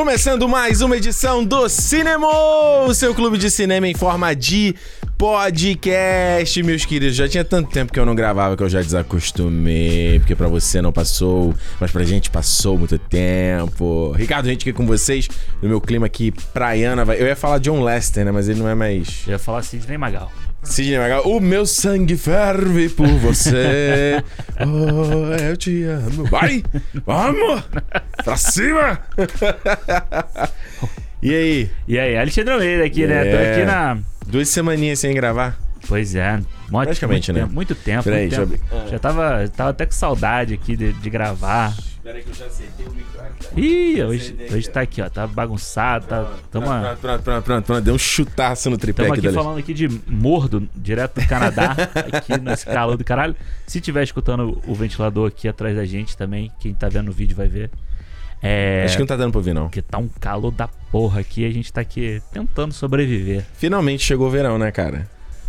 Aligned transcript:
Começando 0.00 0.48
mais 0.48 0.80
uma 0.80 0.96
edição 0.96 1.44
do 1.44 1.68
Cinema, 1.68 2.26
o 2.86 2.94
seu 2.94 3.14
clube 3.14 3.36
de 3.36 3.50
cinema 3.50 3.86
em 3.86 3.94
forma 3.94 4.34
de 4.34 4.74
podcast, 5.18 6.62
meus 6.62 6.86
queridos. 6.86 7.14
Já 7.14 7.28
tinha 7.28 7.44
tanto 7.44 7.68
tempo 7.68 7.92
que 7.92 8.00
eu 8.00 8.06
não 8.06 8.14
gravava 8.14 8.56
que 8.56 8.62
eu 8.62 8.68
já 8.70 8.80
desacostumei, 8.80 10.18
porque 10.18 10.34
pra 10.34 10.48
você 10.48 10.80
não 10.80 10.90
passou, 10.90 11.54
mas 11.78 11.90
pra 11.90 12.02
gente 12.02 12.30
passou 12.30 12.78
muito 12.78 12.98
tempo. 12.98 14.12
Ricardo, 14.12 14.46
gente 14.46 14.62
aqui 14.62 14.72
com 14.72 14.86
vocês, 14.86 15.28
no 15.60 15.68
meu 15.68 15.82
clima 15.82 16.06
aqui 16.06 16.32
praiana. 16.54 17.02
Eu 17.14 17.26
ia 17.26 17.36
falar 17.36 17.58
John 17.58 17.82
Lester, 17.82 18.24
né? 18.24 18.32
Mas 18.32 18.48
ele 18.48 18.58
não 18.58 18.70
é 18.70 18.74
mais. 18.74 19.24
Eu 19.26 19.32
ia 19.32 19.38
falar 19.38 19.62
Sidney 19.62 19.98
Magal. 19.98 20.32
Sidney 20.62 20.98
Magal, 20.98 21.22
o 21.26 21.40
meu 21.40 21.64
sangue 21.66 22.16
ferve 22.16 22.88
por 22.90 23.06
você. 23.06 24.22
Oh, 24.62 25.34
eu 25.42 25.56
te 25.56 25.84
amo. 25.84 26.24
Vai! 26.26 26.62
Vamos! 27.06 27.62
Pra 28.22 28.36
cima! 28.36 28.98
e 31.22 31.34
aí? 31.34 31.70
E 31.88 31.98
aí, 31.98 32.14
Alexandre 32.18 32.52
Almeida 32.52 32.84
aqui, 32.84 33.06
né? 33.06 33.24
Tô 33.24 33.36
É. 33.38 33.52
aqui 33.54 33.64
na. 33.64 33.98
Duas 34.26 34.50
semaninhas 34.50 34.98
sem 34.98 35.14
gravar? 35.14 35.58
Pois 35.88 36.14
é, 36.14 36.32
muito, 36.70 36.84
Praticamente, 36.88 37.32
muito 37.32 37.32
né? 37.32 37.40
Tempo, 37.40 37.54
muito 37.54 37.74
tempo. 37.74 38.04
Peraí, 38.04 38.20
muito 38.28 38.36
deixa 38.36 38.42
eu 38.42 38.58
tempo. 38.58 38.76
abrir. 38.76 38.90
Já 38.90 38.98
tava, 38.98 39.48
tava 39.56 39.70
até 39.70 39.86
com 39.86 39.92
saudade 39.92 40.52
aqui 40.52 40.76
de, 40.76 40.92
de 40.92 41.08
gravar. 41.10 41.74
Peraí 42.10 42.24
que 42.24 42.30
eu 42.30 42.34
já 42.34 42.46
acertei 42.46 42.86
o 42.86 42.90
microfone. 42.90 43.30
Ih, 43.56 44.02
hoje, 44.02 44.36
hoje 44.52 44.68
tá 44.68 44.80
aqui, 44.80 45.00
ó. 45.00 45.08
Tá 45.08 45.28
bagunçado, 45.28 46.06
tá. 46.06 46.28
Tamo, 46.50 46.66
Pronto, 46.66 46.98
pronto, 47.00 47.22
pronto, 47.22 47.44
pronto, 47.44 47.66
pronto. 47.66 47.84
Deu 47.84 47.94
um 47.94 47.98
chutaço 47.98 48.68
no 48.68 48.76
tripé 48.76 49.04
aqui, 49.04 49.12
aqui 49.12 49.20
da 49.20 49.32
falando 49.32 49.58
aqui 49.58 49.72
de 49.72 49.88
mordo, 50.08 50.68
direto 50.74 51.20
do 51.20 51.28
Canadá, 51.28 51.76
aqui 52.12 52.36
nesse 52.40 52.66
calor 52.66 52.96
do 52.96 53.04
caralho. 53.04 53.36
Se 53.64 53.80
tiver 53.80 54.02
escutando 54.02 54.60
o 54.66 54.74
ventilador 54.74 55.28
aqui 55.28 55.46
atrás 55.46 55.76
da 55.76 55.84
gente 55.84 56.16
também, 56.16 56.50
quem 56.58 56.74
tá 56.74 56.88
vendo 56.88 57.10
o 57.10 57.12
vídeo 57.12 57.36
vai 57.36 57.46
ver. 57.46 57.70
É. 58.42 58.82
Acho 58.86 58.96
que 58.96 59.02
não 59.02 59.06
tá 59.06 59.16
dando 59.16 59.30
pra 59.30 59.38
ouvir, 59.38 59.54
não. 59.54 59.66
Porque 59.66 59.80
tá 59.80 59.98
um 59.98 60.08
calor 60.08 60.50
da 60.50 60.66
porra 60.66 61.20
aqui, 61.20 61.46
a 61.46 61.50
gente 61.52 61.72
tá 61.72 61.80
aqui 61.80 62.20
tentando 62.32 62.74
sobreviver. 62.74 63.44
Finalmente 63.54 64.02
chegou 64.02 64.26
o 64.26 64.30
verão, 64.30 64.58
né, 64.58 64.72
cara? 64.72 65.08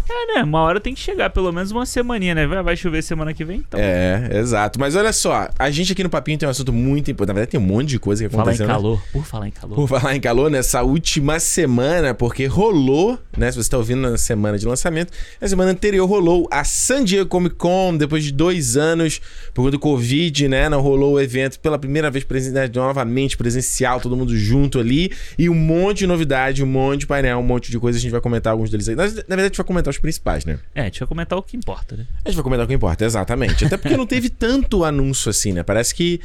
É, 0.10 0.36
né? 0.36 0.44
Uma 0.44 0.62
hora 0.62 0.80
tem 0.80 0.94
que 0.94 1.00
chegar, 1.00 1.30
pelo 1.30 1.52
menos 1.52 1.72
uma 1.72 1.86
semaninha, 1.86 2.36
né? 2.36 2.46
Vai 2.48 2.62
vai 2.62 2.76
chover 2.78 3.02
semana 3.02 3.34
que 3.34 3.44
vem, 3.46 3.58
então. 3.58 3.80
É, 3.80 4.30
exato. 4.34 4.80
Mas 4.80 4.96
olha 4.96 5.12
só, 5.14 5.48
a 5.58 5.70
gente 5.72 5.92
aqui 5.94 6.04
no 6.04 6.10
Papinho 6.10 6.38
tem 6.38 6.48
um 6.48 6.52
assunto 6.52 6.72
muito 6.74 7.10
importante. 7.10 7.28
Na 7.36 7.40
verdade, 7.42 7.52
tem 7.52 7.60
um 7.60 7.64
monte 7.64 7.90
de 7.90 8.00
coisa 8.00 8.24
que 8.24 8.30
Falar 8.30 8.44
em 8.44 8.56
aconteceu. 8.56 8.68
né? 8.68 8.74
calor, 8.74 9.02
por 9.14 9.26
falar 9.26 9.48
em 9.48 9.52
calor. 9.52 9.76
Por 9.76 9.88
falar 9.88 10.16
em 10.16 10.20
calor, 10.20 10.50
nessa 10.52 10.82
última 10.84 11.40
semana, 11.40 12.14
porque 12.14 12.46
rolou, 12.46 13.18
né? 13.38 13.52
Se 13.52 13.58
você 13.58 13.70
tá 13.70 13.78
ouvindo 13.78 14.02
na 14.02 14.18
semana 14.18 14.58
de 14.58 14.66
lançamento, 14.66 15.12
na 15.40 15.48
semana 15.48 15.72
anterior 15.72 16.06
rolou 16.08 16.48
a 16.52 16.64
San 16.64 17.04
Diego 17.04 17.30
Comic 17.30 17.56
Con, 17.56 17.96
depois 17.98 18.24
de 18.24 18.32
dois 18.32 18.76
anos, 18.78 19.20
por 19.54 19.62
conta 19.64 19.72
do 19.72 19.80
Covid, 19.80 20.48
né? 20.48 20.68
Não 20.70 20.82
rolou 20.82 21.14
o 21.14 21.20
evento 21.22 21.60
pela 21.60 21.78
primeira 21.80 22.10
vez 22.12 22.24
presen- 22.26 22.52
né, 22.54 22.70
novamente 22.74 23.38
presencial, 23.38 24.00
todo 24.02 24.16
mundo 24.18 24.36
junto 24.38 24.80
ali. 24.80 25.12
E 25.38 25.50
um 25.50 25.56
monte 25.56 26.00
de 26.00 26.08
novidade, 26.08 26.64
um 26.64 26.68
monte 26.68 27.02
de 27.02 27.08
painel, 27.08 27.38
um 27.40 27.44
monte 27.44 27.72
de 27.72 27.80
coisa. 27.80 27.98
A 27.98 28.02
gente 28.02 28.12
vai 28.12 28.22
comentar 28.22 28.52
alguns 28.52 28.70
deles 28.70 28.88
aí. 28.90 28.96
Na, 28.96 29.04
na 29.04 29.10
verdade, 29.12 29.42
a 29.42 29.44
gente 29.48 29.58
vai 29.58 29.66
comentar 29.66 29.91
os 29.92 30.00
principais, 30.00 30.44
né? 30.46 30.58
É, 30.74 30.82
a 30.82 30.84
gente 30.86 31.00
vai 31.00 31.08
comentar 31.08 31.38
o 31.38 31.44
que 31.44 31.56
importa, 31.56 31.96
né? 31.96 32.06
A 32.26 32.30
gente 32.30 32.36
vai 32.36 32.44
comentar 32.44 32.66
o 32.66 32.68
que 32.68 32.74
importa, 32.74 33.06
exatamente. 33.06 33.64
Até 33.66 33.78
porque 33.78 33.96
não 33.96 34.08
teve 34.08 34.28
tanto 34.32 34.84
anúncio 34.84 35.30
assim, 35.30 35.54
né? 35.54 35.62
Parece 35.64 35.94
que 35.94 36.20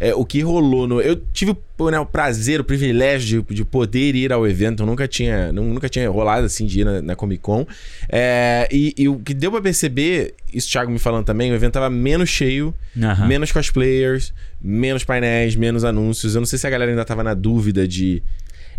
é, 0.00 0.14
o 0.14 0.24
que 0.24 0.40
rolou 0.42 0.86
no. 0.86 1.00
Eu 1.00 1.16
tive 1.32 1.56
o, 1.76 1.90
né, 1.90 1.98
o 1.98 2.06
prazer, 2.06 2.60
o 2.60 2.64
privilégio 2.64 3.42
de, 3.48 3.54
de 3.56 3.64
poder 3.64 4.14
ir 4.14 4.32
ao 4.32 4.46
evento. 4.46 4.84
Eu 4.84 4.86
nunca 4.86 5.08
tinha, 5.08 5.52
nu- 5.52 5.64
nunca 5.74 5.88
tinha 5.88 6.08
rolado 6.08 6.46
assim 6.46 6.66
de 6.66 6.80
ir 6.80 6.84
na, 6.84 7.02
na 7.02 7.16
Comic 7.16 7.42
Con. 7.42 7.66
É, 8.08 8.68
e, 8.70 8.94
e 8.96 9.08
o 9.08 9.18
que 9.18 9.34
deu 9.34 9.50
pra 9.50 9.60
perceber, 9.60 10.34
isso 10.54 10.68
o 10.68 10.70
Thiago 10.70 10.90
me 10.92 10.98
falando 11.00 11.24
também, 11.24 11.50
o 11.50 11.54
evento 11.54 11.72
tava 11.74 11.90
menos 11.90 12.28
cheio, 12.28 12.72
Aham. 12.96 13.26
menos 13.26 13.50
cosplayers, 13.50 14.32
menos 14.62 15.02
painéis, 15.02 15.56
menos 15.56 15.82
anúncios. 15.84 16.34
Eu 16.36 16.40
não 16.40 16.46
sei 16.46 16.58
se 16.60 16.66
a 16.66 16.70
galera 16.70 16.90
ainda 16.92 17.04
tava 17.04 17.24
na 17.24 17.34
dúvida 17.34 17.86
de. 17.88 18.22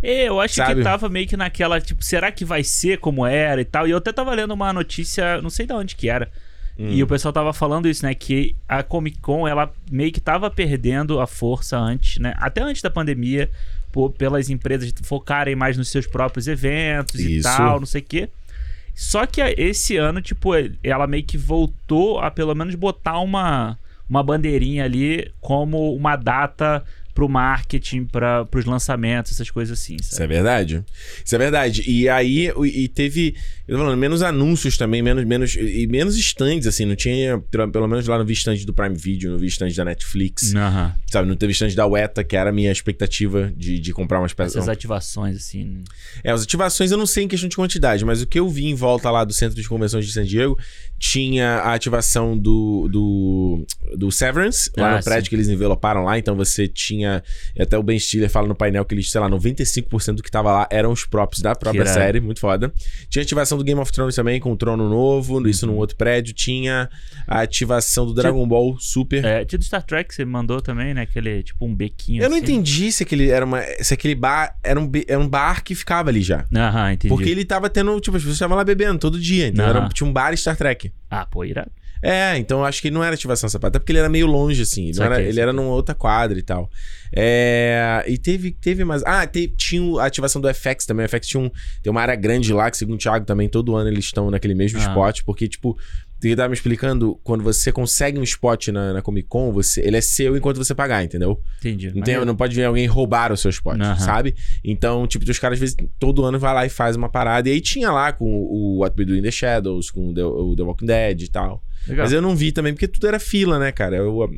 É, 0.02 0.28
eu 0.30 0.40
acho 0.40 0.56
Sabe? 0.56 0.76
que 0.76 0.84
tava 0.84 1.10
meio 1.10 1.28
que 1.28 1.36
naquela, 1.36 1.80
tipo, 1.82 2.04
será 2.04 2.32
que 2.32 2.46
vai 2.46 2.64
ser 2.64 3.00
como 3.00 3.26
era 3.26 3.60
e 3.62 3.66
tal? 3.66 3.88
E 3.88 3.92
eu 3.92 3.98
até 3.98 4.12
tava 4.14 4.34
lendo 4.34 4.54
uma 4.54 4.72
notícia, 4.72 5.42
não 5.42 5.50
sei 5.50 5.66
de 5.66 5.74
onde 5.74 5.96
que 5.96 6.10
era. 6.10 6.30
Hum. 6.78 6.90
E 6.92 7.04
o 7.04 7.08
pessoal 7.08 7.34
tava 7.34 7.52
falando 7.52 7.90
isso, 7.90 8.06
né? 8.06 8.14
Que 8.16 8.56
a 8.68 8.82
Comic 8.82 9.20
Con, 9.20 9.46
ela 9.48 9.72
meio 9.92 10.12
que 10.14 10.22
tava 10.22 10.50
perdendo 10.50 11.20
a 11.20 11.28
força 11.28 11.78
antes, 11.78 12.18
né? 12.20 12.34
Até 12.38 12.62
antes 12.62 12.82
da 12.82 12.90
pandemia, 12.90 13.50
por- 13.92 14.12
pelas 14.12 14.50
empresas 14.50 14.94
focarem 15.04 15.56
mais 15.56 15.76
nos 15.76 15.90
seus 15.90 16.08
próprios 16.08 16.48
eventos 16.48 17.20
e 17.20 17.38
Isso. 17.38 17.44
tal, 17.50 17.80
não 17.80 17.86
sei 17.86 18.00
o 18.02 18.06
quê. 18.06 18.30
Só 18.96 19.26
que 19.26 19.42
esse 19.42 19.98
ano, 19.98 20.22
tipo, 20.22 20.52
ela 20.84 21.08
meio 21.08 21.24
que 21.24 21.38
voltou 21.38 22.20
a 22.20 22.32
pelo 22.32 22.54
menos 22.56 22.76
botar 22.76 23.20
uma, 23.20 23.78
uma 24.10 24.24
bandeirinha 24.24 24.86
ali 24.86 25.30
como 25.42 25.94
uma 25.96 26.16
data 26.16 26.84
pro 27.20 27.28
marketing, 27.28 28.06
para 28.06 28.46
pros 28.46 28.64
lançamentos, 28.64 29.34
essas 29.34 29.52
coisas 29.52 29.78
assim, 29.78 29.98
Isso 30.00 30.12
sabe? 30.12 30.24
é 30.24 30.28
verdade. 30.38 30.86
Isso 31.26 31.36
é 31.36 31.38
verdade. 31.38 31.84
E 31.86 32.08
aí, 32.08 32.50
e 32.64 32.88
teve, 32.88 33.36
eu 33.68 33.76
tô 33.76 33.84
falando, 33.84 34.00
menos 34.00 34.22
anúncios 34.24 34.78
também, 34.78 35.02
menos, 35.02 35.26
menos, 35.26 35.54
e 35.54 35.86
menos 35.88 36.16
stands, 36.18 36.66
assim, 36.66 36.86
não 36.86 36.96
tinha, 36.96 37.38
pelo 37.52 37.90
menos 37.90 38.08
lá 38.08 38.18
no 38.18 38.24
vi 38.24 38.32
stand 38.32 38.60
do 38.66 38.74
Prime 38.74 38.96
Video, 38.96 39.32
no 39.34 39.38
vi 39.38 39.48
stand 39.48 39.74
da 39.74 39.84
Netflix, 39.84 40.56
Aham. 40.56 40.96
sabe? 41.12 41.28
Não 41.28 41.36
teve 41.36 41.52
stand 41.52 41.74
da 41.76 41.86
Weta, 41.86 42.24
que 42.24 42.38
era 42.38 42.52
a 42.52 42.54
minha 42.54 42.72
expectativa 42.72 43.52
de, 43.54 43.80
de 43.80 43.92
comprar 43.92 44.22
umas 44.22 44.32
peças. 44.34 44.56
Essas 44.56 44.70
ativações, 44.70 45.36
assim. 45.36 45.84
É, 46.24 46.32
as 46.32 46.44
ativações 46.44 46.90
eu 46.90 46.98
não 46.98 47.06
sei 47.06 47.26
em 47.26 47.28
questão 47.28 47.50
de 47.50 47.58
quantidade, 47.58 48.06
mas 48.06 48.22
o 48.22 48.26
que 48.28 48.40
eu 48.40 48.48
vi 48.48 48.68
em 48.68 48.76
volta 48.76 49.12
lá 49.12 49.26
do 49.26 49.34
Centro 49.34 49.62
de 49.62 49.68
Convenções 49.68 50.06
de 50.08 50.14
San 50.14 50.24
Diego 50.24 50.58
tinha 51.00 51.60
a 51.60 51.74
ativação 51.74 52.38
do, 52.38 52.88
do, 52.92 53.66
do 53.96 54.12
Severance, 54.12 54.70
lá 54.78 54.94
Ah, 54.94 54.98
no 54.98 55.04
prédio 55.04 55.24
sim. 55.26 55.30
que 55.30 55.36
eles 55.36 55.48
enveloparam 55.48 56.04
lá. 56.04 56.18
Então 56.20 56.36
você 56.36 56.68
tinha. 56.68 57.24
Até 57.60 57.78
o 57.78 57.84
Ben 57.84 57.98
Stiller 57.98 58.30
fala 58.30 58.48
no 58.48 58.54
painel 58.56 58.84
que 58.84 58.94
eles, 58.94 59.10
sei 59.10 59.22
lá, 59.22 59.30
95% 59.30 60.16
do 60.16 60.24
que 60.24 60.30
tava 60.30 60.52
lá 60.52 60.68
eram 60.70 60.92
os 60.92 61.06
props 61.06 61.40
da 61.40 61.56
própria 61.56 61.82
irado. 61.82 61.94
série, 61.98 62.20
muito 62.20 62.40
foda. 62.42 62.72
Tinha 63.10 63.22
a 63.22 63.26
ativação 63.26 63.58
do 63.58 63.64
Game 63.64 63.80
of 63.80 63.92
Thrones 63.92 64.16
também, 64.16 64.40
com 64.40 64.52
o 64.52 64.58
Trono 64.58 64.90
Novo, 64.90 65.48
isso 65.48 65.66
Uhum. 65.66 65.74
num 65.74 65.78
outro 65.80 65.96
prédio. 65.96 66.34
Tinha 66.34 66.90
a 67.28 67.42
ativação 67.42 68.06
do 68.06 68.14
Dragon 68.14 68.46
Ball 68.48 68.78
Super. 68.80 69.24
É, 69.24 69.46
tinha 69.46 69.58
do 69.58 69.64
Star 69.66 69.84
Trek 69.84 70.10
que 70.10 70.16
você 70.16 70.26
mandou 70.26 70.62
também, 70.62 70.94
né? 70.94 71.04
Aquele, 71.04 71.42
tipo, 71.44 71.66
um 71.66 71.74
bequinho 71.74 72.22
Eu 72.22 72.30
não 72.30 72.36
assim. 72.38 72.46
entendi 72.46 72.92
se 72.92 73.04
aquele 73.04 73.30
era 73.30 73.46
uma. 73.46 73.62
Se 73.82 73.94
aquele 73.94 74.16
bar 74.16 74.56
era 74.64 74.80
um, 74.80 74.88
be- 74.88 75.06
era 75.08 75.20
um 75.20 75.28
bar 75.28 75.64
que 75.64 75.74
ficava 75.74 76.10
ali 76.10 76.22
já. 76.22 76.46
Aham, 76.54 76.94
entendi. 76.94 77.08
Porque 77.14 77.30
ele 77.30 77.46
tava 77.46 77.70
tendo, 77.70 77.98
tipo, 78.02 78.18
as 78.18 78.22
pessoas 78.24 78.36
estavam 78.36 78.58
lá 78.58 78.64
bebendo 78.64 79.00
todo 79.00 79.20
dia. 79.20 79.48
Então 79.48 79.66
Aham. 79.66 79.78
era, 79.78 79.90
tinha 79.90 80.08
um 80.08 80.12
bar 80.14 80.36
Star 80.36 80.58
Trek. 80.58 80.89
Ah, 81.10 81.26
pô, 81.26 81.44
irado. 81.44 81.72
É, 82.02 82.38
então 82.38 82.60
eu 82.60 82.66
acho 82.66 82.82
que 82.82 82.90
não 82.90 83.04
era 83.04 83.14
ativação 83.14 83.50
sapato. 83.50 83.72
Até 83.76 83.80
porque 83.80 83.92
ele 83.92 84.00
era 84.00 84.08
meio 84.08 84.26
longe, 84.26 84.62
assim. 84.62 84.88
Ele, 84.90 85.04
era, 85.04 85.22
ele 85.22 85.40
era 85.42 85.52
numa 85.52 85.70
outra 85.72 85.94
quadra 85.94 86.40
e 86.40 86.42
tal. 86.42 86.70
É, 87.14 88.06
e 88.08 88.18
teve, 88.18 88.52
teve 88.52 88.86
mais. 88.86 89.04
Ah, 89.06 89.28
te- 89.28 89.50
tinha 89.50 90.00
a 90.02 90.06
ativação 90.06 90.42
do 90.42 90.48
FX 90.54 90.86
também. 90.86 91.06
O 91.06 91.10
FX 91.10 91.28
tinha 91.28 91.42
um, 91.44 91.50
tem 91.84 91.92
uma 91.92 92.02
área 92.02 92.16
grande 92.16 92.54
lá, 92.54 92.72
que 92.72 92.78
segundo 92.78 92.96
o 92.96 92.98
Thiago 93.00 93.26
também, 93.26 93.50
todo 93.50 93.76
ano 93.76 93.90
eles 93.90 94.06
estão 94.06 94.32
naquele 94.32 94.56
mesmo 94.56 94.80
Ah. 94.80 94.84
spot. 94.84 95.22
Porque, 95.26 95.48
tipo, 95.50 95.78
ele 96.28 96.36
tava 96.36 96.50
me 96.50 96.54
explicando, 96.54 97.20
quando 97.24 97.44
você 97.44 97.72
consegue 97.72 98.20
um 98.20 98.24
spot 98.24 98.68
na, 98.70 98.94
na 98.94 99.02
Comic 99.02 99.28
Con, 99.28 99.52
você, 99.52 99.82
ele 99.82 99.98
é 99.98 100.02
seu 100.02 100.36
enquanto 100.36 100.58
você 100.58 100.76
pagar, 100.76 101.04
entendeu? 101.04 101.42
Entendi. 101.60 101.92
Não, 101.94 102.04
tem, 102.04 102.26
não 102.26 102.36
pode 102.36 102.56
vir 102.56 102.66
alguém 102.66 102.86
roubar 102.88 103.32
o 103.32 103.38
seu 103.38 103.50
spot, 103.50 103.80
Aham. 103.80 103.96
sabe? 103.98 104.36
Então, 104.64 105.08
tipo, 105.08 105.30
os 105.30 105.40
caras, 105.40 105.56
às 105.56 105.60
vezes, 105.60 105.76
todo 105.98 106.26
ano 106.26 106.38
vai 106.38 106.54
lá 106.54 106.66
e 106.66 106.70
faz 106.70 106.96
uma 106.96 107.10
parada. 107.10 107.48
E 107.50 107.54
aí 107.54 107.62
tinha 107.62 107.92
lá 107.92 108.12
com 108.12 108.26
o 108.26 108.80
What 108.80 108.96
We 109.00 109.06
Do 109.06 109.16
in 109.16 109.22
the 109.22 109.32
Shadows, 109.32 109.90
com 109.90 110.10
o 110.10 110.14
The, 110.14 110.24
o 110.24 110.56
The 110.56 110.64
Walking 110.64 110.86
Dead 110.86 111.22
e 111.22 111.28
tal. 111.30 111.64
Legal. 111.88 112.04
Mas 112.04 112.12
eu 112.12 112.22
não 112.22 112.36
vi 112.36 112.52
também, 112.52 112.74
porque 112.74 112.88
tudo 112.88 113.08
era 113.08 113.20
fila, 113.20 113.58
né, 113.58 113.72
cara? 113.72 113.96
Eu, 113.96 114.30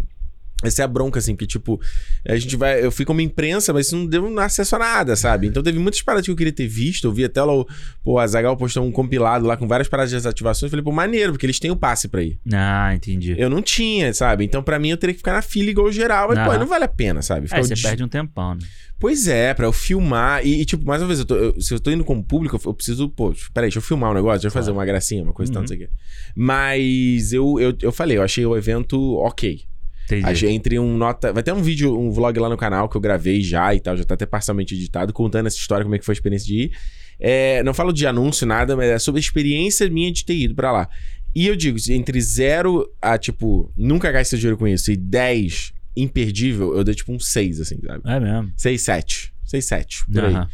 essa 0.64 0.82
é 0.82 0.86
a 0.86 0.88
bronca, 0.88 1.20
assim, 1.20 1.34
porque, 1.34 1.48
tipo, 1.48 1.80
a 2.28 2.36
gente 2.36 2.56
vai. 2.56 2.84
Eu 2.84 2.92
fui 2.92 3.06
como 3.06 3.22
imprensa, 3.22 3.74
mas 3.74 3.88
isso 3.88 3.96
não 3.98 4.06
deu 4.06 4.40
acesso 4.40 4.76
a 4.76 4.80
nada, 4.80 5.16
sabe? 5.16 5.48
Então 5.48 5.62
teve 5.64 5.80
muitas 5.80 6.02
paradas 6.02 6.26
que 6.26 6.32
eu 6.32 6.36
queria 6.36 6.54
ter 6.54 6.68
visto. 6.68 7.06
Eu 7.06 7.12
vi 7.14 7.26
até 7.26 7.42
lá 7.44 7.54
o. 7.54 7.68
Pô, 8.04 8.20
a 8.20 8.28
Zagal 8.28 8.56
postou 8.58 8.84
um 8.86 8.92
compilado 8.92 9.46
lá 9.46 9.56
com 9.58 9.68
várias 9.68 9.88
paradas 9.88 10.10
de 10.12 10.16
desativações. 10.18 10.64
Eu 10.64 10.70
falei, 10.70 10.84
pô, 10.84 10.92
maneiro, 10.92 11.34
porque 11.34 11.46
eles 11.46 11.60
têm 11.60 11.72
o 11.72 11.76
passe 11.76 12.08
pra 12.08 12.24
ir. 12.24 12.40
Ah, 12.54 12.94
entendi. 12.94 13.36
Eu 13.38 13.50
não 13.50 13.62
tinha, 13.62 14.14
sabe? 14.14 14.44
Então, 14.46 14.62
pra 14.64 14.78
mim, 14.80 14.90
eu 14.90 14.98
teria 14.98 15.14
que 15.14 15.20
ficar 15.20 15.34
na 15.34 15.42
fila 15.42 15.70
igual 15.70 15.92
geral. 15.92 16.28
Mas, 16.30 16.40
pô, 16.44 16.52
Aham. 16.52 16.60
não 16.60 16.68
vale 16.68 16.84
a 16.84 16.88
pena, 16.88 17.22
sabe? 17.22 17.48
Ficar 17.48 17.60
É, 17.60 17.64
você 17.64 17.76
perde 17.76 18.04
um 18.04 18.08
tempão, 18.08 18.56
né? 18.56 18.62
Pois 19.00 19.28
é, 19.28 19.54
pra 19.56 19.66
eu 19.66 19.74
filmar. 19.74 20.46
E, 20.46 20.62
e, 20.62 20.66
tipo, 20.66 20.86
mais 20.86 21.02
uma 21.02 21.08
vez, 21.08 21.20
eu 21.20 21.26
tô- 21.26 21.36
eu- 21.36 21.60
se 21.60 21.74
eu 21.74 21.80
tô 21.80 21.90
indo 21.90 22.04
como 22.04 22.24
público, 22.24 22.56
eu, 22.56 22.62
eu 22.66 22.74
preciso, 22.74 23.10
pô, 23.10 23.34
peraí, 23.52 23.68
deixa 23.68 23.80
eu 23.80 23.82
filmar 23.82 24.12
um 24.12 24.14
negócio, 24.14 24.42
deixa 24.42 24.48
eu 24.48 24.52
fazer 24.52 24.70
uma 24.72 24.86
gracinha, 24.86 25.24
uma 25.24 25.34
coisa 25.34 25.52
e 25.52 25.54
tal, 25.54 25.62
Uhum. 25.62 25.64
não 25.64 25.68
sei 25.68 25.78
o 25.78 25.80
quê. 25.80 25.90
Mas 26.36 27.34
eu, 27.34 27.60
eu, 27.60 27.76
eu 27.82 27.92
falei, 27.92 28.18
eu 28.18 28.24
achei 28.24 28.46
o 28.46 28.56
evento 28.56 29.16
ok. 29.18 29.62
Entendi. 30.06 30.48
Entre 30.48 30.78
um 30.80 30.98
nota. 30.98 31.32
Vai 31.32 31.42
ter 31.44 31.54
um 31.54 31.62
vídeo, 31.62 31.98
um 31.98 32.12
vlog 32.12 32.38
lá 32.40 32.50
no 32.50 32.58
canal 32.58 32.90
que 32.90 32.98
eu 32.98 33.02
gravei 33.02 33.42
já 33.42 33.74
e 33.74 33.80
tal, 33.80 33.96
já 33.96 34.04
tá 34.04 34.14
até 34.16 34.26
parcialmente 34.26 34.76
editado, 34.76 35.14
contando 35.14 35.48
essa 35.48 35.58
história, 35.58 35.84
como 35.84 35.96
é 35.96 36.00
que 36.00 36.06
foi 36.06 36.14
a 36.14 36.16
experiência 36.18 36.48
de 36.48 36.56
ir. 36.64 36.72
É, 37.20 37.62
não 37.64 37.74
falo 37.74 37.94
de 37.94 38.06
anúncio, 38.08 38.48
nada, 38.48 38.76
mas 38.76 38.88
é 38.90 39.00
sobre 39.00 39.20
a 39.20 39.22
experiência 39.22 39.88
minha 39.90 40.12
de 40.12 40.26
ter 40.26 40.36
ido 40.36 40.56
pra 40.56 40.72
lá. 40.72 40.90
E 41.34 41.48
eu 41.48 41.56
digo, 41.56 41.78
entre 41.90 42.20
zero 42.20 42.90
a, 43.02 43.18
tipo, 43.18 43.72
nunca 43.78 44.12
gaste 44.12 44.32
seu 44.32 44.40
dinheiro 44.40 44.58
com 44.58 44.68
isso, 44.68 44.92
e 44.92 44.98
10 44.98 45.72
imperdível, 45.96 46.76
eu 46.76 46.84
dei 46.84 46.94
tipo 46.96 47.12
um 47.14 47.20
6, 47.20 47.62
assim, 47.62 47.78
sabe? 47.86 48.02
É 48.06 48.20
mesmo. 48.20 48.52
6, 48.58 48.82
7. 48.82 49.34
6, 49.46 49.66
7, 49.66 50.06
por 50.12 50.26
aí. 50.26 50.34
Aham. 50.34 50.48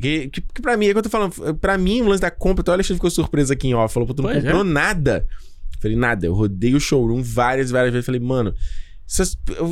Que, 0.00 0.28
que, 0.28 0.40
que 0.40 0.60
pra 0.62 0.76
mim, 0.76 0.86
é 0.86 0.92
que 0.92 0.98
eu 0.98 1.02
tô 1.02 1.08
falando, 1.08 1.54
pra 1.60 1.78
mim, 1.78 2.00
o 2.00 2.08
lance 2.08 2.20
da 2.22 2.30
compra, 2.30 2.62
então 2.62 2.72
o 2.72 2.74
Alexandre 2.76 2.96
ficou 2.96 3.10
surpreso 3.10 3.52
aqui 3.52 3.68
em 3.68 3.74
off, 3.74 3.94
falou, 3.94 4.06
pô, 4.08 4.14
tu 4.14 4.22
não 4.22 4.30
Pois 4.30 4.42
é. 4.42 4.46
comprou 4.46 4.64
nada. 4.64 5.24
Falei, 5.80 5.96
nada, 5.96 6.26
eu 6.26 6.32
rodei 6.34 6.74
o 6.74 6.80
showroom 6.80 7.22
várias, 7.22 7.70
várias 7.70 7.92
vezes, 7.92 8.06
falei, 8.06 8.20
mano, 8.20 8.54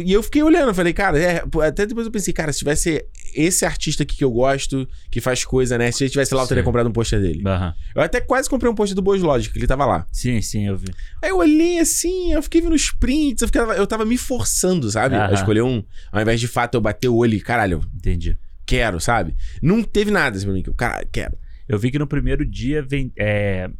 E 0.04 0.12
eu 0.12 0.22
fiquei 0.22 0.42
olhando, 0.42 0.74
falei, 0.74 0.92
cara, 0.92 1.18
é, 1.18 1.42
até 1.66 1.86
depois 1.86 2.06
eu 2.06 2.12
pensei, 2.12 2.32
cara, 2.34 2.52
se 2.52 2.58
tivesse 2.58 3.04
esse 3.34 3.64
artista 3.64 4.02
aqui 4.02 4.16
que 4.16 4.24
eu 4.24 4.30
gosto, 4.30 4.86
que 5.10 5.20
faz 5.20 5.42
coisa, 5.44 5.78
né? 5.78 5.90
Se 5.90 6.04
ele 6.04 6.10
tivesse 6.10 6.34
lá, 6.34 6.42
eu 6.42 6.46
teria 6.46 6.62
Sim. 6.62 6.66
comprado 6.66 6.88
um 6.88 6.92
pôster 6.92 7.20
dele. 7.20 7.42
Aham. 7.46 7.74
Eu 7.94 8.02
até 8.02 8.20
quase 8.20 8.48
comprei 8.48 8.70
um 8.70 8.74
pôster 8.74 8.94
do 8.94 9.00
Boas 9.02 9.22
Logic, 9.22 9.50
que 9.50 9.58
ele 9.58 9.66
tava 9.66 9.86
lá. 9.86 10.06
Sim, 10.12 10.40
sim, 10.42 10.66
eu 10.66 10.76
vi. 10.76 10.86
Aí 11.22 11.30
eu 11.30 11.38
olhei 11.38 11.78
assim, 11.78 12.32
eu 12.32 12.42
fiquei 12.42 12.60
vendo 12.60 12.74
os 12.74 12.90
prints, 12.90 13.40
eu, 13.40 13.48
ficava, 13.48 13.74
eu 13.74 13.86
tava 13.86 14.04
me 14.04 14.18
forçando, 14.18 14.90
sabe? 14.90 15.16
A 15.16 15.24
Aham. 15.24 15.34
escolher 15.34 15.62
um. 15.62 15.82
Ao 16.12 16.20
invés 16.20 16.38
de 16.38 16.46
fato 16.46 16.74
eu 16.74 16.80
bater 16.80 17.08
o 17.08 17.16
olho 17.16 17.34
e, 17.34 17.40
caralho, 17.40 17.82
Entendi. 17.94 18.38
quero, 18.66 19.00
sabe? 19.00 19.34
Não 19.62 19.82
teve 19.82 20.10
nada 20.10 20.36
assim 20.36 20.44
pra 20.44 20.54
mim, 20.54 20.62
que 20.62 20.68
eu, 20.68 20.74
caralho, 20.74 21.08
quero. 21.10 21.38
Eu 21.66 21.78
vi 21.78 21.90
que 21.90 21.98
no 21.98 22.06
primeiro 22.06 22.44
dia 22.44 22.82
vem, 22.82 23.10
é, 23.16 23.70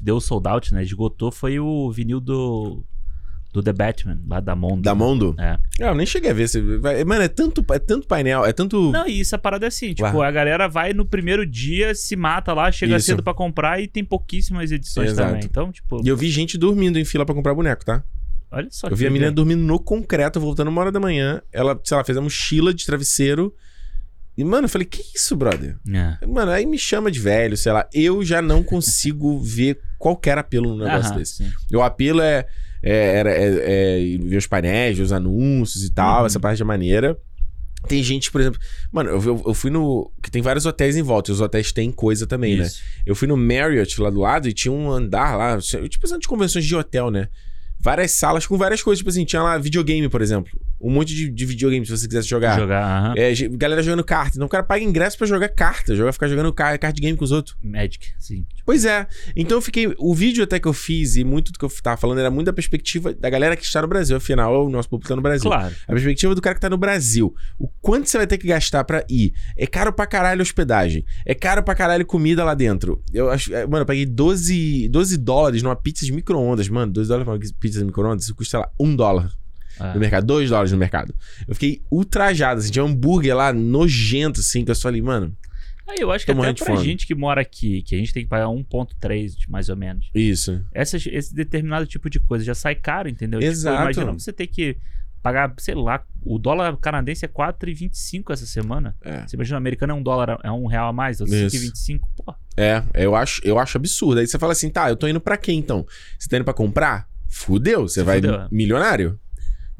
deu 0.00 0.20
sold 0.20 0.48
out, 0.48 0.72
né? 0.72 0.82
Esgotou 0.82 1.30
foi 1.30 1.60
o 1.60 1.90
vinil 1.92 2.18
do, 2.20 2.82
do 3.54 3.62
The 3.62 3.72
Batman, 3.72 4.20
lá 4.28 4.40
da 4.40 4.56
Mondo. 4.56 4.82
Da 4.82 4.94
Mondo? 4.96 5.34
É. 5.38 5.50
Ah, 5.80 5.86
Eu 5.90 5.94
nem 5.94 6.04
cheguei 6.04 6.30
a 6.32 6.34
ver. 6.34 6.46
Mano, 7.06 7.22
é 7.22 7.28
tanto, 7.28 7.64
é 7.72 7.78
tanto 7.78 8.06
painel, 8.08 8.44
é 8.44 8.52
tanto. 8.52 8.90
Não, 8.90 9.06
e 9.06 9.20
isso 9.20 9.34
a 9.36 9.38
parada 9.38 9.64
é 9.64 9.68
assim, 9.68 9.94
tipo, 9.94 10.08
Uau. 10.08 10.22
a 10.22 10.30
galera 10.32 10.68
vai 10.68 10.92
no 10.92 11.06
primeiro 11.06 11.46
dia, 11.46 11.94
se 11.94 12.16
mata 12.16 12.52
lá, 12.52 12.70
chega 12.72 12.96
Isso. 12.96 13.06
cedo 13.06 13.22
pra 13.22 13.32
comprar 13.32 13.80
e 13.80 13.86
tem 13.86 14.04
pouquíssimas 14.04 14.72
edições 14.72 15.12
Exato. 15.12 15.28
também. 15.28 15.44
Então, 15.44 15.70
tipo, 15.70 16.04
E 16.04 16.08
eu 16.08 16.16
vi 16.16 16.28
gente 16.30 16.58
dormindo 16.58 16.98
em 16.98 17.04
fila 17.04 17.24
pra 17.24 17.34
comprar 17.34 17.54
boneco, 17.54 17.84
tá? 17.84 18.02
olha 18.50 18.68
só. 18.70 18.88
Eu 18.88 18.96
vi 18.96 19.06
a 19.06 19.10
menina 19.10 19.30
dormindo 19.32 19.62
no 19.62 19.78
concreto, 19.78 20.38
voltando 20.40 20.68
uma 20.68 20.80
hora 20.80 20.90
da 20.92 20.98
manhã. 21.00 21.40
Ela, 21.52 21.80
sei 21.84 21.96
lá, 21.96 22.04
fez 22.04 22.18
uma 22.18 22.24
mochila 22.24 22.74
de 22.74 22.84
travesseiro. 22.84 23.54
E, 24.36 24.42
mano, 24.44 24.64
eu 24.64 24.68
falei, 24.68 24.84
que 24.84 25.00
isso, 25.14 25.36
brother? 25.36 25.76
É. 25.88 26.26
Mano, 26.26 26.50
aí 26.50 26.66
me 26.66 26.76
chama 26.78 27.08
de 27.10 27.20
velho, 27.20 27.56
sei 27.56 27.70
lá. 27.72 27.88
Eu 27.94 28.24
já 28.24 28.42
não 28.42 28.62
consigo 28.64 29.38
ver 29.42 29.80
qualquer 29.98 30.38
apelo 30.38 30.70
num 30.70 30.84
negócio 30.84 31.10
Aham, 31.10 31.18
desse. 31.18 31.34
sim. 31.44 31.52
O 31.72 31.82
apelo 31.82 32.20
é, 32.20 32.46
é, 32.84 33.16
era- 33.16 33.30
é- 33.32 34.14
é 34.14 34.18
ver 34.18 34.36
os 34.36 34.46
painéis, 34.46 34.98
os 35.00 35.12
anúncios 35.12 35.82
e 35.84 35.90
tal, 35.92 36.20
Uhum. 36.20 36.26
essa 36.26 36.38
parte 36.38 36.60
é 36.60 36.64
maneira. 36.64 37.16
Tem 37.88 38.02
gente, 38.02 38.30
por 38.30 38.40
exemplo. 38.40 38.58
Mano, 38.92 39.10
eu, 39.10 39.42
eu- 39.46 39.54
fui 39.54 39.70
no. 39.70 40.10
Que 40.22 40.30
tem 40.30 40.40
vários 40.40 40.64
hotéis 40.64 40.96
em 40.96 41.02
volta, 41.02 41.30
e 41.30 41.34
os 41.34 41.40
hotéis 41.40 41.70
têm 41.70 41.90
coisa 41.92 42.26
também, 42.26 42.56
né? 42.56 42.64
Isso. 42.64 42.80
Eu 43.04 43.14
fui 43.14 43.28
no 43.28 43.36
Marriott 43.36 44.00
lá 44.00 44.08
do 44.08 44.20
lado 44.20 44.48
e 44.48 44.52
tinha 44.54 44.72
um 44.72 44.90
andar 44.90 45.36
lá, 45.36 45.58
tipo 45.60 46.04
essas 46.06 46.24
convenções 46.26 46.64
de 46.64 46.74
hotel, 46.74 47.10
né? 47.10 47.28
Várias 47.78 48.12
salas 48.12 48.46
com 48.46 48.56
várias 48.56 48.82
coisas. 48.82 48.98
Tipo 49.00 49.10
assim, 49.10 49.24
tinha 49.26 49.42
lá 49.42 49.58
videogame, 49.58 50.08
por 50.08 50.22
exemplo. 50.22 50.50
Um 50.84 50.90
monte 50.90 51.14
de, 51.14 51.30
de 51.30 51.46
videogame 51.46 51.86
se 51.86 51.90
você 51.96 52.06
quisesse 52.06 52.28
jogar. 52.28 52.58
Jogar, 52.58 52.84
aham. 52.84 53.14
É, 53.16 53.32
galera 53.56 53.82
jogando 53.82 54.04
carta. 54.04 54.32
Então 54.36 54.46
o 54.46 54.50
cara 54.50 54.62
paga 54.62 54.84
ingresso 54.84 55.16
pra 55.16 55.26
jogar 55.26 55.48
carta, 55.48 55.94
joga, 55.96 56.12
ficar 56.12 56.28
jogando 56.28 56.52
car 56.52 56.78
card 56.78 57.00
game 57.00 57.16
com 57.16 57.24
os 57.24 57.32
outros. 57.32 57.56
Magic, 57.62 58.08
sim. 58.18 58.44
Pois 58.66 58.84
é. 58.84 59.06
Então 59.34 59.56
eu 59.58 59.62
fiquei. 59.62 59.94
O 59.98 60.14
vídeo 60.14 60.44
até 60.44 60.60
que 60.60 60.68
eu 60.68 60.72
fiz 60.74 61.16
e 61.16 61.24
muito 61.24 61.52
do 61.52 61.58
que 61.58 61.64
eu 61.64 61.70
tava 61.82 61.96
falando 61.96 62.18
era 62.18 62.30
muito 62.30 62.46
da 62.46 62.52
perspectiva 62.52 63.14
da 63.14 63.30
galera 63.30 63.56
que 63.56 63.64
está 63.64 63.80
no 63.80 63.88
Brasil. 63.88 64.16
Afinal, 64.16 64.66
o 64.66 64.68
nosso 64.68 64.88
público 64.88 65.08
tá 65.08 65.16
no 65.16 65.22
Brasil. 65.22 65.50
claro. 65.50 65.74
A 65.88 65.92
perspectiva 65.92 66.34
do 66.34 66.42
cara 66.42 66.54
que 66.54 66.60
tá 66.60 66.68
no 66.68 66.76
Brasil. 66.76 67.34
O 67.58 67.66
quanto 67.80 68.08
você 68.08 68.18
vai 68.18 68.26
ter 68.26 68.36
que 68.36 68.46
gastar 68.46 68.84
pra 68.84 69.04
ir? 69.08 69.32
É 69.56 69.66
caro 69.66 69.92
pra 69.92 70.06
caralho 70.06 70.42
hospedagem. 70.42 71.04
É 71.24 71.34
caro 71.34 71.62
pra 71.62 71.74
caralho 71.74 72.04
comida 72.04 72.44
lá 72.44 72.52
dentro. 72.54 73.02
Eu 73.12 73.30
acho. 73.30 73.54
é, 73.54 73.66
Mano, 73.66 73.82
eu 73.82 73.86
paguei 73.86 74.04
12, 74.04 74.88
12 74.90 75.16
dólares 75.16 75.62
numa 75.62 75.76
pizza 75.76 76.04
de 76.04 76.12
micro-ondas. 76.12 76.68
Mano, 76.68 76.92
12 76.92 77.08
dólares 77.08 77.24
pra 77.24 77.34
uma 77.34 77.58
pizza 77.58 77.78
de 77.78 77.84
micro-ondas. 77.86 78.24
Isso 78.24 78.34
custa, 78.34 78.58
sei 78.58 78.60
lá, 78.60 78.70
1 78.78 78.94
dólar 78.96 79.30
É. 79.80 79.94
no 79.94 80.00
mercado. 80.00 80.26
2 80.26 80.50
dólares 80.50 80.72
no 80.72 80.78
mercado. 80.78 81.14
Eu 81.46 81.54
fiquei 81.54 81.82
ultrajado. 81.90 82.60
Assim, 82.60 82.70
tinha 82.70 82.84
um 82.84 82.88
hambúrguer 82.88 83.34
lá 83.36 83.52
nojento, 83.52 84.40
assim. 84.40 84.64
Que 84.64 84.70
eu 84.70 84.74
só 84.74 84.82
falei, 84.82 85.02
mano, 85.02 85.36
Aí 85.86 85.98
eu 86.00 86.10
acho 86.10 86.24
que 86.24 86.30
até 86.32 86.52
pra 86.54 86.66
fome. 86.74 86.82
gente 86.84 87.06
que 87.06 87.14
mora 87.14 87.42
aqui, 87.42 87.82
que 87.82 87.94
a 87.94 87.98
gente 87.98 88.12
tem 88.12 88.22
que 88.24 88.28
pagar 88.30 88.46
1.3, 88.46 89.34
mais 89.48 89.68
ou 89.68 89.76
menos. 89.76 90.08
isso. 90.14 90.64
Essas, 90.72 91.06
esse 91.06 91.34
determinado 91.34 91.86
tipo 91.86 92.08
de 92.08 92.18
coisa 92.18 92.42
já 92.44 92.54
sai 92.54 92.74
caro, 92.74 93.06
entendeu? 93.08 93.38
Exato. 93.40 93.76
Tipo, 93.76 94.00
imagina 94.00 94.18
você 94.18 94.32
ter 94.32 94.46
que 94.46 94.78
pagar, 95.22 95.54
sei 95.58 95.74
lá, 95.74 96.02
o 96.22 96.38
dólar 96.38 96.74
canadense 96.78 97.24
é 97.24 97.28
4,25 97.28 98.30
essa 98.30 98.46
semana. 98.46 98.96
É. 99.02 99.26
Você 99.26 99.36
imagina, 99.36 99.56
o 99.56 99.58
americano 99.58 99.92
é 99.92 99.96
um 99.96 100.02
dólar, 100.02 100.38
é 100.42 100.50
um 100.50 100.66
real 100.66 100.88
a 100.88 100.92
mais, 100.92 101.20
ou 101.20 101.26
Isso. 101.26 101.56
5,25. 101.56 102.00
Pô, 102.16 102.34
É, 102.56 102.82
eu 102.94 103.14
acho, 103.14 103.40
eu 103.44 103.58
acho 103.58 103.76
absurdo. 103.76 104.20
Aí 104.20 104.26
você 104.26 104.38
fala 104.38 104.52
assim, 104.52 104.70
tá, 104.70 104.88
eu 104.88 104.96
tô 104.96 105.06
indo 105.06 105.20
pra 105.20 105.36
quê 105.36 105.52
então? 105.52 105.86
Você 106.18 106.28
tá 106.30 106.36
indo 106.36 106.44
pra 106.44 106.54
comprar? 106.54 107.06
Fudeu, 107.28 107.82
você 107.88 108.00
Se 108.00 108.04
vai 108.04 108.16
fudeu, 108.22 108.34
é. 108.34 108.48
milionário. 108.50 109.18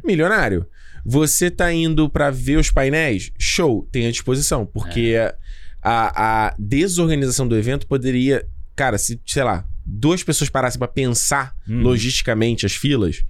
Milionário. 0.04 0.66
Você 1.04 1.50
tá 1.50 1.72
indo 1.72 2.08
pra 2.08 2.30
ver 2.30 2.56
os 2.58 2.70
painéis? 2.70 3.30
Show, 3.38 3.86
tem 3.92 4.06
à 4.06 4.10
disposição. 4.10 4.64
Porque 4.66 5.14
É. 5.16 5.34
a, 5.82 6.46
a 6.48 6.54
desorganização 6.58 7.46
do 7.46 7.56
evento 7.56 7.86
poderia. 7.86 8.46
Cara, 8.76 8.96
se, 8.98 9.20
sei 9.26 9.42
lá, 9.44 9.66
duas 9.84 10.22
pessoas 10.22 10.48
parassem 10.50 10.78
pra 10.78 10.88
pensar 10.88 11.54
Uhum. 11.68 11.82
logisticamente 11.82 12.64
as 12.66 12.72
filas, 12.74 13.24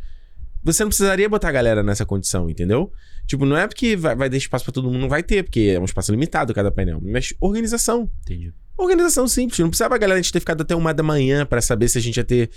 você 0.63 0.83
não 0.83 0.89
precisaria 0.89 1.29
botar 1.29 1.49
a 1.49 1.53
galera 1.53 1.83
nessa 1.83 2.07
condição, 2.07 2.49
entendeu? 2.49 2.91
Tipo, 3.27 3.45
não 3.45 3.57
é 3.57 3.67
porque 3.67 3.97
vai, 3.97 4.15
vai 4.17 4.31
ter 4.31 4.37
espaço 4.39 4.65
pra 4.65 4.73
todo 4.73 4.85
mundo, 4.91 4.99
não 5.01 5.09
vai 5.09 5.23
ter, 5.23 5.43
porque 5.43 5.73
é 5.77 5.81
um 5.81 5.85
espaço 5.85 6.11
limitado 6.13 6.55
cada 6.55 6.71
painel. 6.71 7.01
Mas 7.03 7.35
organização. 7.41 8.09
entendi. 8.23 8.53
Organização 8.77 9.29
simples. 9.29 9.59
Não 9.61 9.69
precisava 9.69 9.95
a 9.95 9.99
galera 9.99 10.19
a 10.19 10.23
gente 10.23 10.33
ter 10.33 10.41
ficado 10.41 10.63
até 10.63 10.75
uma 10.75 10.93
da 10.95 11.03
manhã 11.03 11.45
pra 11.47 11.61
saber 11.61 11.89
se 11.89 11.97
a 11.99 12.01
gente 12.01 12.17
ia 12.17 12.25
ter 12.25 12.51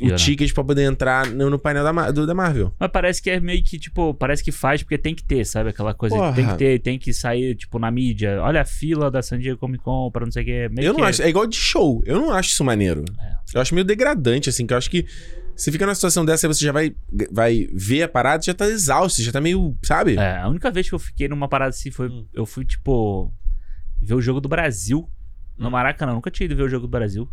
o 0.00 0.14
ticket 0.16 0.52
pra 0.52 0.64
poder 0.64 0.82
entrar 0.82 1.26
no, 1.30 1.48
no 1.48 1.58
painel 1.58 1.84
da, 1.84 2.10
do- 2.10 2.26
da 2.26 2.34
Marvel. 2.34 2.74
Mas 2.78 2.90
parece 2.90 3.22
que 3.22 3.30
é 3.30 3.38
meio 3.38 3.62
que, 3.62 3.78
tipo, 3.78 4.12
parece 4.14 4.42
que 4.42 4.50
faz 4.50 4.82
porque 4.82 4.98
tem 4.98 5.14
que 5.14 5.22
ter, 5.22 5.44
sabe? 5.44 5.70
Aquela 5.70 5.94
coisa 5.94 6.16
Porra. 6.16 6.32
tem 6.34 6.46
que 6.46 6.54
ter, 6.56 6.78
tem 6.80 6.98
que 6.98 7.12
sair, 7.12 7.54
tipo, 7.54 7.78
na 7.78 7.90
mídia. 7.90 8.42
Olha 8.42 8.62
a 8.62 8.64
fila 8.64 9.10
da 9.10 9.22
San 9.22 9.38
Diego 9.38 9.58
Comic 9.58 9.82
Con 9.84 10.10
pra 10.10 10.24
não 10.24 10.32
sei 10.32 10.42
o 10.42 10.46
que. 10.46 10.68
Meio 10.70 10.86
eu 10.88 10.94
que 10.94 11.00
não 11.00 11.06
acho. 11.08 11.22
É 11.22 11.28
igual 11.28 11.46
de 11.46 11.56
show. 11.56 12.02
Eu 12.04 12.16
não 12.20 12.32
acho 12.32 12.50
isso 12.50 12.64
maneiro. 12.64 13.04
É. 13.20 13.34
Eu 13.56 13.60
acho 13.60 13.74
meio 13.74 13.84
degradante, 13.84 14.48
assim, 14.48 14.66
que 14.66 14.72
eu 14.74 14.78
acho 14.78 14.90
que 14.90 15.06
você 15.56 15.70
fica 15.70 15.86
numa 15.86 15.94
situação 15.94 16.24
dessa, 16.24 16.46
aí 16.48 16.52
você 16.52 16.64
já 16.64 16.72
vai, 16.72 16.92
vai 17.30 17.68
ver 17.72 18.02
a 18.02 18.08
parada 18.08 18.42
e 18.42 18.46
já 18.46 18.54
tá 18.54 18.66
exausto, 18.66 19.22
já 19.22 19.30
tá 19.30 19.40
meio. 19.40 19.76
Sabe? 19.84 20.16
É, 20.16 20.38
a 20.38 20.48
única 20.48 20.70
vez 20.72 20.88
que 20.88 20.94
eu 20.94 20.98
fiquei 20.98 21.28
numa 21.28 21.48
parada 21.48 21.70
assim 21.70 21.92
foi. 21.92 22.08
Hum. 22.08 22.26
Eu 22.34 22.44
fui, 22.44 22.64
tipo. 22.64 23.32
Ver 24.02 24.14
o 24.14 24.20
jogo 24.20 24.40
do 24.40 24.48
Brasil 24.48 25.08
no 25.56 25.68
Hum. 25.68 25.70
Maracanã. 25.70 26.10
Eu 26.10 26.16
nunca 26.16 26.30
tinha 26.32 26.46
ido 26.46 26.56
ver 26.56 26.64
o 26.64 26.68
jogo 26.68 26.86
do 26.88 26.90
Brasil. 26.90 27.28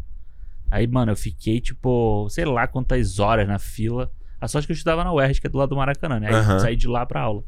Aí, 0.71 0.87
mano, 0.87 1.11
eu 1.11 1.15
fiquei, 1.17 1.59
tipo, 1.59 2.27
sei 2.29 2.45
lá 2.45 2.65
quantas 2.65 3.19
horas 3.19 3.45
na 3.47 3.59
fila. 3.59 4.09
A 4.39 4.47
sorte 4.47 4.65
que 4.65 4.71
eu 4.71 4.75
estudava 4.75 5.03
na 5.03 5.13
UERJ, 5.13 5.41
que 5.41 5.47
é 5.47 5.49
do 5.49 5.57
lado 5.57 5.69
do 5.69 5.75
Maracanã, 5.75 6.19
né? 6.19 6.29
Aí 6.29 6.33
Aham. 6.33 6.59
saí 6.59 6.75
de 6.77 6.87
lá 6.87 7.05
pra 7.05 7.19
aula. 7.21 7.43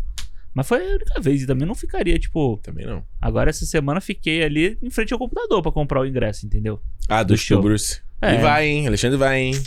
Mas 0.53 0.67
foi 0.67 0.77
a 0.85 0.95
única 0.95 1.21
vez. 1.21 1.41
E 1.41 1.47
também 1.47 1.65
não 1.67 1.73
ficaria, 1.73 2.19
tipo. 2.19 2.59
Também 2.61 2.85
não. 2.85 3.03
Agora 3.19 3.49
essa 3.49 3.65
semana 3.65 3.99
fiquei 3.99 4.43
ali 4.43 4.77
em 4.83 4.89
frente 4.89 5.11
ao 5.13 5.17
computador 5.17 5.61
pra 5.63 5.71
comprar 5.71 6.01
o 6.01 6.05
ingresso, 6.05 6.45
entendeu? 6.45 6.79
Ah, 7.09 7.23
do, 7.23 7.33
Do 7.33 7.37
show. 7.37 7.61
Bruce. 7.61 8.01
É. 8.21 8.35
E 8.35 8.37
vai, 8.41 8.67
hein? 8.67 8.87
Alexandre 8.87 9.17
vai, 9.17 9.39
hein? 9.39 9.63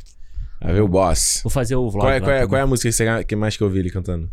Vai 0.60 0.74
ver 0.74 0.80
o 0.82 0.88
boss. 0.88 1.40
Vou 1.42 1.50
fazer 1.50 1.74
o 1.76 1.90
vlog. 1.90 2.04
Qual 2.04 2.12
é, 2.12 2.20
qual, 2.20 2.30
é, 2.30 2.46
qual 2.46 2.58
é 2.58 2.62
a 2.62 2.66
música 2.66 2.88
que, 2.88 2.92
você, 2.92 3.24
que 3.24 3.34
mais 3.34 3.56
que 3.56 3.62
eu 3.62 3.66
ouvi 3.66 3.80
ele 3.80 3.90
cantando? 3.90 4.30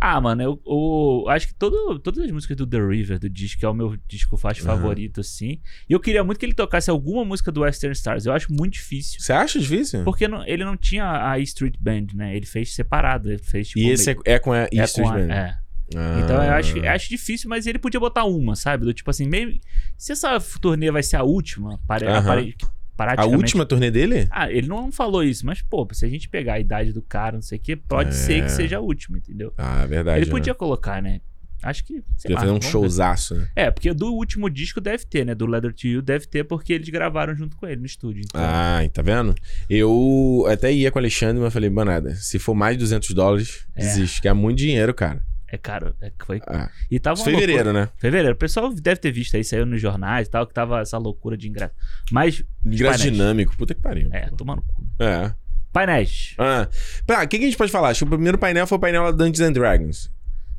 Ah, 0.00 0.20
mano, 0.20 0.42
eu, 0.42 0.62
eu 0.64 1.28
acho 1.28 1.48
que 1.48 1.54
todo, 1.54 1.98
todas 1.98 2.24
as 2.24 2.30
músicas 2.30 2.56
do 2.56 2.64
The 2.64 2.78
River, 2.78 3.18
do 3.18 3.28
disco, 3.28 3.58
que 3.58 3.66
é 3.66 3.68
o 3.68 3.74
meu 3.74 3.96
disco 4.06 4.36
faixa 4.36 4.62
Aham. 4.62 4.76
favorito, 4.76 5.20
assim. 5.20 5.60
E 5.88 5.92
eu 5.92 5.98
queria 5.98 6.22
muito 6.22 6.38
que 6.38 6.46
ele 6.46 6.54
tocasse 6.54 6.88
alguma 6.88 7.24
música 7.24 7.50
do 7.50 7.62
Western 7.62 7.92
Stars. 7.92 8.24
Eu 8.24 8.32
acho 8.32 8.52
muito 8.52 8.74
difícil. 8.74 9.20
Você 9.20 9.32
acha 9.32 9.58
difícil? 9.58 10.04
Porque 10.04 10.28
não- 10.28 10.46
ele 10.46 10.64
não 10.64 10.76
tinha 10.76 11.28
a 11.30 11.36
E 11.38 11.42
Street 11.42 11.74
Band, 11.80 12.06
né? 12.14 12.36
Ele 12.36 12.46
fez 12.46 12.72
separado. 12.74 13.28
Ele 13.28 13.42
fez 13.42 13.68
tipo. 13.68 13.80
E 13.80 13.90
esse 13.90 14.10
é, 14.10 14.14
meio- 14.14 14.22
é 14.24 14.38
com 14.38 14.52
a 14.52 14.58
é 14.58 14.68
East 14.72 14.94
com 14.94 15.00
a- 15.02 15.04
Street 15.06 15.28
Band? 15.28 15.34
é. 15.34 15.58
Ah. 15.96 16.20
Então 16.22 16.36
eu 16.44 16.52
acho, 16.52 16.76
eu 16.78 16.90
acho 16.90 17.08
difícil, 17.08 17.48
mas 17.50 17.66
ele 17.66 17.78
podia 17.78 17.98
botar 17.98 18.24
uma, 18.24 18.54
sabe? 18.54 18.84
Do 18.84 18.92
tipo 18.94 19.10
assim, 19.10 19.26
meio. 19.26 19.58
Se 19.96 20.12
essa 20.12 20.38
turnê 20.60 20.90
vai 20.92 21.02
ser 21.02 21.16
a 21.16 21.22
última, 21.24 21.80
pare, 21.88 22.06
Aham. 22.06 22.52
Pare- 22.98 23.12
A 23.12 23.14
praticamente. 23.14 23.36
última 23.44 23.64
turnê 23.64 23.90
dele? 23.90 24.26
Ah, 24.30 24.50
ele 24.50 24.66
não 24.68 24.92
falou 24.92 25.22
isso, 25.24 25.46
mas, 25.46 25.62
pô, 25.62 25.88
se 25.92 26.04
a 26.04 26.08
gente 26.08 26.28
pegar 26.28 26.54
a 26.54 26.60
idade 26.60 26.92
do 26.92 27.00
cara, 27.00 27.36
não 27.36 27.42
sei 27.42 27.56
o 27.56 27.60
quê, 27.60 27.76
pode 27.76 28.10
É. 28.10 28.12
ser 28.12 28.42
que 28.44 28.50
seja 28.50 28.76
a 28.76 28.80
última, 28.80 29.16
entendeu? 29.16 29.54
Ah, 29.56 29.86
verdade. 29.86 30.18
ele 30.18 30.26
né? 30.26 30.30
podia 30.32 30.54
colocar, 30.54 31.00
né? 31.00 31.20
Acho 31.60 31.84
que. 31.84 31.94
Sei 32.16 32.28
Podia 32.30 32.34
lá, 32.36 32.40
fazer 32.42 32.52
um 32.52 32.60
showzaço, 32.62 33.34
né? 33.34 33.48
É, 33.56 33.68
porque 33.70 33.92
do 33.92 34.12
último 34.14 34.48
disco 34.48 34.80
deve 34.80 35.04
ter, 35.04 35.26
né? 35.26 35.34
Do 35.34 35.44
Leather 35.44 35.72
to 35.74 35.88
You 35.88 36.00
deve 36.00 36.24
ter, 36.26 36.44
porque 36.44 36.72
eles 36.72 36.88
gravaram 36.88 37.34
junto 37.34 37.56
com 37.56 37.66
ele 37.66 37.80
no 37.80 37.86
estúdio. 37.86 38.22
Então, 38.24 38.40
Ah, 38.40 38.78
tá 38.92 39.02
vendo? 39.02 39.34
Eu 39.68 40.44
até 40.48 40.72
ia 40.72 40.90
com 40.92 40.98
o 40.98 41.02
Alexandre, 41.02 41.36
mas 41.38 41.46
eu 41.46 41.50
falei, 41.50 41.68
banada, 41.68 42.14
se 42.14 42.38
for 42.38 42.54
mais 42.54 42.76
de 42.76 42.80
200 42.84 43.10
dólares, 43.12 43.66
É. 43.74 43.80
desiste, 43.80 44.20
que 44.22 44.28
é 44.28 44.32
muito 44.32 44.58
dinheiro, 44.58 44.94
cara. 44.94 45.20
É 45.50 45.58
caro. 45.58 45.94
É, 46.00 46.10
que 46.10 46.24
foi. 46.26 46.40
Ah, 46.46 46.70
E 46.90 46.98
tava 47.00 47.16
fevereiro, 47.22 47.64
loucura. 47.64 47.72
né? 47.86 47.88
Fevereiro. 47.96 48.34
O 48.34 48.38
pessoal 48.38 48.72
deve 48.72 49.00
ter 49.00 49.10
visto 49.10 49.36
aí, 49.36 49.42
saiu 49.44 49.64
nos 49.66 49.80
jornais 49.80 50.28
e 50.28 50.30
tal, 50.30 50.46
que 50.46 50.54
tava 50.54 50.80
essa 50.80 50.98
loucura 50.98 51.36
de 51.36 51.48
ingresso. 51.48 51.74
Mas, 52.12 52.44
Ingresso 52.64 53.02
dinâmico, 53.10 53.56
puta 53.56 53.74
que 53.74 53.80
pariu. 53.80 54.08
é, 54.12 54.28
tomando 54.36 54.62
cu. 54.62 54.84
É. 55.00 55.32
Painéis. 55.72 56.34
Ah, 56.38 56.68
tá, 57.06 57.22
o 57.22 57.28
que, 57.28 57.38
que 57.38 57.44
a 57.44 57.48
gente 57.48 57.58
pode 57.58 57.70
falar? 57.70 57.88
Acho 57.90 58.00
que 58.00 58.04
o 58.04 58.08
primeiro 58.16 58.38
painel 58.38 58.66
foi 58.66 58.78
o 58.78 58.80
painel 58.80 59.12
do 59.12 59.18
Dungeons 59.18 59.40
and 59.40 59.52
Dragons. 59.52 60.10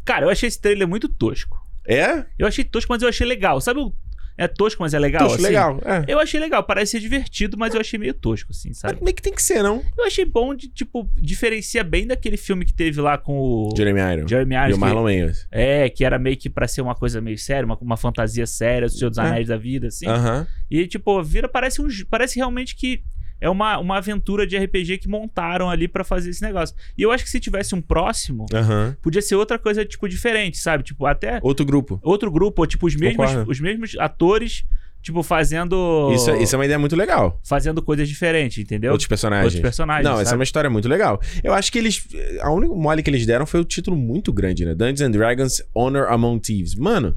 Cara, 0.05 0.25
eu 0.25 0.29
achei 0.29 0.47
esse 0.47 0.59
trailer 0.59 0.87
muito 0.87 1.07
tosco. 1.09 1.57
É? 1.87 2.25
Eu 2.37 2.47
achei 2.47 2.63
tosco, 2.63 2.91
mas 2.93 3.01
eu 3.01 3.09
achei 3.09 3.25
legal. 3.25 3.59
Sabe 3.59 3.79
o. 3.79 3.93
É 4.41 4.47
tosco, 4.47 4.81
mas 4.81 4.93
é 4.93 4.99
legal? 4.99 5.23
Tosco, 5.23 5.35
assim? 5.35 5.43
legal. 5.47 5.81
É. 5.83 6.05
Eu 6.07 6.17
achei 6.19 6.39
legal, 6.39 6.63
parece 6.63 6.91
ser 6.93 6.99
divertido, 7.01 7.57
mas 7.57 7.73
eu 7.75 7.81
achei 7.81 7.99
meio 7.99 8.13
tosco, 8.13 8.51
assim, 8.51 8.73
sabe? 8.73 8.93
Mas 8.95 9.03
meio 9.03 9.15
que 9.15 9.21
tem 9.21 9.33
que 9.33 9.43
ser, 9.43 9.61
não? 9.61 9.83
Eu 9.97 10.05
achei 10.05 10.23
bom 10.23 10.55
de, 10.55 10.69
tipo, 10.69 11.09
diferencia 11.17 11.83
bem 11.83 12.07
daquele 12.07 12.37
filme 12.37 12.63
que 12.63 12.73
teve 12.73 13.01
lá 13.01 13.17
com 13.17 13.37
o 13.37 13.69
Jeremy 13.75 13.99
Irons. 13.99 14.29
Jeremy 14.29 14.55
E 14.55 14.57
Irons. 14.57 14.69
o 14.71 14.73
que- 14.75 14.79
Marlon 14.79 15.03
Wayans. 15.03 15.47
É, 15.51 15.89
que 15.89 16.05
era 16.05 16.17
meio 16.17 16.37
que 16.37 16.49
pra 16.49 16.67
ser 16.67 16.81
uma 16.81 16.95
coisa 16.95 17.19
meio 17.19 17.37
séria, 17.37 17.65
uma, 17.65 17.77
uma 17.81 17.97
fantasia 17.97 18.47
séria, 18.47 18.85
o 18.85 18.89
Senhor 18.89 19.09
dos 19.09 19.19
É. 19.19 19.21
Anéis 19.23 19.47
da 19.49 19.57
vida, 19.57 19.87
assim. 19.87 20.07
Aham. 20.07 20.47
E, 20.71 20.87
tipo, 20.87 21.21
vira, 21.21 21.49
parece 21.49 21.81
um. 21.81 21.87
Parece 22.09 22.37
realmente 22.37 22.75
que 22.75 23.03
é 23.41 23.49
uma, 23.49 23.77
uma 23.79 23.97
aventura 23.97 24.45
de 24.45 24.57
RPG 24.57 24.97
que 24.99 25.07
montaram 25.07 25.69
ali 25.69 25.87
pra 25.87 26.03
fazer 26.03 26.29
esse 26.29 26.41
negócio. 26.41 26.75
E 26.97 27.01
eu 27.01 27.11
acho 27.11 27.23
que 27.23 27.29
se 27.29 27.39
tivesse 27.39 27.73
um 27.75 27.81
próximo, 27.81 28.45
Aham. 28.53 28.95
podia 29.01 29.21
ser 29.21 29.35
outra 29.35 29.57
coisa, 29.57 29.85
tipo, 29.85 30.07
diferente, 30.09 30.57
sabe? 30.57 30.83
Tipo, 30.83 31.05
até 31.05 31.39
Outro 31.41 31.65
grupo. 31.65 31.99
outro 32.03 32.29
grupo, 32.31 32.61
ou 32.61 32.67
tipo, 32.67 32.85
os 32.87 32.95
mesmos, 32.95 33.27
Concordo. 33.27 33.51
os 33.51 33.59
mesmos 33.59 33.95
atores, 33.99 34.65
tipo, 35.01 35.23
fazendo. 35.23 36.11
Isso, 36.13 36.29
é- 36.29 36.43
isso 36.43 36.55
é 36.55 36.57
uma 36.59 36.65
ideia 36.65 36.77
muito 36.79 36.95
legal. 36.95 37.39
Fazendo 37.43 37.81
coisas 37.81 38.07
diferentes, 38.07 38.57
entendeu? 38.57 38.91
Outros 38.91 39.07
personagens. 39.07 39.45
Outros 39.45 39.61
personagens, 39.61 40.03
Não, 40.05 40.13
essa 40.13 40.21
é 40.21 40.25
sabe? 40.25 40.37
uma 40.39 40.43
história 40.43 40.69
muito 40.69 40.87
legal. 40.89 41.21
Eu 41.43 41.53
acho 41.53 41.71
que 41.71 41.77
eles. 41.77 42.05
A 42.41 42.51
única 42.51 42.73
mole 42.73 43.01
que 43.01 43.09
eles 43.09 43.25
deram 43.25 43.45
foi 43.45 43.59
o 43.61 43.63
título 43.65 43.95
muito 43.95 44.33
grande, 44.33 44.65
né? 44.65 44.75
Dungeons 44.75 45.01
and 45.01 45.11
Dragons 45.11 45.61
Honor 45.73 46.07
Among 46.11 46.39
Thieves. 46.41 46.75
Mano. 46.75 47.15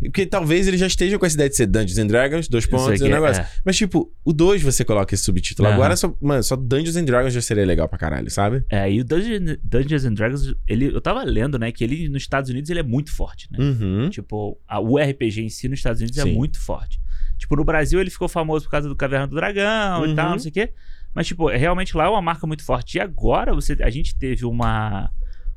Porque 0.00 0.26
talvez 0.26 0.68
ele 0.68 0.76
já 0.76 0.86
esteja 0.86 1.18
com 1.18 1.24
essa 1.26 1.34
ideia 1.36 1.48
de 1.50 1.56
ser 1.56 1.66
Dungeons 1.66 1.98
and 1.98 2.06
Dragons, 2.06 2.48
dois 2.48 2.66
pontos 2.66 3.00
e 3.00 3.04
um 3.04 3.06
é- 3.06 3.10
negócio. 3.10 3.42
é. 3.42 3.48
Mas, 3.64 3.76
tipo, 3.76 4.12
o 4.24 4.32
2 4.32 4.62
você 4.62 4.84
coloca 4.84 5.14
esse 5.14 5.24
subtítulo. 5.24 5.66
Aham. 5.68 5.74
Agora, 5.76 5.96
só, 5.96 6.14
mano, 6.20 6.42
só 6.42 6.56
Dungeons 6.56 6.96
and 6.96 7.04
Dragons 7.04 7.32
já 7.32 7.40
seria 7.40 7.64
legal 7.64 7.88
pra 7.88 7.98
caralho, 7.98 8.30
sabe? 8.30 8.64
É, 8.70 8.90
e 8.92 9.00
o 9.00 9.04
Dungeon- 9.04 9.56
Dungeons 9.62 10.04
and 10.04 10.14
Dragons, 10.14 10.54
ele, 10.68 10.86
eu 10.94 11.00
tava 11.00 11.22
lendo, 11.24 11.58
né, 11.58 11.72
que 11.72 11.82
ele 11.84 12.08
nos 12.08 12.22
Estados 12.22 12.50
Unidos 12.50 12.68
ele 12.70 12.80
é 12.80 12.84
muito 12.84 13.12
forte, 13.12 13.48
né? 13.50 13.58
Uhum. 13.58 14.10
Tipo, 14.10 14.58
a- 14.68 14.80
o 14.80 14.98
RPG 14.98 15.42
em 15.42 15.48
si 15.48 15.68
nos 15.68 15.78
Estados 15.78 16.00
Unidos 16.00 16.18
é 16.18 16.22
Sim. 16.22 16.34
muito 16.34 16.60
forte. 16.60 17.00
Tipo, 17.38 17.56
no 17.56 17.64
Brasil 17.64 18.00
ele 18.00 18.10
ficou 18.10 18.28
famoso 18.28 18.66
por 18.66 18.72
causa 18.72 18.88
do 18.88 18.94
Caverna 18.96 19.26
do 19.26 19.34
Dragão 19.36 20.02
Uhum. 20.02 20.12
e 20.12 20.14
tal, 20.14 20.30
não 20.32 20.38
sei 20.38 20.50
o 20.50 20.52
quê. 20.52 20.72
Mas, 21.14 21.26
tipo, 21.26 21.48
realmente 21.48 21.96
lá 21.96 22.04
é 22.04 22.08
uma 22.08 22.22
marca 22.22 22.46
muito 22.46 22.62
forte. 22.62 22.98
E 22.98 23.00
agora 23.00 23.52
você, 23.54 23.76
a 23.82 23.90
gente 23.90 24.14
teve 24.14 24.44
uma, 24.44 25.10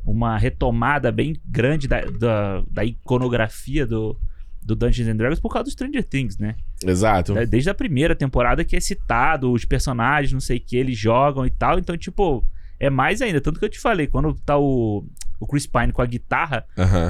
uma 0.05 0.37
retomada 0.37 1.11
bem 1.11 1.35
grande 1.45 1.87
da, 1.87 2.01
da, 2.01 2.63
da 2.69 2.83
iconografia 2.83 3.85
do, 3.85 4.17
do 4.61 4.75
Dungeons 4.75 5.07
and 5.07 5.15
Dragons 5.15 5.39
por 5.39 5.49
causa 5.49 5.65
do 5.65 5.71
Stranger 5.71 6.03
Things, 6.03 6.37
né? 6.37 6.55
Exato. 6.85 7.33
Desde 7.45 7.69
a 7.69 7.73
primeira 7.73 8.15
temporada 8.15 8.63
que 8.65 8.75
é 8.75 8.79
citado, 8.79 9.51
os 9.51 9.65
personagens, 9.65 10.33
não 10.33 10.39
sei 10.39 10.57
o 10.57 10.61
que, 10.61 10.75
eles 10.75 10.97
jogam 10.97 11.45
e 11.45 11.49
tal. 11.49 11.79
Então, 11.79 11.97
tipo, 11.97 12.43
é 12.79 12.89
mais 12.89 13.21
ainda. 13.21 13.39
Tanto 13.39 13.59
que 13.59 13.65
eu 13.65 13.69
te 13.69 13.79
falei, 13.79 14.07
quando 14.07 14.33
tá 14.45 14.57
o, 14.57 15.05
o 15.39 15.47
Chris 15.47 15.65
Pine 15.67 15.91
com 15.91 16.01
a 16.01 16.05
guitarra, 16.05 16.65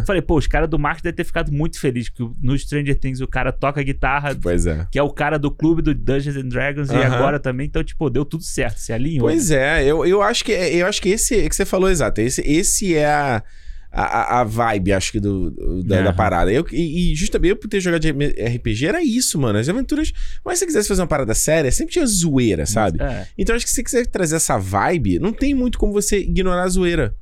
falei, 0.06 0.22
pô, 0.22 0.38
os 0.38 0.48
caras 0.48 0.70
do 0.70 0.80
marketing 0.80 1.04
devem 1.04 1.16
ter 1.18 1.24
ficado 1.24 1.52
muito 1.52 1.80
felizes 1.80 2.10
que 2.10 2.24
no 2.42 2.58
Stranger 2.58 2.98
Things 2.98 3.22
o 3.22 3.28
cara 3.28 3.52
toca 3.52 3.80
a 3.80 3.84
guitarra, 3.84 4.36
Pois 4.42 4.66
é. 4.66 4.88
que 4.92 4.98
é 5.00 5.04
o 5.04 5.10
cara 5.10 5.38
do 5.38 5.52
clube 5.52 5.82
do 5.82 5.94
Dungeons 5.94 6.36
and 6.38 6.48
Dragons, 6.50 6.90
e 6.90 6.96
agora 6.96 7.40
também. 7.40 7.68
Então, 7.68 7.84
tipo, 7.84 8.10
deu 8.10 8.26
tudo 8.26 8.44
certo, 8.44 8.78
se 8.80 8.92
alinhou. 8.94 9.28
Pois 9.28 9.52
é, 9.52 9.84
eu, 9.86 10.06
eu 10.06 10.22
acho 10.22 10.44
que 10.44 10.52
eu 10.52 10.88
acho 10.88 11.02
que 11.02 11.10
esse 11.10 11.36
é 11.42 11.50
que 11.50 11.56
você 11.56 11.66
falou 11.66 11.90
exato. 11.90 12.20
Esse, 12.22 12.42
esse 12.42 12.96
é 12.96 13.06
a, 13.06 13.44
a, 13.92 14.40
a 14.40 14.44
vibe, 14.44 14.92
acho 14.94 15.12
que, 15.12 15.20
do, 15.20 15.52
do- 15.52 15.84
da, 15.84 15.98
da 15.98 16.04
Aham. 16.10 16.14
parada. 16.16 16.52
Eu, 16.52 16.66
e, 16.72 17.12
e 17.12 17.16
justamente 17.16 17.52
eu 17.52 17.56
por 17.56 17.68
ter 17.68 17.80
jogado 17.80 18.02
de 18.02 18.10
RPG 18.12 18.88
era 18.88 19.04
isso, 19.04 19.40
mano. 19.40 19.60
As 19.60 19.70
aventuras. 19.70 20.12
Mas 20.44 20.58
se 20.58 20.60
você 20.62 20.66
quisesse 20.66 20.88
fazer 20.88 21.02
uma 21.02 21.08
parada 21.08 21.34
séria, 21.36 21.72
sempre 21.72 21.94
tinha 21.94 22.06
zoeira, 22.08 22.66
sabe? 22.66 23.02
É. 23.04 23.28
Então 23.38 23.56
acho 23.56 23.66
que 23.66 23.70
se 23.70 23.76
você 23.76 23.84
quiser 23.84 24.08
trazer 24.08 24.38
essa 24.38 24.58
vibe, 24.58 25.20
não 25.20 25.32
tem 25.32 25.54
muito 25.54 25.78
como 25.78 25.94
você 25.94 26.18
ignorar 26.20 26.64
a 26.64 26.68
zoeira. 26.70 27.14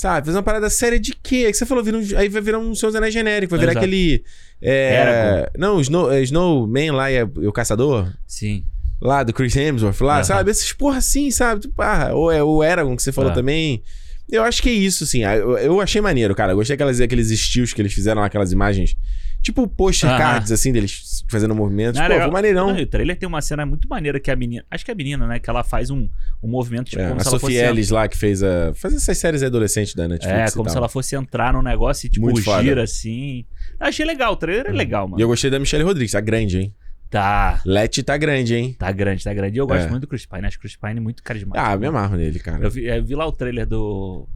Sabe? 0.00 0.24
Fazer 0.24 0.38
uma 0.38 0.42
parada 0.42 0.70
séria 0.70 0.98
de 0.98 1.12
quê? 1.14 1.44
É 1.46 1.50
que 1.50 1.58
você 1.58 1.66
falou, 1.66 1.84
vira 1.84 1.98
um- 1.98 2.16
aí 2.16 2.26
vai 2.30 2.40
virar 2.40 2.58
um 2.58 2.74
Seus 2.74 2.94
Anéis 2.94 3.12
genérico, 3.12 3.50
vai 3.50 3.58
virar 3.60 3.72
Exato. 3.72 3.84
aquele. 3.84 4.24
É, 4.62 5.50
não, 5.58 5.78
Snow, 5.78 6.10
é, 6.10 6.22
Snowman 6.22 6.90
lá 6.92 7.10
é 7.10 7.22
o 7.22 7.52
caçador. 7.52 8.10
Sim. 8.26 8.64
Lá 8.98 9.22
do 9.22 9.32
Chris 9.34 9.54
Hemsworth, 9.54 10.00
lá, 10.00 10.14
Aham. 10.16 10.24
sabe? 10.24 10.50
Esses 10.50 10.72
porra 10.72 10.96
assim, 10.98 11.30
sabe? 11.30 11.60
Tipo, 11.60 11.82
ah, 11.82 12.12
ou 12.14 12.32
é 12.32 12.42
o 12.42 12.64
Eragon 12.64 12.96
que 12.96 13.02
você 13.02 13.12
falou 13.12 13.30
Ah. 13.30 13.34
também. 13.34 13.82
Eu 14.32 14.42
acho 14.42 14.62
que 14.62 14.70
é 14.70 14.72
isso, 14.72 15.04
assim. 15.04 15.22
Ah, 15.22 15.36
Eu, 15.36 15.58
eu 15.58 15.80
achei 15.82 16.00
maneiro, 16.00 16.34
cara. 16.34 16.52
Eu 16.52 16.56
gostei 16.56 16.76
daquelas, 16.76 16.98
aqueles 16.98 17.28
estilos 17.30 17.74
que 17.74 17.82
eles 17.82 17.92
fizeram 17.92 18.22
aquelas 18.22 18.52
imagens. 18.52 18.94
Tipo 19.42 19.66
poster 19.66 20.10
cards, 20.18 20.52
assim, 20.52 20.70
deles 20.72 21.24
fazendo 21.28 21.54
movimentos. 21.54 21.98
Não, 21.98 22.06
Pô, 22.06 22.12
legal. 22.12 22.28
foi 22.28 22.32
maneirão. 22.32 22.66
Não, 22.72 22.78
e 22.78 22.82
o 22.82 22.86
trailer 22.86 23.16
tem 23.18 23.26
uma 23.26 23.40
cena 23.40 23.64
muito 23.64 23.88
maneira 23.88 24.20
que 24.20 24.30
a 24.30 24.36
menina. 24.36 24.64
Acho 24.70 24.84
que 24.84 24.90
é 24.90 24.94
a 24.94 24.96
menina, 24.96 25.26
né? 25.26 25.38
Que 25.38 25.48
ela 25.48 25.64
faz 25.64 25.88
um, 25.90 26.08
um 26.42 26.48
movimento, 26.48 26.90
tipo, 26.90 27.00
É, 27.00 27.08
como 27.08 27.20
a 27.20 27.24
se 27.24 27.28
ela 27.30 27.38
Sophie 27.40 27.56
fosse. 27.56 27.66
Ellis 27.68 27.90
lá 27.90 28.06
que 28.06 28.18
fez 28.18 28.42
a. 28.42 28.74
Faz 28.74 28.94
essas 28.94 29.16
séries 29.16 29.42
adolescentes 29.42 29.94
da 29.94 30.06
Netflix. 30.06 30.38
É, 30.38 30.46
e 30.46 30.52
como 30.52 30.68
se 30.68 30.76
ela 30.76 30.88
fosse 30.88 31.16
entrar 31.16 31.52
num 31.54 31.62
negócio 31.62 32.06
e, 32.06 32.10
tipo, 32.10 32.26
Muito 32.26 32.42
foda. 32.42 32.62
gira 32.62 32.82
assim. 32.82 33.44
Eu 33.80 33.86
achei 33.86 34.04
legal, 34.04 34.32
o 34.34 34.36
trailer 34.36 34.66
é 34.66 34.72
legal, 34.72 35.06
E 35.06 35.10
mano. 35.12 35.22
eu 35.22 35.28
gostei 35.28 35.50
da 35.50 35.58
Michelle 35.58 35.84
Rodrigues, 35.84 36.12
tá 36.12 36.20
grande, 36.20 36.58
hein? 36.58 36.74
Tá. 37.08 37.60
Let 37.64 38.02
tá 38.04 38.16
grande, 38.16 38.54
hein? 38.54 38.76
Tá 38.78 38.92
grande, 38.92 39.24
tá 39.24 39.32
grande. 39.32 39.56
E 39.56 39.58
eu 39.58 39.66
gosto 39.66 39.86
É. 39.86 39.88
muito 39.90 40.02
do 40.02 40.06
Chris 40.06 40.26
Pine. 40.26 40.46
Acho 40.46 40.58
o 40.58 40.60
Chris 40.60 40.76
Pine 40.76 41.00
muito 41.00 41.22
carismático. 41.22 41.66
Ah, 41.66 41.76
me 41.76 41.86
amarro 41.86 42.16
nele, 42.16 42.38
cara. 42.38 42.62
eu, 42.62 42.70
vi, 42.70 42.84
eu 42.84 43.02
vi 43.02 43.14
lá 43.14 43.26
o 43.26 43.32
trailer 43.32 43.66
do. 43.66 44.28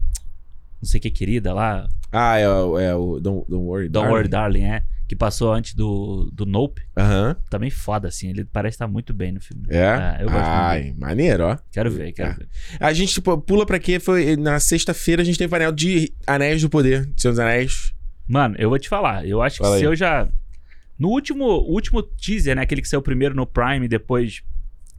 Não 0.82 0.88
sei 0.88 0.99
o 0.99 1.02
que, 1.02 1.11
querida 1.11 1.52
lá. 1.54 1.88
Ah, 2.14 2.38
é, 2.38 2.49
o- 2.49 2.78
é 2.78 2.94
o 2.94 3.18
Don't, 3.21 3.44
Don't 3.50 3.64
Worry, 3.64 3.88
Don't 3.88 4.09
Worry 4.11 4.28
Darling, 4.28 4.64
é. 4.64 4.83
Que 5.06 5.14
passou 5.14 5.52
antes 5.52 5.75
do, 5.75 6.30
do 6.33 6.47
Nope. 6.47 6.80
Aham. 6.97 7.37
Também 7.50 7.68
foda, 7.71 8.09
assim. 8.09 8.30
Ele 8.30 8.44
parece 8.44 8.76
estar 8.76 8.88
muito 8.88 9.12
bem 9.12 9.33
no 9.33 9.40
filme. 9.40 9.66
É? 9.68 10.16
eu 10.21 10.25
gosto 10.25 10.33
muito 10.33 10.47
Ai, 10.47 10.83
dele. 10.85 10.97
maneiro, 10.99 11.44
ó. 11.44 11.59
Quero 11.71 11.90
ver, 11.90 12.12
quero 12.12 12.30
É. 12.30 12.35
ver. 12.35 12.49
A 12.80 12.92
gente 12.94 13.12
tipo, 13.12 13.37
pula 13.38 13.66
pra 13.66 13.78
quê? 13.78 14.00
Foi 14.00 14.35
na 14.37 14.59
sexta-feira 14.59 15.21
a 15.21 15.25
gente 15.25 15.37
tem 15.38 15.49
painel 15.49 15.73
de 15.73 16.11
Anéis 16.26 16.62
do 16.62 16.71
Poder, 16.71 17.04
de 17.06 17.21
Seus 17.21 17.38
Anéis. 17.38 17.92
Mano, 18.26 18.54
eu 18.59 18.71
vou 18.71 18.78
te 18.78 18.88
falar. 18.88 19.26
Eu 19.26 19.42
acho 19.42 19.59
que 19.59 19.62
Fala 19.62 19.76
se 19.76 19.83
aí. 19.85 19.90
eu 19.90 19.94
já. 19.94 20.26
No 20.99 21.09
último, 21.09 21.44
último 21.44 22.02
teaser, 22.02 22.56
né? 22.56 22.62
Aquele 22.62 22.80
que 22.80 22.88
saiu 22.88 23.02
primeiro 23.02 23.35
no 23.35 23.47
Prime, 23.47 23.87
depois 23.87 24.42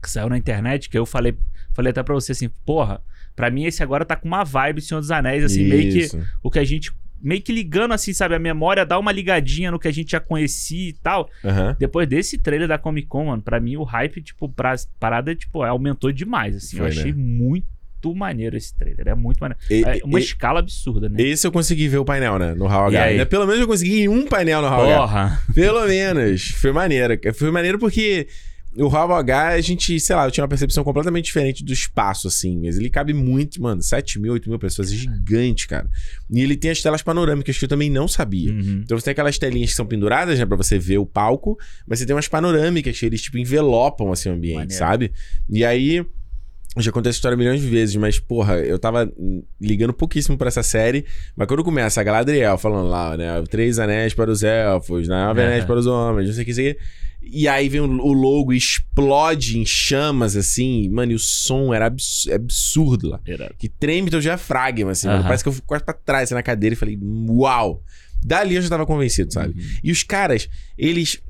que 0.00 0.08
saiu 0.08 0.28
na 0.28 0.38
internet, 0.38 0.88
que 0.88 0.96
eu 0.96 1.04
falei, 1.04 1.36
falei 1.74 1.90
até 1.90 2.02
pra 2.04 2.14
você 2.14 2.30
assim, 2.30 2.48
porra, 2.64 3.02
pra 3.34 3.50
mim 3.50 3.64
esse 3.64 3.82
agora 3.82 4.04
tá 4.04 4.14
com 4.14 4.28
uma 4.28 4.44
vibe 4.44 4.80
Senhor 4.82 5.00
dos 5.00 5.10
Anéis, 5.10 5.42
assim, 5.42 5.64
meio 5.64 5.90
que 5.90 5.98
Isso. 5.98 6.22
o 6.44 6.48
que 6.50 6.60
a 6.60 6.64
gente. 6.64 6.92
Meio 7.22 7.40
que 7.42 7.52
ligando, 7.52 7.92
assim, 7.92 8.12
sabe? 8.12 8.34
A 8.34 8.38
memória 8.38 8.84
dá 8.86 8.98
uma 8.98 9.10
ligadinha 9.10 9.70
no 9.70 9.78
que 9.78 9.88
a 9.88 9.92
gente 9.92 10.10
já 10.12 10.20
conhecia 10.20 10.90
e 10.90 10.92
tal. 10.92 11.28
Aham. 11.44 11.74
Depois 11.78 12.06
desse 12.08 12.38
trailer 12.38 12.68
da 12.68 12.78
Comic 12.78 13.08
Con, 13.08 13.26
mano, 13.26 13.42
pra 13.42 13.58
mim 13.58 13.76
o 13.76 13.82
hype, 13.84 14.20
tipo, 14.22 14.48
pra 14.48 14.74
parada, 15.00 15.34
tipo, 15.34 15.62
aumentou 15.62 16.12
demais, 16.12 16.54
assim. 16.56 16.76
eu 16.76 16.82
Foi, 16.84 16.90
achei 16.92 17.12
né? 17.12 17.18
muito 17.18 17.66
maneiro 18.14 18.56
esse 18.56 18.72
trailer. 18.76 19.08
É 19.08 19.14
muito 19.14 19.38
maneiro. 19.40 19.60
E- 19.68 19.82
É 19.82 20.04
uma 20.04 20.20
e- 20.20 20.22
escala 20.22 20.60
absurda, 20.60 21.08
né? 21.08 21.20
Esse 21.20 21.46
eu 21.46 21.50
consegui 21.50 21.88
ver 21.88 21.98
o 21.98 22.04
painel, 22.04 22.38
né? 22.38 22.54
No 22.54 22.66
Hall 22.66 22.86
H. 22.86 23.10
Né? 23.12 23.24
Pelo 23.24 23.46
menos 23.46 23.60
eu 23.62 23.66
consegui 23.66 24.08
um 24.08 24.26
painel 24.26 24.62
no 24.62 24.68
Hall 24.68 24.84
H. 24.84 24.96
Porra! 25.00 25.42
Pelo 25.54 25.86
menos. 25.88 26.50
Foi 26.50 26.70
maneiro. 26.70 27.18
Foi 27.34 27.50
maneiro 27.50 27.78
porque 27.78 28.28
o 28.78 28.88
Hall 28.88 29.12
H, 29.14 29.48
a 29.48 29.60
gente, 29.60 29.98
sei 29.98 30.14
lá, 30.16 30.26
eu 30.26 30.30
tinha 30.30 30.44
uma 30.44 30.48
percepção 30.48 30.84
completamente 30.84 31.24
diferente 31.24 31.64
do 31.64 31.72
espaço, 31.72 32.28
assim. 32.28 32.60
Mas 32.62 32.78
ele 32.78 32.90
cabe 32.90 33.12
muito, 33.12 33.60
mano. 33.60 33.82
7 33.82 34.18
mil, 34.20 34.32
8 34.32 34.48
mil 34.48 34.58
pessoas. 34.58 34.92
É 34.92 34.94
gigante, 34.94 35.66
cara. 35.66 35.88
E 36.30 36.40
ele 36.40 36.56
tem 36.56 36.70
as 36.70 36.80
telas 36.82 37.02
panorâmicas 37.02 37.58
que 37.58 37.64
eu 37.64 37.68
também 37.68 37.90
não 37.90 38.06
sabia. 38.06 38.52
Uhum. 38.52 38.82
Então 38.84 38.98
você 38.98 39.04
tem 39.06 39.12
aquelas 39.12 39.38
telinhas 39.38 39.70
que 39.70 39.76
são 39.76 39.86
penduradas, 39.86 40.38
né, 40.38 40.44
pra 40.46 40.56
você 40.56 40.78
ver 40.78 40.98
o 40.98 41.06
palco, 41.06 41.58
mas 41.86 41.98
você 41.98 42.06
tem 42.06 42.14
umas 42.14 42.28
panorâmicas 42.28 42.98
que 42.98 43.06
eles, 43.06 43.22
tipo, 43.22 43.38
envelopam, 43.38 44.12
assim, 44.12 44.28
o 44.28 44.32
ambiente, 44.32 44.56
Maneiro. 44.56 44.78
sabe? 44.78 45.12
E 45.48 45.64
aí, 45.64 45.96
eu 45.96 46.82
já 46.82 46.92
contei 46.92 47.08
essa 47.08 47.16
história 47.16 47.38
milhões 47.38 47.60
de 47.62 47.66
vezes, 47.68 47.96
mas, 47.96 48.18
porra, 48.18 48.58
eu 48.58 48.78
tava 48.78 49.10
ligando 49.58 49.94
pouquíssimo 49.94 50.36
pra 50.36 50.48
essa 50.48 50.62
série, 50.62 51.06
mas 51.34 51.48
quando 51.48 51.64
começa 51.64 52.00
a 52.00 52.04
Galadriel 52.04 52.58
falando 52.58 52.88
lá, 52.88 53.16
né, 53.16 53.42
três 53.48 53.78
anéis 53.78 54.12
para 54.12 54.30
os 54.30 54.42
elfos, 54.42 55.08
nove 55.08 55.40
Aham. 55.40 55.48
anéis 55.48 55.64
para 55.64 55.78
os 55.78 55.86
homens, 55.86 56.26
não 56.26 56.34
sei 56.34 56.42
o 56.42 56.44
que, 56.44 56.50
não 56.50 56.54
sei 56.56 56.70
o 56.70 56.74
que, 56.74 56.80
e 57.26 57.48
aí 57.48 57.68
vem 57.68 57.80
o, 57.80 57.86
logo 58.12 58.52
e 58.52 58.56
explode 58.56 59.58
em 59.58 59.66
chamas, 59.66 60.36
assim, 60.36 60.88
mano, 60.88 61.12
e 61.12 61.14
o 61.14 61.18
som 61.18 61.74
era 61.74 61.86
abs- 61.86 62.28
absurdo 62.32 63.08
lá 63.08 63.20
Irado. 63.26 63.54
que 63.58 63.68
treme 63.68 64.10
teu 64.10 64.20
diafragma, 64.20 64.92
assim, 64.92 65.06
mano. 65.06 65.18
Aham. 65.20 65.26
Parece 65.26 65.42
que 65.42 65.48
eu 65.48 65.52
fui 65.52 65.62
quase 65.66 65.84
pra 65.84 65.94
trás 65.94 66.24
assim, 66.24 66.34
na 66.34 66.42
cadeira 66.42 66.74
e 66.74 66.76
falei, 66.76 66.98
uau! 67.28 67.82
Dali 68.24 68.54
eu 68.56 68.62
já 68.62 68.68
tava 68.68 68.86
convencido, 68.86 69.32
sabe? 69.32 69.54
Uhum. 69.60 69.66
E 69.84 69.92
os 69.92 70.02
caras, 70.02 70.48
eles. 70.76 71.20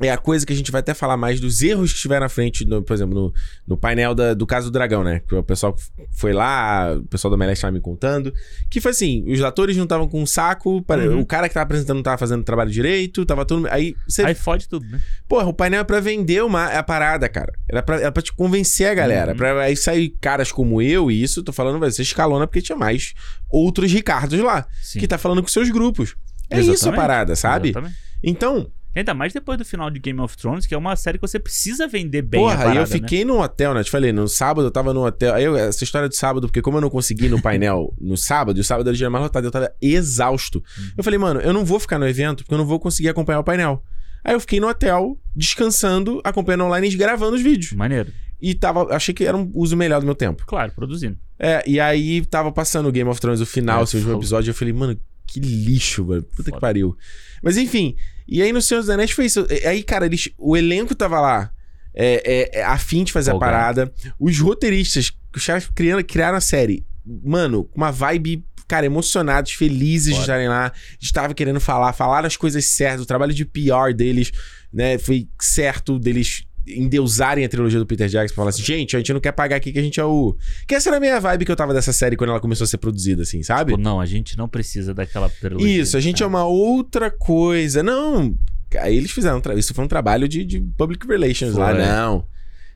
É 0.00 0.10
a 0.12 0.16
coisa 0.16 0.46
que 0.46 0.52
a 0.52 0.56
gente 0.56 0.70
vai 0.70 0.78
até 0.80 0.94
falar 0.94 1.16
mais 1.16 1.40
dos 1.40 1.60
erros 1.60 1.90
que 1.90 1.96
estiveram 1.96 2.24
à 2.24 2.28
frente, 2.28 2.64
no- 2.64 2.82
por 2.82 2.92
exemplo, 2.94 3.14
no, 3.14 3.34
no 3.66 3.76
painel 3.76 4.14
da- 4.14 4.32
do 4.32 4.46
caso 4.46 4.70
do 4.70 4.72
dragão, 4.72 5.02
né? 5.02 5.20
Que 5.26 5.34
o 5.34 5.42
pessoal 5.42 5.74
foi 6.12 6.32
lá, 6.32 6.94
o 6.96 7.02
pessoal 7.08 7.30
da 7.32 7.36
Meleste 7.36 7.62
tava 7.62 7.72
me 7.72 7.80
contando. 7.80 8.32
Que 8.70 8.80
foi 8.80 8.92
assim: 8.92 9.24
os 9.28 9.42
atores 9.42 9.76
não 9.76 9.82
estavam 9.84 10.06
com 10.06 10.22
um 10.22 10.26
saco, 10.26 10.80
para- 10.82 11.02
Uhum. 11.10 11.20
o 11.20 11.26
cara 11.26 11.48
que 11.48 11.54
tava 11.54 11.64
apresentando 11.64 11.96
não 11.96 12.02
tava 12.04 12.16
fazendo 12.18 12.40
o 12.40 12.44
trabalho 12.44 12.70
direito, 12.70 13.26
tava 13.26 13.44
todo. 13.44 13.66
Aí 13.68 13.96
você. 14.06 14.22
Aí 14.22 14.34
fode 14.34 14.68
tudo, 14.68 14.86
né? 14.86 15.00
Porra, 15.28 15.46
o 15.46 15.52
painel 15.52 15.80
é 15.80 15.84
pra 15.84 15.98
vender 15.98 16.44
uma, 16.44 16.66
a 16.66 16.82
parada, 16.82 17.28
cara. 17.28 17.52
Era 17.68 17.82
pra, 17.82 17.96
era 18.00 18.12
pra 18.12 18.22
te 18.22 18.32
convencer 18.32 18.88
a 18.88 18.94
galera. 18.94 19.32
Uhum. 19.32 19.36
Pra 19.36 19.60
aí 19.62 19.76
sair 19.76 20.10
caras 20.20 20.52
como 20.52 20.80
eu, 20.80 21.10
e 21.10 21.22
isso, 21.22 21.42
tô 21.42 21.52
falando, 21.52 21.78
vai 21.80 21.90
ser 21.90 22.02
escalona 22.02 22.46
porque 22.46 22.62
tinha 22.62 22.78
mais 22.78 23.14
outros 23.50 23.90
Ricardos 23.90 24.38
lá. 24.38 24.64
Sim. 24.80 25.00
Que 25.00 25.08
tá 25.08 25.18
falando 25.18 25.42
com 25.42 25.48
seus 25.48 25.70
grupos. 25.70 26.14
É 26.50 26.60
isso 26.60 26.70
a 26.70 26.72
Exatamente. 26.74 26.96
parada, 27.00 27.36
sabe? 27.36 27.68
Exatamente. 27.70 27.96
Então, 28.22 28.70
Ainda 28.98 29.14
mais 29.14 29.32
depois 29.32 29.56
do 29.56 29.64
final 29.64 29.90
de 29.90 30.00
Game 30.00 30.20
of 30.20 30.36
Thrones, 30.36 30.66
que 30.66 30.74
é 30.74 30.78
uma 30.78 30.96
série 30.96 31.18
que 31.18 31.22
você 31.22 31.38
precisa 31.38 31.86
vender 31.86 32.22
bem 32.22 32.40
porra, 32.40 32.56
parada, 32.56 32.74
eu 32.74 32.80
né? 32.80 32.86
fiquei 32.86 33.24
no 33.24 33.40
hotel, 33.40 33.72
né? 33.72 33.84
Te 33.84 33.90
falei, 33.90 34.12
no 34.12 34.26
sábado 34.26 34.66
eu 34.66 34.70
tava 34.72 34.92
no 34.92 35.06
hotel. 35.06 35.34
Aí 35.34 35.44
eu, 35.44 35.56
essa 35.56 35.84
história 35.84 36.08
de 36.08 36.16
sábado, 36.16 36.48
porque 36.48 36.60
como 36.60 36.78
eu 36.78 36.80
não 36.80 36.90
consegui 36.90 37.28
no 37.28 37.40
painel 37.40 37.94
no 38.00 38.16
sábado, 38.16 38.58
e 38.58 38.60
o 38.60 38.64
sábado 38.64 38.88
era 38.88 38.94
o 38.94 38.96
dia 38.96 39.08
mais 39.08 39.22
lotado, 39.22 39.44
eu 39.44 39.50
tava 39.50 39.72
exausto. 39.80 40.58
Uhum. 40.58 40.90
Eu 40.96 41.04
falei, 41.04 41.18
mano, 41.18 41.40
eu 41.40 41.52
não 41.52 41.64
vou 41.64 41.78
ficar 41.78 41.98
no 41.98 42.08
evento 42.08 42.42
porque 42.42 42.54
eu 42.54 42.58
não 42.58 42.66
vou 42.66 42.80
conseguir 42.80 43.08
acompanhar 43.08 43.38
o 43.38 43.44
painel. 43.44 43.84
Aí 44.24 44.34
eu 44.34 44.40
fiquei 44.40 44.58
no 44.58 44.66
hotel, 44.66 45.16
descansando, 45.34 46.20
acompanhando 46.24 46.64
online 46.64 46.88
e 46.88 46.96
gravando 46.96 47.36
os 47.36 47.42
vídeos. 47.42 47.72
Maneiro. 47.72 48.12
E 48.40 48.54
tava, 48.54 48.94
achei 48.94 49.14
que 49.14 49.24
era 49.24 49.36
um 49.36 49.50
uso 49.54 49.76
melhor 49.76 50.00
do 50.00 50.06
meu 50.06 50.14
tempo. 50.14 50.44
Claro, 50.46 50.72
produzindo. 50.72 51.18
É, 51.38 51.62
e 51.66 51.78
aí 51.78 52.24
tava 52.26 52.50
passando 52.50 52.88
o 52.88 52.92
Game 52.92 53.08
of 53.08 53.20
Thrones, 53.20 53.40
o 53.40 53.46
final, 53.46 53.78
É, 53.78 53.80
o 53.80 53.82
último 53.82 54.16
episódio, 54.16 54.50
eu 54.50 54.54
falei, 54.54 54.72
mano, 54.72 54.98
que 55.28 55.38
lixo, 55.40 56.04
mano. 56.04 56.22
Puta 56.22 56.44
que 56.44 56.50
Foda. 56.50 56.60
pariu. 56.60 56.96
Mas 57.42 57.56
enfim, 57.56 57.94
e 58.26 58.42
aí 58.42 58.52
no 58.52 58.60
Senhor 58.62 58.80
dos 58.80 58.90
Anéis 58.90 59.10
foi 59.12 59.26
isso. 59.26 59.46
E 59.50 59.66
Aí, 59.66 59.82
cara, 59.82 60.06
eles, 60.06 60.28
o 60.36 60.56
elenco 60.56 60.94
tava 60.94 61.20
lá. 61.20 61.50
é, 61.94 62.22
é, 62.56 62.60
é 62.60 62.64
afim 62.64 63.04
de 63.04 63.12
fazer 63.12 63.30
a 63.30 63.38
parada. 63.38 63.92
Os 64.18 64.38
roteiristas, 64.38 65.12
os 65.34 65.44
caras 65.46 65.70
criando, 65.74 66.02
criaram 66.04 66.36
a 66.36 66.40
série. 66.40 66.84
Mano, 67.24 67.64
com 67.64 67.76
uma 67.76 67.90
vibe, 67.92 68.44
cara, 68.66 68.84
emocionados, 68.86 69.52
felizes 69.52 70.06
de 70.08 70.12
Foda. 70.12 70.22
estarem 70.22 70.48
lá. 70.48 70.72
Estavam 71.00 71.34
querendo 71.34 71.60
falar, 71.60 71.92
falaram 71.92 72.26
as 72.26 72.36
coisas 72.36 72.64
certas. 72.66 73.02
O 73.02 73.06
trabalho 73.06 73.32
de 73.34 73.44
PR 73.44 73.94
deles, 73.94 74.30
né, 74.72 74.98
foi 74.98 75.28
certo 75.40 75.98
deles 75.98 76.44
endeusarem 76.76 77.44
a 77.44 77.48
trilogia 77.48 77.78
do 77.78 77.86
Peter 77.86 78.08
Jackson 78.08 78.34
pra 78.34 78.42
falar 78.42 78.50
assim, 78.50 78.62
gente, 78.62 78.96
a 78.96 78.98
gente 78.98 79.12
não 79.12 79.20
quer 79.20 79.32
pagar 79.32 79.56
aqui 79.56 79.72
que 79.72 79.78
a 79.78 79.82
gente 79.82 79.98
é 80.00 80.04
o... 80.04 80.36
Que 80.66 80.74
essa 80.74 80.88
era 80.88 80.96
a 80.96 81.00
minha 81.00 81.20
vibe 81.20 81.44
que 81.44 81.52
eu 81.52 81.56
tava 81.56 81.72
dessa 81.72 81.92
série 81.92 82.16
quando 82.16 82.30
ela 82.30 82.40
começou 82.40 82.64
a 82.64 82.68
ser 82.68 82.78
produzida, 82.78 83.22
assim, 83.22 83.42
sabe? 83.42 83.72
Tipo, 83.72 83.82
não, 83.82 84.00
a 84.00 84.06
gente 84.06 84.36
não 84.36 84.48
precisa 84.48 84.92
daquela 84.92 85.28
trilogia. 85.28 85.80
Isso, 85.80 85.96
a 85.96 86.00
gente 86.00 86.22
é 86.22 86.26
uma 86.26 86.44
outra 86.44 87.10
coisa. 87.10 87.82
Não, 87.82 88.36
aí 88.78 88.96
eles 88.96 89.10
fizeram. 89.10 89.40
Isso 89.56 89.72
foi 89.72 89.84
um 89.84 89.88
trabalho 89.88 90.28
de, 90.28 90.44
de 90.44 90.60
public 90.60 91.06
relations 91.06 91.54
lá. 91.54 91.70
Foi. 91.70 91.82
Não. 91.82 92.26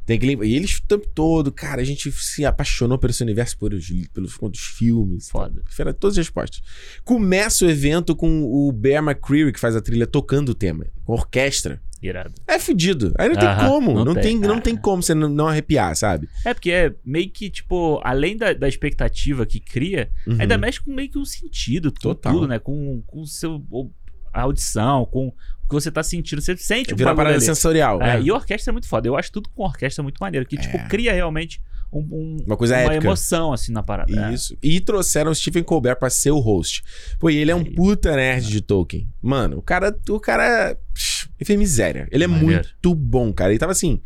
Tem 0.05 0.19
que 0.19 0.27
limpar. 0.27 0.45
E 0.45 0.55
eles 0.57 0.79
o 0.79 0.83
tempo 0.83 1.07
todo, 1.15 1.53
cara, 1.53 1.81
a 1.81 1.85
gente 1.85 2.11
se 2.11 2.45
apaixonou 2.45 2.99
por 2.99 3.11
esse 3.11 3.23
universo, 3.23 3.57
por 3.57 3.73
os, 3.73 3.89
pelos, 4.13 4.37
pelos 4.37 4.59
filmes. 4.59 5.29
Foda. 5.29 5.63
Era 5.79 5.95
todas 5.95 6.15
as 6.19 6.27
respostas. 6.27 6.61
Começa 7.05 7.65
o 7.65 7.71
evento 7.71 8.17
com 8.17 8.43
o 8.43 8.73
Bear 8.73 9.03
McCreary, 9.03 9.53
que 9.53 9.61
faz 9.61 9.77
a 9.77 9.81
trilha, 9.81 10.07
tocando 10.07 10.51
o 10.51 10.55
tema, 10.55 10.87
com 11.05 11.13
orquestra. 11.13 11.81
Irado. 12.03 12.35
É 12.49 12.59
fudido. 12.59 13.13
Aí 13.17 13.29
não 13.29 13.37
tem 13.37 13.49
Aham, 13.49 13.69
como. 13.69 14.05
Não, 14.05 14.15
tem, 14.15 14.39
não 14.39 14.57
ah. 14.57 14.61
tem 14.61 14.77
como 14.77 15.03
você 15.03 15.15
não, 15.15 15.29
não 15.29 15.47
arrepiar, 15.47 15.95
sabe? 15.95 16.29
É 16.45 16.53
porque 16.53 16.71
é 16.73 16.93
meio 17.05 17.31
que, 17.31 17.49
tipo, 17.49 18.01
além 18.03 18.37
da, 18.37 18.53
da 18.53 18.69
expectativa 18.69 19.47
que 19.47 19.61
cria, 19.61 20.11
Uhum. 20.27 20.37
ainda 20.41 20.59
mexe 20.59 20.81
com 20.81 20.93
meio 20.93 21.09
que 21.11 21.19
um 21.19 21.25
sentido, 21.25 21.93
com 21.93 22.01
Total. 22.01 22.33
tudo, 22.33 22.49
né? 22.49 22.59
Com, 22.59 23.03
com 23.07 23.21
o 23.21 23.27
seu. 23.27 23.63
o- 23.71 23.91
a 24.35 24.41
audição, 24.43 25.05
com 25.05 25.29
o 25.29 25.33
que 25.69 25.75
você 25.75 25.91
tá 25.91 26.03
sentindo. 26.03 26.41
Você 26.41 26.57
sente 26.57 26.95
o 26.95 26.97
Vira 26.97 27.11
uma 27.11 27.15
bagulho 27.15 27.17
parada 27.27 27.37
ali. 27.37 27.45
sensorial. 27.45 28.01
É, 28.03 28.17
é. 28.17 28.23
E 28.23 28.31
a 28.31 28.35
orquestra 28.35 28.71
é 28.71 28.73
muito 28.73 28.89
foda. 28.89 29.07
Eu 29.07 29.15
acho 29.15 29.31
tudo 29.31 29.51
com 29.55 29.63
orquestra 29.63 30.03
muito 30.03 30.17
maneiro. 30.21 30.47
Que, 30.47 30.57
tipo, 30.57 30.75
É. 30.75 30.89
cria 30.89 31.13
realmente 31.13 31.61
um- 31.93 31.99
um- 32.11 32.37
Uma 32.47 32.57
coisa 32.57 32.75
uma 32.77 32.81
épica. 32.95 33.07
emoção, 33.07 33.53
assim, 33.53 33.71
na 33.73 33.83
parada. 33.83 34.11
É. 34.31 34.33
Isso. 34.33 34.57
E 34.63 34.81
trouxeram 34.81 35.31
o 35.31 35.35
Stephen 35.35 35.63
Colbert 35.63 35.97
pra 35.99 36.09
ser 36.09 36.31
o 36.31 36.39
host. 36.39 36.83
Pô, 37.21 37.29
e 37.29 37.37
ele 37.37 37.51
é 37.51 37.55
um 37.55 37.59
Aí. 37.59 37.75
puta 37.75 38.17
nerd 38.17 38.49
de 38.49 38.63
Tolkien. 38.63 39.07
Mano, 39.21 39.59
o 39.59 39.63
cara, 39.63 39.95
o 40.09 40.19
cara, 40.19 40.79
psh, 40.95 41.12
ele 41.43 41.47
fez 41.47 41.59
miséria. 41.59 42.09
Ele 42.11 42.25
é 42.25 42.27
Maneiro. 42.27 42.65
muito 42.65 42.95
bom, 42.95 43.33
cara. 43.33 43.51
Ele 43.51 43.59
tava 43.59 43.73
assim, 43.73 44.01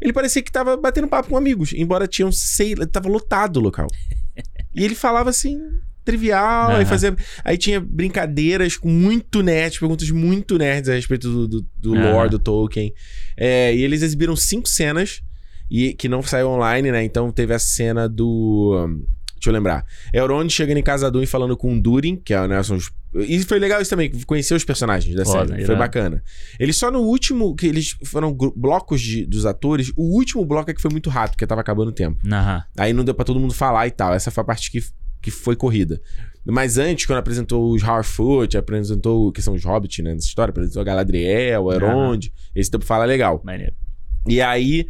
ele 0.00 0.12
parecia 0.12 0.42
que 0.42 0.50
tava 0.50 0.76
batendo 0.76 1.08
papo 1.08 1.28
com 1.28 1.36
amigos, 1.36 1.72
embora 1.72 2.06
tinham 2.06 2.32
sei, 2.32 2.74
tava 2.74 3.08
lotado 3.08 3.58
o 3.58 3.60
local. 3.60 3.86
e 4.74 4.84
ele 4.84 4.94
falava 4.94 5.30
assim, 5.30 5.58
trivial, 6.04 6.70
aí 6.70 6.76
Aham. 6.76 6.86
fazia, 6.86 7.16
aí 7.44 7.58
tinha 7.58 7.80
brincadeiras 7.80 8.76
com 8.76 8.88
muito 8.88 9.42
nerd, 9.42 9.78
perguntas 9.78 10.10
muito 10.10 10.56
nerds 10.56 10.88
a 10.88 10.94
respeito 10.94 11.30
do, 11.30 11.48
do, 11.48 11.66
do 11.76 11.94
Aham. 11.94 12.12
lore 12.12 12.30
do 12.30 12.38
Tolkien. 12.38 12.92
É, 13.36 13.74
e 13.74 13.82
eles 13.82 14.02
exibiram 14.02 14.34
cinco 14.34 14.68
cenas 14.68 15.22
e 15.70 15.92
que 15.92 16.08
não 16.08 16.22
saiu 16.22 16.48
online, 16.48 16.90
né? 16.90 17.04
Então 17.04 17.30
teve 17.30 17.52
a 17.52 17.58
cena 17.58 18.08
do. 18.08 18.86
hum, 18.88 19.04
Deixa 19.34 19.50
eu 19.50 19.52
lembrar. 19.52 19.84
Elrond 20.12 20.50
chegando 20.50 20.78
em 20.78 20.82
Casadum 20.82 21.22
e 21.22 21.26
falando 21.26 21.56
com 21.56 21.72
o 21.72 21.80
Durin, 21.80 22.16
que 22.16 22.34
é, 22.34 22.48
né, 22.48 22.60
são 22.64 22.76
os... 22.76 22.90
E 23.14 23.42
foi 23.42 23.58
legal 23.58 23.80
isso 23.80 23.90
também, 23.90 24.10
conhecer 24.26 24.54
os 24.54 24.64
personagens 24.64 25.14
da 25.14 25.24
Foda, 25.24 25.48
série. 25.48 25.64
Foi 25.64 25.74
irado. 25.74 25.78
bacana. 25.78 26.22
Eles 26.58 26.76
só 26.76 26.90
no 26.90 27.00
último, 27.00 27.54
que 27.54 27.66
eles 27.66 27.96
foram 28.04 28.36
blocos 28.54 29.00
de, 29.00 29.24
dos 29.24 29.46
atores, 29.46 29.90
o 29.96 30.14
último 30.14 30.44
bloco 30.44 30.70
é 30.70 30.74
que 30.74 30.80
foi 30.80 30.90
muito 30.90 31.08
rápido, 31.08 31.32
porque 31.32 31.46
tava 31.46 31.60
acabando 31.60 31.88
o 31.88 31.92
tempo. 31.92 32.20
Aham. 32.26 32.62
Aí 32.76 32.92
não 32.92 33.04
deu 33.04 33.14
pra 33.14 33.24
todo 33.24 33.40
mundo 33.40 33.54
falar 33.54 33.86
e 33.86 33.90
tal. 33.90 34.12
Essa 34.14 34.30
foi 34.30 34.42
a 34.42 34.44
parte 34.44 34.70
que, 34.70 34.80
que 35.22 35.30
foi 35.30 35.56
corrida. 35.56 36.00
Mas 36.44 36.78
antes, 36.78 37.06
quando 37.06 37.18
apresentou 37.18 37.70
os 37.72 37.82
Harfoot, 37.82 38.56
apresentou, 38.56 39.32
que 39.32 39.42
são 39.42 39.54
os 39.54 39.64
Hobbits, 39.64 40.04
né, 40.04 40.14
nessa 40.14 40.26
história, 40.26 40.50
apresentou 40.50 40.80
a 40.80 40.84
Galadriel, 40.84 41.64
o 41.64 41.72
Elrond, 41.72 42.30
esse 42.54 42.70
tempo 42.70 42.84
fala 42.84 43.04
legal. 43.04 43.40
Maneiro. 43.44 43.74
E 44.26 44.40
aí. 44.40 44.86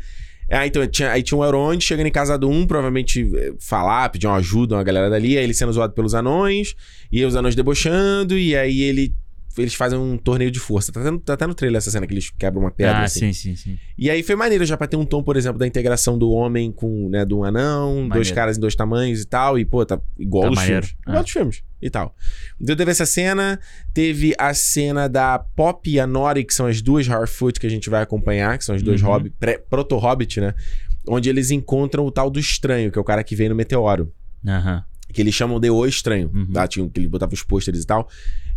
Ah, 0.51 0.67
então, 0.67 0.87
tinha, 0.87 1.11
aí 1.11 1.23
tinha 1.23 1.37
um 1.39 1.45
Elrond 1.45 1.83
chegando 1.85 2.07
em 2.07 2.13
casa 2.13 2.39
do 2.39 2.49
um, 2.49 2.67
provavelmente 2.67 3.31
eh, 3.37 3.53
falar, 3.61 4.09
pedir 4.09 4.27
uma 4.27 4.37
ajuda, 4.37 4.77
uma 4.77 4.83
galera 4.83 5.11
dali, 5.11 5.37
aí 5.37 5.45
ele 5.45 5.53
sendo 5.53 5.73
zoado 5.73 5.93
pelos 5.93 6.15
anões, 6.15 6.75
e 7.13 7.23
os 7.23 7.37
anões 7.37 7.55
debochando, 7.55 8.37
e 8.39 8.57
aí 8.57 8.81
ele. 8.81 9.15
Eles 9.59 9.75
fazem 9.75 9.99
um 9.99 10.17
torneio 10.17 10.51
de 10.51 10.59
força. 10.59 10.93
Tá 10.93 11.01
até, 11.01 11.11
no- 11.11 11.19
tá 11.21 11.35
até 11.35 11.47
no 11.47 11.55
trailer 11.55 11.79
essa 11.79 11.91
cena 11.91 12.07
que 12.07 12.15
eles 12.15 12.31
quebram 12.31 12.63
uma 12.63 12.71
pedra. 12.71 12.99
ah, 12.99 13.03
assim. 13.05 13.33
sim, 13.33 13.55
sim, 13.55 13.57
sim. 13.57 13.79
E 13.99 14.09
aí 14.11 14.23
foi 14.23 14.35
maneiro 14.37 14.65
já 14.65 14.77
pra 14.77 14.87
ter 14.87 14.97
um 14.97 15.05
tom, 15.05 15.23
por 15.23 15.37
exemplo, 15.37 15.59
da 15.59 15.67
integração 15.67 16.19
do 16.19 16.31
homem 16.31 16.71
com, 16.73 17.09
né, 17.09 17.25
do 17.25 17.43
anão, 17.45 17.95
dois 17.97 18.09
Maneiro. 18.29 18.35
caras 18.35 18.57
em 18.57 18.61
dois 18.61 18.75
tamanhos 18.75 19.21
e 19.23 19.27
tal, 19.27 19.59
e 19.59 19.65
pô, 19.65 19.85
tá 19.85 20.01
igual 20.19 20.45
Tá 20.45 20.61
os 20.61 20.67
filmes. 20.67 20.95
Ah. 21.07 21.11
Igual 21.11 21.23
dos 21.25 21.33
filmes 21.33 21.63
e 21.81 21.91
tal. 21.91 22.15
Então 22.61 22.75
teve 22.77 22.91
essa 22.91 23.07
cena, 23.07 23.59
teve 23.95 24.35
a 24.39 24.53
cena 24.55 25.09
da 25.09 25.39
Pop 25.39 25.89
e 25.91 25.99
a 26.01 26.07
Nori, 26.07 26.45
que 26.45 26.55
são 26.55 26.67
as 26.67 26.81
duas 26.83 27.09
Harfoot 27.09 27.59
que 27.61 27.67
a 27.67 27.71
gente 27.71 27.89
vai 27.91 28.03
acompanhar, 28.03 28.57
que 28.59 28.65
são 28.65 28.75
as 28.75 28.83
duas 28.83 29.01
Uhum. 29.03 29.09
hobby, 29.09 29.31
pré- 29.31 29.59
proto-hobbit, 29.59 30.41
né? 30.41 30.55
Onde 31.09 31.29
eles 31.29 31.51
encontram 31.51 32.05
o 32.05 32.11
tal 32.11 32.29
do 32.31 32.39
estranho, 32.39 32.91
que 32.93 32.99
é 32.99 33.01
o 33.01 33.05
cara 33.05 33.23
que 33.25 33.35
veio 33.35 33.51
no 33.51 33.57
meteoro. 33.57 34.13
Aham. 34.47 34.85
Que 35.11 35.23
eles 35.23 35.35
chamam 35.35 35.59
de 35.59 35.71
O 35.71 35.87
Estranho, 35.87 36.31
Uhum. 36.35 36.53
tá? 36.53 36.69
Tinha, 36.69 36.87
que 36.87 37.01
ele 37.01 37.09
botava 37.09 37.33
os 37.33 37.43
pôsteres 37.43 37.83
e 37.83 37.87
tal. 37.87 38.07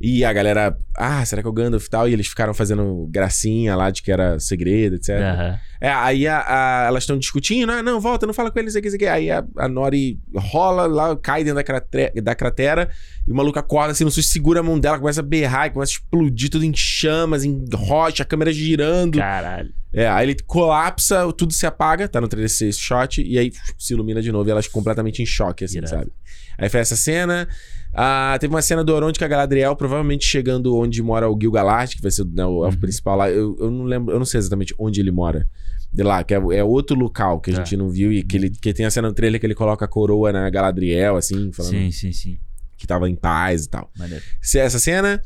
E 0.02 0.26
a 0.26 0.34
galera, 0.34 0.76
ah, 0.98 1.24
será 1.26 1.42
que 1.42 1.48
é 1.48 1.50
o 1.50 1.54
Gandalf 1.54 1.86
e 1.86 1.90
tal? 1.90 2.10
E 2.10 2.14
eles 2.14 2.28
ficaram 2.28 2.54
fazendo 2.54 3.08
gracinha 3.12 3.76
lá 3.76 3.92
de 3.92 4.02
que 4.02 4.12
era 4.12 4.40
segredo, 4.40 4.96
etc. 4.96 5.10
Aham. 5.20 5.60
É, 5.80 5.90
aí 5.92 6.28
a- 6.28 6.44
a- 6.48 6.86
elas 6.88 7.04
estão 7.04 7.18
discutindo, 7.18 7.72
ah, 7.72 7.82
não, 7.84 8.00
volta, 8.00 8.26
não 8.28 8.34
fala 8.34 8.50
com 8.52 8.60
eles, 8.60 8.76
aqui, 8.76 8.88
aqui. 8.88 9.06
Aí 9.06 9.30
a, 9.32 9.44
a 9.58 9.68
Nori 9.68 10.20
rola 10.36 10.86
lá, 10.88 11.16
cai 11.16 11.44
dentro 11.44 11.56
da, 11.56 11.64
crate- 11.64 12.22
da 12.22 12.34
cratera, 12.36 12.90
e 13.28 13.32
o 13.32 13.36
maluco 13.36 13.58
acorda 13.60 13.92
assim, 13.92 14.04
não 14.04 14.12
se 14.12 14.22
segura 14.24 14.60
a 14.60 14.64
mão 14.64 14.80
dela, 14.80 14.98
começa 15.00 15.20
a 15.20 15.24
berrar, 15.24 15.68
e 15.68 15.72
começa 15.72 15.92
a 15.92 15.96
explodir 15.96 16.50
tudo 16.50 16.66
em 16.66 16.74
chamas, 16.76 17.44
em 17.44 17.66
rocha, 17.74 18.24
a 18.24 18.26
câmera 18.26 18.52
girando. 18.52 19.18
Caralho. 19.20 19.72
É, 19.94 20.08
aí 20.08 20.26
ele 20.30 20.38
colapsa, 20.48 21.32
tudo 21.34 21.52
se 21.54 21.66
apaga, 21.66 22.08
tá 22.08 22.22
no 22.22 22.28
3D 22.28 22.46
esse 22.46 22.74
shot, 22.74 23.22
e 23.22 23.38
aí 23.38 23.52
se 23.78 23.94
ilumina 23.94 24.22
de 24.22 24.32
novo, 24.32 24.48
e 24.48 24.52
elas 24.52 24.68
completamente 24.68 25.22
em 25.22 25.26
choque, 25.26 25.66
assim, 25.66 25.78
Irado. 25.80 25.90
sabe? 25.90 26.12
Aí 26.58 26.70
foi 26.70 26.80
essa 26.80 26.96
cena. 26.96 27.48
Ah, 27.94 28.38
teve 28.40 28.54
uma 28.54 28.62
cena 28.62 28.84
do 28.84 28.94
Oronte 28.94 29.20
com 29.20 29.26
a 29.26 29.28
Galadriel, 29.28 29.76
provavelmente 29.76 30.26
chegando 30.26 30.76
onde 30.78 31.02
mora 31.04 31.30
o 31.30 31.38
Gil-galad, 31.40 31.94
que 31.96 32.02
vai 32.02 32.12
ser 32.12 32.26
né, 32.26 32.46
o 32.46 32.64
elfo 32.66 32.76
Uhum. 32.78 32.82
principal 32.82 33.18
lá. 33.18 33.30
Eu, 33.30 33.56
eu 33.60 33.70
não 33.70 33.84
lembro, 33.84 34.14
eu 34.14 34.20
não 34.20 34.26
sei 34.26 34.40
exatamente 34.40 34.74
onde 34.80 35.00
ele 35.02 35.12
mora. 35.12 35.48
De 35.94 36.04
lá, 36.04 36.24
que 36.24 36.34
é, 36.34 36.38
é 36.38 36.64
outro 36.64 36.96
local 36.98 37.42
que 37.42 37.50
a 37.52 37.54
É. 37.54 37.58
gente 37.58 37.76
não 37.76 37.90
viu 37.90 38.14
e 38.14 38.24
que, 38.24 38.38
ele, 38.38 38.50
que 38.50 38.74
tem 38.74 38.86
a 38.86 38.92
cena 38.92 39.10
no 39.10 39.14
trailer 39.14 39.40
que 39.42 39.46
ele 39.46 39.54
coloca 39.56 39.84
a 39.84 39.88
coroa 39.90 40.32
na 40.32 40.50
Galadriel, 40.50 41.18
assim, 41.18 41.52
falando 41.52 41.72
Sim, 41.74 41.92
sim, 41.92 42.14
sim. 42.14 42.38
que 42.78 42.88
tava 42.88 43.10
em 43.10 43.16
paz 43.16 43.66
e 43.66 43.70
tal. 43.70 43.92
Maneiro. 43.98 44.24
Se- 44.42 44.58
Essa 44.60 44.80
cena. 44.80 45.22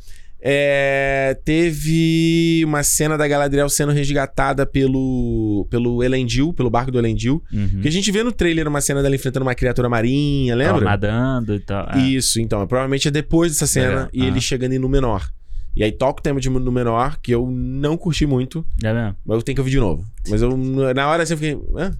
É, 0.48 1.36
teve 1.44 2.62
uma 2.64 2.84
cena 2.84 3.18
da 3.18 3.26
Galadriel 3.26 3.68
sendo 3.68 3.90
resgatada 3.90 4.64
pelo 4.64 5.66
pelo 5.68 6.04
Elendil, 6.04 6.52
pelo 6.54 6.70
barco 6.70 6.92
do 6.92 6.98
Elendil. 7.00 7.42
Uhum. 7.52 7.80
Que 7.82 7.88
a 7.88 7.90
gente 7.90 8.12
vê 8.12 8.22
no 8.22 8.30
trailer 8.30 8.68
uma 8.68 8.80
cena 8.80 9.02
dela 9.02 9.16
enfrentando 9.16 9.44
uma 9.44 9.56
criatura 9.56 9.88
marinha, 9.88 10.56
Tava 10.56 10.72
lembra? 10.78 10.84
nadando 10.84 11.52
e 11.54 11.58
tal. 11.58 11.88
É. 11.90 11.98
Isso, 11.98 12.40
então. 12.40 12.64
Provavelmente 12.66 13.08
é 13.08 13.10
depois 13.10 13.50
dessa 13.50 13.66
cena 13.66 13.88
Legal. 13.88 14.08
e 14.12 14.20
ele 14.20 14.30
Aham. 14.30 14.40
chegando 14.40 14.72
em 14.72 14.78
Númenor. 14.78 15.28
E 15.74 15.82
aí 15.82 15.90
toca 15.90 16.20
o 16.20 16.22
tema 16.22 16.38
de 16.40 16.48
Númenor, 16.48 17.18
que 17.20 17.32
eu 17.32 17.50
não 17.50 17.96
curti 17.96 18.24
muito, 18.24 18.64
É 18.84 18.92
mesmo? 18.94 19.16
mas 19.26 19.36
eu 19.38 19.42
tenho 19.42 19.56
que 19.56 19.60
ouvir 19.60 19.72
de 19.72 19.80
novo. 19.80 20.04
Mas 20.28 20.40
eu, 20.42 20.56
na 20.56 21.08
hora 21.08 21.24
assim, 21.24 21.34
eu 21.34 21.38
fiquei. 21.38 21.58
Hã? 21.76 21.90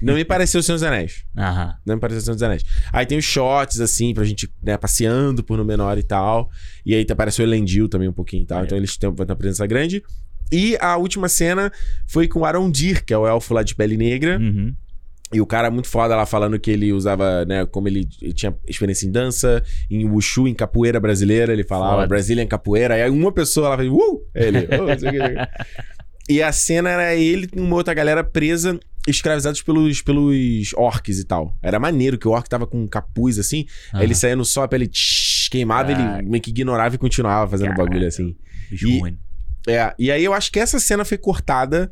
Não 0.00 0.14
me 0.14 0.24
pareceu 0.24 0.60
o 0.60 0.62
Senhor 0.62 0.76
dos 0.76 0.82
Anéis. 0.82 1.24
Aham. 1.36 1.74
Não 1.84 1.94
me 1.94 2.00
pareceu 2.00 2.20
o 2.20 2.24
Senhor 2.24 2.34
dos 2.34 2.42
Anéis. 2.42 2.64
Aí 2.92 3.06
tem 3.06 3.18
os 3.18 3.24
shots, 3.24 3.80
assim, 3.80 4.14
pra 4.14 4.24
gente, 4.24 4.48
né, 4.62 4.76
passeando 4.76 5.42
por 5.42 5.58
Númenor 5.58 5.98
e 5.98 6.02
tal. 6.02 6.50
E 6.84 6.94
aí 6.94 7.06
apareceu 7.10 7.44
o 7.44 7.48
Elendil 7.48 7.88
também 7.88 8.08
um 8.08 8.12
pouquinho 8.12 8.42
e 8.42 8.46
tal. 8.46 8.60
É. 8.60 8.64
Então 8.64 8.76
eles 8.78 8.96
têm 8.96 9.08
uma 9.08 9.36
presença 9.36 9.66
grande. 9.66 10.02
E 10.50 10.76
a 10.80 10.96
última 10.96 11.28
cena 11.28 11.72
foi 12.06 12.28
com 12.28 12.40
o 12.40 12.44
Arondir, 12.44 13.04
que 13.04 13.14
é 13.14 13.18
o 13.18 13.26
elfo 13.26 13.54
lá 13.54 13.62
de 13.62 13.74
pele 13.74 13.96
negra. 13.96 14.38
Uhum. 14.38 14.74
E 15.32 15.40
o 15.40 15.46
cara 15.46 15.70
muito 15.70 15.88
foda 15.88 16.14
lá 16.14 16.26
falando 16.26 16.60
que 16.60 16.70
ele 16.70 16.92
usava, 16.92 17.46
né, 17.46 17.64
como 17.64 17.88
ele, 17.88 18.06
ele 18.20 18.34
tinha 18.34 18.54
experiência 18.68 19.06
em 19.06 19.10
dança, 19.10 19.64
em 19.90 20.04
wushu, 20.04 20.46
em 20.46 20.52
capoeira 20.52 21.00
brasileira, 21.00 21.54
ele 21.54 21.64
falava 21.64 21.94
Foda. 21.94 22.06
Brazilian 22.06 22.46
capoeira. 22.46 22.94
Aí 22.94 23.08
uma 23.08 23.32
pessoa 23.32 23.70
lá 23.70 23.78
fez, 23.78 23.90
uh! 23.90 24.22
Ele, 24.34 24.68
oh, 24.78 24.86
E 26.28 26.42
a 26.42 26.52
cena 26.52 26.90
era 26.90 27.14
ele 27.14 27.48
com 27.48 27.60
uma 27.60 27.76
outra 27.76 27.92
galera 27.94 28.22
presa, 28.22 28.78
escravizados 29.06 29.60
pelos, 29.62 30.00
pelos 30.02 30.72
orcs 30.74 31.18
e 31.18 31.24
tal. 31.24 31.56
Era 31.62 31.78
maneiro 31.80 32.16
que 32.18 32.28
o 32.28 32.30
orc 32.30 32.48
tava 32.48 32.66
com 32.66 32.80
um 32.82 32.86
capuz 32.86 33.38
assim, 33.38 33.66
aí 33.92 34.04
ele 34.04 34.14
saía 34.14 34.36
no 34.36 34.44
sol, 34.44 34.62
a 34.62 34.68
pele 34.68 34.86
tsh, 34.86 35.48
queimava, 35.50 35.92
Caraca. 35.92 36.18
ele 36.20 36.28
meio 36.30 36.42
que 36.42 36.50
ignorava 36.50 36.94
e 36.94 36.98
continuava 36.98 37.50
fazendo 37.50 37.70
Caraca. 37.70 37.84
bagulho 37.88 38.06
assim. 38.06 38.36
Bicho 38.70 38.86
E- 38.88 38.98
ruim. 39.00 39.18
É, 39.68 39.94
e 39.98 40.10
aí 40.10 40.24
eu 40.24 40.32
acho 40.34 40.50
que 40.50 40.58
essa 40.58 40.80
cena 40.80 41.04
foi 41.04 41.16
cortada 41.16 41.90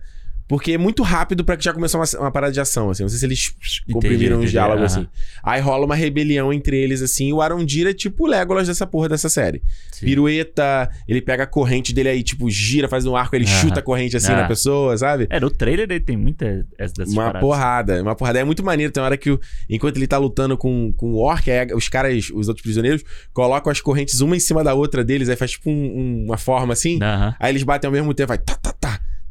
porque 0.50 0.72
é 0.72 0.78
muito 0.78 1.02
rápido 1.04 1.44
pra 1.44 1.56
que 1.56 1.64
já 1.64 1.72
começou 1.72 2.00
uma, 2.00 2.20
uma 2.24 2.30
parada 2.32 2.52
de 2.52 2.60
ação, 2.60 2.90
assim. 2.90 3.04
Não 3.04 3.08
sei 3.08 3.18
se 3.20 3.24
eles 3.24 3.54
comprimiram 3.92 4.36
os 4.38 4.42
entendi, 4.42 4.50
diálogos, 4.50 4.92
aham. 4.92 5.02
assim. 5.02 5.08
Aí 5.42 5.60
rola 5.60 5.86
uma 5.86 5.94
rebelião 5.94 6.52
entre 6.52 6.76
eles, 6.76 7.00
assim. 7.00 7.28
E 7.28 7.32
o 7.32 7.40
Arondir 7.40 7.86
é 7.86 7.94
tipo 7.94 8.24
o 8.24 8.26
Legolas 8.26 8.66
dessa 8.66 8.84
porra 8.84 9.08
dessa 9.08 9.28
série. 9.28 9.62
Sim. 9.92 10.06
Pirueta, 10.06 10.90
ele 11.06 11.22
pega 11.22 11.44
a 11.44 11.46
corrente 11.46 11.94
dele 11.94 12.08
aí, 12.08 12.22
tipo, 12.22 12.50
gira, 12.50 12.88
faz 12.88 13.06
um 13.06 13.14
arco, 13.14 13.36
ele 13.36 13.44
Aham. 13.46 13.60
chuta 13.60 13.80
a 13.80 13.82
corrente 13.82 14.16
assim 14.16 14.32
Ah. 14.32 14.42
na 14.42 14.48
pessoa, 14.48 14.96
sabe? 14.98 15.26
É, 15.30 15.38
no 15.38 15.50
trailer 15.50 15.86
ele 15.88 16.00
tem 16.00 16.16
muita 16.16 16.66
essa 16.78 16.94
dessas 16.94 17.12
Uma 17.12 17.22
paradas. 17.26 17.40
porrada, 17.40 18.02
uma 18.02 18.16
porrada. 18.16 18.38
É 18.40 18.44
muito 18.44 18.64
maneiro. 18.64 18.92
Tem 18.92 19.00
uma 19.00 19.06
hora 19.06 19.16
que, 19.16 19.30
o- 19.30 19.40
enquanto 19.68 19.96
ele 19.98 20.06
tá 20.08 20.18
lutando 20.18 20.56
com, 20.58 20.92
com 20.96 21.12
o 21.12 21.18
orc, 21.18 21.48
aí 21.48 21.72
os 21.74 21.88
caras, 21.88 22.28
os 22.34 22.48
outros 22.48 22.62
prisioneiros, 22.62 23.04
colocam 23.32 23.70
as 23.70 23.80
correntes 23.80 24.20
uma 24.20 24.34
em 24.36 24.40
cima 24.40 24.64
da 24.64 24.74
outra 24.74 25.04
deles, 25.04 25.28
aí 25.28 25.36
faz 25.36 25.52
tipo 25.52 25.70
um- 25.70 25.72
um- 25.74 26.24
uma 26.26 26.36
forma 26.36 26.72
assim. 26.72 26.98
Aham. 27.00 27.34
Aí 27.38 27.52
eles 27.52 27.62
batem 27.62 27.86
ao 27.86 27.92
mesmo 27.92 28.12
tempo, 28.12 28.28
vai 28.28 28.38
tá, 28.38 28.54
tá, 28.56 28.72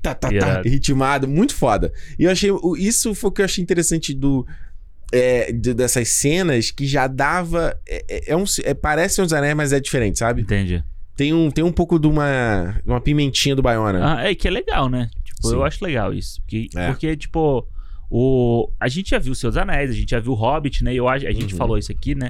tá, 0.02 0.14
tá, 0.16 0.30
tá, 0.30 0.62
ritmado, 0.62 1.28
muito 1.28 1.54
foda. 1.56 1.92
E 2.18 2.24
eu 2.24 2.32
achei. 2.32 2.50
Isso 2.78 3.14
foi 3.16 3.30
o 3.30 3.34
que 3.34 3.42
eu 3.42 3.46
achei 3.46 3.64
interessante 3.64 4.14
do. 4.14 4.46
é, 5.12 5.52
de- 5.52 5.74
dessas 5.74 6.10
cenas 6.10 6.70
que 6.72 6.86
já 6.86 7.08
dava. 7.08 7.76
É, 7.88 8.06
é- 8.08 8.32
é 8.32 8.36
um, 8.38 8.44
é, 8.64 8.74
parece 8.74 9.22
dos 9.22 9.34
Anéis, 9.34 9.56
mas 9.56 9.74
é 9.74 9.80
diferente, 9.80 10.20
sabe? 10.20 10.42
Entendi. 10.44 10.84
Tem 11.16 11.34
um, 11.34 11.50
tem 11.52 11.64
um 11.64 11.72
pouco 11.72 12.00
de 12.00 12.08
uma, 12.08 12.80
uma 12.86 13.02
pimentinha 13.02 13.56
do 13.56 13.62
Baiona. 13.62 14.20
Ah, 14.20 14.30
é 14.30 14.34
que 14.36 14.48
é 14.48 14.52
legal, 14.52 14.88
né? 14.88 15.10
Tipo, 15.24 15.48
Sim. 15.50 15.56
eu 15.56 15.66
acho 15.66 15.84
legal 15.84 16.14
isso. 16.14 16.40
Porque, 16.42 16.70
É. 16.76 16.88
porque, 16.88 17.18
tipo, 17.18 17.68
o... 18.10 18.72
a 18.80 18.88
gente 18.88 19.10
já 19.10 19.20
viu 19.20 19.36
Seus 19.36 19.58
Anéis, 19.58 19.90
a 19.90 19.94
gente 19.94 20.10
já 20.12 20.20
viu 20.20 20.32
o 20.32 20.36
Hobbit, 20.36 20.84
né? 20.84 20.94
Eu 20.94 21.10
acho... 21.10 21.28
A 21.28 21.32
gente 21.32 21.52
Uhum. 21.54 21.58
falou 21.58 21.78
isso 21.78 21.92
aqui, 21.92 22.16
né? 22.16 22.30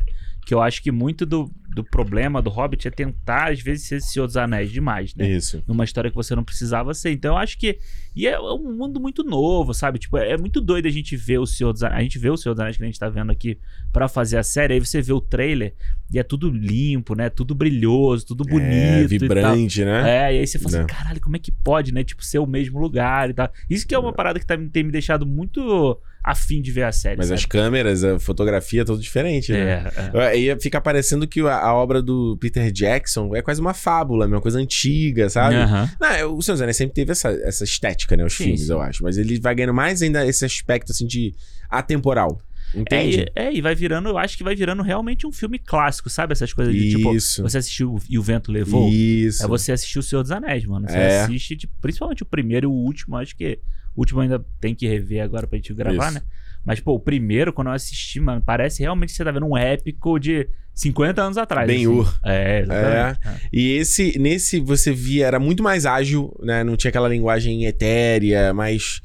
Que 0.49 0.53
eu 0.55 0.62
acho 0.63 0.81
que 0.81 0.91
muito 0.91 1.27
do, 1.27 1.47
do 1.75 1.83
problema 1.83 2.41
do 2.41 2.49
Hobbit 2.49 2.88
é 2.88 2.89
tentar, 2.89 3.51
às 3.51 3.62
vezes, 3.62 3.85
ser 3.88 4.01
Senhor 4.01 4.25
dos 4.25 4.35
Anéis 4.35 4.71
demais, 4.71 5.13
né? 5.13 5.29
Isso. 5.29 5.62
Numa 5.67 5.83
história 5.83 6.09
que 6.09 6.15
você 6.15 6.35
não 6.35 6.43
precisava 6.43 6.91
ser. 6.95 7.12
Então 7.12 7.35
eu 7.35 7.38
acho 7.38 7.55
que. 7.55 7.77
E 8.15 8.25
é 8.25 8.39
um 8.39 8.73
mundo 8.75 8.99
muito 8.99 9.23
novo, 9.23 9.75
sabe? 9.75 9.99
Tipo, 9.99 10.17
é 10.17 10.35
muito 10.39 10.59
doido 10.59 10.88
a 10.88 10.89
gente 10.89 11.15
ver 11.15 11.38
o 11.38 11.45
Senhor 11.45 11.71
dos 11.71 11.83
Anéis. 11.83 11.99
A 11.99 12.01
gente 12.01 12.17
vê 12.17 12.31
o 12.31 12.35
Senhor 12.35 12.55
dos 12.55 12.62
Anéis 12.62 12.77
que 12.77 12.83
a 12.83 12.85
gente 12.88 12.97
tá 12.97 13.07
vendo 13.09 13.31
aqui 13.31 13.59
pra 13.93 14.07
fazer 14.07 14.38
a 14.39 14.43
série. 14.43 14.73
Aí 14.73 14.79
você 14.79 15.03
vê 15.03 15.13
o 15.13 15.21
trailer 15.21 15.75
e 16.12 16.17
é 16.17 16.23
tudo 16.23 16.49
limpo, 16.49 17.13
né? 17.15 17.29
Tudo 17.29 17.53
brilhoso, 17.53 18.25
tudo 18.25 18.43
bonito. 18.43 18.71
é, 18.71 19.01
e 19.03 19.07
tal. 19.07 19.07
vibrante, 19.19 19.85
né? 19.85 20.29
É, 20.29 20.35
e 20.35 20.39
aí 20.39 20.47
você 20.47 20.57
fala 20.57 20.77
Né. 20.77 20.83
assim, 20.83 20.88
caralho, 20.88 21.21
como 21.21 21.35
é 21.35 21.39
que 21.39 21.51
pode, 21.51 21.93
né? 21.93 22.03
Tipo, 22.03 22.25
ser 22.25 22.39
o 22.39 22.47
mesmo 22.47 22.79
lugar 22.79 23.29
e 23.29 23.33
tal. 23.35 23.51
Isso 23.69 23.88
que 23.88 23.93
é 23.93 23.99
uma 23.99 24.12
parada 24.12 24.39
que 24.39 24.47
tá- 24.47 24.57
tem 24.73 24.83
me 24.83 24.91
deixado 24.91 25.27
muito 25.27 25.95
afim 26.31 26.61
de 26.61 26.71
ver 26.71 26.83
a 26.83 26.91
série. 26.91 27.17
Mas 27.17 27.31
as 27.31 27.41
sabe? 27.41 27.49
câmeras, 27.51 28.03
a 28.03 28.19
fotografia, 28.19 28.85
tudo 28.85 29.01
diferente, 29.01 29.51
né? 29.51 29.83
É, 30.13 30.17
é. 30.17 30.27
Aí 30.27 30.59
fica 30.59 30.79
parecendo 30.79 31.27
que 31.27 31.41
a, 31.41 31.57
a 31.59 31.73
obra 31.73 32.01
do 32.01 32.37
Peter 32.39 32.71
Jackson 32.71 33.35
é 33.35 33.41
quase 33.41 33.59
uma 33.61 33.73
fábula, 33.73 34.27
uma 34.27 34.41
coisa 34.41 34.59
antiga, 34.59 35.29
sabe? 35.29 35.55
Aham. 35.55 35.89
Não, 35.99 36.07
é, 36.09 36.25
o 36.25 36.41
Senhor 36.41 36.61
Anéis 36.61 36.77
sempre 36.77 36.93
teve 36.95 37.11
essa, 37.11 37.29
essa 37.29 37.63
estética, 37.63 38.15
né? 38.17 38.23
Os 38.25 38.33
Sim, 38.33 38.43
filmes, 38.45 38.65
sim. 38.67 38.71
eu 38.71 38.81
acho. 38.81 39.03
Mas 39.03 39.17
ele 39.17 39.39
vai 39.39 39.55
ganhando 39.55 39.73
mais 39.73 40.01
ainda 40.01 40.25
esse 40.25 40.45
aspecto, 40.45 40.91
assim, 40.91 41.07
de 41.07 41.33
atemporal. 41.69 42.41
É, 42.75 42.79
Entende? 42.79 43.17
e, 43.35 43.39
é, 43.39 43.53
e 43.53 43.61
vai 43.61 43.73
virando, 43.73 44.09
eu 44.09 44.17
acho 44.17 44.37
que 44.37 44.43
vai 44.43 44.55
virando 44.55 44.83
realmente 44.83 45.25
um 45.25 45.31
filme 45.31 45.57
clássico, 45.57 46.07
sabe? 46.09 46.33
Essas 46.33 46.53
coisas 46.53 46.73
de 46.73 46.91
tipo, 46.91 47.15
Isso. 47.15 47.41
você 47.41 47.57
assistiu 47.57 47.99
E 48.07 48.19
o 48.19 48.21
Vento 48.21 48.51
Levou. 48.51 48.87
Isso. 48.89 49.43
É 49.43 49.47
você 49.47 49.71
assistir 49.71 49.97
o 49.97 50.03
Senhor 50.03 50.21
dos 50.21 50.31
Anéis, 50.31 50.63
mano. 50.65 50.87
Você 50.87 50.95
É. 50.97 51.21
assiste, 51.21 51.57
tipo, 51.57 51.73
principalmente 51.81 52.21
o 52.21 52.25
primeiro 52.27 52.67
e 52.67 52.69
o 52.69 52.71
último. 52.71 53.15
Acho 53.17 53.35
que 53.35 53.57
o 53.99 54.01
último 54.01 54.21
ainda 54.21 54.43
tem 54.62 54.73
que 54.73 54.88
rever 54.88 55.21
agora 55.21 55.45
pra 55.45 55.57
gente 55.57 55.73
gravar, 55.73 56.05
Isso. 56.05 56.13
né? 56.15 56.21
Mas, 56.65 56.79
pô, 56.79 56.93
o 56.93 56.99
primeiro, 56.99 57.51
quando 57.51 57.67
eu 57.67 57.73
assisti, 57.73 58.19
mano, 58.19 58.41
parece 58.45 58.81
realmente 58.81 59.09
que 59.09 59.15
você 59.15 59.23
tá 59.23 59.31
vendo 59.31 59.45
um 59.45 59.57
épico 59.57 60.17
de 60.19 60.47
50 60.73 61.21
anos 61.21 61.38
atrás. 61.38 61.67
Ben 61.67 61.77
assim. 61.77 61.88
Hur. 61.88 62.19
É, 62.25 62.59
exatamente. 62.62 63.19
É. 63.27 63.39
E 63.51 63.71
esse, 63.77 64.17
nesse 64.19 64.59
você 64.59 64.93
via, 64.93 65.25
era 65.27 65.39
muito 65.39 65.62
mais 65.63 65.85
ágil, 65.85 66.33
né? 66.41 66.63
Não 66.63 66.75
tinha 66.77 66.89
aquela 66.89 67.09
linguagem 67.09 67.65
etérea, 67.65 68.53
mais, 68.53 69.01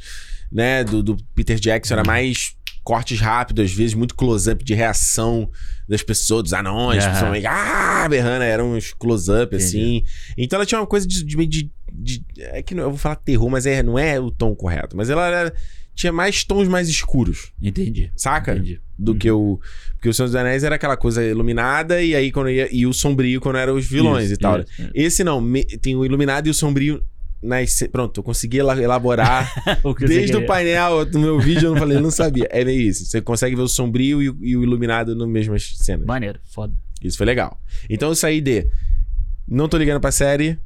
né? 0.51 0.85
Do, 0.85 1.03
do 1.03 1.17
Peter 1.35 1.59
Jackson, 1.59 1.95
Uhum. 1.95 2.01
era 2.01 2.07
mais 2.07 2.57
cortes 2.85 3.19
rápidos, 3.19 3.65
às 3.65 3.73
vezes 3.73 3.95
muito 3.95 4.15
close-up 4.15 4.63
de 4.63 4.75
reação 4.75 5.51
das 5.89 6.03
pessoas, 6.03 6.43
dos 6.45 6.53
anões, 6.53 6.99
Aham. 7.03 7.09
principalmente, 7.11 7.47
ah, 7.47 8.07
berrando, 8.09 8.43
eram 8.43 8.73
uns 8.75 8.93
close-up, 8.93 9.57
assim. 9.57 10.05
Então 10.39 10.59
ela 10.59 10.67
tinha 10.67 10.81
uma 10.81 10.87
coisa 10.87 11.07
de, 11.09 11.25
de, 11.25 11.47
de- 11.47 11.71
de- 11.93 12.25
é 12.39 12.63
que 12.63 12.75
não- 12.75 12.85
eu 12.85 12.91
vou 12.91 12.99
falar 12.99 13.17
terror, 13.17 13.49
mas 13.51 13.67
é, 13.67 13.83
não 13.83 13.99
é 13.99 14.21
o 14.21 14.31
tom 14.31 14.55
correto, 14.55 14.97
mas 14.97 15.09
ela 15.11 15.27
era- 15.27 15.55
tinha 15.95 16.13
mais 16.13 16.43
tons 16.45 16.67
mais 16.69 16.89
escuros, 16.89 17.53
Entendi. 17.63 18.11
saca? 18.17 18.53
Entendi. 18.53 18.81
do 18.97 19.11
Uhum. 19.13 19.19
que 19.19 19.29
o. 19.31 19.61
Porque 19.95 20.09
o 20.09 20.15
Senhor 20.15 20.27
dos 20.29 20.37
Anéis 20.37 20.63
era 20.63 20.77
aquela 20.77 20.97
coisa 20.97 21.21
iluminada 21.25 22.01
e 22.01 22.15
aí 22.15 22.31
quando 22.31 22.49
ia, 22.49 22.69
e 22.73 22.87
o 22.87 22.93
sombrio 22.93 23.41
quando 23.41 23.57
eram 23.57 23.75
os 23.75 23.85
vilões 23.85 24.27
Isso, 24.27 24.35
e 24.35 24.37
tal. 24.37 24.61
isso, 24.61 24.69
isso. 24.83 24.91
Esse 24.95 25.25
não, 25.25 25.41
me- 25.41 25.65
tem 25.65 25.97
o 25.97 26.05
iluminado 26.05 26.47
e 26.47 26.51
o 26.51 26.55
sombrio. 26.55 27.03
Nas, 27.47 27.79
pronto, 27.93 28.21
eu 28.21 28.25
consegui 28.25 28.59
ela- 28.61 28.81
elaborar 28.83 29.53
O 29.85 29.93
desde 29.93 30.35
o 30.37 30.47
painel 30.47 31.05
do 31.05 31.19
meu 31.19 31.39
vídeo. 31.39 31.67
Eu 31.67 31.71
não 31.73 31.79
falei, 31.79 32.01
não 32.01 32.11
sabia. 32.11 32.49
É 32.51 32.65
meio 32.65 32.81
isso. 32.81 33.05
Você 33.05 33.21
consegue 33.21 33.55
ver 33.55 33.61
o 33.63 33.69
sombrio 33.69 34.23
e, 34.23 34.31
o- 34.31 34.39
e 34.41 34.57
o 34.57 34.63
iluminado 34.63 35.15
nas 35.15 35.29
mesmas 35.29 35.75
cenas. 35.77 36.07
Maneiro, 36.07 36.41
foda. 36.45 36.73
Isso 37.03 37.19
foi 37.19 37.27
legal. 37.27 37.61
Então 37.91 38.09
eu 38.09 38.15
saí 38.15 38.41
de. 38.41 38.67
Não 39.47 39.69
tô 39.69 39.77
ligando 39.77 40.01
pra 40.01 40.11
série, 40.11 40.59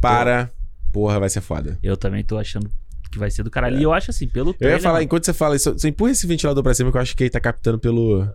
para. 0.00 0.50
Porra, 0.90 1.20
vai 1.20 1.28
ser 1.28 1.42
foda. 1.42 1.78
Eu 1.82 1.96
também 1.98 2.24
tô 2.24 2.38
achando 2.38 2.70
que 3.10 3.18
vai 3.18 3.30
ser 3.30 3.42
do 3.42 3.50
caralho. 3.50 3.78
E 3.78 3.82
eu 3.82 3.92
acho 3.92 4.10
assim, 4.10 4.26
pelo 4.26 4.48
Eu 4.48 4.52
ia 4.52 4.58
trailer, 4.58 4.80
falar, 4.80 4.94
mano, 4.94 5.04
enquanto 5.04 5.26
você 5.26 5.34
fala 5.34 5.54
isso, 5.54 5.70
você 5.74 5.88
empurra 5.88 6.12
esse 6.12 6.26
ventilador 6.26 6.62
pra 6.62 6.72
cima 6.72 6.90
que 6.90 6.96
eu 6.96 7.00
acho 7.02 7.14
que 7.14 7.24
ele 7.24 7.30
tá 7.30 7.40
captando 7.40 7.78
pelo. 7.78 8.26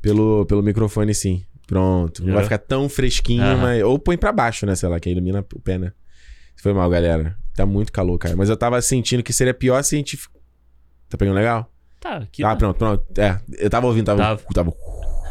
Pelo, 0.00 0.46
pelo 0.46 0.62
microfone, 0.62 1.12
sim. 1.14 1.42
Pronto. 1.66 2.22
Não 2.22 2.30
É. 2.30 2.34
vai 2.34 2.44
ficar 2.44 2.58
tão 2.58 2.88
fresquinho, 2.88 3.42
Aham. 3.42 3.60
mas. 3.62 3.82
Ou 3.82 3.98
põe 3.98 4.16
pra 4.16 4.30
baixo, 4.30 4.64
né? 4.64 4.76
Sei 4.76 4.88
lá, 4.88 5.00
que 5.00 5.10
ilumina 5.10 5.44
o 5.54 5.60
pé, 5.60 5.78
né? 5.78 5.92
Foi 6.56 6.72
mal, 6.72 6.88
galera. 6.90 7.36
Tá 7.54 7.64
muito 7.64 7.92
calor, 7.92 8.18
cara. 8.18 8.36
Mas 8.36 8.48
eu 8.48 8.56
tava 8.56 8.80
sentindo 8.82 9.22
que 9.22 9.32
seria 9.32 9.54
pior 9.54 9.82
se 9.82 9.94
a 9.94 9.98
gente. 9.98 10.18
Tá 11.08 11.16
pegando 11.16 11.34
legal? 11.36 11.70
Tá, 12.00 12.18
aqui 12.18 12.44
ah, 12.44 12.50
tá. 12.50 12.56
pronto, 12.56 12.76
pronto. 12.78 13.04
É, 13.20 13.40
eu 13.58 13.70
tava 13.70 13.86
ouvindo, 13.86 14.06
tava. 14.06 14.36
tava... 14.52 14.72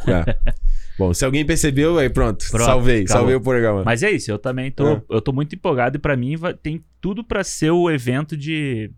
É. 0.08 0.54
Bom, 1.00 1.14
se 1.16 1.26
alguém 1.26 1.44
percebeu, 1.44 1.98
aí 1.98 2.10
pronto. 2.10 2.46
Pronto, 2.52 2.64
salvei, 2.66 3.02
acabou. 3.02 3.18
salvei 3.18 3.36
o 3.36 3.42
programa. 3.42 3.84
Mas 3.84 4.04
é 4.04 4.12
isso, 4.12 4.30
eu 4.30 4.38
também 4.38 4.72
tô, 4.72 4.88
É. 4.88 5.02
eu 5.10 5.20
tô 5.20 5.34
muito 5.34 5.56
empolgado 5.56 5.98
e 5.98 6.00
pra 6.00 6.16
mim 6.16 6.36
vai- 6.38 6.54
tem 6.54 6.86
tudo 7.02 7.24
pra 7.24 7.44
ser 7.44 7.72
o 7.72 7.90
evento 7.90 8.38
de, 8.38 8.92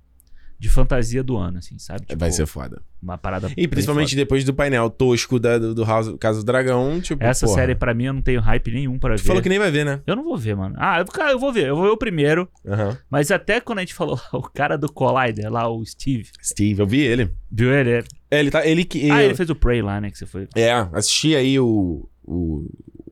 de 0.59 0.69
fantasia 0.69 1.23
do 1.23 1.37
ano, 1.37 1.59
assim, 1.59 1.79
sabe? 1.79 2.01
Tipo, 2.01 2.19
Vai 2.19 2.31
ser 2.31 2.45
foda. 2.45 2.81
Uma 3.01 3.17
parada. 3.17 3.51
E 3.55 3.67
principalmente 3.67 4.15
depois 4.15 4.43
do 4.43 4.53
painel 4.53 4.89
tosco 4.89 5.39
da, 5.39 5.57
do, 5.57 5.73
do 5.75 5.83
House, 5.83 6.15
Casa 6.19 6.39
do 6.39 6.45
Dragão, 6.45 6.99
tipo. 6.99 7.23
Essa 7.23 7.45
porra. 7.45 7.57
série 7.59 7.75
pra 7.75 7.93
mim 7.93 8.05
eu 8.05 8.13
não 8.13 8.21
tenho 8.21 8.41
hype 8.41 8.71
nenhum 8.71 8.97
pra 8.97 9.15
Tu 9.15 9.21
ver. 9.21 9.27
falou 9.27 9.41
que 9.41 9.49
nem 9.49 9.59
vai 9.59 9.71
ver, 9.71 9.85
né? 9.85 10.01
Eu 10.07 10.15
não 10.15 10.23
vou 10.23 10.37
ver, 10.37 10.55
mano. 10.55 10.75
Ah, 10.77 10.99
eu, 10.99 11.05
cara, 11.05 11.31
eu 11.31 11.39
vou 11.39 11.51
ver, 11.53 11.67
eu 11.67 11.75
vou 11.75 11.85
ver 11.85 11.91
o 11.91 11.97
primeiro. 11.97 12.49
Mas 13.09 13.31
até 13.31 13.59
quando 13.61 13.79
a 13.79 13.81
gente 13.81 13.93
falou 13.93 14.19
o 14.33 14.41
cara 14.41 14.77
do 14.77 14.91
Collider, 14.91 15.51
lá, 15.51 15.69
o 15.69 15.85
Steve, 15.85 16.29
Steve, 16.43 16.79
eu 16.81 16.87
vi 16.87 17.01
ele. 17.01 17.31
viu 17.51 17.71
ele? 17.73 18.03
É, 18.31 18.39
ele 18.39 18.51
tá. 18.51 18.65
Ele 18.65 18.83
que. 18.83 19.09
Ah, 19.11 19.23
ele 19.23 19.35
fez 19.35 19.49
o 19.49 19.55
Prey 19.55 19.81
lá, 19.81 20.01
né? 20.01 20.09
Que 20.11 20.17
você 20.17 20.25
foi. 20.25 20.47
É, 20.55 20.71
assisti 20.93 21.35
aí 21.35 21.59
o. 21.59 22.09
o... 22.25 22.65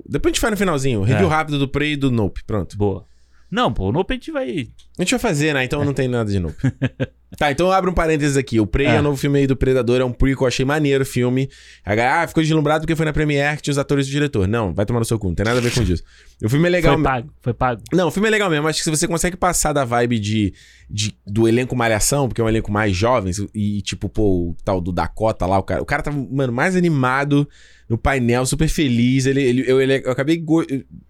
Depois 0.07 0.31
a 0.31 0.33
gente 0.35 0.41
faz 0.41 0.51
no 0.51 0.57
finalzinho. 0.57 1.01
Review 1.03 1.27
É. 1.27 1.29
rápido 1.29 1.57
do 1.57 1.67
Prey 1.67 1.93
e 1.93 1.95
do 1.97 2.11
Nope. 2.11 2.41
Pronto. 2.45 2.77
Boa. 2.77 3.05
Não, 3.49 3.71
pô, 3.71 3.89
o 3.89 3.91
Nope 3.91 4.13
a 4.13 4.15
gente 4.17 4.31
vai. 4.31 4.67
A 4.97 5.01
gente 5.01 5.11
vai 5.11 5.19
fazer, 5.19 5.53
né? 5.53 5.63
Então 5.63 5.83
não 5.85 5.93
tem 5.93 6.07
nada 6.07 6.29
de 6.29 6.39
Nope. 6.39 6.57
tá, 7.37 7.51
então 7.51 7.71
abre 7.71 7.89
um 7.89 7.93
parênteses 7.93 8.37
aqui. 8.37 8.59
O 8.59 8.65
Prey 8.67 8.87
é. 8.87 8.95
É. 8.95 8.99
o 8.99 9.03
novo 9.03 9.17
filme 9.17 9.39
aí 9.39 9.47
do 9.47 9.55
Predador. 9.55 10.01
É 10.01 10.05
um 10.05 10.11
prequel. 10.11 10.47
Achei 10.47 10.65
maneiro 10.65 11.03
o 11.03 11.05
filme. 11.05 11.49
Ah, 11.85 12.25
ficou 12.27 12.41
deslumbrado 12.43 12.81
porque 12.81 12.95
foi 12.95 13.05
na 13.05 13.13
Premiere 13.13 13.57
que 13.57 13.63
tinha 13.63 13.71
os 13.73 13.77
atores 13.77 14.07
do 14.07 14.11
diretor. 14.11 14.47
Não, 14.47 14.73
vai 14.73 14.85
tomar 14.85 14.99
no 14.99 15.05
seu 15.05 15.17
cu. 15.19 15.27
Não 15.27 15.35
tem 15.35 15.45
nada 15.45 15.57
a 15.57 15.61
ver 15.61 15.73
com 15.73 15.81
isso. 15.83 16.03
O 16.43 16.49
filme 16.49 16.67
é 16.67 16.71
legal. 16.71 16.93
Foi 16.95 17.03
pago, 17.03 17.29
foi 17.41 17.53
pago. 17.53 17.81
Não, 17.93 18.07
o 18.07 18.11
filme 18.11 18.27
é 18.27 18.31
legal 18.31 18.49
mesmo. 18.49 18.67
Acho 18.67 18.79
que 18.79 18.83
se 18.83 18.89
você 18.89 19.07
consegue 19.07 19.37
passar 19.37 19.71
da 19.73 19.85
vibe 19.85 20.19
de, 20.19 20.53
de- 20.89 21.15
do 21.25 21.47
elenco 21.47 21.75
Malhação, 21.75 22.27
porque 22.27 22.41
é 22.41 22.43
um 22.43 22.49
elenco 22.49 22.71
mais 22.71 22.95
jovem, 22.95 23.31
e 23.53 23.81
tipo, 23.81 24.09
pô, 24.09 24.49
o 24.49 24.55
tal 24.63 24.81
do 24.81 24.91
Dakota 24.91 25.45
lá, 25.45 25.57
o 25.57 25.63
cara. 25.63 25.81
O 25.81 25.85
cara 25.85 26.03
tava, 26.03 26.17
mano, 26.31 26.51
mais 26.51 26.75
animado 26.75 27.47
no 27.87 27.97
painel, 27.97 28.45
super 28.45 28.67
feliz. 28.67 29.25
Ele, 29.25 29.41
ele, 29.41 29.63
eu, 29.67 29.79
ele- 29.81 30.01
eu 30.05 30.11
acabei 30.11 30.37
go- 30.37 30.65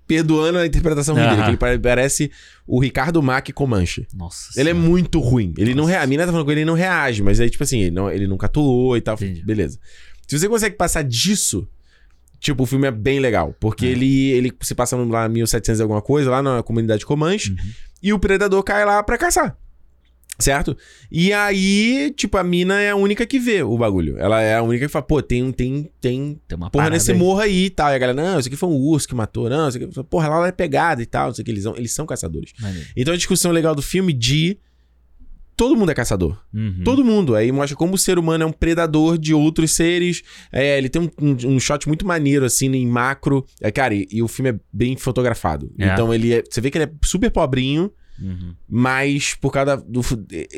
perdoando 0.06 0.60
a 0.60 0.66
interpretação 0.68 1.16
dele, 1.16 1.42
que 1.42 1.50
ele 1.50 1.58
pare- 1.58 1.80
parece 1.80 2.30
o 2.68 2.80
Ricardo 2.80 3.22
Mack 3.24 3.52
Comanche. 3.54 4.06
Nossa. 4.14 4.50
Ele 4.60 4.70
é 4.70 4.74
Senhora. 4.74 4.90
muito 4.90 5.20
ruim. 5.20 5.54
Ele 5.58 5.74
não 5.74 5.86
reage. 5.86 6.14
Mina 6.18 6.26
tá 6.26 6.32
falando 6.32 6.46
com 6.46 6.52
ele, 6.52 6.62
ele 6.62 6.66
não 6.66 6.74
reage, 6.76 7.22
mas 7.24 7.40
aí, 7.40 7.50
tipo 7.50 7.64
assim, 7.64 7.80
ele, 7.82 7.92
não, 7.92 8.10
ele 8.12 8.28
nunca 8.28 8.46
atuou 8.48 8.96
e 8.98 9.02
tal. 9.02 9.16
Entendi. 9.16 9.44
Beleza. 9.44 9.80
Se 10.28 10.38
você 10.40 10.48
consegue 10.50 10.76
passar 10.76 11.04
disso, 11.04 11.68
tipo, 12.40 12.64
o 12.64 12.66
filme 12.66 12.88
é 12.88 12.92
bem 12.92 13.20
legal. 13.20 13.56
Porque 13.60 13.86
É. 13.86 13.90
ele, 13.90 14.32
ele 14.32 14.54
se 14.62 14.74
passa 14.76 14.96
lá 14.96 15.26
em 15.28 15.30
1700 15.30 15.80
e 15.80 15.82
alguma 15.84 16.02
coisa, 16.02 16.30
lá 16.32 16.42
na 16.42 16.64
comunidade 16.64 17.06
Comanche, 17.06 17.52
Uhum. 17.52 17.58
e 18.02 18.14
o 18.14 18.20
predador 18.20 18.64
cai 18.64 18.84
lá 18.86 19.02
pra 19.04 19.18
caçar. 19.18 19.58
Certo? 20.38 20.76
E 21.10 21.32
aí, 21.32 22.14
tipo, 22.18 22.38
a 22.38 22.44
mina 22.44 22.82
é 22.82 22.90
a 22.90 22.96
única 22.98 23.26
que 23.26 23.40
vê 23.40 23.64
o 23.64 23.78
bagulho. 23.78 24.18
Ela 24.18 24.42
é 24.42 24.56
a 24.56 24.62
única 24.62 24.86
que 24.86 24.92
fala, 24.92 25.06
pô, 25.06 25.22
tem, 25.22 25.50
tem, 25.54 25.90
tem 26.02 26.42
Tem 26.46 26.58
uma 26.58 26.70
porra 26.70 26.90
nesse 26.90 27.14
aí. 27.14 27.18
morro 27.18 27.40
aí 27.40 27.66
e 27.68 27.70
tal. 27.70 27.90
E 27.90 27.96
a 27.96 27.98
galera, 27.98 28.22
não, 28.22 28.38
isso 28.38 28.50
aqui 28.50 28.58
foi 28.58 28.68
um 28.68 28.74
urso 28.76 29.08
que 29.08 29.16
matou, 29.16 29.50
não, 29.50 29.70
isso 29.70 29.78
aqui, 29.78 30.04
porra, 30.10 30.28
lá 30.28 30.46
é 30.46 30.52
pegada 30.52 31.02
e 31.02 31.06
tal, 31.06 31.28
não 31.28 31.34
sei 31.34 31.42
o 31.42 31.46
que, 31.46 31.52
eles 31.52 31.64
são, 31.64 31.78
eles 31.78 31.94
são 31.94 32.06
caçadores. 32.06 32.52
Maneiro. 32.60 32.86
Então 32.98 33.14
a 33.14 33.18
discussão 33.18 33.50
legal 33.54 33.74
do 33.74 33.82
filme 33.82 34.12
de 34.12 34.58
todo 35.56 35.76
mundo 35.76 35.92
é 35.92 35.94
caçador. 35.94 36.38
Uhum. 36.54 36.82
Todo 36.84 37.04
mundo. 37.04 37.36
Aí 37.36 37.52
mostra 37.52 37.76
como 37.78 37.96
o 37.96 37.98
ser 37.98 38.18
humano 38.20 38.44
é 38.44 38.48
um 38.48 38.52
predador 38.52 39.18
de 39.18 39.34
outros 39.34 39.72
seres. 39.72 40.22
É, 40.52 40.78
ele 40.78 40.90
tem 40.90 41.02
um, 41.02 41.10
um- 41.22 41.56
um 41.56 41.60
shot 41.60 41.88
muito 41.88 42.06
maneiro, 42.06 42.46
assim, 42.46 42.72
em 42.74 42.88
macro. 42.88 43.46
É, 43.62 43.72
cara, 43.72 43.94
e, 43.94 44.08
e 44.12 44.22
o 44.22 44.28
filme 44.28 44.52
é 44.52 44.60
bem 44.72 44.96
fotografado. 44.98 45.72
É. 45.80 45.88
Então 45.94 46.14
ele 46.14 46.34
é. 46.34 46.44
Você 46.50 46.60
vê 46.62 46.70
que 46.72 46.78
ele 46.78 46.86
é 46.86 46.92
super 47.04 47.30
pobrinho, 47.32 47.92
Uhum. 48.18 48.54
mas 48.70 49.34
por 49.36 49.52
causa 49.52 49.76
da, 49.76 49.84
do 49.86 50.02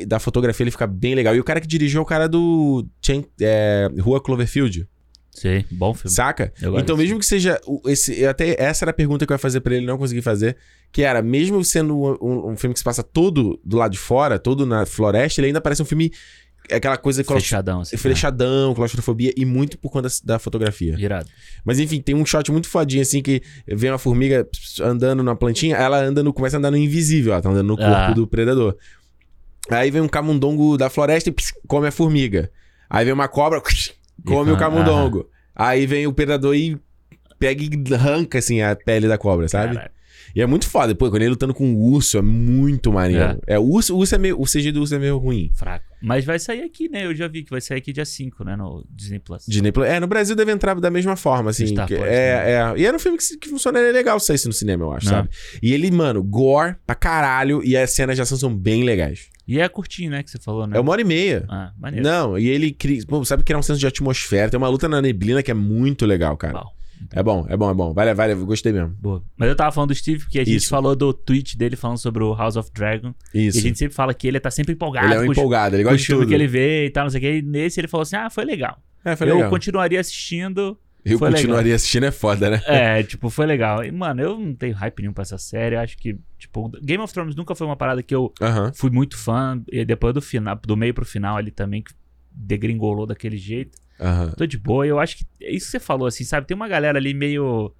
da 0.06 0.20
fotografia 0.20 0.62
ele 0.62 0.70
fica 0.70 0.86
bem 0.86 1.14
legal. 1.16 1.34
E 1.34 1.40
o 1.40 1.44
cara 1.44 1.60
que 1.60 1.66
dirigiu 1.66 1.98
é 1.98 2.02
o 2.02 2.06
cara 2.06 2.28
do 2.28 2.86
Chen- 3.04 3.26
é, 3.40 3.88
Rua 4.00 4.20
Cloverfield. 4.20 4.86
Sei, 5.30 5.64
bom 5.70 5.94
filme. 5.94 6.14
Saca? 6.14 6.52
Então, 6.78 6.96
mesmo 6.96 7.18
que 7.18 7.24
seja. 7.26 7.60
Esse, 7.86 8.24
até 8.26 8.56
essa 8.60 8.84
era 8.84 8.90
a 8.90 8.94
pergunta 8.94 9.24
que 9.24 9.32
eu 9.32 9.34
ia 9.34 9.38
fazer 9.38 9.60
pra 9.60 9.74
ele, 9.74 9.86
não 9.86 9.96
consegui 9.98 10.20
fazer. 10.20 10.56
Que 10.90 11.02
era, 11.02 11.22
mesmo 11.22 11.62
sendo 11.64 11.96
um, 12.20 12.50
um- 12.50 12.56
filme 12.56 12.72
que 12.74 12.80
se 12.80 12.84
passa 12.84 13.02
todo 13.02 13.60
do 13.64 13.76
lado 13.76 13.92
de 13.92 13.98
fora, 13.98 14.38
todo 14.38 14.66
na 14.66 14.84
floresta, 14.86 15.40
ele 15.40 15.48
ainda 15.48 15.60
parece 15.60 15.80
um 15.82 15.84
filme. 15.84 16.10
é 16.70 16.76
Aquela 16.76 16.96
coisa 16.96 17.22
claustro- 17.22 17.48
Fechadão, 17.48 17.80
assim. 17.82 17.96
fechadão, 17.96 18.74
claustrofobia, 18.74 19.32
e 19.36 19.44
muito 19.44 19.78
por 19.78 19.90
conta 19.90 20.08
da, 20.24 20.38
fotografia. 20.38 20.92
né? 20.94 21.00
Irado. 21.00 21.28
Mas 21.64 21.78
enfim, 21.78 22.00
tem 22.00 22.14
um 22.14 22.26
shot 22.26 22.50
muito 22.50 22.68
fodinho, 22.68 23.00
assim, 23.02 23.22
que 23.22 23.40
vem 23.66 23.90
uma 23.90 23.98
formiga 23.98 24.46
andando 24.82 25.22
na 25.22 25.34
plantinha, 25.36 25.76
ela 25.76 25.98
anda 26.02 26.22
no, 26.22 26.32
começa 26.32 26.56
a 26.56 26.58
andar 26.58 26.70
no 26.70 26.76
invisível, 26.76 27.32
ela 27.32 27.40
tá 27.42 27.48
andando 27.48 27.66
no 27.68 27.76
corpo 27.76 27.90
Ah. 27.92 28.12
do 28.12 28.26
predador. 28.26 28.76
Aí 29.70 29.90
vem 29.90 30.00
um 30.02 30.08
camundongo 30.08 30.76
da 30.76 30.90
floresta 30.90 31.28
e 31.28 31.32
pss, 31.32 31.54
come 31.66 31.86
a 31.86 31.92
formiga. 31.92 32.50
Aí 32.90 33.04
vem 33.04 33.14
uma 33.14 33.28
cobra, 33.28 33.62
come 34.24 34.50
E 34.50 34.54
o 34.54 34.56
camundongo. 34.58 35.28
Aí 35.54 35.86
vem 35.86 36.06
o 36.06 36.12
predador 36.12 36.54
e 36.54 36.78
pega 37.38 37.62
e 37.62 37.94
arranca, 37.94 38.38
assim, 38.38 38.60
a 38.60 38.74
pele 38.76 39.08
da 39.08 39.18
cobra, 39.18 39.48
sabe? 39.48 39.74
Caralho. 39.74 39.92
E 40.36 40.42
é 40.42 40.46
muito 40.46 40.68
foda. 40.68 40.94
Pô, 40.94 41.08
quando 41.10 41.22
ele 41.22 41.30
lutando 41.30 41.54
com 41.54 41.72
o 41.72 41.90
urso, 41.92 42.18
é 42.18 42.22
muito 42.22 42.92
maneiro. 42.92 43.40
É, 43.46 43.58
o 43.58 43.62
urso, 43.62 43.96
urso 43.96 44.14
é 44.14 44.18
meio... 44.18 44.38
O 44.40 44.44
CG 44.44 44.70
do 44.70 44.80
urso 44.80 44.94
é 44.94 44.98
meio 44.98 45.16
ruim. 45.16 45.50
Fraco. 45.54 45.86
Mas 46.02 46.24
vai 46.24 46.38
sair 46.38 46.62
aqui, 46.62 46.88
né? 46.88 47.06
Eu 47.06 47.14
já 47.14 47.26
vi 47.26 47.42
que 47.42 47.50
vai 47.50 47.60
sair 47.62 47.78
aqui 47.78 47.92
dia 47.92 48.04
5, 48.04 48.44
né? 48.44 48.54
No 48.54 48.84
Disney 48.90 49.18
Plus. 49.18 49.44
Disney 49.48 49.72
Plus. 49.72 49.86
É, 49.88 49.98
no 49.98 50.06
Brasil 50.06 50.36
deve 50.36 50.52
entrar 50.52 50.78
da 50.78 50.90
mesma 50.90 51.16
forma, 51.16 51.50
assim. 51.50 51.66
Star 51.68 51.88
que- 51.88 51.96
Plus, 51.96 52.06
é, 52.06 52.52
é. 52.52 52.74
E 52.78 52.84
era 52.84 52.94
um 52.94 53.00
filme 53.00 53.16
que, 53.18 53.36
que 53.38 53.48
funcionaria 53.48 53.90
legal 53.90 54.20
se 54.20 54.26
saísse 54.26 54.46
no 54.46 54.52
cinema, 54.52 54.84
eu 54.84 54.92
acho, 54.92 55.06
Não. 55.06 55.12
sabe? 55.12 55.28
E 55.62 55.72
ele, 55.72 55.90
mano, 55.90 56.22
gore 56.22 56.76
pra 56.86 56.94
caralho. 56.94 57.62
E 57.64 57.76
as 57.76 57.90
cenas 57.90 58.14
de 58.14 58.22
ação 58.22 58.36
são 58.38 58.54
bem 58.54 58.84
legais. 58.84 59.28
E 59.48 59.58
é 59.58 59.66
curtinho, 59.66 60.10
né? 60.10 60.22
Que 60.22 60.30
você 60.30 60.38
falou, 60.38 60.66
né? 60.66 60.76
É 60.76 60.80
uma 60.80 60.92
hora 60.92 61.00
e 61.00 61.04
meia. 61.04 61.46
Ah, 61.48 61.72
maneiro. 61.78 62.06
Não, 62.06 62.38
e 62.38 62.46
ele 62.48 62.70
cria. 62.70 63.02
Pô, 63.08 63.24
sabe 63.24 63.42
criar 63.42 63.58
um 63.58 63.62
senso 63.62 63.80
de 63.80 63.86
atmosfera. 63.86 64.50
Tem 64.50 64.58
uma 64.58 64.68
luta 64.68 64.86
na 64.86 65.00
neblina 65.00 65.42
que 65.42 65.50
é 65.50 65.54
muito 65.54 66.04
legal, 66.04 66.36
cara. 66.36 66.54
Uau. 66.58 66.72
É 67.12 67.22
bom, 67.22 67.46
é 67.48 67.56
bom, 67.56 67.70
é 67.70 67.74
bom. 67.74 67.94
Vale, 67.94 68.12
vale, 68.12 68.34
gostei 68.34 68.72
mesmo. 68.72 68.90
Boa. 69.00 69.22
Mas 69.36 69.48
eu 69.48 69.56
tava 69.56 69.72
falando 69.72 69.88
do 69.88 69.94
Steve, 69.94 70.20
porque 70.20 70.40
a 70.40 70.44
gente 70.44 70.56
Isso. 70.56 70.68
falou 70.68 70.94
do 70.94 71.12
tweet 71.14 71.56
dele 71.56 71.76
falando 71.76 71.98
sobre 71.98 72.22
o 72.22 72.34
House 72.34 72.56
of 72.56 72.70
Dragon. 72.72 73.14
Isso. 73.32 73.56
E 73.56 73.60
a 73.60 73.62
gente 73.62 73.78
sempre 73.78 73.94
fala 73.94 74.12
que 74.12 74.26
ele 74.26 74.38
tá 74.40 74.50
sempre 74.50 74.74
empolgado 74.74 75.06
Ele 75.06 75.14
é 75.14 75.20
um 75.20 75.32
empolgado, 75.32 75.76
ele 75.76 75.84
gosta 75.84 75.96
os 75.96 76.02
de 76.02 76.08
tudo. 76.08 76.26
que 76.26 76.34
ele 76.34 76.46
vê 76.46 76.86
e 76.86 76.90
tal, 76.90 77.04
não 77.04 77.10
sei 77.10 77.18
o 77.18 77.22
que. 77.22 77.38
E 77.38 77.42
nesse 77.42 77.80
ele 77.80 77.88
falou 77.88 78.02
assim: 78.02 78.16
ah, 78.16 78.28
foi 78.28 78.44
legal. 78.44 78.78
É, 79.04 79.16
foi 79.16 79.30
eu 79.30 79.36
legal. 79.36 79.50
continuaria 79.50 80.00
assistindo. 80.00 80.76
Eu 81.12 81.18
foi 81.18 81.30
continuaria 81.30 81.74
assistindo, 81.74 82.04
é 82.06 82.10
foda, 82.10 82.50
né? 82.50 82.62
É, 82.66 83.02
tipo, 83.04 83.30
foi 83.30 83.46
legal. 83.46 83.84
E, 83.84 83.90
mano, 83.90 84.20
eu 84.20 84.38
não 84.38 84.54
tenho 84.54 84.74
hype 84.74 85.00
nenhum 85.00 85.12
pra 85.12 85.22
essa 85.22 85.38
série. 85.38 85.74
Eu 85.76 85.80
acho 85.80 85.96
que, 85.96 86.18
tipo, 86.38 86.68
Game 86.82 87.02
of 87.02 87.12
Thrones 87.12 87.34
nunca 87.34 87.54
foi 87.54 87.66
uma 87.66 87.76
parada 87.76 88.02
que 88.02 88.14
eu 88.14 88.32
fui 88.74 88.90
muito 88.90 89.16
fã. 89.16 89.62
E 89.70 89.84
depois 89.84 90.14
do 90.14 90.20
final, 90.22 90.56
do 90.56 90.76
meio 90.76 90.94
pro 90.94 91.04
final 91.04 91.36
ali 91.36 91.50
também, 91.50 91.82
que 91.82 91.92
degringolou 92.32 93.06
daquele 93.06 93.36
jeito. 93.36 93.78
Aham. 94.00 94.32
Tô 94.36 94.46
de 94.46 94.56
boa. 94.58 94.86
Eu 94.86 94.98
acho 94.98 95.18
que 95.18 95.26
é 95.42 95.50
isso 95.50 95.66
que 95.66 95.72
você 95.72 95.80
falou, 95.80 96.06
assim, 96.06 96.24
sabe? 96.24 96.46
Tem 96.46 96.54
uma 96.54 96.68
galera 96.68 96.98
ali 96.98 97.12
meio. 97.12 97.74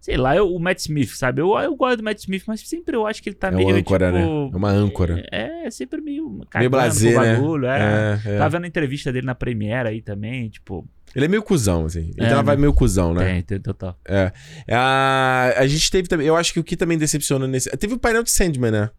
Sei 0.00 0.16
lá, 0.16 0.34
eu- 0.34 0.50
o 0.50 0.58
Matt 0.58 0.78
Smith, 0.78 1.10
sabe? 1.10 1.42
Eu, 1.42 1.54
eu 1.58 1.76
gosto 1.76 1.98
do 1.98 2.02
Matt 2.02 2.18
Smith, 2.20 2.44
mas 2.46 2.60
sempre 2.66 2.96
eu 2.96 3.06
acho 3.06 3.22
que 3.22 3.28
ele 3.28 3.36
tá 3.36 3.48
É 3.48 3.50
meio. 3.50 3.68
uma 3.68 3.76
âncora, 3.78 4.06
tipo, 4.06 4.18
né? 4.18 4.50
É 4.52 4.56
uma 4.56 4.70
âncora. 4.70 5.28
É, 5.30 5.66
é 5.66 5.70
sempre 5.70 6.00
meio. 6.00 6.40
Meio 6.54 6.70
pro 6.70 6.80
né? 6.80 7.14
bagulho, 7.14 7.66
é. 7.66 8.18
É, 8.24 8.30
é. 8.30 8.38
Tava 8.38 8.56
vendo 8.56 8.64
a 8.64 8.68
entrevista 8.68 9.12
dele 9.12 9.26
na 9.26 9.34
Premiere 9.34 9.90
aí 9.90 10.00
também, 10.00 10.48
tipo. 10.48 10.88
Ele 11.14 11.24
é 11.24 11.28
meio 11.28 11.42
cuzão, 11.42 11.86
assim. 11.86 12.12
Ele 12.16 12.26
É, 12.26 12.30
uma 12.30 12.36
né? 12.36 12.42
vibe 12.42 12.60
meio 12.60 12.72
cuzão, 12.72 13.12
né? 13.14 13.24
Tem, 13.32 13.42
tem 13.42 13.60
total. 13.60 13.98
É. 14.06 14.32
A, 14.70 15.54
a 15.56 15.66
gente 15.66 15.90
teve 15.90 16.08
também. 16.08 16.26
Eu 16.26 16.36
acho 16.36 16.52
que 16.52 16.60
o 16.60 16.64
que 16.64 16.76
também 16.76 16.96
decepciona 16.96 17.46
nesse. 17.46 17.68
Teve 17.76 17.94
o 17.94 17.98
painel 17.98 18.22
de 18.22 18.30
Sandman, 18.30 18.70
né? 18.70 18.90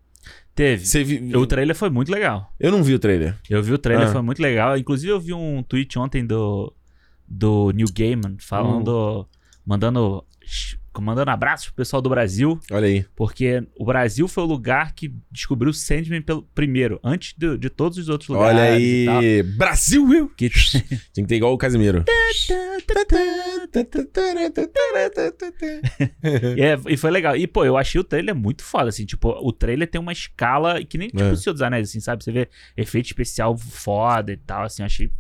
Teve. 0.53 1.35
O 1.35 1.47
trailer 1.47 1.75
foi 1.75 1.89
muito 1.89 2.11
legal. 2.11 2.53
Eu 2.59 2.71
não 2.71 2.83
vi 2.83 2.93
o 2.93 2.99
trailer. 2.99 3.35
Eu 3.49 3.63
vi 3.63 3.71
o 3.73 3.77
trailer, 3.77 4.07
Ah. 4.07 4.11
foi 4.11 4.21
muito 4.21 4.41
legal. 4.41 4.77
Inclusive, 4.77 5.11
eu 5.11 5.19
vi 5.19 5.33
um 5.33 5.63
tweet 5.63 5.97
ontem 5.97 6.25
do, 6.25 6.73
do 7.27 7.71
New 7.71 7.87
Gaiman 7.97 8.35
falando. 8.39 9.25
Mandando. 9.65 10.25
Mandando 10.99 11.31
abraços 11.31 11.67
pro 11.67 11.75
pessoal 11.75 12.01
do 12.01 12.09
Brasil. 12.09 12.59
Olha 12.71 12.87
aí. 12.87 13.05
Porque 13.15 13.63
o 13.77 13.85
Brasil 13.85 14.27
foi 14.27 14.43
o 14.43 14.47
lugar 14.47 14.93
que 14.93 15.13
descobriu 15.31 15.69
o 15.71 15.73
Sandman 15.73 16.21
pelo 16.21 16.41
primeiro, 16.55 16.99
antes 17.03 17.33
de, 17.37 17.57
de 17.57 17.69
todos 17.69 17.97
os 17.97 18.09
outros 18.09 18.29
lugares. 18.29 18.59
Olha 18.59 18.79
e 18.79 19.07
aí. 19.07 19.43
Brasil, 19.43 20.03
Will! 20.03 20.29
Que... 20.35 20.49
Tem 21.13 21.23
que 21.23 21.27
ter 21.27 21.35
igual 21.35 21.53
o 21.53 21.57
Casimiro. 21.57 22.03
E 26.57 26.61
é- 26.61 26.79
e 26.87 26.97
foi 26.97 27.11
legal. 27.11 27.35
E, 27.35 27.47
pô, 27.47 27.63
eu 27.65 27.77
achei 27.77 27.99
o 27.99 28.03
trailer 28.03 28.35
muito 28.35 28.63
foda, 28.63 28.89
assim. 28.89 29.05
Tipo, 29.05 29.29
o 29.29 29.51
trailer 29.51 29.89
tem 29.89 29.99
uma 30.01 30.11
escala 30.11 30.83
que 30.83 30.97
nem 30.97 31.07
tipo 31.09 31.21
É. 31.21 31.31
o 31.31 31.35
Senhor 31.37 31.53
dos 31.53 31.61
Anéis, 31.61 31.89
assim, 31.89 31.99
sabe? 31.99 32.23
Você 32.23 32.31
vê 32.31 32.49
efeito 32.75 33.05
especial 33.07 33.57
foda 33.57 34.31
e 34.31 34.37
tal, 34.37 34.63
assim. 34.63 34.83
Achei, 34.83 35.11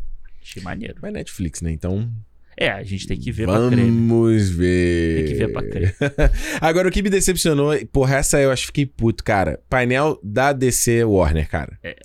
achei 0.41 0.61
maneiro. 0.61 0.95
Mas 1.01 1.13
Netflix, 1.13 1.61
né? 1.61 1.71
Então. 1.71 2.11
É, 2.57 2.69
a 2.69 2.83
gente 2.83 3.07
tem 3.07 3.19
que 3.19 3.31
ver 3.31 3.45
pra 3.45 3.67
crer. 3.67 3.77
né? 3.77 3.83
Vamos 3.83 4.49
ver. 4.49 5.15
Tem 5.15 5.25
que 5.25 5.33
ver 5.35 5.51
pra 5.51 5.63
crer. 5.63 5.95
Agora, 6.61 6.87
o 6.87 6.91
que 6.91 7.01
me 7.01 7.09
decepcionou, 7.09 7.73
porra, 7.87 8.17
essa 8.17 8.39
eu 8.39 8.51
acho 8.51 8.63
que 8.63 8.67
fiquei 8.67 8.85
puto, 8.85 9.23
cara. 9.23 9.59
Painel 9.69 10.19
da 10.23 10.53
DC 10.53 11.03
Warner, 11.03 11.49
cara. 11.49 11.77
É. 11.83 11.95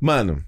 Mano, 0.00 0.42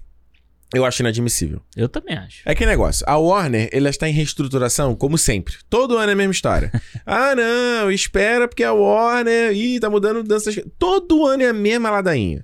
eu 0.73 0.83
acho 0.83 1.03
inadmissível. 1.03 1.61
Eu 1.77 1.87
também 1.87 2.17
acho. 2.17 2.41
É 2.45 2.55
que 2.55 2.65
negócio, 2.65 3.05
a 3.07 3.15
Warner, 3.17 3.69
ela 3.71 3.89
está 3.89 4.09
em 4.09 4.11
reestruturação, 4.11 4.95
como 4.95 5.17
sempre. 5.17 5.55
Todo 5.69 5.97
ano 5.97 6.09
é 6.09 6.13
a 6.13 6.15
mesma 6.15 6.31
história. 6.31 6.71
ah, 7.05 7.35
não, 7.35 7.91
espera 7.91 8.47
porque 8.47 8.63
a 8.63 8.73
Warner. 8.73 9.51
Ih, 9.53 9.79
tá 9.79 9.89
mudando 9.89 10.23
danças. 10.23 10.59
Todo 10.79 11.25
ano 11.27 11.43
é 11.43 11.49
a 11.49 11.53
mesma 11.53 11.91
ladainha. 11.91 12.43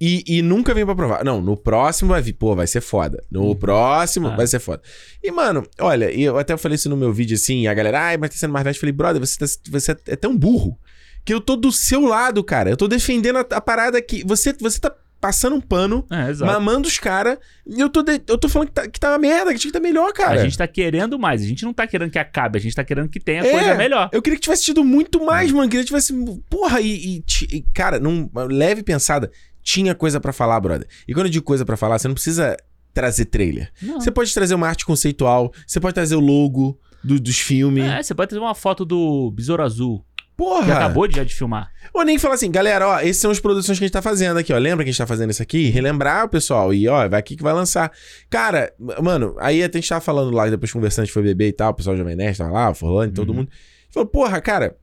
E, 0.00 0.22
e 0.26 0.42
nunca 0.42 0.74
vem 0.74 0.84
pra 0.84 0.94
provar. 0.94 1.24
Não, 1.24 1.40
no 1.40 1.56
próximo 1.56 2.10
vai 2.10 2.20
vir, 2.20 2.34
pô, 2.34 2.54
vai 2.54 2.66
ser 2.66 2.82
foda. 2.82 3.24
No 3.30 3.54
próximo 3.56 4.28
Ah. 4.28 4.36
vai 4.36 4.46
ser 4.46 4.58
foda. 4.60 4.82
E, 5.22 5.30
mano, 5.30 5.62
olha, 5.80 6.10
eu 6.12 6.36
até 6.38 6.54
falei 6.56 6.76
isso 6.76 6.90
no 6.90 6.96
meu 6.96 7.12
vídeo 7.12 7.34
assim, 7.34 7.62
e 7.62 7.68
a 7.68 7.72
galera, 7.72 8.00
ai, 8.02 8.16
mas 8.18 8.30
tá 8.30 8.36
sendo 8.36 8.52
mais 8.52 8.62
velho. 8.64 8.76
Eu 8.76 8.80
falei, 8.80 8.92
brother, 8.92 9.20
você, 9.20 9.38
tá- 9.38 9.46
você 9.70 9.96
é 10.08 10.16
tão 10.16 10.36
burro 10.36 10.78
que 11.24 11.32
eu 11.32 11.40
tô 11.40 11.56
do 11.56 11.72
seu 11.72 12.02
lado, 12.02 12.44
cara. 12.44 12.68
Eu 12.68 12.76
tô 12.76 12.86
defendendo 12.86 13.36
a, 13.38 13.40
a 13.40 13.60
parada 13.60 14.00
que. 14.02 14.22
Você, 14.26 14.52
você 14.60 14.78
tá 14.78 14.94
passando 15.18 15.56
um 15.56 15.60
pano, 15.62 16.06
É, 16.10 16.30
mamando 16.44 16.86
os 16.86 16.98
caras, 16.98 17.38
e 17.66 17.80
eu 17.80 17.88
tô, 17.88 18.02
de- 18.02 18.20
eu 18.28 18.36
tô 18.36 18.50
falando 18.50 18.68
que 18.68 18.74
tá, 18.74 18.86
que 18.86 19.00
tá 19.00 19.12
uma 19.12 19.18
merda, 19.18 19.52
que 19.54 19.58
tinha 19.58 19.72
que 19.72 19.78
tá 19.78 19.82
melhor, 19.82 20.12
cara. 20.12 20.38
A 20.40 20.44
gente 20.44 20.58
tá 20.58 20.68
querendo 20.68 21.18
mais. 21.18 21.40
A 21.42 21.46
gente 21.46 21.64
não 21.64 21.72
tá 21.72 21.86
querendo 21.86 22.10
que 22.10 22.18
acabe, 22.18 22.58
a 22.58 22.60
gente 22.60 22.76
tá 22.76 22.84
querendo 22.84 23.08
que 23.08 23.18
tenha 23.18 23.42
É. 23.44 23.50
coisa 23.50 23.74
melhor. 23.76 24.10
Eu 24.12 24.20
queria 24.20 24.36
que 24.36 24.42
tivesse 24.42 24.64
tido 24.64 24.84
muito 24.84 25.24
mais, 25.24 25.50
É. 25.50 25.54
mano. 25.54 25.68
Queria 25.70 25.82
que 25.84 25.86
tivesse. 25.88 26.12
Porra, 26.50 26.82
e. 26.82 27.16
e 27.16 27.24
e, 27.50 27.62
cara, 27.74 27.98
num 27.98 28.28
leve 28.50 28.82
pensada, 28.82 29.32
tinha 29.66 29.96
coisa 29.96 30.20
pra 30.20 30.32
falar, 30.32 30.60
brother. 30.60 30.86
E 31.08 31.12
quando 31.12 31.26
eu 31.26 31.32
digo 31.32 31.44
coisa 31.44 31.64
pra 31.64 31.76
falar, 31.76 31.98
você 31.98 32.06
não 32.06 32.14
precisa 32.14 32.56
trazer 32.94 33.24
trailer. 33.24 33.72
Não. 33.82 34.00
Você 34.00 34.12
pode 34.12 34.32
trazer 34.32 34.54
uma 34.54 34.68
arte 34.68 34.86
conceitual, 34.86 35.52
você 35.66 35.80
pode 35.80 35.92
trazer 35.94 36.14
o 36.14 36.20
logo 36.20 36.78
do- 37.02 37.18
dos 37.18 37.38
filmes. 37.40 37.84
É, 37.84 38.00
você 38.00 38.14
pode 38.14 38.28
trazer 38.30 38.40
uma 38.42 38.54
foto 38.54 38.84
do 38.84 39.28
Besouro 39.32 39.64
Azul, 39.64 40.06
Porra! 40.36 40.64
que 40.66 40.70
acabou 40.70 41.08
de, 41.08 41.16
já 41.16 41.24
de 41.24 41.34
filmar. 41.34 41.68
Ou 41.92 42.04
nem 42.04 42.16
falar 42.16 42.34
assim, 42.36 42.48
galera, 42.50 42.86
ó, 42.88 42.98
essas 43.00 43.16
são 43.16 43.30
as 43.32 43.40
produções 43.40 43.76
que 43.76 43.84
a 43.84 43.86
gente 43.88 43.92
tá 43.92 44.00
fazendo 44.00 44.38
aqui, 44.38 44.52
ó. 44.52 44.56
Lembra 44.58 44.84
que 44.84 44.90
a 44.90 44.92
gente 44.92 44.98
tá 44.98 45.06
fazendo 45.06 45.30
isso 45.30 45.42
aqui? 45.42 45.68
Relembrar 45.68 46.26
o 46.26 46.28
pessoal. 46.28 46.72
E, 46.72 46.86
ó, 46.86 47.08
vai 47.08 47.18
aqui 47.18 47.34
que 47.36 47.42
vai 47.42 47.52
lançar. 47.52 47.90
Cara, 48.30 48.72
mano, 49.02 49.34
aí 49.40 49.64
até 49.64 49.78
a 49.78 49.80
gente 49.80 49.88
tava 49.88 50.00
falando 50.00 50.30
lá, 50.30 50.48
depois 50.48 50.72
conversando, 50.72 51.02
a 51.02 51.06
gente 51.06 51.12
foi 51.14 51.22
beber 51.24 51.48
e 51.48 51.52
tal, 51.52 51.72
o 51.72 51.74
pessoal 51.74 51.96
Jovem 51.96 52.14
Nerd 52.14 52.38
tava 52.38 52.52
lá, 52.52 52.70
o 52.70 52.74
Forlane, 52.74 53.12
todo 53.12 53.30
Uhum. 53.30 53.34
mundo. 53.36 53.48
Falou, 53.90 54.06
porra, 54.08 54.40
cara, 54.40 54.76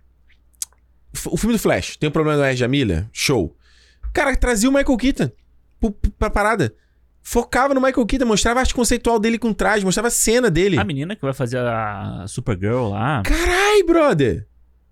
o 1.28 1.38
filme 1.38 1.56
do 1.56 1.60
Flash, 1.60 1.98
tem 1.98 2.10
um 2.10 2.12
problema 2.12 2.38
do 2.38 2.44
Erja 2.46 2.68
Milha? 2.68 3.10
Show. 3.14 3.56
Cara, 4.14 4.36
trazia 4.36 4.70
o 4.70 4.74
Michael 4.74 4.98
Keaton 4.98 5.32
pra 6.18 6.30
parada. 6.30 6.74
Focava 7.22 7.74
no 7.74 7.82
Michael 7.82 8.06
Keaton, 8.06 8.26
mostrava 8.26 8.60
a 8.60 8.62
arte 8.62 8.76
conceitual 8.76 9.18
dele 9.18 9.40
com 9.40 9.54
traje, 9.54 9.86
mostrava 9.86 10.10
a 10.10 10.12
cena 10.12 10.52
dele. 10.52 10.78
A 10.78 10.84
menina 10.84 11.16
que 11.16 11.22
vai 11.22 11.34
fazer 11.34 11.58
a 11.58 12.26
Supergirl 12.28 12.90
lá. 12.90 13.24
Carai, 13.24 13.82
brother! 13.84 14.46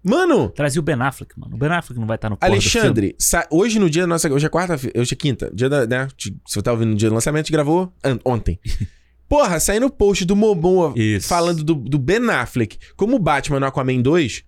Mano, 0.04 0.50
Trazia 0.50 0.80
o 0.80 0.84
Ben 0.84 1.00
Affleck, 1.00 1.38
mano. 1.38 1.56
O 1.56 1.60
Ben 1.60 1.70
Affleck 1.70 2.00
não 2.00 2.08
vai 2.08 2.16
estar 2.16 2.30
no 2.30 2.36
do 2.36 2.40
filme. 2.40 2.56
Alexandre, 2.56 3.16
hoje 3.52 3.78
no 3.78 3.90
dia 3.90 4.04
da 4.04 4.08
nossa. 4.08 4.32
Hoje 4.34 4.46
é 4.46 4.50
quarta-feira. 4.50 5.00
Hoje 5.00 5.14
é 5.14 5.16
quinta. 5.16 5.52
Dia 5.54 5.70
da. 5.70 5.86
Né, 5.86 6.08
se 6.18 6.36
você 6.48 6.62
tá 6.62 6.72
ouvindo 6.72 6.90
no 6.90 6.96
dia 6.96 7.10
do 7.10 7.14
lançamento, 7.14 7.42
a 7.42 7.44
gente 7.44 7.52
gravou 7.52 7.94
ontem. 8.26 8.60
Porra, 9.30 9.60
saindo 9.60 9.86
o 9.86 9.90
post 9.92 10.26
do 10.26 10.36
Momoa 10.36 10.94
Isso. 10.96 11.28
falando 11.28 11.64
do, 11.64 11.76
do 11.76 11.98
Ben 11.98 12.30
Affleck 12.32 12.78
como 12.98 13.18
Batman 13.20 13.60
no 13.60 13.66
Aquaman 13.66 14.02
2. 14.02 14.44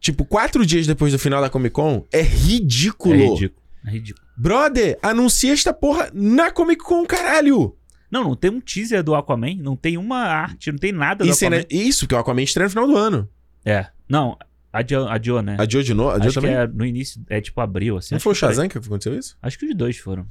Tipo, 0.00 0.24
quatro 0.24 0.66
dias 0.66 0.86
depois 0.86 1.12
do 1.12 1.18
final 1.18 1.40
da 1.40 1.48
Comic 1.48 1.72
Con, 1.72 2.06
é 2.12 2.20
É 2.20 2.22
ridículo. 2.22 3.38
É 3.86 3.90
ridículo. 3.90 4.26
Brother, 4.36 4.98
anuncia 5.02 5.52
esta 5.52 5.72
porra 5.72 6.10
na 6.12 6.50
Comic 6.50 6.82
Con, 6.82 7.04
caralho. 7.06 7.76
Não, 8.10 8.24
não 8.24 8.36
tem 8.36 8.50
um 8.50 8.60
teaser 8.60 9.02
do 9.02 9.14
Aquaman, 9.14 9.56
não 9.56 9.76
tem 9.76 9.98
uma 9.98 10.18
arte, 10.18 10.72
não 10.72 10.78
tem 10.78 10.92
nada 10.92 11.24
do 11.24 11.30
Isso, 11.30 11.44
é, 11.44 11.48
Aquaman. 11.48 11.62
né? 11.62 11.66
Isso, 11.70 12.06
que 12.06 12.14
o 12.14 12.18
Aquaman 12.18 12.42
estreia 12.42 12.66
no 12.66 12.70
final 12.70 12.86
do 12.86 12.96
ano. 12.96 13.28
É. 13.64 13.86
Não, 14.08 14.38
adiou, 14.72 15.06
adiou 15.08 15.42
né? 15.42 15.56
Adiou 15.58 15.82
de 15.82 15.92
novo? 15.92 16.10
Adiou 16.10 16.28
Acho 16.28 16.34
também? 16.40 16.52
que 16.52 16.56
é 16.56 16.66
no 16.66 16.86
início, 16.86 17.22
é 17.28 17.40
tipo 17.40 17.60
abril, 17.60 17.98
assim. 17.98 18.14
Não 18.14 18.20
foi 18.20 18.32
o 18.32 18.34
que 18.34 18.40
por 18.40 18.46
aí. 18.46 18.54
Shazam 18.54 18.68
que 18.68 18.78
aconteceu 18.78 19.18
isso? 19.18 19.36
Acho 19.42 19.58
que 19.58 19.66
os 19.66 19.74
dois 19.74 19.98
foram. 19.98 20.26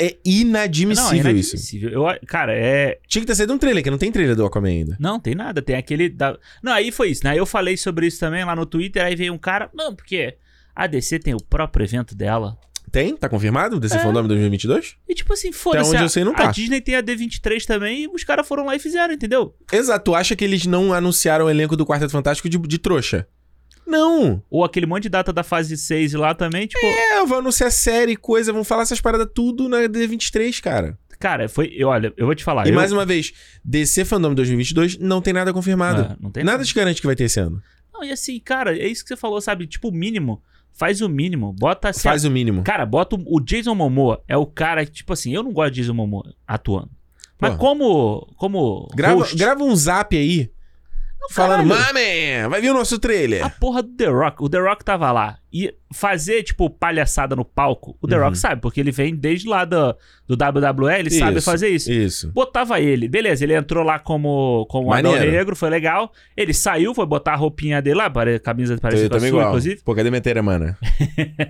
É 0.00 0.16
inadmissível, 0.24 1.22
não, 1.22 1.30
é 1.30 1.32
isso. 1.32 1.54
inadmissível. 1.54 1.90
Eu, 1.90 2.26
cara, 2.26 2.52
é. 2.52 2.98
Tinha 3.06 3.22
que 3.22 3.26
ter 3.26 3.36
saído 3.36 3.52
um 3.52 3.58
trailer, 3.58 3.84
que 3.84 3.90
não 3.90 3.98
tem 3.98 4.10
trailer 4.10 4.34
do 4.34 4.44
Aquaman 4.44 4.68
ainda. 4.68 4.96
Não, 4.98 5.20
tem 5.20 5.32
nada. 5.36 5.62
Tem 5.62 5.76
aquele. 5.76 6.08
Da... 6.08 6.36
Não, 6.60 6.72
aí 6.72 6.90
foi 6.90 7.10
isso, 7.10 7.22
né? 7.22 7.38
Eu 7.38 7.46
falei 7.46 7.76
sobre 7.76 8.08
isso 8.08 8.18
também 8.18 8.44
lá 8.44 8.56
no 8.56 8.66
Twitter. 8.66 9.04
Aí 9.04 9.14
veio 9.14 9.32
um 9.32 9.38
cara. 9.38 9.70
Não, 9.72 9.94
porque 9.94 10.36
a 10.74 10.86
DC 10.86 11.18
tem 11.18 11.34
o 11.34 11.42
próprio 11.42 11.84
evento 11.84 12.14
dela. 12.14 12.56
Tem? 12.92 13.16
Tá 13.16 13.28
confirmado? 13.28 13.78
Desse 13.78 13.96
É. 13.96 13.98
Fandom 14.00 14.26
2022? 14.26 14.96
E 15.08 15.14
tipo 15.14 15.32
assim, 15.32 15.52
foda-se. 15.52 15.90
onde 15.90 15.98
a- 15.98 16.02
eu 16.02 16.08
sei, 16.08 16.24
não 16.24 16.32
A 16.32 16.36
tá. 16.36 16.50
Disney 16.50 16.80
tem 16.80 16.96
a 16.96 17.02
D23 17.02 17.64
também 17.64 18.02
e 18.02 18.08
os 18.08 18.24
caras 18.24 18.46
foram 18.48 18.64
lá 18.64 18.74
e 18.74 18.80
fizeram, 18.80 19.14
entendeu? 19.14 19.54
Exato. 19.72 20.06
Tu 20.06 20.14
acha 20.14 20.34
que 20.34 20.44
eles 20.44 20.66
não 20.66 20.92
anunciaram 20.92 21.44
o 21.46 21.50
elenco 21.50 21.76
do 21.76 21.86
Quarteto 21.86 22.10
Fantástico 22.10 22.48
de, 22.48 22.58
de 22.58 22.78
trouxa? 22.78 23.28
Não. 23.86 24.42
Ou 24.50 24.64
aquele 24.64 24.86
monte 24.86 25.04
de 25.04 25.08
data 25.08 25.32
da 25.32 25.42
fase 25.42 25.76
6 25.76 26.14
lá 26.14 26.34
também, 26.34 26.66
tipo. 26.66 26.84
É, 26.84 27.24
vão 27.24 27.38
anunciar 27.38 27.70
série, 27.72 28.16
coisa, 28.16 28.52
vão 28.52 28.64
falar 28.64 28.82
essas 28.82 29.00
paradas 29.00 29.28
tudo 29.34 29.68
na 29.68 29.78
D23, 29.82 30.60
cara. 30.60 30.98
Cara, 31.18 31.48
foi. 31.48 31.72
Eu, 31.76 31.88
olha, 31.88 32.12
eu 32.16 32.26
vou 32.26 32.34
te 32.34 32.42
falar. 32.44 32.66
e 32.66 32.70
eu- 32.70 32.74
mais 32.74 32.92
uma 32.92 33.04
vez, 33.04 33.32
DC 33.64 34.04
Fandom 34.04 34.32
2022 34.34 34.98
não 34.98 35.20
tem 35.20 35.32
nada 35.32 35.52
confirmado. 35.52 36.02
Ah, 36.12 36.16
não 36.20 36.30
tem 36.30 36.42
Nada 36.44 36.64
te 36.64 36.74
garante 36.74 37.00
que 37.00 37.06
vai 37.06 37.14
ter 37.16 37.24
esse 37.24 37.38
ano. 37.40 37.60
Não, 37.92 38.02
e 38.04 38.10
assim, 38.10 38.38
cara, 38.40 38.76
é 38.76 38.86
isso 38.88 39.02
que 39.02 39.08
você 39.08 39.16
falou, 39.16 39.40
sabe? 39.40 39.66
Tipo, 39.66 39.88
o 39.88 39.92
mínimo. 39.92 40.42
Faz 40.72 41.00
o 41.00 41.08
mínimo. 41.08 41.52
Bota. 41.52 41.92
Faz 41.92 42.24
o 42.24 42.30
mínimo. 42.30 42.62
Cara, 42.62 42.86
bota 42.86 43.16
o, 43.16 43.36
o 43.36 43.40
Jason 43.40 43.74
Momoa. 43.74 44.22
É 44.26 44.36
o 44.36 44.46
cara 44.46 44.84
que, 44.84 44.92
tipo 44.92 45.12
assim, 45.12 45.34
eu 45.34 45.42
não 45.42 45.52
gosto 45.52 45.72
de 45.72 45.82
Jason 45.82 45.94
Momoa 45.94 46.34
atuando. 46.46 46.90
Mas 47.40 47.50
Porra. 47.50 47.58
como. 47.60 48.28
Como. 48.36 48.88
Grava, 48.94 49.16
host, 49.16 49.36
grava 49.36 49.64
um 49.64 49.74
zap 49.74 50.16
aí. 50.16 50.50
falando, 51.30 51.66
mame, 51.66 52.48
vai 52.48 52.60
vir 52.60 52.70
o 52.70 52.74
nosso 52.74 52.98
trailer. 52.98 53.44
A 53.44 53.50
porra 53.50 53.82
do 53.82 53.94
The 53.94 54.06
Rock. 54.06 54.42
O 54.42 54.48
The 54.48 54.58
Rock 54.58 54.84
tava 54.84 55.10
lá. 55.12 55.39
E 55.52 55.74
fazer, 55.92 56.42
tipo, 56.44 56.70
palhaçada 56.70 57.34
no 57.34 57.44
palco, 57.44 57.96
o 58.00 58.06
The 58.06 58.16
Uhum. 58.16 58.22
Rock 58.24 58.38
sabe, 58.38 58.60
porque 58.60 58.78
ele 58.80 58.92
vem 58.92 59.14
desde 59.16 59.48
lá 59.48 59.64
do, 59.64 59.96
do 60.28 60.34
WWE, 60.36 60.94
ele 61.00 61.10
sabe 61.10 61.38
Isso, 61.38 61.44
fazer 61.50 61.68
isso. 61.68 61.90
Isso. 61.90 62.30
Botava 62.32 62.80
ele, 62.80 63.08
beleza, 63.08 63.42
ele 63.42 63.54
entrou 63.54 63.82
lá 63.82 63.98
como, 63.98 64.64
como 64.70 64.92
Adão. 64.92 65.12
Negro, 65.18 65.56
foi 65.56 65.68
legal. 65.68 66.12
Ele 66.36 66.54
saiu, 66.54 66.94
foi 66.94 67.04
botar 67.06 67.32
a 67.32 67.36
roupinha 67.36 67.82
dele 67.82 67.96
lá, 67.96 68.08
pare- 68.08 68.38
camisa 68.38 68.78
parecida 68.78 69.08
com 69.08 69.14
a 69.16 69.18
também 69.18 69.30
sua, 69.30 69.38
igual. 69.40 69.48
inclusive. 69.50 69.82
Pô, 69.84 69.94
cadê 69.94 70.10
minha 70.10 70.20
teira, 70.20 70.42
mano? 70.42 70.76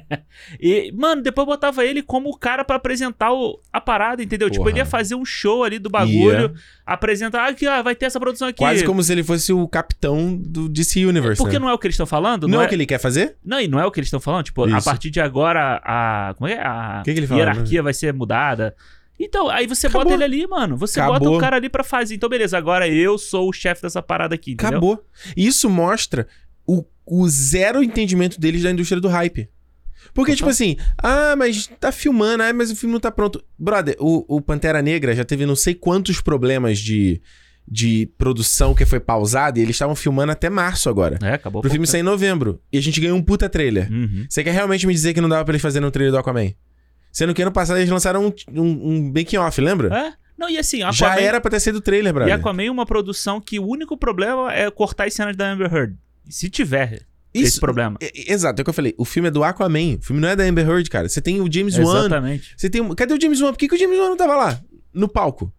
E, 0.61 0.93
mano, 0.97 1.23
depois 1.23 1.47
botava 1.47 1.85
ele 1.85 2.03
como 2.03 2.31
o 2.31 2.37
cara 2.37 2.65
pra 2.65 2.77
apresentar 2.77 3.33
o- 3.33 3.61
a 3.73 3.81
parada, 3.81 4.23
entendeu? 4.23 4.49
Tipo, 4.49 4.65
Porra. 4.65 4.71
ele 4.73 4.79
ia 4.81 4.87
fazer 4.87 5.15
um 5.15 5.25
show 5.25 5.65
ali 5.65 5.79
do 5.79 5.91
bagulho, 5.91 6.43
Ia. 6.43 6.53
apresentar, 6.87 7.43
ah, 7.45 7.49
aqui, 7.49 7.67
ó, 7.67 7.83
vai 7.83 7.95
ter 7.95 8.07
essa 8.07 8.19
produção 8.19 8.49
aqui. 8.49 8.59
Quase 8.59 8.85
como 8.85 9.03
se 9.03 9.13
ele 9.13 9.23
fosse 9.23 9.53
o 9.53 9.67
capitão 9.69 10.35
do 10.37 10.69
DC 10.69 11.05
Universe, 11.05 11.37
Porque 11.39 11.55
né? 11.59 11.59
não 11.61 11.69
é 11.69 11.75
o 11.75 11.79
que 11.79 11.87
eles 11.87 11.95
estão 11.95 12.07
falando? 12.07 12.49
Não 12.49 12.61
é 12.61 12.65
é... 12.65 12.67
o 12.67 12.69
que 12.69 12.75
ele 12.75 12.87
quer 12.87 12.99
fazer? 12.99 13.37
Não, 13.45 13.61
e 13.61 13.69
não 13.69 13.79
é 13.81 13.87
o 13.91 13.93
que 13.93 14.01
eles 14.01 14.09
estão 14.09 14.21
falando. 14.21 14.45
Tipo, 14.45 14.65
a 14.65 14.79
Isso. 14.79 14.85
partir 14.85 15.11
de 15.11 15.21
agora, 15.21 15.81
a. 15.85 16.35
Como 16.37 16.49
é? 16.49 16.55
que 16.55 16.61
é? 16.61 16.65
A 16.65 17.03
que 17.05 17.15
que 17.15 17.27
fala? 17.27 17.41
hierarquia 17.41 17.83
vai 17.83 17.93
ser 17.93 18.15
mudada. 18.15 18.75
Então, 19.19 19.51
aí 19.51 19.67
você 19.67 19.87
Acabou. 19.87 20.05
bota 20.05 20.15
ele 20.15 20.25
ali, 20.25 20.47
mano. 20.47 20.77
Você 20.79 20.99
bota 21.01 21.17
Acabou. 21.17 21.37
o 21.37 21.41
cara 21.41 21.57
ali 21.57 21.69
pra 21.69 21.85
fazer. 21.85 22.15
Então, 22.15 22.29
beleza, 22.29 22.57
agora 22.57 22.89
eu 22.89 23.19
sou 23.19 23.51
o 23.51 23.53
chefe 23.53 23.83
dessa 23.83 24.01
parada 24.01 24.35
aqui, 24.35 24.53
entendeu? 24.53 24.79
Acabou. 24.79 25.05
Isso 25.37 25.69
mostra 25.69 26.27
o, 26.67 26.85
o 27.05 27.29
zero 27.29 27.83
entendimento 27.83 28.41
deles 28.41 28.63
da 28.63 28.71
indústria 28.71 29.01
do 29.01 29.09
hype. 29.09 29.49
Porque, 30.15 30.35
tipo 30.35 30.49
assim, 30.49 30.77
ah, 30.99 31.35
mas 31.37 31.67
tá 31.79 31.93
filmando, 31.93 32.43
ah, 32.43 32.53
mas 32.53 32.71
o 32.71 32.77
filme 32.77 32.93
não 32.95 33.01
tá 33.01 33.11
pronto. 33.11 33.45
Brother, 33.59 33.95
o, 33.99 34.37
o 34.37 34.41
Pantera 34.41 34.81
Negra 34.81 35.15
já 35.15 35.25
teve 35.25 35.45
não 35.45 35.55
sei 35.55 35.75
quantos 35.75 36.21
problemas 36.21 36.79
de, 36.79 37.21
de 37.71 38.07
produção 38.19 38.75
que 38.75 38.85
foi 38.85 38.99
pausado 38.99 39.59
e 39.59 39.63
eles 39.63 39.77
estavam 39.77 39.95
filmando 39.95 40.33
até 40.33 40.51
março 40.51 40.89
agora. 40.89 41.19
É, 41.23 41.35
acabou. 41.35 41.63
Pro 41.63 41.71
filme 41.71 41.87
sair 41.87 42.01
em 42.01 42.05
novembro. 42.05 42.61
E 42.73 42.77
a 42.79 42.83
gente 42.83 43.01
ganhou 43.01 43.17
um 43.17 43.23
puta 43.23 43.49
trailer. 43.49 43.89
Uhum. 43.91 44.27
Você 44.29 44.43
quer 44.43 44.51
realmente 44.53 44.87
me 44.87 44.93
dizer 44.93 45.15
que 45.15 45.21
não 45.21 45.29
dava 45.29 45.45
pra 45.45 45.53
eles 45.53 45.63
fazerem 45.63 45.87
um 45.87 45.91
trailer 45.91 46.13
do 46.13 46.19
Aquaman? 46.19 46.53
Sendo 47.13 47.33
que 47.33 47.43
ano 47.43 47.53
passado 47.53 47.77
eles 47.79 47.89
lançaram 47.91 48.27
um, 48.27 48.61
um, 48.61 48.89
um 48.89 49.13
making-off, 49.15 49.61
lembra? 49.61 49.95
É? 49.97 50.13
Não, 50.37 50.49
e 50.49 50.59
assim, 50.59 50.79
Já 50.81 50.89
Aquaman, 51.09 51.21
era 51.21 51.41
pra 51.41 51.51
ter 51.51 51.61
sido 51.61 51.81
trailer, 51.81 52.11
E 52.11 52.13
brother. 52.13 52.35
Aquaman 52.35 52.65
é 52.65 52.71
uma 52.71 52.87
produção 52.87 53.41
que 53.41 53.59
o 53.61 53.67
único 53.67 53.97
problema 53.97 54.53
é 54.53 54.69
cortar 54.71 55.07
as 55.07 55.15
cenas 55.15 55.37
da 55.37 55.51
Amber 55.53 55.73
Heard. 55.73 55.97
Se 56.29 56.49
tiver 56.51 57.03
esse 57.33 57.61
problema. 57.61 57.97
É, 58.01 58.07
é, 58.07 58.33
Exato, 58.33 58.61
é 58.61 58.63
o 58.63 58.65
que 58.65 58.71
eu 58.71 58.75
falei. 58.75 58.95
O 58.99 59.05
filme 59.05 59.29
é 59.29 59.31
do 59.31 59.45
Aquaman. 59.45 59.97
O 60.01 60.03
filme 60.03 60.21
não 60.21 60.29
é 60.29 60.35
da 60.35 60.43
Amber 60.43 60.69
Heard, 60.69 60.89
cara. 60.91 61.09
Você 61.09 61.21
tem 61.21 61.41
o 61.41 61.53
James 61.53 61.77
Wan. 61.79 62.01
Exatamente. 62.01 62.55
Você 62.57 62.69
tem. 62.69 62.81
um- 62.81 62.95
Cadê 62.95 63.15
o 63.15 63.21
James 63.21 63.41
Wan? 63.41 63.53
Por 63.53 63.59
que, 63.59 63.69
que 63.69 63.75
o 63.77 63.79
James 63.79 63.99
Wan 63.99 64.09
não 64.09 64.17
tava 64.17 64.35
lá? 64.35 64.61
No 64.93 65.09
palco. 65.09 65.53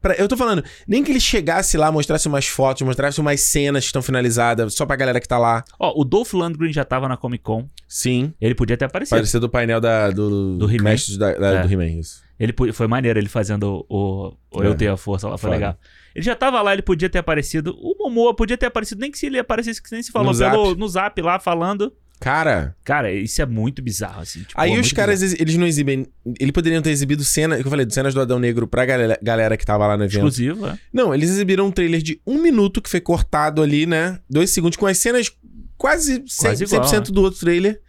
Pra- 0.00 0.14
eu 0.14 0.26
tô 0.28 0.36
falando, 0.36 0.64
nem 0.88 1.04
que 1.04 1.10
ele 1.12 1.20
chegasse 1.20 1.76
lá, 1.76 1.92
mostrasse 1.92 2.26
umas 2.26 2.46
fotos, 2.46 2.82
mostrasse 2.82 3.20
umas 3.20 3.40
cenas 3.42 3.84
que 3.84 3.88
estão 3.88 4.00
finalizadas, 4.02 4.74
só 4.74 4.86
pra 4.86 4.96
galera 4.96 5.20
que 5.20 5.28
tá 5.28 5.36
lá. 5.38 5.62
Ó, 5.78 6.00
o 6.00 6.04
Dolph 6.04 6.32
Lundgren 6.32 6.72
já 6.72 6.84
tava 6.84 7.06
na 7.08 7.16
Comic 7.16 7.44
Con. 7.44 7.68
Sim. 7.86 8.32
Ele 8.40 8.54
podia 8.54 8.76
ter 8.76 8.86
aparecido. 8.86 9.16
Parecer 9.16 9.38
do 9.40 9.48
painel 9.48 9.80
da, 9.80 10.10
do, 10.10 10.56
Do 10.56 10.70
He-Man. 10.74 10.94
Da, 11.18 11.32
da- 11.34 11.52
É. 11.58 11.62
do 11.62 11.72
He-Man. 11.72 11.98
isso. 12.00 12.22
Ele 12.38 12.54
foi 12.72 12.86
maneiro 12.86 13.18
ele 13.18 13.28
fazendo 13.28 13.84
o, 13.86 14.32
o 14.50 14.62
É. 14.62 14.66
Eu 14.68 14.74
Tenho 14.74 14.94
a 14.94 14.96
Força 14.96 15.28
lá, 15.28 15.36
foi 15.36 15.48
Foda. 15.50 15.56
legal. 15.56 15.78
Ele 16.14 16.24
já 16.24 16.34
tava 16.34 16.62
lá, 16.62 16.72
ele 16.72 16.80
podia 16.80 17.10
ter 17.10 17.18
aparecido. 17.18 17.76
O 17.78 17.94
Momoa 17.98 18.34
podia 18.34 18.56
ter 18.56 18.66
aparecido, 18.66 19.00
nem 19.02 19.10
que 19.10 19.18
se 19.18 19.26
ele 19.26 19.38
aparecesse, 19.38 19.82
que 19.82 19.92
nem 19.92 20.02
se 20.02 20.10
falou, 20.10 20.32
No 20.32 20.38
pelo, 20.38 20.66
Zap. 20.68 20.78
no 20.80 20.88
zap 20.88 21.20
lá 21.22 21.38
falando. 21.38 21.92
Cara, 22.20 22.76
Cara, 22.84 23.10
isso 23.10 23.40
é 23.40 23.46
muito 23.46 23.80
bizarro, 23.80 24.20
assim. 24.20 24.40
tipo, 24.40 24.52
aí 24.54 24.74
é 24.74 24.78
os 24.78 24.92
caras, 24.92 25.20
bizarro. 25.20 25.42
eles 25.42 25.56
não 25.56 25.66
exibem. 25.66 26.06
Eles 26.38 26.52
poderiam 26.52 26.82
ter 26.82 26.90
exibido 26.90 27.24
cena, 27.24 27.56
que 27.58 27.66
eu 27.66 27.70
falei, 27.70 27.88
cenas 27.88 28.12
do 28.12 28.20
Adão 28.20 28.38
Negro 28.38 28.66
pra 28.68 28.84
galera, 28.84 29.18
galera 29.22 29.56
que 29.56 29.64
tava 29.64 29.86
lá 29.86 29.96
no 29.96 30.04
evento. 30.04 30.16
Exclusivo, 30.18 30.66
é. 30.66 30.78
Não, 30.92 31.14
eles 31.14 31.30
exibiram 31.30 31.66
um 31.66 31.72
trailer 31.72 32.02
de 32.02 32.20
um 32.26 32.40
minuto 32.40 32.82
que 32.82 32.90
foi 32.90 33.00
cortado 33.00 33.62
ali, 33.62 33.86
né? 33.86 34.20
Dois 34.28 34.50
segundos, 34.50 34.76
com 34.76 34.86
as 34.86 34.98
cenas 34.98 35.32
quase 35.78 36.20
100%, 36.20 36.36
Quase 36.38 36.64
igual, 36.64 36.82
100% 36.82 37.10
do 37.10 37.22
outro 37.22 37.40
trailer. 37.40 37.80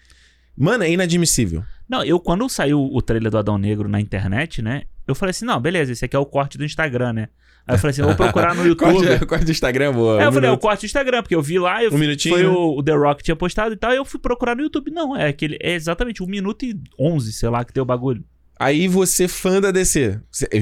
Mano, 0.58 0.84
é 0.86 0.92
inadmissível. 0.92 1.64
Não, 1.90 2.02
eu 2.04 2.18
quando 2.20 2.48
saiu 2.48 2.80
o 2.82 3.02
trailer 3.02 3.30
do 3.30 3.38
Adão 3.38 3.58
Negro 3.58 3.90
na 3.90 4.00
internet, 4.00 4.62
né? 4.62 4.84
Eu 5.06 5.14
falei 5.14 5.32
assim, 5.32 5.44
não, 5.44 5.60
beleza, 5.60 5.92
esse 5.92 6.06
aqui 6.06 6.16
é 6.16 6.20
o 6.20 6.26
corte 6.26 6.58
do 6.58 6.64
Instagram, 6.64 7.12
né? 7.12 7.28
Aí 7.72 7.76
eu 7.76 7.80
falei 7.80 7.92
assim, 7.92 8.02
eu 8.02 8.08
vou 8.08 8.16
procurar 8.16 8.54
no 8.54 8.66
YouTube. 8.68 8.94
Corte, 9.08 9.26
corte 9.28 9.46
do 9.46 9.52
Instagram, 9.52 9.94
boa. 9.94 10.22
É, 10.22 10.26
eu 10.26 10.30
um 10.30 10.34
falei, 10.34 10.48
é 10.48 10.52
o 10.52 10.54
minuto. 10.54 10.62
corte 10.62 10.82
do 10.82 10.86
Instagram, 10.86 11.22
porque 11.24 11.36
eu 11.36 11.42
vi 11.42 11.58
lá, 11.60 11.84
eu 11.84 11.92
Um 11.94 11.98
minutinho, 11.98 12.36
foi 12.36 12.44
né? 12.44 12.50
o, 12.50 12.78
o 12.78 12.84
The 12.84 12.92
Rock 12.94 13.18
que 13.20 13.24
tinha 13.24 13.36
postado 13.36 13.74
e 13.74 13.78
tal, 13.78 13.92
e 13.94 13.96
eu 13.98 14.06
fui 14.06 14.20
procurar 14.20 14.56
no 14.56 14.62
YouTube. 14.62 14.92
Não, 14.92 15.16
é 15.16 15.28
aquele, 15.30 15.58
é 15.62 15.74
exatamente 15.74 16.22
um 16.22 16.28
minuto 16.28 16.64
e 16.66 16.76
onze, 17.00 17.32
sei 17.34 17.50
lá, 17.50 17.64
que 17.64 17.72
tem 17.74 17.82
o 17.82 17.86
bagulho. 17.86 18.24
Aí 18.60 18.88
você, 18.88 19.28
fã 19.28 19.60
da 19.60 19.72
DC. 19.72 20.20
Cê- 20.32 20.48
é 20.52 20.60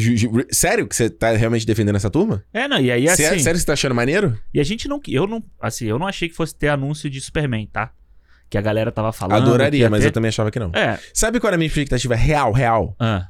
sério 0.53 0.87
que 0.87 0.95
você 0.95 1.09
tá 1.09 1.31
realmente 1.31 1.65
defendendo 1.67 1.97
essa 1.97 2.09
turma? 2.09 2.41
É, 2.53 2.65
não, 2.65 2.79
e 2.79 2.89
aí 2.89 3.09
assim, 3.09 3.23
Sé- 3.23 3.39
Sério 3.39 3.53
que 3.55 3.59
você 3.59 3.65
tá 3.65 3.73
achando 3.73 3.93
maneiro? 3.93 4.37
e 4.53 4.59
a 4.61 4.63
gente 4.63 4.87
não, 4.87 5.01
eu 5.07 5.27
não, 5.27 5.43
assim, 5.59 5.85
eu 5.85 5.99
não 5.99 6.07
achei 6.07 6.29
que 6.29 6.35
fosse 6.35 6.55
ter 6.55 6.69
anúncio 6.69 7.09
de 7.09 7.19
Superman, 7.19 7.67
tá? 7.67 7.91
Que 8.49 8.57
a 8.57 8.61
galera 8.61 8.89
tava 8.91 9.11
falando. 9.11 9.41
Adoraria, 9.43 9.81
ia 9.81 9.89
mas 9.89 9.99
ter. 10.01 10.07
eu 10.07 10.11
também 10.13 10.29
achava 10.29 10.49
que 10.49 10.57
não. 10.59 10.71
É, 10.73 10.97
Sabe 11.13 11.39
qual 11.41 11.49
era 11.49 11.55
a 11.55 11.57
minha 11.57 11.67
expectativa 11.67 12.15
real, 12.15 12.51
real? 12.53 12.95
ah, 12.99 13.27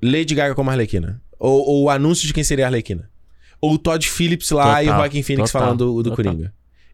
Lady 0.00 0.34
Gaga 0.34 0.54
como 0.54 0.70
Arlequina. 0.70 1.20
Ou 1.38 1.82
o 1.84 1.90
anúncio 1.90 2.26
de 2.26 2.32
quem 2.32 2.44
seria 2.44 2.66
a 2.66 2.68
Arlequina. 2.68 3.10
Ou 3.64 3.74
o 3.74 3.78
Todd 3.78 4.06
Phillips 4.08 4.50
lá 4.50 4.82
e 4.82 4.86
o 4.86 4.88
Total, 4.88 5.00
Joaquin 5.00 5.22
Phoenix 5.22 5.50
total, 5.50 5.66
falando 5.66 5.78
do, 5.94 6.02
do 6.02 6.16
total. 6.16 6.34
Isso, 6.34 6.50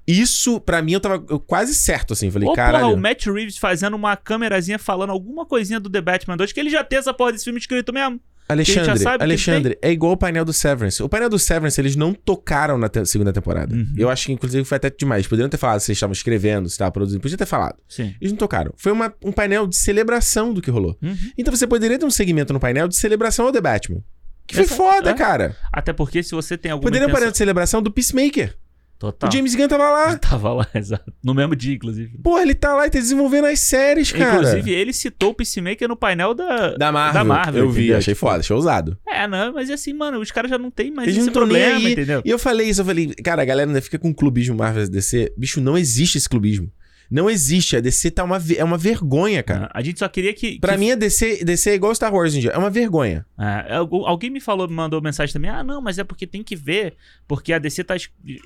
Isso, 0.07 0.61
pra 0.61 0.83
mim, 0.83 0.93
eu 0.93 1.01
tava 1.01 1.25
eu 1.29 1.39
quase 1.39 1.75
certo, 1.75 2.13
assim. 2.13 2.31
Falei, 2.31 2.49
porra, 2.49 2.87
o 2.89 2.97
Matt 2.97 3.27
Reeves 3.27 3.57
fazendo 3.59 3.95
uma 3.95 4.17
câmerazinha 4.17 4.79
falando 4.79 5.11
alguma 5.11 5.47
coisinha 5.47 5.79
do 5.79 5.89
The 5.89 6.01
Batman 6.01 6.37
2, 6.37 6.53
que 6.53 6.61
ele 6.61 6.71
já 6.71 6.83
tem 6.83 6.99
essa 6.99 7.13
porra 7.15 7.33
desse 7.33 7.45
filme 7.45 7.59
escrito 7.61 7.93
mesmo. 7.93 8.21
Alexandre, 8.49 9.05
Alexandre, 9.21 9.79
é 9.81 9.93
igual 9.93 10.13
o 10.13 10.17
painel 10.17 10.45
do 10.45 10.53
Severance. 10.53 11.01
O 11.01 11.09
painel 11.09 11.29
do 11.29 11.39
Severance, 11.39 11.81
eles 11.81 11.95
não 11.95 12.13
tocaram 12.13 12.77
na 12.77 12.89
te- 12.89 13.07
segunda 13.07 13.33
temporada. 13.33 13.73
Uhum. 13.73 13.95
Eu 13.97 14.11
acho 14.11 14.27
que, 14.27 14.33
inclusive, 14.33 14.65
foi 14.65 14.75
até 14.77 14.91
demais. 14.91 15.25
Poderiam 15.29 15.49
ter 15.49 15.57
falado 15.57 15.79
se 15.79 15.87
vocês 15.87 15.97
estavam 15.97 16.13
escrevendo, 16.13 16.69
se 16.69 16.73
estavam 16.73 16.91
produzindo. 16.91 17.21
Podia 17.21 17.39
ter 17.39 17.47
falado. 17.47 17.77
Sim. 17.89 18.13
Eles 18.21 18.33
não 18.33 18.39
tocaram. 18.39 18.73
Foi 18.77 18.91
uma- 18.91 19.15
um 19.25 19.31
painel 19.31 19.69
de 19.69 19.77
celebração 19.77 20.53
do 20.53 20.61
que 20.61 20.69
rolou. 20.69 20.99
Uhum. 21.01 21.17
Então 21.39 21.55
você 21.55 21.65
poderia 21.65 21.97
ter 21.97 22.05
um 22.05 22.11
segmento 22.11 22.53
no 22.53 22.59
painel 22.59 22.89
de 22.89 22.97
celebração 22.97 23.47
ao 23.47 23.53
The 23.53 23.61
Batman. 23.61 24.01
Que 24.49 24.57
foi 24.57 24.65
Exato, 24.65 24.77
foda, 24.83 25.11
é. 25.11 25.15
cara. 25.15 25.57
Até 25.73 25.93
porque 25.93 26.23
se 26.23 26.35
você 26.35 26.57
tem 26.57 26.73
alguma 26.73 26.87
Poderia 26.87 27.07
ter 27.07 27.11
um 27.11 27.11
intenção... 27.11 27.21
painel 27.21 27.33
de 27.33 27.39
celebração 27.39 27.83
do 27.83 27.91
Peacemaker. 27.91 28.57
Total. 29.01 29.31
O 29.31 29.33
James 29.33 29.55
Gunn 29.55 29.67
tava 29.67 29.89
lá. 29.89 30.17
Tava 30.21 30.53
lá, 30.53 30.69
exato. 30.75 31.11
No 31.25 31.33
mesmo 31.33 31.57
dia, 31.57 31.75
inclusive. 31.75 32.19
Pô, 32.23 32.39
ele 32.39 32.55
tá 32.55 32.75
lá 32.75 32.87
e 32.87 32.91
tá 32.91 32.99
desenvolvendo 32.99 33.47
as 33.47 33.59
séries, 33.61 34.13
cara. 34.13 34.35
Inclusive, 34.35 34.71
ele 34.73 34.93
citou 34.93 35.31
o 35.31 35.35
Peacemaker 35.35 35.89
no 35.89 35.97
painel 35.97 36.35
da... 36.35 36.77
da 36.77 36.93
Marvel. 36.93 37.15
da 37.15 37.25
Marvel, 37.25 37.65
Eu 37.65 37.71
vi, 37.71 37.85
entendeu? 37.85 37.97
achei 37.97 38.13
Tipo, 38.13 38.27
foda, 38.27 38.41
achei 38.41 38.55
ousado. 38.55 38.99
É, 39.09 39.27
não, 39.27 39.55
mas 39.55 39.71
assim, 39.71 39.95
mano, 39.95 40.21
os 40.21 40.31
caras 40.31 40.51
já 40.51 40.59
não 40.59 40.71
tem 40.71 40.91
mais 40.91 41.09
Eles 41.09 41.23
esse 41.23 41.31
problema, 41.31 41.89
entendeu? 41.89 42.21
E 42.23 42.29
eu 42.29 42.39
falei 42.39 42.69
isso, 42.69 42.83
eu 42.83 42.85
falei, 42.85 43.15
cara, 43.25 43.41
a 43.41 43.45
galera 43.47 43.71
ainda 43.71 43.81
fica 43.81 43.99
com 43.99 44.13
clubismo 44.13 44.55
Marvel 44.55 44.85
e 44.85 44.89
DC. 44.91 45.33
Bicho, 45.35 45.63
não 45.63 45.79
existe 45.79 46.19
esse 46.19 46.29
clubismo. 46.29 46.71
Não 47.11 47.29
existe. 47.29 47.77
A 47.77 47.81
DC 47.81 48.11
tá 48.13 48.23
uma, 48.23 48.41
é 48.57 48.63
uma 48.63 48.79
vergonha, 48.79 49.43
cara. 49.43 49.69
A 49.75 49.83
gente 49.83 49.99
só 49.99 50.09
queria 50.09 50.33
que... 50.33 50.61
Pra 50.61 50.75
que- 50.75 50.79
mim, 50.79 50.93
a 50.93 50.95
DC, 50.95 51.45
DC 51.45 51.71
é 51.71 51.75
igual 51.75 51.93
Star 51.95 52.15
Wars 52.15 52.35
hoje. 52.37 52.49
É 52.49 52.57
uma 52.57 52.71
vergonha. 52.71 53.27
É, 53.39 53.75
algu- 53.75 54.07
alguém 54.07 54.31
me 54.31 54.41
falou, 54.41 54.69
me 54.69 54.75
mandou 54.75 55.03
mensagem 55.03 55.33
também. 55.33 55.51
Ah, 55.51 55.65
não, 55.65 55.83
mas 55.83 55.99
é 55.99 56.05
porque 56.05 56.27
tem 56.27 56.43
que 56.45 56.55
ver. 56.55 56.95
Porque 57.27 57.53
a 57.53 57.59
DC 57.59 57.83
tá 57.83 57.97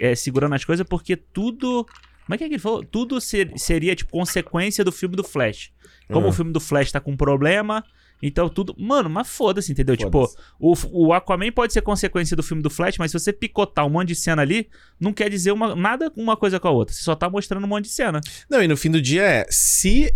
é, 0.01 0.15
segurando 0.15 0.55
as 0.55 0.65
coisas, 0.65 0.87
porque 0.89 1.15
tudo. 1.15 1.85
Como 2.25 2.35
é 2.35 2.39
que, 2.39 2.45
é 2.45 2.49
que 2.49 2.55
ele 2.55 2.59
falou? 2.63 2.83
Tudo 2.83 3.21
ser- 3.21 3.53
seria, 3.57 3.95
tipo, 3.95 4.11
consequência 4.11 4.83
do 4.83 4.91
filme 4.91 5.15
do 5.15 5.23
Flash. 5.23 5.71
Como 6.09 6.21
Uhum. 6.25 6.29
o 6.29 6.33
filme 6.33 6.53
do 6.53 6.61
Flash 6.61 6.91
tá 6.91 7.01
com 7.01 7.13
um 7.13 7.17
problema. 7.19 7.85
Então 8.23 8.49
tudo. 8.49 8.75
Mano, 8.79 9.11
mas 9.11 9.29
foda-se, 9.29 9.71
entendeu? 9.73 9.95
Foda-se. 9.99 10.35
Tipo, 10.37 10.47
o, 10.59 11.07
o 11.09 11.13
Aquaman 11.13 11.53
pode 11.53 11.73
ser 11.73 11.83
consequência 11.83 12.37
do 12.37 12.43
filme 12.43 12.63
do 12.63 12.71
Flash, 12.71 12.97
mas 12.99 13.11
se 13.11 13.19
você 13.19 13.33
picotar 13.33 13.87
um 13.87 13.91
monte 13.91 14.09
de 14.09 14.15
cena 14.15 14.41
ali, 14.43 14.69
não 14.99 15.13
quer 15.13 15.29
dizer 15.29 15.53
uma, 15.53 15.75
nada 15.77 16.11
uma 16.17 16.37
coisa 16.37 16.59
com 16.59 16.69
a 16.69 16.71
outra. 16.71 16.95
Você 16.95 17.03
só 17.03 17.15
tá 17.15 17.29
mostrando 17.29 17.65
um 17.65 17.69
monte 17.69 17.85
de 17.85 17.91
cena. 17.91 18.21
Não, 18.49 18.63
e 18.63 18.69
no 18.69 18.77
fim 18.77 18.91
do 18.91 19.01
dia 19.01 19.23
é, 19.23 19.47
se 19.51 20.15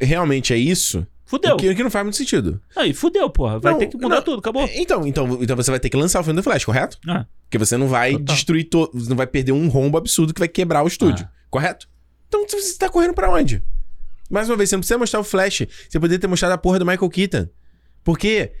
realmente 0.00 0.52
é 0.52 0.56
isso, 0.56 1.06
Fudeu. 1.24 1.54
o 1.54 1.56
que, 1.56 1.68
o 1.70 1.74
que 1.76 1.82
não 1.82 1.90
faz 1.90 2.04
muito 2.04 2.16
sentido. 2.16 2.60
Aí, 2.76 2.92
fudeu, 2.92 3.30
porra. 3.30 3.58
Vai 3.58 3.72
Não, 3.72 3.78
ter 3.78 3.86
que 3.86 3.96
mudar 3.96 4.16
não. 4.16 4.22
tudo, 4.22 4.38
acabou. 4.40 4.68
Então, 4.74 5.06
então, 5.06 5.38
então 5.42 5.56
você 5.56 5.70
vai 5.70 5.80
ter 5.80 5.88
que 5.88 5.96
lançar 5.96 6.20
o 6.20 6.24
filme 6.24 6.38
do 6.38 6.42
Flash, 6.42 6.64
correto? 6.64 6.98
Ah, 7.08 7.24
Porque 7.44 7.56
você 7.56 7.76
não 7.76 7.88
vai 7.88 8.12
Total. 8.12 8.34
destruir 8.34 8.64
todo. 8.64 8.90
Você 8.92 9.08
não 9.08 9.16
vai 9.16 9.26
perder 9.26 9.52
um 9.52 9.68
rombo 9.68 9.96
absurdo 9.96 10.34
que 10.34 10.38
vai 10.40 10.48
quebrar 10.48 10.82
o 10.82 10.86
estúdio. 10.88 11.26
Ah. 11.28 11.32
Correto? 11.48 11.88
Então 12.28 12.46
você 12.48 12.76
tá 12.76 12.88
correndo 12.88 13.14
pra 13.14 13.30
onde? 13.30 13.62
Mais 14.34 14.50
uma 14.50 14.56
vez, 14.56 14.68
você 14.68 14.76
não 14.76 14.80
precisa 14.80 14.98
mostrar 14.98 15.20
o 15.20 15.24
Flash. 15.24 15.62
Você 15.88 15.98
poderia 16.00 16.18
ter 16.18 16.26
mostrado 16.26 16.52
a 16.54 16.58
porra 16.58 16.78
do 16.78 16.84
Michael 16.86 17.08
Keaton. 17.08 17.46
Porque, 18.02 18.52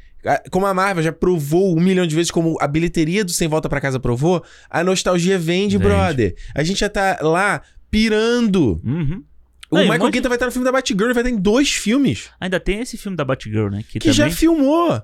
como 0.50 0.64
a 0.66 0.72
Marvel 0.72 1.02
já 1.04 1.12
provou 1.12 1.76
um 1.76 1.80
milhão 1.80 2.06
de 2.06 2.14
vezes, 2.14 2.30
como 2.30 2.56
a 2.60 2.66
bilheteria 2.66 3.24
do 3.24 3.30
Sem 3.32 3.46
Volta 3.48 3.68
pra 3.68 3.80
Casa 3.80 4.00
provou, 4.00 4.42
a 4.70 4.82
nostalgia 4.82 5.38
vende, 5.38 5.76
Vende. 5.76 5.88
brother. 5.88 6.34
A 6.54 6.62
gente 6.62 6.80
já 6.80 6.88
tá 6.88 7.18
lá 7.20 7.60
pirando. 7.90 8.80
uhum. 8.84 9.22
O 9.70 9.78
Michael 9.78 10.10
Keaton 10.12 10.28
vai 10.28 10.36
estar 10.36 10.46
no 10.46 10.52
filme 10.52 10.64
da 10.64 10.70
Batgirl, 10.70 11.12
vai 11.12 11.22
estar 11.24 11.28
em 11.30 11.36
dois 11.36 11.72
filmes. 11.72 12.30
Ainda 12.40 12.60
tem 12.60 12.80
esse 12.80 12.96
filme 12.96 13.16
da 13.16 13.24
Batgirl, 13.24 13.68
né? 13.70 13.82
Que, 13.88 13.98
Que 13.98 14.12
já 14.12 14.24
também 14.24 14.36
filmou. 14.36 15.02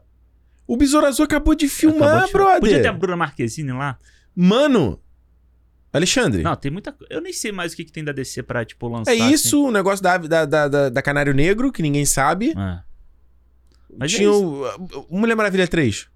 O 0.67 0.77
Besouro 0.77 1.07
Azul 1.07 1.25
acabou 1.25 1.57
de 1.57 1.69
filmar, 1.69 2.09
acabou 2.09 2.27
de- 2.27 2.33
brother. 2.33 2.61
Podia 2.61 2.83
ter 2.83 2.89
a 2.89 2.93
Bruna 2.93 3.17
Marquezine 3.17 3.73
lá. 3.73 3.99
Mano, 4.37 5.01
Alexandre. 5.93 6.43
Não, 6.43 6.55
tem 6.55 6.71
muita. 6.71 6.95
Eu 7.09 7.21
nem 7.21 7.33
sei 7.33 7.51
mais 7.51 7.73
o 7.73 7.77
que, 7.77 7.85
que 7.85 7.93
tem 7.93 8.05
da 8.05 8.13
DC 8.13 8.43
pra, 8.43 8.65
tipo, 8.65 8.89
lançar. 8.89 9.13
é 9.13 9.15
isso, 9.15 9.67
o 9.67 9.73
negócio 9.73 10.03
da, 10.03 10.17
da, 10.19 10.45
da, 10.47 10.89
da, 10.89 11.03
Canário 11.03 11.35
Negro, 11.35 11.73
que 11.73 11.83
ninguém 11.83 12.05
sabe. 12.05 12.51
Assim. 12.51 12.61
É. 12.61 12.81
Mas 13.99 14.13
é 14.13 14.17
Tinha 14.17 14.31
isso. 14.31 14.45
o, 14.45 15.07
o 15.11 15.19
Mulher 15.19 15.35
Maravilha 15.35 15.67
3. 15.67 16.09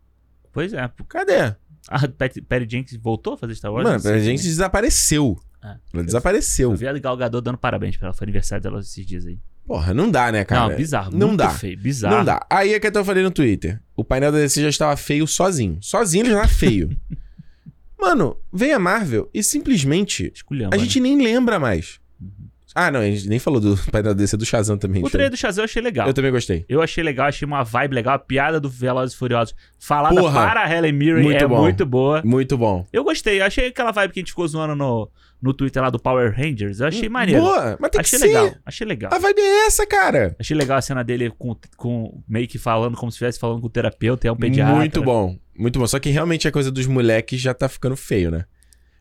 Pois 0.52 0.72
é. 0.72 0.88
Cadê? 1.08 1.54
A 1.88 2.08
Patty, 2.08 2.40
Patty 2.40 2.66
Jenkins 2.70 2.96
voltou 2.96 3.34
a 3.34 3.36
fazer 3.36 3.54
Star 3.56 3.72
Wars? 3.72 3.84
Mano, 3.84 3.98
a 3.98 4.00
também. 4.00 4.22
gente 4.22 4.42
desapareceu. 4.42 5.38
É. 5.62 5.76
Ela 5.92 6.04
desapareceu. 6.04 6.70
Eu 6.70 6.76
vi 6.76 6.86
a 6.86 6.92
Gal 6.98 7.16
Gadot 7.16 7.42
dando 7.44 7.58
parabéns 7.58 7.96
pra 7.96 8.08
ela. 8.08 8.14
Foi 8.14 8.24
aniversário 8.24 8.62
dela 8.62 8.80
esses 8.80 9.04
dias 9.04 9.26
aí. 9.26 9.38
Porra, 9.66 9.94
não 9.94 10.10
dá, 10.10 10.30
né, 10.30 10.44
cara? 10.44 10.68
não, 10.68 10.76
bizarro. 10.76 11.10
Não 11.10 11.28
muito 11.28 11.38
dá. 11.38 11.50
feio. 11.50 11.78
Bizarro. 11.78 12.16
Não 12.16 12.24
dá. 12.24 12.46
Aí 12.50 12.74
é 12.74 12.80
que 12.80 12.86
eu 12.86 13.04
falei 13.04 13.22
no 13.22 13.30
Twitter. 13.30 13.80
O 13.96 14.04
painel 14.04 14.30
da 14.30 14.38
DC 14.38 14.60
já 14.62 14.68
estava 14.68 14.96
feio 14.96 15.26
sozinho. 15.26 15.78
Sozinho 15.80 16.22
ele 16.22 16.30
já 16.30 16.42
estava 16.42 16.52
feio. 16.52 16.96
Mano, 18.04 18.36
vem 18.52 18.72
a 18.72 18.78
Marvel 18.78 19.30
e 19.32 19.42
simplesmente 19.42 20.30
Esculhamba, 20.34 20.76
a 20.76 20.78
né? 20.78 20.84
gente 20.84 21.00
nem 21.00 21.20
lembra 21.20 21.58
mais. 21.58 21.98
Ah, 22.74 22.90
não, 22.90 23.00
a 23.00 23.04
gente 23.04 23.28
nem 23.28 23.38
falou 23.38 23.60
do 23.60 23.78
painel 23.90 24.14
da 24.14 24.20
DC 24.20 24.36
do 24.36 24.44
Shazam 24.44 24.76
também. 24.76 25.00
O 25.00 25.04
show. 25.04 25.10
trailer 25.12 25.30
do 25.30 25.36
Shazam 25.36 25.62
eu 25.62 25.64
achei 25.64 25.80
legal. 25.80 26.06
Eu 26.06 26.12
também 26.12 26.30
gostei. 26.30 26.66
Eu 26.68 26.82
achei 26.82 27.02
legal, 27.02 27.28
achei 27.28 27.46
uma 27.46 27.62
vibe 27.62 27.94
legal. 27.94 28.14
A 28.14 28.18
piada 28.18 28.60
do 28.60 28.68
Velozes 28.68 29.14
e 29.14 29.18
Furiosos 29.18 29.54
falada 29.78 30.20
Porra. 30.20 30.46
para 30.46 30.64
a 30.64 30.70
Helen 30.70 30.92
Mirren 30.92 31.34
é 31.34 31.46
bom. 31.46 31.62
muito 31.62 31.86
boa. 31.86 32.20
Muito 32.24 32.58
bom. 32.58 32.84
Eu 32.92 33.04
gostei. 33.04 33.40
Eu 33.40 33.46
achei 33.46 33.68
aquela 33.68 33.92
vibe 33.92 34.12
que 34.12 34.18
a 34.18 34.22
gente 34.22 34.30
ficou 34.32 34.46
zoando 34.46 34.74
no, 34.74 35.08
no 35.44 35.52
Twitter 35.52 35.82
lá 35.82 35.90
do 35.90 35.98
Power 35.98 36.34
Rangers. 36.34 36.80
Eu 36.80 36.86
achei 36.86 37.06
maneiro. 37.06 37.42
Boa, 37.42 37.76
mas 37.78 37.90
tem 37.90 38.00
achei 38.00 38.18
que 38.18 38.24
ser. 38.24 38.32
legal. 38.32 38.54
Achei 38.64 38.86
legal. 38.86 39.10
A 39.12 39.18
vibe 39.18 39.40
é 39.40 39.66
essa, 39.66 39.86
cara. 39.86 40.34
Achei 40.38 40.56
legal 40.56 40.78
a 40.78 40.82
cena 40.82 41.04
dele 41.04 41.30
com, 41.38 41.54
com 41.76 42.22
meio 42.26 42.48
que 42.48 42.56
falando 42.56 42.96
como 42.96 43.12
se 43.12 43.16
estivesse 43.16 43.38
falando 43.38 43.60
com 43.60 43.66
o 43.66 43.70
terapeuta, 43.70 44.26
é 44.26 44.32
um 44.32 44.36
pediatra. 44.36 44.74
Muito 44.74 45.02
bom. 45.02 45.36
Muito 45.54 45.78
bom. 45.78 45.86
Só 45.86 45.98
que 45.98 46.08
realmente 46.08 46.48
a 46.48 46.52
coisa 46.52 46.72
dos 46.72 46.86
moleques 46.86 47.40
já 47.40 47.52
tá 47.52 47.68
ficando 47.68 47.94
feio, 47.94 48.30
né? 48.30 48.46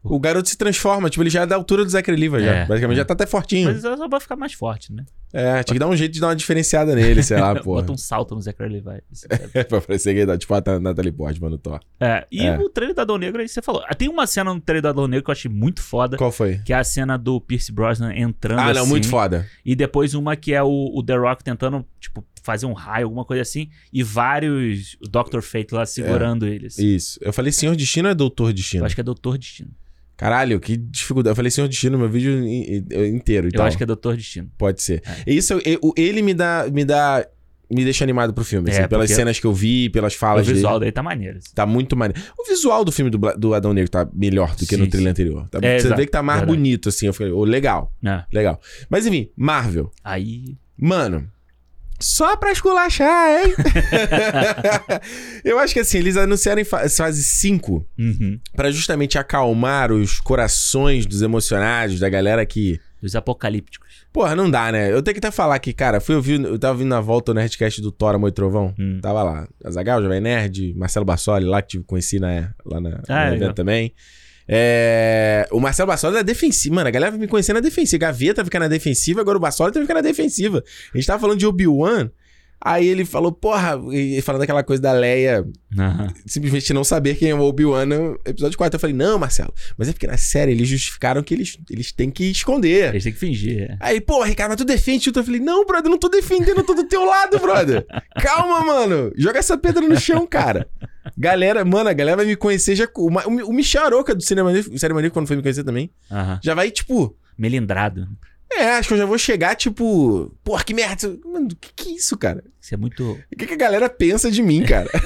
O 0.04 0.20
garoto 0.20 0.50
se 0.50 0.58
transforma, 0.58 1.10
tipo, 1.10 1.24
ele 1.24 1.30
já 1.30 1.44
é 1.44 1.46
da 1.46 1.56
altura 1.56 1.84
do 1.86 1.90
Zachary 1.90 2.18
Levi, 2.20 2.44
já. 2.44 2.52
É, 2.54 2.66
Basicamente 2.66 2.98
é. 2.98 3.00
já 3.00 3.06
tá 3.06 3.14
até 3.14 3.26
fortinho. 3.26 3.72
Mas 3.72 3.84
é 3.86 3.96
só 3.98 4.10
pra 4.10 4.20
ficar 4.20 4.36
mais 4.36 4.54
forte, 4.54 4.92
né? 4.92 5.06
É, 5.32 5.64
tinha 5.64 5.74
que 5.76 5.80
dar 5.80 5.88
um 5.88 5.96
jeito 5.96 6.12
de 6.12 6.20
dar 6.20 6.28
uma 6.28 6.36
diferenciada 6.36 6.94
nele, 6.94 7.24
sei 7.24 7.40
lá, 7.40 7.56
pô. 7.60 7.74
Bota 7.76 7.92
um 7.92 7.98
salto 7.98 8.36
no 8.36 8.42
Zachary 8.42 8.72
Levi. 8.74 9.02
pra 9.68 9.82
parecer 9.82 10.14
que 10.14 10.30
é 10.30 10.38
tipo 10.38 10.54
a 10.54 10.80
Natalie 10.80 11.12
Portman 11.12 11.50
no 11.50 11.58
Thor. 11.58 11.80
É, 12.00 12.28
e 12.32 12.46
É. 12.46 12.56
o 12.58 12.70
trailer 12.70 12.96
do 12.96 13.02
Adão 13.02 13.18
Negro 13.18 13.42
aí 13.42 13.48
você 13.48 13.62
falou. 13.62 13.82
Ah, 13.88 13.96
Tem 13.96 14.10
uma 14.10 14.28
cena 14.28 14.54
no 14.54 14.60
trailer 14.60 14.84
do 14.84 14.90
Adão 14.90 15.08
Negro 15.08 15.24
que 15.26 15.32
eu 15.32 15.34
achei 15.34 15.50
muito 15.50 15.82
foda. 15.82 16.18
Qual 16.18 16.32
foi? 16.32 16.60
Que 16.66 16.72
é 16.74 16.76
a 16.76 16.84
cena 16.84 17.18
do 17.18 17.42
Pierce 17.42 17.72
Brosnan 17.72 18.14
entrando 18.14 18.60
Ah, 18.60 18.74
não, 18.74 18.82
assim, 18.82 18.90
muito 18.90 19.08
foda. 19.08 19.48
E 19.66 19.76
depois 19.76 20.14
uma 20.14 20.36
que 20.36 20.54
é 20.54 20.62
o, 20.62 20.92
o 20.94 21.02
The 21.04 21.16
Rock 21.16 21.44
tentando, 21.44 21.84
tipo, 22.00 22.24
fazer 22.44 22.66
um 22.68 22.74
raio, 22.74 23.06
alguma 23.06 23.26
coisa 23.26 23.42
assim. 23.42 23.70
E 23.92 24.04
vários 24.04 24.98
Dr. 25.02 25.42
Fate 25.42 25.74
lá 25.74 25.86
segurando 25.86 26.46
eles. 26.46 26.78
Isso. 26.78 27.18
Eu 27.22 27.34
falei 27.34 27.52
Senhor 27.52 27.76
Destino 27.76 28.08
ou 28.08 28.12
é 28.12 28.16
Doutor 28.16 28.50
Eu 28.50 28.54
Destino? 28.54 28.86
acho 28.86 28.94
que 28.94 29.02
é 29.02 29.04
Doutor 29.04 29.38
Destino. 29.38 29.72
Caralho, 30.16 30.60
que 30.60 30.78
dificuldade. 30.78 31.32
Eu 31.32 31.36
falei 31.36 31.50
Senhor 31.52 31.68
Destino 31.68 31.94
no 31.94 32.00
meu 32.04 32.10
vídeo 32.10 32.32
in- 32.46 32.86
in- 32.92 33.16
inteiro 33.16 33.48
Eu 33.48 33.52
tal. 33.52 33.66
acho 33.66 33.78
que 33.78 33.84
é 33.84 33.86
Doutor 33.86 34.16
Destino. 34.16 34.50
Pode 34.58 34.82
ser. 34.82 35.02
Isso, 35.26 35.60
e- 35.66 35.78
o- 35.82 35.94
ele 35.98 36.22
me 36.22 36.34
dá, 36.34 36.68
me 36.72 36.86
dá, 36.86 37.26
me 37.72 37.84
deixa 37.84 38.04
animado 38.04 38.34
pro 38.34 38.44
filme, 38.46 38.70
É, 38.70 38.80
assim, 38.80 38.88
pelas 38.88 39.10
cenas 39.10 39.40
que 39.40 39.48
eu 39.48 39.54
vi, 39.54 39.90
pelas 39.90 40.14
O 40.14 40.18
falas 40.20 40.46
visual 40.46 40.80
dele. 40.80 40.92
daí 40.92 40.94
tá 40.94 41.02
maneiro. 41.02 41.40
assim. 41.40 41.50
Tá 41.56 41.66
muito 41.66 41.96
maneiro. 41.98 42.22
O 42.38 42.48
visual 42.48 42.86
do 42.86 42.92
filme 42.92 43.10
do, 43.10 43.18
do 43.18 43.54
Adão 43.56 43.74
Negro 43.74 43.90
tá 43.90 44.08
melhor 44.14 44.56
do 44.56 44.66
que 44.68 44.78
no 44.78 44.84
Sim, 44.86 44.90
trailer 44.92 45.08
sim. 45.08 45.12
anterior. 45.12 45.50
Tá- 45.50 45.58
É, 45.62 45.80
você 45.80 45.88
exato, 45.88 46.00
vê 46.00 46.06
que 46.06 46.12
tá 46.12 46.22
mais 46.22 46.42
verdade. 46.42 46.58
bonito, 46.58 46.90
assim. 46.90 47.08
Eu 47.08 47.14
falei, 47.14 47.32
ô, 47.34 47.44
legal, 47.44 47.92
É. 48.06 48.24
legal. 48.32 48.62
Mas 48.90 49.08
enfim, 49.08 49.30
Marvel. 49.36 49.90
Aí. 50.04 50.56
Mano, 50.78 51.28
só 52.04 52.36
pra 52.38 52.52
esculachar, 52.52 53.30
hein? 53.46 53.54
eu 55.44 55.60
acho 55.60 55.74
que 55.74 55.80
assim, 55.80 55.98
eles 55.98 56.18
anunciaram 56.18 56.62
em 56.62 56.66
fa- 56.66 56.88
fase 56.90 57.24
5 57.24 57.86
Uhum. 57.98 58.40
pra 58.56 58.72
justamente 58.72 59.18
acalmar 59.18 59.92
os 59.92 60.20
corações 60.20 61.06
dos 61.06 61.22
emocionados, 61.22 62.00
da 62.00 62.10
galera 62.10 62.46
que. 62.46 62.80
Os 63.02 63.16
apocalípticos. 63.18 63.86
Porra, 64.14 64.34
não 64.34 64.50
dá, 64.50 64.72
né? 64.72 64.90
Eu 64.90 65.02
tenho 65.04 65.14
que 65.14 65.20
até 65.20 65.30
falar 65.30 65.60
que, 65.60 65.74
cara, 65.74 66.00
fui 66.00 66.16
ouvir, 66.16 66.40
eu 66.42 66.58
tava 66.58 66.78
vindo 66.78 66.88
na 66.88 67.02
volta 67.02 67.32
o 67.32 67.36
Nerdcast 67.36 67.82
do 67.82 67.92
Tora 67.92 68.18
Moi 68.18 68.32
Trovão. 68.32 68.74
Hum. 68.80 69.00
Tava 69.02 69.24
lá. 69.24 69.48
Azagal, 69.66 70.02
Jovem 70.02 70.22
Nerd, 70.22 70.74
Marcelo 70.78 71.06
Bassoli, 71.06 71.44
lá 71.46 71.62
que 71.62 71.80
te 71.80 71.80
conheci 71.84 72.18
na, 72.20 72.54
lá 72.66 72.80
na, 72.80 73.02
Ah, 73.10 73.26
no 73.26 73.32
legal. 73.32 73.34
evento 73.34 73.56
também. 73.56 73.94
É, 74.48 75.48
o 75.52 75.60
Marcelo 75.60 75.88
Bassoli 75.88 76.18
é 76.18 76.24
defensivo. 76.24 76.76
Mano, 76.76 76.88
a 76.88 76.92
galera 76.92 77.12
vai 77.12 77.20
me 77.20 77.28
conhecer 77.28 77.54
na 77.54 77.60
defensiva. 77.60 78.00
Gaveta 78.00 78.44
fica 78.44 78.60
na 78.60 78.68
defensiva, 78.68 79.22
agora 79.22 79.38
o 79.38 79.42
Bassoli 79.42 79.72
também 79.72 79.86
fica 79.88 79.96
na 79.96 80.02
defensiva. 80.02 80.64
A 80.94 80.98
gente 80.98 81.08
tava 81.08 81.20
falando 81.20 81.40
de 81.40 81.46
Obi-Wan. 81.48 82.10
Aí 82.66 82.88
ele 82.88 83.04
falou, 83.04 83.30
porra, 83.30 83.78
e 83.92 84.22
falando 84.22 84.40
daquela 84.40 84.64
coisa 84.64 84.82
da 84.82 84.94
Leia 84.94 85.46
Aham. 85.78 86.08
simplesmente 86.26 86.74
não 86.74 86.82
saber 86.86 87.16
quem 87.16 87.30
é 87.30 87.36
o 87.36 87.42
Obi-Wan 87.42 87.86
no 87.86 88.18
episódio 88.26 88.58
4. 88.58 88.78
Eu 88.78 88.80
falei, 88.80 88.96
não, 88.96 89.20
Marcelo, 89.20 89.54
mas 89.78 89.90
é 89.90 89.92
porque 89.92 90.08
na 90.08 90.16
série 90.16 90.54
eles 90.54 90.70
justificaram 90.70 91.22
que 91.22 91.34
eles, 91.34 91.58
eles 91.70 91.92
têm 91.92 92.10
que 92.10 92.24
esconder. 92.32 92.92
Eles 92.92 93.04
têm 93.04 93.12
que 93.12 93.20
fingir. 93.20 93.64
é. 93.70 93.78
Aí, 93.82 94.00
pô, 94.00 94.24
Ricardo, 94.24 94.52
mas 94.52 94.58
tu 94.58 94.64
defende 94.64 95.04
tudo. 95.04 95.20
Eu 95.20 95.24
falei, 95.26 95.42
não, 95.42 95.66
brother, 95.66 95.92
não 95.92 95.98
tô 95.98 96.08
defendendo, 96.08 96.60
eu 96.60 96.64
tô 96.64 96.74
do 96.74 96.86
teu 96.88 97.04
lado, 97.04 97.38
brother. 97.38 97.86
Calma, 98.24 98.62
mano. 98.66 99.12
Joga 99.18 99.40
essa 99.40 99.58
pedra 99.58 99.86
no 99.86 100.00
chão, 100.00 100.26
cara. 100.26 100.66
Galera, 101.18 101.66
mano, 101.66 101.90
a 101.90 101.94
galera 101.94 102.18
vai 102.18 102.26
me 102.26 102.36
conhecer 102.36 102.76
já. 102.76 102.88
O, 102.96 103.08
o 103.10 103.54
Michel 103.54 103.86
Aroca 103.86 104.16
do 104.16 104.24
Cinema 104.24 104.52
Livre, 104.52 105.10
quando 105.12 105.28
foi 105.28 105.36
me 105.36 105.42
conhecer 105.42 105.64
também, 105.64 105.90
Aham. 106.12 106.40
já 106.44 106.54
vai, 106.54 106.72
tipo. 106.72 107.16
Melindrado. 107.38 108.08
É, 108.52 108.74
acho 108.76 108.90
que 108.90 108.94
eu 108.94 108.98
já 109.00 109.06
vou 109.06 109.18
chegar, 109.18 109.56
tipo. 109.56 110.36
Porra, 110.44 110.64
que 110.64 110.74
merda. 110.74 111.18
Mano, 111.26 111.48
o 111.52 111.56
que, 111.56 111.72
que 111.76 111.90
é 111.90 111.96
isso, 111.96 112.18
cara? 112.18 112.44
Isso 112.62 112.74
é 112.74 112.78
muito 112.78 113.20
O 113.32 113.36
que, 113.38 113.48
que 113.48 113.54
a 113.54 113.58
galera 113.58 113.90
pensa 113.90 114.30
de 114.32 114.42
mim, 114.44 114.64
cara? 114.64 114.90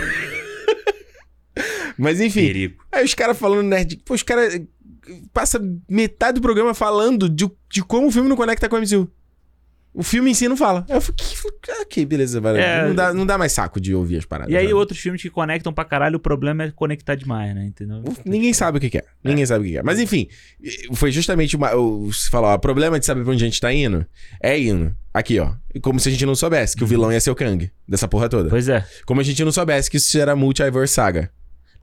Mas 1.98 2.22
enfim, 2.22 2.42
perigo. 2.42 2.84
Aí 2.92 3.04
os 3.04 3.14
caras 3.14 3.38
falando 3.38 3.64
nerd. 3.64 3.98
Pô, 4.06 4.14
os 4.14 4.24
caras 4.24 4.60
passa 5.34 5.60
metade 5.90 6.36
do 6.36 6.42
programa 6.42 6.74
falando 6.74 7.30
de, 7.30 7.50
de 7.72 7.84
como 7.84 8.08
o 8.08 8.12
filme 8.12 8.30
não 8.30 8.36
conecta 8.36 8.70
com 8.70 8.76
o 8.76 8.82
MCU. 8.82 9.10
O 9.98 10.04
filme 10.04 10.30
em 10.30 10.34
si 10.36 10.48
não 10.48 10.56
fala. 10.56 10.86
Eu 10.88 11.02
fico, 11.02 11.18
que- 11.18 11.72
ok, 11.82 12.06
beleza, 12.06 12.40
vai. 12.40 12.62
É. 12.62 12.88
Não, 12.88 12.94
dá, 12.94 13.14
não 13.14 13.26
dá 13.26 13.36
mais 13.36 13.52
saco 13.52 13.82
de 13.82 13.96
ouvir 13.96 14.18
as 14.18 14.26
paradas. 14.26 14.54
E 14.54 14.56
aí 14.56 14.68
né? 14.68 14.74
outros 14.76 15.00
filmes 15.00 15.20
que 15.22 15.30
conectam 15.30 15.74
pra 15.74 15.84
caralho, 15.84 16.18
o 16.18 16.20
problema 16.20 16.66
é 16.66 16.72
conectar 16.72 17.16
demais, 17.16 17.56
né? 17.56 17.66
Entendeu? 17.66 18.04
Ninguém 18.24 18.54
sabe 18.54 18.78
o 18.78 18.82
que 18.82 18.92
que 18.92 19.00
é. 19.00 19.04
Ninguém 19.24 19.44
sabe 19.46 19.62
o 19.62 19.64
que 19.66 19.72
que 19.72 19.78
é. 19.80 19.84
Mas 19.84 20.00
enfim, 20.00 20.28
foi 20.94 21.12
justamente 21.12 21.56
uma. 21.56 21.76
o- 21.76 22.14
Você 22.14 22.30
falou, 22.30 22.50
ó, 22.52 22.54
o 22.54 22.60
problema 22.60 23.00
de 23.00 23.06
saber 23.08 23.24
pra 23.24 23.34
onde 23.34 23.44
a 23.44 23.48
gente 23.48 23.60
tá 23.60 23.74
indo 23.74 24.06
é 24.40 24.60
indo. 24.60 24.96
Aqui, 25.12 25.40
ó. 25.40 25.54
Como 25.82 26.00
se 26.00 26.10
a 26.10 26.12
gente 26.12 26.26
não 26.28 26.36
soubesse 26.36 26.76
que 26.78 26.84
o 26.84 26.88
vilão 26.88 27.12
ia 27.12 27.20
ser 27.20 27.32
o 27.32 27.36
Kang. 27.36 27.72
Dessa 27.88 28.08
porra 28.08 28.30
toda. 28.30 28.50
Pois 28.50 28.70
é. 28.70 28.86
Como 29.04 29.20
a 29.20 29.24
gente 29.24 29.44
não 29.44 29.52
soubesse 29.52 29.90
que 29.90 29.98
isso 29.98 30.16
era 30.20 30.36
Multiverse 30.36 30.94
Saga. 30.94 31.32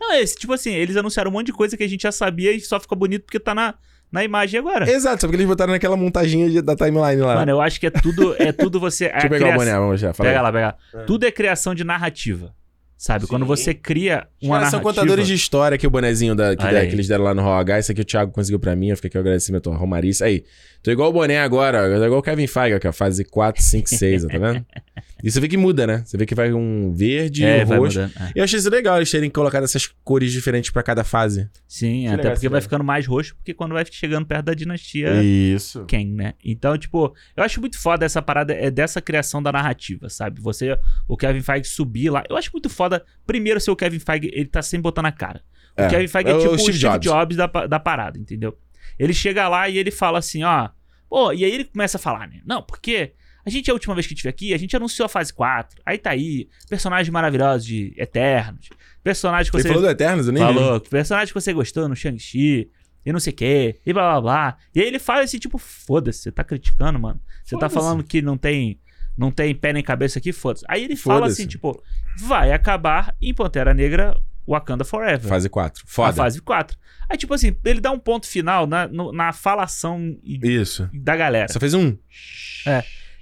Não, 0.01 0.13
é 0.13 0.21
esse, 0.23 0.37
tipo 0.37 0.53
assim, 0.53 0.73
eles 0.73 0.97
anunciaram 0.97 1.31
um 1.31 1.35
monte 1.35 1.47
de 1.47 1.53
coisa 1.53 1.77
que 1.77 1.83
a 1.83 1.89
gente 1.89 2.03
já 2.03 2.13
sabia 2.13 2.53
e 2.53 2.61
só 2.61 2.79
fica 2.79 2.95
bonito 2.95 3.25
porque 3.25 3.41
tá 3.41 3.55
na, 3.55 3.75
na 4.15 4.23
imagem 4.25 4.61
agora. 4.61 4.89
Exato, 4.89 5.21
só 5.23 5.27
porque 5.27 5.37
eles 5.37 5.47
botaram 5.47 5.73
naquela 5.73 5.97
montaginha 5.97 6.49
de- 6.49 6.63
da 6.63 6.77
timeline 6.77 7.21
lá. 7.21 7.35
Mano, 7.35 7.51
eu 7.51 7.61
acho 7.61 7.81
que 7.81 7.87
é 7.89 7.91
tudo, 7.91 8.35
é 8.39 8.53
tudo 8.53 8.79
você. 8.79 9.09
Deixa 9.13 9.27
eu 9.27 9.31
pegar 9.31 9.51
o 9.51 9.55
boné, 9.59 9.73
vamos 9.77 10.01
já. 10.01 10.15
Fala 10.15 10.29
Pega 10.29 10.39
aí. 10.39 10.43
lá, 10.45 10.53
pega 10.53 10.67
lá. 11.01 11.05
Tudo 11.05 11.27
é 11.27 11.33
criação 11.33 11.75
de 11.75 11.83
narrativa. 11.83 12.55
Sabe? 12.97 13.25
Sim. 13.25 13.31
Quando 13.31 13.45
você 13.45 13.75
cria 13.75 14.27
Os 14.41 14.49
uma 14.49 14.57
caras 14.57 14.71
são 14.71 14.79
narrativa... 14.79 15.03
contadores 15.03 15.27
de 15.27 15.35
história 15.35 15.75
aqui, 15.75 15.85
o 15.87 15.91
bonezinho 15.91 16.35
da, 16.35 16.55
que, 16.57 16.65
aí. 16.65 16.87
que 16.89 16.95
eles 16.95 17.09
deram 17.09 17.25
lá 17.25 17.35
no 17.35 17.43
Raw 17.43 17.55
H. 17.59 17.81
Isso 17.81 17.93
aqui 17.93 18.01
o 18.01 18.05
Thiago 18.05 18.31
conseguiu 18.31 18.59
pra 18.61 18.75
mim. 18.77 18.89
Eu 18.91 18.97
fiquei 18.97 19.09
aqui 19.09 19.19
o 19.19 19.21
agradecimento 19.21 19.69
ao 19.69 19.77
Romarice. 19.77 20.23
Aí, 20.23 20.45
tô 20.83 20.91
igual 20.93 21.11
o 21.11 21.13
boné 21.13 21.41
agora. 21.41 21.83
Tô 21.99 22.05
igual 22.05 22.21
o 22.21 22.23
Kevin 22.23 22.47
Feige, 22.47 22.75
aqui, 22.77 22.87
ó. 22.89 22.93
Fase 22.93 23.25
4, 23.25 23.61
5, 23.61 23.89
6, 23.89 24.25
ó, 24.25 24.29
tá 24.29 24.39
vendo? 24.39 24.65
E 25.25 25.31
você 25.31 25.41
vê 25.41 25.49
que 25.49 25.57
muda, 25.57 25.87
né? 25.87 26.03
Você 26.05 26.19
vê 26.19 26.27
que 26.27 26.35
vai 26.35 26.53
um 26.53 26.93
verde, 26.93 27.45
É, 27.45 27.65
um 27.65 27.69
roxo. 27.79 27.99
mudando. 28.01 28.13
é. 28.21 28.33
Eu 28.35 28.45
achei 28.45 28.59
isso 28.59 28.69
legal 28.69 28.97
eles 28.99 29.11
terem 29.11 29.31
colocado 29.31 29.65
essas 29.65 29.87
cores 30.05 30.31
diferentes 30.31 30.71
pra 30.71 30.83
cada 30.83 31.03
fase. 31.03 31.49
Sim, 31.67 32.03
Que 32.03 32.09
até 32.09 32.31
porque 32.31 32.49
vai 32.49 32.61
ficando 32.61 32.85
mais 32.85 33.07
roxo, 33.07 33.35
porque 33.37 33.55
quando 33.55 33.73
vai 33.73 33.85
chegando 33.91 34.27
perto 34.27 34.45
da 34.45 34.55
dinastia 34.55 35.23
Isso. 35.23 35.85
Ken, 35.87 36.05
né? 36.05 36.35
Então, 36.45 36.77
tipo, 36.77 37.15
eu 37.37 37.43
acho 37.43 37.59
muito 37.61 37.81
foda 37.81 38.05
essa 38.05 38.21
parada, 38.21 38.53
é 38.53 38.71
dessa 38.71 39.01
criação 39.01 39.43
da 39.43 39.51
narrativa, 39.51 40.11
sabe? 40.11 40.41
Você, 40.43 40.79
o 41.09 41.17
Kevin 41.17 41.41
Feige 41.41 41.69
subir 41.69 42.11
lá. 42.11 42.23
Eu 42.29 42.37
acho 42.37 42.51
muito 42.53 42.69
foda, 42.69 43.03
primeiro, 43.27 43.59
ser 43.61 43.71
o 43.71 43.77
Kevin 43.77 43.99
Feige, 44.01 44.31
ele 44.33 44.45
tá 44.47 44.61
sempre 44.61 44.83
botando 44.83 45.07
a 45.07 45.13
cara. 45.13 45.41
O 45.77 45.81
É, 45.83 45.89
Kevin 45.89 46.07
Feige 46.07 46.29
é, 46.29 46.33
é 46.33 46.37
o 46.37 46.41
tipo 46.41 46.53
o 46.55 46.59
Steve 46.59 46.77
Steve, 46.79 46.93
Jobs. 46.99 47.07
Jobs, 47.11 47.37
da, 47.39 47.47
da 47.67 47.81
parada, 47.81 48.19
entendeu? 48.19 48.57
Ele 48.99 49.15
chega 49.15 49.49
lá 49.49 49.69
e 49.71 49.79
ele 49.79 49.91
fala 49.91 50.19
assim, 50.19 50.43
ó. 50.45 50.69
Pô, 51.09 51.33
e 51.33 51.45
aí 51.45 51.51
ele 51.53 51.65
começa 51.65 51.97
a 51.97 52.01
falar, 52.01 52.29
né? 52.29 52.41
Não, 52.45 52.61
porque 52.63 53.13
a 53.47 53.51
gente, 53.51 53.71
a 53.71 53.75
última 53.75 53.95
vez 53.95 54.07
que 54.07 54.15
estive 54.15 54.29
aqui, 54.29 54.55
a 54.55 54.59
gente 54.59 54.75
anunciou 54.77 55.07
a 55.07 55.09
fase 55.09 55.33
4. 55.33 55.81
Aí 55.85 55.99
tá 55.99 56.11
aí, 56.11 56.49
personagens 56.69 57.09
maravilhosos 57.11 57.67
de 57.67 57.93
Eternos. 57.97 58.69
Personagens 59.03 59.51
que 59.51 59.57
Ele 59.57 59.63
você. 59.63 59.69
falou 59.69 59.83
do 59.83 59.89
Eternos, 59.91 60.27
eu 60.27 60.33
nem 60.33 60.47
vi. 60.47 60.55
Falou, 60.55 60.81
personagem 60.81 61.29
que 61.35 61.41
você 61.41 61.53
gostou 61.53 61.89
no 61.89 61.95
Shang-Chi, 61.97 62.71
e 63.07 63.13
não 63.13 63.21
sei 63.21 63.33
o 63.35 63.37
quê, 63.37 63.79
e 63.85 63.93
blá 63.93 64.13
blá 64.13 64.21
blá. 64.21 64.57
E 64.75 64.81
aí 64.81 64.87
ele 64.87 64.99
fala 64.99 65.21
assim, 65.23 65.39
tipo, 65.39 65.59
foda-se, 65.59 66.21
você 66.23 66.33
tá 66.33 66.43
criticando, 66.43 66.99
mano. 66.99 67.21
Você 67.45 67.59
tá 67.59 67.69
falando 67.69 68.03
que 68.03 68.23
não 68.23 68.39
tem, 68.39 68.81
não 69.17 69.31
tem 69.31 69.55
pé 69.55 69.75
nem 69.75 69.83
cabeça 69.83 70.19
aqui, 70.19 70.33
foda-se. 70.33 70.65
Aí 70.69 70.83
ele 70.85 70.97
fala 70.97 71.21
Foda-se. 71.21 71.43
assim, 71.43 71.47
tipo, 71.49 71.83
vai 72.19 72.51
acabar 72.51 73.15
em 73.21 73.35
Pantera 73.35 73.75
Negra 73.75 74.17
Wakanda 74.49 74.85
Forever. 74.85 75.29
Fase 75.29 75.51
4. 75.51 75.83
A 75.85 75.91
Foda. 75.91 76.13
fase 76.15 76.41
4. 76.41 76.79
Aí, 77.11 77.19
tipo 77.19 77.35
assim, 77.35 77.55
ele 77.63 77.81
dá 77.83 77.91
um 77.91 77.99
ponto 77.99 78.27
final 78.27 78.67
na, 78.67 78.89
no- 78.89 79.13
na 79.13 79.33
falação 79.35 80.17
Isso. 80.25 80.89
da 80.95 81.15
galera. 81.15 81.53
Só 81.53 81.61
fez 81.61 81.75
um. 81.75 81.95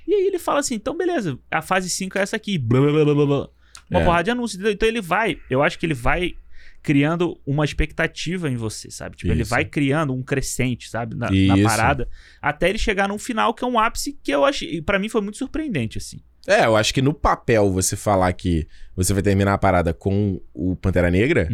E 0.07 0.15
aí 0.15 0.27
ele 0.27 0.39
fala 0.39 0.61
assim, 0.61 0.75
então 0.75 0.97
beleza, 0.97 1.39
a 1.51 1.63
fase 1.63 1.89
5 1.91 2.19
é 2.19 2.23
essa 2.23 2.37
aqui. 2.37 2.59
Blá, 2.59 2.81
blá, 2.81 2.93
blá, 3.05 3.15
blá, 3.15 3.27
blá. 3.27 3.49
Uma 3.91 4.01
É. 4.01 4.05
porrada 4.05 4.25
de 4.25 4.31
anúncios. 4.31 4.55
entendeu? 4.57 4.73
Então 4.73 4.89
ele 4.89 5.01
vai, 5.01 5.39
eu 5.51 5.63
acho 5.63 5.79
que 5.79 5.85
ele 5.87 5.95
vai 5.95 6.35
criando 6.83 7.39
uma 7.47 7.65
expectativa 7.65 8.51
em 8.51 8.57
você, 8.57 8.91
sabe? 8.91 9.17
Tipo, 9.17 9.33
ele 9.33 9.43
Isso. 9.43 9.51
vai 9.51 9.65
criando 9.65 10.13
um 10.13 10.23
crescente, 10.23 10.89
sabe? 10.89 11.15
Na, 11.15 11.31
na 11.31 11.63
parada. 11.63 12.09
Até 12.41 12.69
ele 12.69 12.79
chegar 12.79 13.09
num 13.09 13.19
final 13.19 13.55
que 13.55 13.63
é 13.65 13.67
um 13.67 13.79
ápice 13.79 14.19
que 14.23 14.33
eu 14.33 14.45
achei. 14.45 14.83
Pra 14.83 14.99
mim 14.99 15.09
foi 15.09 15.21
muito 15.21 15.39
surpreendente, 15.39 15.99
assim. 15.99 16.21
É, 16.45 16.65
eu 16.67 16.75
acho 16.77 16.93
que 16.93 17.01
no 17.01 17.15
papel 17.15 17.71
você 17.71 17.95
falar 17.97 18.33
que 18.33 18.67
você 18.97 19.13
vai 19.15 19.23
terminar 19.23 19.53
a 19.55 19.59
parada 19.59 19.95
com 19.95 20.41
o 20.53 20.75
Pantera 20.75 21.09
Negra, 21.09 21.49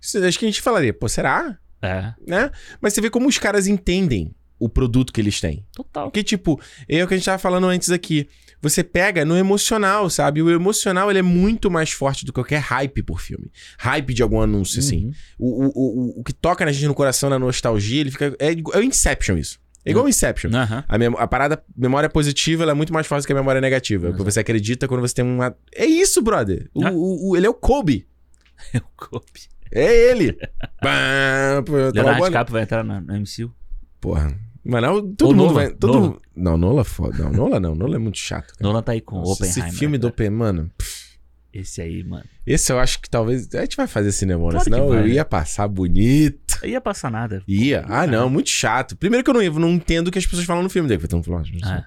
isso- 0.00 0.24
acho 0.24 0.38
que 0.38 0.46
a 0.46 0.48
gente 0.48 0.62
falaria, 0.62 0.94
pô, 0.94 1.06
será? 1.06 1.58
É, 1.82 2.14
Né? 2.26 2.50
Mas 2.80 2.94
você 2.94 3.00
vê 3.02 3.10
como 3.10 3.28
os 3.28 3.36
caras 3.38 3.66
entendem 3.66 4.34
o 4.64 4.68
produto 4.68 5.12
que 5.12 5.20
eles 5.20 5.40
têm. 5.40 5.64
total. 5.74 6.04
Porque, 6.04 6.22
tipo, 6.22 6.60
é 6.88 7.02
o 7.04 7.08
que 7.08 7.14
a 7.14 7.16
gente 7.16 7.26
tava 7.26 7.38
falando 7.38 7.66
antes 7.66 7.90
aqui. 7.90 8.28
Você 8.60 8.84
pega 8.84 9.24
no 9.24 9.36
emocional, 9.36 10.08
sabe? 10.08 10.40
O 10.40 10.48
emocional, 10.48 11.10
ele 11.10 11.18
é 11.18 11.22
muito 11.22 11.68
mais 11.70 11.90
forte 11.90 12.24
do 12.24 12.32
que 12.32 12.36
qualquer 12.36 12.60
hype 12.60 13.02
por 13.02 13.20
filme. 13.20 13.50
Hype 13.78 14.14
de 14.14 14.22
algum 14.22 14.40
anúncio, 14.40 14.78
assim. 14.78 15.06
Uhum. 15.06 15.12
O, 15.38 15.64
o, 15.64 15.68
o, 16.16 16.20
o 16.20 16.24
que 16.24 16.32
toca 16.32 16.64
na 16.64 16.70
gente 16.70 16.86
no 16.86 16.94
coração, 16.94 17.28
na 17.28 17.38
nostalgia, 17.40 18.00
ele 18.00 18.12
fica... 18.12 18.36
É, 18.38 18.52
é 18.52 18.78
o 18.78 18.82
Inception 18.82 19.36
isso. 19.36 19.58
É 19.84 19.90
igual 19.90 20.04
o 20.04 20.08
Inception. 20.08 20.50
Aham. 20.54 20.84
A, 20.86 20.96
mem- 20.96 21.12
a 21.18 21.26
parada, 21.26 21.60
memória 21.76 22.08
positiva, 22.08 22.62
ela 22.62 22.70
é 22.70 22.74
muito 22.74 22.92
mais 22.92 23.04
forte 23.04 23.26
que 23.26 23.32
a 23.32 23.36
memória 23.36 23.60
negativa. 23.60 24.10
Porque 24.10 24.22
você 24.30 24.38
acredita 24.38 24.86
quando 24.86 25.00
você 25.00 25.14
tem 25.14 25.24
uma... 25.24 25.56
É 25.74 25.84
isso, 25.84 26.22
brother. 26.22 26.70
O, 26.72 26.86
Ah. 26.86 26.90
o- 26.92 27.30
o- 27.30 27.36
ele 27.36 27.46
é 27.46 27.50
o 27.50 27.54
Kobe. 27.54 28.06
Eu 28.72 28.82
copi. 28.96 29.40
É 29.72 30.10
ele. 30.10 30.38
Bam, 30.80 31.64
Leonardo 31.92 32.26
DiCaprio 32.26 32.52
vai 32.52 32.62
entrar 32.62 32.84
no, 32.84 33.00
no 33.00 33.12
MCU. 33.20 33.52
Porra. 34.00 34.38
Mano, 34.64 35.02
todo 35.16 35.28
Ou 35.30 35.34
mundo 35.34 35.42
Nolan, 35.48 35.52
vai... 35.54 35.70
Todo 35.74 35.92
Nolan. 35.92 36.06
mundo- 36.08 36.22
Não, 36.36 36.56
Nola 36.56 36.80
é 36.82 36.84
foda. 36.84 37.18
Não, 37.24 37.32
Nola 37.32 37.58
não. 37.60 37.74
Nola 37.74 37.96
é 37.96 37.98
muito 37.98 38.18
chato, 38.18 38.52
cara. 38.54 38.58
Nolan 38.60 38.82
tá 38.82 38.92
aí 38.92 39.00
com 39.00 39.16
Nossa, 39.16 39.32
Oppenheimer. 39.44 39.68
esse 39.68 39.78
filme 39.78 39.98
do 39.98 40.02
cara. 40.02 40.12
Open, 40.14 40.30
mano. 40.30 40.70
pff, 40.78 41.02
Esse 41.52 41.80
aí, 41.82 42.04
mano. 42.04 42.24
Esse 42.46 42.72
eu 42.72 42.78
acho 42.78 43.00
que 43.00 43.10
talvez. 43.10 43.52
A 43.54 43.60
gente 43.62 43.76
vai 43.76 43.86
fazer 43.88 44.12
cinema, 44.12 44.44
né? 44.44 44.50
Claro 44.52 44.58
que 44.58 44.64
Senão 44.64 44.88
vai, 44.88 44.98
eu 44.98 45.02
né? 45.02 45.08
ia 45.14 45.24
passar 45.24 45.66
bonito. 45.68 46.40
Ia 46.64 46.80
passar 46.80 47.10
nada. 47.10 47.42
Ia. 47.48 47.84
Ah, 47.88 48.06
não, 48.06 48.30
muito 48.30 48.48
chato. 48.50 48.96
Primeiro 48.96 49.24
que 49.24 49.30
eu 49.30 49.34
não, 49.34 49.42
ia- 49.42 49.50
não 49.50 49.70
entendo 49.70 50.08
o 50.08 50.10
que 50.12 50.18
as 50.18 50.24
pessoas 50.26 50.46
falam 50.46 50.62
no 50.62 50.70
filme 50.70 50.88
dele. 50.88 51.02
Então, 51.04 51.20
Ah. 51.64 51.84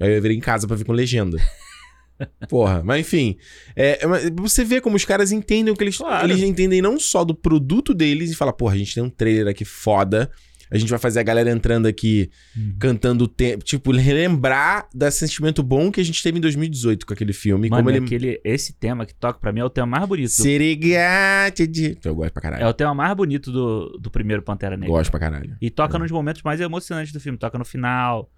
Aí 0.00 0.16
eu 0.16 0.20
virei 0.22 0.36
em 0.36 0.40
casa 0.40 0.66
pra 0.66 0.76
ver 0.76 0.84
com 0.84 0.92
legenda. 0.92 1.38
Porra, 2.50 2.82
mas 2.84 3.00
enfim. 3.00 3.36
É, 3.74 4.04
é, 4.04 4.30
você 4.36 4.62
vê 4.64 4.80
como 4.80 4.94
os 4.96 5.04
caras 5.04 5.32
entendem 5.32 5.72
o 5.72 5.76
que 5.76 5.82
eles. 5.84 5.96
Claro. 5.96 6.26
Eles 6.26 6.42
entendem 6.42 6.82
não 6.82 6.98
só 7.00 7.24
do 7.24 7.34
produto 7.34 7.94
deles 7.94 8.30
e 8.30 8.34
fala, 8.34 8.52
porra, 8.52 8.74
a 8.74 8.78
gente 8.78 8.92
tem 8.94 9.02
um 9.02 9.08
trailer 9.08 9.48
aqui 9.48 9.64
foda. 9.64 10.30
A 10.70 10.78
gente 10.78 10.88
vai 10.90 10.98
fazer 10.98 11.20
a 11.20 11.22
galera 11.22 11.50
entrando 11.50 11.86
aqui 11.86 12.30
Uhum. 12.56 12.74
cantando 12.78 13.24
o 13.24 13.28
tempo. 13.28 13.64
Tipo, 13.64 13.92
relembrar 13.92 14.88
desse 14.94 15.18
sentimento 15.18 15.62
bom 15.62 15.90
que 15.90 16.00
a 16.00 16.04
gente 16.04 16.22
teve 16.22 16.38
em 16.38 16.40
2018 16.40 17.04
com 17.06 17.12
aquele 17.12 17.32
filme. 17.32 17.68
Mano, 17.68 17.82
como 17.82 17.90
ele. 17.96 18.04
aquele, 18.04 18.40
esse 18.44 18.72
tema 18.74 19.04
que 19.04 19.14
toca 19.14 19.38
pra 19.40 19.52
mim 19.52 19.60
é 19.60 19.64
o 19.64 19.70
tema 19.70 19.86
mais 19.86 20.06
bonito. 20.06 20.28
do- 20.28 20.30
Serigate 20.30 21.66
de. 21.66 21.98
Eu 22.04 22.14
gosto 22.14 22.32
pra 22.32 22.42
caralho. 22.42 22.62
é 22.62 22.68
o 22.68 22.72
tema 22.74 22.94
mais 22.94 23.14
bonito 23.14 23.50
do, 23.50 23.98
do 23.98 24.10
primeiro 24.10 24.42
Pantera 24.42 24.76
Negra. 24.76 24.94
Gosto 24.94 25.10
pra 25.10 25.20
caralho. 25.20 25.56
E 25.60 25.70
toca 25.70 25.98
nos 25.98 26.10
momentos 26.10 26.42
mais 26.42 26.60
emocionantes 26.60 27.12
do 27.12 27.20
filme. 27.20 27.36
Toca 27.38 27.58
no 27.58 27.64
final, 27.64 28.30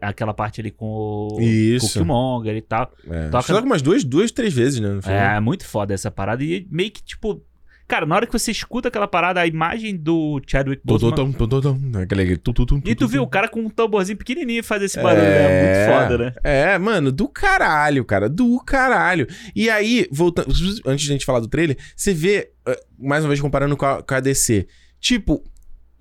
aquela 0.00 0.34
parte 0.34 0.60
ali 0.60 0.70
com 0.70 0.86
o, 1.32 1.40
Isso. 1.40 1.86
com 1.86 1.90
o 1.90 1.92
Killmonger 1.94 2.56
e 2.56 2.62
tal. 2.62 2.92
É. 3.08 3.24
Toca- 3.26 3.38
Acho 3.38 3.46
que 3.62 3.66
umas 3.66 3.82
duas, 3.82 4.04
duas, 4.04 4.30
três 4.30 4.52
vezes, 4.52 4.80
né? 4.80 4.88
no 4.90 5.02
filme. 5.02 5.16
É 5.16 5.40
muito 5.40 5.64
foda 5.64 5.94
essa 5.94 6.10
parada. 6.10 6.42
E 6.44 6.66
meio 6.70 6.90
que, 6.90 7.02
tipo... 7.02 7.42
Cara, 7.90 8.06
na 8.06 8.14
hora 8.14 8.24
que 8.26 8.32
você 8.32 8.52
escuta 8.52 8.86
aquela 8.86 9.08
parada, 9.08 9.40
a 9.40 9.46
imagem 9.48 9.96
do 9.96 10.40
Chadwick 10.46 10.80
Boseman... 10.84 11.10
tum, 11.10 12.80
E 12.86 12.94
tu 12.94 13.08
viu 13.08 13.22
o 13.22 13.26
cara 13.26 13.48
com 13.48 13.60
um 13.62 13.68
tamborzinho 13.68 14.16
pequenininho 14.16 14.62
fazer 14.62 14.84
esse 14.84 15.02
barulho, 15.02 15.24
né? 15.24 15.42
É 15.42 15.86
muito 15.88 15.92
foda, 16.08 16.18
né? 16.24 16.32
É, 16.44 16.78
mano, 16.78 17.10
do 17.10 17.28
caralho, 17.28 18.04
cara, 18.04 18.28
do 18.28 18.60
caralho. 18.64 19.26
E 19.56 19.68
aí, 19.68 20.06
voltando, 20.12 20.48
antes 20.86 21.04
de 21.04 21.10
a 21.10 21.14
gente 21.14 21.26
falar 21.26 21.40
do 21.40 21.48
trailer, 21.48 21.76
você 21.96 22.14
vê, 22.14 22.50
eh, 22.68 22.80
mais 22.96 23.24
uma 23.24 23.28
vez 23.28 23.40
comparando 23.40 23.76
com 23.76 23.84
a, 23.84 24.00
com 24.02 24.14
a 24.14 24.20
DC, 24.20 24.68
tipo, 25.00 25.42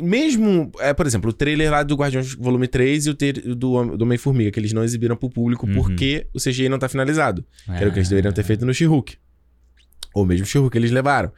mesmo, 0.01 0.71
é, 0.79 0.93
por 0.93 1.07
exemplo, 1.07 1.31
o 1.31 1.33
trailer 1.33 1.71
lá 1.71 1.81
do 1.81 1.95
Guardiões 1.95 2.35
Volume 2.35 2.67
3 2.67 3.07
e 3.07 3.09
o 3.09 3.15
do, 3.55 3.97
do 3.97 4.03
Homem-Formiga, 4.03 4.51
que 4.51 4.59
eles 4.59 4.73
não 4.73 4.83
exibiram 4.83 5.15
pro 5.15 5.27
público 5.29 5.65
Uhum. 5.65 5.73
porque 5.73 6.27
o 6.33 6.39
CGI 6.39 6.69
não 6.69 6.77
tá 6.79 6.87
finalizado. 6.87 7.43
Que 7.65 7.71
era 7.71 7.89
o 7.89 7.91
que 7.91 7.97
eles 7.97 8.07
Ah. 8.07 8.11
deveriam 8.11 8.31
ter 8.31 8.43
feito 8.43 8.63
no 8.65 8.73
She-Hulk. 8.73 9.17
Ou 10.13 10.25
mesmo 10.25 10.45
She-Hulk 10.45 10.77
eles 10.77 10.91
levaram. 10.91 11.31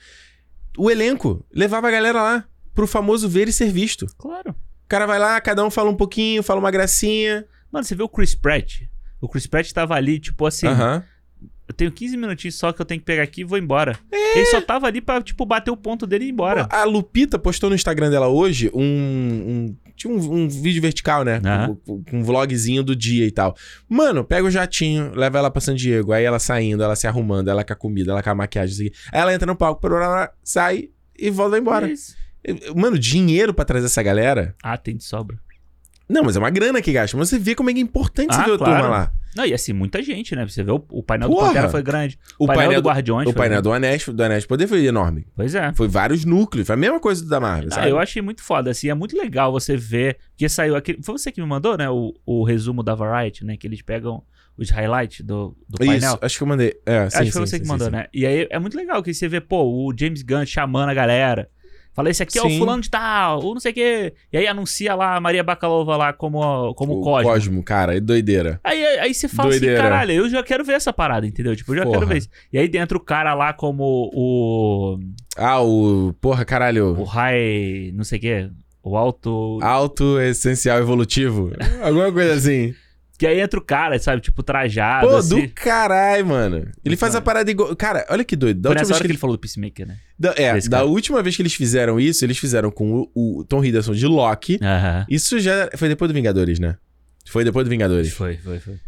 O 0.78 0.90
elenco 0.90 1.46
levava 1.54 1.88
a 1.88 1.92
galera 1.92 2.22
lá 2.22 2.46
pro 2.74 2.88
famoso 2.88 3.28
ver 3.28 3.48
e 3.48 3.54
ser 3.54 3.72
visto. 3.72 4.08
Claro. 4.18 4.52
O 4.52 4.88
cara 4.88 5.06
vai 5.06 5.20
lá, 5.20 5.40
cada 5.40 5.64
um 5.66 5.70
fala 5.70 5.90
um 5.90 5.96
pouquinho, 5.96 6.44
fala 6.44 6.60
uma 6.60 6.72
gracinha. 6.72 7.46
Mano, 7.72 7.86
você 7.86 7.96
viu 7.96 8.06
o 8.06 8.10
Chris 8.10 8.36
Pratt? 8.36 8.84
O 9.20 9.30
Chris 9.30 9.48
Pratt 9.48 9.72
tava 9.72 9.96
ali, 9.96 10.20
tipo 10.20 10.46
assim... 10.46 10.68
Aham. 10.68 11.04
Eu 11.72 11.74
tenho 11.74 11.92
15 11.92 12.18
minutinhos 12.18 12.56
só 12.56 12.74
que 12.74 12.82
eu 12.82 12.86
tenho 12.86 13.00
que 13.00 13.06
pegar 13.06 13.24
aqui 13.24 13.42
e 13.42 13.44
vou 13.46 13.58
embora. 13.58 13.98
É. 14.12 14.38
Ele 14.40 14.46
só 14.48 14.60
tava 14.60 14.88
ali 14.88 15.00
pra, 15.00 15.22
tipo, 15.22 15.46
bater 15.46 15.72
o 15.72 15.78
ponto 15.78 16.06
dele 16.06 16.26
e 16.26 16.28
ir 16.28 16.32
embora. 16.32 16.68
A 16.70 16.84
Lupita 16.84 17.40
postou 17.40 17.70
no 17.70 17.76
Instagram 17.76 18.10
dela 18.10 18.28
hoje 18.28 18.70
um. 18.74 18.84
um 18.84 19.76
tinha 19.96 20.14
um, 20.14 20.18
um 20.18 20.50
vídeo 20.50 20.82
vertical, 20.82 21.24
né? 21.24 21.40
Aham. 21.46 21.78
Com, 21.86 22.04
com 22.04 22.20
um 22.20 22.24
vlogzinho 22.24 22.84
do 22.84 22.94
dia 22.94 23.26
e 23.26 23.32
tal. 23.32 23.56
Mano, 23.88 24.26
pega 24.26 24.46
o 24.46 24.52
jatinho, 24.52 25.14
leva 25.16 25.38
ela 25.38 25.50
pra 25.50 25.62
San 25.62 25.76
Diego. 25.76 26.12
Aí 26.12 26.26
ela 26.26 26.40
saindo, 26.40 26.84
ela 26.84 26.96
se 26.96 27.08
arrumando, 27.08 27.48
ela 27.48 27.64
com 27.64 27.72
a 27.72 27.76
comida, 27.76 28.12
ela 28.12 28.22
com 28.22 28.30
a 28.30 28.36
maquiagem. 28.36 28.74
Assim. 28.74 28.96
Aí 29.14 29.22
ela 29.22 29.34
entra 29.34 29.46
no 29.46 29.56
palco, 29.56 29.88
sai 30.44 30.90
e 31.18 31.30
volta 31.30 31.58
embora. 31.58 31.88
É 31.88 31.94
isso. 31.94 32.16
Mano, 32.76 33.00
dinheiro 33.00 33.54
pra 33.54 33.64
trazer 33.64 33.86
essa 33.86 34.04
galera. 34.04 34.54
Ah, 34.62 34.78
tem 34.78 34.98
de 34.98 35.06
sobra. 35.06 35.38
Não, 36.12 36.24
mas 36.24 36.36
é 36.36 36.40
uma 36.40 36.50
grana 36.50 36.82
que 36.82 36.92
gasta. 36.92 37.16
Mas 37.18 37.30
você 37.30 37.40
vê 37.40 37.56
como 37.56 37.70
é 37.70 37.74
é 37.74 37.80
importante 37.80 38.34
você 38.36 38.42
Ah, 38.42 38.46
ver 38.46 38.54
a 38.54 38.58
claro. 38.58 38.74
turma 38.74 38.90
lá. 38.90 39.14
Não, 39.36 39.46
e 39.46 39.54
assim, 39.54 39.72
muita 39.72 40.04
gente, 40.04 40.36
né? 40.36 40.46
Você 40.46 40.62
vê 40.62 40.72
o, 40.72 40.84
o 40.92 41.02
painel 41.02 41.30
Porra! 41.30 41.44
do 41.44 41.48
Pantera 41.48 41.70
foi 41.70 41.82
grande. 41.82 42.20
O 42.38 42.44
O 42.44 42.48
painel, 42.48 42.64
painel 42.66 42.82
do 42.82 42.90
Guardiões 42.90 43.30
O 43.30 43.34
painel 43.34 43.50
grande. 43.50 43.64
do 43.64 43.72
Anéis, 43.74 44.06
do 44.10 44.24
Anéis 44.24 44.46
Poder 44.46 44.68
foi 44.68 44.86
enorme. 44.86 45.26
Pois 45.36 45.56
é. 45.56 45.72
Foi 45.74 45.88
vários 45.88 46.26
núcleos. 46.26 46.68
Foi 46.68 46.74
a 46.74 46.78
mesma 46.78 47.00
coisa 47.00 47.26
da 47.26 47.40
Marvel, 47.40 47.70
Ah, 47.74 47.88
eu 47.88 47.98
achei 47.98 48.22
muito 48.22 48.44
foda, 48.44 48.70
assim, 48.72 48.90
é 48.90 48.94
muito 48.94 49.18
legal 49.18 49.52
você 49.52 49.78
ver 49.78 50.18
que 50.36 50.50
saiu 50.50 50.76
aquele... 50.76 51.02
Foi 51.02 51.18
você 51.18 51.32
que 51.32 51.42
me 51.42 51.48
mandou, 51.48 51.78
né, 51.78 51.90
o, 51.90 52.14
o 52.26 52.44
resumo 52.44 52.84
da 52.84 52.94
Variety, 52.94 53.46
né, 53.46 53.56
que 53.56 53.66
eles 53.66 53.82
pegam 53.82 54.22
os 54.58 54.70
highlights 54.70 55.22
do, 55.22 55.56
do 55.68 55.78
painel. 55.78 55.98
Isso, 55.98 56.20
acho 56.22 56.38
que 56.38 56.44
eu 56.44 56.48
mandei. 56.48 56.74
É, 56.86 57.10
sim, 57.10 57.18
Acho 57.18 57.18
que 57.20 57.26
sim, 57.26 57.32
foi 57.32 57.48
você 57.48 57.56
sim, 57.56 57.60
que 57.62 57.66
sim, 57.66 57.72
mandou, 57.72 57.88
sim. 57.88 57.94
né? 57.94 58.08
E 58.14 58.26
aí 58.26 58.48
é 58.50 58.60
muito 58.60 58.76
legal 58.76 59.02
que 59.02 59.14
você 59.14 59.30
vê, 59.30 59.40
pô, 59.40 59.64
o 59.64 59.94
James 59.98 60.22
Gunn 60.24 60.46
chamando 60.46 60.90
a 60.90 60.94
galera. 60.94 61.50
Fala, 61.94 62.10
esse 62.10 62.24
aqui 62.24 62.40
é 62.40 62.42
o 62.42 62.50
Sim. 62.50 62.58
fulano 62.58 62.82
de 62.82 62.90
tal, 62.90 63.44
ou 63.44 63.54
não 63.54 63.60
sei 63.60 63.72
o 63.72 63.76
quê. 63.76 64.14
E 64.32 64.38
aí 64.38 64.48
anuncia 64.48 64.96
lá 64.96 65.18
a 65.18 65.20
Maria 65.20 65.44
Bakalova 65.44 65.98
lá 65.98 66.14
como, 66.14 66.74
como 66.74 67.00
o 67.00 67.02
Cosmo. 67.02 67.30
Cosmo, 67.30 67.64
cara, 67.64 67.98
é 67.98 68.00
doideira. 68.00 68.60
Aí, 68.64 68.84
aí 69.00 69.14
você 69.14 69.28
fala 69.28 69.50
Doideira. 69.50 69.76
assim, 69.76 69.84
caralho, 69.84 70.12
eu 70.12 70.30
já 70.30 70.42
quero 70.42 70.64
ver 70.64 70.74
essa 70.74 70.94
parada, 70.94 71.28
entendeu? 71.28 71.56
Tipo, 71.56 71.74
eu 71.74 71.78
já 71.80 71.84
Porra. 71.84 71.98
quero 71.98 72.08
ver 72.08 72.18
isso. 72.20 72.30
E 72.52 72.58
aí 72.58 72.68
dentro 72.70 72.98
o 72.98 73.02
cara 73.02 73.34
lá 73.34 73.52
como 73.52 74.10
o... 74.14 75.00
Ah, 75.36 75.62
o. 75.62 76.14
Porra, 76.22 76.46
caralho. 76.46 76.98
O 76.98 77.04
high... 77.04 77.92
não 77.94 78.06
sei 78.06 78.18
o 78.20 78.22
quê. 78.22 78.50
O 78.82 78.96
alto... 78.96 79.60
Alto 79.62 80.20
essencial 80.20 80.80
evolutivo. 80.80 81.52
Alguma 81.84 82.12
coisa 82.12 82.34
assim. 82.34 82.74
Que 83.22 83.28
aí 83.28 83.40
entra 83.40 83.60
o 83.60 83.64
cara, 83.64 84.00
sabe? 84.00 84.20
Tipo, 84.20 84.42
trajado, 84.42 85.08
Pô, 85.08 85.16
assim. 85.18 85.42
do 85.46 85.50
caralho, 85.54 86.26
mano. 86.26 86.68
Ele 86.84 86.98
faz 86.98 87.14
a 87.14 87.22
parada 87.22 87.52
igual. 87.52 87.76
Cara, 87.76 88.04
olha 88.10 88.24
que 88.24 88.36
doido. 88.36 88.60
Da 88.62 88.70
Foi 88.70 88.76
última 88.78 88.88
vez 88.88 88.98
que 88.98 89.02
que 89.04 89.06
ele... 89.08 89.14
ele 89.14 89.20
falou 89.20 89.36
do 89.36 89.40
Peacemaker, 89.40 89.86
né? 89.88 89.98
da, 90.18 90.34
é, 90.36 90.60
da 90.62 90.78
cara. 90.78 90.86
última 90.86 91.22
vez 91.22 91.36
que 91.36 91.42
eles 91.44 91.54
fizeram 91.54 92.00
isso, 92.00 92.26
eles 92.26 92.40
fizeram 92.40 92.72
com 92.72 93.08
o, 93.14 93.40
o 93.40 93.44
Tom 93.46 93.64
Hiddleston 93.64 93.94
de 93.94 94.08
Loki. 94.08 94.58
Aham. 94.60 95.06
Isso 95.08 95.40
já 95.40 95.70
foi 95.76 95.88
depois 95.88 96.10
do 96.10 96.16
Vingadores, 96.16 96.58
né? 96.58 96.78
Foi 97.28 97.44
depois 97.44 97.64
do 97.64 97.70
Vingadores. 97.70 98.12
Foi, 98.12 98.38
foi, 98.38 98.60
foi. 98.60 98.80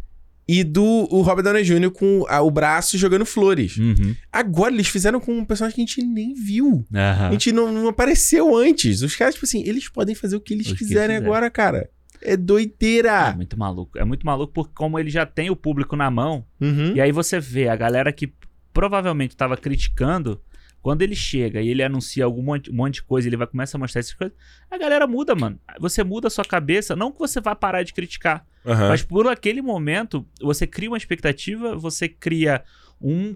E 0.48 0.64
do 0.64 0.84
o 0.84 1.22
Robert 1.22 1.44
Downey 1.44 1.64
Jr. 1.64 1.92
com 1.92 2.26
a- 2.28 2.42
o 2.42 2.50
braço 2.50 2.98
jogando 2.98 3.28
flores. 3.28 3.78
Uhum. 3.78 4.16
Agora 4.32 4.74
eles 4.74 4.88
fizeram 4.88 5.20
com 5.20 5.32
um 5.38 5.46
personagem 5.46 5.76
que 5.76 5.82
a 5.82 5.86
gente 5.86 6.04
nem 6.04 6.34
viu. 6.34 6.84
A 6.92 7.12
Aham. 7.12 7.32
gente 7.34 7.52
não, 7.52 7.72
não 7.72 7.88
apareceu 7.88 8.58
antes. 8.58 9.04
Os 9.04 9.16
caras, 9.16 9.36
tipo 9.36 9.46
assim, 9.46 9.62
eles 9.64 9.88
podem 9.90 10.16
fazer 10.16 10.36
o 10.36 10.42
que 10.42 10.56
eles 10.56 10.66
que 10.68 10.76
quiserem 10.80 11.18
quiser. 11.18 11.26
agora, 11.28 11.52
cara. 11.52 11.88
É 12.24 12.34
É 12.34 12.38
doideira. 12.38 13.34
muito 13.36 13.58
maluco. 13.58 13.98
É 13.98 14.04
muito 14.06 14.26
maluco 14.26 14.54
porque 14.54 14.74
como 14.76 14.98
ele 15.00 15.10
já 15.10 15.26
tem 15.26 15.50
o 15.50 15.56
público 15.56 15.96
na 15.96 16.10
mão, 16.10 16.46
Uhum. 16.62 16.94
e 16.96 17.02
aí 17.02 17.12
você 17.12 17.40
vê 17.40 17.68
a 17.70 17.76
galera 17.76 18.12
que 18.14 18.34
provavelmente 18.74 19.36
tava 19.38 19.56
criticando, 19.58 20.42
quando 20.82 21.02
ele 21.02 21.16
chega 21.16 21.62
e 21.62 21.70
ele 21.70 21.84
anuncia 21.84 22.26
algum 22.26 22.42
monte, 22.42 22.70
um 22.72 22.76
monte 22.76 22.96
de 22.96 23.04
coisa, 23.04 23.28
ele 23.28 23.38
vai 23.38 23.48
começar 23.48 23.78
a 23.78 23.80
mostrar 23.80 24.00
essas 24.00 24.14
coisas, 24.14 24.36
a 24.70 24.78
galera 24.78 25.08
muda, 25.08 25.34
mano. 25.36 25.60
Você 25.80 26.04
muda 26.04 26.28
a 26.28 26.32
sua 26.32 26.44
cabeça, 26.44 26.96
não 26.96 27.12
que 27.12 27.20
você 27.20 27.40
vá 27.40 27.56
parar 27.56 27.84
de 27.84 27.94
criticar, 27.94 28.46
Aham. 28.66 28.90
mas 28.90 29.02
por 29.04 29.28
aquele 29.28 29.62
momento, 29.62 30.26
você 30.42 30.66
cria 30.68 30.90
uma 30.90 30.98
expectativa, 30.98 31.76
você 31.78 32.10
cria 32.10 32.64
um, 33.00 33.36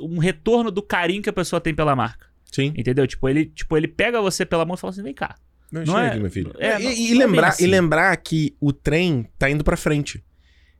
um 0.00 0.18
retorno 0.18 0.70
do 0.70 0.82
carinho 0.82 1.22
que 1.22 1.30
a 1.30 1.32
pessoa 1.32 1.60
tem 1.60 1.74
pela 1.74 1.96
marca. 1.96 2.26
Sim. 2.52 2.72
Entendeu? 2.76 3.04
Tipo, 3.08 3.28
ele, 3.28 3.46
tipo, 3.46 3.76
ele 3.76 3.88
pega 3.88 4.20
você 4.22 4.46
pela 4.46 4.64
mão 4.64 4.76
e 4.76 4.78
fala 4.78 4.92
assim: 4.92 5.02
vem 5.02 5.12
cá. 5.14 5.34
Não, 5.74 5.84
Não 5.84 5.98
é- 5.98 6.08
aqui, 6.08 6.20
meu 6.20 6.30
filho. 6.30 6.52
é, 6.58 6.80
e, 6.80 6.84
não- 6.84 6.90
e 6.92 7.10
é 7.12 7.26
lembrar, 7.26 7.48
assim. 7.48 7.64
e 7.64 7.66
lembrar 7.66 8.16
que 8.16 8.54
o 8.60 8.72
trem 8.72 9.26
tá 9.38 9.50
indo 9.50 9.64
pra 9.64 9.76
frente. 9.76 10.22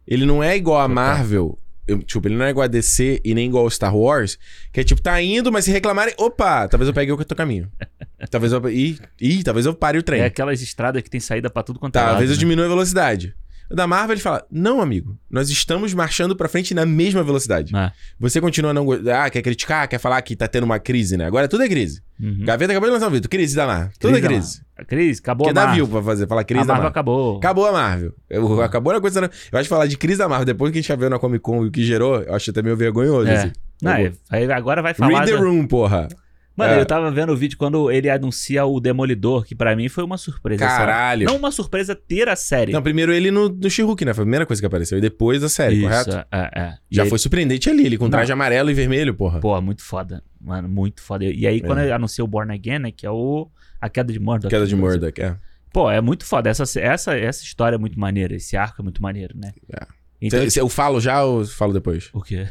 Ele 0.07 0.24
não 0.24 0.42
é 0.42 0.57
igual 0.57 0.80
a. 0.80 0.88
Marvel. 0.88 1.59
eu- 1.86 2.03
tipo, 2.03 2.26
ele 2.28 2.36
não 2.36 2.45
é 2.47 2.51
igual 2.51 2.64
a 2.64 2.66
DC 2.66 3.20
e 3.22 3.34
nem 3.34 3.47
igual 3.47 3.64
ao 3.64 3.70
Star 3.70 3.95
Wars. 3.95 4.38
Que 4.72 4.80
é 4.80 4.84
tipo, 4.84 5.03
tá 5.03 5.20
indo, 5.20 5.53
mas 5.53 5.66
se 5.66 5.70
reclamarem, 5.70 6.14
opa, 6.16 6.66
talvez 6.66 6.88
eu 6.88 6.95
pegue 6.95 7.12
o 7.12 7.18
outro 7.18 7.36
caminho. 7.36 7.70
talvez 8.30 8.53
eu. 8.55 8.70
Ih, 8.70 8.99
ih, 9.20 9.42
talvez 9.42 9.66
eu 9.66 9.74
pare 9.74 9.99
o 9.99 10.03
trem. 10.03 10.20
É 10.22 10.24
aquelas 10.24 10.62
estradas 10.62 11.03
que 11.03 11.11
tem 11.11 11.20
saída 11.20 11.51
pra 11.51 11.62
tudo 11.62 11.78
quanto 11.78 11.97
é 11.97 12.01
lado. 12.01 12.11
talvez 12.12 12.30
eu 12.30 12.36
né? 12.36 12.40
diminua 12.40 12.64
a 12.64 12.68
velocidade. 12.68 13.34
O 13.70 13.74
da 13.74 13.86
Marvel, 13.86 14.14
ele 14.14 14.20
fala: 14.20 14.44
Não, 14.50 14.80
amigo, 14.80 15.18
nós 15.30 15.48
estamos 15.50 15.94
marchando 15.94 16.36
pra 16.36 16.48
frente 16.48 16.74
na 16.74 16.84
mesma 16.84 17.22
velocidade. 17.22 17.74
É. 17.74 17.92
Você 18.20 18.40
continua 18.40 18.72
não 18.74 18.86
ah, 18.92 19.30
quer 19.30 19.42
criticar, 19.42 19.88
quer 19.88 19.98
falar 19.98 20.20
que 20.22 20.36
tá 20.36 20.46
tendo 20.46 20.64
uma 20.64 20.78
crise, 20.78 21.16
né? 21.16 21.26
Agora 21.26 21.48
tudo 21.48 21.62
é 21.64 21.68
crise. 21.68 22.02
Uhum. 22.20 22.44
Gaveta 22.44 22.72
acabou 22.72 22.88
de 22.88 22.94
lançar 22.94 23.08
um 23.08 23.10
vídeo, 23.10 23.28
crise 23.28 23.56
da 23.56 23.66
Marvel. 23.66 23.90
Tudo 23.98 24.16
é 24.16 24.20
crise. 24.20 24.62
A 24.76 24.84
crise, 24.84 25.20
acabou 25.20 25.48
a 25.48 25.52
dá 25.52 25.66
Marvel. 25.66 25.86
view 25.86 25.94
pra 25.94 26.02
fazer, 26.02 26.26
falar 26.26 26.44
crise 26.44 26.62
a 26.62 26.66
da 26.66 26.72
Marvel 26.74 26.88
acabou. 26.90 27.36
Acabou 27.38 27.66
a 27.66 27.72
Marvel. 27.72 28.12
Eu- 28.28 28.60
acabou 28.62 28.92
a 28.92 29.00
coisa. 29.00 29.20
Eu 29.20 29.58
acho 29.58 29.64
que 29.64 29.68
falar 29.68 29.86
de 29.86 29.96
crise 29.96 30.18
da 30.18 30.28
Marvel, 30.28 30.46
depois 30.46 30.70
que 30.70 30.78
a 30.78 30.80
gente 30.80 30.88
já 30.88 30.96
viu 30.96 31.08
na 31.08 31.18
Comic 31.18 31.42
Con 31.42 31.64
e 31.64 31.68
o 31.68 31.70
que 31.70 31.82
gerou, 31.84 32.20
eu 32.22 32.34
acho 32.34 32.50
até 32.50 32.62
meio 32.62 32.76
vergonhoso. 32.76 33.28
É. 33.28 33.34
assim. 33.36 33.52
Não, 33.82 33.92
é, 33.92 34.12
aí 34.30 34.50
agora 34.50 34.80
vai 34.80 34.94
falar... 34.94 35.10
Read 35.10 35.26
the 35.26 35.36
da- 35.36 35.42
room, 35.42 35.66
porra. 35.66 36.08
Mano, 36.57 36.74
É. 36.74 36.80
eu 36.80 36.86
tava 36.86 37.11
vendo 37.11 37.32
o 37.32 37.36
vídeo 37.36 37.59
quando 37.59 37.90
ele 37.90 38.09
anuncia 38.09 38.64
o 38.64 38.78
Demolidor, 38.78 39.44
que 39.44 39.55
pra 39.57 39.74
mim 39.74 39.88
foi 39.88 40.05
uma 40.05 40.16
surpresa. 40.16 40.64
Caralho. 40.64 41.26
Não 41.26 41.36
uma 41.36 41.50
surpresa 41.50 41.94
ter 41.96 42.28
a 42.28 42.36
série. 42.36 42.72
Não, 42.72 42.80
primeiro 42.82 43.12
ele 43.12 43.30
no, 43.30 43.48
no 43.48 43.68
She-Hulk, 43.68 44.05
né? 44.05 44.14
Foi 44.14 44.22
a 44.22 44.24
primeira 44.24 44.46
coisa 44.46 44.62
que 44.62 44.66
apareceu. 44.66 44.96
E 44.96 45.00
depois 45.00 45.42
a 45.42 45.48
série, 45.48 45.76
Isso, 45.76 45.84
correto? 45.88 46.26
é, 46.30 46.50
é. 46.55 46.74
Já 46.90 47.05
foi 47.07 47.18
surpreendente 47.18 47.68
ali, 47.68 47.84
ele 47.86 47.98
com 47.98 48.05
Não. 48.05 48.11
traje 48.11 48.32
amarelo 48.32 48.70
e 48.70 48.74
vermelho, 48.74 49.12
porra. 49.14 49.40
Pô, 49.40 49.61
muito 49.61 49.82
foda. 49.82 50.22
Mano, 50.40 50.68
muito 50.68 51.02
foda. 51.02 51.24
E 51.24 51.46
aí, 51.46 51.61
quando 51.61 51.78
É. 51.78 51.84
ele 51.84 51.92
anunciou 51.92 52.26
o 52.28 52.30
Born 52.30 52.52
Again, 52.55 52.78
né, 52.78 52.90
que 52.92 53.05
é 53.07 53.11
o... 53.11 53.48
A 53.80 53.88
queda 53.88 54.12
de 54.12 54.20
Murdoch. 54.20 54.48
Queda 54.48 54.64
de 54.64 54.74
exemplo. 54.74 54.88
Murdoch, 54.90 55.20
é. 55.20 55.36
Pô, 55.72 55.90
é 55.90 56.00
muito 56.00 56.24
foda. 56.24 56.48
Essa, 56.48 56.62
essa, 56.78 57.16
essa 57.18 57.42
história 57.42 57.74
é 57.74 57.78
muito 57.78 57.98
maneira. 57.98 58.36
Esse 58.36 58.57
arco 58.57 58.80
é 58.80 58.84
muito 58.84 59.02
maneiro, 59.02 59.36
né? 59.36 59.52
É. 59.72 59.86
Então, 60.22 60.48
cê- 60.48 60.61
eu 60.61 60.68
falo 60.68 61.00
já 61.00 61.24
ou 61.24 61.44
falo 61.44 61.72
depois? 61.72 62.11
o 62.14 62.22
quê? 62.22 62.46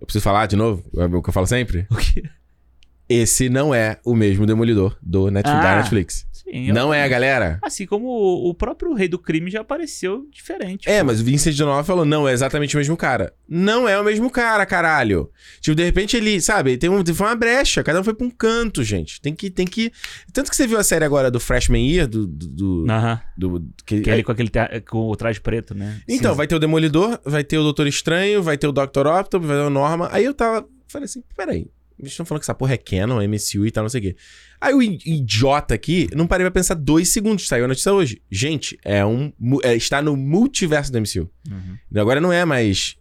Eu 0.00 0.06
preciso 0.06 0.22
falar 0.22 0.46
de 0.46 0.54
novo? 0.56 0.82
É 0.96 1.04
o 1.04 1.20
que 1.20 1.28
eu 1.28 1.32
falo 1.32 1.46
sempre? 1.46 1.86
O 1.90 1.96
quê? 1.96 2.22
Esse 3.10 3.48
não 3.48 3.74
é 3.74 3.98
o 4.04 4.14
mesmo 4.14 4.46
Demolidor 4.46 4.96
do 5.02 5.30
Netflix, 5.32 5.62
da 5.62 5.72
Ah, 5.72 5.76
Netflix. 5.78 6.26
Sim. 6.32 6.72
Não 6.72 6.92
é, 6.92 7.08
galera. 7.08 7.58
Assim 7.62 7.86
como 7.86 8.06
o, 8.48 8.52
próprio 8.54 8.92
Rei 8.92 9.06
do 9.06 9.18
Crime 9.20 9.48
já 9.50 9.60
apareceu 9.60 10.26
diferente. 10.32 10.88
É, 10.88 10.98
pô. 11.00 11.06
mas 11.06 11.20
o 11.20 11.24
Vincent 11.24 11.56
D'Onofrio 11.56 11.84
falou, 11.84 12.04
não, 12.04 12.28
é 12.28 12.32
exatamente 12.32 12.74
o 12.76 12.78
mesmo 12.78 12.96
cara. 12.96 13.32
Não 13.48 13.88
é 13.88 13.98
o 14.00 14.04
mesmo 14.04 14.28
cara, 14.30 14.66
caralho. 14.66 15.30
Tipo, 15.60 15.76
de 15.76 15.84
repente 15.84 16.16
ele, 16.16 16.40
sabe, 16.40 16.76
tem, 16.76 16.90
um, 16.90 17.04
foi 17.14 17.26
uma 17.28 17.36
brecha, 17.36 17.84
cada 17.84 18.00
um 18.00 18.04
foi 18.04 18.14
pra 18.14 18.26
um 18.26 18.30
canto, 18.30 18.82
gente. 18.82 19.20
Tem 19.20 19.32
que, 19.34 19.48
tem 19.50 19.64
que... 19.66 19.92
Tanto 20.32 20.50
que 20.50 20.56
você 20.56 20.66
viu 20.66 20.78
a 20.78 20.82
série 20.84 21.04
agora 21.04 21.30
do 21.30 21.38
Freshman 21.38 21.88
Year, 21.88 22.08
do... 22.08 22.26
do, 22.26 22.46
do, 22.84 22.86
Aham. 22.90 23.20
do- 23.36 23.64
que, 23.86 24.00
Que 24.00 24.10
ele 24.10 24.24
com 24.24 24.32
aquele 24.32 24.50
te- 24.50 24.80
com 24.88 25.08
o 25.08 25.14
traje 25.16 25.40
preto, 25.40 25.72
né? 25.74 26.00
Então, 26.08 26.34
vai 26.34 26.46
ter 26.48 26.54
o 26.56 26.58
Demolidor, 26.60 27.18
vai 27.24 27.44
ter 27.44 27.58
o 27.58 27.62
Doutor 27.62 27.86
Estranho, 27.86 28.42
vai 28.42 28.56
ter 28.58 28.66
o 28.66 28.72
Dr. 28.72 29.06
Octopus, 29.06 29.46
vai 29.46 29.56
ter 29.56 29.62
o 29.66 29.70
Norma. 29.70 30.08
Aí 30.10 30.24
eu 30.24 30.34
tava, 30.34 30.66
falei 30.88 31.04
assim, 31.04 31.22
peraí, 31.36 31.68
eles 32.00 32.12
estão 32.12 32.26
falando 32.26 32.40
que 32.40 32.44
essa 32.44 32.54
porra 32.54 32.74
é 32.74 32.76
canon, 32.76 33.20
é 33.20 33.26
MCU 33.26 33.66
e 33.66 33.70
tal, 33.70 33.84
não 33.84 33.88
sei 33.88 34.00
o 34.00 34.02
quê. 34.04 34.16
Aí 34.60 34.74
o 34.74 34.82
idiota 34.82 35.74
aqui, 35.74 36.08
não 36.14 36.26
parei 36.26 36.44
pra 36.44 36.50
pensar 36.50 36.74
dois 36.74 37.08
segundos, 37.10 37.46
saiu 37.48 37.64
a 37.64 37.68
notícia 37.68 37.92
hoje. 37.92 38.20
Gente, 38.30 38.78
é 38.84 39.04
um, 39.04 39.32
é, 39.62 39.74
está 39.76 40.00
no 40.02 40.16
multiverso 40.16 40.90
do 40.92 40.98
MCU. 41.00 41.30
Uhum. 41.50 42.00
Agora 42.00 42.20
não 42.20 42.32
é 42.32 42.44
mais 42.44 42.96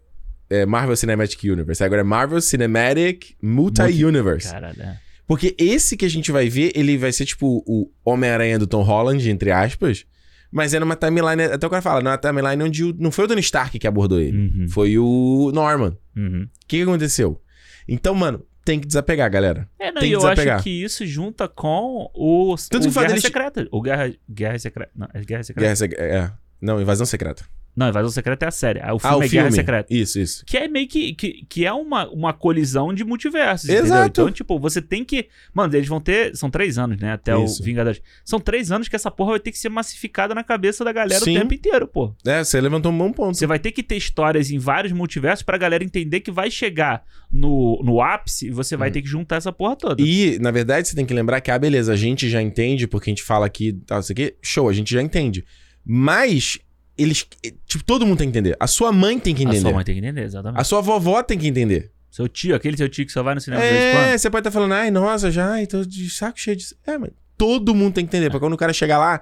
é, 0.50 0.66
Marvel 0.66 0.96
Cinematic 0.96 1.44
Universe, 1.44 1.84
agora 1.84 2.02
é 2.02 2.04
Marvel 2.04 2.42
Cinematic 2.42 3.36
Multi-Universe. 3.42 4.52
Caralho, 4.52 4.82
é. 4.82 4.98
Porque 5.28 5.56
esse 5.60 5.96
que 5.96 6.06
a 6.06 6.10
gente 6.10 6.32
vai 6.32 6.50
ver, 6.50 6.72
ele 6.76 6.98
vai 6.98 7.12
ser 7.12 7.26
tipo 7.26 7.64
o 7.68 7.92
Homem-Aranha 8.04 8.58
do 8.58 8.66
Tom 8.66 8.82
Holland, 8.82 9.30
entre 9.30 9.52
aspas. 9.52 10.06
Mas 10.52 10.74
é 10.74 10.80
numa 10.80 10.96
timeline, 10.96 11.44
até 11.44 11.68
o 11.68 11.70
cara 11.70 11.82
fala, 11.84 12.02
numa 12.02 12.18
timeline 12.18 12.64
onde 12.64 12.84
o- 12.84 12.96
não 12.98 13.12
foi 13.12 13.26
o 13.26 13.28
Tony 13.28 13.40
Stark 13.42 13.78
que 13.78 13.86
abordou 13.88 14.20
ele. 14.20 14.36
Uhum. 14.36 14.68
Foi 14.70 14.98
o 14.98 15.52
Norman. 15.54 15.96
O 16.18 16.20
Uhum. 16.20 16.48
que, 16.68 16.78
que 16.78 16.82
aconteceu? 16.82 17.40
Então, 17.88 18.16
mano, 18.16 18.44
tem 18.66 18.80
que 18.80 18.88
desapegar, 18.88 19.30
galera. 19.32 19.68
É, 19.80 19.92
não, 19.92 20.00
Tem 20.02 20.10
e 20.10 20.12
que 20.12 20.16
eu 20.16 20.20
desapegar. 20.20 20.56
acho 20.56 20.64
que 20.64 20.84
isso 20.84 21.06
junta 21.06 21.48
com 21.48 22.10
o, 22.14 22.56
Tanto 22.70 22.88
o 22.88 22.88
que 22.90 22.94
Guerra 22.94 23.08
deles- 23.08 23.22
Secreta. 23.24 23.68
O 23.72 23.82
Guerra, 23.82 24.14
Guerra 24.30 24.60
Secreta. 24.60 24.92
Não, 24.96 25.08
é 25.14 25.22
Guerra 25.24 25.44
Secreta. 25.44 25.62
Guerra 25.66 25.76
Sec- 25.76 25.94
é. 26.00 26.32
Não, 26.62 26.82
Invasão 26.82 27.06
Secreta. 27.06 27.44
Não, 27.80 27.88
Invasão 27.88 28.10
Secreta 28.10 28.46
é 28.46 28.50
a 28.50 28.52
série. 28.52 28.82
Ah, 28.82 28.94
O 28.94 28.98
ah, 28.98 29.00
filme 29.00 29.16
o 29.16 29.24
é 29.24 29.30
filme. 29.30 29.44
Guerra 29.44 29.52
Secreta. 29.56 29.94
Isso, 29.94 30.20
isso. 30.20 30.44
Que 30.46 30.58
é 30.58 30.68
meio 30.68 30.86
que, 30.86 31.14
que, 31.14 31.46
que 31.48 31.66
é 31.66 31.72
uma, 31.72 32.10
uma 32.10 32.34
colisão 32.34 32.94
de 32.94 33.06
multiversos, 33.06 33.70
Exato. 33.70 33.86
entendeu? 33.86 34.06
Então, 34.06 34.32
tipo, 34.32 34.60
você 34.60 34.82
tem 34.82 35.06
que... 35.06 35.30
Mano, 35.54 35.74
eles 35.74 35.88
vão 35.88 36.02
ter... 36.02 36.36
São 36.36 36.50
três 36.50 36.78
anos, 36.78 37.00
né? 37.00 37.14
Até 37.14 37.42
Isso. 37.42 37.62
o 37.62 37.66
Vingadores. 37.66 38.02
São 38.26 38.38
três 38.38 38.70
anos 38.70 38.90
que 38.90 38.98
essa 38.98 39.10
porra 39.10 39.32
vai 39.32 39.40
ter 39.40 39.54
que 39.54 39.58
ser 39.58 39.70
massificada 39.70 40.36
na 40.36 40.44
cabeça 40.44 40.84
da 40.84 40.92
galera 40.92 41.24
Sim. 41.24 41.38
o 41.38 41.40
tempo 41.40 41.54
inteiro, 41.54 41.88
pô. 41.88 42.14
É, 42.26 42.44
você 42.44 42.60
levantou 42.60 42.92
um 42.92 42.98
bom 42.98 43.14
ponto. 43.14 43.38
Você 43.38 43.48
vai 43.48 43.60
ter 43.60 43.72
que 43.72 43.82
ter 43.82 43.96
histórias 43.96 44.52
em 44.52 44.60
vários 44.60 44.92
multiversos 44.92 45.44
pra 45.44 45.58
galera 45.58 45.82
entender 45.82 46.20
que 46.20 46.32
vai 46.32 46.52
chegar 46.52 47.04
no, 47.32 47.82
no 47.82 48.02
ápice 48.02 48.48
e 48.48 48.52
você 48.52 48.76
vai 48.76 48.92
ter 48.92 49.02
que 49.02 49.08
juntar 49.08 49.38
essa 49.38 49.54
porra 49.54 49.78
toda. 49.78 50.04
Hum. 50.04 50.06
E, 50.06 50.38
na 50.40 50.52
verdade, 50.52 50.90
você 50.90 50.96
tem 50.98 51.06
que 51.06 51.14
lembrar 51.14 51.40
que, 51.40 51.50
ah, 51.50 51.58
beleza, 51.58 51.94
a 51.94 51.96
gente 51.96 52.30
já 52.30 52.42
entende, 52.42 52.88
porque 52.88 53.10
a 53.10 53.14
gente 53.14 53.24
fala 53.24 53.46
aqui, 53.46 53.72
tal, 53.86 54.02
isso 54.02 54.12
aqui, 54.12 54.36
show, 54.42 54.68
a 54.68 54.74
gente 54.74 54.94
já 54.94 55.02
entende. 55.02 55.46
Mas, 55.86 56.60
eles, 57.02 57.26
tipo, 57.66 57.84
todo 57.84 58.06
mundo 58.06 58.18
tem 58.18 58.30
que 58.32 58.38
entender. 58.38 58.56
A 58.60 58.68
sua 58.68 58.92
mãe 58.92 59.18
tem 59.20 59.34
que 59.34 59.42
a 59.42 59.46
entender. 59.46 59.62
sua 59.62 59.74
mãe 59.74 59.84
tem 59.84 59.96
que 59.96 60.00
entender, 60.02 60.24
exatamente. 60.24 60.60
A 60.60 60.64
sua 60.64 60.82
vovó 60.82 61.24
tem 61.24 61.38
que 61.38 61.48
entender. 61.48 61.92
Seu 62.12 62.28
tio, 62.28 62.56
aquele 62.56 62.76
seu 62.76 62.90
tio 62.90 63.06
que 63.06 63.12
só 63.12 63.22
vai 63.24 63.36
no 63.36 63.42
cinema. 63.42 63.64
É, 63.64 64.18
você 64.18 64.30
pode 64.30 64.42
estar 64.42 64.52
falando, 64.52 64.74
ai, 64.74 64.92
nossa, 64.92 65.32
já, 65.32 65.52
ai, 65.52 65.68
tô 65.68 65.84
de 65.86 66.10
saco 66.10 66.40
cheio 66.40 66.56
disso. 66.58 66.76
É, 66.86 66.98
mas 66.98 67.12
todo 67.38 67.74
mundo 67.74 67.94
tem 67.94 68.06
que 68.06 68.16
entender. 68.16 68.30
Pra 68.30 68.40
quando 68.40 68.54
o 68.54 68.58
cara 68.58 68.74
chegar 68.74 68.98
lá 68.98 69.22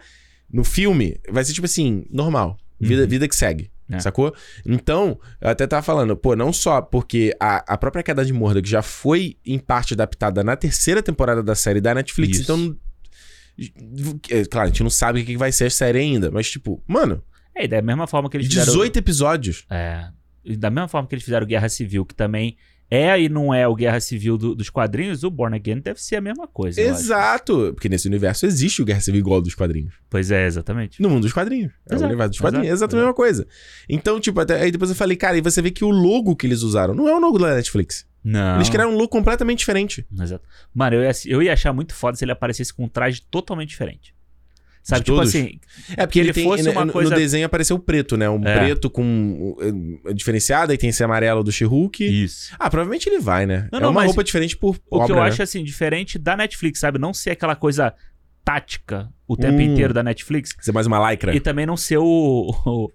no 0.51 0.63
filme, 0.63 1.19
vai 1.29 1.43
ser 1.43 1.53
tipo 1.53 1.65
assim, 1.65 2.05
normal. 2.09 2.57
Vida, 2.79 3.01
Uhum. 3.03 3.07
vida 3.07 3.27
que 3.27 3.35
segue. 3.35 3.69
É. 3.89 3.99
Sacou? 3.99 4.33
Então, 4.65 5.17
eu 5.39 5.49
até 5.49 5.65
tava 5.65 5.81
falando, 5.81 6.15
pô, 6.17 6.35
não 6.35 6.51
só 6.51 6.81
porque 6.81 7.33
a, 7.39 7.73
a 7.73 7.77
própria 7.77 8.03
queda 8.03 8.23
de 8.25 8.33
Mordor 8.33 8.61
já 8.65 8.81
foi 8.81 9.37
em 9.45 9.57
parte 9.59 9.93
adaptada 9.93 10.43
na 10.43 10.55
terceira 10.55 11.01
temporada 11.01 11.41
da 11.41 11.55
série 11.55 11.79
da 11.79 11.93
Netflix, 11.95 12.39
Isso. 12.39 12.51
então. 12.51 12.75
é, 14.29 14.45
claro, 14.45 14.67
a 14.67 14.71
gente 14.71 14.83
não 14.83 14.89
sabe 14.89 15.19
o 15.21 15.25
que 15.25 15.31
que 15.31 15.37
vai 15.37 15.51
ser 15.51 15.65
a 15.65 15.69
série 15.69 15.99
ainda, 15.99 16.29
mas 16.31 16.49
tipo, 16.49 16.81
mano, 16.87 17.23
É, 17.59 17.67
da 17.67 17.81
mesma 17.81 18.07
forma 18.07 18.29
que 18.29 18.37
eles 18.37 18.47
fizeram... 18.47 18.67
18 18.73 18.97
episódios. 18.97 19.65
É. 19.69 20.07
Da 20.57 20.69
mesma 20.69 20.87
forma 20.87 21.07
que 21.07 21.15
eles 21.15 21.25
fizeram 21.25 21.45
Guerra 21.45 21.67
Civil, 21.69 22.05
que 22.05 22.15
também 22.15 22.55
é 22.89 23.19
e 23.19 23.27
não 23.27 23.53
é 23.53 23.67
o 23.67 23.75
Guerra 23.75 23.99
Civil 23.99 24.37
do- 24.37 24.55
dos 24.55 24.69
quadrinhos, 24.69 25.21
o 25.23 25.29
Born 25.29 25.53
Again 25.57 25.79
deve 25.81 26.01
ser 26.01 26.15
a 26.15 26.21
mesma 26.21 26.47
coisa. 26.47 26.79
Exato! 26.79 27.71
Porque 27.73 27.89
nesse 27.89 28.07
universo 28.07 28.45
existe 28.45 28.81
o 28.81 28.85
Guerra 28.85 29.01
Civil 29.01 29.19
igual 29.19 29.41
dos 29.41 29.53
quadrinhos. 29.55 29.93
Pois 30.09 30.31
é, 30.31 30.45
exatamente. 30.45 31.01
No 31.01 31.09
mundo 31.09 31.23
dos 31.23 31.33
quadrinhos. 31.33 31.73
É 31.89 31.93
o 31.93 31.95
Exato, 31.95 32.05
universo 32.07 32.29
dos 32.29 32.37
exato, 32.37 32.47
quadrinhos. 32.53 32.69
É 32.69 32.73
exatamente 32.73 33.01
a 33.01 33.05
mesma 33.07 33.13
coisa. 33.13 33.47
Então, 33.89 34.19
tipo, 34.21 34.39
até, 34.39 34.61
aí 34.61 34.71
depois 34.71 34.89
eu 34.89 34.95
falei, 34.95 35.17
cara, 35.17 35.37
e 35.37 35.41
você 35.41 35.61
vê 35.61 35.69
que 35.69 35.83
o 35.83 35.89
logo 35.89 36.33
que 36.35 36.47
eles 36.47 36.61
usaram 36.61 36.93
não 36.95 37.09
é 37.09 37.13
o 37.15 37.19
logo 37.19 37.37
da 37.37 37.53
Netflix. 37.55 38.07
Não. 38.23 38.55
Eles 38.55 38.69
criaram 38.69 38.91
um 38.91 38.95
logo 38.95 39.09
completamente 39.09 39.59
diferente. 39.59 40.05
Exato. 40.17 40.45
Mano, 40.73 40.95
eu 40.95 41.03
ia, 41.03 41.11
eu 41.25 41.43
ia 41.43 41.51
achar 41.53 41.73
muito 41.73 41.93
foda 41.93 42.15
se 42.17 42.23
ele 42.23 42.31
aparecesse 42.31 42.73
com 42.73 42.85
um 42.85 42.89
traje 42.89 43.21
totalmente 43.29 43.69
diferente. 43.69 44.15
Sabe, 44.87 45.03
tipo 45.03 45.19
assim, 45.19 45.59
É 45.97 46.05
porque 46.05 46.17
ele 46.19 46.31
tem, 46.31 46.45
fosse 46.45 46.63
no- 46.63 46.71
uma 46.71 46.85
no, 46.85 46.93
coisa- 46.93 47.09
no 47.09 47.15
desenho 47.17 47.45
apareceu 47.45 47.75
o 47.75 47.79
preto, 47.79 48.15
né? 48.15 48.29
Um 48.29 48.41
É. 48.47 48.57
preto 48.57 48.89
com 48.89 49.55
uh, 49.59 50.13
diferenciado, 50.13 50.71
aí 50.71 50.77
tem 50.77 50.89
esse 50.91 51.03
amarelo 51.03 51.43
do 51.43 51.51
She-Hulk. 51.51 52.05
isso. 52.23 52.53
Ah, 52.57 52.69
provavelmente 52.69 53.09
ele 53.09 53.19
vai, 53.19 53.45
né? 53.45 53.67
Não, 53.69 53.79
é 53.79 53.81
não, 53.81 53.91
uma 53.91 54.05
roupa 54.05 54.23
diferente 54.23 54.55
por 54.55 54.77
O 54.89 54.99
que 54.99 55.11
obra, 55.11 55.15
eu 55.17 55.23
né? 55.23 55.27
acho, 55.29 55.43
assim, 55.43 55.61
diferente 55.61 56.17
da 56.17 56.37
Netflix, 56.37 56.79
sabe? 56.79 56.97
Não 56.97 57.13
ser 57.13 57.31
aquela 57.31 57.53
coisa 57.55 57.93
tática 58.45 59.09
o 59.27 59.35
tempo 59.35 59.57
Hum. 59.57 59.61
inteiro 59.61 59.93
da 59.93 60.01
Netflix. 60.01 60.55
Ser 60.61 60.71
mais 60.71 60.87
uma 60.87 61.11
lycra. 61.11 61.35
E 61.35 61.39
também 61.41 61.65
não 61.65 61.75
ser 61.75 61.97
o, 61.97 62.49
o. 62.65 62.89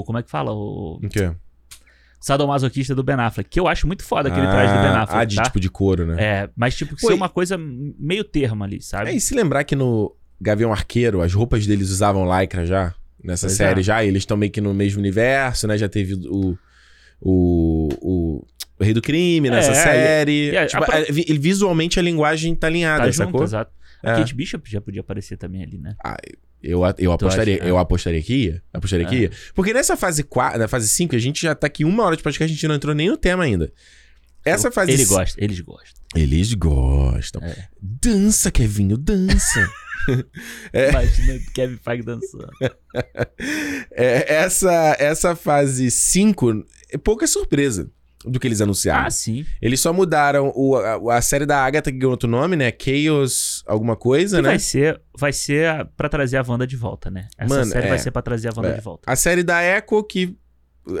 o- 0.00 0.04
como 0.04 0.18
é 0.18 0.22
que 0.22 0.30
fala? 0.30 0.52
O 0.52 1.00
O 1.02 1.08
quê? 1.08 1.32
sadomasoquista 2.20 2.94
do 2.94 3.02
Ben 3.02 3.16
Affleck. 3.16 3.48
Que 3.48 3.60
eu 3.60 3.68
acho 3.68 3.86
muito 3.86 4.04
foda 4.04 4.28
aquele 4.28 4.46
traje 4.46 4.72
do 4.72 4.78
Ben 4.80 4.90
Ah, 4.90 5.02
Affleck. 5.02 5.20
Ah, 5.20 5.24
de 5.24 5.36
tá? 5.36 5.42
tipo 5.42 5.60
de 5.60 5.68
couro, 5.70 6.06
né? 6.06 6.16
É, 6.18 6.50
mas 6.56 6.76
tipo, 6.76 6.94
que 6.94 7.00
Pô, 7.00 7.08
ser 7.08 7.14
uma 7.14 7.28
coisa 7.28 7.56
meio 7.58 8.24
termo 8.24 8.64
ali, 8.64 8.80
sabe? 8.82 9.10
É, 9.10 9.14
e 9.14 9.20
se 9.20 9.34
lembrar 9.34 9.64
que 9.64 9.76
no 9.76 10.14
Gavião 10.40 10.72
Arqueiro, 10.72 11.20
as 11.20 11.32
roupas 11.34 11.66
deles 11.66 11.90
usavam 11.90 12.24
lycra 12.40 12.64
já, 12.66 12.94
nessa 13.22 13.46
Pois 13.48 13.56
série 13.56 13.80
é. 13.80 13.82
já, 13.82 14.04
eles 14.04 14.22
estão 14.22 14.36
meio 14.36 14.52
que 14.52 14.60
no 14.60 14.72
mesmo 14.72 14.98
universo, 15.00 15.66
né? 15.66 15.76
Já 15.78 15.88
teve 15.88 16.14
o. 16.14 16.56
O. 17.20 17.88
o 18.00 18.46
o 18.80 18.84
Rei 18.84 18.94
do 18.94 19.02
Crime 19.02 19.50
nessa 19.50 19.72
É, 19.72 19.74
série. 19.74 20.56
a- 20.56 20.64
Tipo, 20.66 20.84
a 20.92 21.00
é, 21.00 21.04
vi- 21.10 21.24
visualmente 21.36 21.98
a 21.98 22.02
linguagem 22.02 22.54
tá 22.54 22.68
alinhada, 22.68 23.02
tá 23.06 23.10
junto, 23.10 23.26
sacou? 23.26 23.42
exato. 23.42 23.72
A 24.04 24.12
É. 24.12 24.14
Kate 24.18 24.32
Bishop 24.36 24.70
já 24.70 24.80
podia 24.80 25.00
aparecer 25.00 25.36
também 25.36 25.64
ali, 25.64 25.78
né? 25.78 25.96
Eu, 26.62 26.82
eu 26.96 27.10
apostaria, 27.10 27.56
acha? 27.56 27.64
É. 27.64 27.70
eu 27.70 27.76
apostaria 27.76 28.22
que 28.22 28.34
ia. 28.34 28.62
Apostaria 28.72 29.04
que 29.04 29.16
É. 29.16 29.18
ia. 29.22 29.30
Porque 29.52 29.72
nessa 29.74 29.96
fase 29.96 30.22
4, 30.22 30.60
na 30.60 30.68
fase 30.68 30.86
5, 30.88 31.16
a 31.16 31.18
gente 31.18 31.42
já 31.42 31.56
tá 31.56 31.66
aqui 31.66 31.84
uma 31.84 32.04
hora 32.04 32.16
de 32.16 32.22
podcast, 32.22 32.52
a 32.52 32.54
gente 32.54 32.68
não 32.68 32.76
entrou 32.76 32.94
nem 32.94 33.08
no 33.08 33.16
tema 33.16 33.42
ainda. 33.42 33.72
Essa 34.44 34.70
fase 34.70 34.92
Ele 34.92 35.04
gosta, 35.04 35.42
eles 35.42 35.58
gostam. 35.58 36.00
Eles 36.14 36.54
gostam. 36.54 37.42
É. 37.42 37.66
Dança, 37.82 38.48
Kevinho, 38.52 38.96
dança. 38.96 39.68
É. 40.72 40.90
Imagina 40.90 41.38
Kevin 41.54 41.76
Feige 41.82 42.02
dançando. 42.02 42.48
É, 43.90 44.34
essa, 44.34 44.96
essa 44.98 45.36
fase 45.36 45.90
5 45.90 46.64
é 46.92 46.98
pouca 46.98 47.26
surpresa 47.26 47.90
do 48.24 48.38
que 48.40 48.46
eles 48.48 48.60
anunciaram. 48.60 49.06
Ah, 49.06 49.10
sim. 49.10 49.44
Eles 49.62 49.80
só 49.80 49.92
mudaram 49.92 50.52
o, 50.54 50.76
a, 50.76 51.16
a 51.18 51.22
série 51.22 51.46
da 51.46 51.64
Agatha, 51.64 51.90
que 51.92 51.98
ganhou 51.98 52.12
outro 52.12 52.28
nome, 52.28 52.56
né? 52.56 52.72
Chaos 52.76 53.62
alguma 53.66 53.94
coisa, 53.96 54.36
Que 54.38 54.42
né? 54.42 54.48
vai 54.50 54.58
ser, 54.58 55.00
vai 55.16 55.32
ser 55.32 55.68
a- 55.68 55.84
pra 55.84 56.08
trazer 56.08 56.36
a 56.38 56.44
Wanda 56.46 56.66
de 56.66 56.76
volta, 56.76 57.10
né? 57.10 57.28
Essa 57.36 57.54
Mano, 57.54 57.70
série 57.70 57.86
é. 57.86 57.88
vai 57.90 57.98
ser 57.98 58.10
pra 58.10 58.22
trazer 58.22 58.48
a 58.48 58.52
Wanda 58.56 58.70
É. 58.70 58.74
de 58.74 58.80
volta. 58.80 59.10
A 59.10 59.16
série 59.16 59.42
da 59.42 59.62
Echo, 59.62 60.02
que... 60.02 60.36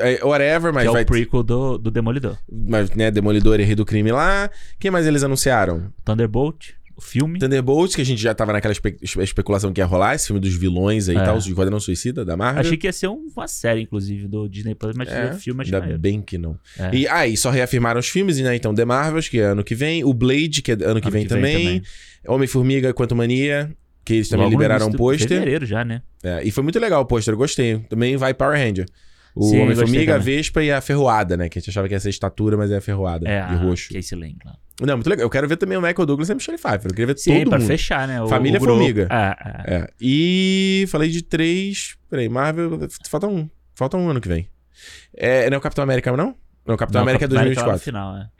É, 0.00 0.22
whatever, 0.24 0.72
mas 0.72 0.82
que 0.84 0.88
é 0.90 0.92
vai... 0.92 1.02
o 1.02 1.06
prequel 1.06 1.42
do, 1.42 1.78
do 1.78 1.90
Demolidor. 1.90 2.36
Mas, 2.50 2.90
né, 2.90 3.10
Demolidor 3.10 3.58
e 3.58 3.64
Rei 3.64 3.74
do 3.74 3.86
Crime 3.86 4.12
lá. 4.12 4.50
Quem 4.78 4.90
mais 4.90 5.06
eles 5.06 5.22
anunciaram? 5.22 5.90
Thunderbolt, 6.04 6.72
filme. 7.00 7.38
Thunderbolts, 7.38 7.94
que 7.96 8.02
a 8.02 8.04
gente 8.04 8.20
já 8.20 8.34
tava 8.34 8.52
naquela 8.52 8.72
espe- 8.72 8.96
espe- 9.00 9.22
especulação 9.22 9.72
que 9.72 9.80
ia 9.80 9.84
rolar, 9.86 10.14
esse 10.14 10.26
filme 10.26 10.40
dos 10.40 10.54
vilões 10.54 11.08
aí 11.08 11.16
e 11.16 11.18
É. 11.18 11.22
tal, 11.24 11.36
os 11.36 11.46
Esquadrão 11.46 11.78
Suicida 11.80 12.24
da 12.24 12.36
Marvel. 12.36 12.60
Achei 12.60 12.76
que 12.76 12.86
ia 12.86 12.92
ser 12.92 13.08
um- 13.08 13.26
uma 13.36 13.46
série, 13.48 13.82
inclusive, 13.82 14.26
do 14.28 14.48
Disney 14.48 14.74
Plus, 14.74 14.96
mas 14.96 15.08
É, 15.08 15.32
filme 15.34 15.62
achei 15.62 15.74
Ainda 15.74 15.98
bem 15.98 16.20
que 16.22 16.36
não. 16.38 16.58
É. 16.78 16.94
E 16.94 17.06
aí, 17.08 17.36
só 17.36 17.50
reafirmaram 17.50 18.00
os 18.00 18.08
filmes, 18.08 18.38
né? 18.40 18.54
Então, 18.56 18.74
The 18.74 18.84
Marvels, 18.84 19.28
que 19.28 19.38
é 19.40 19.44
ano 19.44 19.62
que 19.64 19.74
vem. 19.74 20.04
O 20.04 20.12
Blade, 20.12 20.62
que 20.62 20.72
é 20.72 20.74
ano 20.74 21.00
que, 21.00 21.08
Ano 21.08 21.10
vem, 21.10 21.10
que 21.10 21.10
vem 21.10 21.26
também. 21.28 21.64
também. 21.64 21.82
Homem-Formiga, 22.26 22.92
Quanto 22.92 23.14
Mania, 23.16 23.70
que 24.04 24.14
eles 24.14 24.28
também 24.28 24.44
Logo 24.46 24.56
liberaram 24.56 24.88
um 24.88 24.92
pôster. 24.92 25.28
Fevereiro 25.28 25.64
já, 25.66 25.84
né? 25.84 26.02
É, 26.22 26.42
e 26.42 26.50
foi 26.50 26.62
muito 26.62 26.78
legal 26.78 27.02
o 27.02 27.06
pôster, 27.06 27.34
eu 27.34 27.38
gostei. 27.38 27.78
Também 27.88 28.16
vai 28.16 28.34
Power 28.34 28.56
Ranger. 28.58 28.86
O 29.34 29.54
Homem-Formiga, 29.54 30.16
a. 30.16 30.18
Vespa 30.18 30.64
e 30.64 30.72
a 30.72 30.80
Ferroada, 30.80 31.36
né? 31.36 31.48
Que 31.48 31.58
a 31.58 31.60
gente 31.60 31.70
achava 31.70 31.86
que 31.86 31.94
ia 31.94 32.00
ser 32.00 32.08
estatura, 32.10 32.56
mas 32.56 32.70
é 32.72 32.78
a 32.78 32.80
Ferroada. 32.80 33.28
É, 33.28 33.46
de 33.46 33.54
roxo. 33.54 33.92
Casey 33.92 34.18
Lang 34.18 34.36
lá. 34.44 34.56
Não, 34.80 34.94
muito 34.96 35.08
legal. 35.10 35.24
Eu 35.26 35.30
quero 35.30 35.48
ver 35.48 35.56
também 35.56 35.76
o 35.76 35.82
Michael 35.82 36.06
Douglas 36.06 36.28
e 36.28 36.32
a 36.32 36.34
Michelle 36.34 36.58
Pfeiffer. 36.58 36.84
Eu 36.86 36.90
queria 36.90 37.06
ver 37.06 37.18
Sim, 37.18 37.38
todo 37.40 37.48
pra 37.50 37.58
mundo. 37.58 37.66
fechar, 37.66 38.06
né? 38.06 38.22
O, 38.22 38.28
Família 38.28 38.58
o 38.58 38.60
grupo. 38.60 38.78
Formiga. 38.78 39.08
É, 39.10 39.74
é. 39.74 39.76
É. 39.78 39.88
E 40.00 40.84
falei 40.88 41.10
de 41.10 41.22
três. 41.22 41.96
Peraí, 42.08 42.28
Marvel. 42.28 42.78
Falta 43.08 43.26
um. 43.26 43.48
Falta 43.74 43.96
um 43.96 44.08
ano 44.08 44.20
que 44.20 44.28
vem. 44.28 44.48
É, 45.16 45.50
não 45.50 45.56
é 45.56 45.58
o 45.58 45.60
Capitão 45.60 45.82
América, 45.82 46.16
não? 46.16 46.36
Não, 46.64 46.74
o 46.74 46.78
Capitão 46.78 47.00
Não, 47.00 47.04
América 47.04 47.24
é 47.24 47.28
Capitão 47.28 47.40
América 47.42 47.60
lá 47.62 47.66
no 47.66 47.78
2024. 47.78 47.84
final, 47.84 48.16
é. 48.16 48.38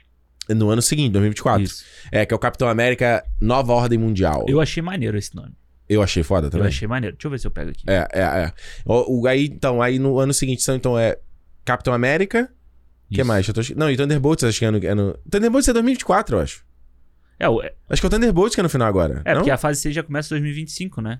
É 0.49 0.53
No 0.53 0.69
ano 0.69 0.81
seguinte, 0.81 1.11
2024. 1.11 1.61
Isso. 1.63 1.83
É, 2.11 2.25
que 2.25 2.33
é 2.33 2.35
o 2.35 2.39
Capitão 2.39 2.67
América 2.69 3.23
Nova 3.41 3.73
Ordem 3.73 3.99
Mundial. 3.99 4.45
Eu, 4.47 4.55
Eu 4.55 4.61
achei 4.61 4.81
maneiro 4.81 5.17
esse 5.17 5.35
nome. 5.35 5.51
achei 6.03 6.23
foda 6.23 6.49
também. 6.49 6.65
Eu 6.65 6.69
achei 6.69 6.87
maneiro. 6.87 7.15
Deixa 7.15 7.27
eu 7.27 7.31
ver 7.31 7.39
se 7.39 7.47
eu 7.47 7.51
pego 7.51 7.71
aqui. 7.71 7.83
É, 7.87 8.07
é, 8.13 8.21
é. 8.21 8.53
O, 8.85 9.21
o- 9.21 9.27
aí, 9.27 9.45
então, 9.45 9.81
aí 9.81 9.99
no 9.99 10.19
ano 10.19 10.33
seguinte 10.33 10.63
então, 10.69 10.97
é 10.97 11.17
Capitão 11.65 11.93
América. 11.93 12.49
O 13.11 13.13
que 13.15 13.23
mais? 13.23 13.47
Eu 13.47 13.53
tô... 13.53 13.61
Não, 13.75 13.89
e 13.89 13.97
Thunderbolts, 13.97 14.43
acho 14.43 14.59
que 14.59 14.65
é 14.65 14.71
no, 14.71 14.77
é 14.85 14.93
no... 14.95 15.13
Thunderbolts 15.29 15.67
é 15.67 15.73
2024, 15.73 16.35
eu 16.37 16.41
acho. 16.41 16.63
É, 17.39 17.47
o- 17.49 17.61
é, 17.61 17.73
Acho 17.89 18.01
que 18.01 18.05
é 18.05 18.07
o 18.07 18.09
Thunderbolts 18.11 18.53
que 18.53 18.59
é 18.61 18.63
no 18.63 18.69
final 18.69 18.87
agora. 18.87 19.21
é 19.25 19.33
não? 19.33 19.41
porque 19.41 19.51
a 19.51 19.57
fase 19.57 19.79
6 19.81 19.95
já 19.95 20.03
começa 20.03 20.27
em 20.27 20.39
2025, 20.41 21.01
né? 21.01 21.19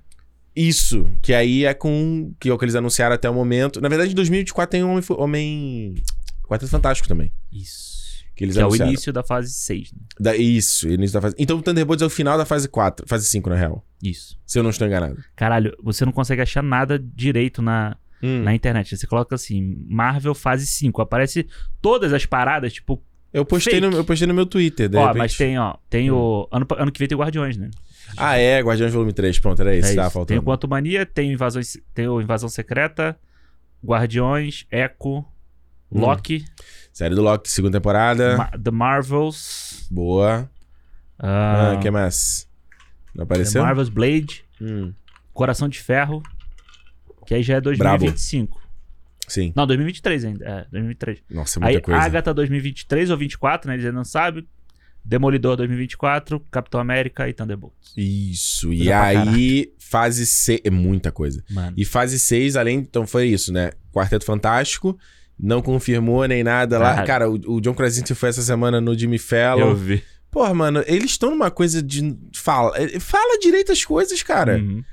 Isso, 0.56 1.10
que 1.22 1.34
aí 1.34 1.64
é 1.66 1.74
com. 1.74 2.34
Que 2.40 2.50
é 2.50 2.54
o 2.54 2.58
que 2.58 2.66
eles 2.66 2.76
anunciaram 2.76 3.16
até 3.16 3.30
o 3.30 3.34
momento. 3.34 3.80
Na 3.80 3.88
verdade, 3.88 4.12
em 4.12 4.16
2024 4.16 4.70
tem 4.72 4.84
um 4.84 4.90
Homem. 4.92 5.04
Homem... 5.12 5.96
Quarteto 6.44 6.70
Fantástico 6.72 7.08
também. 7.08 7.32
Isso. 7.52 8.26
Que 8.36 8.44
eles 8.46 8.56
Que 8.56 8.62
é 8.62 8.64
o 8.64 8.68
anunciaram. 8.68 8.92
início 8.92 9.14
da 9.14 9.24
fase 9.24 9.54
6, 9.54 9.92
né? 9.94 10.00
Da- 10.20 10.36
Isso, 10.36 10.90
início 10.90 11.14
da 11.14 11.22
fase. 11.22 11.36
Então 11.38 11.58
o 11.58 11.62
Thunderbolts 11.62 12.02
é 12.02 12.06
o 12.06 12.10
final 12.10 12.38
da 12.38 12.46
fase 12.46 12.68
4, 12.68 13.06
fase 13.08 13.26
5, 13.28 13.50
na 13.50 13.56
real. 13.56 13.86
Isso. 14.04 14.38
Se 14.46 14.58
eu 14.60 14.64
não 14.64 14.72
estou 14.72 14.86
enganado. 14.88 15.24
Caralho, 15.36 15.76
você 15.82 16.04
não 16.04 16.12
consegue 16.12 16.42
achar 16.42 16.64
nada 16.64 17.00
direito 17.00 17.62
na, 17.62 17.96
Hum. 18.22 18.44
na 18.44 18.54
internet. 18.54 18.98
Você 18.98 19.08
coloca 19.08 19.36
assim, 19.36 19.78
Marvel 19.88 20.36
fase 20.36 20.66
5. 20.66 21.02
Aparece 21.02 21.48
todas 21.82 22.12
as 22.14 22.26
paradas, 22.26 22.74
tipo, 22.74 23.02
Eu 23.32 23.46
postei, 23.46 23.80
no, 23.80 23.92
eu 23.96 24.04
postei 24.04 24.28
no 24.28 24.34
meu 24.34 24.46
Twitter. 24.46 24.90
Ó, 24.94 25.00
repente. 25.00 25.18
mas 25.18 25.38
tem, 25.38 25.58
ó, 25.60 25.76
tem 25.90 26.10
o. 26.12 26.48
Ano, 26.52 26.66
ano 26.78 26.92
que 26.92 27.00
vem 27.00 27.08
tem 27.08 27.16
o 27.18 27.22
Guardiões, 27.22 27.56
né? 27.58 27.70
Ah, 28.18 28.36
é, 28.38 28.60
Guardiões 28.62 28.92
Volume 28.92 29.14
3. 29.14 29.38
Pronto, 29.40 29.62
era 29.62 29.74
É 29.74 29.78
esse, 29.78 29.96
tá 29.96 30.02
isso. 30.04 30.10
Tem 30.10 30.10
faltando. 30.12 30.40
o 30.42 30.44
Quanto 30.44 30.68
Mania, 30.68 31.06
tem, 31.06 31.32
invasões, 31.32 31.78
tem 31.94 32.08
o 32.08 32.20
Invasão 32.20 32.50
Secreta, 32.50 33.16
Guardiões, 33.86 34.66
Echo, 34.72 35.20
Hum. 35.92 36.02
Loki, 36.02 36.44
Série 36.92 37.16
do 37.16 37.22
Loki, 37.22 37.50
segunda 37.50 37.78
temporada. 37.80 38.36
Ma- 38.38 38.52
The 38.58 38.72
Marvels, 38.72 39.88
Boa. 39.90 40.50
ah, 41.18 41.72
Ah, 41.72 41.76
o 41.76 41.80
que 41.80 41.90
mais? 41.90 42.48
Não 43.16 43.20
The 43.26 43.34
apareceu? 43.34 43.64
Marvels 43.64 43.90
Blade, 43.90 44.44
Hum, 44.62 44.94
Coração 45.34 45.70
de 45.70 45.80
Ferro, 45.80 46.22
que 47.30 47.36
aí 47.36 47.44
já 47.44 47.58
é 47.58 47.62
2025. 47.62 48.60
sim. 49.28 49.54
Não, 49.56 49.68
2023 49.68 50.26
ainda. 50.26 50.46
É, 50.46 50.56
2023. 50.72 51.20
Nossa, 51.30 51.60
muita 51.60 51.78
Aí 51.78 51.80
coisa. 51.80 52.02
Agatha 52.02 52.34
2023 52.34 53.12
ou 53.12 53.18
24, 53.18 53.68
né? 53.68 53.76
Eles 53.76 53.86
ainda 53.86 53.98
não 53.98 54.04
sabem. 54.04 54.48
Demolidor 55.06 55.56
2024, 55.58 56.40
Capitão 56.50 56.80
América 56.80 57.30
e 57.30 57.34
Thunderbolts. 57.34 57.94
Isso. 57.96 58.74
E 58.74 58.78
Coisa 58.78 58.90
pra 58.90 59.06
aí, 59.06 59.72
fase 59.78 60.26
6. 60.26 60.62
É 60.64 60.72
muita 60.72 61.12
coisa. 61.12 61.44
Mano. 61.52 61.76
E 61.78 61.86
fase 61.86 62.18
6, 62.18 62.56
além. 62.56 62.80
Então 62.80 63.06
foi 63.06 63.28
isso, 63.28 63.54
né? 63.54 63.74
Quarteto 63.94 64.26
Fantástico. 64.26 64.98
Não 65.40 65.62
confirmou 65.62 66.28
nem 66.28 66.44
nada 66.44 66.80
lá. 66.80 67.04
Cara, 67.04 67.30
o, 67.30 67.36
o 67.46 67.62
John 67.62 67.76
Krasinski 67.76 68.16
foi 68.16 68.30
essa 68.30 68.42
semana 68.42 68.82
no 68.82 68.98
Jimmy 68.98 69.20
Fallon. 69.20 69.70
Eu 69.70 69.76
vi. 69.76 70.04
Porra, 70.32 70.56
mano, 70.56 70.84
eles 70.88 71.12
estão 71.12 71.30
numa 71.30 71.52
coisa 71.52 71.80
de. 71.84 72.18
Fala, 72.36 72.76
eh, 72.76 73.00
fala 73.00 73.38
direito 73.40 73.72
as 73.72 73.86
coisas, 73.86 74.24
cara. 74.24 74.58
Uhum. 74.58 74.84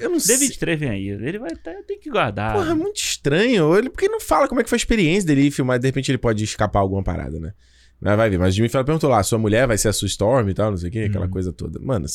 Eu 0.00 0.10
não 0.10 0.20
sei. 0.20 0.36
D23 0.36 0.76
vem 0.76 0.88
aí. 0.90 1.08
Ele 1.08 1.38
vai 1.38 1.50
ter, 1.56 1.82
tem 1.84 1.98
que 1.98 2.10
guardar. 2.10 2.54
Porra, 2.54 2.70
é 2.72 2.74
muito 2.74 2.96
estranho. 2.96 3.76
Ele, 3.76 3.88
porque 3.90 4.08
não 4.08 4.20
fala 4.20 4.46
como 4.48 4.60
é 4.60 4.64
que 4.64 4.68
foi 4.70 4.76
a 4.76 4.80
experiência 4.80 5.26
dele 5.26 5.50
filmar. 5.50 5.78
De 5.78 5.86
repente 5.88 6.10
ele 6.10 6.18
pode 6.18 6.42
escapar 6.44 6.80
alguma 6.80 7.02
parada, 7.02 7.38
né? 7.40 7.52
Mas 8.00 8.16
vai 8.16 8.28
ver. 8.28 8.38
Mas 8.38 8.52
o 8.52 8.56
Jimmy 8.56 8.68
perguntou 8.68 9.08
lá: 9.10 9.22
sua 9.22 9.38
mulher 9.38 9.66
vai 9.66 9.78
ser 9.78 9.88
a 9.88 9.92
sua 9.92 10.06
Storm 10.06 10.48
e 10.50 10.54
tal, 10.54 10.70
não 10.70 10.76
sei 10.78 10.88
o 10.88 10.92
quê, 10.92 10.98
aquela 11.00 11.24
Uhum. 11.24 11.30
coisa 11.30 11.52
toda. 11.52 11.78
Mano, 11.80 12.06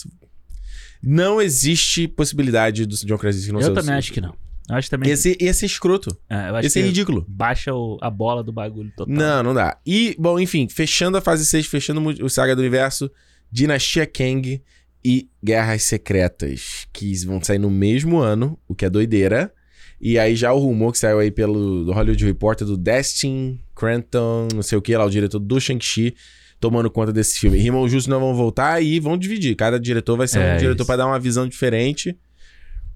não 1.02 1.42
existe 1.42 2.08
possibilidade 2.08 2.86
do 2.86 2.96
John 2.96 3.18
Krasinski 3.18 3.52
não 3.52 3.62
ser 3.62 3.70
eu 3.70 3.74
também 3.74 3.96
acho 3.96 4.14
que 4.14 4.22
não. 4.22 4.36
Eu 4.70 4.76
acho 4.76 4.90
também. 4.90 5.10
Ia 5.10 5.18
ser, 5.18 5.36
ia 5.42 5.54
ser 5.54 5.66
escroto. 5.66 6.16
É, 6.30 6.50
eu 6.50 6.56
acho 6.56 6.66
Ia 6.66 6.70
ser 6.70 6.82
que 6.82 6.86
ridículo. 6.88 7.26
baixa 7.28 7.74
o- 7.74 7.98
a 8.00 8.10
bola 8.10 8.44
do 8.44 8.54
bagulho 8.54 8.92
total. 8.96 9.14
Não, 9.14 9.44
não 9.44 9.54
dá. 9.54 9.78
E, 9.86 10.16
bom, 10.20 10.40
enfim, 10.40 10.70
fechando 10.70 11.18
a 11.18 11.22
fase 11.22 11.46
6, 11.46 11.66
fechando 11.66 12.02
o 12.24 12.30
Saga 12.30 12.56
do 12.56 12.60
Universo, 12.60 13.12
Dinastia 13.52 14.06
Kang 14.06 14.62
e 15.04 15.30
Guerras 15.44 15.84
Secretas, 15.84 16.88
que 16.94 17.14
vão 17.26 17.42
sair 17.44 17.60
no 17.60 17.70
mesmo 17.70 18.18
ano, 18.20 18.58
o 18.68 18.76
que 18.76 18.86
é 18.86 18.90
doideira. 18.90 19.52
E 20.00 20.18
aí 20.18 20.36
já 20.36 20.52
o 20.52 20.60
rumor 20.60 20.92
que 20.92 20.98
saiu 20.98 21.20
aí 21.20 21.30
pelo 21.30 21.86
do 21.86 21.92
Hollywood 21.92 22.26
Reporter 22.26 22.66
do 22.66 22.76
Destin 22.78 23.60
Cranton, 23.76 24.48
não 24.54 24.64
sei 24.64 24.78
o 24.78 24.82
que, 24.82 24.96
lá 24.98 25.06
o 25.06 25.10
diretor 25.10 25.40
do 25.40 25.60
Shang-Chi, 25.60 26.16
tomando 26.60 26.90
conta 26.90 27.14
desse 27.14 27.40
filme. 27.40 27.58
Irmão 27.60 27.88
Justo 27.88 28.10
não 28.10 28.20
vão 28.20 28.34
voltar 28.36 28.82
e 28.82 29.00
vão 29.00 29.18
dividir. 29.18 29.56
Cada 29.56 29.80
diretor 29.80 30.18
vai 30.18 30.28
ser 30.28 30.40
É 30.40 30.56
um 30.56 30.58
diretor 30.58 30.86
pra 30.86 30.96
dar 30.96 31.06
uma 31.08 31.20
visão 31.20 31.48
diferente. 31.48 32.18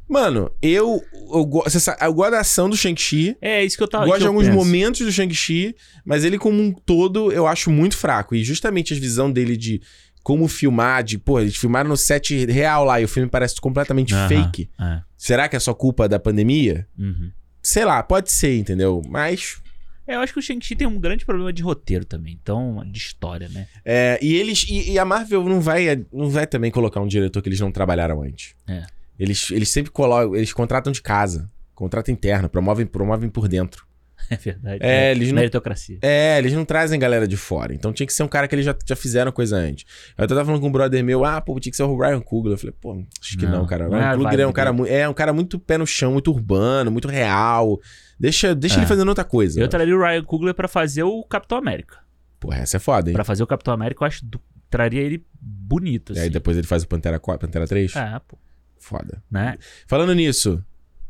Mano, 0.08 0.52
eu, 0.62 1.02
eu, 1.34 1.46
go- 1.46 1.64
você 1.64 1.80
sabe, 1.80 1.98
eu 2.06 2.14
gosto 2.14 2.32
da 2.32 2.40
ação 2.42 2.70
do 2.70 2.78
Shang-Chi. 2.78 3.36
É 3.42 3.66
isso 3.66 3.76
que 3.76 3.82
eu 3.82 3.88
tava 3.88 4.06
Gosto 4.06 4.20
de 4.22 4.28
alguns 4.28 4.46
penso. 4.46 4.56
momentos 4.56 5.02
do 5.02 5.12
Shang-Chi, 5.12 5.76
mas 6.06 6.24
ele 6.24 6.38
como 6.38 6.62
um 6.62 6.72
todo 6.72 7.32
eu 7.32 7.48
acho 7.48 7.72
muito 7.72 7.98
fraco. 7.98 8.36
E 8.36 8.44
justamente 8.44 8.94
a 8.94 8.98
visão 8.98 9.32
dele 9.32 9.58
de 9.58 9.82
como 10.26 10.48
filmar, 10.48 11.04
de, 11.04 11.20
pô, 11.20 11.40
eles 11.40 11.56
filmaram 11.56 11.88
no 11.88 11.96
set 11.96 12.48
real 12.48 12.84
lá 12.84 13.00
e 13.00 13.04
o 13.04 13.08
filme 13.08 13.30
parece 13.30 13.62
completamente 13.62 14.12
fake. 14.28 14.68
é. 14.82 15.02
Será 15.16 15.48
que 15.48 15.56
é 15.56 15.60
só 15.60 15.72
culpa 15.72 16.10
da 16.10 16.20
pandemia? 16.20 16.88
Uhum. 16.98 17.32
Sei 17.62 17.86
lá, 17.86 18.02
pode 18.02 18.32
ser, 18.32 18.58
entendeu? 18.58 19.04
Mas. 19.08 19.62
É, 20.08 20.16
eu 20.16 20.22
acho 20.22 20.34
que 20.34 20.40
o 20.40 20.42
Shang-Chi 20.42 20.76
tem 20.76 20.88
um 20.88 21.00
grande 21.00 21.24
problema 21.26 21.54
de 21.54 21.62
roteiro 21.62 22.06
também. 22.06 22.40
Então, 22.42 22.84
de 22.92 22.98
história, 22.98 23.48
né? 23.50 23.68
é, 23.86 24.18
e 24.20 24.34
eles. 24.34 24.66
E, 24.68 24.94
e 24.94 25.00
a 25.00 25.06
Marvel 25.06 25.44
não 25.44 25.62
vai, 25.62 26.04
não 26.12 26.28
vai 26.28 26.48
também 26.48 26.72
colocar 26.72 27.02
um 27.02 27.08
diretor 27.08 27.40
que 27.44 27.50
eles 27.50 27.60
não 27.60 27.72
trabalharam 27.72 28.24
antes. 28.24 28.56
É. 28.68 28.84
Eles, 29.20 29.52
eles 29.52 29.70
sempre 29.70 29.92
colocam. 29.92 30.36
Eles 30.36 30.52
contratam 30.52 30.92
de 30.92 31.04
casa. 31.04 31.52
Contrato 31.76 32.10
interno, 32.10 32.50
promovem, 32.50 32.88
promovem 32.88 33.30
por 33.30 33.48
dentro. 33.48 33.86
É 34.30 34.36
verdade. 34.38 34.80
É, 34.82 35.12
eles 35.12 35.30
não- 35.30 35.36
Meritocracia. 35.36 36.00
É, 36.02 36.38
eles 36.40 36.52
não 36.54 36.66
trazem 36.66 37.00
galera 37.00 37.28
de 37.28 37.38
fora. 37.38 37.74
Então 37.74 37.94
tinha 37.94 38.08
que 38.08 38.14
ser 38.14 38.24
um 38.24 38.28
cara 38.28 38.48
que 38.48 38.56
eles 38.56 38.66
já, 38.66 38.76
já 38.86 38.96
fizeram 38.96 39.32
coisa 39.32 39.56
antes. 39.56 39.86
Eu 40.18 40.28
tava 40.28 40.44
falando 40.44 40.60
com 40.62 40.68
um 40.68 40.72
brother 40.72 41.04
meu, 41.04 41.24
ah, 41.24 41.40
pô, 41.42 41.60
tinha 41.60 41.70
que 41.72 41.78
ser 41.78 41.84
o 41.84 41.98
Ryan 41.98 42.22
Coogler. 42.22 42.54
Eu 42.54 42.58
falei, 42.58 42.76
pô, 42.82 43.04
acho 43.22 43.38
que 43.38 43.46
não, 43.46 43.60
Não, 43.60 43.66
cara. 43.68 43.88
O 43.88 43.92
Ryan 43.92 44.10
a 44.10 44.16
Coogler 44.18 44.40
é 44.40 44.48
um 44.48 44.52
cara, 44.54 44.72
dele. 44.72 44.82
mu- 44.84 44.88
é 44.88 45.08
um 45.10 45.14
cara 45.14 45.32
muito 45.34 45.60
pé 45.60 45.78
no 45.78 45.86
chão, 45.86 46.14
muito 46.14 46.32
urbano, 46.32 46.90
muito 46.92 47.08
real. 47.08 47.80
Deixa, 48.20 48.56
deixa 48.56 48.78
É. 48.78 48.80
ele 48.80 48.86
fazendo 48.88 49.08
outra 49.10 49.24
coisa. 49.24 49.60
Eu 49.60 49.68
traria 49.68 49.96
o 49.96 50.00
Ryan 50.02 50.24
Coogler 50.24 50.54
pra 50.56 50.68
fazer 50.68 51.04
o 51.04 51.24
Capitão 51.24 51.58
América. 51.58 51.98
Pô, 52.40 52.52
essa 52.52 52.78
é 52.78 52.80
foda, 52.80 53.10
hein? 53.10 53.14
Pra 53.14 53.24
fazer 53.24 53.44
o 53.44 53.48
Capitão 53.48 53.74
América, 53.74 54.04
eu 54.04 54.08
acho 54.08 54.26
do- 54.26 54.42
traria 54.70 55.02
ele 55.02 55.24
bonito, 55.40 56.12
E 56.12 56.14
assim. 56.14 56.22
aí 56.22 56.30
depois 56.30 56.58
ele 56.58 56.66
faz 56.68 56.84
o 56.84 56.88
Pantera 56.88 57.20
4, 57.20 57.48
Pantera 57.48 57.68
3. 57.68 57.96
É, 57.96 58.20
pô. 58.28 58.38
Foda. 58.80 59.22
Né? 59.32 59.58
Falando 59.88 60.14
nisso, 60.14 60.64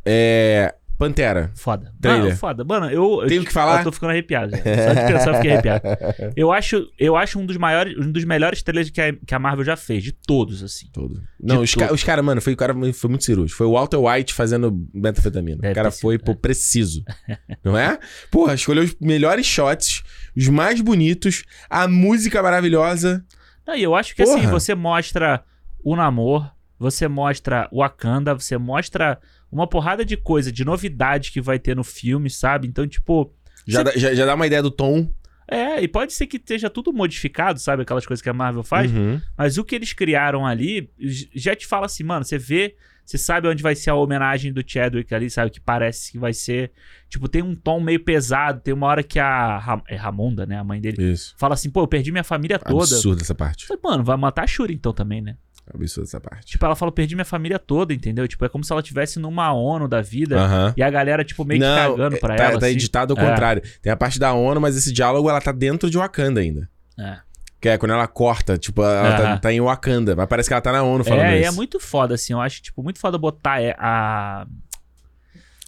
é. 0.05 0.73
Pantera. 0.97 1.51
Foda. 1.55 1.93
Trailer. 1.99 2.23
Mano, 2.25 2.35
foda. 2.37 2.63
Mano, 2.63 2.89
eu. 2.89 3.25
Tenho 3.27 3.41
te- 3.41 3.47
que 3.47 3.53
falar? 3.53 3.79
Eu 3.79 3.83
tô 3.85 3.91
ficando 3.91 4.11
arrepiado. 4.11 4.51
já. 4.51 4.57
Só 4.57 4.93
de 4.93 5.13
pensar, 5.13 5.29
eu 5.31 5.35
fiquei 5.35 5.51
arrepiado. 5.51 5.83
Eu 6.35 6.51
acho, 6.51 6.87
eu 6.97 7.15
acho 7.17 7.39
um 7.39 7.45
dos 7.45 7.57
maiores, 7.57 7.97
um 7.97 8.11
dos 8.11 8.23
melhores 8.23 8.61
trailers 8.61 8.89
que 8.89 9.01
a, 9.01 9.13
que 9.13 9.33
a 9.35 9.39
Marvel 9.39 9.63
já 9.65 9.75
fez, 9.75 10.03
de 10.03 10.11
todos, 10.11 10.63
assim. 10.63 10.87
Todo. 10.93 11.21
Não, 11.41 11.61
os, 11.61 11.73
ca- 11.75 11.91
os 11.93 12.03
caras, 12.03 12.23
mano, 12.23 12.41
foi, 12.41 12.53
o 12.53 12.57
cara 12.57 12.73
foi 12.93 13.09
muito 13.09 13.23
cirúrgico. 13.25 13.57
Foi 13.57 13.67
o 13.67 13.73
Walter 13.73 13.97
White 13.97 14.33
fazendo 14.33 14.85
metafetamina. 14.93 15.57
Deve 15.57 15.71
o 15.71 15.75
cara 15.75 15.91
sido, 15.91 16.01
foi, 16.01 16.17
pô, 16.17 16.31
é. 16.31 16.35
preciso. 16.35 17.03
Não 17.63 17.77
é? 17.77 17.97
Porra, 18.31 18.53
escolheu 18.53 18.83
os 18.83 18.95
melhores 18.99 19.45
shots, 19.45 20.01
os 20.35 20.47
mais 20.47 20.79
bonitos, 20.81 21.43
a 21.69 21.87
música 21.87 22.41
maravilhosa. 22.41 23.23
Não, 23.67 23.75
e 23.75 23.83
eu 23.83 23.95
acho 23.95 24.15
que 24.15 24.21
assim, 24.23 24.39
Porra. 24.41 24.51
você 24.51 24.75
mostra 24.75 25.43
o 25.83 25.95
namoro, 25.95 26.49
você 26.79 27.07
mostra 27.07 27.67
o 27.71 27.79
Wakanda, 27.79 28.33
você 28.33 28.57
mostra 28.57 29.17
uma 29.51 29.67
porrada 29.67 30.03
de 30.05 30.17
coisa, 30.17 30.51
de 30.51 30.65
novidade 30.65 31.31
que 31.31 31.41
vai 31.41 31.57
ter 31.59 31.75
no 31.75 31.83
filme, 31.83 32.29
sabe? 32.29 32.67
Então, 32.67 32.87
tipo. 32.87 33.33
Já, 33.65 33.79
Você- 33.79 33.83
dá, 33.83 33.91
já, 33.99 34.13
já 34.13 34.25
dá 34.25 34.35
uma 34.35 34.47
ideia 34.47 34.61
do 34.63 34.71
tom. 34.71 35.09
É, 35.47 35.79
e 35.81 35.87
pode 35.87 36.11
ser 36.13 36.25
que 36.25 36.37
esteja 36.37 36.71
tudo 36.71 36.91
modificado, 36.91 37.59
sabe? 37.59 37.83
Aquelas 37.83 38.05
coisas 38.05 38.21
que 38.21 38.29
a 38.29 38.33
Marvel 38.33 38.63
faz. 38.63 38.91
Uhum. 38.91 39.21
Mas 39.37 39.57
o 39.59 39.63
que 39.63 39.75
eles 39.75 39.93
criaram 39.93 40.45
ali 40.45 40.89
já 41.35 41.55
te 41.55 41.67
fala 41.67 41.85
assim, 41.85 42.03
mano, 42.03 42.25
você 42.25 42.35
vê, 42.39 42.75
você 43.05 43.15
sabe 43.15 43.47
onde 43.47 43.61
vai 43.61 43.75
ser 43.75 43.91
a 43.91 43.95
homenagem 43.95 44.51
do 44.51 44.63
Chadwick 44.65 45.13
ali, 45.13 45.29
sabe? 45.29 45.51
Que 45.51 45.61
parece 45.61 46.11
que 46.11 46.17
vai 46.17 46.33
ser. 46.33 46.71
Tipo, 47.07 47.27
tem 47.29 47.43
um 47.43 47.53
tom 47.53 47.79
meio 47.79 47.99
pesado. 48.03 48.59
Tem 48.59 48.73
uma 48.73 48.87
hora 48.87 49.03
que 49.03 49.19
a. 49.19 49.59
Ra- 49.59 49.83
é 49.87 49.95
Ramonda, 49.95 50.47
né? 50.47 50.57
A 50.57 50.63
mãe 50.63 50.81
dele. 50.81 51.11
Isso. 51.11 51.35
Fala 51.37 51.53
assim, 51.53 51.69
pô, 51.69 51.81
eu 51.81 51.87
perdi 51.87 52.11
minha 52.11 52.23
família 52.23 52.57
toda. 52.57 52.83
Absurdo 52.83 53.21
essa 53.21 53.35
parte. 53.35 53.67
Falei, 53.67 53.79
Mano, 53.83 54.03
vai 54.03 54.17
matar 54.17 54.45
a 54.45 54.47
Shuri 54.47 54.73
então 54.73 54.93
também, 54.93 55.21
né? 55.21 55.37
Absurdo 55.73 56.07
essa 56.07 56.21
parte. 56.21 56.45
Tipo, 56.45 56.65
ela 56.65 56.75
fala, 56.75 56.91
perdi 56.91 57.15
minha 57.15 57.25
família 57.25 57.57
toda, 57.57 57.93
entendeu? 57.93 58.27
Tipo, 58.27 58.45
é 58.45 58.49
como 58.49 58.63
se 58.63 58.71
ela 58.71 58.83
tivesse 58.83 59.17
numa 59.19 59.51
ONU 59.51 59.87
da 59.87 60.01
vida 60.01 60.37
e 60.77 60.83
a 60.83 60.89
galera, 60.89 61.23
tipo, 61.23 61.43
meio 61.43 61.59
que 61.59 61.65
Não, 61.67 61.75
cagando 61.91 62.17
pra 62.17 62.35
tá, 62.35 62.43
ela. 62.43 62.59
tá 62.59 62.65
assim. 62.67 62.75
editado 62.75 63.13
ao 63.13 63.19
É. 63.23 63.29
contrário. 63.29 63.61
Tem 63.81 63.91
a 63.91 63.97
parte 63.97 64.19
da 64.19 64.31
ONU, 64.33 64.61
mas 64.61 64.77
esse 64.77 64.93
diálogo 64.93 65.29
ela 65.29 65.41
tá 65.41 65.51
dentro 65.51 65.89
de 65.89 65.97
Wakanda 65.97 66.39
ainda. 66.39 66.69
É. 66.99 67.17
Que 67.59 67.69
é 67.69 67.77
quando 67.79 67.91
ela 67.93 68.07
corta, 68.07 68.57
tipo, 68.59 68.83
ela 68.83 69.17
tá, 69.17 69.37
tá 69.37 69.51
em 69.53 69.59
Wakanda. 69.59 70.15
Mas 70.15 70.27
parece 70.27 70.47
que 70.49 70.53
ela 70.53 70.61
tá 70.61 70.71
na 70.71 70.83
ONU 70.83 71.03
falando 71.03 71.23
É, 71.25 71.37
e 71.37 71.41
isso. 71.41 71.49
é 71.49 71.51
muito 71.55 71.79
foda, 71.79 72.13
assim. 72.13 72.33
Eu 72.33 72.41
acho, 72.41 72.61
tipo, 72.61 72.83
muito 72.83 72.99
foda 72.99 73.17
botar 73.17 73.59
é, 73.59 73.75
a. 73.79 74.45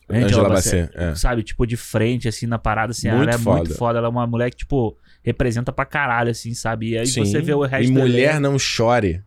Angela 0.10 0.48
Bassett, 0.48 0.90
é. 0.96 1.16
Sabe, 1.16 1.44
tipo, 1.44 1.66
de 1.66 1.76
frente, 1.76 2.28
assim, 2.28 2.46
na 2.46 2.58
parada, 2.58 2.92
assim. 2.92 3.10
Muito 3.10 3.24
ela 3.24 3.32
é 3.32 3.38
foda. 3.38 3.58
muito 3.58 3.76
foda. 3.76 3.98
Ela 4.00 4.08
é 4.08 4.10
uma 4.10 4.26
mulher 4.28 4.50
que, 4.52 4.58
tipo, 4.58 4.98
representa 5.24 5.72
pra 5.74 5.86
caralho, 5.86 6.30
assim, 6.32 6.54
sabe? 6.54 6.92
E 6.92 6.98
aí 6.98 7.06
Sim. 7.08 7.26
você 7.26 7.42
vê 7.42 7.54
o 7.54 7.64
resto 7.64 7.90
E 7.90 7.92
mulher 7.92 8.30
elenco. 8.36 8.40
não 8.42 8.58
chore. 8.60 9.22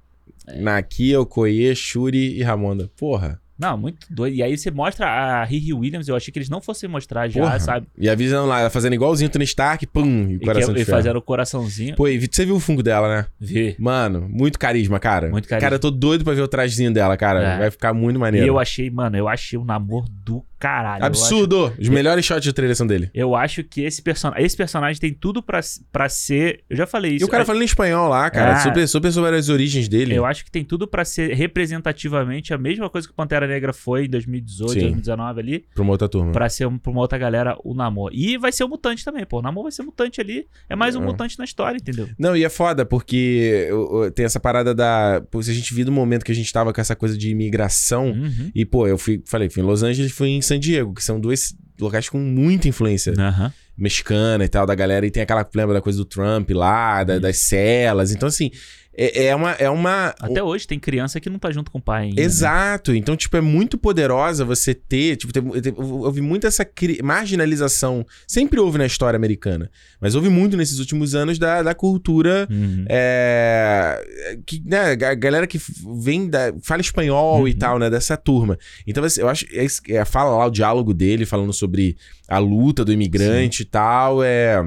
É. 0.53 0.61
Nakia, 0.61 1.21
Okoye, 1.21 1.75
Shuri 1.75 2.39
e 2.39 2.43
Ramonda. 2.43 2.91
Porra. 2.99 3.41
Não, 3.59 3.77
muito 3.77 4.07
doido. 4.09 4.33
E 4.37 4.43
aí 4.43 4.57
você 4.57 4.71
mostra 4.71 5.07
a 5.07 5.45
Riri 5.45 5.75
Williams, 5.75 6.09
eu 6.09 6.17
achei 6.17 6.33
que 6.33 6.39
eles 6.39 6.49
não 6.49 6.63
fossem 6.63 6.89
mostrar 6.89 7.29
já, 7.29 7.43
Porra. 7.43 7.61
sabe? 7.61 7.87
E 7.99 8.09
a 8.09 8.15
visão 8.15 8.47
lá, 8.47 8.61
ela 8.61 8.71
fazendo 8.71 8.95
igualzinho 8.95 9.29
o 9.29 9.31
Tony 9.33 9.45
Stark, 9.45 9.87
pum, 9.87 10.31
e 10.31 10.35
E, 10.37 10.39
coração 10.41 10.73
que, 10.73 10.77
de 10.77 10.81
e 10.81 10.85
fazendo 10.87 11.17
o 11.19 11.23
coraçãozinho. 11.23 11.95
Pô, 11.95 12.09
e 12.09 12.19
você 12.27 12.47
viu 12.47 12.57
o 12.57 12.61
fungo 12.61 12.83
dela, 12.83 13.07
né? 13.15 13.27
Vê. 13.39 13.77
Mano, 13.79 14.27
muito 14.31 14.59
carisma, 14.59 14.99
cara. 14.99 15.29
Muito 15.29 15.47
carisma. 15.47 15.67
Cara, 15.67 15.75
eu 15.75 15.79
tô 15.79 15.91
doido 15.91 16.25
pra 16.25 16.33
ver 16.33 16.41
o 16.41 16.49
trajezinho 16.49 16.91
dela, 16.91 17.19
cara. 17.19 17.43
É. 17.43 17.59
Vai 17.59 17.71
ficar 17.71 17.93
muito 17.93 18.17
E 18.17 18.21
maneiro. 18.21 18.47
eu 18.47 18.59
achei, 18.59 18.89
mano, 18.89 19.19
eu 19.19 19.29
achei 19.29 19.59
o 19.59 19.65
namoro 19.65 20.07
do 20.25 20.43
caralho. 20.61 21.03
Eu 21.03 21.07
acho- 21.11 21.23
Absurdo! 21.25 21.73
Os 21.81 21.89
melhores 21.89 22.25
shots 22.25 22.45
de 22.45 22.53
trailer 22.53 22.77
são 22.77 22.87
dele. 22.87 23.11
Eu 23.15 23.35
acho 23.35 23.65
que 23.65 23.81
esse, 23.83 24.01
person... 24.03 24.31
esse 24.37 24.57
personagem 24.57 25.01
tem 25.01 25.13
tudo 25.13 25.43
pra, 25.43 25.61
pra 25.91 26.09
ser. 26.09 26.63
Eu 26.71 26.77
já 26.77 26.87
falei 26.87 27.13
E 27.13 27.17
isso. 27.17 27.25
o 27.25 27.29
cara 27.29 27.43
eu... 27.43 27.47
falando 27.47 27.63
em 27.63 27.65
espanhol 27.65 28.09
lá, 28.09 28.31
cara. 28.31 28.53
É. 28.53 28.61
Super, 28.61 28.87
super 28.87 29.11
sobre 29.13 29.37
as 29.37 29.49
origens 29.49 29.89
dele. 29.89 30.15
eu 30.15 30.25
acho 30.25 30.45
que 30.45 30.51
tem 30.51 30.65
tudo 30.65 30.87
pra 30.87 31.05
ser 31.05 31.35
representativamente 31.35 32.53
a 32.53 32.59
mesma 32.59 32.89
coisa 32.91 33.07
que 33.09 33.13
o 33.13 33.17
Pantera 33.17 33.47
Negra 33.47 33.73
foi 33.73 34.05
em 34.05 34.09
2018, 34.11 34.73
Sim. 34.73 34.81
2019 34.81 35.41
ali, 35.41 35.65
Pra 35.75 35.83
uma 35.83 35.93
outra 35.93 36.09
turma. 36.09 36.33
pra 36.33 36.49
ser 36.49 36.67
um, 36.67 36.79
pra 36.79 36.91
uma 36.93 37.01
outra 37.01 37.19
galera 37.19 37.57
o 37.65 37.75
Namor. 37.75 38.11
E 38.13 38.37
vai 38.37 38.53
ser 38.53 38.65
o 38.65 38.69
mutante 38.69 39.05
também, 39.05 39.25
pô. 39.25 39.39
O 39.39 39.43
Namor 39.43 39.65
vai 39.65 39.73
ser 39.73 39.83
mutante 39.83 40.21
ali. 40.21 40.47
É 40.69 40.77
mais 40.77 40.95
um 40.95 41.03
É. 41.03 41.07
mutante 41.07 41.39
na 41.39 41.45
história, 41.45 41.79
entendeu? 41.79 42.09
Não, 42.19 42.37
e 42.37 42.45
é 42.45 42.49
foda, 42.49 42.85
porque 42.85 43.69
tem 44.15 44.25
essa 44.25 44.39
parada 44.41 44.75
da. 44.75 45.23
Pô, 45.31 45.43
se 45.43 45.51
a 45.51 45.55
gente 45.55 45.73
viu 45.75 45.85
do 45.85 45.93
momento 45.93 46.25
que 46.25 46.33
a 46.33 46.35
gente 46.35 46.53
tava 46.53 46.73
com 46.73 46.81
essa 46.81 46.95
coisa 46.97 47.17
de 47.17 47.31
imigração. 47.31 48.09
Uhum. 48.11 48.51
E, 48.55 48.65
pô, 48.65 48.87
eu 48.87 48.99
fui, 48.99 49.23
falei, 49.27 49.49
fui 49.49 49.63
em 49.63 49.67
Los 49.67 49.83
Angeles 49.83 50.11
e 50.11 50.15
fui 50.15 50.29
em 50.29 50.43
San 50.55 50.59
Diego, 50.61 50.95
que 50.95 51.03
são 51.03 51.21
dois 51.21 51.55
locais 51.81 52.09
com 52.09 52.19
muita 52.19 52.69
influência 52.69 53.13
Aham. 53.19 53.53
mexicana 53.77 54.45
e 54.45 54.49
tal, 54.49 54.67
da 54.67 54.75
galera. 54.75 55.07
E 55.07 55.11
tem 55.11 55.23
aquela, 55.23 55.49
lembra 55.55 55.75
da 55.75 55.81
coisa 55.81 55.99
do 55.99 56.05
Trump 56.05 56.51
lá, 56.51 57.03
da- 57.05 57.19
das 57.19 57.39
celas. 57.39 58.13
Então, 58.13 58.29
assim, 58.29 58.51
é, 58.97 59.27
é 59.27 59.35
uma. 59.37 59.53
É 59.53 59.71
uma 59.71 60.15
Até 60.21 60.43
hoje 60.43 60.67
tem 60.67 60.79
criança 60.79 61.21
que 61.21 61.31
não 61.31 61.39
tá 61.39 61.51
junto 61.51 61.71
com 61.71 61.79
o 61.79 61.83
pai 61.83 62.05
ainda. 62.05 62.17
né? 62.17 62.23
Exato. 62.23 62.95
Então, 62.95 63.17
tipo, 63.17 63.37
é 63.37 63.41
muito 63.41 63.79
poderosa 63.79 64.45
você 64.45 64.75
ter. 64.75 65.17
Tipo, 65.17 65.33
eu 65.57 66.11
vi 66.13 66.21
muito 66.21 66.47
essa 66.47 66.65
cri- 66.65 67.01
marginalização. 67.03 68.05
Sempre 68.27 68.59
houve 68.61 68.79
na 68.79 68.87
história 68.87 69.17
americana. 69.17 69.71
Mas 70.01 70.15
houve 70.15 70.29
muito 70.29 70.57
nesses 70.57 70.79
últimos 70.79 71.15
anos 71.15 71.39
da, 71.39 71.63
da 71.63 71.75
cultura. 71.75 72.47
Uhum. 72.51 72.85
É, 72.89 74.39
que, 74.47 74.63
né, 74.65 74.93
a 74.93 75.15
galera 75.15 75.47
que 75.47 75.59
vem 76.03 76.29
da. 76.29 76.53
fala 76.63 76.81
espanhol 76.81 77.47
e 77.49 77.53
Uhum. 77.53 77.59
tal, 77.59 77.79
né? 77.79 77.89
Dessa 77.91 78.17
turma. 78.17 78.59
Então, 78.87 79.03
assim, 79.05 79.21
eu 79.21 79.29
acho. 79.29 79.47
É, 79.53 79.67
é, 79.95 80.05
fala 80.05 80.37
lá 80.37 80.47
o 80.47 80.51
diálogo 80.51 80.93
dele, 80.93 81.25
falando 81.25 81.53
sobre 81.53 81.97
a 82.29 82.39
luta 82.39 82.85
do 82.85 82.93
imigrante 82.93 83.63
e 83.63 83.67
tal. 83.67 84.23
É. 84.23 84.63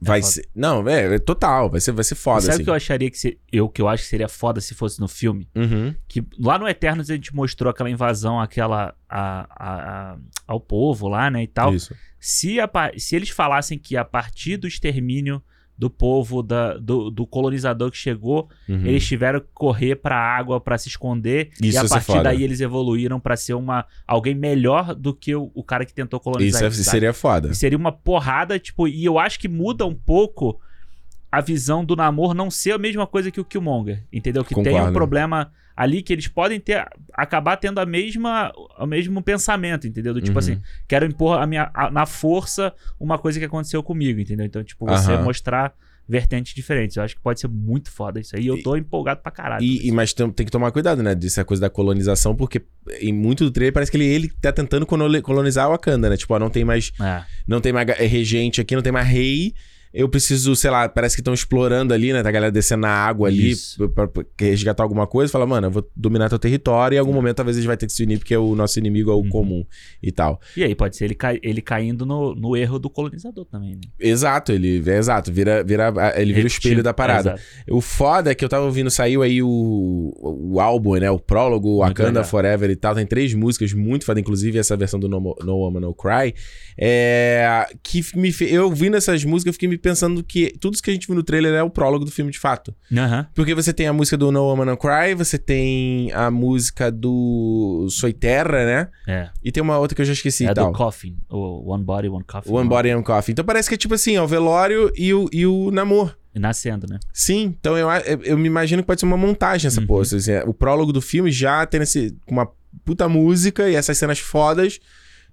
Vai 0.00 0.20
foda. 0.22 0.32
ser. 0.32 0.48
Não, 0.54 0.88
é, 0.88 1.14
é 1.14 1.18
total. 1.18 1.68
Vai 1.70 1.80
ser, 1.80 1.92
vai 1.92 2.04
ser 2.04 2.14
foda, 2.14 2.38
E 2.38 2.42
sabe 2.42 2.52
o 2.52 2.54
assim. 2.54 2.64
que 2.64 2.70
eu 2.70 2.74
acharia 2.74 3.10
que 3.10 3.18
se... 3.18 3.38
eu 3.52 3.68
que 3.68 3.82
eu 3.82 3.88
acho 3.88 4.02
que 4.02 4.08
seria 4.08 4.28
foda 4.28 4.60
se 4.60 4.74
fosse 4.74 4.98
no 5.00 5.06
filme? 5.08 5.48
Uhum. 5.54 5.94
Que 6.08 6.24
lá 6.38 6.58
no 6.58 6.66
Eternos 6.68 7.10
a 7.10 7.14
gente 7.14 7.34
mostrou 7.34 7.70
aquela 7.70 7.90
invasão 7.90 8.40
aquela 8.40 8.94
a, 9.08 9.46
a- 9.50 10.12
a- 10.12 10.16
ao 10.46 10.60
povo 10.60 11.06
lá, 11.08 11.30
né, 11.30 11.42
e 11.42 11.46
tal. 11.46 11.74
Isso. 11.74 11.94
Se, 12.18 12.56
se 12.98 13.16
eles 13.16 13.28
falassem 13.30 13.78
que 13.78 13.96
a 13.96 14.04
partir 14.04 14.56
do 14.56 14.66
extermínio 14.66 15.42
do 15.80 15.88
povo, 15.88 16.42
da, 16.42 16.74
do, 16.76 17.10
do 17.10 17.26
colonizador 17.26 17.90
que 17.90 17.96
chegou, 17.96 18.50
Uhum. 18.68 18.84
eles 18.84 19.06
tiveram 19.06 19.40
que 19.40 19.46
correr 19.54 19.96
pra 19.96 20.14
água 20.14 20.60
pra 20.60 20.76
se 20.76 20.88
esconder. 20.88 21.48
Isso 21.60 21.74
e 21.74 21.78
a 21.78 21.88
partir 21.88 22.06
foda. 22.06 22.22
daí 22.24 22.44
eles 22.44 22.60
evoluíram 22.60 23.18
pra 23.18 23.34
ser 23.34 23.54
uma 23.54 23.86
alguém 24.06 24.34
melhor 24.34 24.94
do 24.94 25.14
que 25.14 25.34
o, 25.34 25.50
o 25.54 25.64
cara 25.64 25.86
que 25.86 25.94
tentou 25.94 26.20
colonizar. 26.20 26.62
Isso 26.70 26.80
é- 26.82 26.82
a 26.82 26.90
seria 26.92 27.14
foda. 27.14 27.48
E 27.48 27.54
seria 27.54 27.78
uma 27.78 27.90
porrada, 27.90 28.58
tipo, 28.58 28.86
e 28.86 29.02
eu 29.04 29.18
acho 29.18 29.40
que 29.40 29.48
muda 29.48 29.86
um 29.86 29.94
pouco 29.94 30.60
a 31.30 31.40
visão 31.40 31.84
do 31.84 31.94
namoro 31.96 32.34
não 32.34 32.50
ser 32.50 32.72
a 32.72 32.78
mesma 32.78 33.06
coisa 33.06 33.30
que 33.30 33.40
o 33.40 33.44
Killmonger, 33.44 34.02
entendeu? 34.12 34.44
Que 34.44 34.54
tem 34.54 34.72
um 34.74 34.76
Concordo. 34.76 34.92
problema 34.92 35.52
ali 35.76 36.02
que 36.02 36.12
eles 36.12 36.28
podem 36.28 36.58
ter 36.60 36.86
acabar 37.14 37.56
tendo 37.56 37.78
a 37.78 37.86
mesma 37.86 38.52
o 38.78 38.86
mesmo 38.86 39.22
pensamento, 39.22 39.86
entendeu? 39.86 40.12
Do 40.12 40.20
tipo 40.20 40.32
Uhum. 40.32 40.38
assim, 40.38 40.60
quero 40.88 41.06
impor 41.06 41.40
a 41.40 41.46
minha 41.46 41.70
a- 41.72 41.90
na 41.90 42.04
força 42.06 42.72
uma 42.98 43.18
coisa 43.18 43.38
que 43.38 43.44
aconteceu 43.44 43.82
comigo, 43.82 44.20
entendeu? 44.20 44.44
Então, 44.44 44.62
tipo, 44.64 44.84
você 44.86 45.12
Aham. 45.12 45.22
mostrar 45.24 45.72
vertentes 46.08 46.52
diferentes. 46.54 46.96
Eu 46.96 47.04
acho 47.04 47.14
que 47.14 47.22
pode 47.22 47.38
ser 47.38 47.46
muito 47.46 47.88
foda 47.88 48.18
isso 48.18 48.34
aí. 48.36 48.42
E 48.42 48.46
eu 48.48 48.60
tô 48.64 48.76
empolgado 48.76 49.20
pra 49.22 49.30
caralho. 49.30 49.62
E, 49.64 49.86
e- 49.86 49.92
mas 49.92 50.12
tem, 50.12 50.28
tem 50.32 50.44
que 50.44 50.50
tomar 50.50 50.72
cuidado, 50.72 51.04
né? 51.04 51.14
Dessa 51.14 51.44
coisa 51.44 51.60
da 51.60 51.70
colonização, 51.70 52.34
porque 52.34 52.62
em 53.00 53.12
muito 53.12 53.44
do 53.44 53.50
trailer 53.52 53.72
parece 53.72 53.92
que 53.92 53.96
ele, 53.96 54.06
ele 54.06 54.28
tá 54.40 54.50
tentando 54.50 54.84
coloni- 54.84 55.22
colonizar 55.22 55.68
o 55.68 55.70
Wakanda, 55.70 56.10
né? 56.10 56.16
Tipo, 56.16 56.34
ó, 56.34 56.38
não 56.40 56.50
tem 56.50 56.64
mais, 56.64 56.90
É. 57.00 57.22
não 57.46 57.60
tem 57.60 57.72
mais 57.72 57.88
regente 57.96 58.60
aqui, 58.60 58.74
não 58.74 58.82
tem 58.82 58.90
mais 58.92 59.06
rei. 59.06 59.54
Eu 59.92 60.08
preciso, 60.08 60.54
sei 60.54 60.70
lá, 60.70 60.88
parece 60.88 61.16
que 61.16 61.20
estão 61.20 61.34
explorando 61.34 61.92
ali, 61.92 62.12
né? 62.12 62.22
Tá 62.22 62.28
a 62.28 62.32
galera 62.32 62.52
descendo 62.52 62.82
na 62.82 62.90
água 62.90 63.28
ali 63.28 63.50
Isso. 63.50 63.88
pra, 63.90 64.06
pra- 64.06 64.24
resgatar 64.38 64.82
alguma 64.84 65.06
coisa. 65.06 65.32
Fala, 65.32 65.46
mano, 65.46 65.66
eu 65.66 65.70
vou 65.70 65.90
dominar 65.96 66.28
teu 66.28 66.38
território 66.38 66.94
e 66.94 66.96
em 66.96 67.00
algum 67.00 67.12
momento 67.12 67.36
talvez 67.36 67.56
a 67.56 67.60
gente 67.60 67.66
vai 67.66 67.76
ter 67.76 67.86
que 67.86 67.92
se 67.92 68.02
unir 68.04 68.18
porque 68.18 68.36
o 68.36 68.54
nosso 68.54 68.78
inimigo 68.78 69.10
é 69.10 69.14
o 69.14 69.18
Uhum. 69.18 69.28
comum 69.28 69.64
e 70.02 70.12
tal. 70.12 70.40
E 70.56 70.62
aí 70.62 70.74
pode 70.74 70.96
ser 70.96 71.06
ele, 71.06 71.14
cai- 71.14 71.40
ele 71.42 71.60
caindo 71.60 72.06
no, 72.06 72.34
no 72.36 72.56
erro 72.56 72.78
do 72.78 72.88
colonizador 72.88 73.44
também, 73.46 73.72
né? 73.74 73.80
Exato, 73.98 74.52
ele 74.52 74.82
é 74.88 74.96
exato, 74.96 75.32
vira, 75.32 75.64
vira, 75.64 75.92
ele 76.16 76.32
vira 76.32 76.44
o 76.44 76.48
espelho 76.48 76.82
da 76.82 76.94
parada. 76.94 77.30
Exato. 77.34 77.42
O 77.70 77.80
foda 77.80 78.30
é 78.30 78.34
que 78.34 78.44
eu 78.44 78.48
tava 78.48 78.66
ouvindo, 78.66 78.90
saiu 78.90 79.22
aí 79.22 79.42
o, 79.42 80.12
o 80.16 80.60
álbum, 80.60 80.94
né? 80.96 81.10
O 81.10 81.18
prólogo, 81.18 81.68
o 81.68 81.78
Wakanda 81.78 82.08
legal. 82.10 82.24
Forever 82.24 82.70
e 82.70 82.76
tal. 82.76 82.94
Tem 82.94 83.04
três 83.06 83.34
músicas 83.34 83.72
muito 83.72 84.04
foda, 84.04 84.20
inclusive 84.20 84.56
essa 84.58 84.76
versão 84.76 85.00
do 85.00 85.08
No, 85.08 85.34
no 85.44 85.56
Woman 85.56 85.80
No 85.80 85.94
Cry. 85.94 86.32
É, 86.78 87.66
que 87.82 88.00
me. 88.14 88.32
Eu 88.48 88.64
ouvindo 88.66 88.96
essas 88.96 89.24
músicas, 89.24 89.48
eu 89.48 89.52
fiquei 89.54 89.68
me 89.68 89.79
pensando 89.80 90.22
que 90.22 90.52
tudo 90.60 90.74
isso 90.74 90.82
que 90.82 90.90
a 90.90 90.92
gente 90.94 91.06
viu 91.06 91.16
no 91.16 91.22
trailer 91.22 91.54
é 91.54 91.62
o 91.62 91.70
prólogo 91.70 92.04
do 92.04 92.10
filme 92.10 92.30
de 92.30 92.38
fato. 92.38 92.74
Aham. 92.92 93.26
Porque 93.34 93.54
você 93.54 93.72
tem 93.72 93.86
a 93.86 93.92
música 93.92 94.16
do 94.16 94.30
No 94.30 94.42
Woman 94.44 94.66
No 94.66 94.76
Cry, 94.76 95.14
você 95.16 95.38
tem 95.38 96.12
a 96.12 96.30
música 96.30 96.90
do 96.90 97.86
Soy 97.90 98.12
Terra, 98.12 98.64
né? 98.64 98.88
É. 99.06 99.28
E 99.42 99.50
tem 99.50 99.62
uma 99.62 99.78
outra 99.78 99.94
que 99.96 100.02
eu 100.02 100.06
já 100.06 100.12
esqueci 100.12 100.46
é 100.46 100.54
do 100.54 100.72
Coffin. 100.72 101.16
O 101.28 101.72
One 101.72 101.82
Body, 101.84 102.08
One 102.08 102.24
Coffin. 102.24 102.50
One 102.52 102.68
Body 102.68 102.90
and 102.90 103.02
Coffee. 103.02 103.32
Então 103.32 103.44
parece 103.44 103.68
que 103.68 103.74
é 103.74 103.78
tipo 103.78 103.94
assim, 103.94 104.16
ó, 104.18 104.24
o 104.24 104.28
velório 104.28 104.92
e 104.96 105.12
o, 105.14 105.28
e 105.32 105.46
o 105.46 105.70
namoro. 105.70 106.14
Nascendo, 106.34 106.86
né? 106.88 107.00
Sim, 107.12 107.56
então 107.58 107.76
eu, 107.76 107.88
eu, 107.90 108.22
eu 108.22 108.38
me 108.38 108.46
imagino 108.46 108.82
que 108.82 108.86
pode 108.86 109.00
ser 109.00 109.06
uma 109.06 109.16
montagem 109.16 109.66
essa 109.66 109.80
Uhum. 109.80 109.86
porra. 109.86 110.02
Assim, 110.02 110.30
é, 110.30 110.44
o 110.44 110.54
prólogo 110.54 110.92
do 110.92 111.00
filme 111.00 111.30
já 111.32 111.66
tem 111.66 111.82
esse, 111.82 112.16
uma 112.28 112.48
puta 112.84 113.08
música 113.08 113.68
e 113.68 113.74
essas 113.74 113.98
cenas 113.98 114.20
fodas 114.20 114.78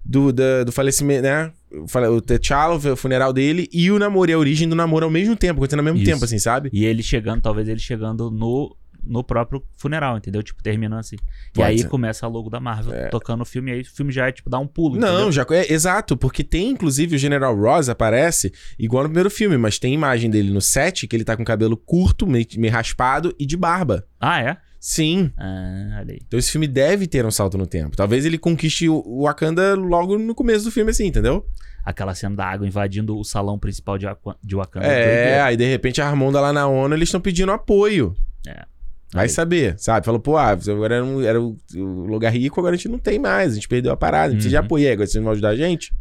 do, 0.07 0.31
da- 0.31 0.63
do 0.63 0.71
falecimento, 0.71 1.23
né? 1.23 1.51
O 2.09 2.21
T'Challa, 2.21 2.75
o 2.75 2.95
funeral 2.95 3.33
dele 3.33 3.67
e 3.73 3.91
o 3.91 3.99
namoro 3.99 4.31
e 4.31 4.33
a 4.33 4.37
origem 4.39 4.67
do 4.69 4.75
namoro 4.75 5.05
ao 5.05 5.11
mesmo 5.11 5.35
tempo, 5.35 5.59
acontecendo 5.59 5.79
ao 5.79 5.85
mesmo 5.85 5.97
Isso. 5.99 6.09
tempo, 6.11 6.23
assim, 6.23 6.39
sabe? 6.39 6.69
E 6.71 6.85
ele 6.85 7.03
chegando, 7.03 7.41
talvez 7.41 7.67
ele 7.67 7.79
chegando 7.79 8.31
no, 8.31 8.73
no 9.05 9.21
próprio 9.21 9.61
funeral, 9.75 10.17
entendeu? 10.17 10.41
Tipo, 10.41 10.63
terminando 10.63 10.99
assim. 10.99 11.17
e 11.17 11.53
Pode 11.55 11.69
aí 11.69 11.79
ser. 11.79 11.89
começa 11.89 12.25
a 12.25 12.29
logo 12.29 12.49
da 12.49 12.59
Marvel 12.61 12.93
tocando 13.09 13.41
o 13.41 13.45
filme, 13.45 13.71
e 13.71 13.73
aí 13.75 13.81
o 13.81 13.85
filme 13.85 14.13
já 14.13 14.27
é 14.27 14.31
tipo, 14.31 14.49
dá 14.49 14.57
um 14.59 14.65
pulo. 14.67 14.97
Não, 14.97 15.07
entendeu? 15.25 15.31
já 15.33 15.45
é 15.51 15.73
exato, 15.73 16.15
porque 16.15 16.41
tem 16.41 16.69
inclusive 16.69 17.17
o 17.17 17.19
General 17.19 17.53
Ross 17.53 17.89
aparece 17.89 18.53
igual 18.79 19.03
no 19.03 19.09
primeiro 19.09 19.29
filme, 19.29 19.57
mas 19.57 19.77
tem 19.77 19.93
imagem 19.93 20.29
dele 20.31 20.51
no 20.51 20.61
set 20.61 21.05
que 21.05 21.15
ele 21.17 21.25
tá 21.25 21.35
com 21.35 21.43
cabelo 21.43 21.75
curto, 21.75 22.25
meio, 22.25 22.45
meio 22.57 22.71
raspado 22.71 23.35
e 23.37 23.45
de 23.45 23.57
barba. 23.57 24.05
Ah, 24.21 24.41
é? 24.41 24.57
Sim. 24.89 25.33
Ah, 25.37 25.97
olha 25.99 26.13
aí. 26.13 26.19
Então 26.25 26.39
esse 26.39 26.49
filme 26.49 26.65
deve 26.65 27.07
ter 27.07 27.25
um 27.25 27.29
salto 27.31 27.57
no 27.57 27.67
tempo. 27.67 27.97
Talvez 27.97 28.25
ele 28.25 28.37
conquiste 28.37 28.87
o 28.87 29.23
Wakanda 29.23 29.75
logo 29.75 30.17
no 30.17 30.33
começo 30.33 30.63
do 30.63 30.71
filme, 30.71 30.91
assim, 30.91 31.07
entendeu? 31.07 31.45
Aquela 31.83 32.15
cena 32.15 32.37
da 32.37 32.45
água 32.45 32.65
invadindo 32.65 33.17
o 33.19 33.23
salão 33.25 33.59
principal 33.59 33.97
de, 33.97 34.05
Wakanda. 34.55 34.85
É, 34.87 35.41
aí 35.41 35.57
de 35.57 35.65
repente 35.65 36.01
a 36.01 36.09
Ramonda 36.09 36.39
lá 36.39 36.53
na 36.53 36.67
ONU, 36.67 36.95
eles 36.95 37.09
estão 37.09 37.19
pedindo 37.19 37.51
apoio. 37.51 38.15
É. 38.47 38.63
Vai 39.13 39.25
Aí. 39.25 39.29
saber, 39.29 39.75
sabe? 39.77 40.05
Falou, 40.05 40.21
pô, 40.21 40.37
ah, 40.37 40.51
agora 40.51 40.95
era, 40.95 41.03
um- 41.03 41.21
era 41.21 41.41
o, 41.41 41.57
lugar 41.75 42.29
rico, 42.31 42.57
agora 42.61 42.73
a 42.75 42.77
gente 42.77 42.87
não 42.87 42.97
tem 42.99 43.19
mais, 43.19 43.51
a 43.51 43.55
gente 43.55 43.67
perdeu 43.67 43.91
a 43.91 43.97
parada, 43.97 44.27
a 44.27 44.29
gente 44.29 44.35
precisa 44.37 44.51
de 44.51 44.55
Uhum. 44.57 44.65
apoio. 44.65 44.85
Aí, 44.87 44.93
agora 44.93 45.07
vocês 45.07 45.21
vão 45.21 45.33
ajudar 45.33 45.49
a 45.49 45.55
gente? 45.57 45.93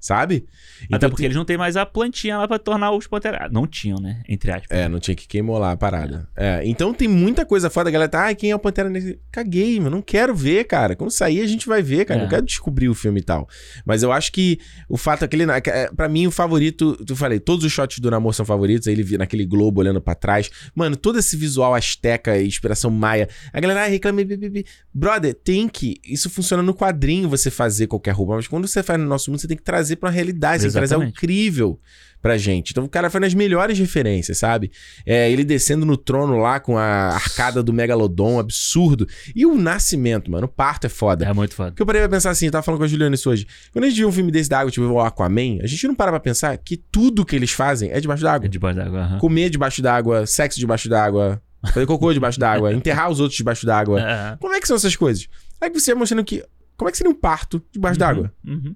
Sabe? 0.00 0.46
Até 0.84 0.96
Então 0.96 1.10
porque 1.10 1.22
tem- 1.22 1.26
eles 1.26 1.36
não 1.36 1.44
têm 1.44 1.56
mais 1.56 1.76
a 1.76 1.84
plantinha 1.86 2.38
lá 2.38 2.46
pra 2.48 2.58
tornar 2.58 2.92
os 2.92 3.06
Pantera. 3.06 3.48
Não 3.50 3.66
tinham, 3.66 3.98
né? 3.98 4.22
Entre 4.28 4.50
aspas. 4.50 4.66
É, 4.70 4.88
não 4.88 5.00
tinha 5.00 5.14
que 5.14 5.26
queimou 5.26 5.58
lá 5.58 5.72
a 5.72 5.76
parada. 5.76 6.28
É, 6.36 6.62
então 6.64 6.92
tem 6.94 7.08
muita 7.08 7.44
coisa 7.44 7.68
foda. 7.70 7.88
A 7.88 7.92
galera 7.92 8.08
tá, 8.10 8.28
ah, 8.28 8.34
quem 8.34 8.50
é 8.50 8.54
o 8.54 8.58
Pantera 8.58 8.88
Negra? 8.90 9.18
Caguei, 9.32 9.78
mano. 9.80 9.96
Não 9.96 10.02
quero 10.02 10.34
ver, 10.34 10.64
cara. 10.64 10.94
Quando 10.94 11.10
sair, 11.10 11.40
a 11.40 11.46
gente 11.46 11.66
vai 11.66 11.82
ver, 11.82 12.04
cara. 12.04 12.20
É. 12.20 12.22
Não 12.22 12.28
quero 12.30 12.44
descobrir 12.44 12.88
o 12.88 12.94
filme 12.94 13.20
e 13.20 13.22
tal. 13.22 13.48
Mas 13.84 14.02
eu 14.02 14.12
acho 14.12 14.30
que 14.32 14.58
o 14.88 14.96
fato 14.96 15.22
é 15.22 15.24
aquele. 15.24 15.44
é, 15.44 15.90
Pra 15.94 16.08
mim, 16.08 16.26
o 16.26 16.30
favorito. 16.30 16.96
Tu 17.04 17.16
falei, 17.16 17.40
todos 17.40 17.64
os 17.64 17.72
shots 17.72 17.98
do 17.98 18.10
Namor 18.10 18.34
são 18.34 18.44
favoritos. 18.46 18.86
Aí 18.88 18.94
ele 18.94 19.02
vi 19.02 19.16
naquele 19.18 19.44
globo 19.46 19.80
olhando 19.80 20.00
pra 20.00 20.14
trás. 20.14 20.50
Mano, 20.74 20.96
todo 20.96 21.18
esse 21.18 21.36
visual 21.36 21.74
asteca 21.74 22.38
e 22.38 22.46
inspiração 22.46 22.90
maia. 22.90 23.28
A 23.52 23.60
galera 23.60 23.84
ah, 23.84 23.86
reclama. 23.88 24.22
bi, 24.24 24.36
bi, 24.36 24.48
bi. 24.50 24.64
Brother, 24.92 25.34
tem 25.34 25.68
que. 25.68 25.96
Isso 26.04 26.28
funciona 26.30 26.62
no 26.62 26.74
quadrinho 26.74 27.28
você 27.28 27.50
fazer 27.50 27.86
qualquer 27.86 28.12
roupa. 28.12 28.36
Mas 28.36 28.46
quando 28.46 28.66
você 28.68 28.82
faz 28.82 28.98
no 29.00 29.06
nosso 29.06 29.30
mundo, 29.30 29.40
você 29.40 29.48
tem 29.48 29.56
que 29.56 29.62
trazer 29.62 29.87
pra 29.96 30.08
uma 30.08 30.14
realidade. 30.14 30.62
Você 30.62 30.68
tem 30.68 30.72
que 30.72 30.78
trazer 30.78 30.94
algo 30.94 31.06
incrível 31.06 31.80
pra 32.20 32.36
gente. 32.36 32.72
Então 32.72 32.84
o 32.84 32.88
cara 32.88 33.08
foi 33.10 33.20
nas 33.20 33.32
melhores 33.32 33.78
referências, 33.78 34.38
sabe? 34.38 34.70
É, 35.06 35.30
ele 35.30 35.44
descendo 35.44 35.86
no 35.86 35.96
trono 35.96 36.36
lá 36.38 36.58
com 36.58 36.76
a 36.76 36.82
arcada 37.14 37.62
do 37.62 37.72
Megalodon, 37.72 38.38
absurdo. 38.40 39.06
E 39.34 39.46
o 39.46 39.56
nascimento, 39.56 40.30
mano, 40.30 40.46
o 40.46 40.48
parto 40.48 40.86
é 40.86 40.90
foda. 40.90 41.24
É 41.24 41.32
muito 41.32 41.54
foda. 41.54 41.70
Porque 41.70 41.82
eu 41.82 41.86
parei 41.86 42.02
pra 42.02 42.08
pensar 42.08 42.30
assim, 42.30 42.46
eu 42.46 42.52
tava 42.52 42.62
falando 42.64 42.78
com 42.78 42.84
a 42.84 42.88
Juliana 42.88 43.14
isso 43.14 43.30
hoje. 43.30 43.46
Quando 43.72 43.84
a 43.84 43.88
gente 43.88 44.00
vê 44.00 44.04
um 44.04 44.12
filme 44.12 44.32
desse 44.32 44.50
da 44.50 44.58
água, 44.58 44.70
tipo 44.70 44.84
o 44.86 45.00
Aquaman, 45.00 45.58
a 45.62 45.66
gente 45.66 45.86
não 45.86 45.94
para 45.94 46.10
pra 46.10 46.20
pensar 46.20 46.56
que 46.58 46.76
tudo 46.76 47.24
que 47.24 47.36
eles 47.36 47.52
fazem 47.52 47.90
é 47.92 48.00
debaixo 48.00 48.22
d'água. 48.24 48.46
É 48.46 48.48
debaixo 48.48 48.78
d'água. 48.78 49.00
aham. 49.00 49.18
Comer 49.18 49.48
debaixo 49.50 49.80
d'água, 49.80 50.26
sexo 50.26 50.58
debaixo 50.58 50.88
d'água, 50.88 51.40
fazer 51.72 51.86
cocô 51.86 52.12
debaixo 52.12 52.38
d'água, 52.40 52.72
enterrar 52.74 53.10
os 53.10 53.20
outros 53.20 53.36
debaixo 53.36 53.64
d'água. 53.64 54.00
É. 54.00 54.36
Como 54.40 54.54
é 54.54 54.60
que 54.60 54.66
são 54.66 54.76
essas 54.76 54.96
coisas? 54.96 55.28
Aí 55.60 55.70
você 55.70 55.92
vai 55.92 56.00
mostrando 56.00 56.24
que. 56.24 56.44
Como 56.76 56.88
é 56.88 56.92
que 56.92 56.98
seria 56.98 57.10
um 57.10 57.14
parto 57.14 57.62
debaixo 57.72 57.98
d'água? 57.98 58.32
Uhum. 58.44 58.74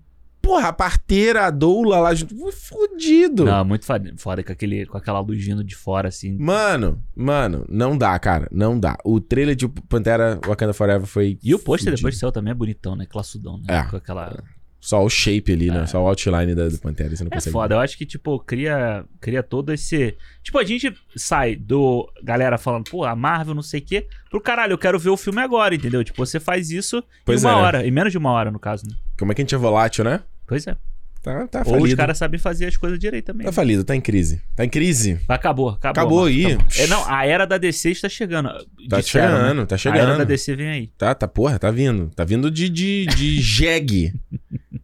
Porra, 0.52 0.68
a 0.68 0.72
parteira, 0.74 1.46
a 1.46 1.50
doula 1.50 1.98
lá 1.98 2.14
junto. 2.14 2.34
Fudido. 2.52 3.46
Não, 3.46 3.64
muito 3.64 3.86
foda, 3.86 4.12
foda 4.18 4.44
com, 4.44 4.52
aquele, 4.52 4.84
com 4.84 4.98
aquela 4.98 5.18
luz 5.20 5.42
vindo 5.42 5.64
de 5.64 5.74
fora, 5.74 6.08
assim. 6.08 6.36
Mano, 6.38 7.02
mano, 7.16 7.64
não 7.70 7.96
dá, 7.96 8.18
cara. 8.18 8.48
Não 8.52 8.78
dá. 8.78 8.98
O 9.02 9.18
trailer 9.18 9.56
de 9.56 9.66
Pantera 9.66 10.38
Wakanda 10.46 10.74
Forever 10.74 11.06
foi. 11.06 11.38
E 11.42 11.54
o 11.54 11.58
pôster 11.58 11.94
depois 11.94 12.14
do 12.16 12.18
céu 12.18 12.30
também 12.30 12.50
é 12.50 12.54
bonitão, 12.54 12.94
né? 12.94 13.06
Classudão, 13.06 13.56
né? 13.56 13.64
É. 13.78 13.82
Com 13.84 13.96
aquela... 13.96 14.42
Só 14.78 15.02
o 15.02 15.08
shape 15.08 15.52
ali, 15.52 15.70
né? 15.70 15.86
Só 15.86 16.02
o 16.02 16.06
outline 16.08 16.54
da, 16.56 16.68
do 16.68 16.76
Pantera. 16.78 17.16
Você 17.16 17.22
não 17.22 17.28
É 17.32 17.36
consegue. 17.36 17.52
foda, 17.52 17.76
eu 17.76 17.78
acho 17.78 17.96
que, 17.96 18.04
tipo, 18.04 18.38
cria, 18.40 19.04
cria 19.20 19.40
todo 19.42 19.72
esse. 19.72 20.16
Tipo, 20.42 20.58
a 20.58 20.64
gente 20.64 20.92
sai 21.16 21.54
do. 21.54 22.12
Galera 22.22 22.58
falando, 22.58 22.90
pô, 22.90 23.04
a 23.04 23.14
Marvel, 23.14 23.54
não 23.54 23.62
sei 23.62 23.78
o 23.80 23.84
quê, 23.84 24.08
pro 24.28 24.40
caralho, 24.40 24.72
eu 24.72 24.78
quero 24.78 24.98
ver 24.98 25.10
o 25.10 25.16
filme 25.16 25.40
agora, 25.40 25.72
entendeu? 25.74 26.02
Tipo, 26.02 26.26
você 26.26 26.40
faz 26.40 26.70
isso 26.72 27.00
Pois 27.24 27.42
em 27.42 27.46
uma 27.46 27.52
é. 27.52 27.62
hora, 27.62 27.86
em 27.86 27.92
menos 27.92 28.10
de 28.10 28.18
uma 28.18 28.32
hora, 28.32 28.50
no 28.50 28.58
caso, 28.58 28.84
né? 28.88 28.94
Como 29.16 29.30
é 29.30 29.34
que 29.36 29.40
a 29.40 29.44
gente 29.44 29.54
é 29.54 29.58
volátil, 29.58 30.04
né? 30.04 30.20
Pois 30.52 30.66
é. 30.66 30.76
Tá, 31.22 31.46
tá 31.46 31.62
Ou 31.64 31.74
os 31.74 31.80
falido. 31.82 31.96
caras 31.96 32.18
sabem 32.18 32.38
fazer 32.38 32.66
as 32.66 32.76
coisas 32.76 32.98
direito 32.98 33.26
também. 33.26 33.44
Tá 33.46 33.52
falido, 33.52 33.84
tá 33.84 33.94
em 33.94 34.00
crise. 34.00 34.42
Tá 34.56 34.64
em 34.64 34.68
crise. 34.68 35.20
Acabou, 35.28 35.68
acabou. 35.68 35.90
Acabou 36.02 36.24
aí. 36.24 36.46
acabou. 36.46 36.66
É, 36.76 36.86
não, 36.88 37.08
a 37.08 37.24
era 37.24 37.46
da 37.46 37.58
DC 37.58 37.90
está 37.90 38.08
chegando. 38.08 38.48
Tá 38.88 38.98
Disseram, 38.98 39.36
chegando, 39.36 39.60
né? 39.60 39.66
tá 39.66 39.76
A 39.76 39.78
era 39.88 40.06
da 40.06 40.12
chegando. 40.12 40.26
DC 40.26 40.56
vem 40.56 40.68
aí. 40.68 40.86
Tá, 40.98 41.14
tá, 41.14 41.28
porra, 41.28 41.60
tá 41.60 41.70
vindo. 41.70 42.10
Tá 42.16 42.24
vindo 42.24 42.50
de, 42.50 42.68
de, 42.68 43.06
de 43.06 43.38
jegue. 43.40 44.12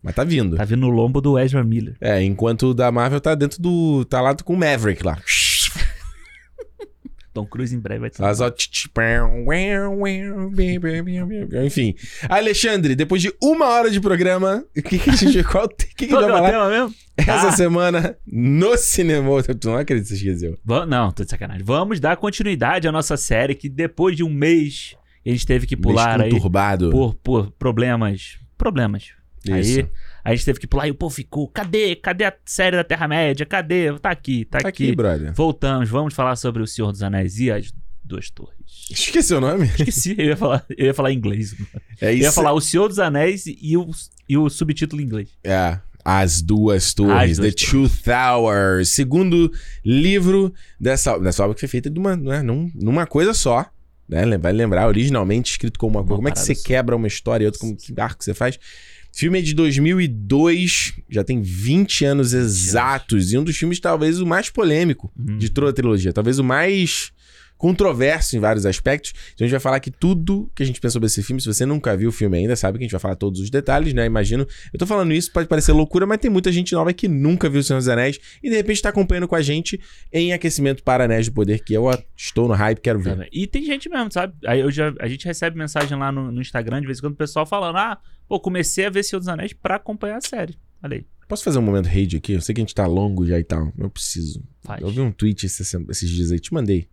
Mas 0.00 0.14
tá 0.14 0.22
vindo. 0.22 0.56
Tá 0.56 0.64
vindo 0.64 0.80
no 0.82 0.90
lombo 0.90 1.20
do 1.20 1.36
Ezra 1.36 1.64
Miller. 1.64 1.96
É, 2.00 2.22
enquanto 2.22 2.68
o 2.68 2.74
da 2.74 2.92
Marvel 2.92 3.20
tá 3.20 3.34
dentro 3.34 3.60
do. 3.60 4.04
tá 4.04 4.20
lá 4.20 4.34
com 4.36 4.52
o 4.54 4.56
Maverick 4.56 5.04
lá. 5.04 5.18
Tom 7.38 7.46
Cruise 7.46 7.74
em 7.74 7.78
breve 7.78 8.00
vai 8.00 8.10
só. 8.12 8.24
Enfim. 11.64 11.94
Alexandre, 12.28 12.96
depois 12.96 13.22
de 13.22 13.32
uma 13.40 13.66
hora 13.66 13.90
de 13.90 14.00
programa, 14.00 14.64
o 14.76 14.82
que, 14.82 14.98
que 14.98 15.10
a 15.10 15.14
gente. 15.14 15.44
Qual, 15.44 15.68
que, 15.68 15.86
que 15.94 16.08
Qual 16.08 16.20
vai 16.22 16.30
é 16.30 16.32
falar 16.32 16.50
tema 16.50 16.68
mesmo? 16.68 16.94
essa 17.16 17.48
Ah. 17.48 17.52
semana 17.52 18.16
no 18.26 18.76
cinema? 18.76 19.42
Tu 19.42 19.68
não 19.68 19.76
acredita 19.76 20.08
que 20.08 20.18
você 20.18 20.26
esqueceu. 20.26 20.58
Não, 20.88 21.12
tô 21.12 21.22
de 21.24 21.30
sacanagem. 21.30 21.62
Vamos 21.64 22.00
dar 22.00 22.16
continuidade 22.16 22.88
à 22.88 22.92
nossa 22.92 23.16
série 23.16 23.54
que 23.54 23.68
depois 23.68 24.16
de 24.16 24.24
um 24.24 24.30
mês 24.30 24.96
a 25.24 25.30
gente 25.30 25.46
teve 25.46 25.66
que 25.66 25.76
pular 25.76 26.18
Mês 26.18 26.32
aí 26.32 26.40
por, 26.90 27.14
por 27.14 27.50
problemas. 27.52 28.38
Problemas. 28.56 29.12
Isso. 29.44 29.80
Aí 29.80 29.86
a 30.24 30.34
gente 30.34 30.44
teve 30.44 30.58
que 30.60 30.66
pular 30.66 30.86
e 30.88 30.90
o 30.90 30.94
povo 30.94 31.14
ficou. 31.14 31.48
Cadê? 31.48 31.96
Cadê 31.96 32.24
a 32.24 32.34
série 32.44 32.76
da 32.76 32.84
Terra-média? 32.84 33.44
Cadê? 33.46 33.92
Tá 33.98 34.10
aqui, 34.10 34.44
tá, 34.44 34.58
Tá 34.60 34.68
aqui. 34.68 34.84
aqui, 34.88 34.96
brother. 34.96 35.32
Voltamos, 35.34 35.88
vamos 35.88 36.14
falar 36.14 36.36
sobre 36.36 36.62
o 36.62 36.66
Senhor 36.66 36.90
dos 36.92 37.02
Anéis 37.02 37.38
e 37.38 37.50
as 37.50 37.72
duas 38.04 38.30
torres. 38.30 38.56
Esqueceu 38.90 39.38
o 39.38 39.40
nome? 39.40 39.66
Esqueci, 39.66 40.14
eu 40.18 40.26
ia 40.26 40.36
falar, 40.36 40.64
eu 40.76 40.86
ia 40.86 40.94
falar 40.94 41.12
em 41.12 41.16
inglês. 41.16 41.54
É 42.00 42.08
Eu 42.10 42.14
isso. 42.14 42.22
ia 42.24 42.32
falar 42.32 42.52
o 42.52 42.60
Senhor 42.60 42.88
dos 42.88 42.98
Anéis 42.98 43.44
e 43.46 43.76
o, 43.76 43.88
e 44.28 44.36
o 44.36 44.48
subtítulo 44.48 45.00
em 45.02 45.04
inglês. 45.04 45.28
É. 45.44 45.78
As 46.04 46.40
Duas 46.40 46.94
Torres, 46.94 47.32
As 47.32 47.36
Duas 47.38 47.54
The 47.54 47.66
Two 47.70 47.88
Towers. 48.02 48.88
Segundo 48.90 49.52
livro 49.84 50.54
dessa, 50.80 51.18
dessa 51.18 51.42
obra 51.44 51.54
que 51.54 51.60
foi 51.60 51.68
feita 51.68 51.90
de 51.90 51.98
uma, 51.98 52.16
né, 52.16 52.40
num- 52.42 52.70
numa 52.74 53.06
coisa 53.06 53.34
só. 53.34 53.66
Né? 54.08 54.38
Vai 54.38 54.52
lembrar, 54.54 54.86
originalmente 54.86 55.50
escrito 55.50 55.78
como 55.78 55.98
uma 55.98 56.02
coisa. 56.02 56.16
Como 56.16 56.28
é 56.28 56.30
que 56.32 56.38
você 56.38 56.54
só. 56.54 56.64
quebra 56.66 56.96
uma 56.96 57.06
história 57.06 57.44
e 57.44 57.46
outra, 57.46 57.60
como 57.60 57.76
que 57.76 57.92
arco 58.00 58.24
você 58.24 58.32
faz? 58.32 58.58
Filme 59.12 59.38
é 59.38 59.42
de 59.42 59.54
2002, 59.54 60.94
já 61.10 61.24
tem 61.24 61.40
20 61.42 62.04
anos 62.04 62.32
exatos. 62.32 63.32
E 63.32 63.38
um 63.38 63.44
dos 63.44 63.56
filmes, 63.56 63.80
talvez, 63.80 64.20
o 64.20 64.26
mais 64.26 64.48
polêmico 64.50 65.10
Uhum. 65.18 65.38
de 65.38 65.50
toda 65.50 65.70
a 65.70 65.72
trilogia. 65.72 66.12
Talvez 66.12 66.38
o 66.38 66.44
mais 66.44 67.10
controverso 67.56 68.36
em 68.36 68.38
vários 68.38 68.64
aspectos. 68.64 69.12
Então 69.34 69.44
a 69.44 69.48
gente 69.48 69.50
vai 69.50 69.58
falar 69.58 69.80
que 69.80 69.90
tudo 69.90 70.48
que 70.54 70.62
a 70.62 70.66
gente 70.66 70.80
pensa 70.80 70.92
sobre 70.92 71.06
esse 71.08 71.20
filme, 71.24 71.40
se 71.42 71.46
você 71.48 71.66
nunca 71.66 71.96
viu 71.96 72.10
o 72.10 72.12
filme 72.12 72.38
ainda, 72.38 72.54
sabe 72.54 72.78
que 72.78 72.84
a 72.84 72.86
gente 72.86 72.92
vai 72.92 73.00
falar 73.00 73.16
todos 73.16 73.40
os 73.40 73.50
detalhes, 73.50 73.92
né? 73.92 74.06
Imagino. 74.06 74.46
Eu 74.72 74.78
tô 74.78 74.86
falando 74.86 75.12
isso, 75.12 75.32
pode 75.32 75.48
parecer 75.48 75.72
loucura, 75.72 76.06
mas 76.06 76.18
tem 76.18 76.30
muita 76.30 76.52
gente 76.52 76.72
nova 76.72 76.92
que 76.92 77.08
nunca 77.08 77.50
viu 77.50 77.58
o 77.60 77.64
Senhor 77.64 77.80
dos 77.80 77.88
Anéis 77.88 78.20
e 78.40 78.48
de 78.48 78.54
repente 78.54 78.80
tá 78.80 78.90
acompanhando 78.90 79.26
com 79.26 79.34
a 79.34 79.42
gente 79.42 79.80
em 80.12 80.32
aquecimento 80.32 80.84
para 80.84 81.04
Anéis 81.06 81.26
do 81.26 81.32
Poder, 81.32 81.64
que 81.64 81.74
eu 81.74 81.84
estou 82.16 82.46
no 82.46 82.54
hype, 82.54 82.80
quero 82.80 83.00
ver. 83.00 83.28
E 83.32 83.44
tem 83.44 83.64
gente 83.64 83.88
mesmo, 83.88 84.12
sabe? 84.12 84.34
Aí 84.46 84.60
eu 84.60 84.70
já, 84.70 84.94
a 85.00 85.08
gente 85.08 85.24
recebe 85.24 85.58
mensagem 85.58 85.98
lá 85.98 86.12
no, 86.12 86.30
no 86.30 86.40
Instagram 86.40 86.80
de 86.80 86.86
vez 86.86 86.98
em 86.98 87.00
quando 87.00 87.14
o 87.14 87.16
pessoal 87.16 87.44
falando: 87.44 87.76
Ah, 87.76 87.98
pô, 88.28 88.38
comecei 88.38 88.86
a 88.86 88.90
ver 88.90 89.02
Senhor 89.02 89.18
dos 89.20 89.28
Anéis 89.28 89.52
pra 89.52 89.76
acompanhar 89.76 90.18
a 90.18 90.20
série. 90.20 90.56
Olha 90.82 90.96
aí, 90.98 91.06
Posso 91.28 91.44
fazer 91.44 91.58
um 91.58 91.62
momento 91.62 91.86
rage 91.86 92.16
aqui? 92.16 92.32
Eu 92.32 92.40
sei 92.40 92.54
que 92.54 92.60
a 92.60 92.64
gente 92.64 92.74
tá 92.74 92.86
longo 92.86 93.26
já 93.26 93.38
e 93.38 93.44
tal. 93.44 93.70
Eu 93.76 93.90
preciso. 93.90 94.42
faz. 94.62 94.80
Eu 94.80 94.88
vi 94.88 95.00
um 95.00 95.12
tweet 95.12 95.44
esses, 95.44 95.74
esses 95.90 96.08
dias 96.08 96.32
aí, 96.32 96.40
te 96.40 96.54
mandei. 96.54 96.88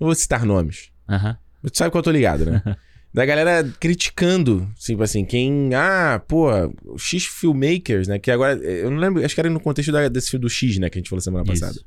Não 0.00 0.06
vou 0.06 0.14
citar 0.14 0.44
nomes. 0.44 0.90
Aham. 1.08 1.36
Mas 1.60 1.72
Tu 1.72 1.78
sabe 1.78 1.90
que 1.90 1.96
eu 1.96 2.02
tô 2.02 2.10
ligado, 2.12 2.44
né? 2.46 2.62
da 3.12 3.26
galera 3.26 3.64
criticando, 3.80 4.70
tipo 4.78 5.02
assim, 5.02 5.24
quem. 5.24 5.74
Ah, 5.74 6.22
pô, 6.28 6.48
X 6.96 7.24
Filmmakers, 7.24 8.06
né? 8.06 8.20
Que 8.20 8.30
agora. 8.30 8.54
Eu 8.54 8.88
não 8.90 8.98
lembro, 8.98 9.24
acho 9.24 9.34
que 9.34 9.40
era 9.40 9.50
no 9.50 9.58
contexto 9.60 9.90
da- 9.90 10.08
desse 10.08 10.30
filme 10.30 10.42
do 10.42 10.48
X, 10.50 10.78
né? 10.78 10.88
Que 10.88 10.98
a 10.98 11.00
gente 11.00 11.08
falou 11.10 11.20
semana 11.20 11.44
Isso. 11.52 11.60
passada. 11.60 11.80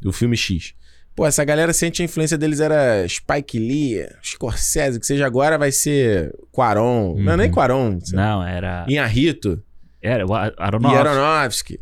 Do 0.00 0.12
filme 0.12 0.36
X. 0.36 0.72
Pô, 1.16 1.24
essa 1.26 1.44
galera 1.44 1.72
sente 1.72 2.02
a 2.02 2.04
influência 2.04 2.36
deles 2.36 2.58
era 2.60 3.06
Spike 3.08 3.58
Lee, 3.58 4.06
Scorsese, 4.22 4.98
que 4.98 5.06
seja 5.06 5.24
agora 5.26 5.56
vai 5.56 5.70
ser 5.70 6.34
Quaron. 6.50 7.14
Não, 7.18 7.32
Uhum. 7.32 7.36
nem 7.38 7.50
Quaron. 7.50 7.98
Não, 8.12 8.42
era. 8.44 8.84
Inharito 8.88 9.62
Era 10.02 10.26
o 10.26 10.34
Ar- 10.34 10.52
e 10.58 10.62
Aronofsky. 10.62 10.98
Aronofsky. 11.08 11.80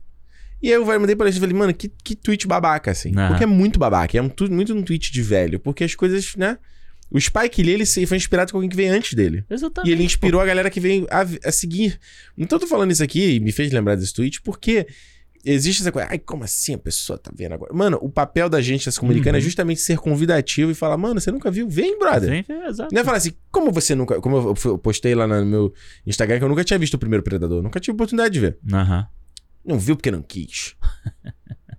E 0.63 0.69
aí 0.69 0.75
eu 0.75 0.85
mandei 0.87 1.17
pra 1.17 1.27
eles 1.27 1.37
e 1.37 1.41
falei, 1.41 1.57
mano, 1.57 1.73
que, 1.75 1.89
que 2.05 2.15
tweet 2.15 2.47
babaca, 2.47 2.91
assim. 2.93 3.13
Aham. 3.17 3.29
Porque 3.29 3.43
é 3.45 3.47
muito 3.47 3.79
babaca. 3.81 4.17
É 4.17 4.23
um, 4.23 4.31
muito 4.51 4.73
um 4.75 4.83
tweet 4.83 5.11
de 5.11 5.23
velho. 5.23 5.59
Porque 5.59 5.83
as 5.83 5.95
coisas, 5.95 6.37
né? 6.37 6.57
O 7.11 7.21
Spike 7.21 7.63
Lee, 7.63 7.73
ele 7.75 8.07
foi 8.07 8.17
inspirado 8.17 8.53
com 8.53 8.59
alguém 8.59 8.71
que 8.71 8.77
veio 8.77 8.93
antes 8.93 9.15
dele. 9.15 9.45
Exatamente. 9.51 9.91
E 9.91 9.93
ele 9.93 10.05
inspirou 10.05 10.41
a 10.41 10.47
galera 10.47 10.71
que 10.71 10.79
veio 10.79 11.07
a, 11.11 11.27
a 11.49 11.51
seguir. 11.53 11.99
Então 12.39 12.57
eu 12.57 12.61
tô 12.61 12.67
falando 12.67 12.91
isso 12.93 13.03
aqui 13.03 13.35
e 13.37 13.41
me 13.41 13.51
fez 13.51 13.73
lembrar 13.73 13.97
desse 13.97 14.15
tweet 14.15 14.41
porque 14.43 14.87
existe 15.45 15.83
essa 15.83 15.91
coisa. 15.93 16.09
Ai, 16.11 16.19
como 16.19 16.45
assim 16.45 16.75
a 16.75 16.79
pessoa 16.79 17.19
tá 17.19 17.31
vendo 17.35 17.53
agora? 17.53 17.73
Mano, 17.75 17.99
o 18.01 18.09
papel 18.11 18.49
da 18.49 18.61
gente 18.61 18.91
se 18.91 18.99
comunicando 19.01 19.37
é 19.37 19.41
Uhum. 19.41 19.45
justamente 19.45 19.81
ser 19.81 19.99
convidativo 19.99 20.71
e 20.71 20.75
falar, 20.75 20.97
mano, 20.97 21.21
você 21.21 21.31
nunca 21.31 21.51
viu? 21.51 21.69
Vem, 21.69 21.99
brother. 21.99 22.45
Vem, 22.47 22.63
exato. 22.67 22.95
Não 22.95 23.01
é 23.01 23.05
falar 23.05 23.17
assim, 23.19 23.33
como 23.51 23.71
você 23.73 23.95
nunca. 23.95 24.21
Como 24.21 24.55
eu 24.65 24.79
postei 24.79 25.15
lá 25.15 25.27
no 25.27 25.45
meu 25.45 25.75
Instagram 26.07 26.39
que 26.39 26.45
eu 26.45 26.49
nunca 26.49 26.65
tinha 26.65 26.79
visto 26.79 26.95
o 26.95 26.99
primeiro 26.99 27.23
Predador. 27.23 27.63
Nunca 27.63 27.81
tive 27.81 27.95
oportunidade 27.95 28.33
de 28.35 28.41
ver. 28.41 28.59
Aham. 28.73 29.07
Não 29.65 29.79
viu 29.79 29.95
porque 29.97 30.11
não 30.11 30.23
quis. 30.23 30.75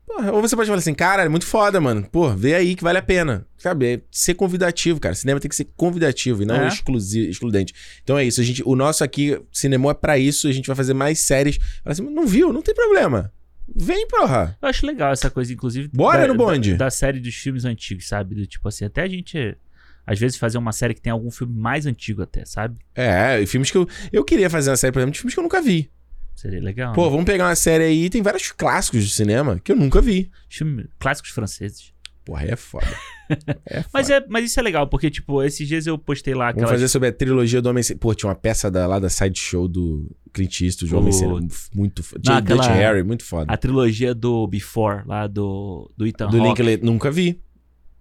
Porra, 0.05 0.31
ou 0.31 0.41
você 0.41 0.55
pode 0.55 0.67
falar 0.67 0.77
assim, 0.79 0.93
cara, 0.93 1.23
é 1.23 1.29
muito 1.29 1.45
foda, 1.45 1.81
mano. 1.81 2.07
Pô, 2.11 2.29
vê 2.29 2.53
aí 2.53 2.75
que 2.75 2.83
vale 2.83 2.99
a 2.99 3.01
pena. 3.01 3.47
Sabe? 3.57 3.85
É 3.95 4.01
ser 4.11 4.35
convidativo, 4.35 4.99
cara. 4.99 5.15
Cinema 5.15 5.39
tem 5.39 5.49
que 5.49 5.55
ser 5.55 5.67
convidativo 5.75 6.43
e 6.43 6.45
não 6.45 6.55
É. 6.55 6.67
exclusivo, 6.67 7.29
excludente. 7.29 7.73
Então 8.03 8.17
é 8.17 8.23
isso. 8.23 8.39
A 8.39 8.43
gente, 8.43 8.61
o 8.63 8.75
nosso 8.75 9.03
aqui, 9.03 9.41
cinema 9.51 9.89
é 9.89 9.93
pra 9.93 10.17
isso. 10.19 10.47
A 10.47 10.51
gente 10.51 10.67
vai 10.67 10.75
fazer 10.75 10.93
mais 10.93 11.19
séries. 11.19 11.57
Fala 11.83 11.93
assim, 11.93 12.03
não 12.03 12.27
viu? 12.27 12.53
Não 12.53 12.61
tem 12.61 12.75
problema. 12.75 13.33
Vem, 13.67 14.07
porra. 14.07 14.57
Eu 14.61 14.67
acho 14.67 14.85
legal 14.85 15.11
essa 15.11 15.29
coisa, 15.29 15.53
inclusive. 15.53 15.89
Bora 15.93 16.21
da, 16.21 16.27
no 16.27 16.35
bonde. 16.35 16.71
Da, 16.71 16.85
da 16.85 16.91
série 16.91 17.19
dos 17.19 17.35
filmes 17.35 17.65
antigos, 17.65 18.07
sabe? 18.07 18.35
Do, 18.35 18.45
tipo 18.45 18.67
assim, 18.67 18.85
até 18.85 19.03
a 19.03 19.07
gente. 19.07 19.57
Às 20.05 20.19
vezes 20.19 20.37
fazer 20.37 20.57
uma 20.57 20.73
série 20.73 20.93
que 20.93 21.01
tem 21.01 21.11
algum 21.11 21.31
filme 21.31 21.57
mais 21.57 21.85
antigo 21.85 22.21
até, 22.21 22.43
sabe? 22.43 22.77
É, 22.93 23.39
e 23.39 23.47
filmes 23.47 23.71
que 23.71 23.77
eu. 23.77 23.87
Eu 24.11 24.23
queria 24.23 24.49
fazer 24.49 24.69
uma 24.69 24.77
série, 24.77 24.91
por 24.91 24.99
exemplo, 24.99 25.13
de 25.13 25.19
filmes 25.19 25.33
que 25.33 25.39
eu 25.39 25.43
nunca 25.43 25.61
vi. 25.61 25.89
Seria 26.35 26.61
legal. 26.61 26.93
Pô, 26.93 27.05
né? 27.05 27.11
vamos 27.11 27.25
pegar 27.25 27.47
uma 27.47 27.55
série 27.55 27.83
aí. 27.85 28.09
Tem 28.09 28.21
vários 28.21 28.51
clássicos 28.51 29.03
de 29.03 29.09
cinema 29.09 29.59
que 29.63 29.71
eu 29.71 29.75
nunca 29.75 30.01
vi. 30.01 30.29
Filme, 30.49 30.89
clássicos 30.99 31.31
franceses. 31.31 31.92
Porra, 32.25 32.43
aí 32.43 32.49
é 32.49 32.55
foda. 32.55 32.87
É 33.65 33.77
foda. 33.81 33.89
Mas, 33.93 34.09
é, 34.09 34.23
mas 34.29 34.45
isso 34.45 34.59
é 34.59 34.63
legal, 34.63 34.85
porque, 34.87 35.09
tipo, 35.09 35.41
esses 35.41 35.67
dias 35.67 35.87
eu 35.87 35.97
postei 35.97 36.35
lá 36.35 36.47
Vamos 36.47 36.63
aquela. 36.63 36.73
fazer 36.73 36.87
sobre 36.89 37.07
a 37.07 37.11
trilogia 37.11 37.61
do 37.61 37.69
Homem 37.69 37.81
Sem... 37.81 37.97
Pô, 37.97 38.13
tinha 38.13 38.29
uma 38.29 38.35
peça 38.35 38.69
da, 38.69 38.85
lá 38.85 38.99
da 38.99 39.09
Sideshow 39.09 39.67
do 39.67 40.13
Clint 40.33 40.61
Eastwood, 40.61 40.91
do 40.93 40.99
Homem 40.99 41.11
Sem... 41.11 41.27
Muito 41.73 42.03
foda. 42.03 42.21
Não, 42.25 42.37
aquela- 42.37 42.67
Harry, 42.73 43.01
muito 43.01 43.23
foda. 43.23 43.51
A 43.51 43.57
trilogia 43.57 44.13
do 44.13 44.45
Before, 44.45 45.03
lá 45.07 45.25
do, 45.25 45.89
do 45.97 46.05
Ethan 46.05 46.27
do. 46.27 46.37
Linklater, 46.37 46.83
nunca 46.83 47.09
vi. 47.09 47.41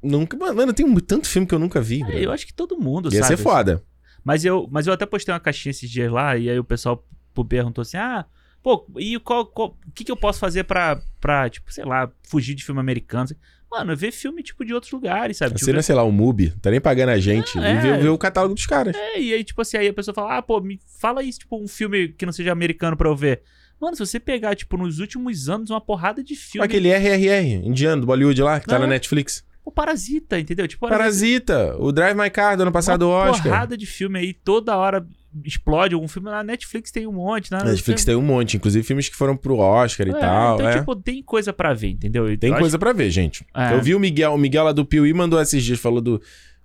Nunca... 0.03 0.37
Mano, 0.37 0.73
tem 0.75 0.85
um- 0.85 0.95
tanto 0.97 1.29
filme 1.29 1.47
que 1.47 1.55
eu 1.55 1.59
nunca 1.59 1.81
vi, 1.81 2.03
É, 2.11 2.27
eu 2.27 2.33
acho 2.33 2.45
que 2.47 2.53
todo 2.53 2.77
mundo, 2.77 3.09
Ia 3.15 3.23
sabe? 3.23 3.37
ser 3.37 3.43
foda. 3.43 3.83
Mas 4.25 4.45
eu, 4.45 4.69
mas 4.71 4.87
eu 4.87 4.93
até 4.93 5.07
postei 5.07 5.33
uma 5.33 5.41
caixinha 5.41 5.71
esses 5.71 5.89
dias 5.89 6.11
lá, 6.13 6.37
e 6.37 6.51
aí 6.51 6.59
o 6.59 6.65
pessoal 6.65 7.07
perguntou 7.49 7.83
assim: 7.83 7.97
ah, 7.97 8.27
pô, 8.63 8.87
e 8.99 9.19
qual, 9.21 9.47
qual- 9.47 9.79
o 9.87 9.93
que, 9.93 10.05
que 10.05 10.13
eu 10.13 10.17
posso 10.17 10.39
fazer 10.41 10.65
pra, 10.65 11.01
pra, 11.21 11.49
tipo, 11.49 11.73
sei 11.73 11.85
lá, 11.85 12.11
fugir 12.29 12.55
de 12.55 12.65
filme 12.65 12.81
americano? 12.81 13.31
Mano, 13.73 13.97
ver 13.97 14.13
filme, 14.13 14.43
tipo, 14.43 14.67
de 14.67 14.75
outros 14.75 14.93
lugares, 14.93 15.39
sabe? 15.39 15.55
Tipo, 15.55 15.65
Você 15.65 15.73
não 15.73 15.79
é, 15.79 15.83
sei 15.83 15.95
lá, 15.95 16.03
o 16.03 16.13
Mubi, 16.13 16.51
tá 16.61 16.71
nem 16.71 16.79
pagando 16.79 17.09
a 17.09 17.19
gente. 17.19 17.59
Ah, 17.59 17.63
e 17.63 17.77
é. 17.79 17.81
ver, 17.81 18.03
ver 18.03 18.09
o 18.11 18.19
catálogo 18.19 18.55
dos 18.55 18.67
caras. 18.67 18.95
É, 18.95 19.19
e 19.19 19.33
aí, 19.33 19.43
tipo 19.43 19.63
assim, 19.63 19.79
aí 19.79 19.89
a 19.89 19.95
pessoa 19.95 20.15
fala, 20.15 20.37
ah, 20.37 20.43
pô, 20.43 20.61
me 20.61 20.79
fala 21.01 21.23
isso, 21.23 21.39
tipo, 21.39 21.57
um 21.57 21.67
filme 21.67 22.09
que 22.09 22.27
não 22.27 22.35
seja 22.35 22.53
americano 22.53 22.99
pra 22.99 23.09
eu 23.09 23.17
ver. 23.17 23.41
Mano, 23.81 23.97
se 23.97 24.05
você 24.05 24.21
pegar, 24.21 24.55
tipo, 24.55 24.77
nos 24.77 24.99
últimos 24.99 25.49
anos, 25.49 25.71
uma 25.71 25.81
porrada 25.81 26.23
de 26.23 26.37
filme. 26.37 26.67
Aquele 26.67 26.91
RRR, 26.91 27.67
indiano, 27.67 28.03
do 28.03 28.07
Bollywood 28.07 28.43
lá, 28.43 28.61
que 28.61 28.67
tá 28.67 28.79
na 28.79 28.87
Netflix. 28.87 29.43
O 29.65 29.73
Parasita, 29.73 30.39
entendeu? 30.39 30.69
Tipo, 30.69 30.87
Parasita, 30.87 31.75
o 31.79 31.91
Drive 31.93 32.15
My 32.15 32.29
Car 32.29 32.59
do 32.59 32.65
ano 32.65 32.73
passado, 32.73 33.05
o 33.05 33.09
uma 33.09 33.31
Oscar. 33.31 33.45
porrada 33.45 33.75
de 33.75 33.87
filme 33.87 34.19
aí, 34.19 34.35
toda 34.35 34.77
hora 34.77 35.07
explode 35.45 35.95
algum 35.95 36.07
filme. 36.09 36.31
Na 36.31 36.43
Netflix 36.43 36.91
tem 36.91 37.07
um 37.07 37.13
monte, 37.13 37.51
né? 37.51 37.59
Netflix 37.65 38.05
tem 38.05 38.15
um 38.17 38.23
monte, 38.23 38.57
inclusive 38.57 38.85
filmes 38.87 39.09
que 39.09 39.17
foram 39.17 39.37
pro 39.37 39.57
Oscar 39.57 40.07
e 40.07 40.11
É, 40.11 40.15
tal. 40.15 40.55
Então, 40.57 40.69
é. 40.69 40.79
tipo, 40.79 40.97
tem 40.97 41.23
coisa 41.23 41.53
pra 41.53 41.73
ver, 41.75 41.89
entendeu? 41.91 42.29
Eu 42.29 42.37
Tem 42.39 42.51
acho- 42.51 42.61
coisa 42.61 42.79
pra 42.79 42.93
ver, 42.93 43.11
gente. 43.11 43.47
É. 43.55 43.75
Eu 43.75 43.83
vi 43.83 43.95
o 43.95 44.01
Miguel, 44.01 44.33
o 44.35 44.39
Miguel 44.39 44.65
lá 44.65 44.73
do 44.73 44.85
Piuí 44.85 45.13
mandou 45.15 45.41
esses 45.41 45.63
dias, 45.65 45.79
falou 45.79 46.01
do. 46.01 46.21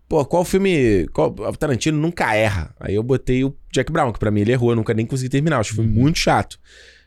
Pô, 0.09 0.23
qual 0.25 0.45
filme. 0.45 1.07
Qual, 1.13 1.29
o 1.37 1.57
Tarantino 1.57 1.97
nunca 1.99 2.33
erra. 2.33 2.73
Aí 2.79 2.95
eu 2.95 3.03
botei 3.03 3.43
o 3.43 3.53
Jack 3.71 3.91
Brown, 3.91 4.11
que 4.13 4.19
pra 4.19 4.31
mim 4.31 4.41
ele 4.41 4.51
errou, 4.53 4.71
eu 4.71 4.75
nunca 4.75 4.93
nem 4.93 5.05
consegui 5.05 5.29
terminar. 5.29 5.59
Acho 5.59 5.71
que 5.71 5.75
foi 5.75 5.85
Uhum. 5.85 5.91
muito 5.91 6.17
chato. 6.19 6.57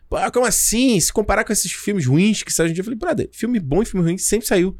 Pô, 0.08 0.16
como 0.32 0.44
assim? 0.44 0.98
Se 1.00 1.12
comparar 1.12 1.44
com 1.44 1.52
esses 1.52 1.70
filmes 1.72 2.04
ruins 2.04 2.42
que 2.42 2.52
saem 2.52 2.66
hoje 2.66 2.72
em 2.72 2.74
dia, 2.74 2.80
eu 2.80 2.84
falei, 2.84 2.98
brother, 2.98 3.28
filme 3.32 3.58
bom 3.60 3.80
e 3.82 3.86
filme 3.86 4.04
ruim 4.04 4.18
sempre 4.18 4.46
saiu. 4.46 4.76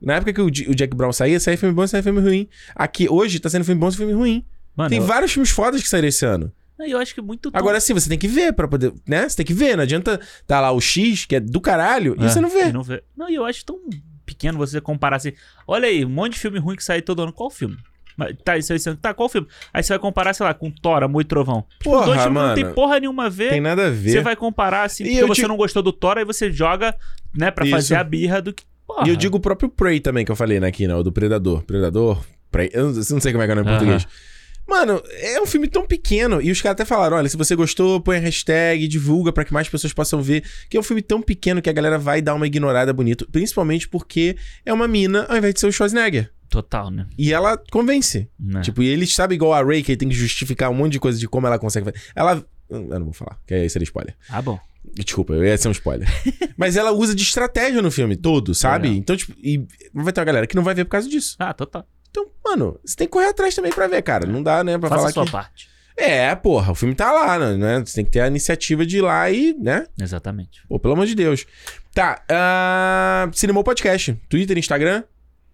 Na 0.00 0.16
época 0.16 0.32
que 0.34 0.40
o, 0.42 0.50
Jack 0.50 0.94
Brown 0.94 1.10
saía, 1.12 1.40
saía 1.40 1.56
filme 1.56 1.74
bom 1.74 1.82
e 1.82 1.88
saía 1.88 2.02
filme 2.02 2.20
ruim. 2.20 2.46
Aqui, 2.74 3.08
hoje, 3.08 3.40
tá 3.40 3.48
saindo 3.48 3.64
filme 3.64 3.80
bom 3.80 3.88
e 3.88 3.92
filme 3.92 4.12
ruim. 4.12 4.44
Mano, 4.76 4.90
Tem 4.90 4.98
eu, 4.98 5.04
vários 5.04 5.32
filmes 5.32 5.50
fodas 5.50 5.82
que 5.82 5.88
saíram 5.88 6.08
esse 6.08 6.24
ano. 6.24 6.52
eu 6.78 6.98
acho 6.98 7.14
que 7.14 7.20
é 7.20 7.22
muito 7.22 7.50
Agora 7.52 7.80
sim, 7.80 7.94
você 7.94 8.08
tem 8.08 8.18
que 8.18 8.28
ver 8.28 8.52
pra 8.52 8.68
poder. 8.68 8.92
Né? 9.08 9.28
Você 9.28 9.36
tem 9.36 9.46
que 9.46 9.54
ver. 9.54 9.76
Não 9.76 9.82
adianta 9.84 10.20
tá 10.46 10.60
lá 10.60 10.70
o 10.72 10.80
X, 10.80 11.24
que 11.24 11.36
é 11.36 11.40
do 11.40 11.60
caralho, 11.60 12.14
e 12.20 12.24
É, 12.24 12.28
você 12.28 12.40
não 12.40 12.50
vê. 12.50 12.68
e 12.68 12.72
Não, 12.72 12.82
vê. 12.82 13.02
não, 13.16 13.30
e 13.30 13.34
eu 13.34 13.44
acho 13.44 13.64
tão 13.64 13.78
pequeno 14.24 14.58
você 14.58 14.80
comparar 14.80 15.16
assim. 15.16 15.32
Olha 15.66 15.88
aí, 15.88 16.04
um 16.04 16.08
monte 16.10 16.34
de 16.34 16.38
filme 16.40 16.58
ruim 16.58 16.76
que 16.76 16.84
sai 16.84 17.00
todo 17.00 17.22
ano. 17.22 17.32
Qual 17.32 17.48
filme? 17.50 17.76
Tá, 18.44 18.56
isso 18.56 18.72
aí, 18.72 18.78
tá, 18.96 19.12
qual 19.12 19.28
filme? 19.28 19.46
Aí 19.74 19.82
você 19.82 19.92
vai 19.92 19.98
comparar, 19.98 20.32
sei 20.32 20.44
lá, 20.46 20.54
com 20.54 20.70
Thor, 20.70 21.02
Amor 21.02 21.20
e 21.20 21.24
Trovão. 21.24 21.64
Tipo, 21.78 21.90
Porra, 21.90 22.06
dois 22.06 22.22
filmes 22.22 22.42
não 22.42 22.54
tem 22.54 22.72
porra 22.72 22.98
nenhuma 22.98 23.26
a 23.26 23.28
ver. 23.28 23.50
Tem 23.50 23.60
nada 23.60 23.88
a 23.88 23.90
ver. 23.90 24.10
Você 24.12 24.20
vai 24.22 24.34
comparar 24.34 24.84
assim, 24.84 25.04
E 25.04 25.18
porque 25.20 25.26
você 25.42 25.46
não 25.46 25.56
gostou 25.56 25.82
do 25.82 25.92
Thor, 25.92 26.16
aí 26.16 26.24
você 26.24 26.50
joga, 26.50 26.94
né, 27.34 27.50
pra 27.50 27.66
Isso. 27.66 27.74
fazer 27.74 27.96
a 27.96 28.02
birra 28.04 28.40
do 28.40 28.54
que. 28.54 28.64
Porra. 28.86 29.06
E 29.06 29.10
eu 29.10 29.16
digo 29.16 29.36
o 29.36 29.40
próprio 29.40 29.68
Prey 29.68 30.00
também, 30.00 30.24
que 30.24 30.32
eu 30.32 30.36
falei 30.36 30.58
né, 30.60 30.68
aqui, 30.68 30.86
né? 30.86 30.94
O 30.94 31.02
do 31.02 31.12
Predador. 31.12 31.62
Predador? 31.64 32.24
Prey. 32.50 32.70
Eu 32.72 32.86
não 32.92 33.20
sei 33.20 33.32
como 33.32 33.42
é 33.42 33.46
que 33.46 33.50
é 33.50 33.54
o 33.54 33.56
nome 33.56 33.68
em 33.68 33.72
português. 33.72 34.06
Mano, 34.66 35.00
é 35.12 35.40
um 35.40 35.46
filme 35.46 35.68
tão 35.68 35.86
pequeno. 35.86 36.42
E 36.42 36.50
os 36.50 36.60
caras 36.60 36.74
até 36.74 36.84
falaram: 36.84 37.16
olha, 37.16 37.28
se 37.28 37.36
você 37.36 37.54
gostou, 37.54 38.00
põe 38.00 38.16
a 38.16 38.20
hashtag, 38.20 38.88
divulga 38.88 39.32
pra 39.32 39.44
que 39.44 39.52
mais 39.52 39.68
pessoas 39.68 39.92
possam 39.92 40.20
ver. 40.20 40.42
Que 40.68 40.76
é 40.76 40.80
um 40.80 40.82
filme 40.82 41.02
tão 41.02 41.22
pequeno 41.22 41.62
que 41.62 41.70
a 41.70 41.72
galera 41.72 41.98
vai 41.98 42.20
dar 42.20 42.34
uma 42.34 42.46
ignorada 42.46 42.92
bonito. 42.92 43.28
Principalmente 43.30 43.88
porque 43.88 44.36
é 44.64 44.72
uma 44.72 44.88
mina 44.88 45.24
ao 45.28 45.36
invés 45.36 45.54
de 45.54 45.60
ser 45.60 45.66
o 45.66 45.72
Schwarzenegger. 45.72 46.32
Total, 46.48 46.90
né? 46.90 47.06
E 47.18 47.32
ela 47.32 47.56
convence. 47.70 48.28
Né? 48.38 48.60
Tipo, 48.62 48.82
e 48.82 48.88
eles 48.88 49.14
sabem 49.14 49.36
igual 49.36 49.52
a 49.52 49.62
Ray, 49.62 49.82
que 49.82 49.96
tem 49.96 50.08
que 50.08 50.14
justificar 50.14 50.70
um 50.70 50.74
monte 50.74 50.92
de 50.92 51.00
coisa 51.00 51.18
de 51.18 51.28
como 51.28 51.46
ela 51.46 51.58
consegue 51.58 51.86
fazer. 51.86 52.00
Ela. 52.14 52.44
Eu 52.68 52.80
não 52.82 53.04
vou 53.04 53.12
falar, 53.12 53.38
que 53.46 53.54
aí 53.54 53.70
seria 53.70 53.84
spoiler. 53.84 54.16
Ah, 54.28 54.42
bom. 54.42 54.58
Desculpa, 54.94 55.32
eu 55.34 55.44
ia 55.44 55.56
ser 55.56 55.68
um 55.68 55.72
spoiler. 55.72 56.08
Mas 56.56 56.76
ela 56.76 56.92
usa 56.92 57.14
de 57.14 57.22
estratégia 57.22 57.82
no 57.82 57.90
filme 57.90 58.16
todo, 58.16 58.54
sabe? 58.54 58.88
Legal. 58.88 58.98
Então, 58.98 59.16
tipo, 59.16 59.32
e 59.42 59.66
vai 59.92 60.12
ter 60.12 60.20
uma 60.20 60.24
galera 60.24 60.46
que 60.46 60.56
não 60.56 60.62
vai 60.62 60.74
ver 60.74 60.84
por 60.84 60.90
causa 60.90 61.08
disso. 61.08 61.36
Ah, 61.38 61.52
total. 61.52 61.86
Então, 62.16 62.26
mano, 62.42 62.80
você 62.82 62.96
tem 62.96 63.06
que 63.06 63.12
correr 63.12 63.26
atrás 63.26 63.54
também 63.54 63.70
pra 63.70 63.86
ver, 63.86 64.00
cara. 64.00 64.26
Não 64.26 64.42
dá, 64.42 64.64
né, 64.64 64.78
pra 64.78 64.88
Faça 64.88 65.00
falar 65.00 65.10
a 65.10 65.12
sua 65.12 65.26
que... 65.26 65.32
parte. 65.32 65.68
É, 65.94 66.34
porra, 66.34 66.72
o 66.72 66.74
filme 66.74 66.94
tá 66.94 67.12
lá, 67.12 67.38
né? 67.56 67.82
Você 67.84 67.96
tem 67.96 68.04
que 68.04 68.10
ter 68.10 68.20
a 68.20 68.26
iniciativa 68.26 68.84
de 68.84 68.98
ir 68.98 69.02
lá 69.02 69.30
e, 69.30 69.54
né? 69.54 69.86
Exatamente. 70.00 70.62
Pô, 70.68 70.78
pelo 70.78 70.94
amor 70.94 71.06
de 71.06 71.14
Deus. 71.14 71.46
Tá, 71.94 72.22
uh, 72.30 73.30
Cinemou 73.34 73.64
Podcast. 73.64 74.12
Twitter, 74.28 74.58
Instagram, 74.58 75.04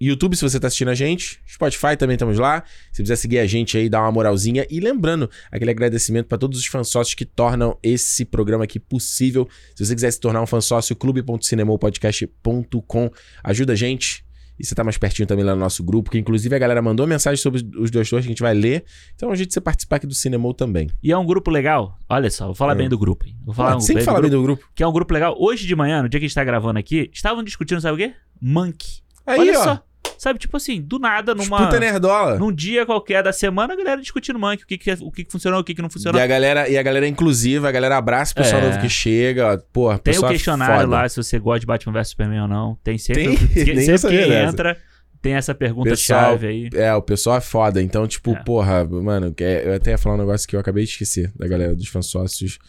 YouTube, 0.00 0.34
se 0.36 0.42
você 0.42 0.58
tá 0.58 0.66
assistindo 0.66 0.88
a 0.88 0.94
gente. 0.94 1.40
Spotify 1.48 1.96
também 1.96 2.14
estamos 2.14 2.40
lá. 2.40 2.64
Se 2.92 3.02
quiser 3.02 3.14
seguir 3.16 3.38
a 3.38 3.46
gente 3.46 3.78
aí, 3.78 3.88
dá 3.88 4.00
uma 4.00 4.10
moralzinha. 4.10 4.66
E 4.68 4.80
lembrando, 4.80 5.30
aquele 5.50 5.70
agradecimento 5.70 6.26
pra 6.26 6.38
todos 6.38 6.58
os 6.58 6.66
fãs 6.66 6.88
sócios 6.88 7.14
que 7.14 7.24
tornam 7.24 7.78
esse 7.82 8.24
programa 8.24 8.64
aqui 8.64 8.80
possível. 8.80 9.48
Se 9.76 9.86
você 9.86 9.94
quiser 9.94 10.10
se 10.10 10.18
tornar 10.18 10.42
um 10.42 10.46
fã 10.46 10.60
sócio, 10.60 10.96
clube.cinemopodcast.com. 10.96 13.10
Ajuda 13.44 13.74
a 13.74 13.76
gente. 13.76 14.24
E 14.62 14.66
você 14.66 14.76
tá 14.76 14.84
mais 14.84 14.96
pertinho 14.96 15.26
também 15.26 15.44
lá 15.44 15.54
no 15.54 15.60
nosso 15.60 15.82
grupo, 15.82 16.08
que 16.08 16.16
inclusive 16.18 16.54
a 16.54 16.58
galera 16.58 16.80
mandou 16.80 17.04
mensagem 17.04 17.36
sobre 17.36 17.60
os 17.76 17.90
dois 17.90 18.08
torres 18.08 18.24
que 18.24 18.28
a 18.28 18.32
gente 18.32 18.40
vai 18.42 18.54
ler. 18.54 18.84
Então 19.16 19.32
a 19.32 19.34
gente 19.34 19.52
você 19.52 19.60
participar 19.60 19.96
aqui 19.96 20.06
do 20.06 20.14
Cinemou 20.14 20.54
também. 20.54 20.88
E 21.02 21.10
é 21.10 21.18
um 21.18 21.26
grupo 21.26 21.50
legal. 21.50 21.98
Olha 22.08 22.30
só, 22.30 22.46
vou 22.46 22.54
falar 22.54 22.74
Hum. 22.74 22.76
bem 22.78 22.88
do 22.88 22.96
grupo. 22.96 23.26
hein? 23.26 23.36
Vou 23.44 23.52
falar 23.52 23.72
Ah, 23.72 23.76
um 23.76 23.80
sempre 23.80 23.96
bem 23.96 24.02
do 24.02 24.06
fala 24.06 24.18
grupo, 24.20 24.30
bem 24.30 24.38
do 24.40 24.42
grupo. 24.44 24.68
Que 24.74 24.82
é 24.84 24.86
um 24.86 24.92
grupo 24.92 25.12
legal. 25.12 25.34
Hoje 25.36 25.66
de 25.66 25.74
manhã, 25.74 26.00
no 26.02 26.08
dia 26.08 26.20
que 26.20 26.26
a 26.26 26.28
gente 26.28 26.34
tá 26.36 26.44
gravando 26.44 26.78
aqui, 26.78 27.10
estavam 27.12 27.42
discutindo, 27.42 27.80
sabe 27.80 27.94
o 27.94 28.08
quê? 28.08 28.14
Monkey. 28.40 29.02
Aí, 29.26 29.40
Olha 29.40 29.58
ó. 29.58 29.64
só. 29.64 29.82
Sabe, 30.22 30.38
tipo 30.38 30.56
assim, 30.56 30.80
do 30.80 31.00
nada, 31.00 31.34
numa. 31.34 31.64
Puta 31.64 31.80
nerdola. 31.80 32.38
Num 32.38 32.52
dia 32.52 32.86
qualquer 32.86 33.24
da 33.24 33.32
semana, 33.32 33.72
a 33.74 33.76
galera 33.76 34.00
discutindo 34.00 34.38
Monkey. 34.38 34.62
O 34.62 34.66
que, 34.68 34.78
que, 34.78 34.88
é- 34.92 34.96
o 35.00 35.10
que, 35.10 35.24
que 35.24 35.32
funcionou, 35.32 35.58
o 35.58 35.64
que, 35.64 35.74
que 35.74 35.82
não 35.82 35.90
funcionou. 35.90 36.20
E 36.20 36.22
a 36.22 36.26
galera, 36.28 36.68
e 36.68 36.78
a 36.78 36.82
galera 36.84 37.06
é 37.06 37.08
inclusiva, 37.08 37.68
a 37.68 37.72
galera 37.72 37.96
abraça 37.96 38.30
o 38.30 38.36
pessoal 38.36 38.62
É. 38.62 38.66
novo 38.66 38.78
que 38.78 38.88
chega. 38.88 39.58
Porra, 39.72 39.98
Tem 39.98 40.16
o 40.16 40.24
é 40.24 40.28
questionário 40.28 40.82
foda. 40.82 40.86
lá 40.86 41.08
se 41.08 41.16
você 41.16 41.40
gosta 41.40 41.58
de 41.58 41.66
Batman 41.66 41.92
vs 41.94 42.08
Superman 42.10 42.42
ou 42.42 42.46
não. 42.48 42.78
Tem 42.84 42.96
sempre. 42.98 43.36
Tem? 43.36 43.36
que- 43.48 43.64
sempre 43.64 43.82
dessa. 43.82 44.12
entra, 44.48 44.78
tem 45.20 45.32
essa 45.34 45.52
Pessoal, 45.56 45.74
pergunta-chave 45.74 46.46
aí. 46.46 46.68
É, 46.72 46.94
o 46.94 47.02
pessoal 47.02 47.38
é 47.38 47.40
foda. 47.40 47.82
Então, 47.82 48.06
tipo, 48.06 48.30
É. 48.30 48.44
porra, 48.44 48.84
mano, 48.84 49.34
que- 49.34 49.42
eu 49.42 49.74
até 49.74 49.90
ia 49.90 49.98
falar 49.98 50.14
um 50.14 50.18
negócio 50.18 50.46
que 50.46 50.54
eu 50.54 50.60
acabei 50.60 50.84
de 50.84 50.90
esquecer 50.90 51.32
da 51.34 51.48
galera 51.48 51.74
dos 51.74 51.88
fãs 51.88 52.06
sócios. 52.06 52.60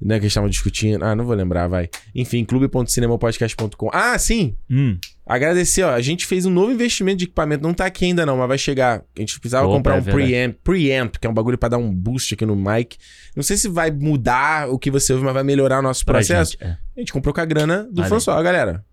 Né, 0.00 0.16
que 0.18 0.22
eles 0.24 0.32
estavam 0.32 0.48
discutindo. 0.50 1.02
Ah, 1.04 1.14
não 1.14 1.24
vou 1.24 1.34
lembrar, 1.34 1.66
vai. 1.68 1.88
Enfim, 2.14 2.44
clube.cinemopodcast.com. 2.44 3.90
Ah, 3.92 4.18
sim! 4.18 4.56
Hum. 4.70 4.98
Agradecer, 5.26 5.82
ó. 5.84 5.90
A 5.94 6.00
gente 6.02 6.26
fez 6.26 6.44
um 6.44 6.50
novo 6.50 6.70
investimento 6.72 7.16
de 7.18 7.24
equipamento. 7.24 7.62
Não 7.62 7.72
tá 7.72 7.86
aqui 7.86 8.04
ainda, 8.04 8.26
não, 8.26 8.36
mas 8.36 8.46
vai 8.48 8.58
chegar. 8.58 9.02
A 9.16 9.20
gente 9.20 9.40
precisava 9.40 9.66
Opa, 9.66 9.76
comprar 9.76 9.96
é 9.96 10.00
um 10.00 10.02
preamp, 10.04 10.56
preamp, 10.62 11.14
que 11.16 11.26
é 11.26 11.30
um 11.30 11.34
bagulho 11.34 11.56
pra 11.56 11.70
dar 11.70 11.78
um 11.78 11.90
boost 11.94 12.34
aqui 12.34 12.44
no 12.44 12.54
mic. 12.54 12.98
Não 13.34 13.42
sei 13.42 13.56
se 13.56 13.66
vai 13.68 13.90
mudar 13.90 14.68
o 14.68 14.78
que 14.78 14.90
você 14.90 15.12
ouve, 15.14 15.24
mas 15.24 15.32
vai 15.32 15.42
melhorar 15.42 15.78
o 15.78 15.82
nosso 15.82 16.04
Pra 16.04 16.14
processo. 16.14 16.52
gente. 16.52 16.64
é. 16.64 16.76
A 16.96 17.00
gente 17.00 17.12
comprou 17.12 17.32
com 17.34 17.40
a 17.40 17.44
grana 17.46 17.88
do 17.90 18.02
aí. 18.02 18.20
só, 18.20 18.40
galera. 18.42 18.84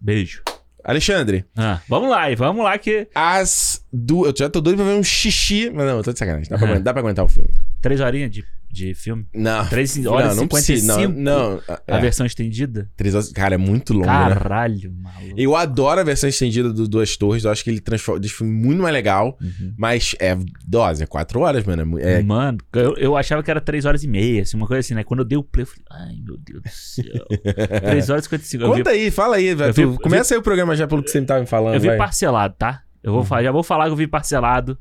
Beijo. 0.00 0.42
Alexandre, 0.84 1.44
Ah, 1.56 1.80
vamos 1.88 2.08
lá, 2.08 2.30
e 2.30 2.36
vamos 2.36 2.62
lá 2.62 2.78
que. 2.78 3.08
as 3.12 3.84
duas. 3.92 4.28
Eu 4.30 4.34
já 4.38 4.48
tô 4.48 4.60
doido 4.60 4.76
pra 4.76 4.84
ver 4.86 4.92
um 4.94 5.02
xixi. 5.02 5.68
Mas 5.74 5.84
não, 5.84 5.96
eu 5.96 6.02
tô 6.04 6.12
de 6.12 6.18
sacanagem. 6.20 6.48
Dá 6.48 6.56
pra, 6.56 6.64
Aham. 6.66 6.74
aguentar, 6.74 6.84
dá 6.84 6.92
pra 6.92 7.02
aguentar 7.02 7.24
o 7.24 7.28
filme. 7.28 7.50
Três 7.82 8.00
horinhas 8.00 8.30
de, 8.30 8.44
de 8.70 8.94
filme. 8.94 9.26
Não. 9.34 9.66
Três 9.66 10.04
horas 10.06 10.30
não, 10.36 10.42
não 10.42 10.48
precisa. 10.48 10.94
55. 10.94 11.18
Não, 11.20 11.50
não. 11.52 11.60
A 11.88 11.96
É, 11.96 12.00
versão 12.00 12.26
estendida. 12.26 12.90
três 12.96 13.14
horas. 13.14 13.32
Cara, 13.32 13.54
é 13.54 13.58
muito 13.58 13.92
longo, 13.92 14.06
né? 14.06 14.12
Caralho, 14.34 14.92
maluco. 14.92 15.34
Eu 15.36 15.56
adoro 15.56 16.00
a 16.00 16.04
versão 16.04 16.28
estendida 16.28 16.72
do 16.72 16.86
Duas 16.86 17.16
Torres. 17.16 17.44
Eu 17.44 17.50
acho 17.50 17.64
que 17.64 17.70
ele 17.70 17.80
transforma, 17.80 18.20
deixa 18.20 18.34
o 18.34 18.38
filme 18.38 18.52
muito 18.52 18.82
mais 18.82 18.92
legal. 18.92 19.38
Uhum. 19.40 19.72
Mas 19.78 20.14
é 20.20 20.36
dose, 20.66 21.02
é 21.02 21.06
quatro 21.06 21.40
horas, 21.40 21.64
mano. 21.64 21.98
É 21.98 22.14
É, 22.18 22.22
Mano, 22.22 22.58
eu, 22.74 22.96
eu 22.96 23.16
achava 23.16 23.42
que 23.42 23.50
era 23.50 23.60
3 23.60 23.84
horas 23.84 24.02
e 24.04 24.08
meia, 24.08 24.42
assim, 24.42 24.56
uma 24.56 24.66
coisa 24.66 24.80
assim, 24.80 24.94
né? 24.94 25.02
Quando 25.04 25.20
eu 25.20 25.26
dei 25.26 25.38
o 25.38 25.42
play, 25.42 25.62
eu 25.62 25.66
falei, 25.66 25.84
ai 25.90 26.16
meu 26.24 26.36
Deus 26.36 26.62
do 26.62 26.68
céu. 26.70 27.26
3 27.82 28.10
horas 28.10 28.24
e 28.24 28.28
55. 28.28 28.62
Eu 28.64 28.70
vi, 28.72 28.78
Conta 28.78 28.90
aí, 28.90 29.10
fala 29.10 29.36
aí. 29.36 29.46
eu 29.46 29.56
vi- 29.72 29.82
eu 29.82 29.92
vi- 29.92 29.98
começa 29.98 30.34
aí 30.34 30.38
o 30.38 30.42
programa 30.42 30.74
já 30.76 30.86
pelo 30.86 31.02
que 31.02 31.10
você 31.10 31.20
me 31.20 31.26
tava 31.26 31.40
me 31.40 31.46
falando. 31.46 31.74
eu 31.74 31.80
vi 31.80 31.88
vai. 31.88 31.96
parcelado, 31.96 32.54
tá? 32.58 32.82
Eu 33.02 33.12
vou 33.12 33.20
Uhum. 33.20 33.26
falar, 33.26 33.42
já 33.44 33.52
vou 33.52 33.62
falar 33.62 33.84
que 33.86 33.92
eu 33.92 33.96
vi 33.96 34.06
parcelado. 34.06 34.76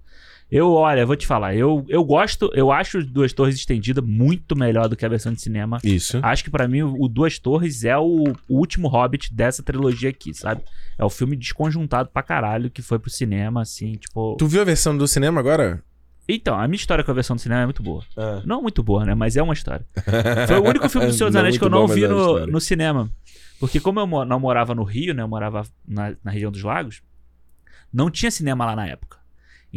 Eu, 0.52 0.72
olha, 0.72 1.06
vou 1.06 1.16
te 1.16 1.26
falar, 1.26 1.56
eu, 1.56 1.84
eu 1.90 2.04
gosto, 2.04 2.52
eu 2.54 2.72
acho 2.72 3.04
Duas 3.04 3.34
Torres 3.34 3.56
Estendida 3.56 4.00
muito 4.02 4.56
melhor 4.56 4.88
do 4.88 4.96
que 4.96 5.04
a 5.06 5.10
versão 5.10 5.34
de 5.34 5.42
cinema. 5.42 5.80
Isso. 5.84 6.20
Acho 6.22 6.44
que 6.44 6.52
pra 6.52 6.68
mim 6.68 6.84
o 6.84 7.08
Duas 7.08 7.40
Torres 7.40 7.84
é 7.84 7.98
o, 7.98 8.24
o 8.48 8.58
último 8.58 8.88
Hobbit 8.88 9.34
dessa 9.34 9.64
trilogia 9.64 10.10
aqui, 10.12 10.34
sabe? 10.34 10.62
É 10.98 11.04
o 11.04 11.10
filme 11.10 11.36
desconjuntado 11.36 12.10
pra 12.10 12.22
caralho 12.22 12.70
que 12.70 12.82
foi 12.82 13.00
pro 13.00 13.10
cinema, 13.10 13.62
assim, 13.62 13.94
tipo. 13.94 14.36
Tu 14.38 14.46
viu 14.48 14.62
a 14.62 14.66
versão 14.66 14.96
do 14.96 15.08
cinema 15.08 15.40
agora? 15.40 15.84
Então, 16.28 16.60
a 16.60 16.68
minha 16.68 16.78
história 16.78 17.04
com 17.04 17.12
a 17.12 17.14
versão 17.14 17.36
do 17.36 17.42
cinema 17.42 17.62
é 17.62 17.66
muito 17.66 17.84
boa. 17.84 18.04
Ah. 18.18 18.42
Não 18.46 18.62
muito 18.62 18.82
boa, 18.82 19.06
né? 19.06 19.14
Mas 19.14 19.36
é 19.36 19.44
uma 19.44 19.54
história. 19.54 19.86
Foi 20.48 20.60
o 20.60 20.64
único 20.64 20.90
filme 20.90 21.08
do 21.08 21.14
Senhor 21.14 21.30
dos 21.30 21.36
Não 21.36 21.42
Anéis 21.42 21.58
que 21.58 21.64
eu 21.64 21.70
não 21.70 21.88
bom, 21.88 21.94
vi 21.94 22.04
é 22.04 22.08
no, 22.08 22.48
no 22.48 22.62
cinema. 22.62 23.10
Porque 23.60 23.80
como 23.80 24.00
eu 24.00 24.26
não 24.26 24.40
morava 24.40 24.74
no 24.74 24.84
Rio, 24.84 25.14
né? 25.14 25.22
Eu 25.22 25.28
morava 25.28 25.66
na, 25.88 26.16
na 26.24 26.32
região 26.32 26.52
dos 26.52 26.64
lagos. 26.64 27.02
Não 27.94 28.10
tinha 28.10 28.32
cinema 28.32 28.66
lá 28.66 28.76
na 28.76 28.88
época. 28.88 29.15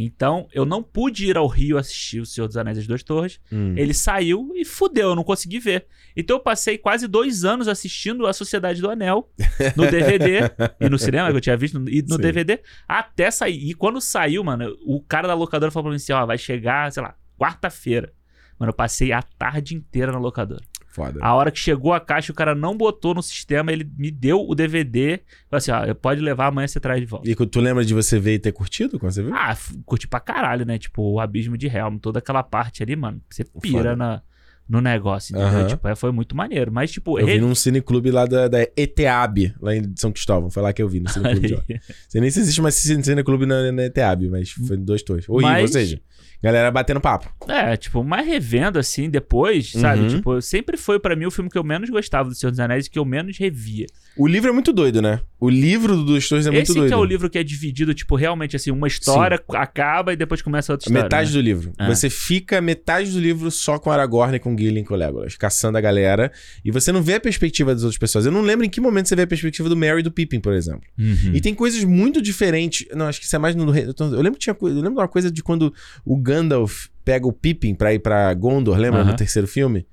Então, 0.01 0.47
eu 0.53 0.65
não 0.65 0.81
pude 0.81 1.27
ir 1.27 1.37
ao 1.37 1.49
Rio 1.49 1.77
assistir 1.77 2.21
O 2.21 2.25
Senhor 2.25 2.47
dos 2.47 2.57
Anéis 2.57 2.79
e 2.79 2.81
as 2.83 2.87
Duas 2.87 3.03
Torres. 3.03 3.41
Hum. 3.51 3.75
Ele 3.77 3.93
saiu 3.93 4.53
e 4.55 4.65
fudeu, 4.65 5.09
eu 5.09 5.17
não 5.17 5.25
consegui 5.25 5.59
ver. 5.59 5.87
Então 6.17 6.37
eu 6.37 6.41
passei 6.41 6.79
quase 6.79 7.09
dois 7.09 7.45
anos 7.45 7.67
assistindo 7.67 8.25
A 8.25 8.33
Sociedade 8.33 8.81
do 8.81 8.89
Anel 8.89 9.29
no 9.75 9.87
DVD 9.91 10.43
e 10.81 10.89
no 10.89 11.01
cinema, 11.01 11.31
que 11.33 11.37
eu 11.37 11.41
tinha 11.41 11.57
visto, 11.57 11.77
e 11.89 12.01
no 12.03 12.15
Sim. 12.15 12.23
DVD, 12.23 12.61
até 12.87 13.29
sair. 13.29 13.71
E 13.71 13.75
quando 13.75 14.01
saiu, 14.01 14.45
mano, 14.45 14.73
o 14.87 15.03
cara 15.03 15.27
da 15.27 15.35
locadora 15.35 15.73
falou 15.73 15.87
pra 15.87 15.91
mim 15.91 15.97
assim: 15.97 16.13
ó, 16.13 16.25
vai 16.25 16.39
chegar, 16.39 16.93
sei 16.93 17.03
lá, 17.03 17.17
quarta-feira. 17.37 18.13
Mano, 18.57 18.71
eu 18.71 18.75
passei 18.75 19.11
a 19.11 19.21
tarde 19.21 19.75
inteira 19.75 20.13
na 20.13 20.19
locadora. 20.19 20.63
Foda. 20.91 21.21
A 21.23 21.35
hora 21.35 21.51
que 21.51 21.59
chegou 21.59 21.93
a 21.93 22.01
caixa, 22.01 22.33
o 22.33 22.35
cara 22.35 22.55
não 22.55 22.77
botou 22.77 23.15
no 23.15 23.23
sistema, 23.23 23.71
ele 23.71 23.89
me 23.97 24.11
deu 24.11 24.41
o 24.49 24.55
DVD. 24.55 25.21
Falou 25.49 25.59
assim: 25.59 25.71
ó, 25.71 25.95
pode 25.95 26.21
levar 26.21 26.47
amanhã 26.47 26.67
você 26.67 26.81
traz 26.81 26.99
de 27.01 27.07
volta. 27.07 27.29
E 27.31 27.35
tu 27.35 27.61
lembra 27.61 27.85
de 27.85 27.95
você 27.95 28.19
ver 28.19 28.35
e 28.35 28.39
ter 28.39 28.53
curtido 28.53 28.99
quando 28.99 29.13
você 29.13 29.23
viu? 29.23 29.33
Ah, 29.35 29.57
curti 29.85 30.09
pra 30.09 30.19
caralho, 30.19 30.65
né? 30.65 30.79
Tipo, 30.79 31.03
o 31.03 31.21
Abismo 31.21 31.57
de 31.57 31.67
Helm, 31.69 31.99
toda 31.99 32.19
aquela 32.19 32.43
parte 32.43 32.83
ali, 32.83 32.97
mano. 32.97 33.21
Você 33.31 33.45
pira 33.61 33.91
Foda. 33.91 33.97
na, 33.97 34.23
no 34.69 34.81
negócio, 34.81 35.33
entendeu? 35.37 35.59
Aham. 35.61 35.67
Tipo, 35.69 35.89
é, 35.89 35.95
foi 35.95 36.11
muito 36.11 36.35
maneiro. 36.37 36.73
Mas, 36.73 36.91
tipo, 36.91 37.19
Eu 37.19 37.27
vi 37.27 37.39
num 37.41 37.55
cineclube 37.55 38.11
lá 38.11 38.27
da, 38.27 38.49
da 38.49 38.63
ETAB, 38.77 39.55
lá 39.61 39.77
em 39.77 39.93
São 39.97 40.11
Cristóvão. 40.11 40.51
Foi 40.51 40.63
lá 40.63 40.73
que 40.73 40.83
eu 40.83 40.89
vi, 40.89 41.01
no 41.01 41.09
cineclube 41.11 41.47
de 41.49 41.55
lá. 41.55 41.63
Sei 42.09 42.21
nem 42.21 42.31
se 42.31 42.41
existe 42.41 42.61
mais 42.61 42.75
cine- 42.75 43.05
cineclube 43.05 43.47
na, 43.47 43.71
na 43.73 43.85
ETAB, 43.85 44.29
mas 44.29 44.51
foi 44.51 44.77
em 44.77 44.85
dois 44.85 45.03
torres. 45.03 45.29
Ou, 45.29 45.41
Mas- 45.41 45.63
ou 45.63 45.69
seja, 45.69 46.01
galera 46.43 46.71
batendo 46.71 47.01
papo. 47.01 47.33
É, 47.49 47.77
tipo, 47.77 48.03
mas 48.05 48.27
revendo 48.27 48.79
assim 48.79 49.11
depois, 49.11 49.73
sabe? 49.73 50.03
Uhum. 50.03 50.09
Tipo, 50.09 50.43
sempre 50.43 50.77
foi 50.77 50.99
pra 50.99 51.17
mim 51.17 51.27
o 51.27 51.31
filme 51.31 51.51
que 51.51 51.59
eu 51.59 51.65
menos 51.65 51.91
gostava 51.91 52.29
do 52.29 52.35
Senhor 52.35 52.51
dos 52.51 52.61
Anéis 52.61 52.87
e 52.87 52.91
que 52.91 52.99
eu 52.99 53.05
menos 53.05 53.37
revia. 53.39 53.87
O 54.19 54.27
livro 54.27 54.51
é 54.51 54.53
muito 54.53 54.73
doido, 54.73 55.01
né? 55.01 55.21
O 55.39 55.49
livro 55.49 55.95
do 55.95 56.05
Dois 56.05 56.29
Torres 56.29 56.45
é 56.45 56.51
muito 56.51 56.65
Esse 56.65 56.75
doido. 56.75 56.89
que 56.89 56.95
é 56.95 56.97
o 56.97 57.05
livro 57.05 57.31
que 57.31 57.39
é 57.39 57.45
dividido, 57.45 57.95
tipo, 57.95 58.17
realmente 58.17 58.57
assim, 58.57 58.73
uma 58.73 58.89
história 58.89 59.41
acaba 59.51 60.13
e 60.13 60.17
depois 60.17 60.43
começa 60.43 60.73
outra 60.73 60.89
história. 60.89 61.05
Metade 61.05 61.31
né? 61.31 61.35
do 61.35 61.41
livro. 61.41 61.73
Ah. 61.79 61.87
Você 61.87 62.11
fica 62.11 62.61
metade 62.61 63.13
do 63.13 63.21
livro 63.21 63.49
só 63.49 63.79
com 63.79 63.93
Aragorn 63.93 64.35
e 64.35 64.41
com 64.41 64.59
Gillian 64.59 64.81
e 64.81 64.85
com 64.85 64.97
Legolas, 64.97 65.37
caçando 65.37 65.79
a 65.79 65.81
galera. 65.81 66.33
E 66.65 66.73
você 66.73 66.91
não 66.91 67.01
vê 67.01 67.15
a 67.15 67.21
perspectiva 67.21 67.73
das 67.73 67.85
outras 67.85 67.97
pessoas. 67.97 68.27
Eu 68.27 68.33
não 68.33 68.43
lembro 68.43 68.67
em 68.67 68.69
que 68.69 68.81
momento 68.81 69.09
você 69.09 69.15
vê 69.15 69.23
a 69.23 69.27
perspectiva 69.27 69.69
do 69.69 69.77
Merry 69.77 70.01
e 70.01 70.03
do 70.03 70.11
Pippin, 70.11 70.41
por 70.41 70.53
exemplo. 70.53 70.83
Uhum. 70.99 71.31
E 71.33 71.41
tem 71.41 71.55
coisas 71.55 71.85
muito 71.85 72.21
diferentes. 72.21 72.89
Não, 72.93 73.07
acho 73.07 73.21
que 73.21 73.27
isso 73.27 73.37
é 73.37 73.39
mais 73.39 73.55
no. 73.55 73.73
Eu 73.73 74.21
lembro 74.21 74.33
que 74.33 74.41
tinha. 74.41 74.57
Eu 74.61 74.69
lembro 74.69 74.95
de 74.95 74.99
uma 74.99 75.09
coisa 75.09 75.31
de 75.31 75.45
quando 75.45 75.73
o 76.05 76.17
Gandalf 76.17 76.89
pega 77.05 77.25
o 77.27 77.33
Pippin 77.33 77.73
pra 77.73 77.95
ir 77.95 78.01
pra 78.01 78.35
Gondor, 78.35 78.77
lembra? 78.77 79.03
Aham. 79.03 79.13
No 79.13 79.17
terceiro 79.17 79.47
filme. 79.47 79.87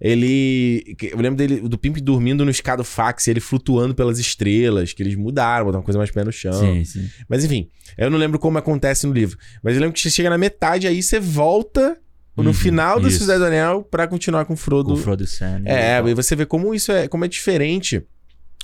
Ele. 0.00 0.96
Eu 1.02 1.18
lembro 1.18 1.36
dele, 1.36 1.60
do 1.68 1.76
Pippin 1.76 2.02
dormindo 2.02 2.44
no 2.44 2.50
escadofax 2.50 3.26
e 3.26 3.30
ele 3.30 3.40
flutuando 3.40 3.94
pelas 3.94 4.18
estrelas, 4.18 4.92
que 4.92 5.02
eles 5.02 5.14
mudaram, 5.16 5.64
botaram 5.66 5.80
uma 5.80 5.84
coisa 5.84 5.98
mais 5.98 6.10
pé 6.10 6.24
no 6.24 6.32
chão. 6.32 6.52
Sim, 6.52 6.84
sim. 6.84 7.08
Mas 7.28 7.44
enfim, 7.44 7.68
eu 7.96 8.10
não 8.10 8.18
lembro 8.18 8.38
como 8.38 8.58
acontece 8.58 9.06
no 9.06 9.12
livro. 9.12 9.36
Mas 9.62 9.74
eu 9.74 9.80
lembro 9.80 9.94
que 9.94 10.00
você 10.00 10.10
chega 10.10 10.30
na 10.30 10.38
metade, 10.38 10.86
aí 10.86 11.02
você 11.02 11.18
volta 11.18 11.98
no 12.36 12.44
Uhum, 12.46 12.54
final 12.54 13.00
isso. 13.08 13.18
Cidade 13.18 13.40
do 13.40 13.46
Anel 13.46 13.82
pra 13.82 14.06
continuar 14.06 14.44
com 14.44 14.54
o 14.54 14.56
Frodo. 14.56 14.90
Com 14.90 14.94
o 14.94 15.02
Frodo 15.02 15.26
Sam. 15.26 15.62
É, 15.64 15.98
e 16.06 16.14
você 16.14 16.36
vê 16.36 16.46
como 16.46 16.72
isso 16.72 16.92
é, 16.92 17.08
como 17.08 17.24
é 17.24 17.28
diferente 17.28 18.00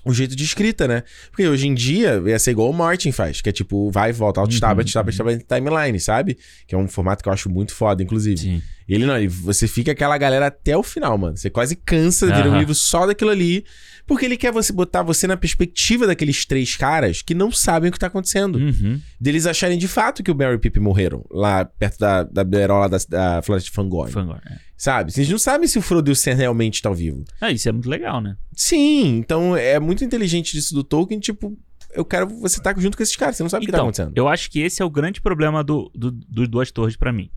o 0.05 0.13
jeito 0.13 0.37
de 0.37 0.45
escrita, 0.45 0.87
né? 0.87 1.03
Porque 1.31 1.49
hoje 1.49 1.67
em 1.67 1.75
dia 1.75 2.23
ia 2.27 2.39
ser 2.39 2.51
igual 2.53 2.71
o 2.71 2.75
Martin 2.75 3.11
faz, 3.11 3.41
que 3.41 3.49
é 3.49 3.53
tipo, 3.53 3.91
vai 3.91 4.11
e 4.11 4.13
volta, 4.13 4.39
alt 4.39 4.57
tab, 4.61 4.79
Uhum, 4.79 4.83
alt 4.83 4.93
tab, 4.93 5.09
alt 5.09 5.17
tab, 5.17 5.29
timeline, 5.49 5.99
sabe? 5.99 6.37
Que 6.69 6.75
é 6.75 6.79
um 6.79 6.87
formato 6.87 7.23
que 7.23 7.29
eu 7.29 7.33
acho 7.33 7.49
muito 7.51 7.75
foda, 7.75 8.03
inclusive. 8.03 8.37
Sim. 8.37 8.63
Ele 8.89 9.07
não, 9.07 9.17
ele- 9.17 9.29
você 9.29 9.67
fica 9.67 9.93
aquela 9.93 10.17
galera 10.19 10.47
até 10.49 10.77
o 10.77 10.83
final, 10.83 11.17
mano. 11.17 11.37
Você 11.37 11.49
quase 11.51 11.75
cansa 11.77 12.27
de 12.31 12.43
ver 12.43 12.49
um 12.49 12.59
livro 12.59 12.75
só 12.75 13.07
daquilo 13.07 13.31
ali, 13.31 13.65
porque 14.07 14.25
ele 14.27 14.37
quer 14.37 14.53
você 14.53 14.73
botar 14.73 15.03
você 15.03 15.27
na 15.27 15.37
perspectiva 15.37 16.07
daqueles 16.07 16.45
três 16.45 16.77
caras 16.77 17.23
que 17.23 17.35
não 17.35 17.51
sabem 17.51 17.89
o 17.89 17.93
que 17.93 17.99
tá 17.99 18.09
acontecendo. 18.09 18.57
Uhum. 18.59 19.01
Deles 19.19 19.47
acharem 19.47 19.79
de 19.79 19.89
fato 19.89 20.23
que 20.23 20.31
o 20.31 20.35
Barry 20.35 20.57
e 20.57 20.59
Pip 20.59 20.79
morreram 20.79 21.25
lá 21.31 21.65
perto 21.65 21.99
da, 21.99 22.23
da 22.25 22.45
beirola 22.45 22.89
da, 22.89 22.99
da 23.09 23.43
Floresta 23.43 23.71
de 23.71 23.75
Fangorn. 23.75 24.13
Fangorn, 24.13 24.41
é. 24.51 24.59
Sabe? 24.77 25.13
Vocês 25.13 25.29
não 25.31 25.39
sabem 25.39 25.67
se 25.67 25.79
o 25.79 25.83
Frodo 25.83 26.11
e 26.11 26.13
o 26.13 26.17
Sam 26.17 26.35
realmente 26.35 26.75
estão 26.75 26.93
vivos. 26.93 27.25
Ah, 27.41 27.51
isso 27.51 27.69
é 27.69 27.73
muito 27.73 27.89
legal, 27.89 28.21
né? 28.21 28.37
Sim, 28.55 29.17
então 29.19 29.57
é 29.57 29.81
muito 29.81 30.05
inteligente 30.05 30.53
disso 30.53 30.75
do 30.75 30.85
Tolkien, 30.85 31.19
tipo, 31.21 31.57
eu 31.95 32.05
quero 32.05 32.27
você 32.29 32.59
estar 32.59 32.79
junto 32.79 32.97
com 32.97 33.03
esses 33.03 33.17
caras, 33.17 33.37
você 33.37 33.43
não 33.45 33.49
sabe 33.51 33.65
o 33.65 33.67
que 33.67 33.73
tá 33.73 33.79
Então, 33.79 33.87
acontecendo. 33.87 34.13
eu 34.17 34.29
acho 34.29 34.51
que 34.51 34.61
esse 34.61 34.83
é 34.83 34.85
o 34.85 34.91
grande 34.91 35.21
problema 35.23 35.63
do, 35.65 35.91
do, 35.95 36.11
dos 36.11 36.49
Duas 36.49 36.71
Torres 36.71 36.97
pra 36.97 37.13
mim. 37.13 37.31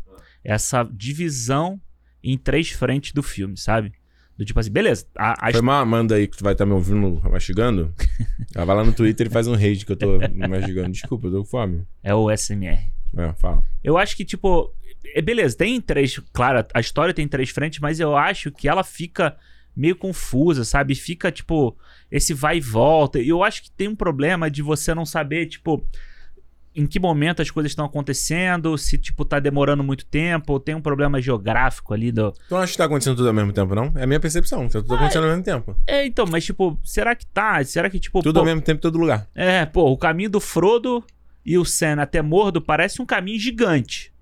Essa 0.48 0.84
divisão 0.84 1.80
em 2.24 2.38
três 2.38 2.70
frentes 2.72 3.12
do 3.12 3.22
filme, 3.22 3.58
sabe? 3.58 3.92
Do 4.38 4.46
tipo 4.46 4.60
assim, 4.60 4.72
beleza, 4.72 5.06
a, 5.18 5.48
a 5.48 5.52
Foi 5.52 5.62
mal, 5.62 5.86
manda 5.86 6.16
aí 6.16 6.28
que 6.28 6.38
tu 6.38 6.44
vai 6.44 6.54
estar 6.54 6.66
me 6.66 6.72
ouvindo 6.72 7.20
mastigando. 7.30 7.94
Ela 8.56 8.66
vai 8.66 8.76
lá 8.78 8.84
no 8.86 8.94
Twitter 8.94 9.28
e 9.28 9.30
faz 9.30 9.48
um 9.48 9.56
rage 9.56 9.86
que 9.86 9.92
eu 9.92 9.96
tô 9.98 10.20
mastigando. 10.48 10.92
Desculpa, 10.92 11.28
eu 11.28 11.32
tô 11.32 11.38
com 11.40 11.46
fome. 11.46 11.84
é 12.02 12.14
o 12.16 12.30
SMR. 12.32 12.80
É, 13.18 13.34
fala. 13.34 13.62
Eu 13.84 13.98
acho 13.98 14.16
que, 14.16 14.24
tipo, 14.24 14.72
é 15.16 15.22
beleza, 15.22 15.58
tem 15.58 15.82
três. 15.82 16.20
Claro, 16.32 16.66
a 16.74 16.80
história 16.80 17.14
tem 17.14 17.28
três 17.28 17.50
frentes, 17.50 17.80
mas 17.80 18.00
eu 18.00 18.16
acho 18.16 18.52
que 18.52 18.70
ela 18.70 18.84
fica 18.84 19.36
meio 19.76 19.96
confusa, 19.96 20.64
sabe? 20.64 20.96
Fica, 20.96 21.32
tipo, 21.32 21.76
esse 22.12 22.34
vai 22.34 22.58
e 22.58 22.62
volta. 22.62 23.20
E 23.20 23.30
eu 23.30 23.44
acho 23.44 23.64
que 23.64 23.72
tem 23.72 23.88
um 23.88 23.96
problema 23.96 24.50
de 24.50 24.62
você 24.62 24.94
não 24.94 25.06
saber, 25.06 25.48
tipo. 25.48 25.86
Em 26.78 26.86
que 26.86 27.00
momento 27.00 27.42
as 27.42 27.50
coisas 27.50 27.72
estão 27.72 27.84
acontecendo, 27.86 28.78
se, 28.78 29.00
tipo, 29.00 29.26
tá 29.26 29.40
demorando 29.40 29.84
muito 29.84 30.06
tempo, 30.06 30.54
ou 30.54 30.60
tem 30.60 30.76
um 30.76 30.82
problema 30.82 31.20
geográfico 31.20 31.92
ali 31.92 32.12
do. 32.12 32.32
Tu 32.32 32.52
não 32.52 32.60
acha 32.60 32.72
que 32.72 32.78
tá 32.78 32.86
acontecendo 32.86 33.16
tudo 33.16 33.28
ao 33.28 33.34
mesmo 33.34 33.52
tempo, 33.52 33.74
não? 33.74 33.92
É 33.96 34.04
a 34.04 34.08
minha 34.08 34.20
percepção. 34.20 34.70
Tá 34.70 34.80
tudo 34.80 34.94
acontecendo 34.94 35.24
ao 35.24 35.30
mesmo 35.32 35.44
tempo. 35.44 35.76
É, 35.88 36.06
então, 36.06 36.28
mas, 36.30 36.46
tipo, 36.46 36.80
será 36.84 37.16
que 37.16 37.26
tá? 37.26 37.64
Será 37.64 37.90
que, 37.90 38.00
tipo. 38.00 38.22
Tudo 38.22 38.36
pô, 38.36 38.40
ao 38.42 38.46
mesmo 38.46 38.62
tempo 38.62 38.78
em 38.78 38.82
todo 38.82 39.00
lugar. 39.00 39.28
É, 39.34 39.66
pô, 39.66 39.92
o 39.92 39.98
caminho 39.98 40.30
do 40.30 40.40
Frodo 40.40 41.04
e 41.44 41.58
o 41.58 41.66
Sam 41.66 42.00
até 42.00 42.22
Mordo 42.22 42.62
parece 42.62 43.02
um 43.02 43.06
caminho 43.08 43.40
gigante. 43.40 44.14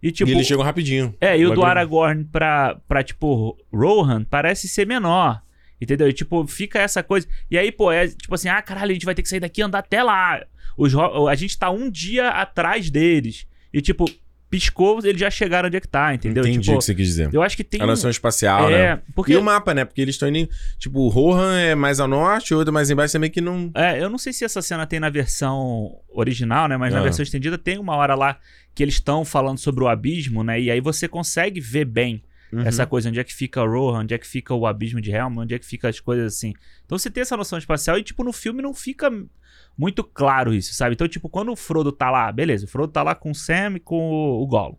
E, 0.00 0.12
tipo. 0.12 0.30
e 0.30 0.34
eles 0.34 0.46
chegam 0.46 0.62
rapidinho. 0.62 1.12
É, 1.20 1.36
e 1.36 1.44
o 1.44 1.54
do 1.54 1.64
Aragorn 1.64 2.22
pra, 2.24 2.76
pra, 2.86 3.02
tipo, 3.02 3.58
Rohan 3.72 4.22
parece 4.22 4.68
ser 4.68 4.86
menor. 4.86 5.42
Entendeu? 5.80 6.08
E, 6.08 6.12
tipo, 6.12 6.46
fica 6.46 6.78
essa 6.78 7.02
coisa. 7.02 7.26
E 7.50 7.58
aí, 7.58 7.72
pô, 7.72 7.90
é 7.90 8.08
tipo 8.08 8.34
assim, 8.34 8.48
ah, 8.48 8.62
caralho, 8.62 8.92
a 8.92 8.94
gente 8.94 9.04
vai 9.04 9.14
ter 9.14 9.22
que 9.22 9.28
sair 9.28 9.40
daqui 9.40 9.60
e 9.60 9.64
andar 9.64 9.80
até 9.80 10.02
lá. 10.02 10.40
Os, 10.76 10.92
a 11.28 11.34
gente 11.34 11.58
tá 11.58 11.70
um 11.70 11.90
dia 11.90 12.28
atrás 12.28 12.90
deles. 12.90 13.46
E, 13.72 13.80
tipo, 13.80 14.04
piscou, 14.48 15.00
eles 15.04 15.20
já 15.20 15.30
chegaram 15.30 15.66
onde 15.66 15.76
é 15.76 15.80
que 15.80 15.88
tá, 15.88 16.14
entendeu? 16.14 16.42
Entendi 16.44 16.60
tipo, 16.60 16.76
o 16.76 16.78
que 16.78 16.84
você 16.84 16.94
quis 16.94 17.06
dizer. 17.08 17.30
eu 17.32 17.42
acho 17.42 17.56
que 17.56 17.64
tem. 17.64 17.80
A 17.80 17.86
noção 17.86 18.08
espacial, 18.10 18.70
é, 18.70 18.96
né? 18.96 19.02
porque. 19.14 19.32
E 19.32 19.36
o 19.36 19.42
mapa, 19.42 19.74
né? 19.74 19.84
Porque 19.84 20.00
eles 20.00 20.14
estão 20.14 20.28
indo. 20.28 20.48
Tipo, 20.78 21.00
o 21.00 21.08
Rohan 21.08 21.58
é 21.58 21.74
mais 21.74 21.98
ao 22.00 22.06
norte, 22.08 22.54
o 22.54 22.58
outro 22.58 22.70
é 22.70 22.74
mais 22.74 22.90
embaixo, 22.90 23.12
também 23.12 23.30
que 23.30 23.40
não. 23.40 23.70
É, 23.74 24.00
eu 24.02 24.08
não 24.08 24.18
sei 24.18 24.32
se 24.32 24.44
essa 24.44 24.62
cena 24.62 24.86
tem 24.86 25.00
na 25.00 25.10
versão 25.10 25.98
original, 26.08 26.68
né? 26.68 26.76
Mas 26.76 26.92
na 26.92 27.00
Ah. 27.00 27.02
versão 27.02 27.22
estendida 27.22 27.58
tem 27.58 27.78
uma 27.78 27.96
hora 27.96 28.14
lá 28.14 28.38
que 28.74 28.82
eles 28.82 28.94
estão 28.94 29.24
falando 29.24 29.58
sobre 29.58 29.82
o 29.82 29.88
abismo, 29.88 30.44
né? 30.44 30.60
E 30.60 30.70
aí 30.70 30.80
você 30.80 31.08
consegue 31.08 31.60
ver 31.60 31.84
bem 31.84 32.22
Uhum. 32.52 32.60
essa 32.62 32.86
coisa, 32.86 33.08
onde 33.08 33.18
é 33.18 33.24
que 33.24 33.34
fica 33.34 33.60
Rohan, 33.62 34.00
onde 34.02 34.14
é 34.14 34.18
que 34.18 34.26
fica 34.26 34.54
o 34.54 34.66
abismo 34.66 35.00
de 35.00 35.10
Helm, 35.10 35.38
onde 35.38 35.54
é 35.54 35.58
que 35.58 35.66
fica 35.66 35.88
as 35.88 35.98
coisas 35.98 36.34
assim. 36.34 36.54
Então 36.84 36.96
você 36.96 37.10
tem 37.10 37.20
essa 37.22 37.36
noção 37.36 37.58
espacial 37.58 37.98
e, 37.98 38.04
tipo, 38.04 38.22
no 38.22 38.32
filme 38.32 38.62
não 38.62 38.72
fica 38.72 39.10
muito 39.76 40.02
claro 40.04 40.54
isso, 40.54 40.74
sabe? 40.74 40.94
Então, 40.94 41.06
tipo, 41.08 41.28
quando 41.28 41.52
o 41.52 41.56
Frodo 41.56 41.92
tá 41.92 42.10
lá, 42.10 42.30
beleza, 42.32 42.64
o 42.64 42.68
Frodo 42.68 42.92
tá 42.92 43.02
lá 43.02 43.14
com 43.14 43.30
o 43.30 43.34
Sam 43.34 43.74
e 43.76 43.80
com 43.80 44.10
o, 44.10 44.42
o 44.42 44.46
Gollum. 44.46 44.76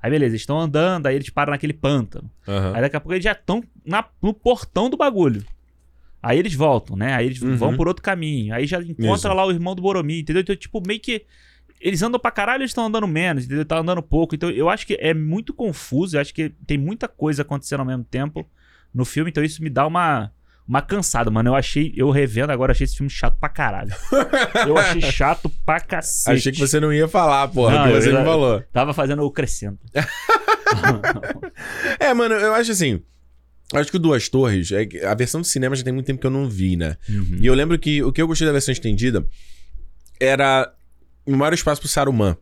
Aí, 0.00 0.10
beleza, 0.10 0.30
eles 0.32 0.42
estão 0.42 0.58
andando, 0.60 1.06
aí 1.06 1.16
eles 1.16 1.28
param 1.28 1.50
naquele 1.50 1.72
pântano. 1.72 2.30
Aham. 2.46 2.72
Aí 2.74 2.80
daqui 2.82 2.96
a 2.96 3.00
pouco 3.00 3.14
eles 3.14 3.24
já 3.24 3.32
estão 3.32 3.62
no 4.22 4.32
portão 4.32 4.88
do 4.88 4.96
bagulho. 4.96 5.44
Aí 6.22 6.38
eles 6.38 6.54
voltam, 6.54 6.96
né? 6.96 7.14
Aí 7.14 7.26
eles 7.26 7.42
Uhum. 7.42 7.56
vão 7.56 7.76
por 7.76 7.86
outro 7.88 8.02
caminho. 8.02 8.54
Aí 8.54 8.66
já 8.66 8.80
encontra 8.80 9.14
Isso. 9.14 9.32
lá 9.34 9.44
o 9.46 9.50
irmão 9.50 9.74
do 9.74 9.82
Boromir, 9.82 10.20
entendeu? 10.20 10.42
Então, 10.42 10.54
tipo, 10.56 10.80
meio 10.86 11.00
que. 11.00 11.24
Eles 11.80 12.02
andam 12.02 12.18
pra 12.18 12.30
caralho, 12.32 12.62
eles 12.62 12.70
estão 12.70 12.86
andando 12.86 13.06
menos, 13.06 13.44
entendeu? 13.44 13.64
Tá 13.64 13.78
andando 13.78 14.02
pouco. 14.02 14.34
Então, 14.34 14.50
eu 14.50 14.68
acho 14.68 14.84
que 14.86 14.94
é 15.00 15.14
muito 15.14 15.54
confuso. 15.54 16.16
Eu 16.16 16.20
acho 16.20 16.34
que 16.34 16.50
tem 16.66 16.76
muita 16.76 17.06
coisa 17.06 17.42
acontecendo 17.42 17.80
ao 17.80 17.86
mesmo 17.86 18.02
tempo 18.04 18.48
no 18.92 19.04
filme. 19.04 19.30
Então, 19.30 19.44
isso 19.44 19.62
me 19.62 19.70
dá 19.70 19.86
uma. 19.86 20.32
Uma 20.68 20.82
cansada, 20.82 21.30
mano. 21.30 21.48
Eu 21.48 21.54
achei, 21.54 21.94
eu 21.96 22.10
revendo 22.10 22.52
agora, 22.52 22.72
achei 22.72 22.84
esse 22.84 22.96
filme 22.96 23.08
chato 23.08 23.38
pra 23.40 23.48
caralho. 23.48 23.90
Eu 24.66 24.76
achei 24.76 25.00
chato 25.10 25.50
pra 25.64 25.80
cacete. 25.80 26.36
Achei 26.36 26.52
que 26.52 26.58
você 26.58 26.78
não 26.78 26.92
ia 26.92 27.08
falar, 27.08 27.48
porra, 27.48 27.74
Não, 27.74 27.86
que 27.86 28.00
você 28.02 28.12
não 28.12 28.22
falou. 28.22 28.62
Tava 28.70 28.92
fazendo 28.92 29.22
o 29.22 29.30
crescendo. 29.30 29.78
É, 31.98 32.12
mano, 32.12 32.34
eu 32.34 32.52
acho 32.54 32.70
assim. 32.70 33.02
eu 33.72 33.80
Acho 33.80 33.90
que 33.90 33.96
o 33.96 34.00
Duas 34.00 34.28
Torres, 34.28 34.70
é 34.70 34.84
que 34.84 35.00
a 35.00 35.14
versão 35.14 35.40
do 35.40 35.46
cinema 35.46 35.74
já 35.74 35.82
tem 35.82 35.92
muito 35.92 36.06
tempo 36.06 36.20
que 36.20 36.26
eu 36.26 36.30
não 36.30 36.48
vi, 36.48 36.76
né? 36.76 36.96
Uhum. 37.08 37.38
E 37.40 37.46
eu 37.46 37.54
lembro 37.54 37.78
que 37.78 38.02
o 38.02 38.12
que 38.12 38.20
eu 38.20 38.26
gostei 38.26 38.46
da 38.46 38.52
versão 38.52 38.70
estendida 38.70 39.26
era 40.20 40.70
o 41.26 41.34
maior 41.34 41.54
espaço 41.54 41.80
pro 41.80 41.88
Saruman. 41.88 42.36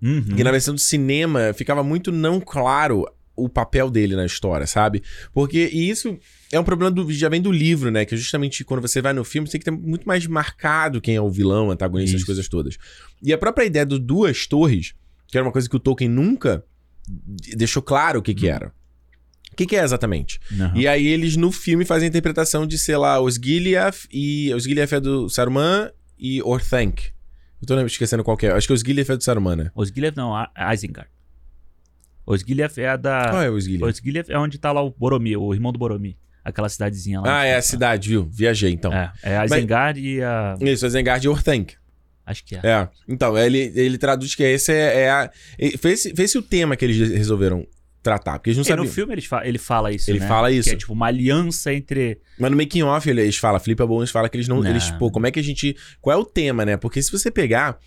Uhum. 0.00 0.34
E 0.36 0.44
na 0.44 0.50
versão 0.52 0.74
do 0.74 0.80
cinema 0.80 1.52
ficava 1.52 1.82
muito 1.82 2.12
não 2.12 2.40
claro 2.40 3.04
o 3.36 3.48
papel 3.48 3.90
dele 3.90 4.14
na 4.14 4.24
história, 4.24 4.66
sabe? 4.66 5.02
Porque, 5.32 5.68
e 5.72 5.90
isso 5.90 6.18
é 6.52 6.60
um 6.60 6.64
problema 6.64 6.90
do, 6.90 7.10
já 7.10 7.28
vem 7.28 7.40
do 7.40 7.50
livro, 7.50 7.90
né? 7.90 8.04
Que 8.04 8.16
justamente 8.16 8.62
quando 8.62 8.82
você 8.82 9.00
vai 9.00 9.12
no 9.12 9.24
filme, 9.24 9.48
você 9.48 9.52
tem 9.52 9.60
que 9.60 9.64
ter 9.64 9.70
muito 9.70 10.06
mais 10.06 10.26
marcado 10.26 11.00
quem 11.00 11.16
é 11.16 11.20
o 11.20 11.30
vilão, 11.30 11.70
antagonista, 11.70 12.14
as 12.14 12.20
Isso. 12.20 12.26
coisas 12.26 12.46
todas. 12.46 12.76
E 13.22 13.32
a 13.32 13.38
própria 13.38 13.64
ideia 13.64 13.86
do 13.86 13.98
Duas 13.98 14.46
Torres, 14.46 14.94
que 15.28 15.36
era 15.38 15.44
uma 15.44 15.52
coisa 15.52 15.68
que 15.68 15.74
o 15.74 15.80
Tolkien 15.80 16.10
nunca 16.10 16.62
deixou 17.56 17.82
claro 17.82 18.20
o 18.20 18.22
que 18.22 18.34
que 18.34 18.46
era. 18.46 18.68
O 19.50 19.56
que 19.56 19.66
que 19.66 19.76
é 19.76 19.82
exatamente? 19.82 20.38
Uhum. 20.50 20.76
E 20.76 20.86
aí 20.86 21.06
eles 21.06 21.36
no 21.36 21.50
filme 21.50 21.84
fazem 21.84 22.06
a 22.06 22.08
interpretação 22.08 22.66
de, 22.66 22.78
sei 22.78 22.96
lá, 22.96 23.20
os 23.20 23.34
Gilead 23.36 23.96
e... 24.10 24.52
Os 24.54 24.64
Gilead 24.64 24.94
é 24.94 25.00
do 25.00 25.28
Saruman 25.28 25.90
e 26.18 26.40
Orthanc 26.42 27.10
Eu 27.60 27.66
tô 27.66 27.78
esquecendo 27.80 28.22
qual 28.22 28.36
que 28.36 28.46
é. 28.46 28.52
Acho 28.52 28.66
que 28.66 28.72
o 28.72 28.74
Osgiliath 28.74 29.10
é 29.10 29.16
do 29.16 29.24
Saruman, 29.24 29.56
né? 29.56 29.70
Osgiliath 29.74 30.16
não, 30.16 30.34
a- 30.34 30.50
Isengard. 30.72 31.10
Osgiliath 32.26 32.78
é 32.78 32.88
a 32.88 32.96
da... 32.96 33.28
Qual 33.30 33.42
é 33.42 33.50
o 33.50 33.54
Osgiliath? 33.54 33.90
Osgiliath 33.90 34.30
é 34.30 34.38
onde 34.38 34.58
tá 34.58 34.70
lá 34.70 34.82
o 34.82 34.90
Boromir, 34.90 35.38
o 35.38 35.52
irmão 35.52 35.72
do 35.72 35.78
Boromir. 35.78 36.16
Aquela 36.44 36.68
cidadezinha 36.68 37.20
lá. 37.20 37.40
Ah, 37.40 37.44
é 37.44 37.56
a 37.56 37.62
cidade, 37.62 38.08
viu? 38.08 38.28
Viajei, 38.30 38.72
então. 38.72 38.92
É, 38.92 39.12
é 39.22 39.36
a 39.36 39.44
Isengard 39.44 40.00
e 40.00 40.22
a... 40.22 40.56
Isso, 40.60 40.84
Isengard 40.86 41.24
e 41.24 41.28
Orthanc. 41.28 41.74
Acho 42.26 42.44
que 42.44 42.56
é. 42.56 42.60
É. 42.64 42.88
Então, 43.08 43.36
ele, 43.38 43.72
ele 43.74 43.98
traduz 43.98 44.34
que 44.34 44.42
esse 44.42 44.72
é, 44.72 45.02
é 45.02 45.10
a... 45.10 45.30
e- 45.58 45.76
foi 45.78 45.92
esse 45.92 46.38
o 46.38 46.42
tema 46.42 46.76
que 46.76 46.84
eles 46.84 47.10
resolveram 47.10 47.66
tratar, 48.02 48.32
porque 48.38 48.50
eles 48.50 48.56
não 48.56 48.62
no 48.62 48.68
sabiam. 48.68 48.92
filme 48.92 49.14
ele, 49.14 49.22
fa- 49.22 49.46
ele 49.46 49.58
fala 49.58 49.92
isso, 49.92 50.10
Ele 50.10 50.18
né? 50.18 50.26
fala 50.26 50.50
isso. 50.50 50.68
Que 50.68 50.74
é 50.74 50.78
tipo 50.78 50.92
uma 50.92 51.06
aliança 51.06 51.72
entre... 51.72 52.18
Mas 52.38 52.50
no 52.50 52.56
making 52.56 52.82
off 52.82 53.08
eles 53.08 53.36
falam, 53.36 53.60
Felipe 53.60 53.84
Bones 53.86 54.10
fala 54.10 54.28
que 54.28 54.36
eles 54.36 54.48
não, 54.48 54.60
Não. 54.60 54.68
eles, 54.68 54.90
pô, 54.92 55.08
como 55.10 55.28
é 55.28 55.30
que 55.30 55.38
a 55.38 55.42
gente, 55.42 55.76
qual 56.00 56.16
é 56.18 56.20
o 56.20 56.24
tema, 56.24 56.64
né? 56.64 56.76
Porque 56.76 57.00
se 57.00 57.12
você 57.12 57.30
pegar 57.30 57.78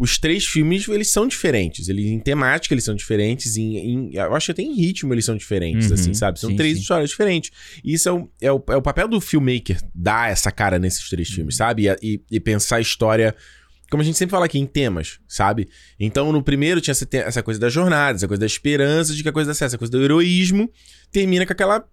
os 0.00 0.18
três 0.18 0.46
filmes, 0.46 0.88
eles 0.88 1.08
são 1.10 1.28
diferentes, 1.28 1.88
eles 1.88 2.06
em 2.06 2.18
temática 2.18 2.74
eles 2.74 2.84
são 2.84 2.94
diferentes, 2.94 3.56
em, 3.58 3.76
em- 3.76 4.14
eu 4.14 4.34
acho 4.34 4.46
que 4.46 4.52
até 4.52 4.62
em 4.62 4.74
ritmo 4.74 5.12
eles 5.12 5.26
são 5.26 5.36
diferentes, 5.36 5.88
Uhum, 5.88 5.94
assim, 5.94 6.14
sabe? 6.14 6.40
São 6.40 6.48
sim, 6.50 6.56
três 6.56 6.74
sim. 6.76 6.80
histórias 6.80 7.10
diferentes. 7.10 7.50
E 7.84 7.92
isso 7.92 8.08
é 8.08 8.12
o, 8.12 8.30
é, 8.40 8.50
o, 8.50 8.64
é 8.70 8.76
o 8.76 8.82
papel 8.82 9.06
do 9.06 9.20
filmmaker 9.20 9.78
dar 9.94 10.30
essa 10.30 10.50
cara 10.50 10.78
nesses 10.78 11.06
três 11.10 11.28
Uhum. 11.28 11.34
filmes, 11.34 11.56
sabe? 11.56 11.86
E, 12.02 12.14
e, 12.14 12.20
e 12.30 12.40
pensar 12.40 12.76
a 12.76 12.80
história 12.80 13.36
como 13.90 14.02
a 14.02 14.06
gente 14.06 14.16
sempre 14.16 14.30
fala 14.30 14.46
aqui, 14.46 14.56
em 14.56 14.66
temas, 14.66 15.18
sabe? 15.26 15.68
Então, 15.98 16.30
no 16.32 16.42
primeiro 16.44 16.80
tinha 16.80 16.92
essa, 16.92 17.06
essa 17.12 17.42
coisa 17.42 17.58
da 17.58 17.68
jornada, 17.68 18.16
essa 18.16 18.28
coisa 18.28 18.38
da 18.40 18.46
esperança 18.46 19.12
de 19.12 19.20
que 19.20 19.28
a 19.28 19.32
coisa 19.32 19.48
dá 19.50 19.54
certo, 19.54 19.70
essa 19.70 19.78
coisa 19.78 19.90
do 19.90 20.00
heroísmo, 20.02 20.70
termina 21.10 21.44
com 21.44 21.52
aquela 21.52 21.84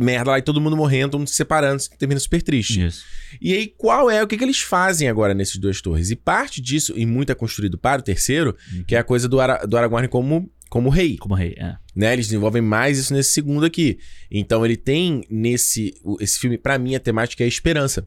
merda 0.00 0.30
lá 0.32 0.38
e 0.38 0.42
todo 0.42 0.60
mundo 0.60 0.76
morrendo, 0.76 1.10
todo 1.12 1.20
mundo 1.20 1.28
se 1.28 1.34
separando, 1.34 1.82
termina 1.98 2.18
super 2.20 2.42
triste. 2.42 2.84
Isso. 2.84 3.04
E 3.40 3.52
aí, 3.52 3.66
qual 3.76 4.10
é 4.10 4.22
o 4.22 4.26
que, 4.26 4.36
que 4.36 4.44
eles 4.44 4.60
fazem 4.60 5.08
agora 5.08 5.34
nesses 5.34 5.56
duas 5.58 5.80
torres? 5.80 6.10
E 6.10 6.16
parte 6.16 6.60
disso, 6.60 6.92
e 6.96 7.04
muito 7.06 7.30
é 7.30 7.34
construído 7.34 7.76
para 7.78 8.00
o 8.00 8.04
terceiro, 8.04 8.56
que 8.86 8.94
é 8.94 8.98
a 8.98 9.04
coisa 9.04 9.28
do, 9.28 9.40
Ara, 9.40 9.66
do 9.66 9.76
Aragorn 9.76 10.08
como, 10.08 10.50
como 10.70 10.88
rei. 10.88 11.16
Como 11.18 11.34
rei, 11.34 11.54
é. 11.58 11.76
Né? 11.94 12.12
Eles 12.12 12.26
desenvolvem 12.26 12.62
mais 12.62 12.98
isso 12.98 13.12
nesse 13.12 13.32
segundo 13.32 13.64
aqui. 13.66 13.98
Então 14.30 14.64
ele 14.64 14.76
tem 14.76 15.22
nesse. 15.30 15.94
Esse 16.20 16.38
filme, 16.38 16.56
pra 16.56 16.78
mim, 16.78 16.94
a 16.94 17.00
temática 17.00 17.42
é 17.42 17.46
a 17.46 17.48
esperança. 17.48 18.06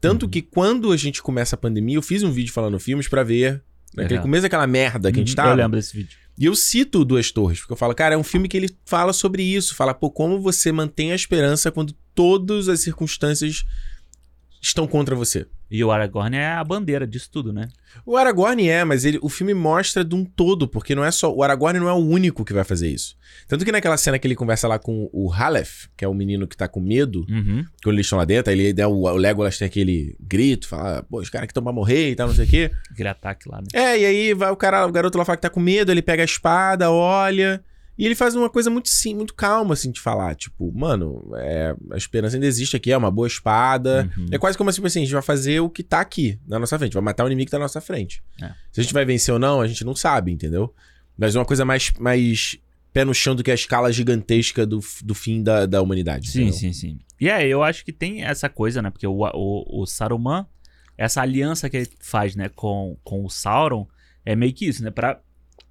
Tanto 0.00 0.24
Uhum. 0.24 0.30
que 0.30 0.42
quando 0.42 0.92
a 0.92 0.96
gente 0.96 1.20
começa 1.22 1.56
a 1.56 1.58
pandemia, 1.58 1.96
eu 1.96 2.02
fiz 2.02 2.22
um 2.22 2.30
vídeo 2.30 2.52
falando 2.52 2.78
filmes 2.78 3.08
pra 3.08 3.24
ver. 3.24 3.62
Naquele 3.94 4.10
Legal. 4.14 4.22
começo 4.22 4.42
daquela 4.42 4.66
merda 4.66 5.10
que 5.10 5.18
a 5.18 5.20
gente 5.20 5.30
Uhum, 5.30 5.34
tava. 5.36 5.50
Eu 5.50 5.56
lembro 5.56 5.76
desse 5.78 5.96
vídeo. 5.96 6.16
E 6.38 6.44
eu 6.46 6.54
cito 6.54 7.04
Duas 7.04 7.32
Torres, 7.32 7.58
porque 7.58 7.72
eu 7.72 7.76
falo, 7.76 7.94
cara, 7.94 8.14
é 8.14 8.18
um 8.18 8.22
filme 8.22 8.48
que 8.48 8.56
ele 8.56 8.70
fala 8.84 9.12
sobre 9.12 9.42
isso. 9.42 9.74
Fala, 9.74 9.92
pô, 9.92 10.08
como 10.08 10.40
você 10.40 10.70
mantém 10.70 11.10
a 11.10 11.16
esperança 11.16 11.72
quando 11.72 11.92
todas 12.14 12.68
as 12.68 12.80
circunstâncias 12.80 13.64
estão 14.62 14.86
contra 14.86 15.16
você. 15.16 15.48
E 15.70 15.84
o 15.84 15.90
Aragorn 15.90 16.34
é 16.36 16.46
a 16.52 16.64
bandeira 16.64 17.06
disso 17.06 17.28
tudo, 17.30 17.52
né? 17.52 17.68
O 18.06 18.16
Aragorn 18.16 18.68
é, 18.68 18.84
mas 18.84 19.04
ele, 19.04 19.18
o 19.22 19.28
filme 19.28 19.52
mostra 19.52 20.02
de 20.04 20.14
um 20.14 20.24
todo, 20.24 20.66
porque 20.66 20.94
não 20.94 21.04
é 21.04 21.10
só. 21.10 21.32
O 21.34 21.42
Aragorn 21.42 21.78
não 21.78 21.88
é 21.88 21.92
o 21.92 21.96
único 21.96 22.44
que 22.44 22.52
vai 22.54 22.64
fazer 22.64 22.88
isso. 22.88 23.16
Tanto 23.46 23.64
que 23.64 23.72
naquela 23.72 23.96
cena 23.96 24.18
que 24.18 24.26
ele 24.26 24.34
conversa 24.34 24.66
lá 24.66 24.78
com 24.78 25.10
o 25.12 25.32
Halef, 25.32 25.88
que 25.96 26.04
é 26.04 26.08
o 26.08 26.14
menino 26.14 26.46
que 26.46 26.56
tá 26.56 26.66
com 26.68 26.80
medo, 26.80 27.26
Uhum. 27.28 27.64
quando 27.82 27.94
eles 27.96 28.06
estão 28.06 28.18
lá 28.18 28.24
dentro, 28.24 28.50
aí 28.52 28.58
ele, 28.58 28.72
né, 28.72 28.86
o, 28.86 28.92
o 29.02 29.16
Legolas 29.16 29.58
tem 29.58 29.66
aquele 29.66 30.16
grito, 30.20 30.66
fala, 30.68 31.02
pô, 31.02 31.20
os 31.20 31.28
caras 31.28 31.46
que 31.46 31.50
estão 31.52 31.62
pra 31.62 31.72
morrer 31.72 32.10
e 32.10 32.16
tal, 32.16 32.28
não 32.28 32.34
sei 32.34 32.46
o 32.46 32.48
quê. 32.48 32.70
Aquele 32.90 33.08
ataque 33.08 33.48
lá, 33.48 33.58
né? 33.60 33.66
É, 33.72 33.98
e 33.98 34.04
aí 34.06 34.34
vai 34.34 34.50
o 34.50 34.56
cara, 34.56 34.86
o 34.86 34.92
garoto 34.92 35.18
lá 35.18 35.24
fala 35.24 35.36
que 35.36 35.42
tá 35.42 35.50
com 35.50 35.60
medo, 35.60 35.90
ele 35.92 36.02
pega 36.02 36.22
a 36.22 36.24
espada, 36.24 36.90
olha. 36.90 37.62
E 37.98 38.06
ele 38.06 38.14
faz 38.14 38.36
uma 38.36 38.48
coisa 38.48 38.70
muito 38.70 38.88
sim, 38.88 39.12
muito 39.12 39.34
calma, 39.34 39.74
assim, 39.74 39.90
de 39.90 40.00
falar. 40.00 40.36
Tipo, 40.36 40.72
mano, 40.72 41.32
é, 41.34 41.74
a 41.90 41.96
esperança 41.96 42.36
ainda 42.36 42.46
existe 42.46 42.76
aqui, 42.76 42.92
é 42.92 42.96
uma 42.96 43.10
boa 43.10 43.26
espada. 43.26 44.08
Uhum. 44.16 44.26
É 44.30 44.38
quase 44.38 44.56
como 44.56 44.70
assim, 44.70 44.80
assim, 44.86 45.00
a 45.00 45.02
gente 45.02 45.12
vai 45.12 45.22
fazer 45.22 45.58
o 45.58 45.68
que 45.68 45.82
tá 45.82 46.00
aqui, 46.00 46.38
na 46.46 46.60
nossa 46.60 46.78
frente. 46.78 46.94
Vai 46.94 47.02
matar 47.02 47.24
o 47.24 47.26
inimigo 47.26 47.46
que 47.46 47.50
tá 47.50 47.58
na 47.58 47.64
nossa 47.64 47.80
frente. 47.80 48.22
É. 48.40 48.52
Se 48.70 48.80
a 48.80 48.82
gente 48.84 48.94
vai 48.94 49.04
vencer 49.04 49.34
ou 49.34 49.40
não, 49.40 49.60
a 49.60 49.66
gente 49.66 49.84
não 49.84 49.96
sabe, 49.96 50.30
entendeu? 50.30 50.72
Mas 51.16 51.34
uma 51.34 51.44
coisa 51.44 51.64
mais, 51.64 51.92
mais 51.98 52.56
pé 52.92 53.04
no 53.04 53.12
chão 53.12 53.34
do 53.34 53.42
que 53.42 53.50
a 53.50 53.54
escala 53.54 53.92
gigantesca 53.92 54.64
do, 54.64 54.78
do 55.02 55.14
fim 55.14 55.42
da, 55.42 55.66
da 55.66 55.82
humanidade. 55.82 56.30
Sim, 56.30 56.42
entendeu? 56.42 56.58
sim, 56.58 56.72
sim. 56.72 56.98
E 57.20 57.28
é, 57.28 57.48
eu 57.48 57.64
acho 57.64 57.84
que 57.84 57.92
tem 57.92 58.22
essa 58.22 58.48
coisa, 58.48 58.80
né? 58.80 58.90
Porque 58.90 59.08
o, 59.08 59.24
o, 59.34 59.82
o 59.82 59.86
Saruman, 59.86 60.46
essa 60.96 61.20
aliança 61.20 61.68
que 61.68 61.78
ele 61.78 61.90
faz, 61.98 62.36
né, 62.36 62.48
com, 62.48 62.96
com 63.02 63.24
o 63.24 63.28
Sauron, 63.28 63.88
é 64.24 64.36
meio 64.36 64.52
que 64.52 64.66
isso, 64.66 64.84
né? 64.84 64.92
Pra, 64.92 65.20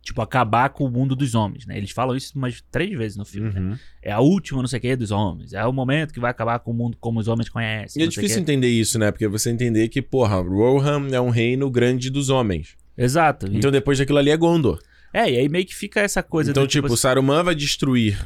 tipo, 0.08 0.22
acabar 0.22 0.70
com 0.70 0.86
o 0.86 0.90
mundo 0.90 1.16
dos 1.18 1.36
homens, 1.36 1.66
né? 1.66 1.78
Eles 1.78 1.92
falam 1.92 2.16
isso 2.16 2.32
umas 2.38 2.62
três 2.72 2.98
vezes 2.98 3.18
no 3.18 3.26
filme, 3.26 3.52
né? 3.54 3.60
Uhum. 3.60 3.78
É 4.02 4.12
a 4.12 4.22
última, 4.22 4.62
não 4.62 4.68
sei 4.68 4.80
o 4.80 4.82
que, 4.82 4.96
dos 4.96 5.12
homens. 5.12 5.52
É 5.52 5.66
o 5.66 5.74
momento 5.74 6.14
que 6.14 6.20
vai 6.20 6.32
acabar 6.32 6.60
com 6.60 6.72
o 6.72 6.74
mundo 6.74 6.96
como 7.00 7.20
os 7.20 7.28
homens 7.28 7.50
conhecem. 7.50 8.02
E 8.02 8.06
é 8.06 8.08
difícil 8.08 8.40
entender 8.40 8.70
isso, 8.70 8.98
né? 8.98 9.12
Porque 9.12 9.28
você 9.28 9.50
entender 9.50 9.90
que, 9.90 10.02
porra, 10.02 10.38
Rohan 10.42 11.10
é 11.12 11.20
um 11.20 11.30
reino 11.30 11.70
grande 11.70 12.10
dos 12.10 12.30
homens. 12.30 12.78
Exato. 12.98 13.48
E- 13.52 13.58
Então 13.58 13.70
depois 13.70 13.98
daquilo 13.98 14.18
ali 14.18 14.30
é 14.32 14.38
Gondor. 14.38 14.80
É, 15.14 15.30
e 15.30 15.38
aí 15.38 15.50
meio 15.50 15.66
que 15.66 15.76
fica 15.76 16.00
essa 16.00 16.24
coisa 16.24 16.52
então, 16.52 16.64
do 16.64 16.68
tipo, 16.68 16.88
o 16.92 16.96
Saruman 16.98 17.44
vai 17.44 17.54
destruir 17.56 18.18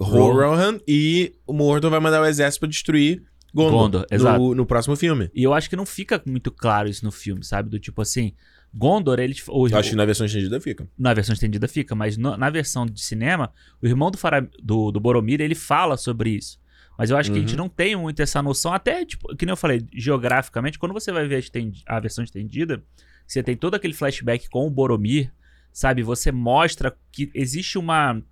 Rohan 0.00 0.80
e 0.88 1.32
o 1.46 1.52
Mordor 1.52 1.90
vai 1.90 2.00
mandar 2.00 2.20
o 2.20 2.26
exército 2.26 2.60
pra 2.60 2.68
destruir 2.68 3.22
Gondor, 3.54 3.80
Gondor, 3.80 4.06
exato. 4.10 4.38
no, 4.40 4.54
no 4.54 4.66
próximo 4.66 4.96
filme. 4.96 5.30
E 5.34 5.42
eu 5.42 5.52
acho 5.52 5.68
que 5.68 5.76
não 5.76 5.84
fica 5.84 6.20
muito 6.26 6.50
claro 6.50 6.88
isso 6.88 7.04
no 7.04 7.12
filme, 7.12 7.44
sabe? 7.44 7.68
Do 7.68 7.78
tipo 7.78 8.00
assim, 8.00 8.32
Gondor, 8.74 9.18
ele. 9.20 9.34
O, 9.48 9.68
Eu 9.68 9.78
acho 9.78 9.90
que 9.90 9.96
na 9.96 10.04
versão 10.04 10.24
estendida 10.26 10.60
fica. 10.60 10.88
na 10.98 11.12
versão 11.12 11.32
estendida 11.34 11.68
fica, 11.68 11.94
mas 11.94 12.16
no- 12.16 12.36
na 12.36 12.48
versão 12.50 12.86
de 12.86 13.00
cinema, 13.02 13.52
o 13.82 13.86
irmão 13.86 14.10
do, 14.10 14.18
do, 14.62 14.90
do 14.92 15.00
Boromir, 15.00 15.40
ele 15.40 15.54
fala 15.54 15.96
sobre 15.96 16.30
isso. 16.30 16.60
Mas 16.98 17.10
eu 17.10 17.16
acho 17.16 17.30
que 17.32 17.38
a 17.38 17.40
gente 17.40 17.52
Uhum. 17.52 17.56
não 17.58 17.68
tem 17.68 17.96
muito 17.96 18.20
essa 18.20 18.42
noção, 18.42 18.72
até, 18.72 19.04
tipo, 19.04 19.34
que 19.36 19.44
nem 19.46 19.52
eu 19.52 19.56
falei, 19.56 19.82
geograficamente, 19.94 20.78
quando 20.78 20.92
você 20.92 21.10
vai 21.10 21.26
ver 21.26 21.36
a, 21.36 21.38
estendi- 21.38 21.82
a 21.86 21.98
versão 21.98 22.22
estendida, 22.22 22.82
você 23.26 23.42
tem 23.42 23.56
todo 23.56 23.74
aquele 23.74 23.94
flashback 23.94 24.48
com 24.50 24.66
o 24.66 24.70
Boromir, 24.70 25.32
sabe? 25.72 26.02
Você 26.02 26.30
mostra 26.30 26.94
que 27.10 27.30
existe 27.34 27.78
uma. 27.78 28.22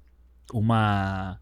Uma. 0.53 1.40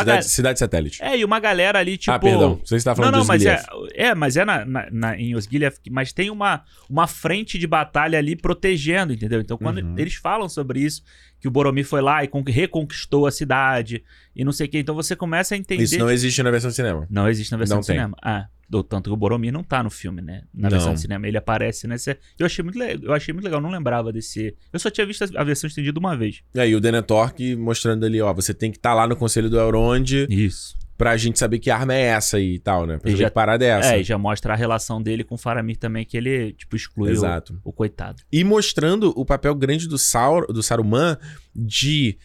Cidade, 0.00 0.28
cidade 0.28 0.58
satélite. 0.58 1.02
É, 1.02 1.16
e 1.18 1.24
uma 1.24 1.38
galera 1.40 1.78
ali, 1.78 1.96
tipo. 1.96 2.12
ah, 2.12 2.18
perdão. 2.18 2.60
Você 2.64 2.76
está 2.76 2.94
falando 2.94 3.12
não, 3.12 3.18
não, 3.20 3.26
mas 3.26 3.44
é, 3.44 3.62
é, 3.94 4.14
mas 4.14 4.36
é 4.36 4.44
na, 4.44 4.64
na, 4.64 4.88
na- 4.90 5.16
em 5.18 5.34
Osgiliath, 5.34 5.76
mas 5.90 6.12
tem 6.12 6.30
uma, 6.30 6.62
uma 6.88 7.06
frente 7.06 7.58
de 7.58 7.66
batalha 7.66 8.18
ali 8.18 8.36
protegendo, 8.36 9.12
entendeu? 9.12 9.40
Então, 9.40 9.56
quando 9.58 9.78
Uhum. 9.78 9.94
eles 9.98 10.14
falam 10.14 10.48
sobre 10.48 10.80
isso, 10.80 11.02
que 11.40 11.48
o 11.48 11.50
Boromir 11.50 11.84
foi 11.86 12.00
lá 12.00 12.24
e 12.24 12.28
con- 12.28 12.42
reconquistou 12.46 13.26
a 13.26 13.30
cidade 13.30 14.02
e 14.34 14.44
não 14.44 14.52
sei 14.52 14.66
o 14.66 14.70
que, 14.70 14.78
então 14.78 14.94
você 14.94 15.14
começa 15.14 15.54
a 15.54 15.58
entender. 15.58 15.82
Isso 15.82 15.98
não 15.98 16.10
existe 16.10 16.42
na 16.42 16.50
versão 16.50 16.70
de 16.70 16.76
cinema. 16.76 17.06
Não 17.10 17.28
existe 17.28 17.50
na 17.52 17.58
versão 17.58 17.76
Não 17.76 17.80
de 17.82 17.86
tem. 17.86 17.96
cinema. 17.96 18.16
Ah, 18.22 18.46
do 18.68 18.82
tanto 18.82 19.10
que 19.10 19.14
o 19.14 19.16
Boromir 19.16 19.52
não 19.52 19.62
tá 19.62 19.82
no 19.82 19.90
filme, 19.90 20.20
né? 20.22 20.42
Na 20.52 20.68
Não. 20.68 20.70
versão 20.70 20.94
de 20.94 21.00
cinema. 21.00 21.26
Ele 21.28 21.36
aparece 21.36 21.86
nesse. 21.86 22.16
Eu 22.38 22.46
achei 22.46 22.62
muito, 22.62 22.78
le... 22.78 22.98
eu 23.02 23.12
achei 23.12 23.32
muito 23.32 23.44
legal, 23.44 23.60
não 23.60 23.70
lembrava 23.70 24.12
desse. 24.12 24.54
Eu 24.72 24.78
só 24.78 24.90
tinha 24.90 25.06
visto 25.06 25.24
a 25.36 25.44
versão 25.44 25.68
estendida 25.68 25.98
uma 25.98 26.16
vez. 26.16 26.42
E 26.54 26.60
aí 26.60 26.74
o 26.74 26.80
Denethor 26.80 27.32
que 27.34 27.54
mostrando 27.56 28.04
ali, 28.04 28.20
ó, 28.20 28.32
você 28.32 28.52
tem 28.54 28.70
que 28.70 28.78
estar 28.78 28.94
lá 28.94 29.06
no 29.06 29.16
Conselho 29.16 29.48
do 29.50 29.58
Elrond 29.58 30.26
Isso. 30.30 30.74
pra 30.96 31.16
gente 31.16 31.38
saber 31.38 31.58
que 31.58 31.70
arma 31.70 31.94
é 31.94 32.00
essa 32.02 32.38
e 32.40 32.58
tal, 32.58 32.86
né? 32.86 32.98
Pra 32.98 33.10
E 33.10 33.16
já- 33.16 33.28
que 33.28 33.34
parada 33.34 33.64
é 33.64 33.68
essa. 33.68 33.94
É, 33.96 34.00
e 34.00 34.04
já 34.04 34.16
mostra 34.18 34.52
a 34.52 34.56
relação 34.56 35.02
dele 35.02 35.24
com 35.24 35.34
o 35.34 35.38
Faramir 35.38 35.76
também, 35.76 36.04
que 36.04 36.16
ele, 36.16 36.52
tipo, 36.52 36.74
excluiu 36.76 37.12
Exato. 37.12 37.60
o 37.64 37.72
coitado. 37.72 38.22
E 38.32 38.42
mostrando 38.44 39.12
o 39.16 39.24
papel 39.24 39.54
grande 39.54 39.86
do, 39.88 39.98
Saur, 39.98 40.46
do 40.52 40.62
Saruman 40.62 41.16
de, 41.54 42.16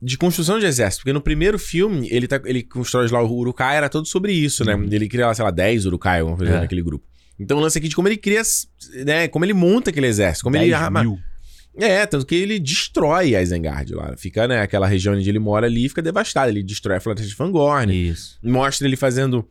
de 0.00 0.16
construção 0.16 0.58
de 0.58 0.66
exército. 0.66 1.02
Porque 1.02 1.12
no 1.12 1.20
primeiro 1.20 1.58
filme, 1.58 2.08
ele, 2.10 2.26
tá, 2.28 2.40
ele 2.44 2.62
constrói 2.62 3.08
lá 3.08 3.22
o 3.22 3.32
Urukai, 3.32 3.76
era 3.76 3.88
todo 3.88 4.06
sobre 4.06 4.32
isso, 4.32 4.64
né? 4.64 4.74
Uhum. 4.74 4.88
Ele 4.90 5.08
cria, 5.08 5.32
sei 5.34 5.44
lá, 5.44 5.50
10 5.50 5.86
Urukai, 5.86 6.20
alguma 6.20 6.36
coisa 6.36 6.52
É. 6.54 6.60
naquele 6.60 6.82
grupo. 6.82 7.04
Então 7.38 7.58
o 7.58 7.60
lance 7.60 7.78
aqui 7.78 7.88
de 7.88 7.94
como 7.96 8.08
ele 8.08 8.16
cria, 8.16 8.42
né? 9.04 9.28
Como 9.28 9.44
ele 9.44 9.54
monta 9.54 9.90
aquele 9.90 10.06
exército. 10.06 10.44
Como 10.44 10.56
ele 10.56 10.66
10 10.70 10.74
arma. 10.82 11.02
mil. 11.02 11.18
É, 11.76 12.04
tanto 12.06 12.26
que 12.26 12.34
ele 12.34 12.58
destrói 12.58 13.36
a 13.36 13.42
Isengard 13.42 13.92
lá. 13.94 14.16
Fica, 14.16 14.48
né? 14.48 14.60
Aquela 14.60 14.86
região 14.88 15.14
onde 15.14 15.28
ele 15.28 15.38
mora 15.38 15.66
ali 15.66 15.88
fica 15.88 16.02
devastada. 16.02 16.50
Ele 16.50 16.62
destrói 16.64 16.96
a 16.96 17.00
floresta 17.00 17.28
de 17.28 17.34
Fangorn. 17.36 17.92
Isso. 18.10 18.36
Mostra 18.42 18.86
ele 18.88 18.96
fazendo 18.96 19.48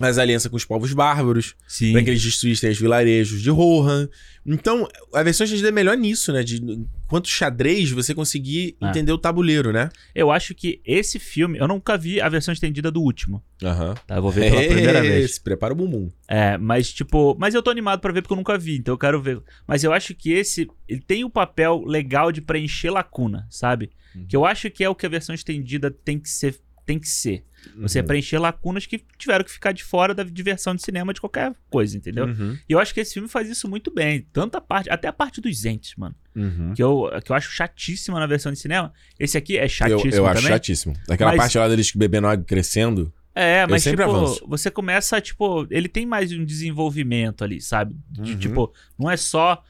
as 0.00 0.18
alianças 0.18 0.50
com 0.50 0.56
os 0.56 0.64
povos 0.64 0.92
bárbaros. 0.92 1.54
Pra 1.92 2.02
que 2.02 2.10
eles 2.10 2.22
destruíssem 2.22 2.70
os 2.70 2.78
vilarejos 2.78 3.40
de 3.40 3.50
Rohan. 3.50 4.08
Então, 4.46 4.86
a 5.12 5.22
versão 5.22 5.44
estendida 5.44 5.68
é 5.68 5.72
melhor 5.72 5.96
nisso, 5.96 6.32
né? 6.32 6.42
De 6.42 6.60
quanto 7.06 7.28
xadrez 7.28 7.90
você 7.92 8.12
conseguir 8.14 8.76
É. 8.80 8.88
entender 8.88 9.12
o 9.12 9.16
tabuleiro, 9.18 9.72
né? 9.72 9.88
Eu 10.14 10.30
acho 10.30 10.54
que 10.54 10.80
esse 10.84 11.18
filme, 11.18 11.58
eu 11.58 11.68
nunca 11.68 11.96
vi 11.96 12.20
a 12.20 12.28
versão 12.28 12.52
estendida 12.52 12.90
do 12.90 13.00
último, 13.00 13.42
Aham. 13.62 13.94
tá? 14.06 14.16
Eu 14.16 14.22
vou 14.22 14.30
ver 14.30 14.50
pela 14.50 14.60
primeira 14.68 15.00
vez. 15.00 15.34
Se 15.36 15.40
prepara 15.40 15.72
o 15.72 15.76
bumbum. 15.76 16.10
É, 16.28 16.58
mas 16.58 16.92
tipo, 16.92 17.36
mas 17.38 17.54
eu 17.54 17.62
tô 17.62 17.70
animado 17.70 18.00
pra 18.00 18.12
ver 18.12 18.20
porque 18.20 18.32
eu 18.34 18.36
nunca 18.36 18.58
vi, 18.58 18.76
então 18.76 18.92
eu 18.94 18.98
quero 18.98 19.22
ver. 19.22 19.40
Mas 19.66 19.84
eu 19.84 19.92
acho 19.92 20.14
que 20.14 20.32
esse, 20.32 20.68
ele 20.88 21.00
tem 21.00 21.24
o 21.24 21.30
papel 21.30 21.82
legal 21.86 22.30
de 22.32 22.40
preencher 22.42 22.90
lacuna, 22.90 23.46
sabe? 23.48 23.90
Uhum. 24.14 24.26
Que 24.28 24.36
eu 24.36 24.44
acho 24.44 24.70
que 24.70 24.82
é 24.84 24.88
o 24.88 24.94
que 24.94 25.06
a 25.06 25.08
versão 25.08 25.34
estendida 25.34 25.90
tem 25.90 26.18
que 26.18 26.28
ser, 26.28 26.56
tem 26.84 26.98
que 26.98 27.08
ser. 27.08 27.44
Você 27.78 28.00
Uhum. 28.00 28.06
preencher 28.06 28.38
lacunas 28.38 28.86
que 28.86 29.02
tiveram 29.18 29.44
que 29.44 29.50
ficar 29.50 29.72
de 29.72 29.82
fora 29.84 30.14
da 30.14 30.22
diversão 30.22 30.74
de 30.74 30.82
cinema 30.82 31.12
de 31.14 31.20
qualquer 31.20 31.52
coisa, 31.70 31.96
entendeu? 31.96 32.26
Uhum. 32.26 32.58
E 32.68 32.72
eu 32.72 32.78
acho 32.78 32.92
que 32.94 33.00
esse 33.00 33.14
filme 33.14 33.28
faz 33.28 33.48
isso 33.48 33.68
muito 33.68 33.90
bem, 33.92 34.26
tanto 34.32 34.56
a 34.56 34.60
parte, 34.60 34.90
até 34.90 35.08
a 35.08 35.12
parte 35.12 35.40
dos 35.40 35.64
entes, 35.64 35.94
mano. 35.96 36.14
Uhum. 36.34 36.72
Que 36.74 36.82
eu, 36.82 37.10
que 37.24 37.30
eu 37.32 37.36
acho 37.36 37.50
chatíssima 37.52 38.18
na 38.18 38.26
versão 38.26 38.50
de 38.52 38.58
cinema. 38.58 38.92
Esse 39.18 39.36
aqui 39.38 39.56
é 39.58 39.64
Eu, 39.64 39.68
chatíssimo 39.68 40.14
eu 40.14 40.26
acho 40.26 40.36
também. 40.42 40.52
chatíssimo. 40.52 40.94
Aquela 41.08 41.30
Mas- 41.32 41.38
parte 41.38 41.58
lá 41.58 41.68
deles 41.68 41.92
bebendo 41.94 42.26
água 42.26 42.44
crescendo. 42.44 43.12
É, 43.36 43.66
mas 43.66 43.82
tipo, 43.82 44.00
avanço. 44.00 44.44
você 44.46 44.70
começa, 44.70 45.20
tipo, 45.20 45.66
ele 45.68 45.88
tem 45.88 46.06
mais 46.06 46.30
um 46.32 46.44
desenvolvimento 46.44 47.42
ali, 47.42 47.60
sabe? 47.60 47.96
De, 48.08 48.32
Uhum. 48.32 48.38
Tipo, 48.38 48.72
não 48.98 49.10
é 49.10 49.16
só 49.16 49.60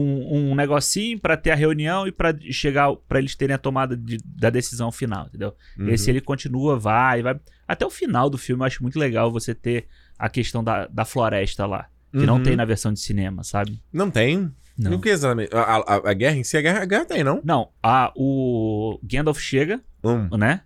um, 0.00 0.50
um 0.50 0.54
negocinho 0.54 1.18
pra 1.20 1.36
ter 1.36 1.50
a 1.50 1.54
reunião 1.54 2.06
e 2.06 2.12
pra 2.12 2.34
chegar 2.50 2.94
pra 3.08 3.18
eles 3.18 3.34
terem 3.36 3.54
a 3.54 3.58
tomada 3.58 3.96
de- 3.96 4.18
da 4.24 4.48
decisão 4.50 4.90
final, 4.90 5.26
entendeu? 5.26 5.54
Uhum. 5.78 5.88
Esse 5.88 6.10
ele 6.10 6.20
continua, 6.20 6.78
vai, 6.78 7.22
vai. 7.22 7.38
Até 7.68 7.84
o 7.86 7.90
final 7.90 8.30
do 8.30 8.38
filme 8.38 8.62
eu 8.62 8.66
acho 8.66 8.82
muito 8.82 8.98
legal 8.98 9.30
você 9.30 9.54
ter 9.54 9.86
a 10.18 10.28
questão 10.28 10.62
da, 10.64 10.86
da 10.86 11.04
floresta 11.04 11.66
lá. 11.66 11.86
Que 12.10 12.26
não 12.26 12.36
Uhum. 12.36 12.42
tem 12.42 12.56
na 12.56 12.64
versão 12.64 12.92
de 12.92 13.00
cinema, 13.00 13.42
sabe? 13.42 13.82
Não 13.92 14.10
tem? 14.10 14.52
Não. 14.78 15.00
Que 15.00 15.08
exatamente? 15.10 15.54
A, 15.54 15.60
a- 15.78 16.10
a 16.10 16.12
guerra 16.14 16.36
em 16.36 16.44
si, 16.44 16.56
a 16.56 16.60
guerra, 16.60 16.82
a 16.82 16.84
guerra 16.84 17.04
tem, 17.06 17.22
não? 17.24 17.40
Não, 17.44 17.68
a, 17.82 18.12
o 18.16 18.98
Gandalf 19.02 19.38
chega, 19.38 19.80
Hum. 20.04 20.28
né? 20.36 20.62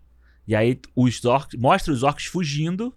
E 0.46 0.54
aí 0.54 0.80
os 0.94 1.24
orcs, 1.24 1.58
mostra 1.58 1.92
os 1.92 2.02
orcs 2.02 2.26
fugindo 2.26 2.94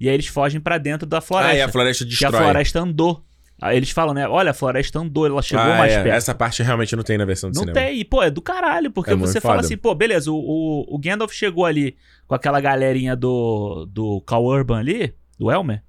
e 0.00 0.08
aí 0.08 0.14
eles 0.14 0.26
fogem 0.28 0.60
pra 0.60 0.78
dentro 0.78 1.06
da 1.06 1.18
Ah, 1.18 1.20
floresta. 1.20 1.56
e 1.56 1.62
a 1.62 1.68
floresta 1.68 2.04
que 2.04 2.10
destrói. 2.10 2.34
a 2.34 2.42
floresta 2.42 2.80
andou. 2.80 3.24
Eles 3.72 3.90
falam, 3.90 4.14
né? 4.14 4.28
Olha, 4.28 4.52
a 4.52 4.54
floresta 4.54 5.00
andou, 5.00 5.26
ela 5.26 5.42
chegou 5.42 5.64
Ah, 5.64 5.78
mais 5.78 5.92
é. 5.92 6.02
perto. 6.02 6.16
Essa 6.16 6.34
parte 6.34 6.62
realmente 6.62 6.94
não 6.94 7.02
tem 7.02 7.18
na 7.18 7.24
versão 7.24 7.50
de 7.50 7.56
Não 7.56 7.64
cinema. 7.64 7.78
tem, 7.86 7.98
e 7.98 8.04
pô, 8.04 8.22
é 8.22 8.30
do 8.30 8.40
caralho, 8.40 8.90
porque 8.90 9.10
É 9.10 9.16
você 9.16 9.40
fala 9.40 9.56
foda. 9.56 9.66
assim, 9.66 9.76
pô, 9.76 9.94
beleza, 9.94 10.30
o, 10.30 10.36
o, 10.36 10.94
o 10.94 10.98
Gandalf 10.98 11.32
chegou 11.32 11.64
ali 11.66 11.96
com 12.26 12.34
aquela 12.36 12.60
galerinha 12.60 13.16
do, 13.16 13.84
do 13.90 14.20
Cal 14.20 14.44
Urban 14.44 14.78
ali, 14.78 15.12
do 15.38 15.50
Elmer. 15.50 15.82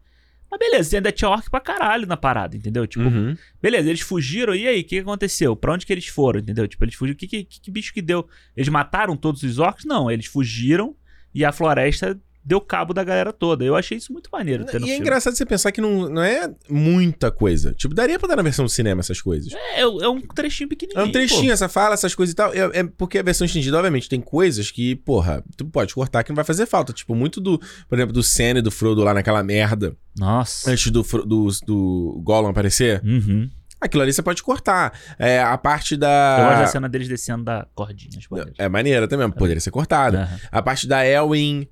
Mas 0.52 0.60
beleza, 0.60 0.98
ainda 0.98 1.12
tinha 1.12 1.30
orc 1.30 1.48
pra 1.48 1.60
caralho 1.60 2.08
na 2.08 2.18
parada, 2.18 2.58
entendeu? 2.58 2.88
Tipo, 2.88 3.06
Uhum. 3.06 3.38
beleza, 3.62 3.88
eles 3.88 4.02
fugiram, 4.02 4.56
e 4.56 4.68
aí, 4.68 4.82
o 4.82 4.84
que 4.84 4.98
aconteceu? 4.98 5.56
Pra 5.56 5.72
onde 5.74 5.86
que 5.86 5.94
eles 5.94 6.08
foram, 6.08 6.40
entendeu? 6.40 6.68
Tipo, 6.68 6.86
eles 6.86 6.96
fugiram, 6.96 7.16
que, 7.20 7.28
que, 7.28 7.44
que 7.44 7.70
bicho 7.70 7.94
que 7.94 8.02
deu? 8.02 8.28
Eles 8.58 8.68
mataram 8.70 9.16
todos 9.16 9.44
os 9.44 9.60
orcs? 9.60 9.86
Não, 9.86 10.10
eles 10.10 10.26
fugiram 10.26 10.96
e 11.36 11.46
a 11.46 11.52
floresta 11.52 12.20
deu 12.50 12.60
cabo 12.60 12.96
da 12.96 13.04
galera 13.04 13.32
toda. 13.32 13.64
Eu 13.64 13.76
achei 13.76 13.96
isso 14.00 14.12
muito 14.12 14.28
maneiro. 14.34 14.64
E 14.64 14.68
é 14.68 14.80
filme. 14.80 14.98
engraçado 14.98 15.36
você 15.36 15.46
pensar 15.46 15.72
que 15.72 15.80
não, 15.80 16.10
não 16.10 16.24
é 16.24 16.52
muita 16.68 17.30
coisa. 17.30 17.74
Tipo, 17.76 17.94
daria 17.94 18.18
pra 18.18 18.28
dar 18.28 18.36
na 18.38 18.42
versão 18.42 18.66
do 18.66 18.70
cinema 18.70 19.02
essas 19.02 19.22
coisas. 19.22 19.54
É, 19.54 19.82
é 19.82 20.10
um 20.10 20.20
trechinho 20.20 20.68
pequenininho. 20.68 21.00
É 21.00 21.08
um 21.08 21.12
trechinho, 21.12 21.46
pô. 21.46 21.52
essa 21.52 21.70
fala, 21.70 21.94
essas 21.94 22.16
coisas 22.16 22.34
e 22.34 22.36
tal. 22.36 22.52
É, 22.52 22.80
é 22.80 22.84
porque 22.84 23.20
a 23.20 23.24
versão 23.24 23.46
estendida, 23.46 23.78
obviamente, 23.78 24.10
tem 24.10 24.20
coisas 24.20 24.72
que, 24.72 24.96
porra, 24.96 25.44
tu 25.56 25.64
pode 25.66 25.94
cortar 25.94 26.24
que 26.24 26.32
não 26.32 26.36
vai 26.36 26.44
fazer 26.44 26.66
falta. 26.66 26.92
Tipo, 26.92 27.14
muito 27.14 27.40
do, 27.40 27.60
por 27.88 27.96
exemplo, 28.00 28.14
do 28.14 28.24
Sam 28.24 28.58
e 28.58 28.62
do 28.64 28.72
Frodo 28.72 29.04
lá 29.04 29.14
naquela 29.14 29.44
merda, 29.44 29.96
Nossa. 30.18 30.72
antes 30.72 30.90
do, 30.92 31.04
do, 31.04 31.48
do 31.68 32.22
Gollum 32.24 32.48
aparecer. 32.48 33.00
Uhum. 33.06 33.48
Aquilo 33.80 34.02
ali 34.02 34.12
você 34.12 34.24
pode 34.24 34.42
cortar. 34.42 34.92
É, 35.20 35.40
a 35.40 35.56
parte 35.56 35.94
Eu 35.94 36.00
gosto 36.00 36.02
da 36.02 36.62
da. 36.62 36.68
cena 36.68 36.90
deles 36.90 37.08
descendo 37.08 37.44
da 37.44 37.68
cordinha. 37.76 38.20
maneiro. 38.32 38.54
É 38.58 38.68
maneira 38.68 39.08
também, 39.08 39.30
poderia 39.30 39.62
ser 39.62 39.70
cortada. 39.70 40.24
Aham. 40.24 40.40
A 40.52 40.62
parte 40.64 40.88
da 40.88 41.06
Elwin 41.06 41.68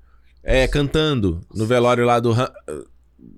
é, 0.48 0.66
cantando 0.66 1.40
no 1.54 1.66
velório 1.66 2.04
lá 2.04 2.18
do. 2.18 2.32
Han- 2.32 2.52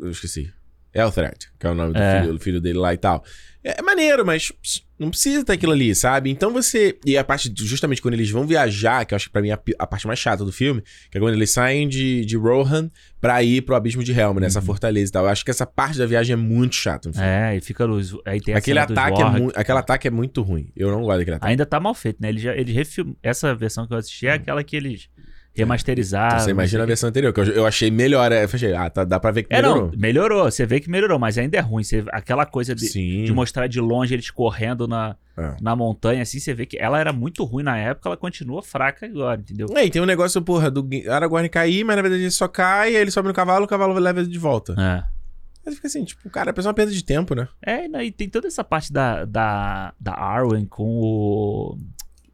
Eu 0.00 0.10
esqueci. 0.10 0.52
Elthred, 0.92 1.36
que 1.58 1.66
é 1.66 1.70
o 1.70 1.74
nome 1.74 1.92
do, 1.92 1.98
É. 2.00 2.20
filho, 2.20 2.32
do 2.32 2.40
filho 2.40 2.60
dele 2.60 2.78
lá 2.78 2.92
e 2.92 2.96
tal. 2.96 3.22
É, 3.62 3.78
é 3.78 3.82
maneiro, 3.82 4.26
mas 4.26 4.50
não 4.98 5.08
precisa 5.10 5.44
ter 5.44 5.52
aquilo 5.52 5.70
ali, 5.72 5.94
sabe? 5.94 6.30
Então 6.30 6.52
você. 6.52 6.98
E 7.06 7.16
a 7.16 7.22
parte, 7.22 7.52
justamente 7.56 8.02
quando 8.02 8.14
eles 8.14 8.28
vão 8.28 8.44
viajar, 8.44 9.04
que 9.04 9.14
eu 9.14 9.16
acho 9.16 9.26
que 9.26 9.32
pra 9.32 9.40
mim 9.40 9.50
é 9.50 9.58
a, 9.78 9.86
parte 9.86 10.06
mais 10.08 10.18
chata 10.18 10.44
do 10.44 10.50
filme, 10.50 10.82
que 11.08 11.16
é 11.16 11.20
quando 11.20 11.34
eles 11.34 11.52
saem 11.52 11.88
de, 11.88 12.24
de 12.24 12.36
Rohan 12.36 12.90
pra 13.20 13.40
ir 13.42 13.62
pro 13.62 13.76
abismo 13.76 14.02
de 14.02 14.10
Helm, 14.12 14.38
nessa 14.40 14.60
fortaleza 14.60 15.10
e 15.10 15.12
tal. 15.12 15.24
Eu 15.26 15.30
acho 15.30 15.44
que 15.44 15.50
essa 15.52 15.64
parte 15.64 15.96
da 15.96 16.06
viagem 16.06 16.32
é 16.32 16.36
muito 16.36 16.74
chata 16.74 17.08
no 17.08 17.14
filme. 17.14 17.28
Uhum. 17.28 17.34
É, 17.34 17.56
e 17.56 17.60
fica 17.60 17.84
luz. 17.84 18.12
Aí 18.26 18.40
tem 18.40 18.54
Aquele 18.54 18.80
ataque, 18.80 19.22
é 19.22 19.30
muito, 19.30 19.56
aquele 19.56 19.78
ataque 19.78 20.08
é 20.08 20.10
muito 20.10 20.42
ruim. 20.42 20.72
Eu 20.74 20.90
não 20.90 21.02
gosto 21.02 21.18
daquele 21.18 21.36
ataque. 21.36 21.50
Ainda 21.52 21.66
tá 21.66 21.78
mal 21.78 21.94
feito, 21.94 22.20
né? 22.20 22.30
Ele 22.30 22.40
já, 22.40 22.56
ele 22.56 22.72
refilm... 22.72 23.12
Essa 23.22 23.54
versão 23.54 23.86
que 23.86 23.92
eu 23.92 23.98
assisti 23.98 24.26
é 24.26 24.32
aquela 24.32 24.64
que 24.64 24.74
eles 24.74 25.08
remasterizaram. 25.54 26.28
Então 26.34 26.44
você 26.44 26.50
imagina 26.50 26.82
a 26.82 26.86
versão 26.86 27.08
anterior, 27.08 27.32
que 27.32 27.40
eu, 27.40 27.44
eu 27.46 27.66
achei 27.66 27.90
melhor. 27.90 28.30
é, 28.32 28.44
Eu 28.44 28.48
achei, 28.52 28.74
ah, 28.74 28.88
tá, 28.88 29.04
dá 29.04 29.18
pra 29.18 29.30
ver 29.30 29.42
que 29.42 29.48
quê. 29.48 29.54
É, 29.54 29.62
melhorou. 29.62 29.90
não, 29.90 29.98
melhorou. 29.98 30.44
Você 30.50 30.64
vê 30.66 30.80
que 30.80 30.90
melhorou, 30.90 31.18
mas 31.18 31.36
ainda 31.38 31.56
é 31.56 31.60
ruim. 31.60 31.82
Você... 31.82 32.04
Aquela 32.12 32.46
coisa 32.46 32.74
de, 32.74 33.24
de 33.24 33.32
mostrar 33.32 33.66
de 33.66 33.80
longe 33.80 34.14
eles 34.14 34.30
correndo 34.30 34.86
na, 34.88 35.16
É. 35.36 35.56
na 35.60 35.74
montanha, 35.74 36.22
assim, 36.22 36.38
você 36.38 36.54
vê 36.54 36.66
que 36.66 36.78
ela 36.78 36.98
era 36.98 37.12
muito 37.12 37.44
ruim 37.44 37.62
na 37.64 37.76
época, 37.76 38.08
ela 38.08 38.16
continua 38.16 38.62
fraca 38.62 39.06
agora, 39.06 39.40
entendeu? 39.40 39.66
É, 39.76 39.84
e 39.84 39.90
tem 39.90 40.00
um 40.00 40.06
negócio, 40.06 40.40
porra, 40.42 40.70
do 40.70 40.86
Aragorn 41.08 41.48
cair, 41.48 41.84
mas 41.84 41.96
na 41.96 42.02
verdade 42.02 42.22
ele 42.22 42.30
só 42.30 42.46
cai, 42.48 42.94
ele 42.94 43.10
sobe 43.10 43.28
no 43.28 43.34
cavalo, 43.34 43.64
o 43.64 43.68
cavalo 43.68 43.92
leva 43.98 44.20
ele 44.20 44.28
de 44.28 44.38
volta. 44.38 44.74
É. 44.78 45.20
Aí 45.66 45.74
fica 45.74 45.88
assim, 45.88 46.04
tipo, 46.04 46.28
cara, 46.30 46.54
é 46.56 46.60
uma 46.62 46.72
perda 46.74 46.90
de 46.90 47.04
tempo, 47.04 47.34
né? 47.34 47.46
É, 47.64 47.86
e 48.02 48.10
tem 48.10 48.28
toda 48.30 48.46
essa 48.48 48.64
parte 48.64 48.90
da, 48.92 49.24
da, 49.26 49.92
da 50.00 50.14
Arwen 50.14 50.64
com 50.64 50.84
o. 50.88 51.78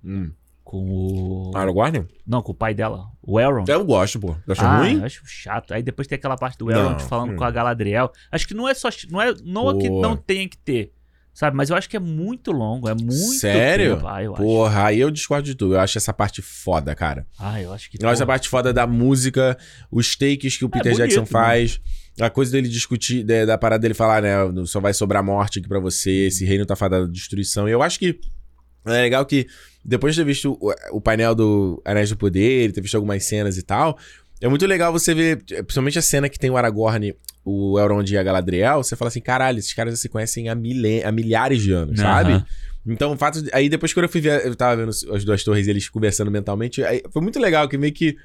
Hum. 0.05 0.31
Com 0.67 0.83
o. 0.85 1.53
Aragorn? 1.55 2.09
Não, 2.27 2.43
com 2.43 2.51
o 2.51 2.55
pai 2.55 2.75
dela, 2.75 3.07
o 3.23 3.39
Elrond. 3.39 3.69
Eu 3.71 3.85
gosto, 3.85 4.19
pô. 4.19 4.35
Tu 4.45 4.51
acha 4.51 4.67
ah, 4.67 4.79
ruim? 4.79 4.99
eu 4.99 5.05
acho 5.05 5.23
chato. 5.25 5.73
Aí 5.73 5.81
depois 5.81 6.09
tem 6.09 6.17
aquela 6.17 6.37
parte 6.37 6.59
do 6.59 6.69
Elrond 6.69 7.01
Não, 7.01 7.09
falando 7.09 7.35
hum. 7.35 7.37
com 7.37 7.45
a 7.45 7.51
Galadriel. 7.53 8.11
Acho 8.33 8.49
que 8.49 8.53
não 8.53 8.69
é 8.69 8.75
só. 8.75 8.89
Não 9.09 9.23
é, 9.23 9.33
não 9.45 9.71
é 9.71 9.79
que 9.79 9.89
não 9.89 10.17
tem 10.17 10.49
que 10.49 10.59
ter. 10.59 10.93
Sabe? 11.33 11.57
Mas 11.57 11.71
eu 11.71 11.77
acho 11.77 11.89
que 11.89 11.97
é 11.97 12.01
muito 12.01 12.51
longo. 12.51 12.89
É 12.89 12.95
muito 12.95 13.13
Sério? 13.13 13.95
tempo. 13.95 14.09
Ah, 14.09 14.25
eu 14.25 14.33
acho. 14.33 14.43
Porra, 14.43 14.87
aí 14.87 14.99
eu 14.99 15.09
discordo 15.09 15.47
de 15.47 15.55
tudo. 15.55 15.75
Eu 15.75 15.81
acho 15.81 15.99
essa 15.99 16.13
parte 16.13 16.43
foda, 16.43 16.97
cara. 16.97 17.25
Ah, 17.39 17.63
eu 17.63 17.73
acho 17.73 17.89
que. 17.89 17.97
Eu 18.03 18.09
acho 18.09 18.15
essa 18.15 18.27
porra. 18.27 18.35
parte 18.35 18.49
foda 18.49 18.73
da 18.73 18.89
música, 18.89 19.57
os 19.89 20.17
takes 20.17 20.57
que 20.57 20.65
o 20.65 20.69
Peter 20.69 20.95
bonito, 20.95 20.99
Jackson 20.99 21.21
né? 21.21 21.27
faz. 21.27 21.81
A 22.21 22.29
coisa 22.29 22.51
dele 22.51 22.69
discutir, 22.69 23.23
da, 23.23 23.45
da 23.45 23.57
parada 23.57 23.83
dele 23.83 23.95
falar, 23.95 24.21
né? 24.21 24.35
Só 24.65 24.81
vai 24.81 24.93
sobrar 24.93 25.23
morte 25.23 25.61
aqui 25.61 25.69
pra 25.69 25.79
você, 25.79 26.27
esse 26.27 26.45
reino 26.45 26.67
tá 26.67 26.75
fadado 26.75 27.05
à 27.05 27.09
destruição. 27.09 27.69
E 27.69 27.71
eu 27.71 27.85
acho 27.85 28.01
que 28.01 28.19
é 28.87 29.03
legal 29.03 29.27
que, 29.27 29.47
depois 29.87 30.15
de 30.15 30.21
ter 30.21 30.25
visto 30.27 30.59
o, 30.61 30.73
o 30.93 31.01
painel 31.01 31.35
do 31.35 31.81
Anéis 31.85 32.11
do 32.11 32.17
Poder, 32.17 32.73
ter 32.73 32.81
visto 32.81 32.97
algumas 32.97 33.25
cenas 33.25 33.57
e 33.57 33.63
tal, 33.63 33.97
é 34.41 34.49
muito 34.49 34.67
legal 34.67 34.93
você 34.93 35.15
ver, 35.15 35.43
principalmente 35.45 35.99
a 35.99 36.03
cena 36.03 36.29
que 36.29 36.39
tem 36.39 36.51
o 36.51 36.57
Aragorn, 36.57 37.15
o 37.45 37.79
Elrond 37.79 38.11
e 38.13 38.19
a 38.19 38.23
Galadriel, 38.23 38.83
você 38.83 38.97
fala 38.97 39.09
assim, 39.09 39.21
caralho, 39.21 39.59
esses 39.59 39.73
caras 39.73 39.95
já 39.95 39.99
se 39.99 40.09
conhecem 40.09 40.49
há, 40.49 40.55
milen 40.55 41.05
há 41.05 41.13
milhares 41.13 41.63
de 41.63 41.73
anos, 41.73 42.01
Aham. 42.01 42.09
sabe? 42.09 42.45
Então, 42.85 43.13
o 43.13 43.17
fato. 43.17 43.43
De, 43.43 43.51
aí 43.53 43.69
depois, 43.69 43.93
quando 43.93 44.05
eu 44.05 44.09
fui 44.09 44.21
ver, 44.21 44.45
eu 44.45 44.55
tava 44.55 44.77
vendo 44.77 44.91
as 44.91 45.25
duas 45.25 45.43
torres 45.43 45.67
eles 45.67 45.89
conversando 45.89 46.31
mentalmente, 46.31 46.83
foi 47.11 47.23
muito 47.23 47.39
legal, 47.39 47.69
que 47.69 47.79
meio 47.79 47.93
que. 47.93 48.17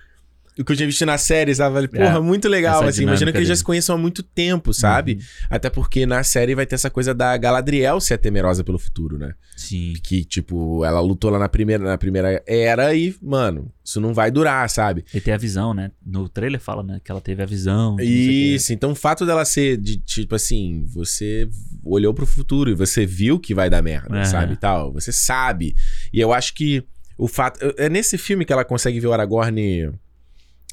O 0.60 0.66
que 0.66 0.72
eu 0.74 0.76
tinha 0.76 0.86
visto 0.88 1.06
na 1.06 1.18
série, 1.18 1.56
sabe? 1.56 1.88
Porra, 1.88 2.18
É, 2.18 2.20
muito 2.20 2.50
legal, 2.50 2.84
assim. 2.84 3.04
Imagina 3.04 3.32
que 3.32 3.38
eles 3.38 3.48
já 3.48 3.56
se 3.56 3.64
conheçam 3.64 3.96
há 3.96 3.98
muito 3.98 4.22
tempo, 4.22 4.74
sabe? 4.74 5.20
Até 5.50 5.70
porque 5.70 6.06
na 6.06 6.24
série 6.24 6.54
vai 6.54 6.66
ter 6.66 6.76
essa 6.76 6.90
coisa 6.90 7.14
da 7.14 7.36
Galadriel 7.38 8.00
ser 8.02 8.18
temerosa 8.18 8.64
pelo 8.64 8.78
futuro, 8.78 9.18
né? 9.18 9.34
Sim. 9.56 9.94
Que, 10.04 10.26
tipo, 10.26 10.84
ela 10.84 11.00
lutou 11.00 11.30
lá 11.32 11.40
na 11.40 11.48
primeira, 11.48 11.84
na 11.84 11.98
primeira 11.98 12.44
era 12.46 12.94
e, 12.94 13.16
mano, 13.22 13.72
isso 13.84 14.02
não 14.02 14.14
vai 14.14 14.30
durar, 14.30 14.70
sabe? 14.70 15.06
E 15.14 15.22
tem 15.22 15.34
a 15.34 15.38
visão, 15.38 15.74
né? 15.74 15.92
No 16.06 16.28
trailer 16.28 16.60
fala, 16.60 16.84
né? 16.84 17.00
Que 17.04 17.12
ela 17.12 17.22
teve 17.22 17.42
a 17.42 17.46
visão. 17.46 17.96
Isso, 18.00 18.74
então 18.74 18.92
o 18.92 18.96
fato 18.96 19.26
dela 19.26 19.46
ser 19.46 19.78
de, 19.78 19.98
tipo 19.98 20.36
assim, 20.36 20.84
você 20.88 21.48
olhou 21.84 22.14
pro 22.14 22.26
futuro 22.26 22.70
e 22.70 22.76
você 22.76 23.06
viu 23.06 23.40
que 23.40 23.54
vai 23.56 23.70
dar 23.70 23.82
merda, 23.82 24.20
É. 24.20 24.26
sabe? 24.26 24.58
Tal, 24.58 24.92
você 24.92 25.12
sabe. 25.12 25.76
E 26.14 26.20
eu 26.20 26.34
acho 26.34 26.54
que 26.54 26.84
o 27.18 27.28
fato. 27.28 27.60
É 27.78 27.88
nesse 27.88 28.18
filme 28.18 28.44
que 28.44 28.52
ela 28.52 28.66
consegue 28.66 29.00
ver 29.00 29.08
o 29.08 29.14
Aragorn. 29.14 29.92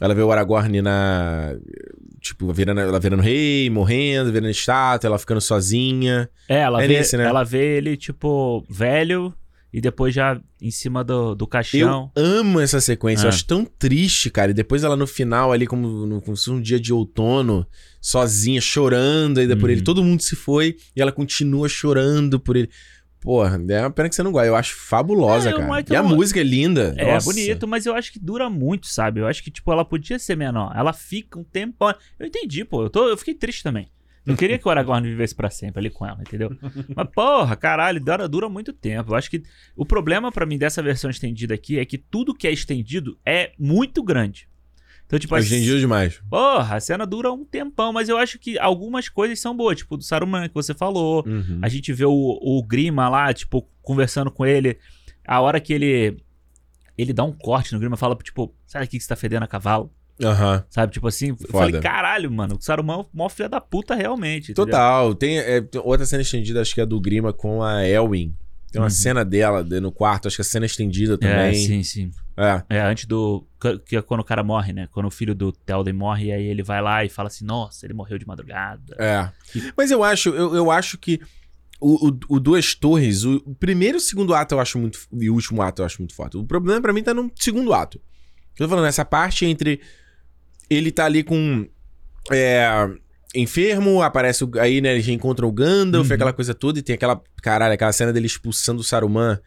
Ela 0.01 0.15
vê 0.15 0.23
o 0.23 0.31
Aragorn 0.31 0.81
na. 0.83 1.57
Tipo, 2.20 2.53
virando, 2.53 2.81
ela 2.81 2.99
virando 3.01 3.23
rei, 3.23 3.70
morrendo, 3.70 4.33
virando 4.33 4.51
estátua, 4.51 5.09
ela 5.09 5.19
ficando 5.19 5.41
sozinha. 5.41 6.29
É, 6.49 6.59
ela, 6.61 6.83
É 6.83 6.87
vê, 6.89 6.99
nesse, 6.99 7.16
né? 7.16 7.25
ela 7.25 7.45
vê 7.45 7.77
ele, 7.79 7.97
tipo, 7.97 8.65
velho 8.69 9.33
e 9.73 9.81
depois 9.81 10.15
já 10.15 10.41
em 10.62 10.70
cima 10.70 11.05
do, 11.05 11.35
do 11.35 11.47
caixão. 11.47 12.11
Eu 12.16 12.25
amo 12.25 12.59
essa 12.59 12.81
sequência, 12.81 13.25
eu 13.25 13.27
É. 13.27 13.29
acho 13.29 13.45
tão 13.47 13.65
triste, 13.65 14.31
cara. 14.31 14.51
E 14.51 14.55
depois 14.55 14.83
ela 14.83 14.97
no 14.97 15.07
final, 15.07 15.53
ali, 15.53 15.66
como, 15.66 16.07
no, 16.07 16.20
como 16.23 16.37
se 16.37 16.45
fosse 16.47 16.51
um 16.57 16.61
dia 16.61 16.81
de 16.81 16.93
outono, 16.93 17.66
sozinha, 18.01 18.61
chorando 18.61 19.39
ainda 19.39 19.57
por 19.57 19.65
Uhum. 19.69 19.73
ele. 19.73 19.83
Todo 19.83 20.03
mundo 20.03 20.23
se 20.23 20.35
foi 20.35 20.77
e 20.97 21.01
ela 21.03 21.12
continua 21.12 21.69
chorando 21.69 22.41
por 22.41 22.57
ele. 22.57 22.70
Porra, 23.20 23.61
é 23.69 23.81
uma 23.81 23.90
pena 23.90 24.09
que 24.09 24.15
você 24.15 24.23
não 24.23 24.31
gosta. 24.32 24.47
Eu 24.47 24.55
acho 24.57 24.77
fabulosa, 24.77 25.51
É, 25.51 25.53
não 25.53 25.69
cara. 25.69 25.85
e 25.90 25.97
a 25.97 26.03
música 26.03 26.40
é 26.40 26.45
linda. 26.45 26.95
É 26.97 27.12
Nossa. 27.12 27.27
bonito, 27.27 27.66
mas 27.66 27.85
eu 27.85 27.95
acho 27.95 28.12
que 28.12 28.19
dura 28.19 28.49
muito, 28.49 28.86
sabe? 28.86 29.20
Eu 29.20 29.27
acho 29.27 29.43
que, 29.43 29.51
tipo, 29.51 29.73
ela 29.73 29.85
podia 29.85 30.19
ser 30.19 30.36
menor. 30.36 30.73
Ela 30.77 30.93
fica 30.93 31.39
um 31.39 31.45
tempo. 31.45 31.77
Eu 32.19 32.27
entendi, 32.27 32.65
pô. 32.65 32.82
Eu, 32.85 32.90
tô, 32.90 33.09
eu 33.09 33.16
fiquei 33.16 33.35
triste 33.35 33.62
também. 33.62 33.89
Eu 34.24 34.36
queria 34.36 34.59
que 34.59 34.69
o 34.69 34.70
Aragorn 34.70 35.09
vivesse 35.09 35.35
pra 35.35 35.49
sempre 35.49 35.81
ali 35.81 35.89
com 35.89 36.05
ela, 36.07 36.20
entendeu? 36.20 36.55
Mas, 36.95 37.09
porra, 37.15 37.57
caralho, 37.57 37.99
dura, 37.99 38.28
dura 38.28 38.49
muito 38.49 38.74
tempo. 38.74 39.12
Eu 39.12 39.16
acho 39.16 39.31
que 39.31 39.43
o 39.74 39.86
problema 39.86 40.31
pra 40.31 40.45
mim 40.45 40.59
dessa 40.59 40.82
versão 40.82 41.09
estendida 41.09 41.55
aqui 41.55 41.78
é 41.78 41.85
que 41.86 41.97
tudo 41.97 42.35
que 42.35 42.47
é 42.47 42.53
estendido 42.53 43.19
é 43.24 43.53
muito 43.59 44.03
grande. 44.03 44.47
Então, 45.09 45.18
tipo, 45.18 45.35
Eu 45.35 45.39
as- 45.39 45.47
entendi 45.47 45.80
demais. 45.80 46.20
porra, 46.28 46.76
a 46.76 46.80
cena 46.80 47.06
dura 47.06 47.32
um 47.32 47.43
tempão, 47.43 47.94
mas 47.94 48.10
eu 48.10 48.18
acho 48.18 48.39
que 48.39 48.59
algumas 48.59 49.09
coisas 49.09 49.40
são 49.40 49.56
boas, 49.56 49.78
tipo 49.78 49.97
do 49.97 50.02
Saruman 50.05 50.47
que 50.48 50.55
você 50.55 50.74
falou. 50.74 51.24
Uhum. 51.26 51.59
A 51.62 51.68
gente 51.68 51.90
vê 51.94 52.05
o, 52.05 52.12
o 52.12 52.62
Grima 52.62 53.09
lá, 53.09 53.32
tipo, 53.32 53.66
conversando 53.80 54.30
com 54.30 54.44
ele. 54.44 54.78
A 55.26 55.40
hora 55.40 55.59
que 55.60 55.72
ele. 55.72 56.18
Ele 56.97 57.12
dá 57.14 57.24
um 57.24 57.32
corte 57.32 57.72
no 57.72 57.78
Grima 57.78 57.97
fala, 57.97 58.14
tipo, 58.16 58.55
sabe 58.66 58.85
aqui 58.85 58.98
que 58.98 59.02
você 59.02 59.09
tá 59.09 59.16
fedendo 59.16 59.44
a 59.44 59.47
cavalo? 59.47 59.90
Aham. 60.22 60.62
Sabe? 60.68 60.93
Tipo 60.93 61.09
assim. 61.09 61.28
Eu 61.30 61.36
Foda. 61.36 61.52
falei, 61.66 61.80
caralho, 61.80 62.30
mano, 62.30 62.56
o 62.56 62.60
Saruman 62.62 62.94
é 62.94 62.97
o 62.98 63.06
maior 63.14 63.28
filho 63.30 63.48
da 63.48 63.60
puta 63.62 63.94
realmente. 63.94 64.51
entendeu? 64.52 64.66
Total. 64.66 65.14
Tem, 65.14 65.39
é, 65.39 65.64
outra 65.85 66.05
cena 66.05 66.20
estendida, 66.22 66.60
acho 66.60 66.74
que 66.74 66.80
é 66.82 66.86
do 66.86 67.01
Grima 67.01 67.32
com 67.32 67.62
a 67.62 67.86
Elwin. 67.89 68.35
Tem 68.70 68.81
uma 68.81 68.86
Uhum. 68.86 68.90
cena 68.90 69.24
dela 69.24 69.65
de- 69.65 69.81
no 69.81 69.90
quarto, 69.90 70.28
acho 70.28 70.36
que 70.36 70.43
a 70.43 70.45
cena 70.45 70.65
é 70.65 70.69
estendida 70.69 71.15
É, 71.15 71.16
também. 71.16 71.55
sim, 71.55 71.82
sim. 71.82 72.11
É. 72.36 72.62
É, 72.69 72.81
antes 72.82 73.07
do. 73.07 73.47
que- 73.86 73.97
é 73.97 74.03
quando 74.03 74.20
o 74.20 74.24
cara 74.24 74.45
morre, 74.45 74.73
né? 74.73 74.89
Quando 74.93 75.07
o 75.07 75.11
filho 75.11 75.35
do 75.35 75.51
Telden 75.53 75.95
morre, 75.95 76.27
e 76.27 76.32
aí 76.32 76.45
ele 76.45 76.62
vai 76.62 76.81
lá 76.82 77.05
e 77.05 77.09
fala 77.09 77.28
assim: 77.28 77.45
Nossa, 77.45 77.85
ele 77.86 77.95
morreu 77.95 78.19
de 78.19 78.27
madrugada. 78.27 78.95
É. 78.99 79.31
Mas 79.77 79.90
eu 79.90 80.05
acho, 80.05 80.28
eu, 80.31 80.55
eu 80.55 80.70
acho 80.70 80.97
que 80.99 81.20
O, 81.81 82.09
o, 82.09 82.19
o 82.31 82.40
Duas 82.40 82.74
Torres, 82.74 83.23
o, 83.23 83.36
o 83.47 83.55
primeiro 83.55 83.97
e 83.97 84.01
o 84.01 84.01
segundo 84.01 84.35
ato 84.35 84.55
eu 84.57 84.61
acho 84.61 84.78
muito. 84.81 84.99
E 85.12 85.31
o 85.31 85.35
último 85.35 85.62
ato 85.62 85.81
eu 85.82 85.86
acho 85.86 86.01
muito 86.03 86.12
forte. 86.15 86.36
O 86.36 86.45
problema 86.45 86.81
pra 86.82 86.93
mim 86.93 87.05
tá 87.05 87.15
no 87.15 87.31
segundo 87.36 87.73
ato. 87.73 87.99
Eu 88.59 88.66
tô 88.66 88.69
falando, 88.69 88.86
essa 88.86 89.05
parte 89.05 89.47
entre. 89.47 89.81
Ele 90.69 90.90
tá 90.90 91.05
ali 91.05 91.23
com. 91.23 91.66
É. 92.32 92.66
Enfermo, 93.35 94.03
aparece. 94.03 94.45
o- 94.45 94.51
Aí, 94.59 94.81
né, 94.81 94.93
eles 94.95 95.07
encontram 95.09 95.49
o 95.49 95.53
Gandalf, 95.53 96.09
Uhum. 96.09 96.15
aquela 96.15 96.33
coisa 96.33 96.55
toda, 96.55 96.79
e 96.79 96.83
tem 96.83 96.95
aquela. 96.95 97.21
Caralho, 97.43 97.75
aquela 97.75 97.93
cena 97.93 98.13
dele 98.13 98.27
expulsando 98.27 98.81
o 98.81 98.85
Saruman. 98.85 99.39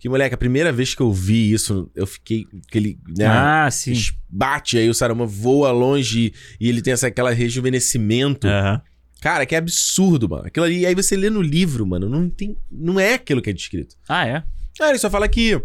Que, 0.00 0.08
moleque, 0.08 0.34
a 0.34 0.38
primeira 0.38 0.70
vez 0.72 0.94
que 0.94 1.00
eu 1.02 1.12
vi 1.12 1.52
isso, 1.52 1.90
eu 1.94 2.06
fiquei. 2.06 2.46
Aquele. 2.68 2.98
Né, 3.16 3.26
Ah, 3.26 3.68
sim. 3.70 3.94
bate, 4.28 4.78
aí 4.78 4.88
o 4.88 4.94
Saruman 4.94 5.26
voa 5.26 5.70
longe 5.72 6.32
e 6.60 6.68
ele 6.68 6.80
tem 6.82 6.92
essa, 6.92 7.06
aquela 7.08 7.30
rejuvenescimento. 7.32 8.46
Aham. 8.46 8.80
Cara, 9.20 9.44
que 9.44 9.56
absurdo, 9.56 10.28
mano. 10.28 10.46
Aquilo 10.46 10.64
ali, 10.66 10.86
aí 10.86 10.94
você 10.94 11.16
lê 11.16 11.28
no 11.28 11.42
livro, 11.42 11.84
mano, 11.84 12.08
não 12.08 12.30
tem, 12.30 12.56
não 12.70 13.00
é 13.00 13.14
aquilo 13.14 13.42
que 13.42 13.50
é 13.50 13.52
descrito. 13.52 13.96
Ah, 14.08 14.24
é? 14.24 14.44
Ah, 14.80 14.90
ele 14.90 14.98
só 14.98 15.10
fala 15.10 15.28
que 15.28 15.60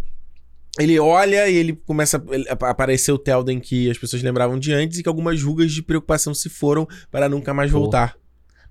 ele 0.79 0.99
olha 0.99 1.49
e 1.49 1.55
ele 1.55 1.73
começa 1.73 2.23
a 2.49 2.69
aparecer 2.69 3.11
o 3.11 3.17
Telden 3.17 3.59
que 3.59 3.89
as 3.89 3.97
pessoas 3.97 4.23
lembravam 4.23 4.57
de 4.57 4.73
antes 4.73 4.97
e 4.97 5.03
que 5.03 5.09
algumas 5.09 5.41
rugas 5.41 5.71
de 5.71 5.83
preocupação 5.83 6.33
se 6.33 6.49
foram 6.49 6.87
para 7.11 7.29
nunca 7.29 7.53
mais 7.53 7.69
voltar. 7.71 8.15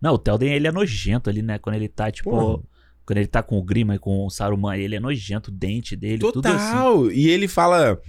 Não, 0.01 0.15
o 0.15 0.19
Telden, 0.19 0.53
ele 0.53 0.67
é 0.67 0.73
nojento 0.73 1.31
ali, 1.31 1.43
né? 1.43 1.59
Quando 1.59 1.77
ele 1.77 1.89
tá, 1.89 2.11
tipo... 2.11 2.31
Porra. 2.31 2.63
Quando 3.05 3.19
ele 3.19 3.27
tá 3.27 3.43
com 3.43 3.59
o 3.59 3.63
Grima 3.65 3.97
e 3.97 3.99
com 3.99 4.25
o 4.25 4.31
Saruman, 4.31 4.77
ele 4.77 4.95
é 4.95 5.01
nojento, 5.01 5.51
o 5.51 5.53
dente 5.53 5.97
dele, 5.97 6.19
tudo 6.19 6.47
assim. 6.47 6.73
Total. 6.73 7.11
E 7.11 7.29
ele 7.29 7.49
fala 7.49 8.01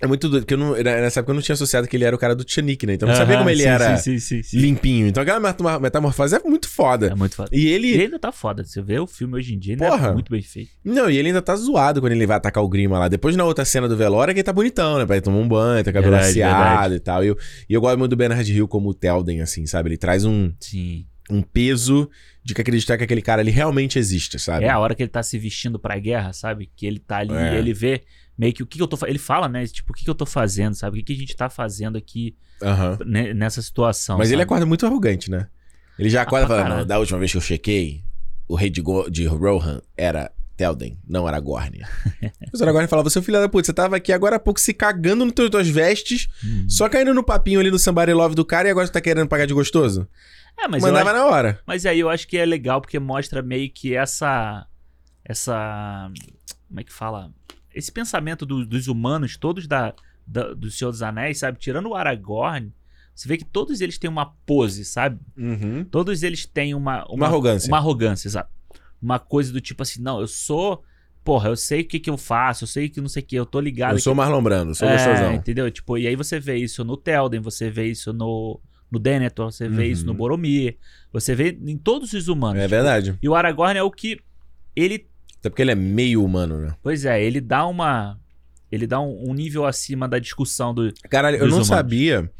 é 0.00 0.06
muito 0.06 0.28
doido, 0.28 0.42
porque 0.44 0.54
eu 0.54 0.58
não, 0.58 0.72
nessa 0.76 1.20
época 1.20 1.32
eu 1.32 1.34
não 1.34 1.42
tinha 1.42 1.54
associado 1.54 1.88
que 1.88 1.96
ele 1.96 2.04
era 2.04 2.14
o 2.14 2.18
cara 2.18 2.34
do 2.34 2.44
Tchanik, 2.44 2.86
né? 2.86 2.94
Então 2.94 3.08
eu 3.08 3.10
não 3.12 3.16
sabia 3.18 3.34
Aham, 3.34 3.40
como 3.44 3.50
ele 3.50 3.62
sim, 3.62 3.68
era 3.68 3.96
Sim, 3.96 4.18
sim, 4.18 4.36
sim. 4.36 4.42
sim. 4.44 4.58
limpinho. 4.58 5.06
Então 5.08 5.22
aquela 5.22 5.40
metamor- 5.40 5.80
metamorfose 5.80 6.36
é 6.36 6.40
muito 6.48 6.68
foda. 6.68 7.08
É 7.08 7.14
muito 7.16 7.34
foda. 7.34 7.50
E 7.52 7.66
ele 7.68 7.88
ele 7.90 8.02
ainda 8.04 8.18
tá 8.18 8.30
foda. 8.30 8.62
Você 8.64 8.80
vê 8.80 8.98
o 9.00 9.06
filme 9.06 9.34
hoje 9.36 9.54
em 9.54 9.58
dia, 9.58 9.72
ele 9.74 9.80
Porra. 9.84 10.08
é 10.08 10.12
muito 10.12 10.30
bem 10.30 10.42
feito. 10.42 10.70
Não, 10.84 11.10
e 11.10 11.16
ele 11.16 11.28
ainda 11.28 11.42
tá 11.42 11.56
zoado 11.56 12.00
quando 12.00 12.12
ele 12.12 12.26
vai 12.26 12.36
atacar 12.36 12.62
o 12.62 12.68
Grima 12.68 12.98
lá. 12.98 13.08
Depois, 13.08 13.34
na 13.34 13.44
outra 13.44 13.64
cena 13.64 13.88
do 13.88 13.96
velório, 13.96 14.30
é 14.30 14.34
que 14.34 14.40
ele 14.40 14.44
tá 14.44 14.52
bonitão, 14.52 14.98
né? 14.98 15.04
Pra 15.06 15.16
ele 15.16 15.24
tomar 15.24 15.38
um 15.38 15.48
banho, 15.48 15.82
tá 15.82 15.92
cabelo 15.92 16.12
Verdade, 16.12 16.34
verdade. 16.34 16.94
e 16.94 17.00
tal. 17.00 17.24
E 17.24 17.28
eu, 17.28 17.38
e 17.68 17.74
eu 17.74 17.80
gosto 17.80 17.98
muito 17.98 18.10
do 18.10 18.16
Bernard 18.16 18.52
Hill 18.52 18.68
como 18.68 18.88
o 18.90 18.94
Telden, 18.94 19.40
assim, 19.40 19.66
sabe? 19.66 19.88
Ele 19.88 19.96
traz 19.98 20.24
um, 20.24 20.52
Sim. 20.60 21.06
um 21.30 21.42
peso 21.42 22.08
de 22.44 22.54
que 22.54 22.60
acreditar 22.60 22.96
que 22.96 23.04
aquele 23.04 23.20
cara 23.20 23.42
ali 23.42 23.50
realmente 23.50 23.98
existe, 23.98 24.38
sabe? 24.38 24.64
É 24.64 24.70
a 24.70 24.78
hora 24.78 24.94
que 24.94 25.02
ele 25.02 25.10
tá 25.10 25.22
se 25.22 25.36
vestindo 25.38 25.78
pra 25.78 25.98
guerra, 25.98 26.32
sabe? 26.32 26.70
Que 26.76 26.86
ele 26.86 26.98
tá 26.98 27.18
ali 27.18 27.34
É. 27.34 27.54
e 27.54 27.58
ele 27.58 27.74
vê 27.74 28.02
meio 28.38 28.52
que 28.54 28.62
o 28.62 28.66
que, 28.66 28.80
eu 28.80 28.86
tô 28.86 28.96
fazendo. 28.96 29.10
Ele 29.12 29.18
fala, 29.18 29.48
né? 29.48 29.66
Tipo, 29.66 29.92
o 29.92 29.94
que, 29.96 30.04
que 30.04 30.10
eu 30.10 30.14
tô 30.14 30.24
fazendo, 30.24 30.74
sabe? 30.74 30.94
O 30.94 31.00
que, 31.00 31.06
que 31.06 31.12
a 31.12 31.16
gente 31.16 31.36
tá 31.36 31.50
fazendo 31.50 31.98
aqui 31.98 32.36
né, 33.04 33.34
nessa 33.34 33.60
situação. 33.60 34.16
Mas 34.18 34.28
ele 34.28 34.36
sabe? 34.38 34.44
acorda 34.44 34.64
muito 34.66 34.86
arrogante, 34.86 35.30
né? 35.30 35.48
Ele 35.98 36.08
já 36.08 36.22
acorda 36.22 36.46
pra 36.46 36.56
falando, 36.56 36.64
caralho. 36.68 36.80
"Não, 36.82 36.86
da 36.86 36.98
última 36.98 37.18
vez 37.18 37.30
que 37.32 37.36
eu 37.36 37.40
chequei, 37.42 38.04
o 38.46 38.54
rei 38.54 38.70
de, 38.70 38.80
Go 38.80 39.10
de 39.10 39.26
Rohan 39.26 39.80
era 39.96 40.30
Telden, 40.56 40.98
não 41.06 41.26
Aragorn. 41.26 41.80
Mas 42.52 42.60
o 42.60 42.62
Aragorn 42.64 42.86
falava, 42.88 43.10
seu 43.10 43.22
filho 43.22 43.40
da 43.40 43.48
puta, 43.48 43.66
você 43.66 43.72
tava 43.72 43.96
aqui 43.96 44.12
agora 44.12 44.36
há 44.36 44.40
pouco 44.40 44.58
se 44.60 44.72
cagando 44.74 45.24
nas 45.24 45.34
tuas, 45.34 45.50
tuas 45.50 45.68
vestes, 45.68 46.28
Hum. 46.44 46.66
só 46.68 46.88
caindo 46.88 47.12
no 47.14 47.22
papinho 47.24 47.60
ali 47.60 47.70
no 47.70 47.78
somebody 47.78 48.12
love 48.12 48.34
do 48.34 48.44
cara 48.44 48.66
e 48.68 48.70
agora 48.70 48.86
você 48.86 48.92
tá 48.92 49.00
querendo 49.00 49.28
pagar 49.28 49.46
de 49.46 49.54
gostoso? 49.54 50.08
É, 50.58 50.66
mas, 50.66 50.82
Mandava 50.82 51.10
acho- 51.10 51.18
na 51.20 51.26
hora. 51.26 51.60
mas 51.66 51.86
aí 51.86 52.00
eu 52.00 52.08
acho 52.10 52.26
que 52.26 52.36
é 52.36 52.44
legal 52.44 52.80
porque 52.80 52.98
mostra 52.98 53.40
meio 53.42 53.70
que 53.70 53.94
essa. 53.94 54.66
Essa. 55.24 56.10
Como 56.68 56.80
é 56.80 56.84
que 56.84 56.92
fala? 56.92 57.30
Esse 57.74 57.92
pensamento 57.92 58.44
do- 58.46 58.66
dos 58.66 58.88
humanos, 58.88 59.36
todos 59.36 59.66
da, 59.66 59.94
da- 60.26 60.52
do 60.54 60.70
Senhor 60.70 60.90
dos 60.90 61.02
Anéis, 61.02 61.38
sabe? 61.38 61.58
Tirando 61.58 61.88
o 61.90 61.94
Aragorn, 61.94 62.72
você 63.14 63.28
vê 63.28 63.36
que 63.36 63.44
todos 63.44 63.80
eles 63.80 63.98
têm 63.98 64.08
uma 64.10 64.26
pose, 64.46 64.84
sabe? 64.84 65.18
Uhum. 65.36 65.84
Todos 65.84 66.22
eles 66.22 66.46
têm 66.46 66.74
uma. 66.74 67.04
Uma 67.10 67.26
arrogância. 67.26 67.68
Uma 67.68 67.78
arrogância, 67.78 68.28
exato. 68.28 68.50
Uma 69.00 69.18
coisa 69.18 69.52
do 69.52 69.60
tipo 69.60 69.82
assim, 69.82 70.00
não, 70.02 70.20
eu 70.20 70.26
sou. 70.28 70.82
Porra, 71.24 71.50
eu 71.50 71.56
sei 71.56 71.82
o 71.82 71.84
que, 71.84 72.00
que 72.00 72.08
eu 72.08 72.16
faço, 72.16 72.64
eu 72.64 72.68
sei 72.68 72.88
que 72.88 73.00
não 73.02 73.08
sei 73.08 73.22
o 73.22 73.26
que, 73.26 73.36
eu 73.36 73.44
tô 73.44 73.60
ligado. 73.60 73.92
Eu 73.94 73.98
sou 74.00 74.14
Marlon 74.14 74.42
Brando, 74.42 74.74
sou 74.74 74.88
é, 74.88 74.92
gostosão. 74.92 75.34
entendeu? 75.34 75.70
Tipo, 75.70 75.98
e 75.98 76.06
aí 76.06 76.16
você 76.16 76.40
vê 76.40 76.56
isso 76.56 76.82
no 76.84 76.96
Telden, 76.96 77.40
você 77.40 77.68
vê 77.70 77.86
isso 77.86 78.14
no, 78.14 78.58
no 78.90 78.98
Denethor, 78.98 79.52
você 79.52 79.68
vê 79.68 79.84
Uhum. 79.84 79.90
isso 79.90 80.06
no 80.06 80.14
Boromir, 80.14 80.78
você 81.12 81.34
vê 81.34 81.50
em 81.60 81.76
todos 81.76 82.14
os 82.14 82.28
humanos. 82.28 82.58
É 82.58 82.62
Tipo, 82.62 82.70
verdade. 82.70 83.18
E 83.20 83.28
o 83.28 83.34
Aragorn 83.34 83.78
é 83.78 83.82
o 83.82 83.90
que 83.90 84.18
ele, 84.74 85.06
Até 85.38 85.48
porque 85.50 85.62
ele 85.62 85.70
é 85.70 85.74
meio 85.74 86.24
humano, 86.24 86.58
né? 86.60 86.74
pois 86.82 87.04
é, 87.04 87.22
ele 87.22 87.40
dá 87.40 87.66
uma 87.66 88.18
ele 88.70 88.86
dá 88.86 89.00
um, 89.00 89.30
um 89.30 89.34
nível 89.34 89.64
acima 89.64 90.06
da 90.08 90.18
discussão 90.18 90.74
do 90.74 90.92
Caralho, 91.08 91.36
eu 91.36 91.40
não 91.42 91.48
humanos. 91.48 91.68
sabia. 91.68 92.30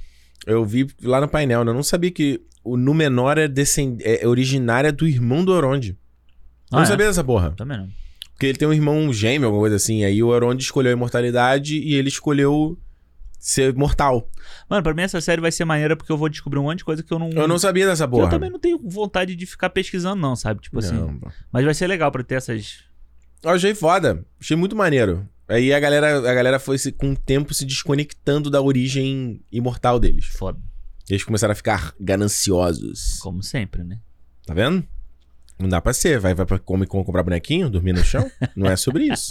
Eu 0.46 0.64
vi 0.64 0.86
lá 1.02 1.20
no 1.20 1.28
painel, 1.28 1.64
né? 1.64 1.70
Eu 1.70 1.74
não 1.74 1.82
sabia 1.82 2.10
que 2.10 2.40
o 2.62 2.76
Númenor 2.76 3.38
é, 3.38 3.48
descend... 3.48 3.98
é 4.04 4.26
originária 4.26 4.92
do 4.92 5.06
irmão 5.06 5.44
do 5.44 5.54
Elrond. 5.54 5.88
Eu 5.90 5.96
não 6.72 6.80
Ah, 6.80 6.82
é? 6.82 6.86
sabia 6.86 7.06
dessa 7.06 7.24
porra. 7.24 7.52
Também 7.52 7.78
não. 7.78 7.88
Porque 8.32 8.46
ele 8.46 8.58
tem 8.58 8.68
um 8.68 8.72
irmão 8.74 9.10
gêmeo, 9.12 9.46
alguma 9.46 9.62
coisa 9.62 9.76
assim. 9.76 10.04
Aí 10.04 10.22
o 10.22 10.32
Elrond 10.34 10.60
escolheu 10.62 10.90
a 10.90 10.92
imortalidade 10.92 11.78
e 11.78 11.94
ele 11.94 12.08
escolheu 12.08 12.78
ser 13.38 13.74
mortal. 13.74 14.28
Mano, 14.68 14.82
pra 14.82 14.92
mim 14.94 15.02
essa 15.02 15.20
série 15.20 15.40
vai 15.40 15.50
ser 15.50 15.64
maneira 15.64 15.96
porque 15.96 16.12
eu 16.12 16.16
vou 16.16 16.28
descobrir 16.28 16.58
um 16.60 16.64
monte 16.64 16.78
de 16.78 16.84
coisa 16.84 17.02
que 17.02 17.12
eu 17.12 17.18
não 17.18 17.30
Eu 17.30 17.48
não 17.48 17.58
sabia 17.58 17.86
dessa 17.86 18.06
porra. 18.06 18.24
eu 18.26 18.30
também 18.30 18.50
não 18.50 18.58
tenho 18.58 18.78
vontade 18.84 19.34
de 19.34 19.46
ficar 19.46 19.70
pesquisando 19.70 20.20
não, 20.20 20.36
sabe? 20.36 20.60
Tipo 20.60 20.78
assim, 20.80 20.94
Não, 20.94 21.18
pô. 21.18 21.30
mas 21.52 21.64
vai 21.64 21.72
ser 21.74 21.86
legal 21.86 22.12
pra 22.12 22.22
ter 22.22 22.34
essas 22.36 22.84
Eu 23.42 23.50
achei 23.50 23.74
foda. 23.74 24.24
Achei 24.40 24.56
muito 24.56 24.74
maneiro. 24.76 25.28
Aí 25.48 25.72
a 25.72 25.80
galera, 25.80 26.18
a 26.18 26.34
galera 26.34 26.58
foi 26.58 26.76
se- 26.78 26.92
com 26.92 27.12
o 27.12 27.16
tempo 27.16 27.54
se 27.54 27.64
desconectando 27.64 28.50
da 28.50 28.60
origem 28.60 29.40
imortal 29.50 29.98
deles. 29.98 30.26
foda, 30.26 30.58
Eles 31.08 31.24
começaram 31.24 31.52
a 31.52 31.54
ficar 31.54 31.94
gananciosos. 31.98 33.18
como 33.20 33.42
sempre, 33.42 33.82
né? 33.82 33.98
Tá 34.46 34.52
vendo? 34.54 34.86
Não 35.58 35.68
dá 35.68 35.80
pra 35.80 35.92
ser. 35.92 36.20
Vai, 36.20 36.34
vai 36.34 36.46
pra 36.46 36.58
Comic 36.58 36.88
Con 36.90 37.02
comprar 37.02 37.22
bonequinho, 37.22 37.68
dormir 37.70 37.92
no 37.92 38.04
chão? 38.04 38.30
Não 38.54 38.68
é 38.70 38.76
sobre 38.76 39.04
isso. 39.12 39.30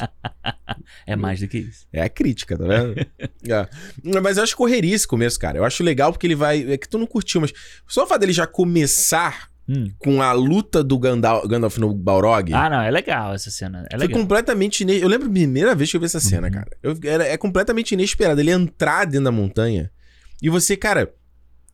É 1.06 1.16
mais 1.16 1.40
do 1.40 1.48
que 1.48 1.60
isso. 1.60 1.86
É 1.94 2.02
a 2.02 2.10
crítica, 2.10 2.58
tá 2.58 2.66
vendo? 2.66 2.96
É. 3.50 3.70
Mas 4.22 4.36
eu 4.38 4.44
acho 4.44 4.58
correria 4.58 4.94
esse 4.94 5.08
começo, 5.08 5.40
cara. 5.40 5.58
Eu 5.58 5.64
acho 5.64 5.82
legal 5.84 6.12
porque 6.12 6.28
ele 6.28 6.36
vai. 6.36 6.70
É 6.74 6.78
que 6.78 6.90
tu 6.90 6.98
não 6.98 7.08
curtiu, 7.08 7.40
mas 7.40 7.54
só 7.88 8.04
o 8.04 8.08
fato 8.08 8.20
dele 8.20 8.34
já 8.34 8.46
começar 8.46 9.50
Hum. 9.70 9.92
com 10.00 10.22
a 10.22 10.32
luta 10.32 10.82
do 10.84 10.98
Gandalf, 10.98 11.46
Gandalf 11.46 11.78
no 11.78 11.94
Balrog. 11.94 12.54
Ah, 12.54 12.70
não, 12.70 12.82
é 12.82 12.90
legal 12.90 13.34
essa 13.34 13.52
cena. 13.52 13.86
É 13.92 13.98
Foi 13.98 14.08
legal. 14.08 14.22
completamente. 14.22 14.82
ine- 14.84 15.00
Eu 15.02 15.08
lembro 15.10 15.28
a 15.28 15.32
primeira 15.32 15.76
vez 15.76 15.92
que 15.92 15.98
eu 15.98 16.00
vi 16.00 16.06
essa 16.06 16.20
cena, 16.22 16.48
Uhum. 16.48 16.54
cara. 16.54 16.70
Eu- 16.82 16.98
era, 17.04 17.26
é 17.28 17.36
completamente 17.38 17.92
inesperado. 17.94 18.40
Ele 18.40 18.52
entrar 18.52 19.06
dentro 19.06 19.26
da 19.26 19.32
montanha 19.32 19.92
e 20.42 20.50
você, 20.50 20.78
cara. 20.78 21.14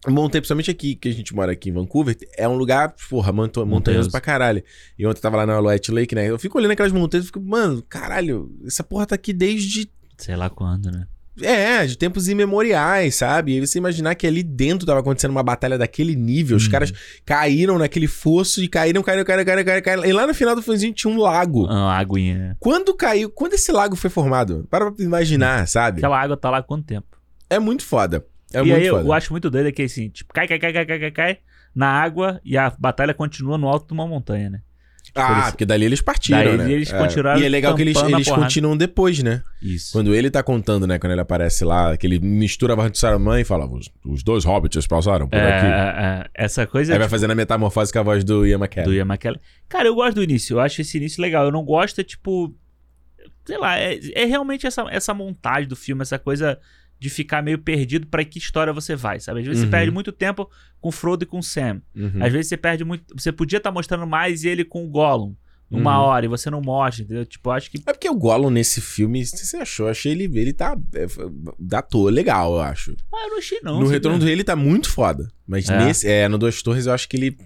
Montei, 0.06 0.42
principalmente 0.42 0.70
aqui, 0.70 0.96
que 0.96 1.08
a 1.08 1.14
gente 1.14 1.34
mora 1.34 1.54
aqui 1.54 1.70
em 1.70 1.72
Vancouver, 1.72 2.18
é 2.38 2.46
um 2.46 2.56
lugar, 2.58 2.94
porra, 3.10 3.32
monta- 3.32 3.62
montanhoso 3.62 3.70
Montanhoso. 3.70 4.12
pra 4.12 4.20
caralho. 4.20 4.62
E 5.00 5.06
ontem 5.08 5.18
eu 5.20 5.22
tava 5.22 5.38
lá 5.38 5.46
na 5.46 5.54
Alouette 5.54 5.94
Lake, 5.94 6.14
né? 6.14 6.30
Eu 6.30 6.38
fico 6.38 6.58
olhando 6.58 6.72
aquelas 6.72 6.92
montanhas 6.92 7.24
e 7.24 7.28
fico, 7.28 7.40
mano, 7.40 7.82
caralho, 7.88 8.52
essa 8.66 8.84
porra 8.84 9.06
tá 9.06 9.16
aqui 9.16 9.32
desde 9.32 9.90
Sei 10.18 10.36
lá 10.36 10.50
quando, 10.50 10.92
né? 10.92 11.08
É, 11.42 11.86
de 11.86 11.98
tempos 11.98 12.30
imemoriais, 12.30 13.16
sabe? 13.16 13.54
E 13.58 13.66
você 13.66 13.78
imaginar 13.80 14.14
que 14.16 14.28
ali 14.28 14.44
dentro 14.44 14.86
tava 14.86 15.00
acontecendo 15.00 15.32
uma 15.32 15.42
batalha 15.44 15.78
daquele 15.78 16.16
nível, 16.16 16.56
os 16.58 16.66
Uhum. 16.66 16.72
caras 16.72 16.94
caíram 17.26 17.78
naquele 17.80 18.08
fosso 18.08 18.62
e 18.64 18.68
caíram, 18.68 19.02
caíram, 19.02 19.24
caíram, 19.26 19.44
caíram, 19.46 19.64
caíram, 19.66 19.82
caíram. 19.84 20.06
E 20.06 20.14
lá 20.14 20.28
no 20.28 20.34
final 20.34 20.56
do 20.56 20.62
filmezinho 20.62 20.94
tinha 20.94 21.12
um 21.12 21.18
lago. 21.18 21.66
Ah, 21.68 21.74
Uma 21.74 21.98
aguinha. 21.98 22.38
né? 22.38 22.56
Quando 22.60 22.94
caiu, 22.94 23.30
quando 23.32 23.54
esse 23.54 23.72
lago 23.72 23.96
foi 23.96 24.10
formado? 24.10 24.68
Para 24.70 24.92
pra 24.92 25.04
imaginar, 25.04 25.68
sabe? 25.68 25.98
Aquela 26.00 26.22
água 26.22 26.38
tá 26.38 26.50
lá 26.50 26.58
há 26.60 26.64
quanto 26.64 26.86
tempo? 26.86 27.08
É 27.50 27.58
muito 27.60 27.84
foda. 27.84 28.26
É 28.54 28.60
e 28.60 28.62
muito 28.64 28.76
aí 28.76 28.86
eu, 28.86 28.96
foda. 28.96 29.08
eu 29.08 29.14
acho 29.14 29.34
muito 29.34 29.50
doido 29.50 29.68
é 29.70 29.72
que 29.72 29.82
assim, 29.82 30.10
tipo, 30.10 30.32
cai, 30.34 30.48
cai, 30.48 30.60
cai, 30.60 30.72
cai, 30.74 30.86
cai, 30.86 31.00
cai, 31.00 31.12
cai 31.12 31.38
na 31.76 31.88
água 31.88 32.40
e 32.46 32.56
a 32.56 32.72
batalha 32.78 33.14
continua 33.16 33.58
no 33.58 33.68
alto 33.68 33.88
de 33.88 33.94
uma 33.94 34.06
montanha, 34.08 34.50
né? 34.52 34.62
Ah, 35.16 35.52
porque 35.52 35.64
dali 35.66 35.86
eles 35.86 36.02
partiram, 36.02 36.44
Daí 36.44 36.58
né? 36.58 36.72
eles 36.72 36.92
É. 36.92 36.98
continuaram 36.98 37.40
E 37.40 37.46
é 37.46 37.50
legal 37.50 37.76
que 37.76 37.82
eles, 37.84 37.96
eles 38.02 38.28
porrada. 38.28 38.44
continuam 38.46 38.76
depois, 38.76 39.22
né? 39.22 39.44
Isso. 39.62 39.92
Quando 39.92 40.14
ele 40.16 40.32
tá 40.32 40.42
contando, 40.42 40.88
né? 40.88 40.98
Quando 40.98 41.12
ele 41.12 41.22
aparece 41.22 41.64
lá, 41.64 41.96
que 41.96 42.08
ele 42.08 42.20
mistura 42.20 42.74
a 42.74 42.76
voz 42.76 42.92
de 42.92 42.98
Saruman 42.98 43.40
e 43.40 43.44
fala: 43.44 43.68
os, 43.68 43.92
os 44.04 44.24
dois 44.24 44.44
hobbits 44.44 44.88
passaram 44.88 45.28
por 45.28 45.38
É, 45.38 45.58
aqui. 45.58 45.66
é, 45.68 45.70
é, 45.70 46.30
essa 46.46 46.66
coisa 46.66 46.94
Aí 46.94 46.98
vai 47.00 47.08
fazendo 47.08 47.30
a 47.32 47.36
metamorfose 47.36 47.94
com 47.94 48.00
a 48.00 48.04
voz 48.04 48.24
do 48.24 48.46
Ian 48.46 48.58
McKellen. 48.58 48.90
do 48.90 48.94
Ian 48.96 49.06
McKellen. 49.06 49.40
Cara, 49.70 49.88
eu 49.88 49.94
gosto 49.96 50.16
do 50.16 50.24
início. 50.24 50.56
Eu 50.56 50.60
acho 50.60 50.82
esse 50.82 50.98
início 50.98 51.22
legal. 51.22 51.46
Eu 51.46 51.52
não 51.52 51.64
gosto, 51.64 52.02
é 52.02 52.04
tipo. 52.04 52.52
Sei 53.46 53.58
lá, 53.58 53.78
é, 53.78 54.00
é 54.16 54.26
realmente 54.26 54.66
essa, 54.66 54.84
essa 54.90 55.14
montagem 55.14 55.68
do 55.68 55.76
filme, 55.76 56.02
essa 56.02 56.18
coisa 56.18 56.58
de 57.00 57.10
ficar 57.10 57.42
meio 57.44 57.58
perdido 57.60 58.08
pra 58.08 58.24
que 58.24 58.38
história 58.40 58.72
você 58.72 58.96
vai, 58.96 59.20
sabe? 59.20 59.40
Às 59.42 59.46
vezes 59.46 59.62
Uhum. 59.62 59.68
você 59.68 59.72
perde 59.72 59.92
muito 59.92 60.12
tempo 60.12 60.50
com 60.80 60.92
Frodo 60.92 61.24
e 61.24 61.28
com 61.28 61.42
Sam. 61.42 61.82
Uhum. 61.96 62.24
Às 62.24 62.32
vezes 62.32 62.48
você 62.48 62.58
perde 62.58 62.84
muito. 62.86 63.14
Você 63.16 63.32
podia 63.32 63.58
estar 63.58 63.72
mostrando 63.72 64.08
mais 64.08 64.44
ele 64.46 64.64
com 64.64 64.86
o 64.86 64.90
Gollum 64.90 65.36
numa 65.70 65.98
Uhum. 66.00 66.06
hora 66.06 66.26
e 66.26 66.30
você 66.30 66.50
não 66.50 66.62
mostra, 66.62 67.04
entendeu? 67.04 67.26
Tipo, 67.26 67.50
eu 67.50 67.54
acho 67.54 67.70
que. 67.72 67.78
É 67.86 67.92
porque 67.94 68.10
o 68.10 68.16
Gollum 68.16 68.50
nesse 68.50 68.80
filme, 68.80 69.26
você 69.26 69.58
achou? 69.58 69.88
Eu 69.88 69.92
achei 69.92 70.12
ele, 70.12 70.24
ele 70.40 70.54
tá. 70.54 70.78
É, 70.94 71.06
da 71.60 71.82
toa 71.82 72.10
legal, 72.12 72.54
eu 72.54 72.62
acho. 72.62 72.96
Ah, 73.14 73.24
eu 73.26 73.30
não 73.32 73.38
achei 73.40 73.60
não. 73.64 73.80
no 73.82 73.88
retorno 73.88 74.18
do 74.20 74.26
rei 74.26 74.34
ele 74.34 74.44
tá 74.44 74.56
muito 74.56 74.90
foda. 74.90 75.30
Mas 75.48 75.70
É. 75.70 75.86
nesse. 75.86 76.08
É, 76.08 76.28
no 76.28 76.38
Dois 76.38 76.62
Torres 76.62 76.86
eu 76.86 76.94
acho 76.94 77.10
que 77.10 77.18
ele. 77.18 77.38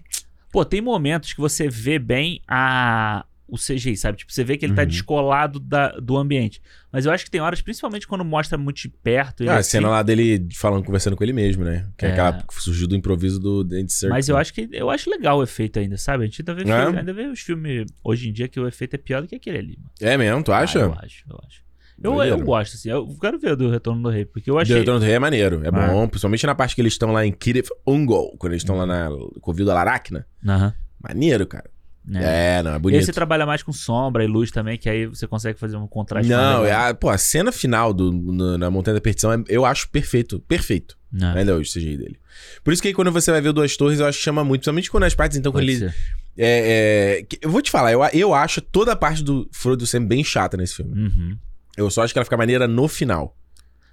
Pô, 0.52 0.64
tem 0.66 0.82
momentos 0.82 1.34
que 1.34 1.40
você 1.42 1.68
vê 1.70 1.98
bem 1.98 2.42
a. 2.48 3.26
o 3.48 3.58
CGI, 3.58 3.96
sabe? 3.96 4.18
Tipo, 4.18 4.32
você 4.34 4.44
vê 4.44 4.58
que 4.58 4.66
ele 4.66 4.74
tá 4.74 4.82
Uhum. 4.82 4.88
descolado 4.88 5.60
da, 5.60 5.90
do 5.94 6.18
ambiente. 6.18 6.62
Mas 6.92 7.06
eu 7.06 7.12
acho 7.12 7.24
que 7.26 7.32
tem 7.32 7.40
horas, 7.40 7.62
principalmente 7.62 8.08
quando 8.08 8.26
mostra 8.26 8.58
muito 8.58 8.78
de 8.82 8.90
perto. 8.90 9.44
Ah, 9.50 9.54
a 9.54 9.58
assim, 9.60 9.72
cena 9.72 9.90
lá 9.90 10.04
dele 10.04 10.48
falando, 10.56 10.84
conversando 10.84 11.16
com 11.16 11.24
ele 11.24 11.34
mesmo, 11.34 11.64
né? 11.64 11.88
Que 11.98 12.06
é, 12.06 12.10
É. 12.10 12.12
aquela 12.14 12.34
que 12.44 12.62
surgiu 12.62 12.88
do 12.88 12.96
improviso 12.96 13.40
do 13.40 13.62
Andy 13.62 13.92
Serkis. 13.92 14.10
Mas 14.10 14.28
eu 14.30 14.36
acho 14.38 14.54
que 14.54 14.68
eu 14.72 14.90
acho 14.90 15.10
legal 15.10 15.38
o 15.40 15.44
efeito 15.44 15.80
ainda, 15.80 15.98
sabe? 15.98 16.24
A 16.24 16.28
gente 16.28 16.42
ainda 16.42 16.54
vê, 16.54 16.62
É? 16.70 16.84
filme- 16.84 17.00
ainda 17.00 17.14
vê 17.14 17.28
os 17.28 17.40
filmes 17.40 17.86
hoje 18.04 18.30
em 18.30 18.34
dia 18.34 18.48
que 18.48 18.60
o 18.60 18.68
efeito 18.68 18.96
é 18.96 18.98
pior 18.98 19.22
do 19.22 19.28
que 19.28 19.36
aquele 19.36 19.58
ali. 19.58 19.78
Mano. 19.78 19.92
É 20.02 20.18
mesmo, 20.18 20.44
tu 20.44 20.52
acha? 20.52 20.80
Ah, 20.80 20.82
eu 20.84 20.94
acho, 20.94 21.24
eu 21.30 21.40
acho. 21.48 21.68
Eu, 22.04 22.24
eu 22.24 22.40
gosto, 22.46 22.76
assim. 22.76 22.90
Eu 22.92 23.08
quero 23.20 23.40
ver 23.40 23.56
do 23.56 23.72
Retorno 23.72 24.04
do 24.04 24.10
Rei, 24.10 24.24
porque 24.24 24.52
eu 24.52 24.60
achei. 24.60 24.78
Return 24.78 24.98
of 24.98 25.02
the 25.02 25.08
Rei 25.08 25.16
é 25.16 25.20
maneiro, 25.20 25.62
é 25.64 25.70
Ah. 25.70 25.88
bom. 25.88 26.08
Principalmente 26.08 26.46
na 26.46 26.54
parte 26.54 26.76
que 26.76 26.82
eles 26.82 26.94
estão 26.94 27.12
lá 27.12 27.26
em 27.26 27.32
Kirith 27.32 27.70
Ungol, 27.88 28.36
quando 28.38 28.54
eles 28.54 28.62
estão 28.62 28.76
lá 28.78 28.86
na 28.86 29.10
Covil 29.42 29.66
da 29.66 29.74
Laracna. 29.74 30.26
Aham. 30.46 30.74
Maneiro, 31.02 31.48
cara. 31.48 31.68
É. 32.14 32.58
É, 32.60 32.64
não, 32.64 32.72
é 32.72 32.74
E 32.74 32.76
aí 32.76 32.80
bonito. 32.82 33.06
você 33.06 33.12
trabalha 33.12 33.46
mais 33.46 33.62
com 33.64 33.74
sombra 33.74 34.24
e 34.24 34.28
luz 34.28 34.50
também, 34.52 34.78
que 34.78 34.90
aí 34.90 35.06
você 35.08 35.28
consegue 35.28 35.60
fazer 35.60 35.76
um 35.78 35.88
contraste. 35.88 36.30
Não, 36.30 36.64
é 36.66 36.72
a, 36.72 36.94
pô, 36.94 37.10
a 37.10 37.18
cena 37.18 37.52
final 37.52 37.94
do, 37.94 38.12
no- 38.12 38.58
na 38.58 38.70
Montanha 38.72 38.96
da 38.96 39.02
Perdição 39.02 39.34
é- 39.34 39.44
eu 39.50 39.66
acho 39.66 39.90
perfeito. 39.90 40.40
Perfeito. 40.42 40.98
Não, 41.12 41.36
Ainda 41.36 41.56
hoje, 41.56 41.70
o 41.70 41.74
CGI 41.74 41.98
dele. 41.98 42.20
Por 42.64 42.72
isso 42.74 42.82
que 42.82 42.88
aí 42.90 42.94
quando 42.94 43.12
você 43.12 43.32
vai 43.32 43.42
ver 43.42 43.50
o 43.50 43.54
Duas 43.54 43.76
Torres, 43.76 44.00
eu 44.00 44.06
acho 44.06 44.18
que 44.18 44.24
chama 44.24 44.44
muito. 44.44 44.62
Principalmente 44.62 44.92
quando 44.92 45.04
as 45.04 45.16
partes, 45.16 45.38
então, 45.38 45.52
quando 45.52 45.64
pode 45.66 45.72
ele. 45.78 45.90
ser. 45.90 45.96
É, 46.38 47.20
é, 47.22 47.38
eu 47.42 47.50
vou 47.50 47.62
te 47.62 47.72
falar, 47.72 47.92
eu, 47.92 48.02
eu 48.14 48.34
acho 48.34 48.62
toda 48.62 48.92
a 48.92 48.96
parte 48.96 49.24
do 49.24 49.50
Frodo 49.52 49.88
Sam 49.88 50.06
bem 50.06 50.24
chata 50.24 50.56
nesse 50.56 50.76
filme. 50.76 50.94
Uhum. 50.94 51.38
Eu 51.76 51.90
só 51.90 52.04
acho 52.04 52.14
que 52.14 52.20
ela 52.20 52.26
fica 52.26 52.38
maneira 52.38 52.68
no 52.68 52.88
final. 52.88 53.36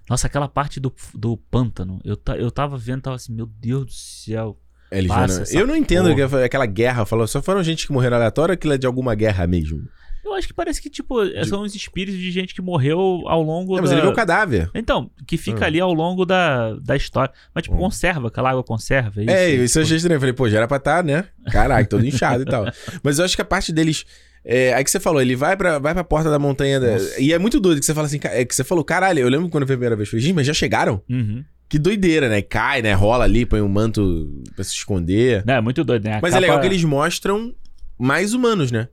Nossa, 0.08 0.26
aquela 0.26 0.46
parte 0.48 0.78
do, 0.78 0.92
do 1.14 1.36
pântano, 1.36 2.00
eu, 2.04 2.16
ta, 2.16 2.36
eu 2.36 2.50
tava 2.50 2.76
vendo, 2.76 3.00
tava 3.02 3.16
assim, 3.16 3.32
meu 3.32 3.46
Deus 3.46 3.86
do 3.86 3.92
céu. 3.92 4.58
Eles 4.90 5.08
Passa 5.08 5.42
essa 5.42 5.56
eu 5.58 5.66
não 5.66 5.74
entendo 5.76 6.14
porra. 6.14 6.38
que 6.38 6.44
aquela 6.44 6.66
guerra, 6.66 7.04
falou, 7.04 7.26
só 7.26 7.42
foram 7.42 7.62
gente 7.62 7.86
que 7.86 7.92
morreram 7.92 8.16
aleatório 8.16 8.52
ou 8.52 8.54
aquilo 8.54 8.72
é 8.74 8.78
de 8.78 8.86
alguma 8.86 9.14
guerra 9.14 9.46
mesmo? 9.46 9.82
Eu 10.24 10.32
acho 10.32 10.46
que 10.48 10.54
parece 10.54 10.80
que, 10.80 10.88
tipo, 10.88 11.16
são 11.44 11.62
os 11.62 11.74
espíritos 11.74 12.18
de 12.18 12.30
gente 12.30 12.54
que 12.54 12.62
morreu 12.62 12.98
ao 13.26 13.42
longo 13.42 13.76
É, 13.76 13.80
mas 13.82 13.90
da... 13.90 13.96
ele 13.96 14.02
vê 14.06 14.08
o 14.10 14.14
cadáver. 14.14 14.70
Então, 14.74 15.10
que 15.26 15.36
fica 15.36 15.60
Hum. 15.60 15.64
ali 15.64 15.80
ao 15.80 15.92
longo 15.92 16.24
da, 16.24 16.74
da 16.76 16.96
história. 16.96 17.30
Mas, 17.54 17.64
tipo, 17.64 17.76
Hum. 17.76 17.80
conserva, 17.80 18.28
aquela 18.28 18.50
água 18.50 18.64
conserva. 18.64 19.22
É, 19.22 19.26
É, 19.30 19.50
isso, 19.50 19.64
isso 19.64 19.78
eu 19.78 19.82
achei 19.82 19.96
estranho. 19.98 20.16
Eu 20.16 20.20
falei, 20.20 20.32
pô, 20.32 20.48
já 20.48 20.56
era 20.58 20.66
pra 20.68 20.78
estar, 20.78 21.04
né? 21.04 21.26
Caraca, 21.52 21.86
todo 21.86 22.06
inchado 22.06 22.42
e 22.42 22.46
tal. 22.46 22.64
Mas 23.04 23.18
eu 23.18 23.24
acho 23.26 23.36
que 23.36 23.42
a 23.42 23.44
parte 23.44 23.70
deles. 23.70 24.06
É, 24.46 24.72
aí 24.74 24.82
que 24.84 24.90
você 24.90 24.98
falou, 25.00 25.20
ele 25.20 25.36
vai 25.36 25.56
pra, 25.58 25.78
vai 25.78 25.92
pra 25.92 26.02
porta 26.04 26.30
da 26.30 26.38
montanha. 26.38 26.80
da-. 26.80 26.96
E 27.18 27.32
é 27.32 27.38
muito 27.38 27.60
doido 27.60 27.78
que 27.80 27.84
você 27.86 27.92
fala 27.94 28.06
assim, 28.06 28.18
é 28.24 28.44
que 28.46 28.54
você 28.54 28.64
falou, 28.64 28.82
caralho, 28.82 29.20
eu 29.20 29.28
lembro 29.28 29.48
quando 29.50 29.66
foi 29.66 29.74
a 29.74 29.76
primeira 29.76 29.94
vez, 29.96 30.08
falei, 30.08 30.32
mas 30.32 30.46
já 30.46 30.54
chegaram? 30.54 31.02
Uhum. 31.08 31.44
Que 31.74 31.78
doideira, 31.80 32.28
né? 32.28 32.40
Cai, 32.40 32.80
né? 32.82 32.92
Rola 32.94 33.24
ali, 33.24 33.44
põe 33.44 33.60
um 33.60 33.66
manto 33.68 34.40
pra 34.54 34.62
se 34.62 34.70
esconder. 34.72 35.42
Não, 35.44 35.54
é 35.54 35.60
muito 35.60 35.82
doido, 35.82 36.04
né? 36.04 36.18
A 36.18 36.20
mas 36.22 36.32
é 36.32 36.36
capa- 36.36 36.40
legal 36.40 36.60
que 36.60 36.66
eles 36.68 36.84
mostram 36.84 37.52
mais 37.98 38.32
humanos, 38.32 38.70
né? 38.70 38.88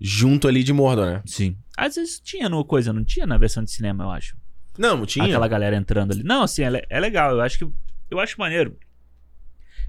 Junto 0.00 0.48
ali 0.48 0.64
de 0.64 0.72
Mordor, 0.72 1.04
né? 1.04 1.22
Sim. 1.26 1.58
Às 1.76 1.96
vezes 1.96 2.18
tinha 2.18 2.48
no 2.48 2.64
coisa, 2.64 2.90
não 2.90 3.04
tinha 3.04 3.26
na 3.26 3.36
versão 3.36 3.62
de 3.62 3.70
cinema, 3.70 4.04
eu 4.04 4.10
acho. 4.10 4.34
Não, 4.78 5.04
tinha. 5.04 5.26
Aquela 5.26 5.46
galera 5.46 5.76
entrando 5.76 6.12
ali. 6.12 6.22
Não, 6.22 6.44
assim, 6.44 6.62
é, 6.62 6.86
é 6.88 6.98
legal. 6.98 7.32
Eu 7.32 7.42
acho 7.42 7.58
que. 7.58 7.68
Eu 8.10 8.18
acho 8.18 8.40
maneiro. 8.40 8.78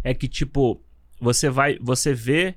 É 0.03 0.13
que, 0.13 0.27
tipo, 0.27 0.83
você 1.21 1.49
vai. 1.49 1.77
Você 1.79 2.13
vê 2.13 2.55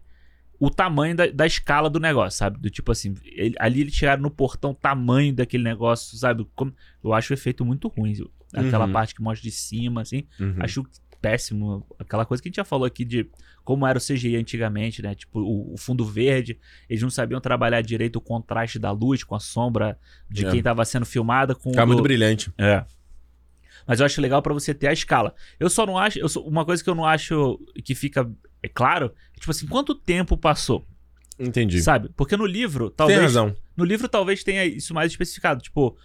o 0.59 0.69
tamanho 0.69 1.15
da, 1.15 1.29
da 1.29 1.47
escala 1.47 1.89
do 1.89 2.01
negócio, 2.01 2.37
sabe? 2.39 2.59
Do 2.59 2.69
tipo 2.71 2.91
assim, 2.91 3.15
ele- 3.25 3.55
ali 3.61 3.83
eles 3.83 3.95
chegaram 3.95 4.21
no 4.21 4.33
portão, 4.33 4.73
o 4.73 4.75
tamanho 4.75 5.33
daquele 5.33 5.63
negócio, 5.63 6.19
sabe? 6.19 6.45
Como, 6.57 6.75
eu 7.05 7.13
acho 7.15 7.33
o 7.33 7.35
efeito 7.35 7.65
muito 7.65 7.87
ruim. 7.87 8.17
Aquela 8.55 8.87
Uhum. 8.87 8.93
parte 8.93 9.15
que 9.15 9.23
mostra 9.23 9.43
de 9.49 9.55
cima, 9.55 10.03
assim. 10.03 10.25
Uhum. 10.39 10.57
Acho 10.61 10.85
péssimo. 11.21 11.87
Aquela 11.99 12.25
coisa 12.25 12.43
que 12.43 12.49
a 12.49 12.51
gente 12.51 12.57
já 12.57 12.65
falou 12.65 12.87
aqui 12.87 13.05
de 13.05 13.29
como 13.65 13.87
era 13.87 13.99
o 13.99 14.01
CGI 14.01 14.37
antigamente, 14.37 15.03
né? 15.03 15.15
Tipo, 15.15 15.41
o, 15.41 15.75
o 15.75 15.77
fundo 15.77 16.05
verde. 16.05 16.59
Eles 16.89 17.03
não 17.03 17.11
sabiam 17.11 17.41
trabalhar 17.41 17.81
direito 17.83 18.17
o 18.17 18.21
contraste 18.21 18.79
da 18.79 18.91
luz 18.91 19.23
com 19.23 19.35
a 19.35 19.41
sombra 19.41 19.99
de 20.29 20.47
É. 20.47 20.51
quem 20.51 20.63
tava 20.63 20.85
sendo 20.85 21.05
filmada 21.07 21.55
com 21.55 21.71
Fica 21.71 21.85
o 21.85 21.87
muito 21.87 21.99
do- 21.99 22.03
brilhante. 22.03 22.53
É. 22.59 22.85
Mas 23.87 24.01
eu 24.01 24.07
acho 24.07 24.21
legal 24.21 24.43
pra 24.43 24.53
você 24.55 24.75
ter 24.75 24.87
a 24.89 24.93
escala. 24.93 25.35
Eu 25.59 25.69
só 25.71 25.87
não 25.87 25.97
acho. 25.99 26.19
Eu 26.19 26.29
sou- 26.29 26.47
uma 26.47 26.65
coisa 26.65 26.83
que 26.83 26.89
eu 26.91 26.95
não 26.95 27.05
acho 27.05 27.59
que 27.85 27.95
fica 27.95 28.31
é 28.63 28.69
claro, 28.69 29.13
é, 29.37 29.39
tipo 29.41 29.51
assim, 29.51 29.67
quanto 29.67 29.95
tempo 29.95 30.37
passou, 30.37 30.87
Entendi. 31.39 31.81
sabe? 31.81 32.11
Porque 32.15 32.37
no 32.37 32.45
livro, 32.47 32.89
Tem 32.91 32.97
talvez. 32.97 33.21
razão. 33.21 33.57
No 33.77 33.85
livro 33.85 34.07
talvez 34.09 34.45
tenha 34.45 34.65
isso 34.67 34.93
mais 34.95 35.11
especificado. 35.13 35.63
Tipo, 35.63 35.97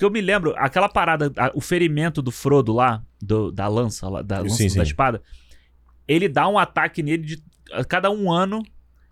porque 0.00 0.04
eu 0.06 0.10
me 0.10 0.22
lembro, 0.22 0.54
aquela 0.56 0.88
parada, 0.88 1.30
a- 1.36 1.50
o 1.54 1.60
ferimento 1.60 2.22
do 2.22 2.30
Frodo 2.30 2.72
lá, 2.72 3.04
do- 3.20 3.52
da 3.52 3.68
lança, 3.68 4.08
lá, 4.08 4.22
da 4.22 4.38
lança 4.40 4.56
Sim, 4.56 4.64
da 4.68 4.70
sim. 4.70 4.80
espada, 4.80 5.20
ele 6.08 6.26
dá 6.26 6.48
um 6.48 6.58
ataque 6.58 7.02
nele 7.02 7.22
de. 7.22 7.42
A 7.70 7.84
cada 7.84 8.10
um 8.10 8.32
ano, 8.32 8.62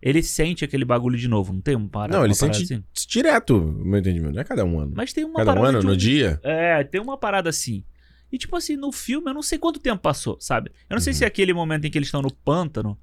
ele 0.01 0.23
sente 0.23 0.65
aquele 0.65 0.87
bagulho 0.87 1.19
de 1.19 1.29
novo. 1.29 1.53
Não 1.53 1.61
tem 1.61 1.77
uma 1.77 1.89
parada, 1.91 2.17
Não, 2.17 2.25
ele 2.25 2.35
sente 2.35 2.63
assim? 2.63 2.83
direto, 3.07 3.61
no 3.61 3.85
meu 3.85 4.01
entendimento. 4.01 4.33
Não 4.35 4.41
é 4.41 4.45
cada 4.45 4.65
um 4.65 4.81
ano. 4.81 4.93
Mas 4.97 5.13
tem 5.13 5.25
uma 5.25 5.37
cada 5.37 5.51
um 5.53 5.55
parada. 5.57 5.69
ano, 5.69 5.81
de 5.81 5.87
no 5.87 5.93
um- 5.93 5.97
dia? 5.97 6.41
É, 6.43 6.83
tem 6.83 7.01
uma 7.03 7.19
parada 7.19 7.51
assim. 7.51 7.85
E 8.33 8.39
tipo 8.39 8.57
assim, 8.57 8.75
no 8.75 8.91
filme 8.91 9.29
eu 9.31 9.35
não 9.35 9.43
sei 9.43 9.59
quanto 9.59 9.79
tempo 9.79 10.01
passou, 10.01 10.39
sabe? 10.41 10.71
Eu 10.89 10.95
não 10.95 11.01
sei 11.03 11.13
Uhum. 11.13 11.19
se 11.19 11.25
aquele 11.27 11.53
momento 11.53 11.85
em 11.85 11.91
que 11.91 11.99
eles 11.99 12.09
estão 12.09 12.23
no 12.23 12.33
pântano 12.33 12.99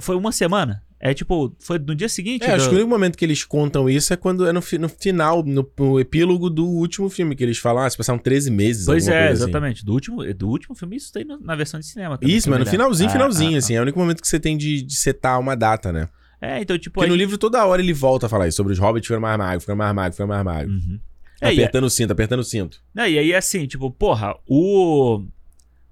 foi 0.00 0.16
uma 0.16 0.32
semana. 0.32 0.82
É 0.98 1.12
tipo, 1.12 1.54
foi 1.58 1.78
no 1.78 1.94
dia 1.94 2.08
seguinte. 2.08 2.44
É, 2.44 2.52
acho 2.54 2.64
do- 2.64 2.68
que 2.70 2.74
o 2.74 2.78
único 2.78 2.88
momento 2.90 3.18
que 3.18 3.24
eles 3.24 3.44
contam 3.44 3.88
isso 3.88 4.12
é 4.12 4.16
quando 4.16 4.46
é 4.46 4.52
no, 4.52 4.60
no 4.80 4.88
final, 4.88 5.42
no, 5.42 5.70
no 5.78 6.00
epílogo 6.00 6.48
do 6.48 6.66
último 6.66 7.10
filme, 7.10 7.36
que 7.36 7.44
eles 7.44 7.58
falam, 7.58 7.82
ah, 7.84 7.90
se 7.90 7.96
passaram 7.98 8.18
13 8.18 8.50
meses. 8.50 8.86
Pois 8.86 9.06
é, 9.06 9.24
assim. 9.28 9.32
exatamente. 9.42 9.84
Do 9.84 9.92
último, 9.92 10.34
do 10.34 10.48
último 10.48 10.74
filme, 10.74 10.96
isso 10.96 11.12
tem 11.12 11.24
no- 11.24 11.38
na 11.38 11.54
versão 11.54 11.78
de 11.78 11.84
cinema 11.86 12.16
também. 12.16 12.34
Isso, 12.34 12.48
eu 12.48 12.50
mas 12.52 12.60
no 12.60 12.66
finalzinho, 12.66 13.08
Ah, 13.10 13.12
finalzinho, 13.12 13.54
ah, 13.56 13.58
assim. 13.58 13.74
É 13.74 13.78
o 13.78 13.82
único 13.82 13.98
momento 13.98 14.22
que 14.22 14.28
você 14.28 14.40
tem 14.40 14.56
de, 14.56 14.80
de 14.82 14.96
setar 14.96 15.38
uma 15.38 15.54
data, 15.54 15.92
né? 15.92 16.08
ah. 16.40 16.46
É, 16.46 16.60
então, 16.62 16.78
tipo. 16.78 16.94
Porque 16.94 17.04
aí- 17.04 17.10
no 17.10 17.16
livro 17.16 17.36
toda 17.36 17.64
hora 17.64 17.80
ele 17.82 17.92
volta 17.92 18.26
a 18.26 18.28
falar 18.28 18.48
isso, 18.48 18.56
sobre 18.56 18.72
os 18.72 18.78
hobbits 18.78 19.06
ficando 19.06 19.20
mais 19.22 19.36
magos, 19.38 19.64
ficando 19.64 19.78
mais 19.78 19.94
magos, 19.94 20.16
ficando 20.16 20.28
mais 20.28 20.44
magos. 20.44 20.72
Uhum. 20.74 21.00
É, 21.42 21.52
e, 21.52 21.58
apertando 21.58 21.84
o 21.84 21.90
cinto, 21.90 22.10
apertando 22.12 22.40
o 22.40 22.44
cinto. 22.44 22.80
né, 22.94 23.10
e 23.10 23.18
aí, 23.18 23.34
assim, 23.34 23.66
tipo, 23.66 23.90
porra, 23.90 24.34
o. 24.48 25.22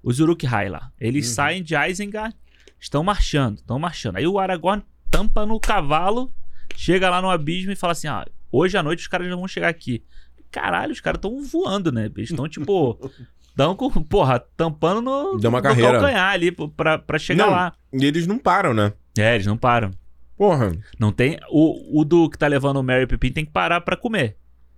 Os 0.01 0.19
Uruk-hai 0.19 0.69
lá, 0.69 0.91
eles 0.99 1.27
Uhum. 1.29 1.33
saem 1.33 1.63
de 1.63 1.75
Isengard, 1.75 2.35
estão 2.79 3.03
marchando, 3.03 3.57
estão 3.57 3.77
marchando. 3.79 4.17
Aí 4.17 4.27
o 4.27 4.37
Aragorn 4.39 4.83
tampa 5.17 5.45
no 5.45 5.59
cavalo, 5.59 6.31
chega 6.75 7.09
lá 7.09 7.21
no 7.21 7.29
abismo 7.29 7.71
e 7.71 7.75
fala 7.75 7.91
assim: 7.93 8.07
ah, 8.07 8.25
hoje 8.51 8.77
à 8.77 8.83
noite 8.83 8.99
os 8.99 9.07
caras 9.07 9.27
já 9.27 9.35
vão 9.35 9.47
chegar 9.47 9.69
aqui. 9.69 10.03
Caralho, 10.51 10.91
os 10.91 11.01
caras 11.01 11.17
estão 11.17 11.43
voando, 11.43 11.91
né? 11.91 12.09
Eles 12.15 12.29
estão, 12.29 12.47
tipo. 12.47 12.99
Tão 13.55 13.73
com, 13.73 13.89
porra, 14.03 14.37
tampando 14.57 14.99
no, 15.01 15.37
Deu 15.37 15.49
uma 15.49 15.59
no 15.59 15.63
carreira. 15.63 15.93
calcanhar 15.93 16.33
ali 16.33 16.51
pra, 16.51 16.97
pra 16.99 17.17
chegar 17.17 17.45
Não. 17.45 17.53
lá. 17.53 17.73
E 17.93 18.03
eles 18.03 18.27
não 18.27 18.37
param, 18.37 18.73
né? 18.73 18.91
É, 19.17 19.33
eles 19.33 19.47
não 19.47 19.55
param. 19.55 19.91
Porra. 20.37 20.73
Não 20.99 21.09
tem. 21.13 21.39
O, 21.49 22.01
o 22.01 22.03
do 22.03 22.29
que 22.29 22.37
tá 22.37 22.47
levando 22.47 22.75
o 22.81 22.83
Mary 22.83 23.07
Pippin 23.07 23.31
tem 23.31 23.45
que 23.45 23.51
parar 23.53 23.79
pra 23.79 23.95
comer. 23.95 24.35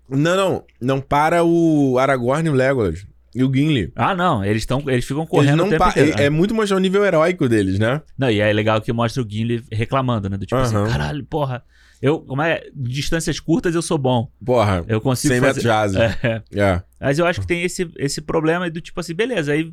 Não, 0.07 0.35
não. 0.35 0.63
Não 0.79 1.01
para 1.01 1.43
o 1.43 1.97
Aragorn 1.97 2.47
e 2.47 2.51
o 2.51 2.53
Legolas. 2.53 3.03
E 3.39 3.43
o 3.43 3.53
Gimli. 3.53 3.91
Ah, 3.95 4.15
não. 4.15 4.43
Eles, 4.43 4.65
tão, 4.65 4.83
eles 4.87 5.05
ficam 5.05 5.21
Eles 5.21 5.29
correndo 5.29 5.57
não 5.57 5.67
o 5.67 5.69
tempo 5.69 5.83
pa- 5.83 5.89
inteiro. 5.91 6.19
é, 6.19 6.23
é 6.25 6.29
muito 6.29 6.55
mostrar 6.55 6.75
o 6.77 6.79
nível 6.79 7.05
heróico 7.05 7.47
deles, 7.47 7.77
né? 7.77 8.01
Não, 8.17 8.29
e 8.31 8.39
é 8.39 8.51
legal 8.51 8.81
que 8.81 8.91
mostra 8.91 9.21
o 9.21 9.29
Gimli 9.29 9.63
reclamando, 9.71 10.29
né? 10.29 10.37
Do 10.37 10.45
tipo 10.45 10.59
Aham. 10.59 10.83
assim, 10.83 10.91
caralho, 10.91 11.23
porra. 11.25 11.63
Eu, 12.01 12.19
como 12.19 12.41
é? 12.41 12.63
Distâncias 12.75 13.39
curtas 13.39 13.73
eu 13.75 13.81
sou 13.81 13.97
bom. 13.97 14.31
Porra. 14.43 14.83
Eu 14.87 14.99
consigo 15.01 15.33
100 15.33 15.41
metros 15.41 15.63
fazer... 15.63 15.67
de 15.67 16.05
asa. 16.05 16.17
É. 16.23 16.43
É. 16.59 16.83
Mas 16.99 17.17
eu 17.19 17.25
acho 17.25 17.41
que 17.41 17.47
tem 17.47 17.63
esse, 17.63 17.89
esse 17.97 18.21
problema 18.21 18.69
do 18.69 18.79
tipo 18.81 18.99
assim, 18.99 19.13
beleza, 19.15 19.51
aí 19.53 19.71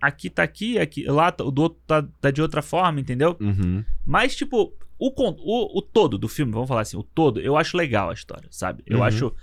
aqui 0.00 0.28
tá 0.30 0.42
aqui, 0.42 0.78
aqui 0.78 1.04
lá 1.04 1.30
tá- 1.32 1.44
o 1.44 1.50
do 1.50 1.62
outro 1.62 1.78
tá, 1.86 2.04
tá 2.20 2.30
de 2.30 2.40
outra 2.42 2.60
forma, 2.62 3.00
entendeu? 3.00 3.36
Uhum. 3.40 3.82
Mas, 4.06 4.34
tipo, 4.36 4.72
o, 4.98 5.08
o, 5.10 5.78
o 5.78 5.82
todo 5.82 6.16
do 6.16 6.28
filme, 6.28 6.52
vamos 6.52 6.68
falar 6.68 6.80
assim, 6.82 6.96
o 6.96 7.02
todo, 7.02 7.40
eu 7.40 7.56
acho 7.56 7.76
legal 7.76 8.08
a 8.10 8.14
história, 8.14 8.48
sabe? 8.50 8.82
Eu 8.86 8.98
Uhum. 8.98 9.04
acho, 9.04 9.34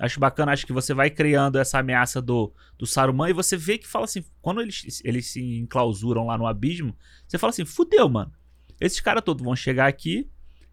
acho 0.00 0.18
bacana, 0.18 0.52
acho 0.52 0.66
que 0.66 0.72
você 0.72 0.94
vai 0.94 1.10
criando 1.10 1.58
essa 1.58 1.78
ameaça 1.78 2.20
do, 2.20 2.52
do 2.78 2.86
Saruman 2.86 3.28
e 3.28 3.32
você 3.32 3.56
vê 3.56 3.78
que 3.78 3.86
fala 3.86 4.06
assim, 4.06 4.24
quando 4.40 4.60
eles, 4.62 5.00
eles 5.04 5.26
se 5.30 5.40
enclausuram 5.58 6.26
lá 6.26 6.36
no 6.38 6.46
abismo, 6.46 6.96
você 7.28 7.38
fala 7.38 7.50
assim, 7.50 7.64
fudeu, 7.64 8.08
mano. 8.08 8.32
Esses 8.80 9.00
caras 9.00 9.22
todos 9.22 9.44
vão 9.44 9.54
chegar 9.54 9.86
aqui 9.86 10.28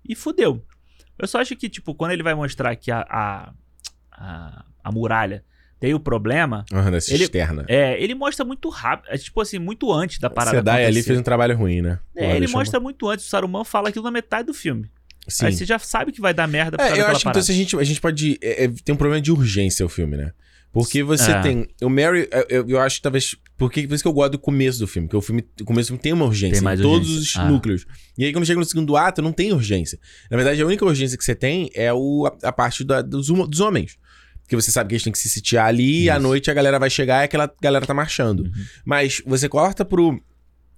e 0.08 0.16
fudeu. 0.16 0.66
Eu 1.20 1.28
só 1.28 1.40
acho 1.42 1.56
que, 1.56 1.68
tipo, 1.68 1.94
quando 1.94 2.12
ele 2.12 2.24
vai 2.24 2.34
mostrar 2.34 2.76
que 2.76 2.90
a, 2.90 3.06
a, 3.10 3.54
a, 4.12 4.66
a 4.84 4.92
muralha 4.92 5.44
tem 5.80 5.94
o 5.94 6.00
problema, 6.00 6.66
dessa 6.92 7.14
Ele- 7.14 7.24
externa. 7.26 7.66
é, 7.68 8.02
ele 8.02 8.16
mostra 8.16 8.44
muito 8.46 8.70
rápido, 8.70 9.12
é, 9.12 9.18
tipo 9.18 9.40
assim, 9.42 9.60
muito 9.60 9.92
antes 9.92 10.20
da 10.20 10.30
parada 10.30 10.58
Sedai 10.58 10.86
ali 10.86 11.04
fez 11.04 11.20
um 11.20 11.24
trabalho 11.24 11.56
ruim, 11.56 11.82
né? 11.82 12.00
É, 12.16 12.36
ele 12.36 12.48
mostra 12.48 12.80
muito 12.80 13.08
antes. 13.08 13.26
O 13.26 13.30
Saruman 13.30 13.64
fala 13.64 13.90
aquilo 13.90 14.06
na 14.06 14.12
metade 14.12 14.48
do 14.48 14.54
filme. 14.54 14.90
Sim. 15.28 15.46
Aí 15.48 15.54
você 15.54 15.66
já 15.66 15.78
sabe 15.80 16.12
que 16.12 16.22
vai 16.22 16.34
dar 16.34 16.48
merda 16.48 16.78
por 16.78 16.84
É, 16.86 17.00
eu 17.02 17.08
acho 17.08 17.22
que 17.24 17.30
então, 17.30 17.42
se 17.42 17.52
a 17.52 17.56
gente, 17.56 17.76
a 17.76 17.84
gente 17.84 18.00
pode. 18.02 18.38
é, 18.42 18.64
é, 18.66 18.68
tem 18.84 18.94
um 18.94 18.98
problema 18.98 19.22
de 19.22 19.32
urgência 19.32 19.86
o 19.86 19.90
filme, 19.90 20.16
né? 20.18 20.32
Porque 20.72 21.02
você 21.02 21.32
É. 21.32 21.42
tem. 21.42 21.68
O 21.82 21.90
Mary, 21.90 22.28
eu, 22.32 22.46
eu- 22.50 22.70
eu 22.70 22.80
acho 22.80 22.98
que 22.98 23.02
talvez. 23.02 23.36
Porque, 23.58 23.88
por 23.88 23.96
isso 23.96 24.04
que 24.04 24.08
eu 24.08 24.14
gosto 24.14 24.34
do 24.34 24.40
começo 24.40 24.78
do 24.80 24.86
filme. 24.88 25.08
Porque 25.08 25.18
o 25.18 25.22
filme, 25.22 25.44
o 25.62 25.66
começo 25.66 25.88
do 25.88 25.90
filme 25.92 26.02
tem 26.02 26.14
uma 26.14 26.26
urgência 26.26 26.62
Tem 26.62 26.74
em 26.74 26.82
todos 26.82 27.10
urgência. 27.10 27.42
os 27.42 27.46
Ah. 27.48 27.50
núcleos. 27.50 27.86
E 28.18 28.26
aí, 28.26 28.32
quando 28.32 28.46
chega 28.46 28.60
no 28.60 28.66
segundo 28.66 28.96
ato, 28.96 29.22
não 29.22 29.32
tem 29.32 29.52
urgência. 29.54 29.98
Na 30.30 30.38
verdade, 30.38 30.62
a 30.62 30.66
única 30.66 30.86
urgência 30.86 31.18
que 31.18 31.24
você 31.24 31.34
tem 31.34 31.70
é 31.74 31.92
o, 31.92 32.28
a, 32.28 32.48
a 32.50 32.52
parte 32.52 32.84
da- 32.84 33.02
dos, 33.02 33.28
dos 33.28 33.60
homens. 33.60 33.98
Porque 34.44 34.56
você 34.56 34.70
sabe 34.72 34.90
que 34.90 34.96
eles 34.96 35.04
têm 35.04 35.12
que 35.12 35.20
se 35.20 35.30
sitiar 35.30 35.66
ali 35.66 36.04
e 36.04 36.10
à 36.10 36.14
Isso. 36.14 36.24
noite 36.24 36.52
a 36.52 36.54
galera 36.54 36.78
vai 36.80 36.90
chegar 36.90 37.22
e 37.22 37.26
aquela 37.26 37.52
galera 37.62 37.86
tá 37.86 37.94
marchando. 37.94 38.42
Uhum. 38.44 38.52
Mas 38.86 39.22
você 39.26 39.50
corta 39.50 39.84
pro 39.84 40.22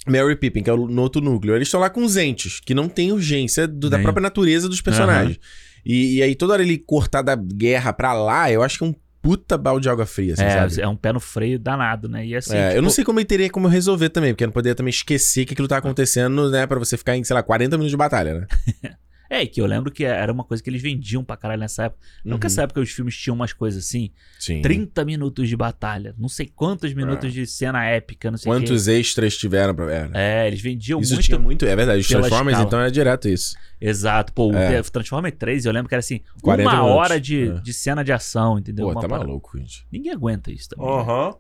Mary 0.08 0.36
Pippin, 0.36 0.64
que 0.64 0.70
é 0.70 0.74
o 0.74 0.88
no 0.88 1.02
outro 1.02 1.22
núcleo. 1.22 1.56
Eles 1.56 1.68
estão 1.68 1.80
lá 1.80 1.90
com 1.90 2.04
os 2.04 2.16
entes, 2.18 2.60
que 2.60 2.74
não 2.74 2.88
tem 2.90 3.12
urgência 3.12 3.68
do- 3.68 3.90
da 3.90 3.98
Nem. 3.98 4.04
própria 4.04 4.22
natureza 4.24 4.68
dos 4.70 4.82
personagens. 4.82 5.40
E, 5.86 6.18
e 6.18 6.24
aí 6.24 6.36
toda 6.36 6.54
hora 6.54 6.62
ele 6.64 6.78
cortar 6.78 7.22
da 7.22 7.36
guerra 7.36 7.92
pra 7.94 8.14
lá, 8.14 8.52
eu 8.52 8.62
acho 8.64 8.78
que 8.78 8.84
é 8.84 8.88
um 8.88 8.96
puta 9.22 9.58
balde 9.58 9.84
de 9.84 9.90
água 9.90 10.06
fria, 10.06 10.34
assim, 10.34 10.44
É, 10.44 10.50
sabe? 10.70 10.82
é 10.82 10.88
um 10.88 10.96
pé 10.96 11.12
no 11.12 11.20
freio 11.20 11.60
danado, 11.60 12.08
né? 12.08 12.26
E 12.26 12.36
assim. 12.36 12.56
É, 12.56 12.68
eu 12.68 12.70
tipo, 12.72 12.82
não 12.84 12.90
sei 12.90 13.04
como 13.04 13.20
ele 13.20 13.26
teria 13.26 13.50
como 13.50 13.68
resolver 13.68 14.10
também, 14.10 14.34
porque 14.34 14.44
eu 14.46 14.48
não 14.48 14.54
poderia 14.54 14.76
também 14.76 14.90
esquecer 14.90 15.46
que 15.46 15.54
aquilo 15.54 15.68
tá 15.68 15.78
acontecendo, 15.78 16.50
né, 16.50 16.66
pra 16.66 16.80
você 16.80 16.96
ficar 16.98 17.18
em, 17.18 17.24
sei 17.24 17.34
lá, 17.34 17.44
40 17.44 17.76
minutos 17.78 17.92
de 17.92 17.98
batalha, 17.98 18.34
né? 18.42 18.48
É, 19.30 19.46
que 19.46 19.62
eu 19.62 19.66
lembro 19.68 19.92
que 19.92 20.04
era 20.04 20.32
uma 20.34 20.44
coisa 20.44 20.64
que 20.64 20.70
eles 20.70 20.82
vendiam 20.82 21.24
pra 21.24 21.38
caralho 21.38 21.60
nessa 21.60 21.84
época. 21.84 22.02
Não 22.26 22.34
Uhum. 22.34 22.40
que 22.40 22.46
nessa 22.46 22.64
época 22.64 22.82
os 22.82 22.90
filmes 22.90 23.16
tinham 23.16 23.36
umas 23.36 23.54
coisas 23.54 23.86
assim. 23.86 24.10
Sim. 24.40 24.62
30 24.62 25.06
minutos 25.06 25.48
de 25.48 25.56
batalha. 25.56 26.16
Não 26.18 26.28
sei 26.28 26.48
quantos 26.48 26.94
minutos 26.94 27.32
de 27.32 27.46
cena 27.46 27.86
épica, 27.86 28.32
não 28.32 28.38
sei. 28.40 28.52
Quantos 28.52 28.88
extras 28.88 29.38
tiveram 29.38 29.76
pra. 29.76 29.86
É, 29.94 30.10
É, 30.14 30.48
eles 30.48 30.60
vendiam 30.62 31.00
isso 31.00 31.14
muito. 31.14 31.26
tinha 31.26 31.38
muito. 31.38 31.66
É 31.66 31.76
verdade, 31.76 32.02
os 32.02 32.08
Transformers, 32.08 32.54
escala. 32.58 32.68
então 32.68 32.80
era 32.80 32.90
direto 32.92 33.30
isso. 33.30 33.56
Exato. 33.80 34.34
Pô, 34.34 34.52
É. 34.54 34.80
o 34.80 34.84
Transformer 34.92 35.32
3, 35.36 35.66
eu 35.66 35.72
lembro 35.72 35.88
que 35.88 35.94
era 35.96 36.00
assim, 36.00 36.22
40 36.42 36.68
uma 36.70 36.76
minutos. 36.82 36.98
hora 36.98 37.20
de, 37.22 37.50
É. 37.50 37.54
de 37.62 37.74
cena 37.74 38.04
de 38.04 38.12
ação, 38.12 38.58
entendeu? 38.58 38.88
Pô, 38.88 38.92
Uma 38.94 39.02
tá 39.02 39.08
parada- 39.08 39.28
maluco, 39.28 39.58
gente. 39.60 39.86
Ninguém 39.92 40.12
aguenta 40.12 40.52
isso 40.52 40.70
também. 40.70 40.88
né? 40.88 40.92
Aham. 41.02 41.36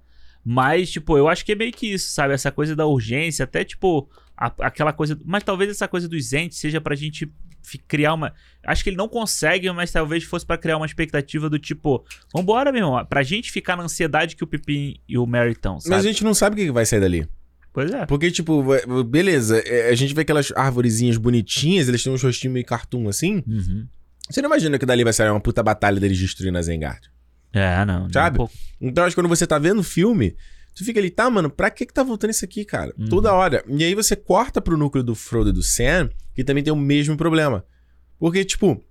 Mas, 0.46 0.90
tipo, 0.90 1.18
eu 1.18 1.28
acho 1.28 1.44
que 1.46 1.52
é 1.52 1.56
meio 1.56 1.72
que 1.72 1.88
isso, 1.88 2.10
sabe? 2.14 2.34
Essa 2.34 2.52
coisa 2.52 2.76
da 2.76 2.86
urgência, 2.86 3.44
até, 3.44 3.64
tipo, 3.66 4.10
a- 4.38 4.54
aquela 4.60 4.94
coisa. 4.94 5.20
Mas 5.26 5.44
talvez 5.44 5.70
essa 5.70 5.88
coisa 5.88 6.08
dos 6.08 6.32
entes 6.34 6.58
seja 6.58 6.80
pra 6.80 6.96
gente 6.96 7.30
criar 7.88 8.14
uma. 8.14 8.34
Acho 8.66 8.84
que 8.84 8.90
ele 8.90 8.98
não 8.98 9.08
consegue, 9.08 9.72
mas 9.72 9.92
talvez 9.92 10.24
fosse 10.24 10.46
pra 10.46 10.58
criar 10.58 10.78
uma 10.78 10.86
expectativa 10.86 11.50
do 11.50 11.58
tipo, 11.60 12.06
vambora, 12.34 12.72
meu 12.72 12.86
irmão. 12.86 13.06
Pra 13.06 13.24
gente 13.24 13.52
ficar 13.52 13.76
na 13.76 13.84
ansiedade 13.84 14.36
que 14.36 14.44
o 14.44 14.48
Pipim 14.48 15.00
e 15.08 15.18
o 15.18 15.26
Mary 15.26 15.52
estão, 15.52 15.80
sabe? 15.80 15.96
Mas 15.96 16.06
a 16.06 16.08
gente 16.08 16.24
não 16.24 16.34
sabe 16.34 16.56
o 16.62 16.66
que 16.66 16.72
vai 16.72 16.86
sair 16.86 17.00
dali. 17.00 17.28
Pois 17.72 17.92
é. 17.92 18.06
Porque, 18.06 18.32
tipo, 18.32 18.64
vai- 18.64 18.82
beleza, 19.04 19.60
é, 19.60 19.90
a 19.90 19.96
gente 19.96 20.14
vê 20.14 20.22
aquelas 20.22 20.52
arvorezinhas 20.56 21.18
bonitinhas, 21.18 21.88
eles 21.88 22.04
têm 22.04 22.12
uns 22.12 22.24
rostinhos 22.24 22.54
meio 22.54 22.66
cartoon 22.66 23.08
assim. 23.08 23.44
Uhum. 23.48 23.88
Você 24.30 24.42
não 24.42 24.50
imagina 24.50 24.78
que 24.78 24.86
dali 24.86 25.04
vai 25.04 25.14
sair 25.14 25.30
uma 25.30 25.40
puta 25.40 25.62
batalha 25.64 26.00
deles 26.00 26.18
destruindo 26.20 26.58
a 26.58 26.62
Zengard. 26.62 27.02
É, 27.54 27.84
não. 27.86 28.08
Sabe? 28.12 28.42
um. 28.42 28.48
Então, 28.82 29.04
acho 29.04 29.16
que 29.16 29.22
quando 29.22 29.30
você 29.30 29.48
tá 29.48 29.58
vendo 29.58 29.80
o 29.80 29.84
filme, 29.84 30.36
tu 30.80 30.86
fica 30.86 30.98
ali, 30.98 31.10
tá, 31.10 31.30
mano, 31.30 31.50
pra 31.50 31.70
que 31.70 31.86
que 31.86 31.94
tá 31.94 32.04
voltando 32.04 32.32
isso 32.32 32.46
aqui, 32.46 32.64
cara? 32.64 32.96
Uhum. 32.98 33.10
Toda 33.10 33.34
hora. 33.34 33.62
E 33.68 33.84
aí 33.84 33.94
você 33.94 34.16
corta 34.16 34.62
pro 34.62 34.78
núcleo 34.78 35.04
do 35.04 35.14
Frodo 35.14 35.50
e 35.50 35.54
do 35.54 35.62
Sam, 35.62 36.10
que 36.34 36.42
também 36.42 36.64
tem 36.64 36.72
o 36.72 36.76
mesmo 36.76 37.18
problema. 37.18 37.66
Porque, 38.18 38.46
tipo, 38.46 38.82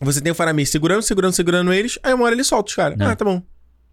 você 0.00 0.20
tem 0.20 0.30
o 0.30 0.34
Faramir 0.34 0.64
segurando, 0.68 1.02
segurando, 1.02 1.32
segurando 1.32 1.72
eles, 1.72 1.98
aí 2.04 2.14
uma 2.14 2.24
hora 2.24 2.36
ele 2.36 2.44
solta 2.44 2.68
os 2.68 2.76
caras. 2.76 3.00
É. 3.00 3.04
Ah, 3.04 3.16
tá 3.16 3.24
bom. 3.24 3.42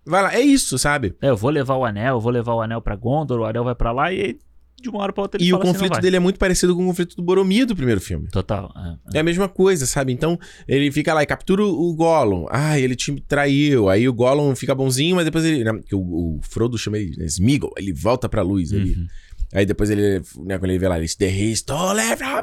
Vai 0.05 0.22
lá. 0.22 0.35
É 0.35 0.39
isso, 0.39 0.77
sabe? 0.77 1.15
É, 1.19 1.30
eu 1.30 1.35
vou 1.35 1.49
levar 1.49 1.76
o 1.76 1.84
anel, 1.84 2.18
eu 2.18 2.22
vou 2.22 2.31
levar 2.31 2.53
o 2.53 2.61
anel 2.61 2.80
pra 2.80 2.95
Gondor, 2.95 3.39
o 3.39 3.45
anel 3.45 3.63
vai 3.63 3.73
pra 3.73 3.91
lá 3.91 4.13
e 4.13 4.22
aí, 4.22 4.39
de 4.81 4.89
uma 4.89 4.99
hora 4.99 5.13
pra 5.13 5.21
outra 5.23 5.39
ele 5.39 5.47
E 5.47 5.53
o 5.53 5.57
fala 5.57 5.63
assim, 5.63 5.73
conflito 5.73 5.93
vai. 5.93 6.01
dele 6.01 6.15
é 6.17 6.19
muito 6.19 6.39
parecido 6.39 6.75
com 6.75 6.83
o 6.83 6.87
conflito 6.87 7.15
do 7.15 7.23
Boromir 7.23 7.65
do 7.65 7.75
primeiro 7.75 8.01
filme. 8.01 8.27
Total. 8.29 8.73
é, 8.75 9.15
é. 9.15 9.17
É 9.17 9.19
a 9.19 9.23
mesma 9.23 9.47
coisa, 9.47 9.85
sabe? 9.85 10.11
Então, 10.11 10.37
ele 10.67 10.91
fica 10.91 11.13
lá 11.13 11.23
e 11.23 11.25
captura 11.25 11.63
o 11.63 11.93
Gollum. 11.95 12.45
Ah, 12.49 12.79
ele 12.79 12.95
te 12.95 13.13
traiu. 13.27 13.87
Aí 13.89 14.07
o 14.09 14.13
Gollum 14.13 14.55
fica 14.55 14.73
bonzinho, 14.75 15.15
mas 15.15 15.25
depois 15.25 15.45
ele... 15.45 15.63
né, 15.63 15.79
que 15.85 15.95
o, 15.95 15.99
o 15.99 16.39
Frodo 16.41 16.77
chama 16.77 16.97
ele 16.97 17.15
né, 17.17 17.25
Smeagol. 17.25 17.71
Ele 17.77 17.93
volta 17.93 18.27
pra 18.27 18.41
luz. 18.41 18.71
Ele, 18.71 18.95
Uhum. 18.95 19.07
Aí 19.53 19.65
depois 19.65 19.89
ele... 19.89 20.21
Né, 20.45 20.57
quando 20.57 20.71
ele 20.71 20.79
vê 20.79 20.87
lá, 20.87 20.97
ele... 20.97 21.07
From 22.17 22.41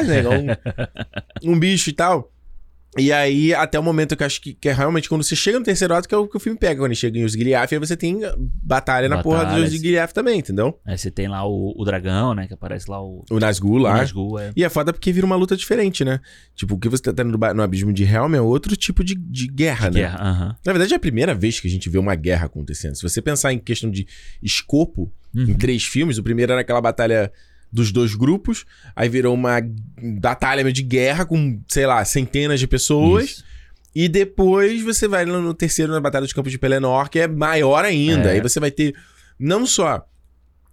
us", 0.00 0.06
né, 0.06 0.20
igual 0.20 0.34
um, 0.34 0.46
um 1.52 1.58
bicho 1.58 1.90
e 1.90 1.92
tal. 1.92 2.32
E 2.98 3.12
aí, 3.12 3.54
até 3.54 3.78
o 3.78 3.82
momento 3.82 4.16
que 4.16 4.22
eu 4.22 4.26
acho 4.26 4.40
que, 4.40 4.52
que 4.54 4.68
é 4.68 4.72
realmente 4.72 5.08
quando 5.08 5.22
você 5.22 5.36
chega 5.36 5.58
no 5.58 5.64
terceiro 5.64 5.94
ato, 5.94 6.08
que 6.08 6.14
é 6.14 6.18
o 6.18 6.26
que 6.26 6.36
o 6.36 6.40
filme 6.40 6.58
pega. 6.58 6.80
Quando 6.80 6.86
ele 6.86 6.94
chega 6.94 7.18
em 7.18 7.24
Osgiliath, 7.24 7.72
aí 7.72 7.78
você 7.78 7.96
tem 7.96 8.20
batalha 8.62 9.08
na 9.08 9.22
porra 9.22 9.40
de 9.40 9.44
Batalhas. 9.46 9.72
Osgiliath 9.72 10.12
também, 10.12 10.38
entendeu? 10.40 10.78
Aí 10.84 10.98
você 10.98 11.10
tem 11.10 11.28
lá 11.28 11.46
o, 11.46 11.74
o 11.76 11.84
dragão, 11.84 12.34
né? 12.34 12.46
Que 12.46 12.54
aparece 12.54 12.90
lá 12.90 13.02
o. 13.02 13.24
O 13.30 13.38
Nazgûl 13.38 13.74
o 13.74 13.78
lá. 13.78 13.96
Nazgûl, 13.98 14.38
é. 14.38 14.52
E 14.56 14.64
é 14.64 14.68
foda 14.68 14.92
porque 14.92 15.12
vira 15.12 15.24
uma 15.26 15.36
luta 15.36 15.56
diferente, 15.56 16.04
né? 16.04 16.20
Tipo, 16.54 16.74
o 16.74 16.78
que 16.78 16.88
você 16.88 17.02
tá 17.02 17.12
tendo 17.12 17.30
no, 17.36 17.54
no 17.54 17.62
abismo 17.62 17.92
de 17.92 18.04
Helm 18.04 18.34
é 18.34 18.40
outro 18.40 18.76
tipo 18.76 19.04
de, 19.04 19.14
de 19.14 19.46
guerra, 19.46 19.90
né? 19.90 20.00
Guerra, 20.00 20.18
aham. 20.20 20.56
Na 20.64 20.72
verdade, 20.72 20.92
é 20.92 20.96
a 20.96 21.00
primeira 21.00 21.34
vez 21.34 21.60
que 21.60 21.68
a 21.68 21.70
gente 21.70 21.88
vê 21.88 21.98
uma 21.98 22.14
guerra 22.14 22.46
acontecendo. 22.46 22.94
Se 22.96 23.02
você 23.02 23.22
pensar 23.22 23.52
em 23.52 23.58
questão 23.58 23.90
de 23.90 24.06
escopo, 24.42 25.12
em 25.34 25.40
Uhum. 25.50 25.54
três 25.58 25.84
filmes, 25.84 26.16
o 26.18 26.22
primeiro 26.22 26.52
era 26.52 26.62
aquela 26.62 26.80
batalha 26.80 27.30
dos 27.72 27.92
dois 27.92 28.14
grupos, 28.14 28.64
aí 28.96 29.08
virou 29.08 29.34
uma 29.34 29.60
batalha 30.20 30.70
de 30.72 30.82
guerra 30.82 31.24
com, 31.24 31.60
sei 31.68 31.86
lá, 31.86 32.04
centenas 32.04 32.58
de 32.60 32.66
pessoas. 32.66 33.24
Isso. 33.30 33.44
E 33.94 34.08
depois 34.08 34.82
você 34.82 35.08
vai 35.08 35.24
no 35.24 35.52
terceiro, 35.54 35.92
na 35.92 36.00
Batalha 36.00 36.24
dos 36.24 36.32
Campos 36.32 36.52
de 36.52 36.58
Pelennor, 36.58 37.08
que 37.10 37.18
é 37.18 37.26
maior 37.26 37.84
ainda. 37.84 38.28
É. 38.30 38.32
Aí 38.34 38.40
você 38.40 38.60
vai 38.60 38.70
ter 38.70 38.94
não 39.38 39.66
só 39.66 40.06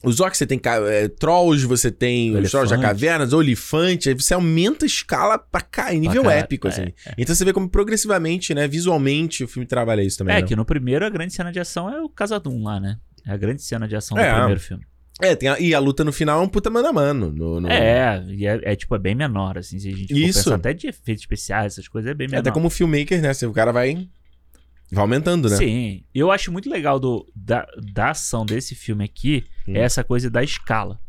os 0.03 0.19
orcs, 0.19 0.37
você 0.37 0.45
tem 0.45 0.61
é, 0.63 1.07
trolls, 1.07 1.65
você 1.65 1.89
tem 1.89 2.35
os 2.37 2.51
trolls 2.51 2.69
da 2.69 2.75
Elefante. 2.75 2.81
cavernas, 2.81 3.33
olifante, 3.33 4.09
aí 4.09 4.13
você 4.13 4.35
aumenta 4.35 4.85
a 4.85 4.87
escala 4.87 5.39
pra 5.39 5.61
cá, 5.61 5.91
em 5.93 5.99
nível 5.99 6.21
caralho, 6.23 6.39
épico, 6.41 6.67
é, 6.67 6.69
assim. 6.69 6.81
é. 6.83 7.13
Então 7.17 7.33
você 7.33 7.43
vê 7.43 7.51
como 7.51 7.67
progressivamente, 7.67 8.53
né, 8.53 8.67
visualmente, 8.67 9.43
o 9.43 9.47
filme 9.47 9.65
trabalha 9.65 10.03
isso 10.03 10.19
também. 10.19 10.35
É, 10.35 10.41
né? 10.41 10.47
que 10.47 10.55
no 10.55 10.63
primeiro 10.63 11.03
a 11.05 11.09
grande 11.09 11.33
cena 11.33 11.51
de 11.51 11.59
ação 11.59 11.89
é 11.89 11.99
o 12.01 12.07
Casadum 12.09 12.63
lá, 12.63 12.79
né? 12.79 12.97
É 13.25 13.31
a 13.31 13.37
grande 13.37 13.63
cena 13.63 13.87
de 13.87 13.95
ação 13.95 14.15
É. 14.17 14.29
do 14.29 14.35
primeiro 14.37 14.59
filme. 14.59 14.85
É, 15.21 15.33
tem 15.35 15.47
a- 15.49 15.59
e 15.59 15.73
a 15.73 15.79
luta 15.79 16.03
no 16.03 16.11
final 16.11 16.41
é 16.41 16.43
um 16.43 16.47
puta 16.49 16.69
mano 16.69 16.87
a 16.89 16.93
mano. 16.93 17.31
No, 17.31 17.61
no- 17.61 17.69
É, 17.69 18.23
e 18.27 18.45
é, 18.45 18.59
é, 18.63 18.75
tipo, 18.75 18.93
é 18.95 18.99
bem 18.99 19.15
menor, 19.15 19.57
assim, 19.57 19.79
se 19.79 19.87
a 19.89 19.95
gente 19.95 20.13
Isso. 20.13 20.39
pensar 20.43 20.55
até 20.55 20.73
de 20.73 20.87
efeitos 20.87 21.23
especiais, 21.23 21.73
essas 21.73 21.87
coisas, 21.87 22.11
é 22.11 22.13
bem 22.13 22.25
É 22.25 22.31
menor. 22.31 22.41
até 22.41 22.51
como 22.51 22.69
filmmaker, 22.69 23.21
né? 23.21 23.29
assim, 23.29 23.45
O 23.45 23.53
cara 23.53 23.71
vai, 23.71 24.07
vai 24.91 25.01
aumentando, 25.01 25.49
né? 25.49 25.55
Sim, 25.55 26.03
eu 26.13 26.31
acho 26.31 26.51
muito 26.51 26.69
legal 26.69 26.99
do, 26.99 27.25
da, 27.33 27.65
da 27.93 28.09
ação 28.11 28.45
desse 28.45 28.75
filme 28.75 29.03
aqui, 29.05 29.45
Hum. 29.67 29.73
é 29.75 29.79
essa 29.79 30.03
coisa 30.03 30.29
da 30.29 30.43
escala. 30.43 30.99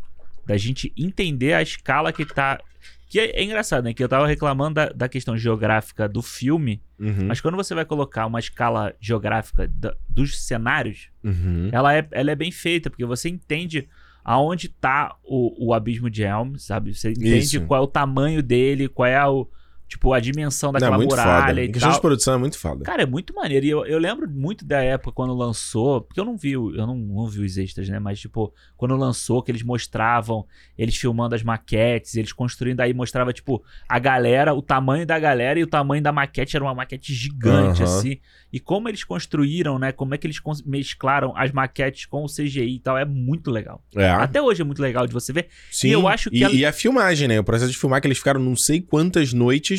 Da 0.47 0.57
gente 0.57 0.93
entender 0.97 1.55
a 1.55 1.63
escala 1.63 2.13
que 2.13 2.25
tá... 2.25 2.61
Que 3.09 3.21
é, 3.21 3.41
é 3.41 3.45
engraçado, 3.45 3.85
né? 3.85 3.95
Que 3.95 4.03
eu 4.03 4.09
tava 4.09 4.27
reclamando 4.27 4.75
da, 4.75 4.89
da 4.89 5.09
questão 5.09 5.37
geográfica 5.37 6.09
do 6.09 6.23
filme, 6.23 6.83
Uhum, 6.99 7.27
mas 7.27 7.43
quando 7.43 7.57
você 7.57 7.75
vai 7.75 7.85
colocar 7.85 8.25
uma 8.27 8.39
escala 8.41 8.95
geográfica 8.99 9.69
da- 9.69 9.95
dos 10.09 10.41
cenários, 10.47 11.11
uhum. 11.23 11.69
ela 11.71 11.95
é, 11.95 12.09
ela 12.11 12.31
é 12.31 12.35
bem 12.35 12.51
feita, 12.51 12.89
porque 12.89 13.05
você 13.05 13.29
entende 13.29 13.87
aonde 14.25 14.69
tá 14.71 15.15
o, 15.23 15.67
o 15.69 15.75
abismo 15.75 16.09
de 16.09 16.23
Helm, 16.23 16.55
sabe? 16.57 16.95
Você 16.95 17.11
entende 17.11 17.39
Isso. 17.39 17.61
qual 17.67 17.83
é 17.83 17.85
o 17.85 17.87
tamanho 17.87 18.43
dele, 18.43 18.89
qual 18.89 19.07
é 19.07 19.25
o, 19.27 19.47
tipo, 19.89 20.13
a 20.13 20.21
dimensão 20.21 20.73
Não, 20.73 20.79
é 20.79 20.81
daquela 20.81 20.97
muito 20.97 21.11
foda. 21.11 21.23
muralha 21.23 21.61
Em 21.61 21.65
e 21.65 21.69
questão 21.73 21.91
tal. 21.91 21.99
de 21.99 22.01
produção 22.03 22.35
é 22.35 22.39
muito 22.39 22.59
foda. 22.59 22.85
Cara, 22.85 23.03
é 23.03 23.07
muito 23.07 23.35
maneiro. 23.35 23.65
E 23.67 23.71
eu, 23.71 23.87
eu 23.87 23.99
lembro 23.99 24.29
muito 24.29 24.65
da 24.65 24.83
época 24.83 25.13
quando 25.13 25.35
lançou, 25.35 26.01
porque 26.01 26.19
eu 26.21 26.25
não 26.25 26.37
vi, 26.37 26.53
eu 26.53 26.73
não, 26.87 26.97
não 26.97 27.27
vi 27.29 27.45
os 27.45 27.57
extras, 27.57 27.89
né? 27.89 27.99
Mas, 27.99 28.19
tipo, 28.21 28.53
quando 28.77 28.97
lançou, 28.97 29.43
que 29.43 29.51
eles 29.51 29.63
mostravam, 29.63 30.47
eles 30.77 30.97
filmando 30.97 31.35
as 31.35 31.43
maquetes, 31.43 32.15
eles 32.17 32.33
construindo, 32.33 32.81
aí 32.81 32.93
mostrava, 32.93 33.33
tipo, 33.33 33.63
a 33.89 33.99
galera, 33.99 34.53
o 34.55 34.63
tamanho 34.63 35.07
da 35.07 35.19
galera 35.19 35.59
e 35.59 35.63
o 35.63 35.67
tamanho 35.67 36.03
da 36.03 36.13
maquete 36.13 36.57
era 36.57 36.65
uma 36.65 36.75
maquete 36.75 37.13
gigante, 37.15 37.83
Aham. 37.83 37.99
assim. 37.99 38.19
E 38.53 38.59
como 38.61 38.89
eles 38.89 39.05
construíram, 39.05 39.79
né? 39.79 39.93
Como 39.93 40.15
é 40.15 40.19
que 40.19 40.27
eles 40.27 40.41
mesclaram 40.65 41.33
as 41.37 41.53
maquetes 41.53 42.07
com 42.07 42.25
o 42.25 42.27
CGI 42.27 42.77
e 42.77 42.79
tal, 42.81 42.97
é 42.97 43.05
muito 43.05 43.51
legal. 43.51 43.83
É. 43.95 44.09
Até 44.11 44.41
hoje 44.41 44.63
é 44.63 44.65
muito 44.65 44.81
legal 44.83 45.07
de 45.07 45.13
você 45.13 45.33
ver. 45.33 45.49
Sim, 45.71 45.89
E 45.89 45.93
eu 45.93 46.09
acho 46.09 46.31
que 46.31 46.39
e, 46.39 46.43
ela- 46.45 46.55
e 46.55 46.65
a 46.65 46.73
filmagem, 46.73 47.29
né? 47.29 47.39
O 47.39 47.45
processo 47.45 47.71
de 47.71 47.79
filmar 47.79 48.01
que 48.01 48.07
eles 48.07 48.19
ficaram 48.19 48.41
não 48.41 48.57
sei 48.57 48.81
quantas 48.81 49.33
noites 49.33 49.76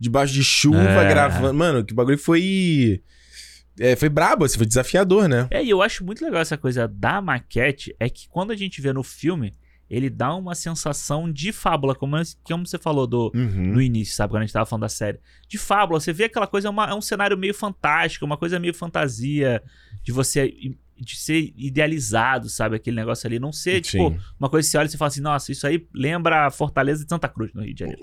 debaixo 0.00 0.32
de 0.34 0.42
chuva 0.44 0.78
É. 1.02 1.08
gravando. 1.08 1.54
Mano, 1.54 1.84
que 1.84 1.94
bagulho 1.94 2.18
foi. 2.18 3.02
É, 3.78 3.94
foi 3.94 4.08
brabo, 4.08 4.44
assim, 4.44 4.56
foi 4.56 4.66
desafiador, 4.66 5.28
né? 5.28 5.46
É, 5.50 5.62
e 5.62 5.68
eu 5.68 5.82
acho 5.82 6.04
muito 6.04 6.24
legal 6.24 6.40
essa 6.40 6.56
coisa 6.56 6.88
da 6.88 7.20
maquete, 7.20 7.94
é 8.00 8.08
que 8.08 8.26
quando 8.28 8.50
a 8.50 8.56
gente 8.56 8.80
vê 8.80 8.90
no 8.92 9.02
filme, 9.02 9.52
ele 9.88 10.08
dá 10.08 10.34
uma 10.34 10.54
sensação 10.54 11.30
de 11.30 11.52
fábula, 11.52 11.94
como, 11.94 12.16
como 12.42 12.66
você 12.66 12.78
falou 12.78 13.06
do, 13.06 13.30
Uhum. 13.34 13.74
no 13.74 13.82
início, 13.82 14.14
sabe? 14.16 14.32
Quando 14.32 14.42
a 14.42 14.46
gente 14.46 14.52
tava 14.54 14.64
falando 14.66 14.80
da 14.82 14.88
série. 14.88 15.20
De 15.46 15.58
fábula, 15.58 16.00
você 16.00 16.12
vê 16.12 16.24
aquela 16.24 16.46
coisa, 16.46 16.68
é, 16.68 16.70
uma- 16.70 16.88
é 16.88 16.94
um 16.94 17.00
cenário 17.02 17.36
meio 17.36 17.52
fantástico, 17.54 18.24
uma 18.24 18.36
coisa 18.38 18.58
meio 18.58 18.72
fantasia, 18.74 19.62
de 20.02 20.10
você 20.10 20.52
de 20.98 21.16
ser 21.16 21.52
idealizado, 21.56 22.48
sabe? 22.48 22.76
Aquele 22.76 22.96
negócio 22.96 23.26
ali. 23.26 23.38
Não 23.38 23.52
ser, 23.52 23.80
tipo, 23.80 24.10
Sim. 24.10 24.18
uma 24.38 24.48
coisa 24.48 24.66
que 24.66 24.70
você 24.70 24.78
olha 24.78 24.86
e 24.86 24.90
você 24.90 24.96
fala 24.96 25.08
assim, 25.08 25.20
nossa, 25.20 25.52
isso 25.52 25.66
aí 25.66 25.86
lembra 25.94 26.46
a 26.46 26.50
Fortaleza 26.50 27.04
de 27.04 27.08
Santa 27.08 27.28
Cruz, 27.28 27.52
no 27.54 27.62
Rio 27.62 27.74
de 27.74 27.80
Janeiro. 27.80 28.00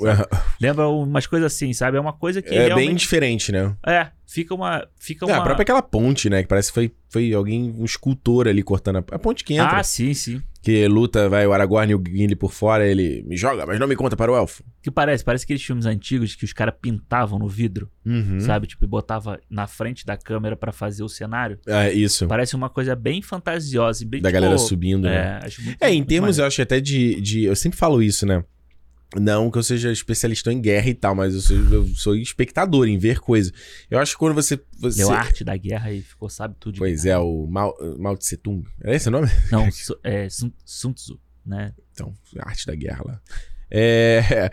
Lembra 0.62 0.88
umas 0.88 1.26
coisas 1.28 1.54
assim, 1.54 1.74
sabe? 1.74 1.98
É 1.98 2.00
uma 2.00 2.14
coisa 2.14 2.42
que 2.42 2.50
É 2.50 2.58
bem 2.58 2.68
realmente... 2.68 3.00
diferente, 3.00 3.52
né? 3.52 3.76
É, 3.86 4.08
fica 4.26 4.54
uma... 4.54 4.88
Fica 4.98 5.26
É, 5.26 5.30
uma... 5.30 5.38
a 5.38 5.42
própria 5.42 5.64
aquela 5.64 5.82
ponte, 5.82 6.30
né? 6.30 6.42
Que 6.42 6.48
parece 6.48 6.70
que 6.70 6.74
foi, 6.76 6.92
foi 7.10 7.34
alguém, 7.34 7.74
um 7.78 7.86
escultor 7.86 8.48
ali 8.48 8.64
cortando 8.64 8.98
a, 8.98 9.04
a 9.16 9.20
ponte 9.20 9.44
que 9.44 9.56
entra. 9.56 9.78
Ah, 9.80 9.84
sim, 9.84 10.14
sim. 10.14 10.42
Que 10.64 10.88
luta, 10.88 11.28
vai 11.28 11.46
o 11.46 11.52
Aragorn 11.52 11.92
e 11.92 11.96
o 11.96 12.02
Gimli 12.04 12.38
por 12.38 12.54
fora, 12.54 12.88
ele 12.88 13.22
me 13.28 13.36
joga, 13.36 13.66
mas 13.66 13.78
não 13.78 13.86
me 13.86 13.98
conta 13.98 14.16
para 14.16 14.32
o 14.32 14.36
elfo. 14.36 14.64
Que 14.82 14.90
parece, 14.90 15.22
parece 15.22 15.44
aqueles 15.44 15.62
filmes 15.62 15.86
antigos 15.86 16.36
que 16.36 16.46
os 16.46 16.54
caras 16.54 16.74
pintavam 16.82 17.38
no 17.38 17.50
vidro, 17.50 17.92
Uhum. 18.06 18.40
sabe? 18.40 18.66
Tipo, 18.66 18.86
e 18.86 18.88
botava 18.88 19.40
na 19.50 19.68
frente 19.68 20.06
da 20.06 20.16
câmera 20.16 20.56
pra 20.56 20.72
fazer 20.72 21.04
o 21.04 21.10
cenário. 21.10 21.60
É, 21.68 21.92
isso. 21.92 22.28
Parece 22.28 22.56
uma 22.56 22.70
coisa 22.70 22.96
bem 22.96 23.22
fantasiosa 23.22 24.04
e 24.04 24.08
bem 24.08 24.22
Da 24.22 24.30
tipo, 24.30 24.42
galera 24.42 24.58
subindo, 24.58 25.04
né? 25.04 25.40
É, 25.42 25.46
acho 25.48 25.62
muito 25.64 25.84
É, 25.84 25.92
em 25.94 26.02
termos, 26.04 26.38
eu 26.38 26.46
acho 26.46 26.62
até 26.62 26.80
de, 26.80 27.20
de. 27.20 27.44
Eu 27.44 27.56
sempre 27.58 27.78
falo 27.78 28.02
isso, 28.02 28.26
né? 28.26 28.42
Não 29.20 29.52
que 29.52 29.58
eu 29.58 29.64
seja 29.64 29.92
especialista 29.92 30.52
em 30.52 30.60
guerra 30.60 30.90
e 30.90 30.94
tal, 30.94 31.14
mas 31.16 31.34
eu 31.36 31.42
sou, 31.42 31.58
eu 31.58 31.88
sou 31.96 32.16
espectador 32.16 32.88
em 32.88 32.98
ver 32.98 33.20
coisas. 33.20 33.54
Eu 33.90 34.00
acho 34.00 34.14
que 34.14 34.20
quando 34.20 34.34
você. 34.34 34.60
você... 34.80 35.04
Leu 35.04 35.12
a 35.12 35.18
arte 35.18 35.44
da 35.44 35.56
guerra 35.56 35.92
e 35.92 36.02
ficou, 36.02 36.30
sabe 36.30 36.56
tudo. 36.60 36.74
de 36.76 36.80
Pois 36.80 37.04
guerra. 37.04 37.16
é, 37.16 37.20
o 37.20 37.48
Mao, 37.48 37.76
Mao 38.00 38.18
Tse 38.18 38.38
Tung. 38.38 38.64
É 38.84 38.96
esse 38.96 39.10
o 39.10 39.12
nome? 39.12 39.28
Não, 39.52 39.68
é 40.04 40.30
Sun, 40.30 40.52
Sun 40.66 40.94
Tzu, 40.94 41.20
né? 41.46 41.74
Então, 41.92 42.14
arte 42.40 42.66
da 42.66 42.76
guerra 42.76 43.04
lá. 43.06 43.22
É. 43.70 44.52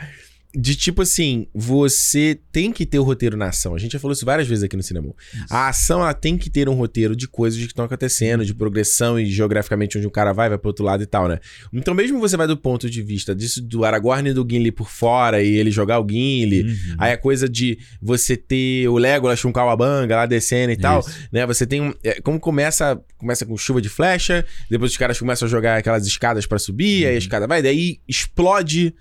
de 0.54 0.74
tipo 0.74 1.02
assim, 1.02 1.46
você 1.54 2.38
tem 2.50 2.72
que 2.72 2.84
ter 2.84 2.98
o 2.98 3.02
roteiro 3.04 3.36
na 3.36 3.48
ação. 3.48 3.74
A 3.74 3.78
gente 3.78 3.92
já 3.92 4.00
falou 4.00 4.12
isso 4.12 4.26
várias 4.26 4.48
vezes 4.48 4.64
aqui 4.64 4.76
no 4.76 4.82
cinema. 4.82 5.14
A 5.48 5.68
ação 5.68 6.00
ela 6.00 6.12
tem 6.12 6.36
que 6.36 6.50
ter 6.50 6.68
um 6.68 6.74
roteiro 6.74 7.14
de 7.14 7.28
coisas 7.28 7.60
que 7.60 7.66
estão 7.66 7.84
acontecendo, 7.84 8.44
de 8.44 8.52
progressão 8.54 9.18
e 9.18 9.26
geograficamente 9.26 9.96
onde 9.96 10.06
o 10.06 10.10
cara 10.10 10.32
vai, 10.32 10.48
vai 10.48 10.58
pro 10.58 10.68
outro 10.70 10.84
lado 10.84 11.02
e 11.02 11.06
tal, 11.06 11.28
né? 11.28 11.38
Então, 11.72 11.94
mesmo 11.94 12.18
você 12.18 12.36
vai 12.36 12.48
do 12.48 12.56
ponto 12.56 12.90
de 12.90 13.00
vista 13.00 13.34
disso 13.34 13.62
do 13.62 13.84
Aragorn 13.84 14.28
e 14.30 14.32
do 14.34 14.46
Gimli 14.48 14.72
por 14.72 14.90
fora 14.90 15.40
e 15.42 15.54
ele 15.56 15.70
jogar 15.70 16.00
o 16.00 16.06
Gimli, 16.08 16.62
Uhum. 16.62 16.96
aí 16.98 17.12
a 17.12 17.16
coisa 17.16 17.48
de 17.48 17.78
você 18.02 18.36
ter 18.36 18.88
o 18.88 18.96
Legolas 18.98 19.40
com 19.40 19.50
o 19.50 19.52
Kawabanga 19.52 20.16
lá 20.16 20.26
descendo 20.26 20.72
e 20.72 20.76
tal, 20.76 21.00
Isso. 21.00 21.16
né? 21.32 21.46
Você 21.46 21.64
tem 21.66 21.80
um. 21.80 21.94
é, 22.02 22.20
como 22.20 22.40
começa, 22.40 23.00
começa 23.16 23.46
com 23.46 23.56
chuva 23.56 23.80
de 23.80 23.88
flecha, 23.88 24.44
depois 24.68 24.90
os 24.90 24.96
caras 24.96 25.18
começam 25.18 25.46
a 25.46 25.50
jogar 25.50 25.76
aquelas 25.76 26.06
escadas 26.06 26.44
pra 26.44 26.58
subir, 26.58 27.06
aí 27.06 27.14
a 27.14 27.18
escada 27.18 27.46
vai, 27.46 27.62
daí 27.62 28.00
explode 28.08 28.94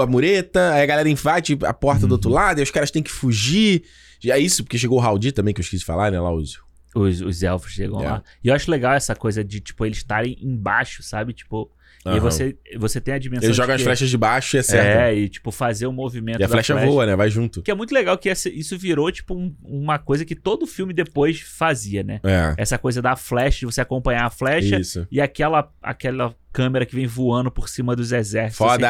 a 0.00 0.06
mureta, 0.06 0.72
aí 0.72 0.82
a 0.82 0.86
galera 0.86 1.08
invade 1.08 1.58
a 1.64 1.72
porta 1.72 2.06
do 2.06 2.12
outro 2.12 2.30
lado, 2.30 2.58
aí 2.58 2.64
os 2.64 2.70
caras 2.70 2.90
têm 2.90 3.02
que 3.02 3.10
fugir. 3.10 3.84
Já 4.20 4.36
é 4.36 4.38
isso, 4.40 4.62
porque 4.64 4.78
chegou 4.78 4.98
o 4.98 5.02
Haldir 5.02 5.32
também, 5.32 5.52
que 5.52 5.60
eu 5.60 5.62
esqueci 5.62 5.80
de 5.80 5.84
falar, 5.84 6.10
né? 6.10 6.18
Lá 6.20 6.32
os. 6.32 6.58
Os, 6.94 7.20
os 7.20 7.42
elfos 7.42 7.72
chegam 7.72 8.00
É. 8.02 8.08
lá. 8.08 8.22
E 8.42 8.48
eu 8.48 8.54
acho 8.54 8.70
legal 8.70 8.92
essa 8.94 9.16
coisa 9.16 9.42
de, 9.42 9.60
tipo, 9.60 9.84
eles 9.84 9.98
estarem 9.98 10.36
embaixo, 10.40 11.02
sabe? 11.02 11.32
Tipo, 11.32 11.68
e 12.04 12.08
aí 12.10 12.14
Aham. 12.18 12.20
você, 12.20 12.56
você 12.76 13.00
tem 13.00 13.14
a 13.14 13.18
dimensão. 13.18 13.44
Eles 13.46 13.56
de 13.56 13.62
jogam 13.62 13.74
as 13.76 13.82
flechas 13.82 14.10
de 14.10 14.16
baixo 14.18 14.56
e 14.56 14.58
acertam. 14.58 15.02
É, 15.02 15.14
e 15.14 15.28
tipo, 15.28 15.50
fazer 15.50 15.86
o 15.86 15.92
movimento. 15.92 16.40
e 16.40 16.44
a 16.44 16.46
da 16.46 16.52
flecha, 16.52 16.74
voa, 16.76 17.06
né? 17.06 17.16
Vai 17.16 17.30
junto. 17.30 17.62
Que 17.62 17.70
é 17.70 17.74
muito 17.74 17.94
legal 17.94 18.18
que 18.18 18.28
essa- 18.28 18.48
isso 18.48 18.76
virou, 18.78 19.10
tipo, 19.10 19.34
um- 19.34 19.54
uma 19.62 19.98
coisa 19.98 20.24
que 20.24 20.34
todo 20.34 20.66
filme 20.66 20.92
depois 20.92 21.40
fazia, 21.40 22.02
né? 22.02 22.20
É. 22.22 22.54
Essa 22.58 22.76
coisa 22.78 23.00
da 23.00 23.16
flecha, 23.16 23.60
de 23.60 23.66
você 23.66 23.80
acompanhar 23.80 24.24
a 24.26 24.30
flecha 24.30 24.78
Isso. 24.78 25.06
e 25.10 25.20
aquela, 25.20 25.70
aquela 25.82 26.34
câmera 26.52 26.86
que 26.86 26.94
vem 26.94 27.06
voando 27.06 27.50
por 27.50 27.68
cima 27.68 27.96
dos 27.96 28.12
exércitos. 28.12 28.58
Foda! 28.58 28.86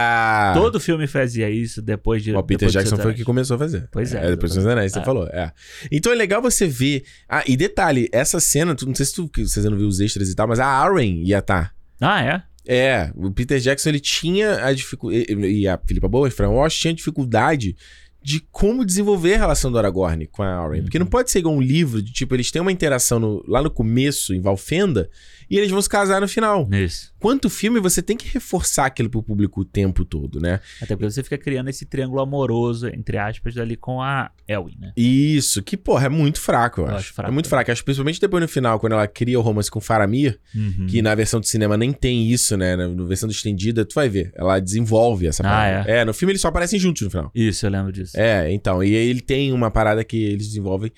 assim. 0.51 0.61
Todo 0.61 0.79
filme 0.79 1.07
fazia 1.07 1.49
isso 1.49 1.81
depois 1.81 2.23
de. 2.23 2.35
O 2.35 2.43
Peter 2.43 2.69
Jackson 2.69 2.97
foi 2.99 3.13
o 3.13 3.15
que 3.15 3.25
começou 3.25 3.55
a 3.57 3.59
fazer. 3.59 3.89
Pois 3.91 4.13
é, 4.13 4.29
depois 4.31 4.55
dos 4.55 4.67
Anéis, 4.67 4.93
você 4.93 4.99
É. 4.99 5.03
falou. 5.05 5.27
É. 5.29 5.51
Então 5.91 6.13
é 6.13 6.15
legal 6.15 6.43
você 6.43 6.67
ver. 6.67 7.05
Ah, 7.29 7.43
e 7.47 7.57
detalhe, 7.57 8.09
essa 8.13 8.39
cena, 8.41 8.75
tu, 8.75 8.87
não 8.87 8.95
sei 8.95 9.07
se 9.07 9.15
tu, 9.15 9.29
que 9.29 9.47
você 9.47 9.61
não 9.71 9.79
viu 9.79 9.87
os 9.87 9.99
extras 10.01 10.29
e 10.29 10.35
tal, 10.35 10.47
mas 10.47 10.61
a 10.61 10.67
Arwen 10.67 11.23
ia 11.23 11.39
estar. 11.39 11.73
Ah, 12.01 12.23
é? 12.23 12.43
É, 12.67 13.11
o 13.15 13.31
Peter 13.31 13.59
Jackson 13.61 13.91
ele 13.91 14.01
tinha 14.01 14.65
a 14.65 14.73
dificuldade. 14.73 15.27
E 15.33 15.69
a 15.69 15.79
Philippa 15.79 16.09
Bowen, 16.09 16.31
Fran 16.31 16.49
Walsh, 16.49 16.79
tinha 16.79 16.95
dificuldade 16.95 17.77
de 18.23 18.41
como 18.51 18.87
desenvolver 18.87 19.35
a 19.35 19.39
relação 19.39 19.71
do 19.71 19.77
Aragorn 19.79 20.27
com 20.29 20.43
a 20.43 20.47
Arwen. 20.47 20.81
Porque 20.83 20.99
não 20.99 21.05
pode 21.07 21.31
ser 21.31 21.41
igual 21.41 21.55
um 21.55 21.61
livro 21.61 22.01
de 22.01 22.11
tipo, 22.11 22.35
eles 22.35 22.51
têm 22.51 22.63
uma 22.63 22.73
interação 22.73 23.21
no- 23.21 23.45
lá 23.47 23.61
no 23.63 23.71
começo, 23.71 24.33
em 24.33 24.41
Valfenda, 24.41 25.11
e 25.51 25.57
eles 25.59 25.71
vão 25.71 25.81
se 25.81 25.89
casar 25.89 26.21
no 26.21 26.29
final. 26.29 26.69
Isso. 26.73 27.13
Quanto 27.19 27.49
filme 27.49 27.81
você 27.81 28.03
tem 28.03 28.17
que 28.17 28.29
reforçar 28.33 28.87
aquilo 28.87 29.09
pro 29.09 29.23
público 29.23 29.61
o 29.63 29.65
tempo 29.65 30.05
todo, 30.05 30.41
né? 30.41 30.61
Até 30.81 30.95
porque 30.95 31.11
você 31.11 31.23
fica 31.23 31.39
criando 31.39 31.69
esse 31.71 31.87
triângulo 31.87 32.21
amoroso, 32.21 32.87
entre 32.89 33.17
aspas, 33.19 33.57
ali 33.57 33.77
com 33.77 34.03
a 34.03 34.31
Elwin, 34.47 34.77
né? 34.79 34.93
Isso, 34.97 35.63
que, 35.63 35.77
porra, 35.77 36.07
é 36.07 36.09
muito 36.09 36.41
fraco, 36.41 36.81
eu, 36.83 36.85
Eu 36.85 36.91
acho. 36.91 36.99
acho 36.99 37.15
fraco 37.15 37.31
é 37.31 37.33
muito 37.33 37.49
fraco. 37.49 37.71
Acho 37.71 37.81
que 37.81 37.85
principalmente 37.87 38.21
depois 38.21 38.43
no 38.43 38.49
final, 38.49 38.79
quando 38.79 38.93
ela 38.93 39.07
cria 39.09 39.39
o 39.39 39.43
romance 39.43 39.71
com 39.71 39.81
Faramir, 39.81 40.39
Uhum. 40.55 40.87
que 40.87 41.01
na 41.03 41.15
versão 41.15 41.41
de 41.41 41.49
cinema 41.49 41.77
nem 41.77 41.93
tem 41.93 42.31
isso, 42.31 42.57
né? 42.57 42.77
Na 42.77 42.89
na 42.89 43.05
versão 43.05 43.29
estendida, 43.31 43.85
tu 43.85 43.95
vai 43.95 44.09
ver. 44.09 44.33
Ela 44.37 44.61
desenvolve 44.61 45.27
essa 45.27 45.43
Ah, 45.43 45.47
parada. 45.49 45.91
é? 45.91 46.05
no 46.05 46.13
filme 46.15 46.33
eles 46.33 46.41
só 46.43 46.49
aparecem 46.49 46.79
juntos 46.79 47.03
no 47.03 47.11
final. 47.11 47.31
Isso, 47.35 47.65
eu 47.67 47.71
lembro 47.71 47.91
disso. 47.93 48.13
É, 48.19 48.53
então. 48.53 48.83
E 48.85 48.95
aí 48.95 49.09
ele 49.09 49.21
tem 49.21 49.53
uma 49.53 49.71
parada 49.71 50.05
que 50.05 50.17
eles 50.17 50.47
desenvolvem. 50.49 50.93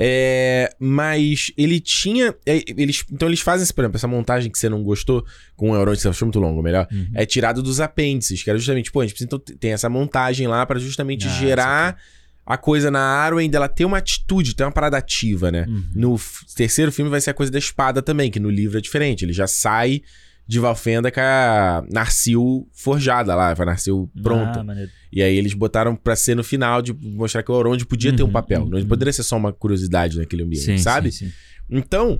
É, 0.00 0.72
mas 0.78 1.50
ele 1.58 1.80
tinha. 1.80 2.32
é, 2.46 2.62
Eles, 2.68 3.04
então 3.10 3.28
eles 3.28 3.40
fazem, 3.40 3.64
esse, 3.64 3.74
por 3.74 3.82
exemplo, 3.82 3.96
essa 3.96 4.06
montagem 4.06 4.48
que 4.48 4.56
você 4.56 4.68
não 4.68 4.84
gostou 4.84 5.26
com 5.56 5.72
o 5.72 5.74
Euron, 5.74 5.90
que 5.92 5.98
você 6.00 6.08
achou 6.08 6.26
muito 6.26 6.38
longo, 6.38 6.62
melhor. 6.62 6.86
Uhum. 6.92 7.08
É 7.14 7.26
tirado 7.26 7.60
dos 7.64 7.80
apêndices, 7.80 8.42
que 8.44 8.48
era 8.48 8.58
justamente, 8.58 8.92
pô, 8.92 9.00
a 9.00 9.04
gente 9.04 9.14
precisa 9.14 9.26
então, 9.26 9.56
tem 9.58 9.72
essa 9.72 9.88
montagem 9.88 10.46
lá 10.46 10.64
pra 10.64 10.78
justamente 10.78 11.26
Ah, 11.26 11.30
gerar 11.30 11.98
a 12.46 12.56
coisa 12.56 12.92
na 12.92 13.00
Arwen 13.00 13.50
dela 13.50 13.68
ter 13.68 13.84
uma 13.84 13.98
atitude, 13.98 14.54
ter 14.54 14.62
uma 14.62 14.70
parada 14.70 14.96
ativa, 14.96 15.50
né? 15.50 15.66
Uhum. 15.68 15.84
No 15.94 16.20
terceiro 16.54 16.92
filme 16.92 17.10
vai 17.10 17.20
ser 17.20 17.30
a 17.30 17.34
coisa 17.34 17.50
da 17.50 17.58
espada 17.58 18.00
também, 18.00 18.30
que 18.30 18.38
no 18.38 18.48
livro 18.48 18.78
é 18.78 18.80
diferente. 18.80 19.24
Ele 19.24 19.32
já 19.32 19.48
sai 19.48 20.00
de 20.48 20.58
Valfenda 20.58 21.10
com 21.12 21.20
a 21.20 21.84
Narsil 21.92 22.66
forjada 22.72 23.34
lá, 23.34 23.54
a 23.56 23.64
Narsil 23.66 24.10
pronta. 24.22 24.64
Ah. 24.66 24.86
E 25.12 25.22
aí 25.22 25.36
eles 25.36 25.52
botaram 25.52 25.94
pra 25.94 26.16
ser 26.16 26.34
no 26.34 26.42
final, 26.42 26.80
de 26.80 26.94
mostrar 26.94 27.42
que 27.42 27.52
o 27.52 27.54
Elrond 27.54 27.84
podia 27.84 28.16
ter 28.16 28.22
um 28.22 28.26
Uhum, 28.26 28.32
papel. 28.32 28.66
Não 28.66 28.78
uhum. 28.78 28.86
poderia 28.88 29.12
ser 29.12 29.22
só 29.24 29.36
uma 29.36 29.52
curiosidade 29.52 30.16
naquele 30.18 30.42
ambiente, 30.44 30.64
Sim, 30.64 30.78
sabe? 30.78 31.12
sim, 31.12 31.26
sim. 31.26 31.32
Então, 31.68 32.18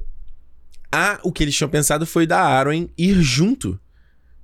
a, 0.92 1.18
o 1.22 1.32
que 1.32 1.42
eles 1.42 1.56
tinham 1.56 1.70
pensado 1.70 2.04
foi 2.04 2.26
da 2.26 2.38
Arwen 2.40 2.90
ir 2.98 3.14
junto 3.22 3.80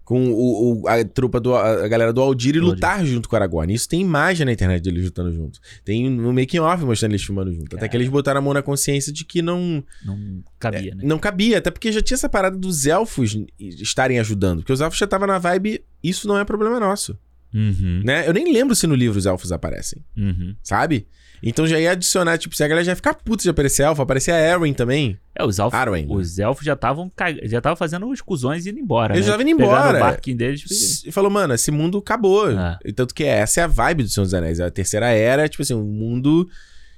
com 0.05 0.27
o, 0.33 0.83
o- 0.83 0.89
a 0.89 1.03
trupa 1.05 1.41
do 1.41 1.55
a 1.55 1.89
galera 1.89 2.13
do 2.13 2.21
Aldir 2.21 2.57
e 2.57 2.61
Do 2.61 2.67
lutar 2.67 3.05
junto 3.07 3.29
com 3.29 3.35
o 3.35 3.39
Aragorn. 3.39 3.73
Isso 3.73 3.89
tem 3.89 4.01
imagem 4.03 4.45
na 4.45 4.53
internet 4.53 4.83
deles 4.83 5.05
lutando 5.05 5.33
junto. 5.33 5.59
Tem 5.85 6.11
no 6.11 6.33
making 6.33 6.59
off 6.59 6.85
mostrando 6.85 7.13
eles 7.13 7.25
filmando 7.25 7.53
junto. 7.53 7.75
Até 7.77 7.89
que 7.89 7.97
eles 7.97 8.09
botaram 8.09 8.39
a 8.39 8.43
mão 8.43 8.53
na 8.53 8.63
consciência 8.63 9.13
de 9.13 9.25
que 9.25 9.41
não 9.41 9.83
Não 10.05 10.43
cabia, 10.59 10.95
né? 10.95 11.03
não 11.05 11.19
cabia, 11.19 11.59
até 11.59 11.71
porque 11.71 11.91
já 11.91 12.03
tinha 12.03 12.17
essa 12.17 12.29
parada 12.29 12.57
dos 12.57 12.87
elfos 12.87 13.37
estarem 13.59 14.19
ajudando, 14.19 14.59
porque 14.59 14.73
os 14.73 14.81
elfos 14.81 14.99
já 14.99 15.05
estavam 15.05 15.27
na 15.27 15.39
vibe, 15.39 15.83
isso 16.03 16.29
não 16.29 16.39
é 16.39 16.45
problema 16.45 16.79
nosso, 16.79 17.19
Uhum. 17.55 18.03
né? 18.05 18.27
Eu 18.29 18.33
nem 18.33 18.53
lembro 18.53 18.75
se 18.75 18.87
no 18.87 18.95
livro 18.95 19.19
os 19.19 19.27
elfos 19.27 19.53
aparecem, 19.53 20.03
Uhum. 20.17 20.55
sabe? 20.63 21.07
Então 21.47 21.67
já 21.67 21.79
ia 21.79 21.91
adicionar, 21.93 22.39
tipo, 22.39 22.57
se 22.57 22.65
a 22.65 22.69
galera 22.69 22.85
já 22.85 22.93
ia 22.93 22.97
ficar 22.97 23.13
puta 23.15 23.43
de 23.43 23.51
aparecer 23.51 23.83
elfo, 23.83 24.01
aparecer 24.01 24.31
a 24.33 24.53
Arwen 24.55 24.73
também. 24.73 25.19
É, 25.39 25.45
os 25.45 25.59
elfos, 25.59 25.79
Arwen. 25.79 26.07
os 26.09 26.39
elfos 26.39 26.65
já 26.65 26.73
estavam 26.73 27.13
já 27.43 27.59
estavam 27.59 27.77
fazendo 27.77 28.09
os 28.09 28.21
cuzões 28.23 28.65
e 28.65 28.71
indo 28.71 28.79
embora. 28.81 29.15
Eles 29.15 29.27
né? 29.27 29.33
já 29.37 29.41
indo 29.43 29.51
embora. 29.51 29.99
o 29.99 30.01
barquinho 30.01 30.37
deles. 30.39 31.05
E 31.05 31.13
falou, 31.13 31.31
mano, 31.31 31.53
esse 31.53 31.71
mundo 31.71 31.99
acabou. 31.99 32.49
Ah. 32.49 32.79
Tanto 32.97 33.15
que 33.15 33.25
essa 33.25 33.61
é 33.61 33.65
a 33.65 33.67
vibe 33.67 34.05
do 34.05 34.09
Senhor 34.09 34.25
dos 34.25 34.33
Anéis. 34.35 34.59
A 34.59 34.71
terceira 34.71 35.11
era, 35.11 35.47
tipo 35.49 35.63
assim, 35.63 35.75
um 35.75 35.85
mundo 35.85 36.49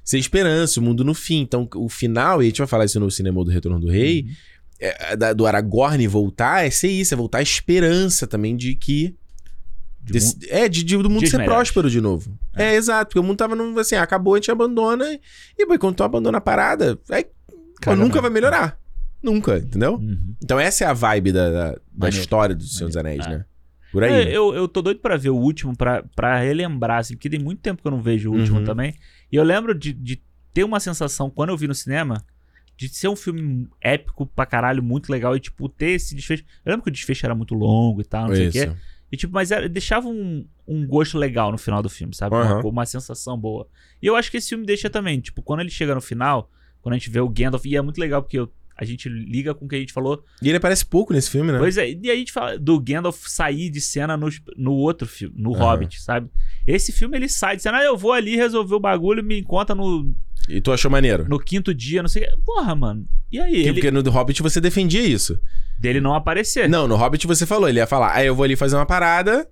sem 0.05 0.21
esperança, 0.21 0.79
o 0.79 0.83
um 0.83 0.87
mundo 0.87 1.03
no 1.03 1.13
fim. 1.15 1.41
Então, 1.41 1.69
o 1.75 1.89
final, 1.89 2.41
e 2.41 2.47
a 2.47 2.49
gente 2.49 2.59
vai 2.59 2.69
falar 2.69 2.85
isso 2.85 3.01
no 3.01 3.11
cinema 3.11 3.45
do 3.45 3.51
Retorno 3.51 3.81
do 3.81 3.91
Rei, 3.91 4.23
Uhum. 4.23 4.35
é, 4.79 5.17
da- 5.17 5.33
do 5.33 5.45
Aragorn 5.45 6.07
voltar, 6.07 6.65
é 6.65 6.71
ser 6.71 6.89
isso, 6.89 7.13
é 7.13 7.17
voltar 7.17 7.39
a 7.39 7.43
esperança 7.43 8.29
também 8.29 8.57
de 8.57 8.77
que. 8.77 9.17
De 10.07 10.13
desse- 10.13 10.39
é, 10.49 10.69
de, 10.69 10.83
de- 10.85 10.97
do 10.97 11.11
mundo 11.11 11.27
ser 11.27 11.37
melhores. 11.39 11.57
próspero 11.71 11.91
de 11.91 12.01
novo. 12.01 12.39
É. 12.55 12.75
exato, 12.75 13.09
porque 13.09 13.19
o 13.19 13.23
mundo 13.23 13.37
tava 13.37 13.55
num, 13.57 13.77
assim, 13.79 13.97
acabou, 13.97 14.35
a 14.35 14.37
gente 14.39 14.51
abandona, 14.51 15.05
e 15.59 15.79
quando 15.79 15.97
tu 15.97 16.05
abandona 16.05 16.39
a 16.39 16.41
parada, 16.41 16.99
aí, 17.11 17.27
nunca 17.97 18.21
vai 18.23 18.31
melhorar. 18.31 18.79
Nunca, 19.23 19.59
entendeu? 19.59 19.95
Uhum. 19.97 20.35
Então 20.43 20.59
essa 20.61 20.85
é 20.85 20.87
a 20.87 20.93
vibe 20.93 21.33
da, 21.33 21.51
da, 21.51 21.71
da 21.73 21.81
Maneiro. 21.97 22.21
história 22.23 22.55
do 22.55 22.63
Senhor 22.65 22.87
dos 22.89 22.97
Anéis, 22.97 23.19
Maneiro. 23.19 23.41
né? 23.41 23.47
Por 23.93 24.05
aí. 24.05 24.13
É, 24.13 24.37
eu, 24.37 24.55
eu 24.55 24.69
tô 24.69 24.81
doido 24.83 25.01
pra 25.01 25.17
ver 25.17 25.31
o 25.31 25.37
último, 25.37 25.77
pra, 25.77 26.05
pra 26.15 26.39
relembrar, 26.39 27.01
assim, 27.01 27.15
porque 27.15 27.29
tem 27.31 27.41
muito 27.41 27.61
tempo 27.61 27.83
que 27.83 27.89
eu 27.89 27.93
não 27.93 28.01
vejo 28.03 28.31
o 28.31 28.37
último 28.37 28.59
Uhum. 28.59 28.65
também. 28.65 28.95
E 29.33 29.37
eu 29.37 29.43
lembro 29.43 29.75
de, 29.75 29.93
de 29.93 30.23
ter 30.55 30.63
uma 30.65 30.79
sensação, 30.79 31.29
quando 31.31 31.49
eu 31.51 31.57
vi 31.57 31.67
no 31.67 31.75
cinema, 31.75 32.25
de 32.77 32.89
ser 32.89 33.09
um 33.09 33.17
filme 33.17 33.67
épico 33.81 34.27
pra 34.27 34.45
caralho, 34.47 34.83
muito 34.83 35.11
legal, 35.11 35.35
e, 35.35 35.41
tipo, 35.41 35.69
ter 35.69 35.93
esse 35.93 36.15
desfecho. 36.15 36.45
Eu 36.65 36.71
lembro 36.71 36.85
que 36.85 36.91
o 36.91 36.93
desfecho 36.93 37.25
era 37.27 37.35
muito 37.35 37.55
longo 37.55 38.01
e 38.03 38.05
tal, 38.05 38.29
não 38.29 38.35
sei 38.37 38.49
o 38.49 38.53
quê. 38.53 38.71
E, 39.11 39.17
tipo, 39.17 39.33
mas 39.33 39.51
era, 39.51 39.69
deixava 39.69 40.09
um, 40.09 40.47
um 40.67 40.87
gosto 40.87 41.17
legal 41.17 41.53
no 41.53 41.59
final 41.59 41.83
do 41.83 41.89
filme, 41.89 42.15
sabe? 42.15 42.35
Uma, 42.35 42.45
Aham. 42.45 42.69
uma 42.69 42.87
sensação 42.87 43.39
boa. 43.39 43.69
E 44.03 44.07
eu 44.07 44.17
acho 44.17 44.31
que 44.31 44.37
esse 44.37 44.49
filme 44.49 44.67
deixa 44.67 44.91
também. 44.91 45.21
Tipo, 45.21 45.43
quando 45.43 45.61
ele 45.61 45.71
chega 45.71 45.95
no 45.95 46.01
final, 46.01 46.51
quando 46.83 46.95
a 46.95 46.99
gente 46.99 47.11
vê 47.11 47.21
o 47.21 47.29
Gandalf, 47.29 47.65
e 47.65 47.77
é 47.77 47.81
muito 47.83 47.99
legal 47.99 48.23
porque 48.23 48.39
eu- 48.39 48.53
a 48.77 48.85
gente 48.85 49.09
liga 49.09 49.55
com 49.55 49.65
o 49.65 49.69
que 49.69 49.77
a 49.77 49.79
gente 49.79 49.93
falou. 49.93 50.23
E 50.43 50.49
ele 50.49 50.59
aparece 50.59 50.85
pouco 50.85 51.13
nesse 51.13 51.31
filme, 51.31 51.51
né? 51.51 51.59
Pois 51.59 51.79
é, 51.79 51.89
e 51.91 52.01
aí 52.05 52.11
a 52.11 52.17
gente 52.17 52.33
fala 52.33 52.59
do 52.59 52.79
Gandalf 52.79 53.27
sair 53.27 53.71
de 53.71 53.81
cena 53.81 54.17
no, 54.17 54.29
no 54.57 54.73
outro 54.75 55.07
filme, 55.09 55.35
no 55.39 55.55
Aham. 55.55 55.65
Hobbit, 55.65 56.01
sabe? 56.03 56.29
Esse 56.67 56.93
filme 56.93 57.17
ele 57.17 57.29
sai 57.29 57.57
de 57.57 57.63
cena, 57.63 57.79
ah, 57.79 57.85
eu 57.85 57.97
vou 57.97 58.13
ali 58.13 58.37
resolver 58.37 58.75
o 58.75 58.81
bagulho, 58.81 59.25
me 59.25 59.39
encontra 59.41 59.75
no, 59.75 60.15
E 60.49 60.61
tu 60.61 60.73
achou 60.73 60.91
maneiro? 60.91 61.27
no 61.29 61.39
quinto 61.39 61.73
dia, 61.73 62.03
não 62.03 62.09
sei 62.09 62.25
o 62.25 62.27
quê. 62.29 62.37
Porra, 62.45 62.75
mano. 62.75 63.07
E 63.33 63.41
aí? 63.41 63.51
Que- 63.53 63.59
Ele, 63.61 63.73
Porque 63.75 63.91
no 63.91 64.11
Hobbit 64.11 64.43
você 64.43 64.61
defendia 64.61 65.01
isso. 65.03 65.41
dele 65.79 66.01
não 66.01 66.15
aparecer. 66.15 66.69
Não, 66.69 66.87
no 66.87 66.97
Hobbit 66.97 67.27
você 67.27 67.47
falou, 67.47 67.69
ele 67.69 67.79
ia 67.79 67.87
falar, 67.87 68.15
aí 68.15 68.27
eu 68.27 68.35
vou 68.35 68.45
ali 68.45 68.57
fazer 68.57 68.77
uma 68.77 68.87
parada, 68.87 69.49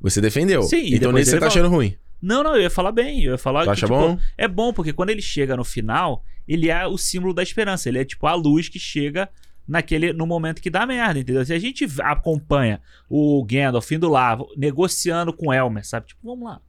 você 0.00 0.20
defendeu. 0.20 0.62
Sim, 0.62 0.94
então 0.94 1.12
nesse 1.12 1.30
você 1.30 1.36
tá 1.38 1.46
volta. 1.46 1.58
achando 1.60 1.72
ruim. 1.72 1.94
Não, 2.20 2.42
não, 2.42 2.54
eu 2.54 2.62
ia 2.62 2.70
falar 2.70 2.92
bem. 2.92 3.24
Eu 3.24 3.32
ia 3.32 3.38
falar 3.38 3.62
Tu 3.62 3.64
que, 3.64 3.70
acha 3.70 3.86
tipo, 3.86 3.98
bom? 3.98 4.18
É 4.38 4.46
bom, 4.46 4.72
porque 4.72 4.92
quando 4.92 5.10
ele 5.10 5.20
chega 5.22 5.56
no 5.56 5.64
final, 5.64 6.24
ele 6.52 6.68
é 6.70 6.86
o 6.86 6.96
símbolo 6.98 7.32
da 7.34 7.42
esperança. 7.42 7.88
Ele 7.88 7.98
é 7.98 8.04
tipo 8.04 8.26
a 8.26 8.34
luz 8.34 8.68
que 8.68 8.78
chega 8.78 9.28
naquele 9.66 10.12
no 10.12 10.26
momento 10.26 10.60
que 10.60 10.68
dá 10.70 10.84
merda, 10.86 11.20
entendeu? 11.20 11.44
Se 11.44 11.52
a 11.52 11.58
gente 11.58 11.86
acompanha 12.00 12.80
o 13.08 13.44
Gandalf 13.44 13.90
indo 13.92 14.08
lá, 14.08 14.38
negociando 14.56 15.32
com 15.32 15.48
o 15.48 15.52
Elmer, 15.52 15.86
sabe? 15.86 16.06
Tipo, 16.08 16.20
vamos 16.24 16.44
lá. 16.48 16.60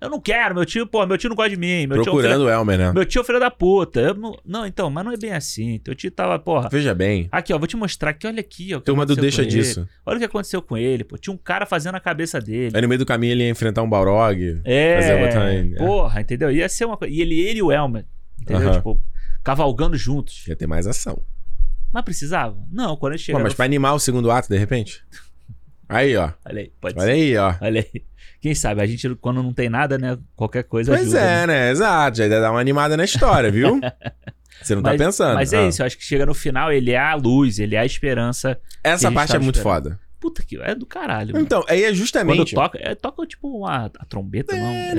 Eu 0.00 0.08
não 0.08 0.18
quero, 0.18 0.54
meu 0.54 0.64
tio, 0.64 0.86
pô, 0.86 1.04
meu 1.04 1.18
tio 1.18 1.28
não 1.28 1.36
gosta 1.36 1.50
de 1.50 1.58
mim. 1.58 1.86
Meu 1.86 1.98
tio, 1.98 2.00
é 2.00 2.04
Procurando 2.04 2.44
o 2.44 2.48
Elmer, 2.50 2.78
né? 2.78 2.90
meu 2.90 3.04
tio 3.04 3.20
é 3.20 3.24
filho 3.24 3.38
da 3.38 3.50
puta. 3.50 4.14
Não, 4.14 4.34
não, 4.46 4.66
então, 4.66 4.88
mas 4.88 5.04
não 5.04 5.12
é 5.12 5.16
bem 5.18 5.32
assim. 5.34 5.78
Teu 5.78 5.94
tio 5.94 6.10
tava, 6.10 6.38
porra. 6.38 6.70
Veja 6.70 6.94
bem. 6.94 7.28
Aqui, 7.30 7.52
ó, 7.52 7.58
vou 7.58 7.66
te 7.68 7.76
mostrar 7.76 8.08
aqui, 8.10 8.26
olha 8.26 8.40
aqui, 8.40 8.74
ó. 8.74 8.78
que 8.78 8.86
Turma 8.86 9.04
do 9.04 9.14
deixa 9.14 9.42
com 9.42 9.48
ele. 9.48 9.50
disso. 9.50 9.86
Olha 10.06 10.16
o 10.16 10.18
que 10.18 10.24
aconteceu 10.24 10.62
com 10.62 10.74
ele, 10.78 11.04
pô. 11.04 11.18
Tinha 11.18 11.34
um 11.34 11.36
cara 11.36 11.66
fazendo 11.66 11.96
a 11.96 12.00
cabeça 12.00 12.40
dele. 12.40 12.72
Aí 12.74 12.80
no 12.80 12.88
meio 12.88 12.98
do 12.98 13.04
caminho 13.04 13.32
ele 13.32 13.42
ia 13.44 13.50
enfrentar 13.50 13.82
um 13.82 13.90
Balrog. 13.90 14.38
Fazer 14.56 14.62
É, 14.64 15.22
outra- 15.22 15.52
é. 15.52 15.64
porra, 15.76 16.20
entendeu? 16.22 16.50
Ia 16.50 16.66
ser 16.70 16.86
uma 16.86 16.96
coisa. 16.96 17.12
E 17.14 17.20
ele, 17.20 17.38
ele 17.38 17.58
e 17.58 17.62
o 17.62 17.70
Elmer, 17.70 18.06
entendeu? 18.40 18.68
Aham. 18.68 18.76
Tipo, 18.78 19.00
cavalgando 19.42 19.96
juntos. 19.96 20.46
Ia 20.46 20.56
ter 20.56 20.66
mais 20.66 20.86
ação. 20.86 21.22
Mas 21.92 22.04
precisava? 22.04 22.56
Não, 22.70 22.96
quando 22.96 23.12
ele 23.14 23.20
Pô, 23.20 23.24
chega. 23.24 23.38
mas 23.40 23.54
pra 23.54 23.64
animar 23.64 23.94
o 23.94 23.98
segundo 23.98 24.30
ato, 24.30 24.48
de 24.48 24.56
repente? 24.58 25.02
Aí, 25.88 26.16
ó. 26.16 26.30
Olha 26.46 26.60
aí, 26.60 26.72
pode 26.80 26.94
Olha 26.96 27.06
ser. 27.06 27.10
aí, 27.12 27.36
ó. 27.36 27.54
Olha 27.60 27.80
aí. 27.92 28.02
Quem 28.40 28.54
sabe, 28.54 28.80
a 28.80 28.86
gente, 28.86 29.12
quando 29.16 29.42
não 29.42 29.52
tem 29.52 29.68
nada, 29.68 29.98
né? 29.98 30.16
Qualquer 30.36 30.62
coisa 30.62 30.92
Pois 30.92 31.02
ajuda. 31.02 31.18
é, 31.20 31.40
né? 31.40 31.46
né? 31.48 31.70
Exato. 31.72 32.16
Já 32.18 32.28
dá 32.28 32.48
uma 32.52 32.60
animada 32.60 32.96
na 32.96 33.02
história, 33.04 33.50
viu? 33.50 33.80
Você 34.62 34.74
não 34.76 34.82
mas, 34.82 34.92
tá 34.96 35.04
pensando. 35.04 35.34
Mas 35.34 35.52
é 35.52 35.58
Ah. 35.58 35.66
isso, 35.68 35.82
eu 35.82 35.86
acho 35.86 35.98
que 35.98 36.04
chega 36.04 36.24
no 36.24 36.32
final, 36.32 36.72
ele 36.72 36.92
é 36.92 36.98
a 36.98 37.14
luz, 37.16 37.58
ele 37.58 37.74
é 37.74 37.80
a 37.80 37.84
esperança. 37.84 38.56
a 38.84 38.88
Essa 38.90 39.10
parte 39.10 39.30
é 39.30 39.32
tava 39.32 39.42
muito 39.44 39.56
esperando. 39.56 39.82
foda. 39.84 40.00
Puta 40.20 40.44
que 40.44 40.60
é 40.60 40.74
do 40.74 40.84
caralho. 40.84 41.32
mano. 41.32 41.44
Então, 41.44 41.64
aí 41.66 41.82
é 41.82 41.86
Quando 41.88 41.96
justamente. 41.96 42.54
toca, 42.54 42.78
é, 42.80 42.94
toca 42.94 43.26
tipo 43.26 43.48
uma 43.48 43.86
a 43.86 44.04
trombeta, 44.04 44.54
não. 44.54 44.68
É. 44.68 44.94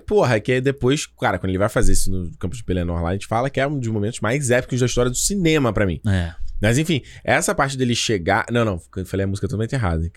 Porra, 0.00 0.40
que 0.40 0.50
aí 0.52 0.60
depois, 0.60 1.06
cara, 1.06 1.38
quando 1.38 1.50
ele 1.50 1.58
vai 1.58 1.68
fazer 1.68 1.92
isso 1.92 2.10
no 2.10 2.36
Campos 2.38 2.58
de 2.58 2.64
Pelennor 2.64 3.00
lá, 3.00 3.10
a 3.10 3.12
gente 3.12 3.28
fala 3.28 3.48
que 3.48 3.60
é 3.60 3.66
um 3.66 3.78
dos 3.78 3.88
momentos 3.88 4.18
mais 4.20 4.50
épicos 4.50 4.80
da 4.80 4.86
história 4.86 5.10
do 5.10 5.16
cinema 5.16 5.72
pra 5.72 5.86
mim. 5.86 6.00
É. 6.06 6.34
Mas 6.60 6.78
enfim, 6.78 7.02
essa 7.24 7.54
parte 7.54 7.76
dele 7.76 7.94
chegar. 7.94 8.44
Não, 8.50 8.64
não, 8.64 8.80
eu 8.96 9.06
falei 9.06 9.24
a 9.24 9.26
música 9.26 9.46
totalmente 9.48 9.74
errada. 9.74 10.08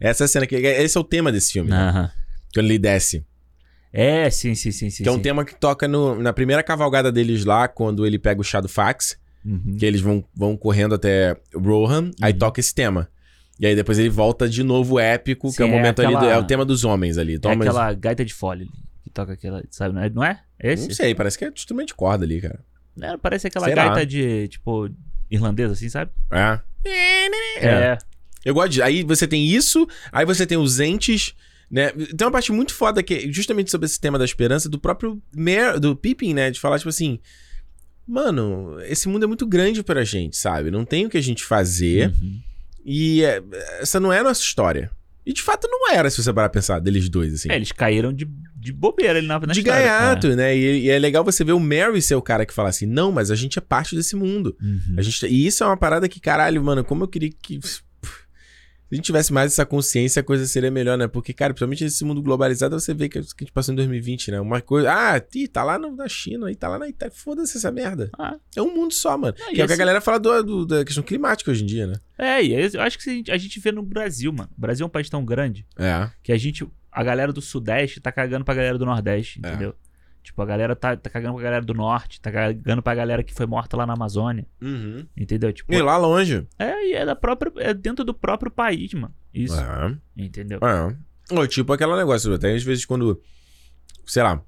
Essa 0.00 0.28
cena 0.28 0.46
que. 0.46 0.54
Esse 0.56 0.96
é 0.96 1.00
o 1.00 1.04
tema 1.04 1.32
desse 1.32 1.52
filme, 1.52 1.70
né? 1.70 1.76
Aham. 1.76 2.10
Quando 2.54 2.66
ele 2.66 2.78
desce. 2.78 3.24
É, 3.92 4.30
sim, 4.30 4.54
sim, 4.54 4.72
sim, 4.72 4.88
sim. 4.88 5.02
que 5.02 5.08
é 5.08 5.12
um 5.12 5.16
sim. 5.16 5.22
tema 5.22 5.44
que 5.44 5.54
toca 5.54 5.86
no- 5.86 6.20
na 6.22 6.32
primeira 6.32 6.62
cavalgada 6.62 7.12
deles 7.12 7.44
lá, 7.44 7.68
quando 7.68 8.06
ele 8.06 8.18
pega 8.18 8.40
o 8.40 8.44
chá 8.44 8.60
do 8.60 8.68
fax, 8.68 9.18
Uhum. 9.44 9.76
que 9.78 9.84
eles 9.84 10.00
vão, 10.00 10.24
vão 10.34 10.56
correndo 10.56 10.94
até 10.94 11.36
Rohan, 11.54 12.10
aí 12.20 12.32
Uhum. 12.32 12.38
toca 12.38 12.58
esse 12.60 12.74
tema. 12.74 13.08
E 13.60 13.66
aí 13.66 13.76
depois 13.76 13.98
ele 13.98 14.08
volta 14.08 14.48
de 14.48 14.62
novo 14.62 14.98
épico, 14.98 15.48
que 15.50 15.56
Sim, 15.56 15.64
é 15.64 15.66
o 15.66 15.68
é 15.68 15.72
momento 15.72 16.00
ali, 16.00 16.10
do- 16.10 16.16
aquela- 16.16 16.32
é 16.32 16.38
o 16.38 16.44
tema 16.44 16.64
dos 16.64 16.84
homens 16.84 17.18
ali. 17.18 17.34
É 17.34 17.52
aquela 17.52 17.92
gaita 17.92 18.24
de 18.24 18.32
folha 18.32 18.62
ali, 18.62 18.70
que 19.04 19.10
toca 19.10 19.32
aquela, 19.34 19.62
sabe? 19.70 19.94
Não 19.94 20.02
é? 20.02 20.08
Não 20.10 20.24
é? 20.24 20.40
É 20.58 20.72
esse? 20.72 20.88
Não 20.88 20.94
sei, 20.94 21.14
parece 21.14 21.36
que 21.36 21.44
é 21.44 21.48
instrumento 21.48 21.88
de 21.88 21.94
corda 21.94 22.24
ali, 22.24 22.40
cara. 22.40 22.60
É, 23.00 23.16
parece 23.18 23.46
aquela 23.46 23.66
Será? 23.66 23.86
gaita 23.88 24.06
de, 24.06 24.48
tipo, 24.48 24.88
irlandesa, 25.30 25.74
assim, 25.74 25.88
sabe? 25.88 26.10
É. 26.30 26.58
É. 27.60 27.98
Eu 28.44 28.54
gosto 28.54 28.70
de. 28.70 28.82
Aí 28.82 29.02
você 29.02 29.26
tem 29.26 29.46
isso, 29.46 29.86
aí 30.10 30.24
você 30.24 30.46
tem 30.46 30.58
os 30.58 30.80
entes. 30.80 31.34
Né? 31.72 31.90
Tem 31.90 32.26
uma 32.26 32.30
parte 32.30 32.52
muito 32.52 32.74
foda 32.74 33.02
que 33.02 33.14
é 33.14 33.32
justamente 33.32 33.70
sobre 33.70 33.86
esse 33.86 33.98
tema 33.98 34.18
da 34.18 34.26
esperança 34.26 34.68
do 34.68 34.78
próprio 34.78 35.22
Mer, 35.34 35.80
do 35.80 35.96
Pippin, 35.96 36.34
né? 36.34 36.50
De 36.50 36.60
falar, 36.60 36.76
tipo 36.76 36.90
assim. 36.90 37.18
Mano, 38.06 38.76
esse 38.82 39.08
mundo 39.08 39.24
é 39.24 39.26
muito 39.26 39.46
grande 39.46 39.82
pra 39.82 40.04
gente, 40.04 40.36
sabe? 40.36 40.70
Não 40.70 40.84
tem 40.84 41.06
o 41.06 41.08
que 41.08 41.16
a 41.16 41.22
gente 41.22 41.42
fazer. 41.42 42.08
Uhum. 42.08 42.40
E 42.84 43.24
é, 43.24 43.42
essa 43.80 43.98
não 43.98 44.12
é 44.12 44.18
a 44.18 44.24
nossa 44.24 44.42
história. 44.42 44.90
E 45.24 45.32
de 45.32 45.40
fato 45.40 45.68
não 45.70 45.90
era, 45.90 46.10
se 46.10 46.20
você 46.22 46.32
parar 46.32 46.48
pra 46.48 46.60
pensar, 46.60 46.80
deles 46.80 47.08
dois, 47.08 47.32
assim. 47.32 47.50
É, 47.50 47.54
eles 47.54 47.70
caíram 47.70 48.12
de, 48.12 48.28
de 48.56 48.72
bobeira 48.72 49.18
ali 49.18 49.26
na, 49.26 49.38
na 49.38 49.52
de 49.52 49.60
história. 49.60 49.80
gaiato, 49.80 50.34
né? 50.34 50.54
E, 50.54 50.80
e 50.80 50.90
é 50.90 50.98
legal 50.98 51.24
você 51.24 51.44
ver 51.44 51.52
o 51.52 51.60
Mary 51.60 52.02
ser 52.02 52.16
o 52.16 52.22
cara 52.22 52.44
que 52.44 52.52
fala 52.52 52.68
assim: 52.68 52.86
não, 52.86 53.12
mas 53.12 53.30
a 53.30 53.36
gente 53.36 53.56
é 53.56 53.62
parte 53.62 53.94
desse 53.94 54.16
mundo. 54.16 54.56
É. 54.60 54.64
Uhum. 54.64 54.94
A 54.98 55.02
gente, 55.02 55.24
e 55.26 55.46
isso 55.46 55.62
é 55.62 55.66
uma 55.66 55.76
parada 55.76 56.08
que, 56.08 56.20
caralho, 56.20 56.62
mano, 56.62 56.84
como 56.84 57.04
eu 57.04 57.08
queria 57.08 57.30
que. 57.30 57.60
Se 58.92 58.94
a 58.94 58.96
gente 58.96 59.06
tivesse 59.06 59.32
mais 59.32 59.50
essa 59.52 59.64
consciência, 59.64 60.20
a 60.20 60.22
coisa 60.22 60.46
seria 60.46 60.70
melhor, 60.70 60.98
né? 60.98 61.08
Porque, 61.08 61.32
cara, 61.32 61.54
principalmente 61.54 61.82
nesse 61.84 62.04
mundo 62.04 62.20
globalizado, 62.22 62.78
você 62.78 62.92
vê 62.92 63.08
que, 63.08 63.18
a 63.18 63.22
gente 63.22 63.50
passou 63.50 63.72
em 63.72 63.76
2020, 63.76 64.30
né? 64.32 64.38
Uma 64.38 64.60
coisa. 64.60 64.92
Ah, 64.92 65.22
ih, 65.34 65.48
tá 65.48 65.64
lá 65.64 65.78
na 65.78 66.06
China, 66.08 66.48
aí 66.48 66.54
tá 66.54 66.68
lá 66.68 66.78
na 66.78 66.86
Itália. 66.86 67.14
Foda-se 67.16 67.56
essa 67.56 67.72
merda. 67.72 68.10
Ah, 68.18 68.36
É 68.54 68.60
um 68.60 68.74
mundo 68.74 68.92
só, 68.92 69.16
mano. 69.16 69.34
Ah, 69.40 69.44
que 69.46 69.48
é 69.48 69.52
o 69.52 69.54
que 69.54 69.62
a 69.62 69.64
esse- 69.64 69.76
galera 69.78 70.00
fala 70.02 70.20
do, 70.20 70.42
do- 70.42 70.66
da 70.66 70.84
questão 70.84 71.02
climática 71.02 71.50
hoje 71.50 71.62
em 71.62 71.66
dia, 71.66 71.86
né? 71.86 71.94
é, 72.18 72.44
e 72.44 72.52
eu 72.74 72.82
acho 72.82 72.98
que 72.98 73.08
a 73.08 73.12
gente, 73.14 73.30
a 73.32 73.38
gente 73.38 73.58
vê 73.60 73.72
no 73.72 73.82
Brasil, 73.82 74.30
mano. 74.30 74.50
O 74.56 74.60
Brasil 74.60 74.84
é 74.84 74.86
um 74.86 74.90
país 74.90 75.08
tão 75.08 75.24
grande 75.24 75.64
É. 75.78 76.10
que 76.22 76.30
a 76.30 76.36
gente, 76.36 76.68
a 76.92 77.02
galera 77.02 77.32
do 77.32 77.40
Sudeste 77.40 77.98
tá 77.98 78.12
cagando 78.12 78.44
pra 78.44 78.52
galera 78.54 78.76
do 78.76 78.84
Nordeste, 78.84 79.40
É. 79.42 79.72
Tipo, 80.22 80.40
a 80.42 80.46
galera 80.46 80.76
tá, 80.76 80.96
tá 80.96 81.10
cagando 81.10 81.34
pra 81.34 81.42
galera 81.42 81.64
do 81.64 81.74
Norte, 81.74 82.20
tá 82.20 82.30
cagando 82.30 82.80
pra 82.80 82.94
galera 82.94 83.22
que 83.24 83.34
foi 83.34 83.44
morta 83.44 83.76
lá 83.76 83.84
na 83.84 83.94
Amazônia, 83.94 84.46
Uhum. 84.60 85.04
entendeu? 85.16 85.52
Tipo, 85.52 85.72
E 85.74 85.82
lá 85.82 85.96
longe. 85.96 86.46
é, 86.58 86.86
e 86.90 86.92
é 86.94 87.04
da 87.04 87.16
própria, 87.16 87.52
é 87.56 87.74
dentro 87.74 88.04
do 88.04 88.14
próprio 88.14 88.50
país, 88.50 88.94
mano. 88.94 89.12
Isso, 89.34 89.58
É. 89.58 89.96
entendeu? 90.16 90.60
É. 90.62 90.96
Ou 91.34 91.46
tipo 91.48 91.72
aquele 91.72 91.96
negócio, 91.96 92.32
até 92.32 92.54
às 92.54 92.62
vezes 92.62 92.84
quando, 92.86 93.20
sei 94.06 94.22
lá, 94.22 94.40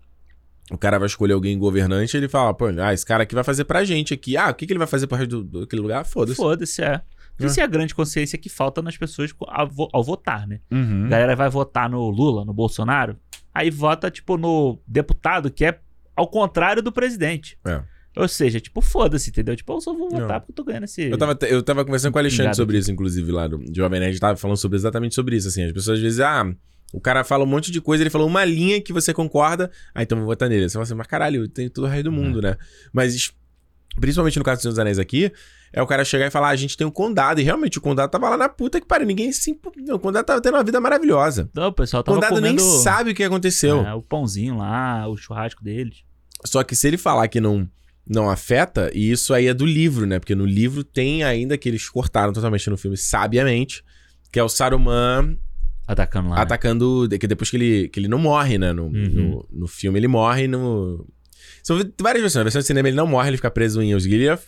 o 0.70 0.78
cara 0.78 0.98
vai 0.98 1.06
escolher 1.06 1.32
alguém 1.34 1.58
governante, 1.58 2.16
ele 2.16 2.28
fala, 2.28 2.54
pô, 2.54 2.66
ah, 2.66 2.94
esse 2.94 3.04
cara 3.04 3.24
aqui 3.24 3.34
vai 3.34 3.44
fazer 3.44 3.64
pra 3.64 3.84
gente 3.84 4.14
aqui. 4.14 4.36
Ah, 4.36 4.50
o 4.50 4.54
que, 4.54 4.66
que 4.66 4.72
ele 4.72 4.78
vai 4.78 4.86
fazer 4.86 5.06
pro 5.06 5.16
resto 5.16 5.42
do, 5.42 5.60
daquele 5.60 5.82
lugar? 5.82 6.02
Ah, 6.02 6.04
Foda-se. 6.04 6.36
Foda-se, 6.36 6.82
é. 6.82 7.02
É. 7.38 7.46
Isso 7.46 7.60
é 7.60 7.62
a 7.62 7.66
grande 7.66 7.94
consciência 7.94 8.38
que 8.38 8.48
falta 8.48 8.80
nas 8.80 8.96
pessoas 8.96 9.34
ao, 9.48 9.68
ao 9.92 10.04
votar, 10.04 10.46
né? 10.46 10.60
Uhum. 10.70 11.06
A 11.06 11.08
galera 11.08 11.36
vai 11.36 11.48
votar 11.48 11.88
no 11.90 12.08
Lula, 12.10 12.44
no 12.44 12.52
Bolsonaro, 12.52 13.16
aí 13.52 13.70
vota, 13.70 14.10
tipo, 14.10 14.36
no 14.36 14.78
deputado 14.86 15.50
que 15.50 15.64
é 15.64 15.78
ao 16.16 16.28
contrário 16.28 16.82
do 16.82 16.92
presidente. 16.92 17.58
É. 17.64 17.82
Ou 18.16 18.28
seja, 18.28 18.60
tipo, 18.60 18.80
foda-se, 18.80 19.30
entendeu? 19.30 19.56
Tipo, 19.56 19.72
eu 19.72 19.80
só 19.80 19.92
vou 19.92 20.08
votar 20.08 20.28
Não. 20.28 20.40
porque 20.40 20.52
eu 20.52 20.54
tô 20.54 20.64
ganhando 20.64 20.84
esse. 20.84 21.02
Eu 21.02 21.18
tava, 21.18 21.36
eu 21.42 21.62
tava 21.62 21.84
conversando 21.84 22.12
com 22.12 22.18
o 22.18 22.20
Alexandre 22.20 22.44
Pingado 22.44 22.56
sobre 22.56 22.78
isso, 22.78 22.90
inclusive, 22.92 23.32
lá 23.32 23.48
do 23.48 23.60
Jovem 23.74 23.98
Nerd, 23.98 24.20
tava 24.20 24.36
falando 24.36 24.56
sobre 24.56 24.76
exatamente 24.76 25.16
sobre 25.16 25.36
isso, 25.36 25.48
assim. 25.48 25.64
As 25.64 25.72
pessoas 25.72 25.98
às 25.98 26.02
vezes, 26.02 26.20
ah, 26.20 26.48
o 26.92 27.00
cara 27.00 27.24
fala 27.24 27.42
um 27.42 27.46
monte 27.46 27.72
de 27.72 27.80
coisa, 27.80 28.04
ele 28.04 28.10
falou 28.10 28.28
uma 28.28 28.44
linha 28.44 28.80
que 28.80 28.92
você 28.92 29.12
concorda, 29.12 29.68
ah, 29.92 30.02
então 30.02 30.16
eu 30.16 30.22
vou 30.22 30.30
votar 30.32 30.48
nele. 30.48 30.68
Você 30.68 30.74
fala 30.74 30.84
assim, 30.84 30.94
mas 30.94 31.08
caralho, 31.08 31.48
tem 31.48 31.68
todo 31.68 31.84
o 31.84 31.88
resto 31.88 32.04
do 32.04 32.12
mundo, 32.12 32.40
né? 32.40 32.56
Mas, 32.92 33.32
principalmente 33.98 34.38
no 34.38 34.44
caso 34.44 34.60
do 34.60 34.62
Senhor 34.62 34.72
dos 34.72 34.78
Anéis 34.78 35.00
aqui, 35.00 35.32
é 35.74 35.82
o 35.82 35.86
cara 35.86 36.04
chegar 36.04 36.26
e 36.26 36.30
falar, 36.30 36.48
ah, 36.48 36.52
a 36.52 36.56
gente 36.56 36.76
tem 36.76 36.86
um 36.86 36.90
condado, 36.90 37.40
e 37.40 37.44
realmente 37.44 37.78
o 37.78 37.80
condado 37.80 38.08
tava 38.10 38.28
lá 38.30 38.36
na 38.36 38.48
puta 38.48 38.80
que 38.80 38.86
pariu, 38.86 39.06
ninguém 39.06 39.32
se... 39.32 39.58
o 39.92 39.98
condado 39.98 40.24
tava 40.24 40.40
tendo 40.40 40.54
uma 40.54 40.62
vida 40.64 40.80
maravilhosa. 40.80 41.50
Não, 41.52 41.68
o 41.68 41.72
pessoal 41.72 42.00
O 42.00 42.04
tava 42.04 42.16
condado 42.16 42.34
comendo 42.36 42.62
nem 42.62 42.82
sabe 42.82 43.10
o 43.10 43.14
que 43.14 43.24
aconteceu. 43.24 43.80
é, 43.84 43.92
o 43.94 44.00
pãozinho 44.02 44.56
lá, 44.58 45.06
o 45.08 45.16
churrasco 45.16 45.62
deles. 45.64 46.04
Só 46.44 46.62
que 46.62 46.76
se 46.76 46.86
ele 46.86 46.96
falar 46.96 47.26
que 47.28 47.40
não, 47.40 47.68
não 48.08 48.30
afeta, 48.30 48.90
e 48.94 49.10
isso 49.10 49.34
aí 49.34 49.46
é 49.48 49.54
do 49.54 49.66
livro, 49.66 50.06
né? 50.06 50.18
Porque 50.18 50.34
no 50.34 50.46
livro 50.46 50.84
tem 50.84 51.24
ainda 51.24 51.58
que 51.58 51.68
eles 51.68 51.88
cortaram 51.88 52.32
totalmente 52.32 52.70
no 52.70 52.76
filme, 52.76 52.96
sabiamente, 52.96 53.82
que 54.30 54.38
é 54.38 54.42
o 54.44 54.48
Saruman 54.48 55.36
Atacando 55.86 56.28
lá. 56.30 56.36
né? 56.36 56.42
atacando. 56.42 57.08
Que 57.20 57.26
depois 57.26 57.50
que 57.50 57.56
ele, 57.56 57.88
que 57.88 57.98
ele 58.00 58.08
não 58.08 58.18
morre, 58.18 58.58
né? 58.58 58.72
No, 58.72 58.84
Uhum. 58.84 58.90
no, 58.92 59.48
no 59.60 59.66
filme 59.66 59.98
ele 59.98 60.08
morre 60.08 60.46
no. 60.46 61.06
São 61.62 61.78
várias 62.00 62.22
versões. 62.22 62.40
Na 62.40 62.44
versão 62.44 62.60
de 62.60 62.66
cinema 62.66 62.88
ele 62.88 62.96
não 62.96 63.06
morre, 63.06 63.28
ele 63.30 63.36
fica 63.36 63.50
preso 63.50 63.82
em 63.82 63.94
Osgiliath. 63.94 64.42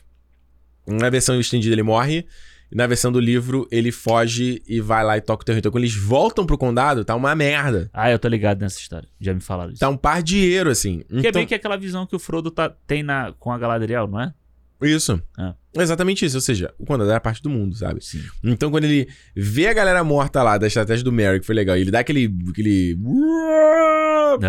Na 0.86 1.10
versão 1.10 1.38
estendida 1.40 1.74
ele 1.74 1.82
morre. 1.82 2.26
E 2.70 2.74
na 2.74 2.84
versão 2.86 3.12
do 3.12 3.20
livro 3.20 3.68
ele 3.70 3.92
foge 3.92 4.60
e 4.66 4.80
vai 4.80 5.04
lá 5.04 5.16
e 5.16 5.20
toca 5.20 5.42
o 5.42 5.44
terror. 5.44 5.58
Então 5.58 5.70
quando 5.70 5.84
eles 5.84 5.94
voltam 5.94 6.44
pro 6.44 6.58
condado, 6.58 7.04
tá 7.04 7.14
uma 7.14 7.32
merda. 7.34 7.88
Ah, 7.92 8.10
eu 8.10 8.18
tô 8.18 8.26
ligado 8.26 8.60
nessa 8.60 8.80
história. 8.80 9.08
Já 9.20 9.32
me 9.32 9.40
falaram 9.40 9.70
isso. 9.70 9.78
Tá 9.80 9.88
um 9.88 9.96
pardieiro, 9.96 10.68
assim. 10.70 11.04
Que 11.08 11.14
é 11.16 11.18
Então, 11.20 11.32
bem 11.32 11.46
que 11.46 11.54
aquela 11.54 11.76
visão 11.76 12.04
que 12.06 12.16
o 12.16 12.18
Frodo 12.18 12.50
tá, 12.50 12.68
tem 12.86 13.02
na, 13.04 13.32
com 13.38 13.52
a 13.52 13.58
Galadriel, 13.58 14.08
não 14.08 14.20
é? 14.20 14.34
Isso. 14.82 15.22
Ah. 15.38 15.54
Exatamente 15.74 16.24
isso. 16.26 16.36
Ou 16.36 16.40
seja, 16.40 16.74
o 16.78 16.84
condado 16.84 17.10
é 17.10 17.18
parte 17.20 17.40
do 17.40 17.48
mundo, 17.48 17.74
sabe? 17.76 18.04
Sim. 18.04 18.22
Então, 18.44 18.70
quando 18.70 18.84
ele 18.84 19.08
vê 19.34 19.68
a 19.68 19.72
galera 19.72 20.02
morta 20.04 20.42
lá 20.42 20.58
da 20.58 20.66
estratégia 20.66 21.04
do 21.04 21.12
Merry, 21.12 21.38
que 21.40 21.46
foi 21.46 21.54
legal, 21.54 21.76
ele 21.76 21.90
dá 21.90 22.00
aquele. 22.00 22.28
aquele... 22.50 22.98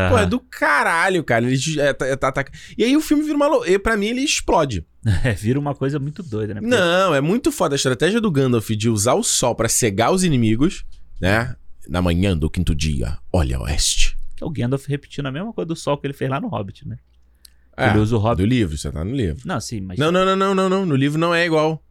Pô, 0.09 0.17
é 0.17 0.25
do 0.25 0.39
caralho, 0.39 1.23
cara. 1.23 1.45
Ele 1.45 1.79
é, 1.79 1.93
tá- 1.93 2.07
é, 2.07 2.15
tá- 2.15 2.31
tá- 2.31 2.45
E 2.77 2.83
aí 2.83 2.95
o 2.97 3.01
filme 3.01 3.23
vira 3.23 3.35
uma. 3.35 3.47
lou- 3.47 3.65
e 3.65 3.79
Pra 3.79 3.95
mim, 3.95 4.07
ele 4.07 4.21
explode. 4.21 4.85
É, 5.23 5.31
vira 5.33 5.57
uma 5.59 5.73
coisa 5.73 5.97
muito 5.99 6.21
doida, 6.21 6.53
né? 6.53 6.59
Porque- 6.61 6.75
Não, 6.75 7.15
é 7.15 7.21
muito 7.21 7.51
foda 7.51 7.75
a 7.75 7.77
estratégia 7.77 8.19
do 8.19 8.29
Gandalf 8.29 8.69
de 8.71 8.89
usar 8.89 9.13
o 9.13 9.23
sol 9.23 9.55
pra 9.55 9.69
cegar 9.69 10.11
os 10.11 10.23
inimigos, 10.23 10.83
né? 11.21 11.55
Na 11.87 12.01
manhã 12.01 12.37
do 12.37 12.49
quinto 12.49 12.75
dia, 12.75 13.17
olha 13.31 13.55
a 13.57 13.61
oeste. 13.61 14.17
Que 14.35 14.43
é 14.43 14.47
o 14.47 14.49
Gandalf 14.49 14.85
repetindo 14.87 15.25
a 15.27 15.31
mesma 15.31 15.53
coisa 15.53 15.67
do 15.67 15.75
sol 15.75 15.97
que 15.97 16.05
ele 16.07 16.13
fez 16.13 16.29
lá 16.29 16.41
no 16.41 16.47
Hobbit, 16.49 16.85
né? 16.87 16.97
É, 17.77 17.89
Ele 17.91 17.99
usa 17.99 18.15
o 18.15 18.19
do 18.19 18.23
Hobbit. 18.25 18.45
livro, 18.49 18.77
você 18.77 18.91
tá 18.91 19.05
no 19.05 19.15
livro. 19.15 19.41
Não, 19.45 19.61
sim, 19.61 19.79
mas. 19.81 19.97
Não, 19.99 20.11
não, 20.11 20.25
não, 20.25 20.35
não, 20.35 20.53
não, 20.55 20.69
não. 20.69 20.85
No 20.85 20.95
livro 20.95 21.17
não 21.19 21.33
é 21.33 21.45
igual. 21.45 21.81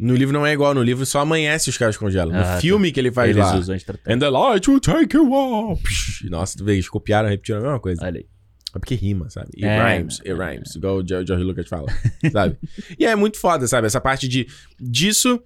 No 0.00 0.14
livro 0.16 0.32
não 0.32 0.46
é 0.46 0.52
igual. 0.52 0.74
No 0.74 0.82
livro 0.82 1.04
só 1.04 1.20
amanhece 1.20 1.68
os 1.68 1.76
caras 1.76 1.96
congelam. 1.96 2.32
No 2.34 2.40
Ah, 2.40 2.44
tá. 2.54 2.60
filme 2.60 2.90
que 2.90 2.98
ele 2.98 3.12
faz 3.12 3.30
eles 3.30 3.44
lá. 3.44 3.56
usam 3.58 3.74
a 3.74 3.76
estratégia. 3.76 4.14
And 4.14 4.18
the 4.20 4.28
light 4.30 4.68
will 4.70 4.80
take 4.80 5.14
you 5.16 5.70
up. 5.72 5.82
Nossa, 6.30 6.56
tu 6.56 6.64
vê, 6.64 6.72
eles 6.74 6.88
copiaram, 6.88 7.28
repetiram 7.28 7.58
a 7.60 7.62
mesma 7.62 7.80
coisa. 7.80 8.02
Olha 8.04 8.18
aí. 8.20 8.26
É 8.74 8.78
porque 8.78 8.94
rima, 8.94 9.30
sabe? 9.30 9.48
It 9.54 9.64
É, 9.64 9.96
rhymes, 9.96 10.20
it 10.20 10.30
é. 10.30 10.34
rhymes. 10.34 10.74
Igual 10.74 10.98
o 10.98 11.06
George 11.06 11.32
Lucas 11.34 11.66
fala, 11.68 11.86
sabe? 12.32 12.56
E 12.98 13.06
é 13.06 13.16
muito 13.16 13.38
foda, 13.38 13.66
sabe? 13.66 13.86
Essa 13.86 14.00
parte 14.00 14.28
de 14.28 14.46
disso 14.78 15.40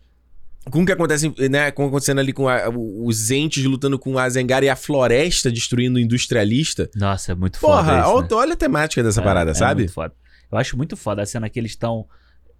com 0.71 0.83
o 0.83 0.87
que 0.87 0.93
acontece, 0.93 1.33
né? 1.51 1.71
Com 1.71 1.87
acontecendo 1.87 2.19
ali 2.21 2.33
com 2.33 2.49
a- 2.49 2.69
os 2.69 3.31
entes 3.31 3.65
lutando 3.65 3.99
com 3.99 4.19
a 4.19 4.29
Zengar 4.29 4.63
e 4.63 4.69
a 4.69 4.77
floresta 4.77 5.51
destruindo 5.51 5.99
o 5.99 6.01
industrialista. 6.01 6.89
Nossa, 6.97 7.33
é 7.33 7.35
muito 7.35 7.59
foda. 7.59 7.77
Porra, 7.83 8.01
isso, 8.01 8.09
olha, 8.11 8.23
né? 8.23 8.29
olha 8.35 8.53
a 8.55 8.57
temática 8.57 9.03
dessa 9.03 9.21
É, 9.21 9.25
parada, 9.25 9.51
é 9.53 9.55
sabe? 9.55 9.83
muito 9.83 9.93
foda. 9.93 10.15
Eu 10.51 10.59
acho 10.59 10.77
muito 10.77 10.97
foda 10.97 11.23
a 11.23 11.27
cena 11.27 11.49
que 11.49 11.59
eles 11.59 11.73
estão. 11.73 12.07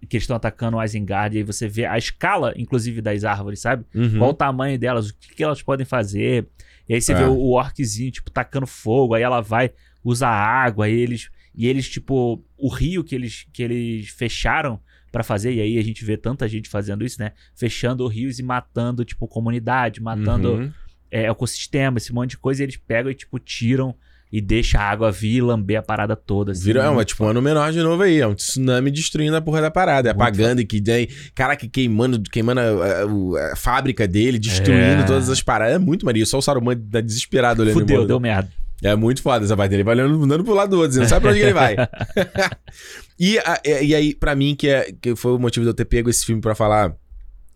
Que 0.09 0.17
eles 0.17 0.23
estão 0.23 0.35
atacando 0.35 0.75
o 0.75 0.83
Isengard 0.83 1.33
e 1.33 1.39
aí 1.39 1.43
você 1.45 1.65
vê 1.65 1.85
a 1.85 1.97
escala, 1.97 2.53
inclusive, 2.57 3.01
das 3.01 3.23
árvores, 3.23 3.61
sabe? 3.61 3.85
Uhum. 3.95 4.17
Qual 4.17 4.29
o 4.31 4.33
tamanho 4.33 4.77
delas, 4.77 5.07
o 5.09 5.13
que, 5.17 5.33
que 5.35 5.41
elas 5.43 5.61
podem 5.61 5.85
fazer. 5.85 6.45
E 6.89 6.93
aí 6.93 7.01
você 7.01 7.13
É. 7.13 7.15
vê 7.15 7.23
o, 7.23 7.31
o 7.33 7.51
orquezinho, 7.51 8.11
tipo, 8.11 8.29
tacando 8.29 8.67
fogo, 8.67 9.13
aí 9.13 9.23
ela 9.23 9.39
vai, 9.39 9.71
usa 10.03 10.27
água, 10.27 10.89
e 10.89 10.93
eles. 10.93 11.29
E 11.55 11.67
eles, 11.67 11.87
tipo, 11.87 12.43
o 12.57 12.67
rio 12.67 13.03
que 13.03 13.13
eles, 13.13 13.45
que 13.53 13.61
eles 13.61 14.09
fecharam 14.09 14.79
pra 15.11 15.23
fazer, 15.23 15.53
e 15.53 15.61
aí 15.61 15.77
a 15.77 15.83
gente 15.83 16.03
vê 16.03 16.17
tanta 16.17 16.47
gente 16.47 16.67
fazendo 16.67 17.05
isso, 17.05 17.19
né? 17.21 17.31
Fechando 17.55 18.07
rios 18.07 18.39
e 18.39 18.43
matando, 18.43 19.05
tipo, 19.05 19.27
comunidade, 19.27 20.01
matando 20.01 20.53
Uhum. 20.53 20.71
é, 21.11 21.25
ecossistema, 21.25 21.99
esse 21.99 22.11
monte 22.11 22.31
de 22.31 22.37
coisa, 22.39 22.63
e 22.63 22.65
eles 22.65 22.75
pegam 22.77 23.11
e, 23.11 23.13
tipo, 23.13 23.37
tiram 23.37 23.93
e 24.31 24.41
deixa 24.41 24.79
a 24.79 24.89
água 24.89 25.11
vir 25.11 25.35
e 25.35 25.41
lamber 25.41 25.77
a 25.77 25.83
parada 25.83 26.15
toda. 26.15 26.53
Assim, 26.53 26.63
Vira, 26.63 26.79
é 26.79 26.87
uma, 26.87 26.95
muito 26.95 27.09
tipo 27.09 27.23
um 27.23 27.27
ano 27.27 27.39
menor 27.39 27.71
de 27.71 27.83
novo 27.83 28.01
aí. 28.01 28.19
É 28.19 28.25
um 28.25 28.33
tsunami 28.33 28.89
destruindo 28.89 29.35
a 29.37 29.41
porra 29.41 29.61
da 29.61 29.69
parada. 29.69 30.09
É 30.09 30.11
Muito 30.11 30.23
apagando 30.23 30.59
e 30.61 30.65
que 30.65 30.81
daí. 30.81 31.07
Caraca, 31.35 31.67
queimando, 31.67 32.19
queimando 32.23 32.59
a, 32.59 32.63
a- 32.63 33.51
a 33.53 33.55
fábrica 33.55 34.07
dele, 34.07 34.39
destruindo 34.39 35.03
É. 35.03 35.05
todas 35.05 35.29
as 35.29 35.43
paradas. 35.43 35.75
É 35.75 35.77
muito 35.77 36.03
maria. 36.03 36.25
Só 36.25 36.39
o 36.39 36.41
Saruman 36.41 36.75
tá 36.75 36.99
desesperado 36.99 37.61
olhando 37.61 37.75
Fudeu, 37.75 38.07
deu 38.07 38.19
merda. 38.19 38.49
É 38.83 38.95
muito 38.95 39.21
foda 39.21 39.45
essa 39.45 39.55
parte 39.55 39.71
dele. 39.71 39.83
Vai 39.83 39.97
andando 39.99 40.43
pro 40.43 40.53
lado 40.53 40.69
do 40.71 40.75
outro, 40.77 40.89
dizendo, 40.89 41.07
sabe 41.07 41.21
pra 41.23 41.31
onde 41.31 41.39
ele 41.41 41.53
vai. 41.53 41.75
e, 43.19 43.37
a- 43.39 43.61
e 43.65 43.85
e 43.87 43.95
aí, 43.95 44.13
pra 44.15 44.35
mim, 44.35 44.55
que, 44.55 44.67
é, 44.67 44.91
que 44.91 45.15
foi 45.15 45.31
o 45.33 45.39
motivo 45.39 45.63
de 45.65 45.69
eu 45.69 45.73
ter 45.73 45.85
pego 45.85 46.09
esse 46.09 46.25
filme 46.25 46.41
pra 46.41 46.55
falar, 46.55 46.93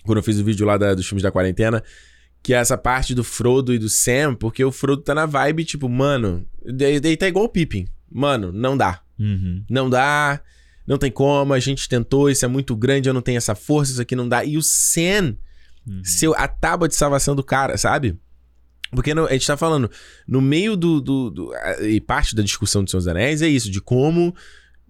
quando 0.05 0.17
eu 0.19 0.23
fiz 0.23 0.39
o 0.39 0.43
vídeo 0.43 0.65
lá 0.65 0.77
da- 0.77 0.93
dos 0.93 1.05
filmes 1.07 1.23
da 1.23 1.31
quarentena, 1.31 1.83
que 2.41 2.53
é 2.53 2.57
essa 2.57 2.77
parte 2.77 3.13
do 3.13 3.23
Frodo 3.23 3.73
e 3.73 3.77
do 3.79 3.89
Sam, 3.89 4.35
porque 4.35 4.63
o 4.63 4.71
Frodo 4.71 5.01
tá 5.01 5.13
na 5.13 5.25
vibe, 5.25 5.65
tipo, 5.65 5.89
mano, 5.89 6.45
daí 6.65 6.99
daí 6.99 7.17
tá 7.17 7.27
igual 7.27 7.45
o 7.45 7.49
Pippin. 7.49 7.87
Mano, 8.09 8.51
não 8.53 8.77
dá. 8.77 9.01
Uhum. 9.19 9.63
Não 9.69 9.89
dá, 9.89 10.39
não 10.87 10.97
tem 10.97 11.11
como, 11.11 11.53
a 11.53 11.59
gente 11.59 11.89
tentou, 11.89 12.29
isso 12.29 12.45
é 12.45 12.47
muito 12.47 12.75
grande, 12.75 13.09
eu 13.09 13.13
não 13.13 13.21
tenho 13.21 13.37
essa 13.37 13.53
força, 13.55 13.91
isso 13.91 14.01
aqui 14.01 14.15
não 14.15 14.29
dá. 14.29 14.45
E 14.45 14.55
o 14.57 14.61
Sam, 14.61 15.35
Uhum. 15.85 16.01
seu, 16.03 16.33
a 16.35 16.47
tábua 16.47 16.87
de 16.87 16.95
salvação 16.95 17.35
do 17.35 17.43
cara, 17.43 17.77
sabe? 17.77 18.17
Porque 18.91 19.11
a 19.11 19.31
gente 19.33 19.45
tá 19.47 19.57
falando, 19.57 19.89
no 20.27 20.41
meio 20.41 20.75
do, 20.77 20.99
do- 21.01 21.29
do- 21.29 21.51
E 21.81 21.99
parte 22.01 22.35
da 22.35 22.41
discussão 22.43 22.83
do 22.83 22.89
Senhor 22.89 22.99
dos 22.99 23.07
Anéis 23.07 23.41
é 23.41 23.47
isso, 23.47 23.69
de 23.71 23.81
como 23.81 24.33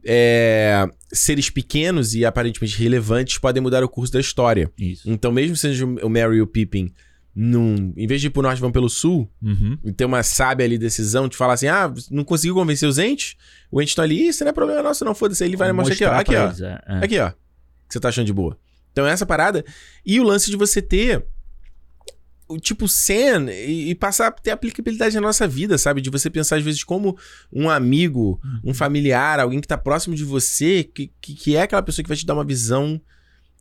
é, 0.06 0.88
seres 1.12 1.50
pequenos 1.50 2.14
e 2.14 2.26
aparentemente 2.26 2.78
relevantes 2.82 3.38
podem 3.38 3.62
mudar 3.62 3.84
o 3.84 3.90
curso 3.90 4.14
da 4.14 4.20
história. 4.20 4.72
Isso. 4.78 5.10
Então, 5.10 5.32
mesmo 5.32 5.56
seja 5.56 5.86
o 5.86 6.10
Merry 6.10 6.38
e 6.38 6.42
o 6.42 6.48
Pippin, 6.48 6.94
num, 7.36 7.94
em 7.96 8.08
vez 8.08 8.22
de 8.22 8.28
ir 8.28 8.30
pro 8.32 8.42
norte, 8.42 8.60
vão 8.62 8.72
pelo 8.72 8.90
sul, 8.90 9.30
Uhum. 9.42 9.78
e 9.84 9.92
ter 9.92 10.06
uma 10.06 10.24
sábia 10.24 10.66
ali 10.66 10.78
decisão 10.78 11.28
de 11.28 11.36
falar 11.38 11.54
assim: 11.54 11.68
ah, 11.68 11.92
não 12.10 12.24
conseguiu 12.24 12.56
convencer 12.56 12.88
os 12.88 12.98
entes? 12.98 13.36
O 13.72 13.82
ente 13.82 13.96
tá 13.96 14.04
ali, 14.04 14.28
isso 14.30 14.44
não 14.44 14.50
é 14.50 14.54
problema 14.54 14.82
nosso, 14.82 15.04
não, 15.06 15.14
foda-se. 15.14 15.44
Aí 15.44 15.50
Ele 15.50 15.58
vai 15.58 15.72
mostrar 15.72 16.18
aqui, 16.20 16.34
ó. 16.34 16.36
Aqui, 16.36 16.36
ó. 16.36 16.46
eles, 16.48 16.62
é, 16.62 16.82
é. 16.88 16.98
Aqui, 17.06 17.20
ó. 17.20 17.30
Que 17.30 17.36
você 17.94 18.00
tá 18.00 18.10
achando 18.10 18.26
de 18.26 18.34
boa. 18.34 18.58
Então, 18.92 19.06
essa 19.06 19.26
parada. 19.26 19.64
E 20.06 20.20
o 20.20 20.24
lance 20.24 20.50
de 20.50 20.58
você 20.58 20.82
ter. 20.82 21.26
O 22.50 22.58
tipo 22.60 22.88
Sen 22.88 23.50
e, 23.50 23.90
e 23.90 23.96
passar 23.96 24.28
a 24.28 24.32
ter 24.32 24.52
aplicabilidade 24.52 25.16
na 25.16 25.22
nossa 25.22 25.48
vida, 25.48 25.78
sabe? 25.78 26.02
De 26.02 26.10
você 26.10 26.30
pensar, 26.30 26.56
às 26.58 26.64
vezes, 26.64 26.84
como 26.84 27.18
um 27.52 27.70
amigo, 27.70 28.40
um 28.64 28.74
familiar, 28.74 29.40
alguém 29.40 29.60
que 29.60 29.68
tá 29.68 29.78
próximo 29.78 30.16
de 30.16 30.24
você, 30.24 30.84
que, 30.84 31.12
que, 31.20 31.34
que 31.36 31.56
é 31.56 31.64
aquela 31.64 31.82
pessoa 31.84 32.04
que 32.04 32.08
vai 32.10 32.18
te 32.18 32.26
dar 32.26 32.34
uma 32.36 32.46
visão 32.46 33.02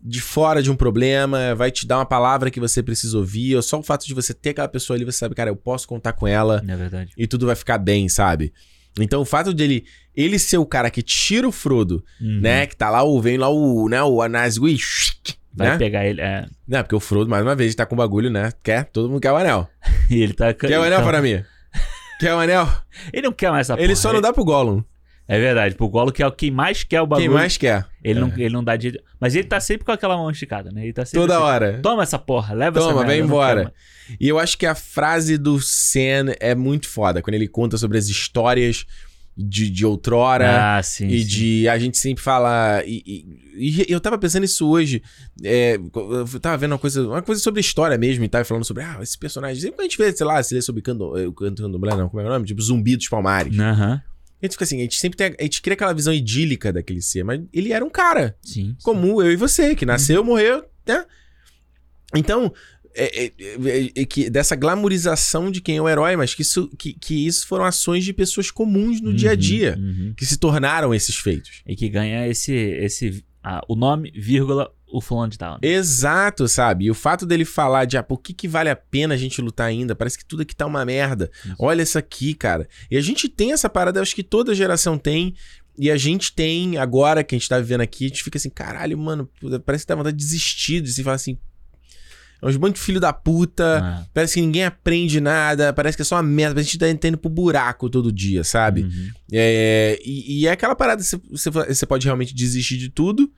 de 0.00 0.20
fora 0.20 0.62
de 0.62 0.70
um 0.70 0.76
problema, 0.76 1.54
vai 1.54 1.70
te 1.70 1.86
dar 1.86 1.98
uma 1.98 2.06
palavra 2.06 2.50
que 2.50 2.60
você 2.60 2.82
precisa 2.82 3.16
ouvir, 3.18 3.56
ou 3.56 3.62
só 3.62 3.80
o 3.80 3.82
fato 3.82 4.06
de 4.06 4.14
você 4.14 4.32
ter 4.32 4.50
aquela 4.50 4.68
pessoa 4.68 4.96
ali, 4.96 5.04
você 5.04 5.18
sabe, 5.18 5.34
cara, 5.34 5.50
eu 5.50 5.56
posso 5.56 5.88
contar 5.88 6.12
com 6.12 6.26
ela 6.28 6.62
É 6.68 6.76
verdade. 6.76 7.12
e 7.16 7.26
tudo 7.26 7.46
vai 7.46 7.56
ficar 7.56 7.78
bem, 7.78 8.08
sabe? 8.08 8.52
Então 9.00 9.20
o 9.20 9.24
fato 9.24 9.52
dele 9.52 9.84
ele 10.14 10.38
ser 10.38 10.58
o 10.58 10.64
cara 10.66 10.90
que 10.90 11.02
tira 11.02 11.48
o 11.48 11.52
Frodo, 11.52 12.04
Uhum. 12.20 12.40
né? 12.40 12.66
Que 12.66 12.76
tá 12.76 12.88
lá 12.88 13.02
o 13.02 13.20
vem 13.20 13.36
lá 13.36 13.48
o, 13.48 13.88
né, 13.88 14.02
o 14.02 14.22
Anasgui, 14.22 14.78
Vai 15.56 15.68
né? 15.70 15.78
pegar 15.78 16.04
ele. 16.06 16.20
É. 16.20 16.44
Não, 16.68 16.82
porque 16.82 16.94
o 16.94 17.00
Frodo 17.00 17.30
mais 17.30 17.42
uma 17.42 17.54
vez 17.56 17.74
tá 17.74 17.86
com 17.86 17.94
o 17.94 17.98
bagulho, 17.98 18.30
né? 18.30 18.52
Quer, 18.62 18.84
todo 18.84 19.08
mundo 19.08 19.20
quer 19.20 19.32
o 19.32 19.36
anel. 19.36 19.68
E 20.10 20.22
ele 20.22 20.34
tá. 20.34 20.52
Quer 20.54 20.78
o 20.78 20.82
anel 20.82 20.98
então, 20.98 21.04
para 21.08 21.20
mim? 21.22 21.42
Quer 22.20 22.34
o 22.34 22.38
anel? 22.38 22.68
Ele 23.12 23.22
não 23.26 23.32
quer 23.32 23.50
mais 23.50 23.68
essa 23.68 23.78
Ele 23.78 23.88
porra. 23.88 23.96
só 23.96 24.12
não 24.12 24.20
dá 24.20 24.32
pro 24.32 24.44
Gollum. 24.44 24.82
É 25.28 25.38
verdade. 25.40 25.74
Pro 25.74 25.88
Golo, 25.88 26.12
que 26.12 26.22
é 26.22 26.26
o 26.26 26.30
quem 26.30 26.50
mais 26.52 26.84
quer 26.84 27.00
o 27.02 27.06
bagulho. 27.06 27.28
Quem 27.28 27.34
mais 27.36 27.56
quer? 27.56 27.84
Ele, 28.02 28.20
não, 28.20 28.28
É. 28.28 28.32
ele 28.40 28.50
não 28.54 28.62
dá 28.62 28.76
de. 28.76 28.98
Mas 29.20 29.34
ele 29.34 29.44
tá 29.48 29.58
sempre 29.58 29.84
com 29.84 29.90
aquela 29.92 30.16
mão 30.16 30.30
esticada, 30.30 30.70
né? 30.70 30.84
Ele 30.84 30.92
tá 30.92 31.04
sempre. 31.04 31.20
Toda 31.20 31.34
assim, 31.34 31.44
hora. 31.44 31.80
Toma 31.82 32.02
essa 32.04 32.18
porra, 32.18 32.54
leva 32.54 32.78
essa 32.78 32.88
Toma, 32.88 33.00
merda, 33.00 33.12
vem 33.12 33.20
não 33.22 33.26
embora. 33.26 33.54
quero 33.62 33.72
mais." 34.08 34.18
E 34.20 34.28
eu 34.28 34.38
acho 34.38 34.56
que 34.56 34.64
a 34.66 34.74
frase 34.76 35.36
do 35.36 35.60
Sen 35.60 36.32
é 36.38 36.54
muito 36.54 36.88
foda, 36.88 37.20
quando 37.20 37.34
ele 37.34 37.48
conta 37.48 37.76
sobre 37.76 37.98
as 37.98 38.06
histórias 38.06 38.86
de, 39.36 39.68
de 39.68 39.84
outrora. 39.84 40.78
Ah, 40.78 40.82
sim. 40.82 41.08
e 41.08 41.20
sim. 41.20 41.26
de 41.26 41.68
a 41.68 41.78
gente 41.78 41.98
sempre 41.98 42.22
fala. 42.22 42.82
E, 42.86 43.02
e- 43.06 43.46
e 43.58 43.86
eu 43.92 44.00
tava 44.00 44.16
pensando 44.18 44.44
isso 44.44 44.66
hoje. 44.68 45.02
é, 45.42 45.76
eu 45.76 46.40
tava 46.40 46.56
vendo 46.56 46.72
uma 46.72 46.78
coisa, 46.78 47.06
uma 47.06 47.22
coisa 47.22 47.40
sobre 47.40 47.60
história 47.60 47.98
mesmo 47.98 48.24
e 48.24 48.28
tava 48.28 48.44
falando 48.44 48.64
sobre 48.64 48.82
ah, 48.82 48.98
esse 49.02 49.18
personagem. 49.18 49.60
Sempre 49.60 49.76
que 49.76 49.82
a 49.82 49.84
gente 49.84 49.98
vê, 49.98 50.12
sei 50.16 50.26
lá, 50.26 50.42
se 50.42 50.54
lê 50.54 50.62
sobre 50.62 50.80
Cando, 50.82 51.16
eh, 51.18 51.30
Canto 51.36 51.62
Candomblé, 51.62 51.94
não, 51.96 52.08
como 52.08 52.20
é 52.22 52.24
o 52.26 52.28
nome? 52.28 52.46
Tipo 52.46 52.62
Zumbi 52.62 52.96
dos 52.96 53.08
Palmares. 53.08 53.58
Aham. 53.58 54.00
A 54.42 54.44
gente 54.46 54.52
fica 54.52 54.64
assim, 54.64 54.78
a 54.78 54.82
gente 54.82 54.96
sempre 54.98 55.16
tem. 55.16 55.34
A 55.38 55.42
gente 55.42 55.62
cria 55.62 55.72
aquela 55.74 55.92
visão 55.94 56.12
idílica 56.12 56.70
daquele 56.72 57.00
ser, 57.00 57.24
mas 57.24 57.40
ele 57.52 57.72
era 57.72 57.84
um 57.84 57.88
cara 57.90 58.36
Sim. 58.42 58.52
sim. 58.52 58.76
comum, 58.82 59.22
eu 59.22 59.32
e 59.32 59.36
você, 59.36 59.74
que 59.74 59.86
nasceu, 59.86 60.22
morreu, 60.22 60.62
né? 60.86 61.04
Então, 62.14 62.52
é, 62.96 63.24
é, 63.24 63.32
é, 63.38 63.92
é 63.94 64.04
que 64.04 64.30
dessa 64.30 64.56
glamorização 64.56 65.50
de 65.50 65.60
quem 65.60 65.76
é 65.76 65.82
o 65.82 65.88
herói, 65.88 66.16
mas 66.16 66.34
que 66.34 66.42
isso, 66.42 66.68
que, 66.78 66.94
que 66.94 67.26
isso 67.26 67.46
foram 67.46 67.64
ações 67.64 68.04
de 68.04 68.12
pessoas 68.12 68.50
comuns 68.50 69.00
no 69.00 69.14
dia 69.14 69.30
a 69.30 69.34
Uhum, 69.34 69.38
dia, 69.38 69.76
uhum. 69.78 70.14
que 70.16 70.24
se 70.24 70.38
tornaram 70.38 70.94
esses 70.94 71.16
feitos. 71.16 71.62
E 71.66 71.76
que 71.76 71.88
ganha 71.88 72.26
esse. 72.26 72.52
esse 72.52 73.24
ah, 73.42 73.62
o 73.68 73.76
nome, 73.76 74.10
vírgula, 74.10 74.72
o 74.90 75.00
fulano 75.00 75.30
de 75.30 75.38
tal. 75.38 75.52
né? 75.52 75.58
Exato, 75.62 76.48
sabe? 76.48 76.86
E 76.86 76.90
o 76.90 76.94
fato 76.94 77.26
dele 77.26 77.44
falar 77.44 77.84
de 77.84 77.96
ah, 77.96 78.02
por 78.02 78.20
que, 78.20 78.32
que 78.32 78.48
vale 78.48 78.70
a 78.70 78.76
pena 78.76 79.14
a 79.14 79.16
gente 79.16 79.40
lutar 79.40 79.68
ainda? 79.68 79.94
Parece 79.94 80.18
que 80.18 80.24
tudo 80.24 80.42
aqui 80.42 80.54
tá 80.54 80.66
uma 80.66 80.84
merda. 80.84 81.30
Isso. 81.44 81.54
Olha 81.58 81.82
isso 81.82 81.98
aqui, 81.98 82.34
cara. 82.34 82.68
E 82.90 82.96
a 82.96 83.00
gente 83.00 83.28
tem 83.28 83.52
essa 83.52 83.68
parada, 83.68 83.98
eu 83.98 84.02
acho 84.02 84.14
que 84.14 84.22
toda 84.22 84.54
geração 84.54 84.98
tem. 84.98 85.34
E 85.78 85.90
a 85.90 85.96
gente 85.96 86.32
tem, 86.32 86.78
agora 86.78 87.22
que 87.22 87.34
a 87.34 87.38
gente 87.38 87.48
tá 87.48 87.58
vivendo 87.58 87.82
aqui, 87.82 88.06
a 88.06 88.08
gente 88.08 88.24
fica 88.24 88.38
assim, 88.38 88.48
caralho, 88.48 88.96
mano, 88.96 89.28
parece 89.64 89.84
que 89.84 89.88
dá 89.88 89.94
vontade 89.94 90.16
de 90.16 90.24
desistir, 90.24 90.80
de 90.80 90.90
se 90.90 91.02
falar 91.02 91.16
assim. 91.16 91.38
É 92.40 92.46
uns 92.46 92.56
bando 92.56 92.74
de 92.74 92.80
filho 92.80 93.00
da 93.00 93.12
puta. 93.12 93.80
Ah, 93.82 94.06
Parece 94.12 94.34
que 94.34 94.40
ninguém 94.40 94.64
aprende 94.64 95.20
nada. 95.20 95.72
Parece 95.72 95.96
que 95.96 96.02
é 96.02 96.04
só 96.04 96.16
uma 96.16 96.22
merda. 96.22 96.54
Parece 96.54 96.76
que 96.76 96.84
a 96.84 96.88
gente 96.88 97.00
tá 97.00 97.08
indo 97.08 97.18
pro 97.18 97.30
buraco 97.30 97.88
todo 97.88 98.12
dia, 98.12 98.44
sabe? 98.44 98.82
uhum. 98.82 99.10
É, 99.32 99.98
e, 100.04 100.40
e 100.40 100.46
é 100.46 100.50
aquela 100.50 100.74
parada, 100.76 101.02
você, 101.02 101.20
você, 101.30 101.50
você 101.50 101.86
pode 101.86 102.06
realmente 102.06 102.34
desistir 102.34 102.76
de 102.76 102.90
tudo, 102.90 103.30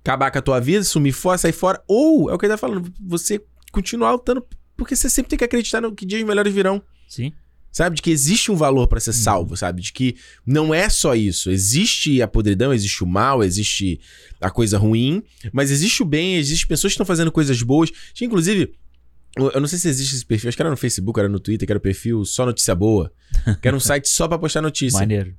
acabar 0.00 0.30
com 0.30 0.38
a 0.38 0.42
tua 0.42 0.60
vida, 0.60 0.84
sumir 0.84 1.12
fora, 1.12 1.38
sair 1.38 1.52
fora, 1.52 1.82
ou, 1.86 2.30
é 2.30 2.34
o 2.34 2.38
que 2.38 2.46
ele 2.46 2.52
tá 2.52 2.58
falando, 2.58 2.92
você 3.00 3.40
continuar 3.72 4.12
lutando, 4.12 4.44
porque 4.76 4.96
você 4.96 5.08
sempre 5.08 5.30
tem 5.30 5.38
que 5.38 5.44
acreditar 5.44 5.80
no 5.80 5.94
que 5.94 6.06
dias 6.06 6.22
melhores 6.22 6.52
virão, 6.52 6.82
Sim. 7.08 7.32
Sabe? 7.78 7.96
De 7.96 8.02
que 8.02 8.10
existe 8.10 8.50
um 8.50 8.56
valor 8.56 8.88
pra 8.88 8.98
ser 8.98 9.12
salvo, 9.12 9.56
sabe? 9.56 9.80
De 9.80 9.92
que 9.92 10.16
não 10.44 10.74
é 10.74 10.88
só 10.88 11.14
isso, 11.14 11.48
existe 11.48 12.20
a 12.20 12.26
podridão, 12.26 12.72
existe 12.74 13.04
o 13.04 13.06
mal, 13.06 13.42
existe 13.44 14.00
a 14.40 14.50
coisa 14.50 14.76
ruim, 14.76 15.22
mas 15.52 15.70
existe 15.70 16.02
o 16.02 16.04
bem, 16.04 16.36
existe 16.36 16.66
pessoas 16.66 16.90
que 16.90 16.94
estão 16.94 17.06
fazendo 17.06 17.30
coisas 17.30 17.62
boas. 17.62 17.90
Tinha, 18.12 18.26
inclusive, 18.26 18.74
eu 19.36 19.60
não 19.60 19.68
sei 19.68 19.78
se 19.78 19.88
existe 19.88 20.16
esse 20.16 20.26
perfil, 20.26 20.48
acho 20.48 20.56
que 20.56 20.62
era 20.62 20.70
no 20.70 20.76
Facebook, 20.76 21.20
era 21.20 21.28
no 21.28 21.38
Twitter, 21.38 21.66
que 21.66 21.72
era 21.72 21.78
o 21.78 21.80
perfil 21.82 22.24
Só 22.24 22.44
Notícia 22.44 22.74
Boa, 22.74 23.12
que 23.62 23.68
era 23.68 23.76
um 23.76 23.80
site 23.80 24.08
só 24.08 24.26
pra 24.26 24.38
postar 24.38 24.60
notícia. 24.60 24.98
Maneiro. 24.98 25.36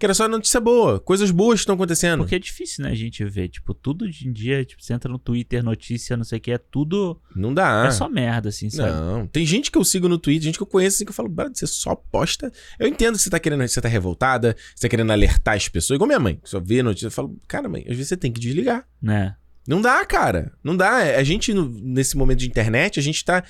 Que 0.00 0.06
era 0.06 0.14
só 0.14 0.26
notícia 0.26 0.58
boa, 0.58 0.98
coisas 0.98 1.30
boas 1.30 1.60
estão 1.60 1.74
acontecendo. 1.74 2.20
Porque 2.20 2.34
é 2.34 2.38
difícil, 2.38 2.82
né, 2.84 2.90
a 2.90 2.94
gente 2.94 3.22
ver. 3.26 3.48
Tipo, 3.50 3.74
tudo 3.74 4.06
hoje 4.06 4.26
em 4.26 4.32
dia, 4.32 4.64
tipo, 4.64 4.82
você 4.82 4.94
entra 4.94 5.12
no 5.12 5.18
Twitter, 5.18 5.62
notícia, 5.62 6.16
não 6.16 6.24
sei 6.24 6.38
o 6.38 6.40
que, 6.40 6.50
é 6.52 6.56
tudo. 6.56 7.20
Não 7.36 7.52
dá. 7.52 7.84
É 7.86 7.90
só 7.90 8.08
merda, 8.08 8.48
assim, 8.48 8.70
sabe? 8.70 8.92
Não. 8.92 9.26
Tem 9.26 9.44
gente 9.44 9.70
que 9.70 9.76
eu 9.76 9.84
sigo 9.84 10.08
no 10.08 10.16
Twitter, 10.16 10.44
gente 10.44 10.56
que 10.56 10.62
eu 10.62 10.66
conheço 10.66 10.96
assim 10.96 11.04
que 11.04 11.10
eu 11.10 11.14
falo, 11.14 11.28
"Brother, 11.28 11.54
você 11.54 11.66
só 11.66 11.94
posta. 11.94 12.50
Eu 12.78 12.88
entendo 12.88 13.16
que 13.18 13.22
você 13.22 13.28
tá 13.28 13.38
querendo, 13.38 13.68
você 13.68 13.78
tá 13.78 13.88
revoltada, 13.88 14.56
você 14.74 14.86
tá 14.86 14.88
querendo 14.88 15.12
alertar 15.12 15.54
as 15.54 15.68
pessoas, 15.68 15.96
igual 15.96 16.06
minha 16.08 16.18
mãe, 16.18 16.36
que 16.42 16.48
só 16.48 16.58
vê 16.58 16.82
notícia. 16.82 17.08
Eu 17.08 17.10
falo, 17.10 17.38
cara, 17.46 17.68
mãe, 17.68 17.82
às 17.82 17.94
vezes 17.94 18.08
você 18.08 18.16
tem 18.16 18.32
que 18.32 18.40
desligar. 18.40 18.86
Né? 19.02 19.36
Não 19.68 19.82
dá, 19.82 20.02
cara. 20.06 20.50
Não 20.64 20.74
dá. 20.74 21.04
É, 21.04 21.16
A 21.18 21.22
gente, 21.22 21.52
nesse 21.52 22.16
momento 22.16 22.38
de 22.38 22.46
internet, 22.46 22.98
a 22.98 23.02
gente 23.02 23.22
tá 23.22 23.44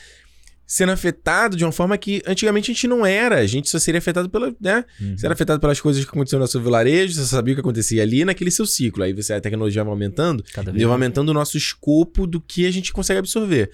sendo 0.73 0.93
afetado 0.93 1.57
de 1.57 1.65
uma 1.65 1.73
forma 1.73 1.99
que 1.99 2.23
antigamente 2.25 2.71
a 2.71 2.75
gente 2.75 2.87
não 2.87 3.05
era. 3.05 3.39
A 3.41 3.47
gente 3.47 3.69
só 3.69 3.77
seria 3.77 3.99
afetado 3.99 4.31
pela, 4.31 4.55
né? 4.61 4.85
Uhum. 5.01 5.19
Você 5.19 5.27
era 5.27 5.33
afetado 5.35 5.59
pelas 5.59 5.81
coisas 5.81 6.05
que 6.05 6.09
aconteciam 6.11 6.39
no 6.39 6.47
seu 6.47 6.61
vilarejo, 6.63 7.13
você 7.15 7.27
sabia 7.27 7.55
o 7.55 7.57
que 7.57 7.61
acontecia 7.61 8.01
ali 8.01 8.25
naquele 8.25 8.53
seu 8.53 8.65
ciclo. 8.65 9.03
Aí 9.03 9.13
você, 9.13 9.33
a 9.33 9.41
tecnologia 9.41 9.83
vai 9.83 9.91
aumentando, 9.93 10.45
Cada 10.53 10.71
e 10.71 10.75
vez 10.75 10.85
vai 10.85 10.93
aumentando 10.93 11.31
o 11.31 11.35
nosso 11.35 11.57
escopo 11.57 12.25
do 12.25 12.41
que 12.41 12.67
a 12.67 12.71
gente 12.71 12.93
consegue 12.93 13.19
absorver. 13.19 13.73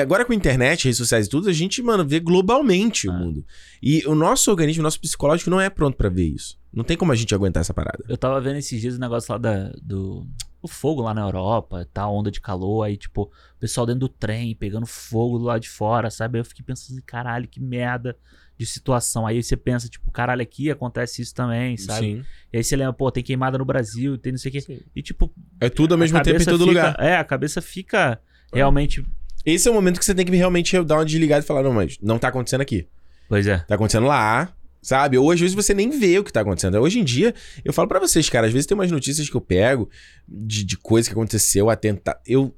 Agora 0.00 0.24
com 0.24 0.32
a 0.32 0.36
internet, 0.36 0.84
redes 0.84 0.96
sociais 0.96 1.26
e 1.26 1.28
tudo, 1.28 1.50
a 1.50 1.52
gente, 1.52 1.82
mano, 1.82 2.06
vê 2.06 2.18
globalmente 2.18 3.08
o 3.08 3.12
Ah. 3.12 3.18
mundo. 3.18 3.44
E 3.82 4.02
o 4.06 4.14
nosso 4.14 4.50
organismo, 4.50 4.80
o 4.80 4.84
nosso 4.84 5.00
psicológico 5.00 5.50
não 5.50 5.60
é 5.60 5.68
pronto 5.68 5.98
pra 5.98 6.08
ver 6.08 6.28
isso. 6.28 6.57
Não 6.72 6.84
tem 6.84 6.96
como 6.96 7.12
a 7.12 7.16
gente 7.16 7.34
aguentar 7.34 7.60
essa 7.62 7.72
parada. 7.74 8.04
Eu 8.08 8.16
tava 8.16 8.40
vendo 8.40 8.56
esses 8.56 8.80
dias 8.80 8.96
o 8.96 9.00
negócio 9.00 9.32
lá 9.32 9.38
da, 9.38 9.72
do. 9.82 10.26
O 10.60 10.66
fogo 10.68 11.02
lá 11.02 11.14
na 11.14 11.22
Europa, 11.22 11.88
tá? 11.94 12.06
Onda 12.08 12.30
de 12.30 12.40
calor, 12.40 12.82
aí, 12.82 12.96
tipo, 12.96 13.22
o 13.22 13.58
pessoal 13.60 13.86
dentro 13.86 14.00
do 14.00 14.08
trem 14.08 14.54
pegando 14.56 14.86
fogo 14.86 15.38
do 15.38 15.44
lado 15.44 15.60
de 15.62 15.68
fora, 15.68 16.10
sabe? 16.10 16.36
Aí 16.36 16.40
eu 16.40 16.44
fiquei 16.44 16.64
pensando 16.64 16.96
assim, 16.96 17.02
caralho, 17.06 17.46
que 17.46 17.60
merda 17.60 18.16
de 18.58 18.66
situação. 18.66 19.24
Aí 19.24 19.40
você 19.40 19.56
pensa, 19.56 19.88
tipo, 19.88 20.10
caralho, 20.10 20.42
aqui 20.42 20.68
acontece 20.68 21.22
isso 21.22 21.32
também, 21.32 21.76
sabe? 21.76 22.00
Sim. 22.00 22.24
E 22.52 22.56
aí 22.56 22.64
você 22.64 22.74
lembra, 22.74 22.92
pô, 22.92 23.10
tem 23.10 23.22
queimada 23.22 23.56
no 23.56 23.64
Brasil, 23.64 24.18
tem 24.18 24.32
não 24.32 24.38
sei 24.38 24.48
o 24.48 24.52
quê. 24.52 24.60
Sim. 24.60 24.80
E, 24.96 25.00
tipo. 25.00 25.32
É 25.60 25.70
tudo 25.70 25.92
ao 25.94 25.98
mesmo 25.98 26.20
tempo 26.22 26.42
em 26.42 26.44
todo 26.44 26.58
fica- 26.66 26.88
lugar. 26.88 26.96
É, 26.98 27.16
a 27.16 27.24
cabeça 27.24 27.62
fica 27.62 28.20
realmente. 28.52 29.04
Esse 29.46 29.68
é 29.68 29.70
o 29.70 29.74
momento 29.74 29.98
que 30.00 30.04
você 30.04 30.14
tem 30.14 30.26
que 30.26 30.34
realmente 30.34 30.82
dar 30.82 30.96
uma 30.96 31.04
desligada 31.04 31.44
e 31.44 31.46
falar, 31.46 31.62
não, 31.62 31.72
mas 31.72 31.96
não 32.02 32.18
tá 32.18 32.28
acontecendo 32.28 32.60
aqui. 32.62 32.86
Pois 33.28 33.46
é. 33.46 33.58
Tá 33.58 33.76
acontecendo 33.76 34.06
lá, 34.06 34.52
sabe? 34.80 35.18
Ou 35.18 35.30
às 35.30 35.40
vezes 35.40 35.54
você 35.54 35.74
nem 35.74 35.90
vê 35.90 36.18
o 36.18 36.24
que 36.24 36.32
tá 36.32 36.40
acontecendo. 36.40 36.78
Hoje 36.78 36.98
em 36.98 37.04
dia, 37.04 37.34
eu 37.64 37.72
falo 37.72 37.88
pra 37.88 38.00
vocês, 38.00 38.28
cara, 38.28 38.46
às 38.46 38.52
vezes 38.52 38.66
tem 38.66 38.74
umas 38.76 38.90
notícias 38.90 39.28
que 39.28 39.36
eu 39.36 39.40
pego 39.40 39.88
de, 40.26 40.64
de 40.64 40.76
coisa 40.76 41.08
que 41.08 41.14
aconteceu, 41.14 41.70
atentado. 41.70 42.18
Eu. 42.26 42.54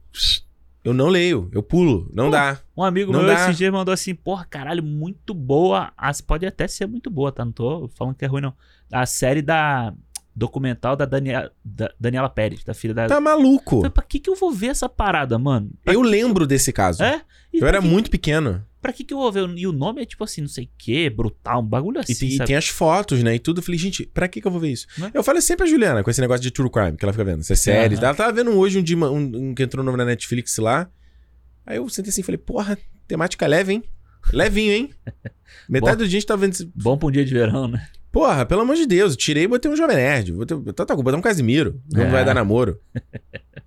Eu 0.82 0.94
não 0.94 1.08
leio, 1.08 1.50
eu 1.52 1.62
pulo. 1.62 2.10
Não 2.10 2.26
Pô, 2.26 2.30
dá. 2.30 2.58
Um 2.74 2.82
amigo 2.82 3.12
Não 3.12 3.20
meu 3.20 3.28
dá. 3.28 3.44
esses 3.44 3.58
dias 3.58 3.70
mandou 3.70 3.92
assim, 3.92 4.14
porra, 4.14 4.46
caralho, 4.48 4.82
muito 4.82 5.34
boa. 5.34 5.92
As, 5.94 6.22
pode 6.22 6.46
até 6.46 6.66
ser 6.66 6.86
muito 6.86 7.10
boa, 7.10 7.30
tá? 7.30 7.44
Não 7.44 7.52
tô 7.52 7.90
falando 7.94 8.14
que 8.14 8.24
é 8.24 8.28
ruim, 8.28 8.40
não. 8.40 8.54
A 8.90 9.04
série 9.04 9.42
da. 9.42 9.92
Documental 10.40 10.96
da, 10.96 11.04
Daniela 11.04 11.52
da 11.62 11.92
Daniela 12.00 12.30
Pérez, 12.30 12.64
da 12.64 12.72
filha 12.72 12.94
da. 12.94 13.06
Tá 13.06 13.20
maluco. 13.20 13.76
Falei, 13.76 13.90
pra 13.90 14.02
que, 14.02 14.18
que 14.18 14.30
eu 14.30 14.34
vou 14.34 14.50
ver 14.50 14.68
essa 14.68 14.88
parada, 14.88 15.38
mano? 15.38 15.70
Pra 15.84 15.92
Eu 15.92 16.00
lembro 16.00 16.46
desse 16.46 16.72
caso. 16.72 17.02
É? 17.02 17.20
E 17.52 17.58
Eu 17.58 17.66
era 17.68 17.80
que, 17.82 17.86
muito 17.86 18.10
pequeno. 18.10 18.64
Pra 18.80 18.90
que, 18.92 19.04
que 19.04 19.12
eu 19.12 19.18
vou 19.18 19.30
ver? 19.30 19.46
E 19.58 19.66
o 19.66 19.72
nome 19.72 20.00
é 20.00 20.06
tipo 20.06 20.24
assim, 20.24 20.40
não 20.40 20.48
sei 20.48 20.64
o 20.64 20.68
que, 20.78 21.10
brutal, 21.10 21.60
um 21.60 21.66
bagulho 21.66 21.98
E, 21.98 22.00
assim. 22.00 22.14
tem- 22.14 22.36
e 22.36 22.44
tem 22.46 22.56
as 22.56 22.68
fotos, 22.68 23.22
né? 23.22 23.34
E 23.34 23.38
tudo. 23.38 23.58
Eu 23.58 23.62
falei, 23.62 23.78
gente, 23.78 24.06
pra 24.06 24.26
que, 24.28 24.40
que 24.40 24.46
eu 24.46 24.50
vou 24.50 24.60
ver 24.60 24.70
isso? 24.72 24.86
Né? 24.96 25.10
Eu 25.12 25.22
falei 25.22 25.42
sempre 25.42 25.66
a 25.66 25.68
Juliana 25.68 26.02
com 26.02 26.10
esse 26.10 26.20
negócio 26.22 26.42
de 26.42 26.50
true 26.50 26.70
crime 26.70 26.96
que 26.96 27.04
ela 27.04 27.12
fica 27.12 27.24
vendo. 27.24 27.40
Essas 27.40 27.60
séries. 27.60 27.98
Aham. 27.98 28.06
Ela 28.06 28.14
tava 28.16 28.32
vendo 28.32 28.50
hoje 28.52 28.78
um, 28.78 28.82
dia, 28.82 28.96
um, 28.96 29.16
um 29.50 29.54
que 29.54 29.62
entrou 29.62 29.84
novo 29.84 29.98
na 29.98 30.04
Netflix 30.06 30.56
lá. 30.56 30.88
Aí 31.66 31.76
eu 31.76 31.86
sentei 31.90 32.08
assim 32.10 32.22
e 32.22 32.24
falei, 32.24 32.38
porra, 32.38 32.78
temática 33.06 33.46
leve, 33.46 33.74
hein? 33.74 33.84
Levinho, 34.32 34.72
hein? 34.72 34.90
Metade 35.68 35.98
do 35.98 36.08
dia 36.08 36.16
a 36.16 36.20
gente 36.20 36.26
tá 36.26 36.36
vendo. 36.36 36.52
esse- 36.52 36.70
Bom 36.74 36.96
pra 36.96 37.08
um 37.08 37.10
dia 37.10 37.24
de 37.24 37.32
verão, 37.34 37.68
né? 37.68 37.86
Porra, 38.12 38.44
pelo 38.44 38.62
amor 38.62 38.74
de 38.76 38.86
Deus, 38.86 39.12
eu 39.12 39.16
tirei 39.18 39.44
e 39.44 39.48
botei 39.48 39.70
um 39.70 39.76
Jovem 39.76 39.96
Nerd. 39.96 40.32
Botei, 40.32 40.56
tá, 40.72 40.84
tá, 40.84 40.96
botar 40.96 41.16
um 41.16 41.20
Casimiro. 41.22 41.80
Não 41.92 42.04
É. 42.04 42.10
vai 42.10 42.24
dar 42.24 42.34
namoro. 42.34 42.78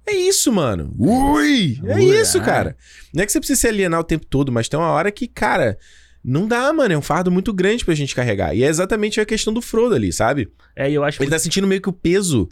É 0.06 0.12
isso, 0.14 0.52
mano. 0.52 0.94
Ui! 1.00 1.80
É 1.86 1.96
Ui, 1.96 2.04
isso, 2.20 2.38
ah. 2.38 2.42
cara. 2.42 2.78
Não 3.14 3.24
é 3.24 3.26
que 3.26 3.32
você 3.32 3.40
precisa 3.40 3.62
se 3.62 3.68
alienar 3.70 4.02
o 4.02 4.04
tempo 4.04 4.26
todo, 4.26 4.52
mas 4.52 4.68
tem 4.68 4.78
uma 4.78 4.90
hora 4.90 5.10
que, 5.10 5.30
cara, 5.30 5.78
não 6.22 6.46
dá, 6.46 6.74
mano. 6.74 6.94
É 6.94 6.98
um 6.98 7.02
fardo 7.02 7.32
muito 7.32 7.54
grande 7.54 7.86
pra 7.86 7.96
gente 7.96 8.14
carregar. 8.14 8.54
E 8.54 8.66
é 8.66 8.68
exatamente 8.68 9.22
a 9.22 9.26
questão 9.26 9.54
do 9.54 9.62
Frodo 9.62 9.96
ali, 9.96 10.12
sabe? 10.12 10.52
É, 10.76 10.92
e 10.92 10.94
eu 10.94 11.06
acho 11.06 11.24
Ele 11.24 11.30
tá 11.30 11.40
sentindo 11.40 11.66
meio 11.66 11.82
que 11.82 11.88
o 11.88 11.94
peso 11.94 12.50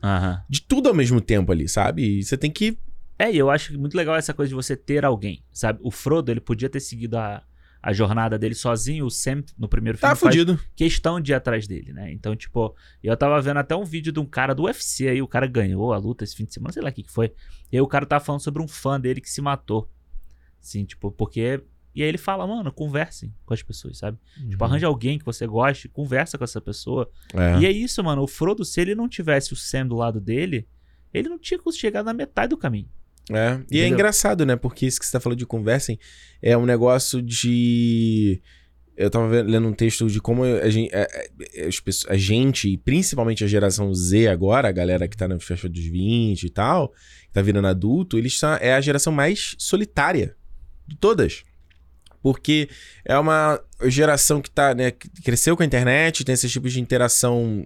de 0.49 0.61
tudo 0.61 0.87
ao 0.87 0.95
mesmo 0.95 1.19
tempo 1.19 1.51
ali, 1.51 1.67
sabe? 1.67 2.19
E 2.19 2.23
você 2.23 2.37
tem 2.37 2.49
que. 2.49 2.77
É, 3.19 3.29
e 3.29 3.37
eu 3.37 3.49
acho 3.49 3.77
muito 3.77 3.97
legal 3.97 4.15
essa 4.15 4.33
coisa 4.33 4.47
de 4.47 4.55
você 4.55 4.73
ter 4.77 5.03
alguém, 5.03 5.43
sabe? 5.51 5.77
O 5.83 5.91
Frodo, 5.91 6.31
ele 6.31 6.39
podia 6.39 6.69
ter 6.69 6.79
seguido 6.79 7.17
a, 7.17 7.43
a 7.83 7.93
jornada 7.93 8.37
dele 8.37 8.53
sozinho, 8.53 9.05
o 9.05 9.09
Sam, 9.09 9.43
no 9.57 9.67
primeiro 9.67 9.97
filme, 9.97 10.11
Tá 10.11 10.15
fudido. 10.15 10.59
questão 10.75 11.19
de 11.19 11.31
ir 11.31 11.35
atrás 11.35 11.67
dele, 11.67 11.91
né? 11.91 12.11
Então, 12.11 12.35
tipo, 12.35 12.75
eu 13.01 13.15
tava 13.17 13.41
vendo 13.41 13.57
até 13.57 13.75
um 13.75 13.83
vídeo 13.83 14.11
de 14.11 14.19
um 14.19 14.25
cara 14.25 14.53
do 14.53 14.63
UFC 14.63 15.07
aí, 15.07 15.21
o 15.21 15.27
cara 15.27 15.47
ganhou 15.47 15.91
a 15.91 15.97
luta 15.97 16.23
esse 16.23 16.35
fim 16.35 16.45
de 16.45 16.53
semana, 16.53 16.71
sei 16.71 16.81
lá 16.81 16.89
o 16.89 16.93
que 16.93 17.03
que 17.03 17.11
foi. 17.11 17.33
E 17.71 17.77
aí 17.77 17.81
o 17.81 17.87
cara 17.87 18.05
tava 18.05 18.23
falando 18.23 18.41
sobre 18.41 18.61
um 18.61 18.67
fã 18.67 18.99
dele 18.99 19.19
que 19.19 19.29
se 19.29 19.41
matou. 19.41 19.89
Assim, 20.61 20.85
tipo, 20.85 21.11
porque... 21.11 21.63
E 21.93 22.01
aí 22.01 22.07
ele 22.07 22.17
fala, 22.17 22.47
mano, 22.47 22.71
conversem 22.71 23.33
com 23.45 23.53
as 23.53 23.61
pessoas, 23.61 23.97
sabe? 23.97 24.17
Tipo, 24.49 24.63
arranja 24.63 24.87
alguém 24.87 25.19
que 25.19 25.25
você 25.25 25.45
goste, 25.45 25.89
conversa 25.89 26.37
com 26.37 26.43
essa 26.45 26.61
pessoa. 26.61 27.09
É. 27.33 27.59
E 27.59 27.65
é 27.65 27.71
isso, 27.71 28.01
mano. 28.01 28.21
O 28.21 28.27
Frodo, 28.27 28.63
se 28.63 28.79
ele 28.79 28.95
não 28.95 29.09
tivesse 29.09 29.51
o 29.51 29.57
Sam 29.57 29.87
do 29.87 29.95
lado 29.95 30.21
dele, 30.21 30.65
ele 31.13 31.27
não 31.27 31.37
tinha 31.37 31.59
chegado 31.73 32.05
na 32.05 32.13
metade 32.13 32.51
do 32.51 32.57
caminho. 32.57 32.87
É. 33.35 33.59
E 33.71 33.79
é 33.79 33.87
engraçado, 33.87 34.45
né? 34.45 34.55
Porque 34.55 34.85
isso 34.85 34.99
que 34.99 35.05
você 35.05 35.11
tá 35.11 35.19
falando 35.19 35.39
de 35.39 35.45
conversem 35.45 35.97
é 36.41 36.57
um 36.57 36.65
negócio 36.65 37.21
de. 37.21 38.41
Eu 38.97 39.09
tava 39.09 39.41
lendo 39.41 39.67
um 39.67 39.73
texto 39.73 40.05
de 40.07 40.19
como 40.21 40.43
a 40.43 40.69
gente, 40.69 40.93
a, 40.93 41.01
a- 41.03 42.13
a 42.13 42.17
gente, 42.17 42.77
principalmente 42.77 43.43
a 43.43 43.47
geração 43.47 43.91
Z 43.93 44.27
agora, 44.27 44.67
a 44.67 44.71
galera 44.71 45.07
que 45.07 45.17
tá 45.17 45.27
na 45.27 45.39
festa 45.39 45.67
dos 45.67 45.83
20 45.83 46.43
e 46.43 46.49
tal, 46.49 46.89
que 46.89 47.31
tá 47.33 47.41
virando 47.41 47.67
adulto, 47.67 48.17
eles 48.17 48.37
são, 48.37 48.53
é 48.55 48.73
a 48.73 48.81
geração 48.81 49.11
mais 49.11 49.55
solitária 49.57 50.35
de 50.87 50.97
todas. 50.97 51.43
Porque 52.21 52.69
é 53.03 53.17
uma 53.17 53.59
geração 53.85 54.41
que 54.41 54.51
tá, 54.51 54.75
né, 54.75 54.91
que 54.91 55.09
cresceu 55.23 55.57
com 55.57 55.63
a 55.63 55.65
internet, 55.65 56.23
tem 56.23 56.33
esses 56.33 56.51
tipos 56.51 56.71
de 56.71 56.79
interação 56.79 57.65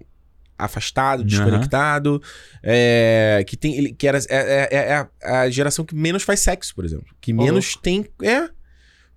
afastado, 0.58 1.22
desconectado, 1.24 2.22
é, 2.62 3.44
que 3.46 3.56
tem, 3.56 3.76
ele- 3.76 3.92
que 3.92 4.06
era, 4.06 4.18
é, 4.28 4.68
é- 4.70 4.76
é 4.76 4.94
a, 5.22 5.40
a 5.42 5.50
geração 5.50 5.84
que 5.84 5.94
menos 5.94 6.22
faz 6.22 6.40
sexo, 6.40 6.74
por 6.74 6.84
exemplo, 6.84 7.06
que 7.20 7.32
Ô, 7.32 7.36
menos 7.36 7.74
tem, 7.76 8.06
é, 8.22 8.48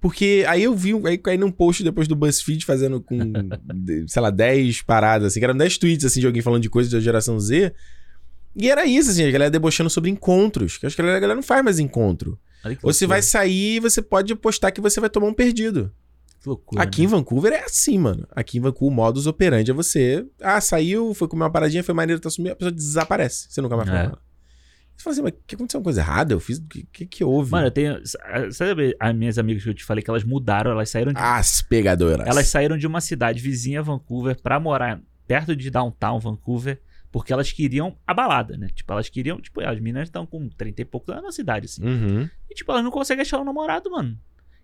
porque 0.01 0.43
aí 0.47 0.63
eu 0.63 0.75
vi, 0.75 0.91
aí 1.07 1.17
caí 1.17 1.37
num 1.37 1.51
post 1.51 1.83
depois 1.83 2.07
do 2.07 2.15
BuzzFeed 2.15 2.65
fazendo 2.65 3.01
com, 3.01 3.17
sei 4.07 4.21
lá, 4.21 4.29
10 4.29 4.81
paradas, 4.83 5.27
assim, 5.27 5.39
que 5.39 5.45
eram 5.45 5.57
10 5.57 5.77
tweets, 5.77 6.05
assim, 6.05 6.19
de 6.19 6.25
alguém 6.25 6.41
falando 6.41 6.61
de 6.61 6.69
coisas 6.69 6.91
da 6.91 6.99
geração 6.99 7.39
Z, 7.39 7.73
e 8.55 8.69
era 8.69 8.85
isso, 8.85 9.09
assim, 9.11 9.23
a 9.25 9.31
galera 9.31 9.51
debochando 9.51 9.89
sobre 9.89 10.09
encontros, 10.09 10.77
que 10.77 10.85
acho 10.85 10.95
que 10.95 11.01
a 11.01 11.05
galera, 11.19 11.35
não 11.35 11.43
faz 11.43 11.63
mais 11.63 11.79
encontro. 11.79 12.37
Que 12.75 12.83
Você 12.83 13.05
vai 13.07 13.21
sair 13.21 13.75
e 13.75 13.79
você 13.79 14.01
pode 14.01 14.33
apostar 14.33 14.73
que 14.73 14.81
você 14.81 14.99
vai 14.99 15.09
tomar 15.09 15.27
um 15.27 15.33
perdido. 15.33 15.93
Que 16.41 16.47
loucura. 16.47 16.81
Aqui 16.81 17.03
em 17.03 17.05
né? 17.05 17.11
Vancouver 17.11 17.53
é 17.53 17.65
assim, 17.65 17.97
mano. 17.97 18.27
Aqui 18.31 18.57
em 18.57 18.61
Vancouver, 18.61 18.93
o 18.93 18.95
modus 18.95 19.27
operandi 19.27 19.71
é 19.71 19.73
você. 19.73 20.25
Ah, 20.41 20.61
saiu, 20.61 21.13
foi 21.13 21.27
comer 21.27 21.43
uma 21.43 21.51
paradinha, 21.51 21.83
foi 21.83 21.93
maneiro, 21.93 22.21
tá 22.21 22.29
sumindo, 22.29 22.53
a 22.53 22.55
pessoa 22.55 22.71
desaparece. 22.71 23.47
Você 23.49 23.61
nunca 23.61 23.75
mais 23.75 23.89
fala. 23.89 23.99
É. 23.99 24.03
nada. 24.03 24.29
Você 24.99 25.03
fala 25.03 25.13
assim, 25.13 25.21
mas 25.21 25.33
que 25.47 25.55
aconteceu 25.55 25.79
uma 25.79 25.83
coisa 25.83 26.01
errada? 26.01 26.33
Eu 26.33 26.39
fiz. 26.41 26.57
O 26.57 26.67
que, 26.67 26.83
que, 26.91 27.05
que 27.05 27.23
houve? 27.23 27.51
Mano, 27.51 27.67
eu 27.67 27.71
tenho. 27.71 28.01
Sabe 28.51 28.95
as 28.99 29.15
minhas 29.15 29.37
amigas 29.37 29.63
que 29.63 29.69
eu 29.69 29.73
te 29.73 29.85
falei 29.85 30.03
que 30.03 30.09
elas 30.09 30.25
mudaram, 30.25 30.71
elas 30.71 30.89
saíram 30.89 31.13
de. 31.13 31.19
As 31.19 31.61
pegadoras. 31.61 32.27
Elas 32.27 32.47
saíram 32.47 32.77
de 32.77 32.85
uma 32.85 32.99
cidade 32.99 33.41
vizinha 33.41 33.79
a 33.79 33.83
Vancouver 33.83 34.41
pra 34.41 34.59
morar 34.59 35.01
perto 35.25 35.55
de 35.55 35.69
downtown 35.69 36.19
Vancouver, 36.19 36.81
porque 37.11 37.31
elas 37.31 37.49
queriam 37.51 37.95
a 38.05 38.13
balada, 38.13 38.57
né? 38.57 38.67
Tipo, 38.75 38.91
elas 38.91 39.07
queriam, 39.07 39.39
tipo, 39.39 39.61
as 39.61 39.79
meninas 39.79 40.09
estão 40.09 40.25
com 40.25 40.49
30 40.49 40.81
e 40.81 40.85
poucos 40.85 41.13
anos 41.13 41.23
na 41.23 41.31
cidade, 41.31 41.67
assim. 41.67 41.83
Uhum. 41.83 42.29
E, 42.49 42.53
tipo, 42.53 42.69
elas 42.69 42.83
não 42.83 42.91
conseguem 42.91 43.21
achar 43.21 43.39
um 43.39 43.45
namorado, 43.45 43.89
mano. 43.89 44.17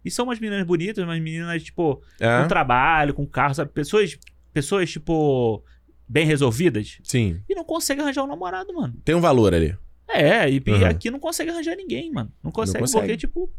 E 0.06 0.11
são 0.11 0.26
umas 0.26 0.40
meninas 0.40 0.64
bonitas, 0.65 1.03
umas 1.03 1.19
meninas, 1.19 1.64
tipo, 1.64 2.02
É. 2.19 2.41
com 2.44 2.48
trabalho, 2.48 3.14
com 3.14 3.26
carro, 3.26 3.56
sabe? 3.56 3.72
Pessoas, 3.72 4.18
pessoas, 4.53 4.90
tipo, 4.91 5.64
bem 6.07 6.26
resolvidas. 6.26 6.99
Sim. 7.03 7.41
E 7.49 7.56
não 7.56 7.64
conseguem 7.64 8.03
arranjar 8.03 8.23
um 8.23 8.27
namorado, 8.27 8.72
mano. 8.73 8.94
Tem 9.03 9.15
um 9.15 9.19
valor 9.22 9.53
ali. 9.53 9.76
É, 10.07 10.48
e, 10.49 10.64
Uhum. 10.68 10.86
aqui 10.86 11.10
não 11.10 11.19
consegue 11.19 11.49
arranjar 11.49 11.76
ninguém, 11.76 12.11
mano. 12.11 12.32
Não 12.44 12.52
consegue, 12.52 12.80
consegue. 12.80 13.02
porque, 13.02 13.18
tipo, 13.18 13.52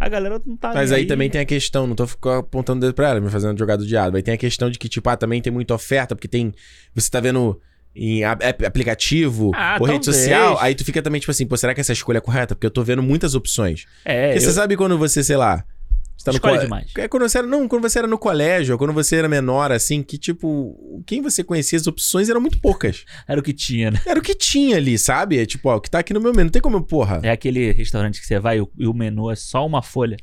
a 0.00 0.08
galera 0.08 0.42
não 0.44 0.56
tá. 0.56 0.74
Mas 0.74 0.90
nem 0.90 0.98
aí, 1.00 1.06
também 1.06 1.30
tem 1.30 1.40
a 1.40 1.44
questão, 1.44 1.86
não 1.86 1.94
tô 1.94 2.06
ficando 2.06 2.40
apontando 2.40 2.78
o 2.78 2.80
dedo 2.80 2.94
pra 2.94 3.10
ela, 3.10 3.20
me 3.20 3.30
fazendo 3.30 3.56
jogada 3.56 3.82
de 3.84 3.88
diabo. 3.88 4.16
Aí 4.16 4.22
tem 4.22 4.34
a 4.34 4.36
questão 4.36 4.68
de 4.68 4.78
que, 4.80 4.88
tipo, 4.88 5.08
ah, 5.08 5.16
também 5.16 5.40
tem 5.40 5.52
muita 5.52 5.72
oferta, 5.74 6.16
porque 6.16 6.26
tem. 6.26 6.52
Você 6.94 7.08
tá 7.08 7.20
vendo 7.20 7.58
em 7.94 8.22
app- 8.24 8.66
aplicativo 8.66 9.52
Ah, 9.54 9.78
ou 9.80 9.86
rede 9.86 10.04
social, 10.04 10.58
aí 10.60 10.74
tu 10.74 10.84
fica 10.84 11.00
também, 11.00 11.18
tipo 11.18 11.30
assim, 11.30 11.46
pô, 11.46 11.56
será 11.56 11.72
que 11.72 11.80
essa 11.80 11.92
escolha 11.94 12.18
é 12.18 12.20
correta? 12.20 12.54
Porque 12.54 12.66
eu 12.66 12.70
tô 12.70 12.82
vendo 12.82 13.02
muitas 13.02 13.34
opções. 13.34 13.86
É, 14.04 14.32
Porque 14.32 14.38
eu... 14.44 14.48
você 14.48 14.52
sabe 14.52 14.76
quando 14.76 14.98
você, 14.98 15.24
sei 15.24 15.36
lá. 15.36 15.64
Você 16.16 16.24
tá 16.24 16.32
no 16.32 16.36
Escolhe 16.36 16.56
co- 16.56 16.64
demais. 16.64 16.86
É 16.96 17.06
quando 17.08 17.28
você 17.28 17.38
era, 17.38 17.46
não, 17.46 17.68
quando 17.68 17.82
você 17.82 17.98
era 17.98 18.08
no 18.08 18.18
colégio, 18.18 18.74
ou 18.74 18.78
quando 18.78 18.92
você 18.92 19.16
era 19.16 19.28
menor, 19.28 19.70
assim, 19.70 20.02
que 20.02 20.16
tipo, 20.18 21.02
quem 21.06 21.20
você 21.22 21.44
conhecia, 21.44 21.78
as 21.78 21.86
opções 21.86 22.28
eram 22.28 22.40
muito 22.40 22.58
poucas. 22.60 23.04
era 23.28 23.38
o 23.38 23.42
que 23.42 23.52
tinha, 23.52 23.90
né? 23.90 24.00
Era 24.06 24.18
o 24.18 24.22
que 24.22 24.34
tinha 24.34 24.76
ali, 24.76 24.98
sabe? 24.98 25.38
É 25.38 25.46
tipo, 25.46 25.68
ó, 25.68 25.76
o 25.76 25.80
que 25.80 25.90
tá 25.90 25.98
aqui 26.00 26.12
no 26.14 26.20
meu 26.20 26.32
menu, 26.32 26.44
não 26.44 26.50
tem 26.50 26.62
como, 26.62 26.76
eu- 26.78 26.82
porra. 26.82 27.20
É 27.22 27.30
aquele 27.30 27.70
restaurante 27.72 28.20
que 28.20 28.26
você 28.26 28.38
vai 28.38 28.58
e 28.58 28.60
o, 28.60 28.70
e 28.78 28.86
o 28.86 28.94
menu 28.94 29.30
é 29.30 29.36
só 29.36 29.64
uma 29.66 29.82
folha. 29.82 30.16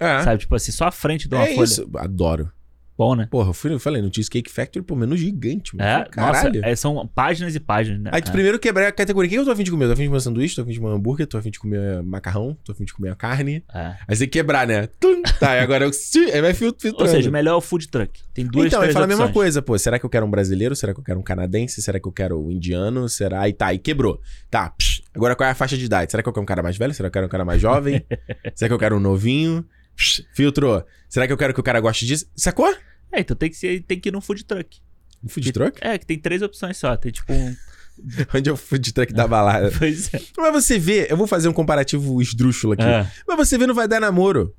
É, 0.00 0.22
Sabe? 0.22 0.38
Tipo 0.40 0.54
assim, 0.54 0.70
só 0.70 0.84
a 0.86 0.92
frente 0.92 1.28
de 1.28 1.34
uma 1.34 1.44
é 1.44 1.54
folha. 1.54 1.64
isso. 1.64 1.90
Adoro. 1.96 2.52
Bom, 2.98 3.14
né? 3.14 3.28
Porra, 3.30 3.50
eu, 3.50 3.54
fui, 3.54 3.72
eu 3.72 3.78
falei 3.78 4.02
no 4.02 4.12
Cheesecake 4.12 4.50
Factory, 4.50 4.84
pô, 4.84 4.96
menu 4.96 5.16
gigante, 5.16 5.76
mano. 5.76 5.88
É, 5.88 6.04
Caralho. 6.10 6.54
nossa, 6.60 6.66
é, 6.68 6.74
são 6.74 7.06
páginas 7.14 7.54
e 7.54 7.60
páginas, 7.60 8.00
né? 8.02 8.10
Aí 8.12 8.20
tu 8.20 8.30
É. 8.30 8.32
primeiro 8.32 8.58
quebrei 8.58 8.88
a 8.88 8.92
categoria. 8.92 9.28
O 9.28 9.30
que 9.30 9.38
eu 9.38 9.44
tô 9.44 9.52
afim 9.52 9.62
de 9.62 9.70
comer? 9.70 9.84
Eu 9.84 9.88
tô 9.90 9.92
afim 9.92 10.02
de 10.02 10.08
comer 10.08 10.20
sanduíche, 10.20 10.56
tô 10.56 10.62
afim 10.62 10.72
de 10.72 10.80
comer 10.80 10.94
hambúrguer, 10.96 11.26
tô 11.28 11.38
afim 11.38 11.50
de 11.52 11.60
comer 11.60 12.02
macarrão, 12.02 12.58
tô 12.64 12.72
afim 12.72 12.84
de 12.84 12.92
comer 12.92 13.10
a 13.10 13.14
carne. 13.14 13.62
É. 13.72 13.94
Aí 14.08 14.16
você 14.16 14.26
quebrar, 14.26 14.66
né? 14.66 14.88
Tum, 14.98 15.22
tá, 15.38 15.54
e 15.54 15.60
agora 15.60 15.84
eu. 15.84 15.90
Aí 16.34 16.40
vai 16.40 16.52
fil- 16.52 16.74
filtrando. 16.76 17.04
Ou 17.04 17.08
seja, 17.08 17.30
melhor 17.30 17.52
é 17.52 17.56
o 17.56 17.60
food 17.60 17.86
truck. 17.86 18.20
Tem 18.34 18.44
duas, 18.44 18.66
então, 18.66 18.80
aí 18.80 18.92
fala 18.92 19.04
a 19.04 19.08
mesma 19.08 19.30
coisa, 19.32 19.62
pô. 19.62 19.78
Será 19.78 19.96
que 19.98 20.04
eu 20.04 20.10
quero 20.10 20.26
um 20.26 20.30
brasileiro? 20.30 20.74
Será 20.74 20.92
que 20.92 20.98
eu 20.98 21.04
quero 21.04 21.20
um 21.20 21.22
canadense? 21.22 21.80
Será 21.80 22.00
que 22.00 22.08
eu 22.08 22.12
quero 22.12 22.44
um 22.44 22.50
indiano? 22.50 23.08
Será? 23.08 23.42
Aí 23.42 23.52
tá, 23.52 23.66
aí 23.68 23.78
quebrou. 23.78 24.20
Tá, 24.50 24.70
psh, 24.70 25.02
agora 25.14 25.36
qual 25.36 25.46
é 25.46 25.52
a 25.52 25.54
faixa 25.54 25.76
de 25.78 25.84
idade? 25.84 26.10
Será 26.10 26.20
que 26.22 26.28
eu 26.28 26.32
quero 26.32 26.42
um 26.42 26.46
cara 26.46 26.62
mais 26.64 26.76
velho? 26.76 26.92
Será 26.92 27.08
que 27.08 27.10
eu 27.10 27.20
quero 27.20 27.26
um 27.26 27.30
cara 27.30 27.44
mais 27.44 27.60
jovem? 27.60 28.04
Será 28.56 28.68
que 28.68 28.74
eu 28.74 28.78
quero 28.78 28.96
um 28.96 29.00
novinho? 29.00 29.64
Psh, 29.98 30.22
filtrou. 30.32 30.86
Será 31.08 31.26
que 31.26 31.32
eu 31.32 31.36
quero 31.36 31.52
que 31.52 31.58
o 31.58 31.62
cara 31.62 31.80
goste 31.80 32.06
disso? 32.06 32.30
Sacou? 32.36 32.72
É, 33.12 33.20
então 33.20 33.36
tem 33.36 33.50
que, 33.50 33.56
ser, 33.56 33.82
tem 33.82 33.98
que 33.98 34.08
ir 34.08 34.12
num 34.12 34.20
food 34.20 34.44
truck. 34.44 34.78
Um 35.24 35.28
food 35.28 35.50
truck? 35.50 35.78
É, 35.80 35.98
que 35.98 36.06
tem 36.06 36.16
três 36.18 36.40
opções 36.40 36.76
só. 36.76 36.96
Tem 36.96 37.10
tipo 37.10 37.32
um. 37.32 37.56
Onde 38.32 38.48
é 38.48 38.52
o 38.52 38.56
food 38.56 38.92
truck 38.92 39.12
da 39.12 39.26
balada? 39.26 39.72
pois 39.76 40.14
é. 40.14 40.20
Mas 40.36 40.52
você 40.52 40.78
vê, 40.78 41.08
eu 41.10 41.16
vou 41.16 41.26
fazer 41.26 41.48
um 41.48 41.52
comparativo 41.52 42.22
esdrúxulo 42.22 42.74
aqui. 42.74 42.84
É, 42.84 43.04
Mas 43.26 43.36
você 43.36 43.58
vê, 43.58 43.66
não 43.66 43.74
vai 43.74 43.88
dar 43.88 43.98
namoro. 44.00 44.54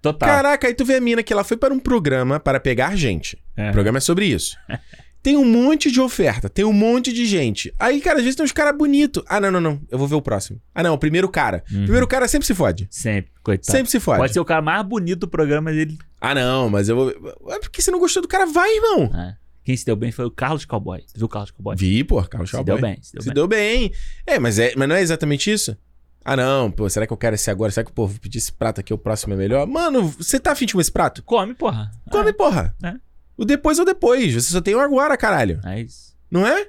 total. 0.00 0.28
Caraca, 0.28 0.68
aí 0.68 0.74
tu 0.74 0.84
vê 0.84 0.94
a 0.94 1.00
mina 1.00 1.20
que 1.20 1.32
ela 1.32 1.42
foi 1.42 1.56
para 1.56 1.74
um 1.74 1.80
programa 1.80 2.38
para 2.38 2.60
pegar 2.60 2.94
gente. 2.94 3.36
É. 3.56 3.70
O 3.70 3.72
programa 3.72 3.98
é 3.98 4.00
sobre 4.00 4.26
isso. 4.26 4.56
Tem 5.26 5.36
um 5.36 5.44
monte 5.44 5.90
de 5.90 6.00
oferta, 6.00 6.48
tem 6.48 6.64
um 6.64 6.72
monte 6.72 7.12
de 7.12 7.26
gente. 7.26 7.74
Aí, 7.80 8.00
cara, 8.00 8.18
às 8.18 8.22
vezes 8.22 8.36
tem 8.36 8.44
uns 8.44 8.52
caras 8.52 8.78
bonitos. 8.78 9.24
Ah, 9.26 9.40
não, 9.40 9.50
não, 9.50 9.60
não. 9.60 9.80
Eu 9.90 9.98
vou 9.98 10.06
ver 10.06 10.14
o 10.14 10.22
próximo. 10.22 10.62
Ah, 10.72 10.84
não, 10.84 10.94
o 10.94 10.98
primeiro 10.98 11.28
cara. 11.28 11.64
Uhum. 11.68 11.82
primeiro 11.82 12.06
cara 12.06 12.28
sempre 12.28 12.46
se 12.46 12.54
fode. 12.54 12.86
Sempre, 12.92 13.32
coitado. 13.42 13.76
Sempre 13.76 13.90
se 13.90 13.98
fode. 13.98 14.20
Pode 14.20 14.32
ser 14.32 14.38
o 14.38 14.44
cara 14.44 14.62
mais 14.62 14.86
bonito 14.86 15.18
do 15.18 15.28
programa 15.28 15.72
dele. 15.72 15.98
Ah, 16.20 16.32
não, 16.32 16.70
mas 16.70 16.88
eu 16.88 16.94
vou. 16.94 17.10
É 17.50 17.58
porque 17.58 17.82
você 17.82 17.90
não 17.90 17.98
gostou 17.98 18.22
do 18.22 18.28
cara, 18.28 18.46
vai, 18.46 18.72
irmão. 18.76 19.10
É. 19.20 19.34
Quem 19.64 19.76
se 19.76 19.84
deu 19.84 19.96
bem 19.96 20.12
foi 20.12 20.26
o 20.26 20.30
Carlos 20.30 20.64
Cowboy. 20.64 21.00
Tu 21.12 21.16
viu 21.16 21.26
o 21.26 21.28
Carlos 21.28 21.50
Cowboy? 21.50 21.74
Vi, 21.76 22.04
pô, 22.04 22.22
Carlos 22.22 22.48
se 22.48 22.56
Cowboy. 22.56 22.76
deu 22.76 22.80
bem, 22.80 23.02
se 23.02 23.12
deu 23.12 23.22
Se 23.22 23.28
bem. 23.28 23.34
deu 23.34 23.48
bem. 23.48 23.92
É, 24.24 24.38
mas, 24.38 24.60
é, 24.60 24.74
mas 24.76 24.88
não 24.88 24.94
é 24.94 25.02
exatamente 25.02 25.50
isso? 25.50 25.76
Ah, 26.24 26.36
não, 26.36 26.70
pô, 26.70 26.88
será 26.88 27.04
que 27.04 27.12
eu 27.12 27.16
quero 27.16 27.34
esse 27.34 27.50
agora? 27.50 27.72
Será 27.72 27.84
que, 27.84 27.90
pô, 27.90 28.06
vou 28.06 28.18
pedir 28.20 28.38
esse 28.38 28.52
prato 28.52 28.80
aqui, 28.80 28.94
o 28.94 28.98
próximo 28.98 29.34
é 29.34 29.36
melhor? 29.36 29.66
Mano, 29.66 30.06
você 30.06 30.38
tá 30.38 30.52
afim 30.52 30.66
de 30.66 30.72
comer 30.72 30.82
esse 30.82 30.92
prato? 30.92 31.20
Come, 31.24 31.52
porra. 31.52 31.90
Come, 32.12 32.32
porra. 32.32 32.76
É. 32.84 32.94
O 33.36 33.44
depois 33.44 33.78
ou 33.78 33.84
depois. 33.84 34.32
Você 34.34 34.52
só 34.52 34.60
tem 34.60 34.74
o 34.74 34.80
agora, 34.80 35.16
caralho. 35.16 35.60
É, 35.64 35.78
é 35.78 35.82
isso. 35.82 36.14
Não 36.30 36.46
é? 36.46 36.66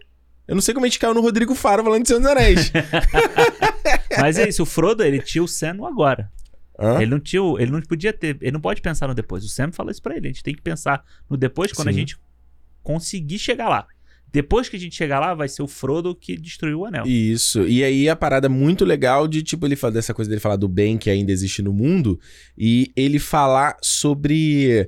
Eu 0.47 0.55
não 0.55 0.61
sei 0.61 0.73
como 0.73 0.85
a 0.85 0.89
gente 0.89 0.99
caiu 0.99 1.13
no 1.13 1.21
Rodrigo 1.21 1.53
Faro 1.55 1.83
falando 1.83 2.03
de 2.03 2.07
Senhor 2.07 2.19
dos 2.21 2.29
Anéis. 2.29 2.71
Mas 4.19 4.37
é 4.37 4.47
isso, 4.47 4.63
o 4.63 4.65
Frodo, 4.65 5.03
ele 5.03 5.19
tinha 5.19 5.43
o 5.43 5.47
Sam 5.47 5.73
no 5.73 5.85
agora. 5.85 6.31
Hã? 6.79 7.01
Ele 7.01 7.11
não 7.11 7.19
tinha, 7.19 7.41
o- 7.41 7.59
ele 7.59 7.71
não 7.71 7.81
podia 7.81 8.13
ter, 8.13 8.37
ele 8.41 8.51
não 8.51 8.61
pode 8.61 8.81
pensar 8.81 9.07
no 9.07 9.13
depois. 9.15 9.43
O 9.43 9.49
Sam 9.49 9.71
fala 9.71 9.91
isso 9.91 10.01
pra 10.01 10.15
ele, 10.15 10.27
a 10.27 10.31
gente 10.31 10.43
tem 10.43 10.53
que 10.55 10.61
pensar 10.61 11.03
no 11.29 11.35
depois 11.35 11.71
quando 11.73 11.89
a 11.89 11.91
Sim. 11.91 11.99
gente 11.99 12.17
conseguir 12.83 13.39
chegar 13.39 13.67
lá. 13.67 13.85
Depois 14.31 14.67
que 14.69 14.75
a 14.75 14.79
gente 14.79 14.95
chegar 14.95 15.19
lá, 15.19 15.33
vai 15.33 15.47
ser 15.47 15.63
o 15.63 15.67
Frodo 15.67 16.13
que 16.13 16.35
destruiu 16.37 16.81
o 16.81 16.85
anel. 16.85 17.05
Isso. 17.07 17.65
E 17.67 17.83
aí 17.83 18.07
a 18.09 18.15
parada 18.15 18.47
muito 18.49 18.83
legal 18.85 19.27
de, 19.27 19.41
tipo, 19.41 19.65
ele 19.65 19.75
fala 19.75 19.93
dessa 19.93 20.13
coisa 20.13 20.29
dele 20.29 20.41
falar 20.41 20.57
do 20.57 20.67
bem 20.67 20.97
que 20.97 21.09
ainda 21.09 21.31
existe 21.31 21.61
no 21.61 21.73
mundo 21.73 22.19
e 22.57 22.91
ele 22.95 23.19
falar 23.19 23.77
sobre 23.81 24.87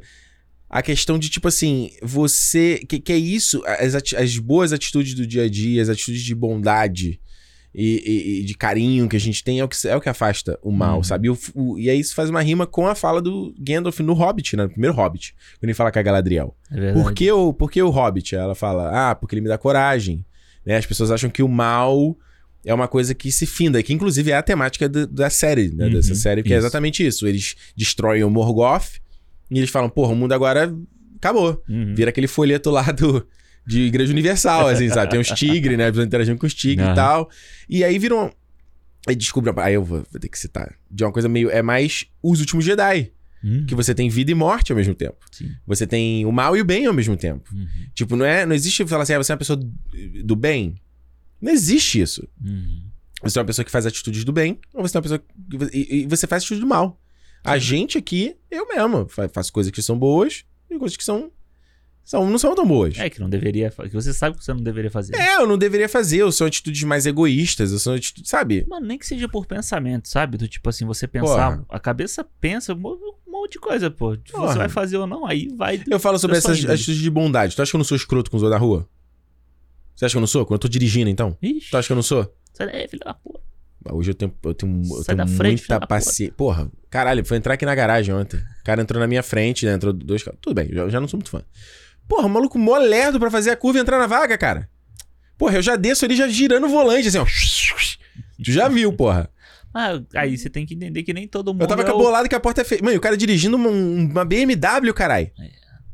a 0.69 0.81
questão 0.81 1.17
de, 1.17 1.29
tipo 1.29 1.47
assim, 1.47 1.91
você. 2.01 2.79
Que, 2.87 2.99
que 2.99 3.11
é 3.11 3.17
isso? 3.17 3.63
As, 3.65 3.95
as 4.13 4.37
boas 4.37 4.71
atitudes 4.71 5.13
do 5.15 5.25
dia 5.25 5.43
a 5.43 5.49
dia, 5.49 5.81
as 5.81 5.89
atitudes 5.89 6.21
de 6.21 6.35
bondade. 6.35 7.19
E, 7.73 7.85
e- 8.03 8.39
e 8.41 8.45
de 8.45 8.55
carinho 8.55 9.07
que 9.07 9.15
a 9.15 9.19
gente 9.19 9.43
tem 9.43 9.59
é 9.59 9.63
o 9.63 9.67
que, 9.67 9.87
é 9.87 9.95
o 9.95 10.01
que 10.01 10.09
afasta 10.09 10.57
o 10.63 10.71
mal, 10.71 10.97
Uhum. 10.97 11.03
sabe? 11.03 11.27
E, 11.27 11.29
o- 11.29 11.77
e 11.77 11.87
aí 11.87 11.99
isso 11.99 12.15
faz 12.15 12.27
uma 12.27 12.41
rima 12.41 12.65
com 12.65 12.87
a 12.87 12.95
fala 12.95 13.21
do 13.21 13.53
Gandalf 13.59 13.99
no 13.99 14.13
Hobbit, 14.13 14.57
né? 14.57 14.63
No 14.63 14.69
primeiro 14.71 14.95
Hobbit, 14.95 15.35
quando 15.59 15.65
ele 15.65 15.75
fala 15.75 15.91
com 15.91 15.99
a 15.99 16.01
Galadriel. 16.01 16.55
É. 16.71 16.93
Por 16.93 17.13
que, 17.13 17.31
o, 17.31 17.53
por 17.53 17.69
que 17.69 17.79
o 17.83 17.91
Hobbit? 17.91 18.33
Ela 18.35 18.55
fala, 18.55 19.11
ah, 19.11 19.13
porque 19.15 19.35
ele 19.35 19.41
me 19.41 19.47
dá 19.47 19.55
coragem. 19.55 20.25
Né? 20.65 20.77
As 20.77 20.85
pessoas 20.87 21.11
acham 21.11 21.29
que 21.29 21.43
o 21.43 21.47
mal 21.47 22.17
é 22.65 22.73
uma 22.73 22.87
coisa 22.87 23.13
que 23.13 23.31
se 23.31 23.45
finda, 23.45 23.83
que 23.83 23.93
inclusive 23.93 24.31
é 24.31 24.35
a 24.37 24.41
temática 24.41 24.89
do- 24.89 25.05
da 25.05 25.29
série, 25.29 25.69
né? 25.69 25.85
Uhum, 25.85 25.93
Dessa 25.93 26.15
série, 26.15 26.41
que 26.41 26.51
é 26.51 26.57
isso. 26.57 26.65
exatamente 26.65 27.05
isso. 27.05 27.27
Eles 27.27 27.55
destroem 27.77 28.23
o 28.23 28.31
Morgoth 28.31 28.99
e 29.49 29.57
eles 29.57 29.69
falam, 29.69 29.89
porra, 29.89 30.13
o 30.13 30.15
mundo 30.15 30.33
agora 30.33 30.73
acabou. 31.17 31.63
Uhum. 31.67 31.95
Vira 31.95 32.09
aquele 32.09 32.27
folheto 32.27 32.69
lá 32.69 32.83
do, 32.91 33.27
de 33.65 33.81
Igreja 33.81 34.11
Universal, 34.11 34.67
assim, 34.67 34.89
sabe? 34.89 35.11
Tem 35.11 35.19
os 35.19 35.27
tigres, 35.27 35.77
né? 35.77 35.87
Eles 35.87 35.99
interagindo 35.99 36.37
com 36.37 36.45
os 36.45 36.53
tigres 36.53 36.85
Aham. 36.85 36.93
e 36.93 36.95
tal. 36.95 37.29
E 37.67 37.83
aí 37.83 37.97
viram... 37.99 38.31
Aí 39.07 39.15
descobre... 39.15 39.51
Aí 39.57 39.73
eu 39.73 39.83
vou, 39.83 40.05
vou 40.11 40.19
ter 40.19 40.29
que 40.29 40.37
citar. 40.37 40.75
De 40.89 41.03
uma 41.03 41.11
coisa 41.11 41.27
meio... 41.27 41.49
É 41.49 41.61
mais 41.61 42.05
os 42.21 42.39
últimos 42.39 42.63
Jedi. 42.65 43.11
Uhum. 43.43 43.65
Que 43.65 43.73
você 43.73 43.95
tem 43.95 44.09
vida 44.09 44.31
e 44.31 44.35
morte 44.35 44.71
ao 44.71 44.75
mesmo 44.77 44.93
tempo. 44.93 45.17
Sim. 45.31 45.49
Você 45.65 45.87
tem 45.87 46.25
o 46.25 46.31
mal 46.31 46.57
e 46.57 46.61
o 46.61 46.65
bem 46.65 46.85
ao 46.85 46.93
mesmo 46.93 47.15
tempo. 47.15 47.49
Uhum. 47.53 47.67
Tipo, 47.93 48.15
não 48.15 48.25
é, 48.25 48.45
não 48.45 48.53
existe 48.53 48.85
falar 48.85 49.03
assim, 49.03 49.13
ah, 49.13 49.17
você 49.17 49.31
é 49.31 49.35
uma 49.35 49.39
pessoa 49.39 49.55
do- 49.55 49.71
do 50.25 50.35
bem. 50.35 50.75
Não 51.41 51.51
existe 51.51 52.01
isso. 52.01 52.27
Uhum. 52.43 52.83
Você 53.23 53.37
é 53.37 53.41
uma 53.41 53.45
pessoa 53.45 53.63
que 53.63 53.71
faz 53.71 53.85
atitudes 53.85 54.23
do 54.25 54.31
bem, 54.31 54.59
ou 54.73 54.81
você 54.81 54.95
é 54.95 54.97
uma 54.97 55.03
pessoa 55.03 55.19
que, 55.19 55.77
e, 55.77 56.01
e 56.03 56.05
você 56.07 56.27
faz 56.27 56.41
atitudes 56.41 56.61
do 56.61 56.67
mal. 56.67 56.99
A 57.43 57.57
gente 57.57 57.97
aqui, 57.97 58.35
eu 58.51 58.67
mesmo, 58.67 59.07
fa- 59.09 59.29
faço 59.29 59.51
coisas 59.53 59.71
que 59.71 59.81
são 59.81 59.97
boas 59.97 60.43
e 60.69 60.77
coisas 60.77 60.95
que 60.97 61.03
são, 61.03 61.31
são 62.03 62.29
não 62.29 62.37
são 62.37 62.53
tão 62.55 62.65
boas. 62.65 62.97
É 62.99 63.09
que 63.09 63.19
não 63.19 63.29
deveria, 63.29 63.69
que 63.71 63.89
você 63.93 64.13
sabe 64.13 64.37
que 64.37 64.43
você 64.43 64.53
não 64.53 64.61
deveria 64.61 64.91
fazer. 64.91 65.15
É, 65.15 65.35
eu 65.37 65.47
não 65.47 65.57
deveria 65.57 65.87
fazer, 65.87 66.17
eu 66.17 66.31
sou 66.31 66.47
atitudes 66.47 66.83
mais 66.83 67.05
egoístas, 67.05 67.71
eu 67.71 67.79
sou 67.79 67.93
atitudes, 67.93 68.29
sabe? 68.29 68.65
Mano, 68.67 68.85
nem 68.85 68.97
que 68.97 69.05
seja 69.07 69.27
por 69.29 69.45
pensamento, 69.45 70.07
sabe? 70.09 70.37
Do 70.37 70.47
tipo 70.47 70.69
assim, 70.69 70.85
você 70.85 71.07
pensar, 71.07 71.57
Porra. 71.57 71.65
a 71.69 71.79
cabeça 71.79 72.23
pensa 72.41 72.73
um 72.73 72.77
mo- 72.77 72.99
monte 73.27 73.53
de 73.53 73.59
coisa, 73.59 73.89
pô. 73.89 74.15
Se 74.15 74.21
Porra. 74.31 74.47
Você 74.51 74.57
vai 74.57 74.69
fazer 74.69 74.97
ou 74.97 75.07
não, 75.07 75.25
aí 75.25 75.47
vai. 75.55 75.81
Eu 75.89 75.99
falo 75.99 76.19
sobre 76.19 76.37
essas 76.37 76.57
atitudes 76.65 76.97
de 77.01 77.09
bondade. 77.09 77.55
Tu 77.55 77.61
acha 77.61 77.71
que 77.71 77.75
eu 77.75 77.79
não 77.79 77.85
sou 77.85 77.95
escroto 77.95 78.29
com 78.29 78.37
os 78.37 78.43
outros 78.43 78.59
na 78.59 78.65
rua? 78.65 78.87
Você 79.95 80.05
acha 80.05 80.13
que 80.13 80.17
eu 80.17 80.21
não 80.21 80.27
sou? 80.27 80.45
Quando 80.45 80.53
eu 80.57 80.59
tô 80.59 80.67
dirigindo, 80.69 81.09
então? 81.09 81.37
Ixi, 81.41 81.71
Tu 81.71 81.77
acha 81.77 81.87
que 81.87 81.91
eu 81.91 81.95
não 81.95 82.03
sou? 82.03 82.33
sai 82.53 82.67
daí, 82.67 82.87
filho 82.87 83.01
da 83.03 83.13
puta. 83.13 83.38
Hoje 83.91 84.11
eu 84.11 84.15
tenho, 84.15 84.33
eu 84.43 84.53
tenho, 84.53 84.81
eu 84.97 85.03
tenho 85.03 85.27
frente, 85.29 85.59
muita 85.69 85.79
paciência. 85.87 86.33
Porra, 86.35 86.69
caralho, 86.89 87.25
foi 87.25 87.37
entrar 87.37 87.53
aqui 87.53 87.65
na 87.65 87.73
garagem 87.73 88.13
ontem. 88.13 88.37
O 88.37 88.63
cara 88.63 88.81
entrou 88.81 88.99
na 88.99 89.07
minha 89.07 89.23
frente, 89.23 89.65
né? 89.65 89.73
Entrou 89.73 89.93
dois 89.93 90.21
caras. 90.21 90.37
Tudo 90.41 90.53
bem, 90.53 90.67
eu 90.69 90.75
já, 90.75 90.89
já 90.89 90.99
não 90.99 91.07
sou 91.07 91.17
muito 91.17 91.29
fã. 91.29 91.41
Porra, 92.07 92.25
o 92.25 92.29
maluco 92.29 92.57
mó 92.59 92.77
lerdo 92.77 93.19
pra 93.19 93.31
fazer 93.31 93.51
a 93.51 93.55
curva 93.55 93.79
e 93.79 93.81
entrar 93.81 93.97
na 93.97 94.07
vaga, 94.07 94.37
cara. 94.37 94.69
Porra, 95.37 95.55
eu 95.55 95.61
já 95.61 95.75
desço 95.75 96.03
ali 96.05 96.15
já 96.15 96.27
girando 96.27 96.65
o 96.65 96.69
volante, 96.69 97.07
assim, 97.07 97.17
ó. 97.19 97.25
Tu 98.43 98.51
já 98.51 98.67
viu, 98.67 98.91
porra. 98.93 99.29
Ah, 99.73 100.01
aí 100.15 100.37
você 100.37 100.49
tem 100.49 100.65
que 100.65 100.73
entender 100.73 101.03
que 101.03 101.13
nem 101.13 101.27
todo 101.27 101.53
mundo. 101.53 101.61
Eu 101.61 101.67
tava 101.67 101.83
é 101.83 101.87
a 101.89 101.95
o- 101.95 102.27
que 102.29 102.35
a 102.35 102.39
porta 102.39 102.61
é 102.61 102.63
feia. 102.63 102.81
Mano, 102.81 102.95
e 102.95 102.97
o 102.97 103.01
cara 103.01 103.15
dirigindo 103.15 103.55
uma, 103.55 103.69
uma 103.69 104.25
BMW, 104.25 104.93
carai. 104.93 105.31
É. 105.39 105.49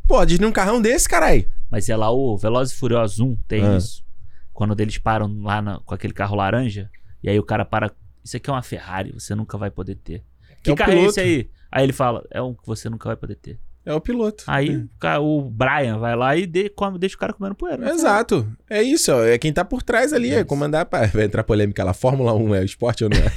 Pô, 0.07 0.23
dirigindo 0.25 0.47
um 0.47 0.51
carrão 0.51 0.81
desse, 0.81 1.07
carai. 1.09 1.47
Mas 1.69 1.89
é 1.89 1.95
lá 1.95 2.09
o 2.11 2.37
Velozes 2.37 2.73
e 2.73 2.77
Furiosos 2.77 3.19
1 3.19 3.35
tem 3.47 3.63
Ah. 3.65 3.77
isso. 3.77 4.03
Quando 4.53 4.79
eles 4.79 4.97
param 4.97 5.27
lá 5.41 5.61
na- 5.61 5.79
com 5.81 5.93
aquele 5.93 6.13
carro 6.13 6.35
laranja, 6.35 6.89
e 7.25 7.29
aí 7.29 7.39
o 7.39 7.43
cara 7.43 7.65
para. 7.65 7.91
Isso 8.23 8.37
aqui 8.37 8.49
é 8.49 8.53
uma 8.53 8.61
Ferrari, 8.61 9.11
você 9.11 9.35
nunca 9.35 9.57
vai 9.57 9.69
poder 9.69 9.95
ter. 9.95 10.23
Que 10.63 10.69
É 10.69 10.73
o 10.73 10.75
carro 10.75 10.91
é 10.91 10.95
piloto. 10.95 11.09
esse 11.11 11.19
aí? 11.19 11.49
Aí 11.71 11.83
ele 11.83 11.93
fala, 11.93 12.23
é 12.31 12.41
um 12.41 12.53
que 12.53 12.65
você 12.65 12.89
nunca 12.89 13.09
vai 13.09 13.15
poder 13.17 13.35
ter. 13.35 13.59
É 13.85 13.93
o 13.93 14.01
piloto. 14.01 14.43
Aí 14.47 14.77
o 14.77 14.89
ca- 14.99 15.19
o 15.19 15.41
Brian 15.49 15.99
vai 15.99 16.15
lá 16.15 16.35
e 16.35 16.47
de- 16.47 16.69
come- 16.69 16.97
deixa 16.97 17.15
o 17.15 17.19
cara 17.19 17.33
comendo 17.33 17.53
poeira. 17.53 17.87
Exato. 17.91 18.47
É 18.67 18.81
isso, 18.81 19.11
ó. 19.11 19.23
É 19.23 19.37
quem 19.37 19.53
tá 19.53 19.63
por 19.63 19.83
trás 19.83 20.11
ali, 20.11 20.31
é 20.31 20.37
Isso. 20.37 20.45
comandar. 20.45 20.85
Pra... 20.87 21.05
Vai 21.05 21.25
entrar 21.25 21.43
polêmica 21.43 21.83
lá. 21.83 21.93
Fórmula 21.93 22.33
1 22.33 22.55
é 22.55 22.59
o 22.61 22.65
esporte 22.65 23.03
ou 23.03 23.09
não 23.11 23.17
é? 23.17 23.31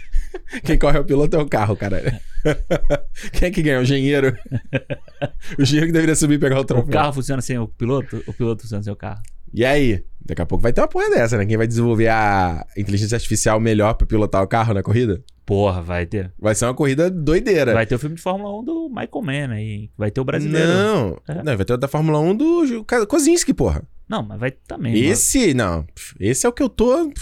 quem 0.64 0.78
corre 0.78 0.96
é 0.96 1.00
o 1.00 1.04
piloto 1.04 1.36
é 1.36 1.38
o 1.40 1.46
carro, 1.46 1.76
cara. 1.76 2.00
quem 3.34 3.48
é 3.48 3.50
que 3.50 3.60
ganha? 3.62 3.78
O 3.78 3.82
engenheiro. 3.82 4.34
o 5.58 5.62
engenheiro 5.62 5.88
que 5.88 5.92
deveria 5.92 6.14
subir 6.14 6.34
e 6.36 6.38
pegar 6.38 6.56
o 6.56 6.60
O 6.60 6.64
troféu. 6.64 6.90
carro 6.92 7.12
funciona 7.12 7.42
sem 7.42 7.58
o 7.58 7.68
piloto, 7.68 8.22
o 8.26 8.32
piloto 8.32 8.62
funciona 8.62 8.82
sem 8.82 8.92
o 8.92 8.96
carro. 8.96 9.20
E 9.52 9.64
aí? 9.64 10.04
Daqui 10.24 10.42
a 10.42 10.46
pouco 10.46 10.62
vai 10.62 10.72
ter 10.72 10.80
uma 10.80 10.88
porra 10.88 11.10
dessa, 11.10 11.36
né? 11.36 11.46
Quem 11.46 11.56
vai 11.56 11.66
desenvolver 11.66 12.08
a 12.08 12.64
inteligência 12.76 13.16
artificial 13.16 13.58
melhor 13.58 13.94
pra 13.94 14.06
pilotar 14.06 14.42
o 14.42 14.46
carro 14.46 14.74
na 14.74 14.82
corrida? 14.82 15.22
Porra, 15.44 15.82
vai 15.82 16.06
ter. 16.06 16.32
Vai 16.38 16.54
ser 16.54 16.66
uma 16.66 16.74
corrida 16.74 17.10
doideira. 17.10 17.72
Vai 17.74 17.84
ter 17.84 17.96
o 17.96 17.98
filme 17.98 18.14
de 18.14 18.22
Fórmula 18.22 18.56
1 18.60 18.64
do 18.64 18.88
Michael 18.88 19.22
Mann 19.22 19.52
aí. 19.52 19.90
Vai 19.98 20.10
ter 20.10 20.20
o 20.20 20.24
brasileiro. 20.24 20.68
Não. 20.68 21.18
É. 21.26 21.42
Não, 21.42 21.56
vai 21.56 21.64
ter 21.64 21.72
o 21.72 21.76
da 21.76 21.88
Fórmula 21.88 22.20
1 22.20 22.36
do 22.36 22.84
Kozinski, 23.08 23.52
porra. 23.52 23.82
Não, 24.08 24.22
mas 24.22 24.38
vai 24.38 24.50
também. 24.52 24.96
Esse, 24.96 25.54
não. 25.54 25.84
Esse 26.20 26.46
é 26.46 26.48
o 26.48 26.52
que 26.52 26.62
eu 26.62 26.68
tô. 26.68 27.12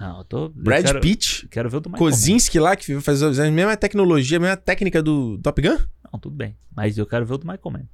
Não, 0.00 0.18
eu 0.18 0.24
tô. 0.24 0.44
eu 0.44 0.52
Brad 0.54 0.84
quero, 0.84 1.00
Pitt. 1.00 1.48
Quero 1.48 1.70
ver 1.70 1.76
o 1.76 1.80
do 1.80 1.88
Michael 1.88 2.04
Mann. 2.04 2.10
Kozinski 2.10 2.58
lá, 2.58 2.76
que 2.76 3.00
faz 3.00 3.22
a 3.22 3.50
mesma 3.50 3.76
tecnologia, 3.76 4.36
a 4.36 4.40
mesma 4.40 4.56
técnica 4.56 5.02
do 5.02 5.38
Top 5.38 5.60
Gun? 5.62 5.78
Não, 6.12 6.20
tudo 6.20 6.36
bem. 6.36 6.56
Mas 6.74 6.98
eu 6.98 7.06
quero 7.06 7.24
ver 7.24 7.34
o 7.34 7.38
do 7.38 7.46
Michael 7.46 7.70
Mann. 7.70 7.88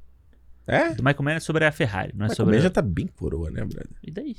É? 0.66 0.94
Do 0.94 1.02
Michael 1.02 1.22
Mann 1.22 1.32
é 1.34 1.40
sobre 1.40 1.64
a 1.64 1.72
Ferrari, 1.72 2.12
não 2.14 2.26
é 2.26 2.28
Mas 2.28 2.36
sobre. 2.36 2.60
já 2.60 2.70
tá 2.70 2.82
bem 2.82 3.06
coroa, 3.06 3.51
né, 3.51 3.64
brother? 3.64 3.90
E 4.02 4.10
daí? 4.10 4.36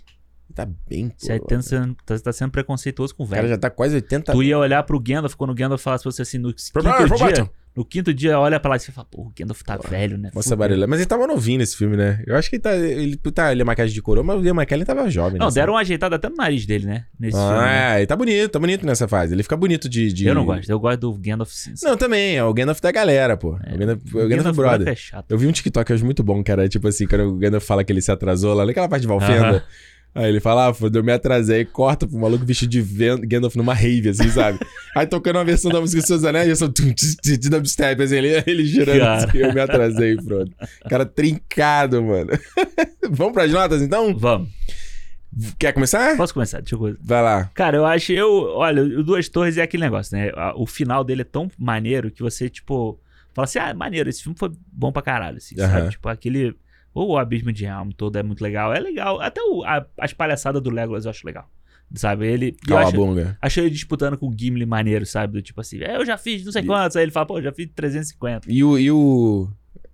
Tá 0.54 0.68
bem 0.88 1.12
Você 1.18 1.32
é 1.34 1.40
coroa. 1.40 1.48
tendo 1.50 1.62
sendo, 1.64 1.96
tá, 2.06 2.20
tá 2.20 2.32
sendo 2.32 2.52
preconceituoso 2.52 3.16
com 3.16 3.24
o 3.24 3.26
O 3.26 3.30
cara 3.30 3.42
velho. 3.42 3.54
já 3.54 3.58
tá 3.58 3.70
quase 3.72 3.96
80 3.96 4.32
Tu 4.32 4.44
ia 4.44 4.58
olhar 4.60 4.84
pro 4.84 5.00
Gandalf 5.00 5.34
quando 5.36 5.50
o 5.50 5.56
Gandalf 5.56 5.82
falasse 5.82 6.04
pra 6.04 6.12
você 6.12 6.22
assim, 6.22 6.38
no 6.38 6.54
quinto 6.54 7.16
dia, 7.16 7.50
no 7.76 7.84
quinto 7.84 8.14
dia, 8.14 8.40
olha 8.40 8.60
pra 8.60 8.70
lá 8.70 8.76
e 8.76 8.80
você 8.80 8.92
fala, 8.92 9.08
pô, 9.10 9.24
o 9.24 9.34
Gandalf 9.36 9.64
tá 9.64 9.78
velho, 9.78 10.16
né? 10.16 10.30
Nossa, 10.36 10.56
barulho. 10.56 10.88
Mas 10.88 11.00
ele 11.00 11.08
tava 11.08 11.26
novinho 11.26 11.58
nesse 11.58 11.76
filme, 11.76 11.98
né? 11.98 12.22
Eu 12.28 12.36
acho 12.36 12.52
que 12.52 12.58
ele 12.58 12.62
tá. 12.62 12.76
Ele 12.76 13.18
tá 13.18 13.52
ele 13.52 13.62
é 13.62 13.66
maquiagem 13.66 13.92
de 13.96 14.00
coroa, 14.04 14.24
mas 14.24 14.40
o 14.40 14.46
Ian 14.46 14.52
McKellen 14.54 14.86
tava 14.86 15.10
jovem. 15.10 15.40
Não, 15.40 15.48
nessa- 15.48 15.56
deram 15.60 15.74
uma 15.74 15.80
ajeitada 15.80 16.18
até 16.18 16.30
no 16.30 16.36
nariz 16.36 16.68
dele, 16.68 16.86
né? 16.86 17.06
Nesse 17.20 17.36
filme. 17.36 17.52
né? 17.52 17.88
Ah, 17.88 17.98
ele 17.98 18.06
tá 18.06 18.16
bonito, 18.16 18.52
tá 18.52 18.60
bonito 18.60 18.86
nessa 18.86 19.08
fase. 19.08 19.34
Ele 19.34 19.42
fica 19.42 19.58
bonito 19.58 19.90
de. 19.90 20.14
de- 20.14 20.28
Eu 20.28 20.36
não 20.36 20.46
gosto, 20.46 20.70
eu 20.70 20.80
gosto 20.80 21.00
do 21.00 21.14
Gandalf. 21.14 21.52
Não, 21.82 21.98
também, 21.98 22.36
é 22.38 22.44
o 22.44 22.54
Gandalf 22.54 22.80
da 22.80 22.92
galera, 22.92 23.36
pô. 23.36 23.58
É, 23.64 23.74
o 23.74 23.78
Gandalf, 23.80 24.02
o 24.14 24.28
Gandalf 24.28 24.56
branco 24.56 24.78
Brother. 24.78 24.88
é 24.90 24.96
chato. 24.96 25.26
Eu 25.32 25.38
vi 25.40 25.48
um 25.48 25.52
TikTok 25.52 25.92
hoje 25.94 26.04
muito 26.06 26.22
bom, 26.22 26.44
era 26.48 26.70
tipo 26.70 26.88
assim, 26.88 27.08
quando 27.08 27.24
o 27.30 27.38
Gandalf 27.38 27.66
fala 27.66 27.84
que 27.84 27.92
ele 27.92 28.04
se 28.04 28.12
atrasou 28.12 28.54
lá, 28.54 28.68
naquela 28.68 28.88
parte 28.88 29.02
de 29.02 29.08
Valfenda. 29.08 29.48
Aham. 29.50 29.64
Aí 30.16 30.30
ele 30.30 30.40
fala, 30.40 30.70
ah, 30.70 30.74
eu 30.94 31.04
me 31.04 31.12
atrasei, 31.12 31.62
e 31.62 31.66
corta 31.66 32.06
pro 32.06 32.18
maluco 32.20 32.46
vestido 32.46 32.70
de 32.70 32.82
Gandalf 33.26 33.56
numa 33.56 33.74
rave, 33.74 34.10
assim, 34.10 34.30
sabe? 34.30 34.60
Aí 34.96 35.08
tocando 35.08 35.38
uma 35.38 35.46
versão 35.46 35.72
da 35.72 35.82
música 35.82 36.02
dos 36.02 36.08
seus 36.08 36.24
anéis, 36.24 36.48
eu 36.50 36.56
sou 36.56 36.68
dubstep, 37.50 38.04
assim, 38.04 38.18
ele, 38.18 38.44
ele 38.46 38.66
girando, 38.66 39.02
assim, 39.02 39.38
eu 39.40 39.52
me 39.52 39.60
atrasei, 39.60 40.16
pronto. 40.18 40.52
Cara 40.88 41.04
trincado, 41.06 42.04
mano. 42.04 42.30
Vamos 43.10 43.34
pras 43.34 43.52
notas, 43.52 43.82
então? 43.82 44.16
Vamos, 44.16 44.50
Quer 45.58 45.74
começar? 45.74 46.16
posso 46.16 46.34
começar? 46.34 46.60
Deixa 46.60 46.76
eu... 46.76 46.96
Vai 47.02 47.22
lá. 47.24 47.50
Cara, 47.56 47.78
eu 47.78 47.86
acho, 47.86 48.12
eu, 48.12 48.32
olha, 48.56 48.84
o 48.84 49.04
Duas 49.04 49.28
Torres 49.28 49.58
é 49.58 49.64
aquele 49.64 49.84
negócio, 49.84 50.16
né? 50.16 50.32
O 50.56 50.68
final 50.68 51.04
dele 51.04 51.22
é 51.22 51.26
tão 51.26 51.50
maneiro 51.58 52.12
que 52.12 52.22
você, 52.22 52.50
tipo, 52.50 53.00
fala 53.34 53.46
assim, 53.46 53.58
ah, 53.58 53.74
maneiro, 53.74 54.10
esse 54.10 54.22
filme 54.22 54.38
foi 54.38 54.52
bom 54.72 54.92
pra 54.92 55.02
caralho, 55.02 55.38
assim, 55.38 55.60
Aham. 55.60 55.72
sabe? 55.72 55.90
Tipo, 55.90 56.08
aquele, 56.10 56.56
ou 56.94 57.12
o 57.12 57.18
Abismo 57.18 57.52
de 57.52 57.66
Helm 57.66 57.90
todo 57.96 58.16
é 58.18 58.24
muito 58.24 58.42
legal, 58.42 58.74
é 58.74 58.80
legal, 58.80 59.20
até 59.22 59.42
o- 59.42 59.64
a- 59.64 59.86
as 60.00 60.14
palhaçadas 60.14 60.62
do 60.62 60.70
Legolas 60.70 61.06
eu 61.06 61.12
acho 61.12 61.26
legal, 61.26 61.50
sabe? 61.94 62.28
Ele, 62.28 62.56
eu 62.70 62.78
a 62.78 62.82
acho, 62.82 62.96
achei 63.42 63.64
ele 63.66 63.74
disputando 63.74 64.18
com 64.18 64.28
o 64.28 64.36
Gimli 64.38 64.66
maneiro, 64.66 65.06
sabe? 65.06 65.34
Do 65.34 65.42
tipo 65.42 65.60
assim, 65.62 65.82
é, 65.84 65.96
eu 65.96 66.06
já 66.06 66.18
fiz 66.18 66.44
não 66.46 66.52
sei 66.52 66.64
quantos, 66.64 66.96
aí 66.98 67.04
ele 67.04 67.12
fala, 67.12 67.26
pô, 67.26 67.42
já 67.42 67.52
fiz 67.52 67.68
350. 67.76 68.52
E 68.52 68.64
o, 68.64 68.78
e 68.78 68.92
o, 68.92 69.48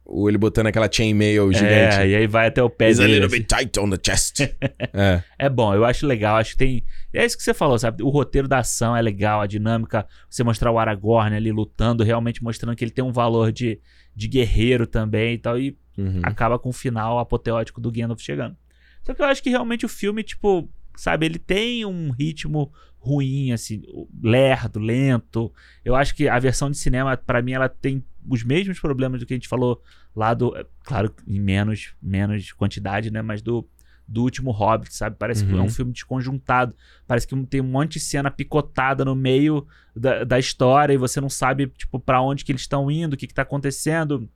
o. 0.06 0.28
Ele 0.28 0.38
botando 0.38 0.68
aquela 0.68 0.90
chainmail 0.92 1.52
gigante. 1.54 1.98
É, 2.00 2.08
e 2.08 2.16
aí 2.16 2.28
vai 2.28 2.48
até 2.48 2.62
o 2.64 2.70
pé 2.70 2.88
a 2.88 2.94
dele. 2.94 3.14
little 3.14 3.28
assim. 3.28 3.38
bit 3.38 3.48
tight 3.48 3.80
on 3.80 3.90
the 3.90 3.98
chest. 4.04 4.42
é. 4.94 5.24
É 5.38 5.50
bom, 5.50 5.74
eu 5.76 5.86
acho 5.86 6.06
legal, 6.08 6.38
acho 6.38 6.52
que 6.52 6.58
tem. 6.58 6.84
É 7.14 7.26
isso 7.26 7.38
que 7.38 7.44
você 7.44 7.54
falou, 7.54 7.78
sabe? 7.78 8.02
O 8.04 8.10
roteiro 8.10 8.48
da 8.48 8.60
ação 8.60 8.96
é 8.98 9.02
legal, 9.02 9.42
a 9.42 9.48
dinâmica, 9.48 10.06
você 10.30 10.44
mostrar 10.44 10.72
o 10.72 10.80
Aragorn 10.80 11.36
ali 11.36 11.52
lutando, 11.52 12.04
realmente 12.04 12.44
mostrando 12.44 12.76
que 12.76 12.84
ele 12.84 12.92
tem 12.92 13.04
um 13.04 13.12
valor 13.12 13.52
de, 13.52 13.80
de 14.16 14.28
guerreiro 14.28 14.86
também 14.88 15.36
e 15.36 15.38
tal, 15.38 15.60
e 15.60 15.78
Uhum. 16.00 16.22
acaba 16.24 16.58
com 16.60 16.70
o 16.70 16.74
final 16.74 17.20
apoteótico 17.20 17.82
do 17.82 17.92
Gandalf 17.92 18.22
chegando. 18.22 18.56
Só 19.04 19.14
que 19.14 19.22
eu 19.22 19.26
acho 19.26 19.42
que 19.44 19.50
realmente 19.50 19.86
o 19.86 19.90
filme, 19.90 20.24
tipo, 20.24 20.70
sabe, 20.96 21.26
ele 21.26 21.40
tem 21.40 21.86
um 21.86 22.12
ritmo 22.12 22.72
ruim, 22.98 23.52
assim, 23.54 23.82
lerdo, 24.22 24.80
lento. 24.80 25.52
Eu 25.86 25.96
acho 25.96 26.14
que 26.16 26.28
a 26.28 26.38
versão 26.38 26.70
de 26.70 26.78
cinema, 26.78 27.16
pra 27.16 27.42
mim, 27.42 27.54
ela 27.54 27.70
tem 27.70 28.04
os 28.28 28.44
mesmos 28.44 28.80
problemas 28.80 29.20
do 29.22 29.26
que 29.26 29.34
a 29.34 29.38
gente 29.38 29.48
falou 29.48 29.82
lá 30.16 30.34
do. 30.34 30.56
é, 30.58 30.66
Claro, 30.84 31.14
em 31.28 31.40
menos, 31.40 31.94
menos 32.02 32.52
quantidade, 32.52 33.10
né? 33.10 33.22
Mas 33.22 33.42
do, 33.42 33.66
do 34.06 34.22
último 34.22 34.52
Hobbit, 34.52 34.94
sabe? 34.94 35.16
Parece 35.18 35.46
que 35.46 35.52
é 35.52 35.56
Uhum. 35.56 35.64
um 35.64 35.70
filme 35.70 35.94
desconjuntado. 35.94 36.76
Parece 37.08 37.26
que 37.26 37.36
tem 37.46 37.62
um 37.62 37.72
monte 37.72 37.94
de 37.94 38.00
cena 38.02 38.30
picotada 38.30 39.06
no 39.06 39.16
meio 39.16 39.66
da, 39.96 40.26
da 40.26 40.38
história 40.38 40.94
e 40.94 40.98
você 40.98 41.22
não 41.22 41.30
sabe, 41.30 41.68
tipo, 41.68 42.00
pra 42.00 42.22
onde 42.22 42.44
que 42.44 42.52
eles 42.52 42.62
estão 42.64 42.92
indo, 42.92 43.14
o 43.14 43.18
que 43.18 43.28
que 43.28 43.34
tá 43.34 43.44
acontecendo. 43.44 44.30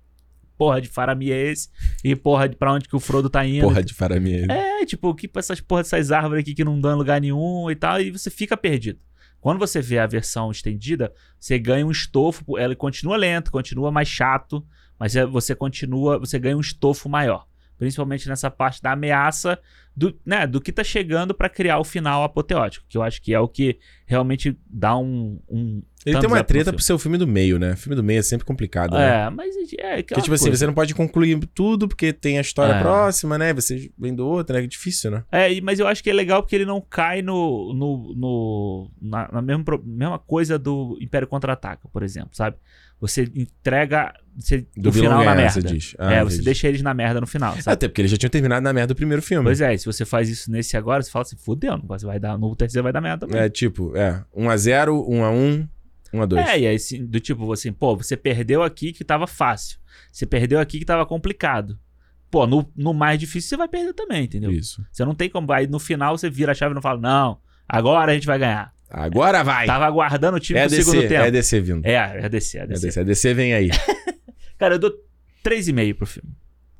Porra 0.57 0.79
de 0.81 0.87
Faramir 0.87 1.33
é 1.33 1.51
esse? 1.51 1.69
E 2.03 2.15
porra 2.15 2.47
de 2.47 2.55
pra 2.55 2.71
onde 2.73 2.87
que 2.87 2.95
o 2.95 2.99
Frodo 2.99 3.29
tá 3.29 3.45
indo? 3.45 3.63
Porra 3.63 3.83
de 3.83 3.93
Faramir. 3.93 4.49
É, 4.49 4.85
tipo, 4.85 5.09
o 5.09 5.15
que 5.15 5.27
pra 5.27 5.39
essas 5.39 5.59
porra 5.59 5.81
dessas 5.83 6.11
árvores 6.11 6.41
aqui 6.41 6.53
que 6.53 6.63
não 6.63 6.79
dão 6.79 6.93
em 6.93 6.97
lugar 6.97 7.19
nenhum 7.19 7.69
e 7.71 7.75
tal, 7.75 7.99
e 7.99 8.11
você 8.11 8.29
fica 8.29 8.55
perdido. 8.55 8.99
Quando 9.41 9.59
você 9.59 9.81
vê 9.81 9.99
a 9.99 10.07
versão 10.07 10.49
estendida, 10.51 11.11
você 11.39 11.59
ganha 11.59 11.85
um 11.85 11.91
estofo, 11.91 12.57
ela 12.57 12.75
continua 12.75 13.17
lento, 13.17 13.51
continua 13.51 13.91
mais 13.91 14.07
chato, 14.07 14.65
mas 14.97 15.15
é- 15.17 15.25
você 15.25 15.53
continua, 15.53 16.17
você 16.17 16.39
ganha 16.39 16.55
um 16.55 16.61
estofo 16.61 17.09
maior. 17.09 17.45
Principalmente 17.83 18.29
nessa 18.29 18.49
parte 18.49 18.81
da 18.81 18.93
ameaça 18.93 19.59
do, 19.93 20.17
né, 20.25 20.47
do 20.47 20.61
que 20.61 20.71
tá 20.71 20.83
chegando 20.85 21.33
pra 21.33 21.49
criar 21.49 21.79
o 21.79 21.83
final 21.83 22.23
apoteótico, 22.23 22.85
que 22.87 22.97
eu 22.97 23.03
acho 23.03 23.21
que 23.21 23.33
é 23.33 23.39
o 23.41 23.47
que 23.47 23.77
realmente 24.05 24.57
dá 24.65 24.95
um. 24.97 25.37
um 25.49 25.83
Ele 26.05 26.17
tem 26.17 26.29
uma 26.29 26.41
treta 26.45 26.71
pro 26.71 26.81
ser 26.81 26.93
o 26.93 26.97
filme 26.97 27.17
do 27.17 27.27
meio, 27.27 27.59
né? 27.59 27.73
O 27.73 27.77
filme 27.77 27.93
do 27.95 28.01
meio 28.01 28.19
é 28.19 28.21
sempre 28.21 28.45
complicado, 28.45 28.93
né? 28.93 29.25
É, 29.25 29.29
mas 29.29 29.53
é. 29.77 29.97
Porque, 30.01 30.21
tipo 30.21 30.33
assim, 30.33 30.49
você 30.49 30.65
não 30.65 30.73
pode 30.73 30.95
concluir 30.95 31.37
tudo 31.53 31.89
porque 31.89 32.13
tem 32.13 32.37
a 32.37 32.41
história 32.41 32.73
É. 32.75 32.79
próxima, 32.79 33.37
né? 33.37 33.53
Você 33.53 33.91
vem 33.97 34.15
do 34.15 34.25
outro, 34.25 34.55
né? 34.55 34.63
É 34.63 34.67
difícil, 34.67 35.11
né? 35.11 35.25
É, 35.29 35.59
mas 35.59 35.77
eu 35.77 35.85
acho 35.87 36.01
que 36.01 36.09
é 36.09 36.13
legal 36.13 36.41
porque 36.41 36.55
ele 36.55 36.65
não 36.65 36.79
cai 36.79 37.21
no, 37.21 37.73
no, 37.73 38.13
no- 38.15 38.91
na, 39.01 39.29
na 39.33 39.41
mesma, 39.41 39.63
pro- 39.65 39.83
mesma 39.85 40.17
coisa 40.17 40.57
do 40.57 40.97
Império 41.01 41.27
Contra-Ataca, 41.27 41.89
por 41.91 42.01
exemplo, 42.03 42.29
sabe? 42.31 42.55
Você 43.01 43.23
entrega 43.35 44.13
você, 44.37 44.65
Do 44.75 44.89
o 44.89 44.93
final 44.93 45.11
na 45.11 45.17
ganhar, 45.19 45.35
merda. 45.35 45.51
você 45.51 45.61
diz. 45.61 45.95
Ah, 45.99 46.13
é, 46.13 46.23
você 46.23 46.35
entendi. 46.35 46.45
deixa 46.45 46.67
eles 46.67 46.81
na 46.81 46.93
merda 46.93 47.21
no 47.21 47.27
final, 47.27 47.53
sabe? 47.57 47.73
Até 47.73 47.87
porque 47.87 48.01
eles 48.01 48.11
já 48.11 48.17
tinham 48.17 48.29
terminado 48.29 48.63
na 48.63 48.73
merda 48.73 48.93
do 48.93 48.95
primeiro 48.97 49.21
filme. 49.21 49.43
Pois 49.45 49.61
é, 49.61 49.75
se 49.77 49.85
você 49.85 50.05
faz 50.05 50.29
isso 50.29 50.51
nesse 50.51 50.75
agora, 50.75 51.01
você 51.03 51.11
fala 51.11 51.23
assim, 51.23 51.35
fudeu, 51.37 51.79
você 51.85 52.05
vai 52.05 52.19
dar, 52.19 52.37
no 52.37 52.55
terceiro 52.55 52.83
vai 52.83 52.91
dar 52.93 53.01
merda 53.01 53.25
também. 53.27 53.41
É 53.41 53.49
tipo, 53.49 53.95
é, 53.95 54.23
1x0, 54.35 55.07
1x1, 55.07 55.67
1x2. 56.13 56.37
É, 56.47 56.59
e 56.59 56.67
aí 56.67 56.75
assim, 56.75 57.05
do 57.05 57.19
tipo, 57.19 57.51
assim, 57.51 57.71
pô, 57.71 57.95
você 57.95 58.15
perdeu 58.17 58.63
aqui 58.63 58.91
que 58.93 59.03
tava 59.03 59.27
fácil. 59.27 59.77
Você 60.11 60.25
perdeu 60.25 60.59
aqui 60.59 60.79
que 60.79 60.85
tava 60.85 61.05
complicado. 61.05 61.77
Pô, 62.31 62.47
no, 62.47 62.67
no 62.75 62.93
mais 62.93 63.19
difícil 63.19 63.49
você 63.49 63.57
vai 63.57 63.67
perder 63.67 63.93
também, 63.93 64.23
entendeu? 64.23 64.51
Isso. 64.51 64.83
Você 64.91 65.05
não 65.05 65.13
tem 65.13 65.29
como. 65.29 65.51
Aí 65.53 65.67
no 65.67 65.79
final 65.79 66.17
você 66.17 66.29
vira 66.29 66.51
a 66.51 66.55
chave 66.55 66.71
e 66.71 66.75
não 66.75 66.81
fala, 66.81 66.99
não, 66.99 67.37
agora 67.67 68.11
a 68.11 68.15
gente 68.15 68.25
vai 68.25 68.39
ganhar. 68.39 68.73
Agora 68.89 69.43
vai! 69.43 69.65
Tava 69.65 69.85
aguardando 69.85 70.37
o 70.37 70.39
time 70.39 70.59
é 70.59 70.67
do 70.67 70.75
segundo 70.75 70.95
DC, 71.01 71.07
tempo. 71.07 71.23
é 71.23 71.31
DC 71.31 71.61
vindo. 71.61 71.85
É, 71.85 72.25
é 72.25 72.29
DC, 72.29 72.57
é 72.59 72.61
É 72.61 72.67
DC. 72.67 72.85
DC, 72.87 72.99
é 72.99 73.03
DC 73.03 73.33
vem 73.33 73.53
aí. 73.53 73.69
Cara, 74.63 74.75
eu 74.75 74.79
dou 74.79 74.91
3,5 75.43 75.93
pro 75.95 76.05
filme. 76.05 76.29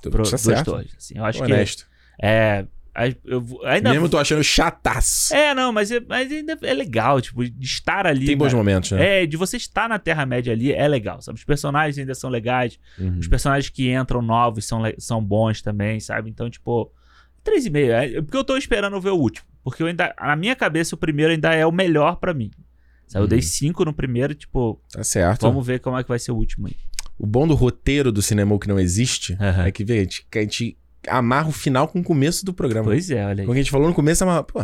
Tu 0.02 0.10
Pro 0.10 0.30
tá 0.30 0.38
certo. 0.38 0.72
Torres. 0.72 0.92
Assim, 0.98 1.18
eu 1.18 1.24
acho 1.26 1.44
Honesto. 1.44 1.86
que 2.20 2.26
é. 2.26 2.66
é, 2.96 3.16
eu 3.26 3.44
ainda. 3.66 3.92
Mesmo 3.92 4.08
tô 4.10 4.18
achando 4.18 4.44
chataço. 4.44 5.34
É, 5.34 5.54
não, 5.54 5.72
mas, 5.72 5.90
é- 5.92 6.00
mas 6.02 6.32
ainda 6.32 6.58
é 6.62 6.74
legal, 6.74 7.20
tipo, 7.22 7.44
de 7.44 7.66
estar 7.66 8.06
ali. 8.06 8.26
Tem 8.26 8.38
bons 8.38 8.52
né? 8.54 8.58
momentos, 8.58 8.92
né? 8.92 9.24
É, 9.24 9.26
de 9.26 9.36
você 9.38 9.58
estar 9.58 9.88
na 9.90 9.98
Terra-média 9.98 10.52
ali 10.54 10.72
é 10.72 10.88
legal, 10.88 11.22
sabe? 11.22 11.38
Os 11.40 11.44
personagens 11.46 11.98
ainda 11.98 12.14
são 12.14 12.30
legais. 12.30 12.78
Uhum. 13.00 13.18
Os 13.20 13.28
personagens 13.28 13.70
que 13.70 13.92
entram 13.92 14.22
novos 14.22 14.66
são, 14.66 14.82
são 14.98 15.24
bons 15.24 15.62
também, 15.62 16.00
sabe? 16.00 16.30
Então, 16.30 16.50
tipo, 16.50 16.92
3,5. 17.44 17.90
É, 18.18 18.22
porque 18.22 18.38
eu 18.38 18.44
tô 18.44 18.58
esperando 18.58 19.00
ver 19.02 19.10
o 19.12 19.18
último. 19.18 19.48
Porque 19.64 19.82
eu 19.82 19.88
ainda, 19.88 20.14
na 20.20 20.36
minha 20.36 20.56
cabeça, 20.56 20.94
o 20.96 20.98
primeiro 20.98 21.32
ainda 21.32 21.54
é 21.54 21.66
o 21.66 21.72
melhor 21.72 22.18
pra 22.18 22.34
mim. 22.34 22.52
Sabe? 23.08 23.24
Eu 23.24 23.28
dei 23.28 23.40
Uhum. 23.40 23.44
5 23.44 23.86
no 23.86 23.94
primeiro, 23.94 24.34
tipo, 24.36 24.80
Tá 24.92 25.04
certo. 25.04 25.42
vamos 25.42 25.66
ver 25.66 25.80
como 25.80 25.98
é 25.98 26.04
que 26.04 26.10
vai 26.10 26.20
ser 26.20 26.32
o 26.32 26.36
último 26.36 26.68
aí. 26.68 26.76
O 27.18 27.26
bom 27.26 27.48
do 27.48 27.54
roteiro 27.54 28.12
do 28.12 28.22
cinema 28.22 28.58
que 28.60 28.68
não 28.68 28.80
existe 28.80 29.34
Aham. 29.40 29.66
é 29.66 29.72
que, 29.72 29.84
vê, 29.84 30.00
a 30.00 30.04
gente, 30.04 30.26
que 30.30 30.38
a 30.40 30.42
gente 30.42 30.78
amarra 31.08 31.50
o 31.50 31.52
final 31.52 31.88
com 31.88 32.00
o 32.00 32.04
começo 32.04 32.46
do 32.46 32.54
programa. 32.54 32.86
Pois 32.86 33.10
é, 33.12 33.26
olha 33.26 33.42
aí. 33.42 33.46
Como 33.46 33.54
a 33.54 33.58
gente 33.62 33.72
falou 33.72 33.88
no 33.88 33.94
começo, 33.94 34.24
amarra, 34.24 34.44
pô, 34.44 34.64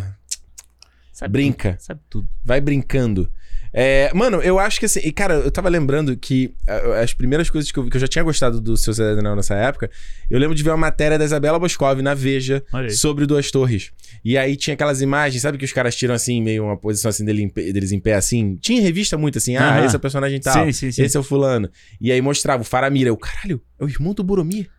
Sabe 1.11 1.31
brinca. 1.33 1.71
tudo, 1.73 1.81
sabe 1.81 2.01
tudo. 2.09 2.29
vai 2.43 2.61
brincando. 2.61 3.29
É, 3.73 4.11
mano, 4.13 4.41
eu 4.41 4.57
acho 4.59 4.79
que 4.79 4.85
assim. 4.85 4.99
E, 5.03 5.11
cara, 5.11 5.35
eu 5.35 5.51
tava 5.51 5.69
lembrando 5.69 6.15
que 6.17 6.53
as 7.01 7.13
primeiras 7.13 7.49
coisas 7.49 7.71
que 7.71 7.77
eu 7.77 7.83
vi, 7.83 7.89
que 7.89 7.97
eu 7.97 8.01
já 8.01 8.07
tinha 8.07 8.23
gostado 8.23 8.59
do 8.59 8.75
Seu 8.75 8.93
Cidade 8.93 9.19
Anel 9.19 9.35
nessa 9.35 9.55
época, 9.55 9.89
eu 10.29 10.39
lembro 10.39 10.55
de 10.55 10.63
ver 10.63 10.71
uma 10.71 10.77
matéria 10.77 11.17
da 11.17 11.25
Isabela 11.25 11.59
Boscov 11.59 12.01
na 12.01 12.13
Veja 12.13 12.63
sobre 12.91 13.25
Duas 13.25 13.51
Torres. 13.51 13.91
E 14.25 14.37
aí 14.37 14.55
tinha 14.55 14.73
aquelas 14.73 15.01
imagens, 15.01 15.41
sabe 15.41 15.57
que 15.57 15.65
os 15.65 15.71
caras 15.71 15.95
tiram 15.95 16.13
assim, 16.13 16.41
meio 16.41 16.63
uma 16.65 16.75
posição 16.77 17.09
assim 17.09 17.23
dele 17.23 17.43
em 17.43 17.49
pé- 17.49 17.71
deles 17.71 17.91
em 17.91 17.99
pé, 17.99 18.15
assim. 18.15 18.57
Tinha 18.61 18.79
em 18.79 18.81
revista 18.81 19.17
muito 19.17 19.37
assim, 19.37 19.55
ah, 19.55 19.83
esse 19.85 19.95
é 19.95 19.97
o 19.97 20.01
personagem 20.01 20.39
tal. 20.39 20.65
Sim, 20.65 20.71
sim, 20.71 20.91
sim. 20.91 21.03
Esse 21.03 21.15
é 21.15 21.19
o 21.19 21.23
fulano. 21.23 21.69
E 22.01 22.11
aí 22.11 22.21
mostrava 22.21 22.61
o 22.61 22.65
Faramir. 22.65 23.07
Eu, 23.07 23.15
caralho, 23.17 23.61
é 23.79 23.85
o 23.85 23.87
irmão 23.87 24.13
do 24.13 24.23
Boromir? 24.23 24.69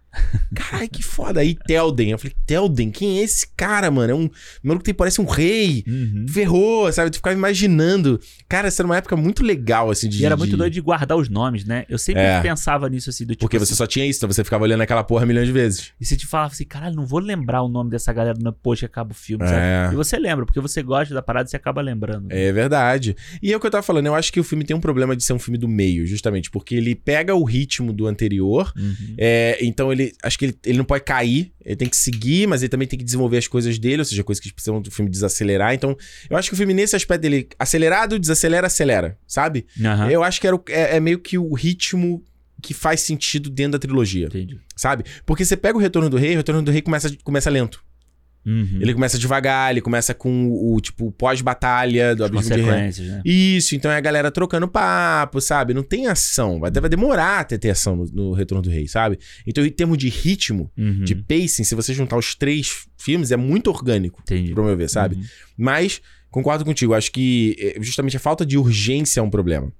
Caralho, 0.54 0.88
que 0.88 1.02
foda. 1.02 1.40
Aí 1.40 1.54
Telden. 1.54 2.10
Eu 2.10 2.18
falei, 2.18 2.34
Telden, 2.46 2.90
quem 2.90 3.18
é 3.20 3.22
esse 3.22 3.46
cara, 3.56 3.90
mano? 3.90 4.10
É 4.12 4.14
um 4.14 4.30
maluco 4.62 4.84
que 4.84 4.92
parece 4.92 5.20
um 5.20 5.24
rei. 5.24 5.84
Uhum. 5.86 6.26
Ferrou, 6.28 6.92
sabe? 6.92 7.10
Tu 7.10 7.16
ficava 7.16 7.36
imaginando. 7.36 8.20
Cara, 8.48 8.68
essa 8.68 8.82
era 8.82 8.86
uma 8.86 8.96
época 8.96 9.16
muito 9.16 9.42
legal, 9.44 9.90
assim, 9.90 10.08
de. 10.08 10.22
E 10.22 10.26
era 10.26 10.36
muito 10.36 10.50
de- 10.50 10.56
doido 10.56 10.72
de 10.72 10.80
guardar 10.80 11.16
os 11.16 11.28
nomes, 11.28 11.64
né? 11.64 11.84
Eu 11.88 11.98
sempre 11.98 12.22
É. 12.22 12.40
pensava 12.40 12.88
nisso 12.88 13.10
assim, 13.10 13.24
do 13.24 13.34
tipo. 13.34 13.40
Porque 13.40 13.58
você 13.58 13.72
assim, 13.72 13.78
só 13.78 13.86
tinha 13.86 14.04
isso, 14.06 14.18
então 14.18 14.32
você 14.32 14.42
ficava 14.42 14.64
olhando 14.64 14.80
aquela 14.80 15.04
porra 15.04 15.24
milhões 15.24 15.46
de 15.46 15.52
vezes. 15.52 15.92
E 16.00 16.04
você 16.04 16.16
te 16.16 16.26
falava 16.26 16.52
assim, 16.52 16.64
caralho, 16.64 16.96
não 16.96 17.06
vou 17.06 17.20
lembrar 17.20 17.62
o 17.62 17.68
nome 17.68 17.90
dessa 17.90 18.12
galera 18.12 18.36
post 18.62 18.80
que 18.80 18.86
acaba 18.86 19.12
o 19.12 19.14
filme, 19.14 19.44
É. 19.44 19.48
sabe? 19.48 19.94
E 19.94 19.96
você 19.96 20.18
lembra, 20.18 20.44
porque 20.44 20.60
você 20.60 20.82
gosta 20.82 21.14
da 21.14 21.22
parada 21.22 21.46
e 21.46 21.50
você 21.50 21.56
acaba 21.56 21.80
lembrando. 21.80 22.28
né? 22.28 22.48
É 22.48 22.52
verdade. 22.52 23.16
E 23.42 23.52
é 23.52 23.56
o 23.56 23.60
que 23.60 23.66
eu 23.66 23.70
tava 23.70 23.82
falando, 23.82 24.06
eu 24.06 24.14
acho 24.14 24.32
que 24.32 24.40
o 24.40 24.44
filme 24.44 24.64
tem 24.64 24.74
um 24.76 24.80
problema 24.80 25.14
de 25.16 25.22
ser 25.22 25.32
um 25.32 25.38
filme 25.38 25.56
do 25.58 25.68
meio, 25.68 26.06
justamente, 26.06 26.50
porque 26.50 26.74
ele 26.74 26.94
pega 26.94 27.34
o 27.34 27.44
ritmo 27.44 27.92
do 27.92 28.06
anterior. 28.06 28.72
Uhum. 28.76 29.14
é, 29.18 29.58
então 29.60 29.92
ele. 29.92 29.99
Acho 30.22 30.38
que 30.38 30.44
ele, 30.46 30.58
ele 30.64 30.78
não 30.78 30.84
pode 30.84 31.04
cair, 31.04 31.52
ele 31.64 31.76
tem 31.76 31.88
que 31.88 31.96
seguir, 31.96 32.46
mas 32.46 32.62
ele 32.62 32.68
também 32.68 32.86
tem 32.88 32.98
que 32.98 33.04
desenvolver 33.04 33.38
as 33.38 33.46
coisas 33.48 33.78
dele, 33.78 33.98
ou 33.98 34.04
seja, 34.04 34.22
coisas 34.24 34.42
que 34.42 34.52
precisam 34.52 34.80
do 34.80 34.90
filme 34.90 35.10
desacelerar. 35.10 35.74
Então, 35.74 35.96
eu 36.28 36.36
acho 36.36 36.48
que 36.48 36.54
o 36.54 36.56
filme, 36.56 36.72
nesse 36.74 36.94
aspecto 36.96 37.22
dele, 37.22 37.48
acelerado, 37.58 38.18
desacelera, 38.18 38.66
acelera, 38.66 39.18
sabe? 39.26 39.66
Aham. 39.84 40.10
Eu 40.10 40.22
acho 40.22 40.40
que 40.40 40.46
era 40.46 40.56
o- 40.56 40.64
é, 40.68 40.96
é 40.96 41.00
meio 41.00 41.18
que 41.18 41.36
o 41.38 41.52
ritmo 41.54 42.22
que 42.62 42.74
faz 42.74 43.00
sentido 43.00 43.48
dentro 43.48 43.72
da 43.72 43.78
trilogia. 43.78 44.26
Entendi. 44.26 44.58
Sabe? 44.76 45.04
Porque 45.24 45.44
você 45.44 45.56
pega 45.56 45.76
o 45.78 45.80
Retorno 45.80 46.10
do 46.10 46.16
Rei, 46.18 46.34
o 46.34 46.36
Retorno 46.36 46.62
do 46.62 46.70
Rei 46.70 46.82
começa, 46.82 47.10
começa 47.24 47.48
lento. 47.50 47.82
Uhum. 48.44 48.78
Ele 48.80 48.94
começa 48.94 49.18
devagar, 49.18 49.70
ele 49.70 49.80
começa 49.80 50.14
com 50.14 50.46
o, 50.48 50.74
o, 50.74 50.80
tipo, 50.80 51.12
pós-batalha 51.12 52.14
do 52.16 52.24
As 52.24 52.30
Abismo 52.30 52.56
de 52.56 52.62
né? 52.62 53.22
Isso, 53.24 53.74
então 53.74 53.90
é 53.90 53.96
a 53.96 54.00
galera 54.00 54.30
trocando 54.30 54.66
papo, 54.66 55.40
sabe? 55.40 55.74
Não 55.74 55.82
tem 55.82 56.06
ação. 56.06 56.58
Vai, 56.58 56.70
vai 56.70 56.88
demorar 56.88 57.40
até 57.40 57.58
ter 57.58 57.70
ação 57.70 57.96
no, 57.96 58.04
no 58.06 58.32
Retorno 58.32 58.62
do 58.62 58.70
Rei, 58.70 58.88
sabe? 58.88 59.18
Então, 59.46 59.64
em 59.64 59.70
termos 59.70 59.98
de 59.98 60.08
ritmo, 60.08 60.70
Uhum. 60.76 61.04
de 61.04 61.14
pacing, 61.14 61.64
se 61.64 61.74
você 61.74 61.92
juntar 61.92 62.16
os 62.16 62.34
três 62.34 62.86
filmes, 62.98 63.30
é 63.30 63.36
muito 63.36 63.68
orgânico, 63.70 64.20
Entendi. 64.22 64.52
pro 64.52 64.64
meu 64.64 64.76
ver, 64.76 64.88
sabe? 64.88 65.16
Uhum. 65.16 65.22
Mas, 65.58 66.00
concordo 66.30 66.64
contigo, 66.64 66.94
acho 66.94 67.10
que 67.12 67.56
eh, 67.58 67.76
justamente 67.82 68.16
a 68.16 68.20
falta 68.20 68.46
de 68.46 68.56
urgência 68.56 69.20
é 69.20 69.22
um 69.22 69.30
problema 69.30 69.72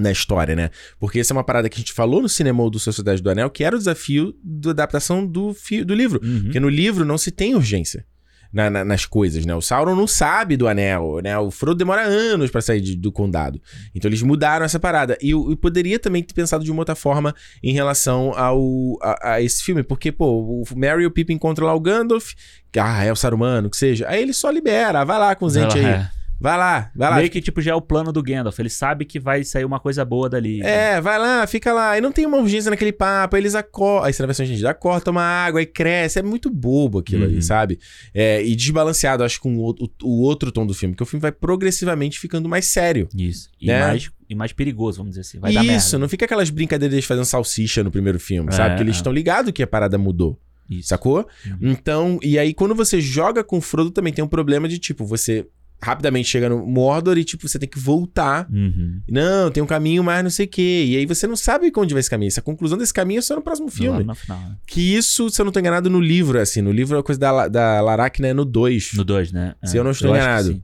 na 0.00 0.10
história, 0.10 0.56
né? 0.56 0.70
Porque 0.98 1.20
essa 1.20 1.32
é 1.32 1.36
uma 1.36 1.44
parada 1.44 1.68
que 1.68 1.76
a 1.76 1.78
gente 1.78 1.92
falou 1.92 2.20
no 2.22 2.28
cinema 2.28 2.68
do 2.70 2.78
Sociedade 2.78 3.22
do 3.22 3.30
Anel, 3.30 3.50
que 3.50 3.62
era 3.64 3.74
o 3.76 3.78
desafio 3.78 4.34
da 4.42 4.70
adaptação 4.70 5.26
do, 5.26 5.54
do 5.86 5.94
livro. 5.94 6.20
Uhum. 6.22 6.42
Porque 6.44 6.58
no 6.60 6.68
livro 6.68 7.04
não 7.04 7.16
se 7.18 7.30
tem 7.30 7.54
urgência. 7.54 8.04
na- 8.52 8.68
na- 8.68 8.84
nas 8.84 9.06
coisas, 9.06 9.46
né? 9.46 9.54
O 9.54 9.60
Sauron 9.60 9.94
não 9.94 10.08
sabe 10.08 10.56
do 10.56 10.66
anel, 10.66 11.20
né? 11.22 11.38
O 11.38 11.52
Frodo 11.52 11.78
demora 11.78 12.02
anos 12.02 12.50
pra 12.50 12.60
sair 12.60 12.80
de- 12.80 12.96
do 12.96 13.12
condado. 13.12 13.62
Então 13.94 14.08
eles 14.08 14.22
mudaram 14.22 14.66
essa 14.66 14.80
parada. 14.80 15.16
E 15.22 15.30
eu, 15.30 15.48
eu 15.50 15.56
poderia 15.56 16.00
também 16.00 16.20
ter 16.20 16.34
pensado 16.34 16.64
de 16.64 16.70
uma 16.72 16.80
outra 16.80 16.96
forma 16.96 17.32
em 17.62 17.72
relação 17.72 18.32
ao, 18.36 18.60
a, 19.00 19.34
a 19.34 19.40
esse 19.40 19.62
filme. 19.62 19.84
Porque, 19.84 20.10
pô, 20.10 20.40
o 20.40 20.64
Merry 20.74 21.04
e 21.04 21.06
o 21.06 21.12
Pippin 21.12 21.34
encontram 21.34 21.64
lá 21.68 21.74
o 21.74 21.78
Gandalf. 21.80 22.32
que, 22.72 22.80
Ah, 22.80 23.04
é 23.04 23.12
o 23.12 23.14
Saruman, 23.14 23.66
o 23.66 23.70
que 23.70 23.76
seja. 23.76 24.08
Aí 24.08 24.20
ele 24.20 24.32
só 24.32 24.50
libera. 24.50 25.04
Vai 25.04 25.20
lá 25.20 25.36
com 25.36 25.44
os 25.46 25.54
entes 25.54 25.76
aí. 25.76 25.84
É. 25.84 26.10
Vai 26.40 26.56
lá, 26.56 26.90
vai 26.96 27.10
lá. 27.10 27.16
Meio 27.16 27.28
que 27.30 27.40
tipo 27.42 27.60
já 27.60 27.72
é 27.72 27.74
o 27.74 27.82
plano 27.82 28.10
do 28.10 28.22
Gandalf. 28.22 28.58
Ele 28.58 28.70
sabe 28.70 29.04
que 29.04 29.20
vai 29.20 29.44
sair 29.44 29.64
uma 29.66 29.78
coisa 29.78 30.04
boa 30.04 30.28
dali. 30.28 30.62
É, 30.62 30.98
vai 31.00 31.18
lá, 31.18 31.46
fica 31.46 31.70
lá. 31.72 31.98
E 31.98 32.00
não 32.00 32.10
tem 32.10 32.24
uma 32.24 32.38
urgência 32.38 32.70
naquele 32.70 32.92
papo. 32.92 33.36
Eles 33.36 33.54
acordam. 33.54 34.04
Aí 34.06 34.12
você 34.14 34.24
vai 34.24 34.34
gente, 34.34 34.66
acorda, 34.66 35.02
toma 35.04 35.20
água, 35.22 35.60
aí 35.60 35.66
cresce. 35.66 36.18
É 36.18 36.22
muito 36.22 36.48
bobo 36.48 36.98
aquilo 37.00 37.24
Uhum. 37.24 37.30
ali, 37.30 37.42
sabe? 37.42 37.78
É, 38.14 38.42
e 38.42 38.56
desbalanceado, 38.56 39.22
acho, 39.22 39.38
com 39.40 39.54
o, 39.56 39.70
o- 39.70 39.88
o 40.02 40.22
outro 40.22 40.50
tom 40.50 40.64
do 40.66 40.72
filme. 40.72 40.94
Que 40.94 41.02
o 41.02 41.06
filme 41.06 41.20
vai 41.20 41.30
progressivamente 41.32 42.18
ficando 42.18 42.48
mais 42.48 42.64
sério. 42.66 43.06
Isso. 43.14 43.50
E, 43.60 43.66
Né? 43.66 43.80
mais, 43.86 44.10
e 44.28 44.34
mais 44.34 44.52
perigoso, 44.52 44.96
vamos 44.98 45.10
dizer 45.10 45.20
assim. 45.20 45.38
Vai 45.38 45.52
Isso, 45.52 45.98
não 45.98 46.08
fica 46.08 46.24
aquelas 46.24 46.48
brincadeiras 46.48 46.98
de 46.98 47.06
fazendo 47.06 47.26
salsicha 47.26 47.84
no 47.84 47.90
primeiro 47.90 48.18
filme, 48.18 48.48
É, 48.48 48.52
sabe? 48.52 48.70
Porque 48.70 48.82
eles 48.84 48.96
é. 48.96 48.98
estão 48.98 49.12
ligados 49.12 49.52
que 49.52 49.62
a 49.62 49.66
parada 49.66 49.98
mudou. 49.98 50.38
Isso. 50.70 50.88
Sacou? 50.88 51.26
Uhum. 51.46 51.56
Então, 51.60 52.18
e 52.22 52.38
aí 52.38 52.54
quando 52.54 52.74
você 52.74 53.00
joga 53.00 53.42
com 53.44 53.58
o 53.58 53.60
Frodo 53.60 53.90
também 53.90 54.12
tem 54.12 54.24
um 54.24 54.28
problema 54.28 54.68
de 54.68 54.78
tipo, 54.78 55.04
você 55.04 55.44
rapidamente 55.82 56.28
chega 56.28 56.48
no 56.48 56.66
Mordor 56.66 57.16
e 57.16 57.24
tipo, 57.24 57.48
você 57.48 57.58
tem 57.58 57.68
que 57.68 57.78
voltar. 57.78 58.46
Uhum. 58.52 59.00
Não, 59.08 59.50
tem 59.50 59.62
um 59.62 59.66
caminho, 59.66 60.04
mas 60.04 60.22
não 60.22 60.30
sei 60.30 60.46
o 60.46 60.48
quê. 60.48 60.84
E 60.88 60.96
aí 60.96 61.06
você 61.06 61.26
não 61.26 61.36
sabe 61.36 61.72
onde 61.76 61.94
vai 61.94 62.00
esse 62.00 62.10
caminho. 62.10 62.28
Essa 62.28 62.42
conclusão 62.42 62.76
desse 62.76 62.92
caminho 62.92 63.18
é 63.18 63.22
só 63.22 63.34
no 63.34 63.42
próximo 63.42 63.70
filme. 63.70 64.04
No 64.04 64.14
final, 64.14 64.38
né? 64.38 64.56
Que 64.66 64.94
isso, 64.94 65.30
se 65.30 65.40
eu 65.40 65.44
não 65.44 65.52
tô 65.52 65.58
enganado, 65.60 65.88
no 65.88 66.00
livro, 66.00 66.38
é 66.38 66.42
assim. 66.42 66.60
No 66.60 66.70
livro 66.72 66.98
a 66.98 67.02
coisa 67.02 67.18
da, 67.18 67.48
da 67.48 67.80
Laracna 67.80 68.28
é 68.28 68.34
no 68.34 68.44
2. 68.44 68.92
No 68.94 69.04
2, 69.04 69.32
né? 69.32 69.54
Se 69.64 69.76
eu 69.76 69.84
não 69.84 69.90
estou 69.92 70.12
que 70.12 70.18
enganado. 70.18 70.62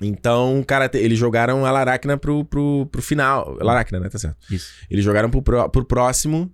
Então, 0.00 0.62
cara, 0.66 0.88
eles 0.94 1.18
jogaram 1.18 1.66
a 1.66 1.72
Laracna 1.72 2.16
pro, 2.16 2.44
pro, 2.44 2.86
pro 2.86 3.02
final. 3.02 3.56
Laracna, 3.60 3.98
né? 3.98 4.08
Tá 4.08 4.18
certo. 4.18 4.36
Isso. 4.50 4.72
Eles 4.88 5.04
jogaram 5.04 5.28
pro, 5.28 5.42
pró- 5.42 5.68
pro 5.68 5.84
próximo 5.84 6.52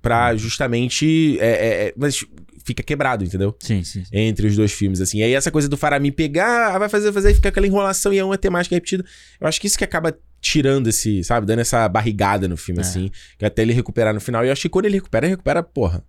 pra 0.00 0.34
justamente. 0.34 1.38
é, 1.40 1.46
é, 1.46 1.86
é, 1.88 1.94
mas 1.96 2.24
fica 2.64 2.82
quebrado, 2.82 3.24
entendeu? 3.24 3.54
Sim, 3.60 3.82
sim. 3.84 4.04
sim. 4.04 4.10
Entre 4.12 4.46
os 4.46 4.56
dois 4.56 4.72
filmes, 4.72 5.00
assim. 5.00 5.18
E 5.18 5.22
aí 5.22 5.32
essa 5.34 5.50
coisa 5.50 5.68
do 5.68 5.76
Faramir 5.76 6.12
pegar, 6.14 6.74
ah, 6.74 6.78
vai 6.78 6.88
fazer, 6.88 7.12
fazer, 7.12 7.30
e 7.30 7.34
fica 7.34 7.48
aquela 7.48 7.66
enrolação 7.66 8.12
e 8.12 8.18
é 8.18 8.24
uma 8.24 8.38
temática 8.38 8.74
repetida. 8.74 9.04
Eu 9.40 9.46
acho 9.46 9.60
que 9.60 9.66
isso 9.66 9.76
que 9.78 9.84
acaba 9.84 10.16
tirando 10.40 10.86
esse, 10.88 11.22
sabe, 11.24 11.46
dando 11.46 11.58
essa 11.60 11.86
barrigada 11.88 12.48
no 12.48 12.56
filme, 12.56 12.80
É. 12.80 12.82
assim, 12.84 13.10
que 13.38 13.44
até 13.44 13.62
ele 13.62 13.72
recuperar 13.72 14.14
no 14.14 14.20
final. 14.20 14.44
E 14.44 14.48
eu 14.48 14.52
acho 14.52 14.62
que 14.62 14.68
quando 14.68 14.86
ele 14.86 14.94
recupera, 14.96 15.26
ele 15.26 15.32
recupera, 15.34 15.62
porra. 15.62 16.02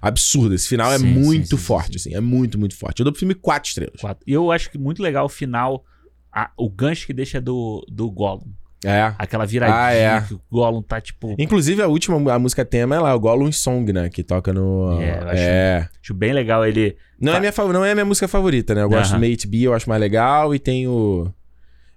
Absurdo. 0.00 0.54
Esse 0.54 0.68
final 0.68 0.92
é 0.92 0.98
Sim, 0.98 1.06
sim, 1.06 1.12
muito 1.20 1.56
sim, 1.56 1.62
forte, 1.62 1.96
assim. 1.96 2.14
É 2.14 2.20
muito, 2.20 2.56
muito 2.58 2.76
forte. 2.76 3.00
Eu 3.00 3.04
dou 3.04 3.12
pro 3.12 3.18
filme 3.18 3.34
quatro 3.34 3.68
estrelas. 3.68 4.00
Quatro. 4.00 4.22
E 4.26 4.32
eu 4.32 4.52
acho 4.52 4.70
que 4.70 4.78
muito 4.78 5.02
legal 5.02 5.24
o 5.26 5.28
final, 5.28 5.84
a- 6.32 6.52
o 6.56 6.70
gancho 6.70 7.04
que 7.06 7.12
deixa 7.12 7.40
do, 7.40 7.84
do 7.90 8.08
Gollum. 8.10 8.46
É. 8.84 9.12
Aquela 9.18 9.44
viradinha 9.44 9.78
Ah, 9.80 9.92
é. 9.92 10.20
que 10.20 10.34
o 10.34 10.40
Gollum 10.50 10.80
tá 10.82 11.00
tipo. 11.00 11.34
Inclusive, 11.38 11.82
a 11.82 11.88
última 11.88 12.32
a 12.32 12.38
música 12.38 12.64
tema 12.64 12.94
é 12.94 13.00
lá, 13.00 13.14
o 13.14 13.18
Gollum 13.20 13.50
Song, 13.50 13.92
né? 13.92 14.08
Que 14.08 14.22
toca 14.22 14.52
no. 14.52 15.00
É, 15.00 15.18
eu 15.20 15.28
acho- 15.28 15.36
é. 15.36 15.88
Acho 16.02 16.14
bem 16.14 16.32
legal 16.32 16.64
ele. 16.64 16.96
Não, 17.20 17.34
é 17.34 17.40
minha, 17.40 17.52
não 17.72 17.84
é 17.84 17.90
a 17.90 17.94
minha 17.94 18.04
música 18.04 18.28
favorita, 18.28 18.74
né? 18.74 18.82
Eu 18.82 18.88
gosto 18.88 19.14
do 19.14 19.20
Mate 19.20 19.46
B, 19.48 19.62
eu 19.62 19.74
acho 19.74 19.88
mais 19.88 20.00
legal. 20.00 20.54
E 20.54 20.58
tem 20.58 20.86
o. 20.86 21.28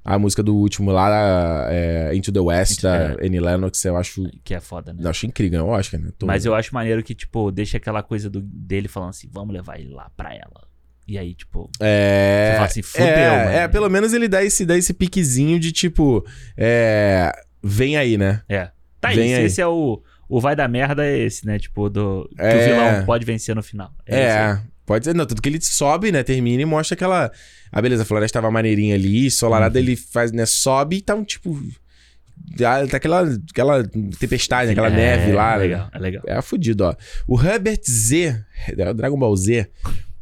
A 0.03 0.18
música 0.18 0.41
do 0.41 0.56
último 0.56 0.91
lá, 0.91 1.68
é, 1.70 2.16
Into 2.16 2.32
the 2.32 2.40
West, 2.40 2.80
Into- 2.80 2.82
da 2.82 3.16
Annie 3.24 3.40
Lennox, 3.40 3.86
eu 3.86 3.95
acho. 3.95 4.24
Que 4.44 4.56
é 4.56 4.60
foda, 4.60 4.91
né? 4.91 5.02
Eu 5.03 5.10
acho 5.12 5.28
incrível, 5.28 5.60
eu 5.60 5.76
acho, 5.76 5.95
né? 5.99 6.10
Tô- 6.18 6.26
Mas 6.26 6.44
eu 6.44 6.56
acho 6.56 6.74
maneiro 6.74 7.03
que, 7.03 7.14
tipo, 7.14 7.52
deixa 7.52 7.78
aquela 7.78 8.02
coisa 8.02 8.28
do, 8.28 8.41
dele 8.41 8.88
falando 8.88 9.10
assim, 9.12 9.30
vamos 9.32 9.53
levar 9.53 9.80
ele 9.80 9.90
lá 9.94 10.10
pra 10.18 10.34
ela. 10.34 10.70
E 11.12 11.18
aí, 11.18 11.34
tipo, 11.34 11.70
É. 11.80 12.48
Você 12.52 12.56
fala 12.56 12.66
assim, 12.68 12.82
fudeu, 12.82 13.06
é, 13.08 13.38
mano. 13.46 13.50
é, 13.58 13.68
pelo 13.68 13.90
menos 13.90 14.14
ele 14.14 14.28
dá 14.30 14.42
esse, 14.44 14.66
dá 14.66 14.78
esse 14.78 14.94
piquezinho 14.94 15.60
de 15.60 15.72
tipo. 15.74 16.26
É. 16.56 17.32
Vem 17.62 17.98
aí, 17.98 18.18
né? 18.18 18.42
é. 18.48 18.70
Tá 19.00 19.10
aí, 19.10 19.16
Vem 19.18 19.36
aí. 19.36 19.46
esse 19.46 19.60
é 19.60 19.68
o. 19.68 20.02
O 20.30 20.40
vai 20.40 20.56
da 20.56 20.66
merda 20.68 21.06
é 21.06 21.18
esse, 21.20 21.46
né? 21.46 21.60
Tipo, 21.60 21.90
do. 21.90 22.30
Que 22.36 22.42
É. 22.42 22.56
o 22.56 22.64
vilão 22.66 23.06
pode 23.06 23.26
vencer 23.26 23.54
no 23.54 23.62
final. 23.62 23.92
É, 24.06 24.32
aí. 24.32 24.58
pode 24.86 25.04
ser. 25.04 25.14
Não, 25.14 25.26
tudo 25.26 25.42
que 25.42 25.50
ele 25.50 25.60
sobe, 25.60 26.12
né? 26.12 26.24
Termina 26.24 26.62
e 26.62 26.66
mostra 26.66 26.94
aquela. 26.96 27.30
Ah, 27.70 27.82
beleza, 27.82 28.04
a 28.04 28.06
floresta 28.06 28.40
tava 28.40 28.50
maneirinha 28.52 28.96
ali, 28.96 29.30
solarada, 29.30 29.78
Uhum. 29.78 29.86
ele 29.86 29.96
faz, 29.98 30.32
né? 30.32 30.46
Sobe 30.46 30.98
e 30.98 31.02
tá 31.02 31.14
um 31.16 31.26
tipo. 31.26 31.60
Tá 32.58 32.82
aquela, 32.98 33.22
aquela 33.52 33.84
tempestade, 34.20 34.72
aquela 34.72 34.88
É, 34.88 34.92
neve 34.92 35.32
lá. 35.34 35.50
É 35.54 35.58
né? 35.58 35.64
legal, 35.64 35.90
é 35.94 36.00
legal. 36.00 36.24
É 36.26 36.42
fudido, 36.42 36.86
ó. 36.86 36.96
O 37.28 37.40
Herbert 37.42 37.82
Z, 37.88 38.42
é 38.78 38.90
o 38.90 38.94
Dragon 38.94 39.18
Ball 39.20 39.36
Z, 39.36 39.70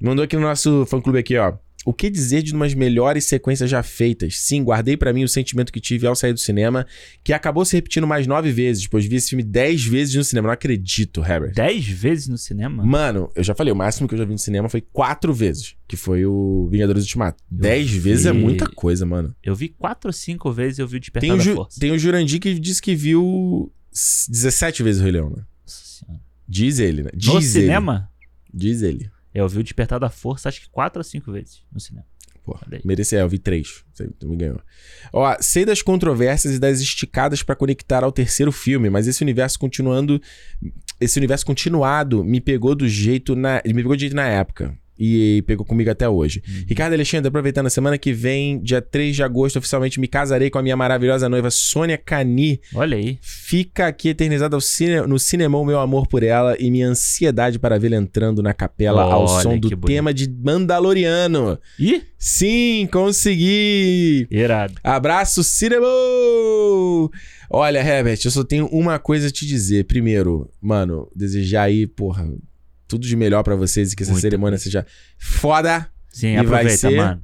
mandou 0.01 0.23
aqui 0.23 0.35
no 0.35 0.41
nosso 0.43 0.85
fã-clube 0.85 1.19
aqui, 1.19 1.38
ó. 1.38 1.53
O 1.85 1.93
que 1.93 2.09
dizer 2.09 2.43
de 2.43 2.53
umas 2.53 2.73
melhores 2.73 3.23
sequências 3.23 3.69
já 3.69 3.81
feitas? 3.81 4.38
Sim, 4.38 4.61
guardei 4.65 4.97
pra 4.97 5.13
mim 5.13 5.23
o 5.23 5.30
sentimento 5.30 5.71
que 5.71 5.80
tive 5.80 6.05
ao 6.05 6.13
sair 6.13 6.34
do 6.34 6.39
cinema, 6.39 6.85
que 7.23 7.31
acabou 7.31 7.63
se 7.63 7.73
repetindo 7.73 8.05
mais 8.05 8.27
nove 8.27 8.51
vezes, 8.51 8.85
pois 8.85 9.05
vi 9.05 9.15
esse 9.15 9.30
filme 9.30 9.41
dez 9.43 9.85
vezes 9.85 10.13
no 10.13 10.23
cinema. 10.26 10.47
Não 10.47 10.53
acredito, 10.53 11.21
Herbert. 11.23 11.53
Dez 11.53 11.88
vezes 11.88 12.27
no 12.27 12.38
cinema? 12.38 12.84
Mano, 12.84 13.30
eu 13.34 13.41
já 13.45 13.55
falei, 13.55 13.71
o 13.71 13.76
máximo 13.77 14.09
que 14.09 14.13
eu 14.13 14.17
já 14.19 14.26
vi 14.26 14.34
no 14.34 14.38
cinema 14.38 14.67
foi 14.67 14.81
quatro 14.81 15.34
vezes, 15.34 15.76
que 15.88 15.95
foi 15.95 16.26
o 16.26 16.67
Vingadores 16.69 17.03
Ultimato. 17.03 17.41
Dez 17.49 17.89
vi- 17.89 17.99
vezes 17.99 18.26
é 18.26 18.34
muita 18.34 18.67
coisa, 18.67 19.05
mano. 19.05 19.34
Eu 19.41 19.55
vi 19.55 19.69
quatro 19.69 20.09
ou 20.09 20.13
cinco 20.13 20.51
vezes 20.51 20.80
eu 20.80 20.88
vi 20.88 20.97
o 20.97 20.99
Despertar 20.99 21.21
Tem 21.30 21.31
o, 21.31 21.38
da 21.38 21.43
Ju- 21.43 21.55
Força. 21.55 21.80
tem 21.80 21.91
o 21.93 21.97
Jurandir 21.97 22.41
que 22.41 22.59
diz 22.59 22.81
que 22.81 22.93
viu 22.93 23.71
s- 23.91 24.30
17 24.30 24.84
vezes 24.84 24.99
o 24.99 25.03
Rei 25.05 25.13
Leão, 25.13 25.30
né? 25.30 25.43
Nossa 25.65 25.81
senhora. 26.05 26.21
Diz 26.45 26.77
ele, 26.80 27.03
né? 27.03 27.09
Diz 27.15 27.30
No 27.30 27.38
ele. 27.39 27.45
cinema? 27.47 28.11
Diz 28.53 28.81
ele. 28.81 29.09
Eu 29.40 29.49
vi 29.49 29.60
o 29.60 29.64
Despertar 29.64 29.99
da 29.99 30.10
Força 30.10 30.49
acho 30.49 30.61
que 30.61 30.70
quatro 30.70 30.99
ou 30.99 31.03
cinco 31.03 31.32
vezes 31.32 31.64
no 31.72 31.80
cinema. 31.80 32.06
Aí. 32.72 32.82
merecia, 32.84 33.20
eu 33.20 33.30
vi 33.30 33.38
três. 33.38 33.84
Você 33.94 34.10
me 34.24 34.36
ganhou. 34.36 34.60
Ó, 35.14 35.36
sei 35.40 35.66
das 35.66 35.82
controvérsias 35.82 36.56
e 36.56 36.60
das 36.60 36.80
esticadas 36.80 37.44
pra 37.44 37.56
conectar 37.56 38.03
ao 38.03 38.11
terceiro 38.11 38.52
filme, 38.52 38.90
mas 38.90 39.07
esse 39.07 39.22
universo 39.22 39.60
continuando. 39.60 40.22
Esse 40.99 41.18
universo 41.18 41.45
continuado 41.45 42.24
me 42.24 42.41
pegou 42.41 42.74
do 42.76 42.88
jeito 42.88 43.36
na. 43.36 43.61
Me 43.66 43.76
pegou 43.76 43.95
de 43.95 44.02
jeito 44.02 44.16
na 44.16 44.28
época. 44.28 44.76
E 44.99 45.41
pegou 45.43 45.65
comigo 45.65 45.89
até 45.89 46.09
hoje. 46.09 46.43
Uhum. 46.45 46.65
Ricardo 46.67 46.93
Alexandre, 46.93 47.30
aproveitando 47.30 47.67
a 47.67 47.69
semana 47.69 47.97
que 47.97 48.11
vem, 48.11 48.61
dia 48.61 48.81
3 48.81 49.15
de 49.15 49.23
agosto, 49.23 49.57
oficialmente 49.57 49.99
me 49.99 50.07
casarei 50.07 50.49
com 50.49 50.59
a 50.59 50.61
minha 50.61 50.76
maravilhosa 50.76 51.30
noiva 51.30 51.49
Sônia 51.49 51.97
Cani. 51.97 52.59
Olha 52.73 52.97
aí. 52.97 53.17
Fica 53.21 53.88
aqui 53.88 54.09
eternizado 54.09 54.55
ao 54.55 54.61
cine... 54.61 55.01
no 55.01 55.17
cinema 55.17 55.57
o 55.57 55.65
meu 55.65 55.80
amor 55.80 56.07
por 56.07 56.21
ela 56.21 56.57
e 56.59 56.69
minha 56.69 56.88
ansiedade 56.88 57.57
para 57.57 57.80
vê-la 57.80 57.95
entrando 57.95 58.43
na 58.43 58.53
capela 58.53 59.03
ao 59.03 59.26
Olha, 59.26 59.41
som 59.41 59.57
do 59.57 59.69
tema 59.77 60.13
de 60.13 60.30
Mandaloriano. 60.30 61.57
Ih, 61.80 62.03
Sim, 62.17 62.85
consegui! 62.91 64.27
irado. 64.30 64.73
Abraço, 64.84 65.41
cinema! 65.41 65.88
Olha, 67.49 67.80
Herbert, 67.80 68.19
eu 68.26 68.30
só 68.31 68.43
tenho 68.43 68.67
uma 68.67 68.99
coisa 68.99 69.27
a 69.27 69.31
te 69.31 69.47
dizer. 69.47 69.85
Primeiro, 69.85 70.49
mano, 70.61 71.09
desejar 71.15 71.63
aí, 71.63 71.88
porra, 71.88 72.30
tudo 72.90 73.07
de 73.07 73.16
melhor 73.16 73.44
pra 73.44 73.56
vocês 73.56 73.94
e 73.94 73.95
que 73.95 74.03
essa 74.03 74.11
Muita 74.11 74.22
cerimônia 74.22 74.57
seja 74.57 74.86
foda. 75.18 75.88
Sim, 76.10 76.30
E 76.30 76.36
vai 76.38 76.45
aproveita, 76.45 76.78
ser- 76.78 76.98
mano. 76.98 77.22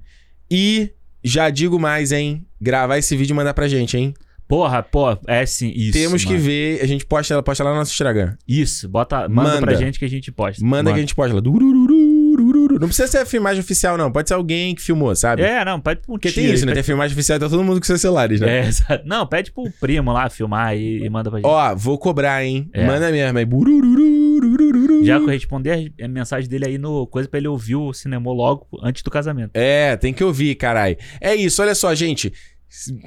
E 0.50 0.92
já 1.24 1.50
digo 1.50 1.78
mais, 1.80 2.12
hein? 2.12 2.46
Gravar 2.62 2.98
esse 3.00 3.18
vídeo 3.18 3.34
e 3.34 3.36
mandar 3.36 3.54
pra 3.54 3.68
gente, 3.68 3.98
hein? 3.98 4.14
Porra, 4.48 4.84
pô, 4.84 5.18
é 5.28 5.44
sim, 5.44 5.72
isso. 5.76 5.94
Temos 5.94 6.24
que 6.24 6.34
mano. 6.34 6.44
ver, 6.46 6.80
a 6.80 6.86
gente 6.86 7.04
posta, 7.04 7.42
posta 7.42 7.64
lá 7.64 7.72
no 7.72 7.78
nosso 7.78 7.92
Instagram. 7.92 8.36
Isso, 8.48 8.88
bota, 8.88 9.28
manda, 9.28 9.58
pra 9.60 9.72
Manda. 9.72 9.76
gente 9.76 9.98
que 9.98 10.06
a 10.06 10.10
gente 10.10 10.32
posta. 10.32 10.64
Manda 10.64 10.92
que 10.94 10.98
a 10.98 11.02
gente 11.02 11.16
posta 11.16 11.34
lá. 11.34 11.42
Dururururururu. 12.76 12.80
Não 12.82 12.88
precisa 12.88 13.08
ser 13.08 13.18
a 13.20 13.26
filmagem 13.26 13.60
oficial, 13.62 13.98
não. 13.98 14.12
Pode 14.12 14.28
ser 14.30 14.34
alguém 14.36 14.76
que 14.76 14.82
filmou, 14.82 15.16
sabe? 15.16 15.42
É, 15.42 15.64
não, 15.66 15.80
pede 15.80 16.02
pro 16.02 16.14
Porque 16.14 16.32
tem 16.32 16.46
isso, 16.46 16.66
né? 16.66 16.72
pede- 16.72 16.76
Tem 16.76 16.84
filmagem 16.84 17.14
oficial, 17.16 17.40
tá 17.40 17.50
todo 17.50 17.64
mundo 17.64 17.80
com 17.80 17.86
seus 17.86 18.02
celulares, 18.02 18.40
né? 18.42 18.60
É, 18.60 18.66
exato. 18.68 19.04
Não, 19.06 19.26
pede 19.26 19.52
pro 19.52 19.70
primo 19.80 20.12
lá 20.12 20.30
filmar 20.30 20.76
e, 20.76 21.04
e 21.04 21.10
manda 21.10 21.30
pra 21.30 21.40
gente. 21.40 21.48
Ó, 21.48 21.76
vou 21.76 21.98
cobrar, 21.98 22.44
hein? 22.46 22.70
É. 22.74 22.86
Manda 22.86 23.12
mesmo 23.12 23.38
aí. 23.38 23.46
Bururururururu. 23.46 25.06
Já 25.06 25.18
que 25.18 25.24
eu 25.26 25.30
responder 25.30 25.92
a 26.02 26.08
mensagem 26.08 26.50
dele 26.50 26.66
aí 26.66 26.78
no 26.78 27.08
coisa 27.08 27.28
pra 27.30 27.38
ele 27.40 27.48
ouvir 27.48 27.76
o 27.76 27.94
cinema 27.94 28.32
logo 28.32 28.68
antes 28.84 29.02
do 29.04 29.10
casamento. 29.12 29.52
É, 29.54 29.96
tem 29.98 30.14
que 30.14 30.24
ouvir, 30.24 30.56
carai. 30.56 30.98
É 31.22 31.36
isso, 31.36 31.62
olha 31.62 31.76
só, 31.76 31.94
gente. 31.94 32.34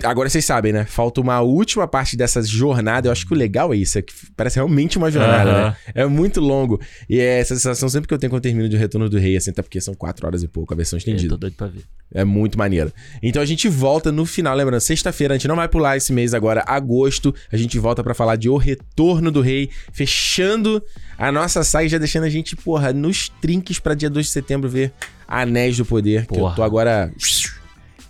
Agora 0.03 0.28
vocês 0.28 0.45
sabem, 0.45 0.73
né? 0.73 0.85
Falta 0.85 1.20
uma 1.20 1.40
última 1.40 1.86
parte 1.86 2.16
dessa 2.16 2.43
jornada. 2.43 3.09
Eu 3.09 3.12
acho 3.12 3.27
que 3.27 3.32
o 3.32 3.36
legal 3.36 3.73
é 3.73 3.77
isso, 3.77 3.99
é 3.99 4.03
que 4.03 4.12
parece 4.36 4.57
realmente 4.57 4.99
uma 4.99 5.11
jornada, 5.11 5.51
Aham. 5.51 5.69
né? 5.70 5.77
É 5.95 6.07
muito 6.07 6.40
longo. 6.40 6.81
E 7.09 7.19
é 7.20 7.39
essa 7.40 7.55
sensação 7.55 7.89
sempre 7.89 8.09
que 8.09 8.15
eu 8.15 8.19
tenho 8.19 8.31
quando 8.31 8.39
eu 8.39 8.51
termino 8.51 8.69
de 8.69 8.77
Retorno 8.77 9.09
do 9.09 9.19
Rei, 9.19 9.36
assim, 9.36 9.51
até 9.51 9.62
porque 9.62 9.81
são 9.81 9.95
quatro 9.95 10.27
horas 10.27 10.43
e 10.43 10.49
pouco 10.49 10.73
a 10.73 10.77
versão 10.77 10.97
Eu 10.97 10.99
estendida. 10.99 11.31
tô 11.31 11.36
doido 11.36 11.55
pra 11.55 11.66
ver. 11.69 11.82
É 12.15 12.24
muito 12.24 12.57
maneiro. 12.59 12.90
Então 13.23 13.43
a 13.43 13.45
gente 13.45 13.69
volta 13.69 14.11
no 14.11 14.24
final, 14.24 14.57
lembrando, 14.57 14.81
sexta-feira, 14.81 15.35
a 15.35 15.36
gente 15.36 15.47
não 15.49 15.57
vai 15.57 15.69
pular 15.69 15.97
esse 15.97 16.12
mês 16.12 16.32
agora, 16.32 16.65
agosto, 16.66 17.35
a 17.53 17.57
gente 17.57 17.78
volta 17.78 18.03
pra 18.03 18.15
falar 18.15 18.36
de 18.36 18.49
O 18.49 18.57
Retorno 18.57 19.31
do 19.31 19.43
Rei, 19.43 19.69
fechando 19.93 20.82
a 21.19 21.31
nossa 21.31 21.62
saga 21.62 21.85
e 21.85 21.89
já 21.89 21.99
deixando 21.99 22.24
a 22.24 22.31
gente, 22.31 22.57
porra, 22.57 22.93
nos 22.93 23.28
trinques 23.40 23.78
pra 23.78 23.95
dia 23.95 24.09
2 24.09 24.24
de 24.27 24.32
setembro 24.32 24.69
ver 24.70 24.93
Anéis 25.27 25.77
do 25.77 25.85
Poder, 25.85 26.27
que 26.27 26.35
eu 26.35 26.39
Porra. 26.39 26.57
tô 26.57 26.62
agora... 26.62 27.12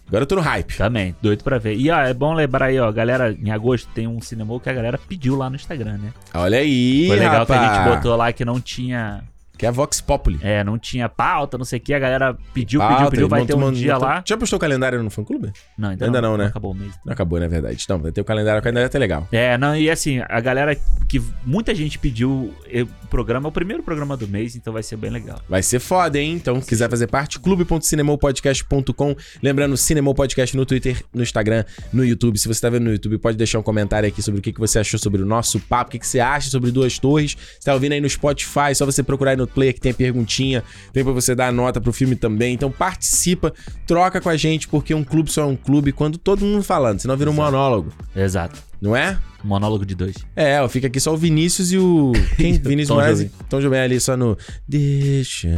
Agora 0.08 0.22
eu 0.22 0.26
tô 0.26 0.36
no 0.36 0.40
hype. 0.40 0.76
Também, 0.76 1.14
doido 1.20 1.44
pra 1.44 1.58
ver. 1.58 1.76
E 1.76 1.90
ó, 1.90 2.00
é 2.00 2.14
bom 2.14 2.32
lembrar 2.34 2.66
aí, 2.66 2.80
ó, 2.80 2.90
galera, 2.90 3.30
em 3.32 3.50
agosto 3.50 3.88
tem 3.94 4.06
um 4.06 4.20
cinema 4.20 4.58
que 4.58 4.68
a 4.68 4.72
galera 4.72 4.98
pediu 4.98 5.36
lá 5.36 5.50
no 5.50 5.56
Instagram, 5.56 5.98
né? 5.98 6.12
Olha 6.34 6.58
aí, 6.58 7.06
Foi 7.08 7.16
legal 7.18 7.40
rapaz. 7.40 7.60
que 7.60 7.66
a 7.66 7.74
gente 7.84 7.94
botou 7.96 8.16
lá 8.16 8.32
que 8.32 8.44
não 8.44 8.58
tinha. 8.60 9.22
Que 9.58 9.66
é 9.66 9.68
a 9.68 9.72
Vox 9.72 10.00
Populi. 10.00 10.38
É, 10.40 10.62
não 10.62 10.78
tinha 10.78 11.08
pauta, 11.08 11.58
não 11.58 11.64
sei 11.64 11.78
o 11.78 11.82
que. 11.82 11.92
A 11.92 11.98
galera 11.98 12.36
pediu, 12.54 12.78
Pauta, 12.80 12.94
pediu, 12.94 13.10
pediu. 13.10 13.28
Vai 13.28 13.44
ter 13.44 13.54
um 13.54 13.58
uma- 13.58 13.72
dia 13.72 13.98
lá. 13.98 14.22
Já 14.24 14.36
postou 14.36 14.56
o 14.56 14.60
calendário 14.60 15.02
no 15.02 15.10
fã-clube? 15.10 15.52
Não, 15.76 15.90
ainda, 15.90 16.04
Ainda 16.06 16.22
não, 16.22 16.36
né? 16.36 16.46
Acabou 16.46 16.70
o 16.70 16.74
mês. 16.74 16.92
Não 17.04 17.12
acabou, 17.12 17.40
na 17.40 17.48
verdade. 17.48 17.84
Não, 17.88 17.98
vai 17.98 18.12
ter 18.12 18.20
o 18.20 18.24
calendário, 18.24 18.60
o 18.60 18.62
calendário 18.62 18.84
é 18.84 18.86
até 18.86 18.98
legal. 18.98 19.26
É, 19.32 19.58
não, 19.58 19.76
e 19.76 19.90
assim, 19.90 20.20
a 20.28 20.40
galera 20.40 20.76
que 21.08 21.20
muita 21.44 21.74
gente 21.74 21.98
pediu 21.98 22.54
o 22.72 23.06
programa, 23.08 23.48
é 23.48 23.50
o 23.50 23.52
primeiro 23.52 23.82
programa 23.82 24.16
do 24.16 24.28
mês, 24.28 24.54
então 24.54 24.72
vai 24.72 24.82
ser 24.82 24.96
bem 24.96 25.10
legal. 25.10 25.40
Vai 25.48 25.62
ser 25.62 25.80
foda, 25.80 26.18
hein? 26.20 26.34
Então, 26.34 26.60
quiser 26.60 26.88
fazer 26.88 27.08
parte, 27.08 27.40
clube.cinemopodcast.com. 27.40 29.16
Lembrando, 29.42 29.76
Cinemou 29.76 30.14
Podcast 30.14 30.56
no 30.56 30.64
Twitter, 30.64 31.02
no 31.12 31.22
Instagram, 31.22 31.64
no 31.92 32.04
YouTube. 32.04 32.38
Se 32.38 32.46
você 32.46 32.60
tá 32.60 32.70
vendo 32.70 32.84
no 32.84 32.92
YouTube, 32.92 33.18
pode 33.18 33.36
deixar 33.36 33.58
um 33.58 33.62
comentário 33.62 34.08
aqui 34.08 34.22
sobre 34.22 34.38
o 34.38 34.42
que, 34.42 34.52
que 34.52 34.60
você 34.60 34.78
achou 34.78 34.98
sobre 35.00 35.20
o 35.22 35.26
nosso 35.26 35.58
papo, 35.60 35.88
o 35.88 35.92
que, 35.92 35.98
que 35.98 36.06
você 36.06 36.20
acha 36.20 36.48
sobre 36.48 36.70
Duas 36.70 36.98
Torres. 36.98 37.36
Você 37.58 37.64
tá 37.64 37.74
ouvindo 37.74 37.92
aí 37.92 38.00
no 38.00 38.08
Spotify, 38.08 38.74
só 38.74 38.86
você 38.86 39.02
procurar 39.02 39.32
aí 39.32 39.36
no 39.36 39.47
Player 39.48 39.74
que 39.74 39.80
tem 39.80 39.92
a 39.92 39.94
perguntinha, 39.94 40.62
tem 40.92 41.02
pra 41.02 41.12
você 41.12 41.34
dar 41.34 41.48
a 41.48 41.52
nota 41.52 41.80
pro 41.80 41.92
filme 41.92 42.14
também. 42.14 42.54
Então, 42.54 42.70
participa, 42.70 43.52
troca 43.86 44.20
com 44.20 44.28
a 44.28 44.36
gente, 44.36 44.68
porque 44.68 44.94
um 44.94 45.04
clube 45.04 45.30
só 45.30 45.42
é 45.42 45.46
um 45.46 45.56
clube 45.56 45.92
quando 45.92 46.18
todo 46.18 46.44
mundo 46.44 46.62
falando, 46.62 47.00
senão 47.00 47.16
vira 47.16 47.30
um 47.30 47.34
monólogo, 47.34 47.92
Exato. 48.14 48.60
não 48.80 48.94
é? 48.94 49.18
Monólogo 49.42 49.86
de 49.86 49.94
dois. 49.94 50.16
É, 50.34 50.60
ó, 50.60 50.68
fica 50.68 50.88
aqui 50.88 50.98
só 50.98 51.14
o 51.14 51.16
Vinícius 51.16 51.72
e 51.72 51.78
o. 51.78 52.12
Quem? 52.36 52.58
Vinícius 52.58 52.90
Moraes? 52.96 53.18
Jobim. 53.20 53.30
Tom 53.48 53.60
Jobim 53.60 53.76
ali 53.76 54.00
só 54.00 54.16
no. 54.16 54.36
Deixa 54.66 55.48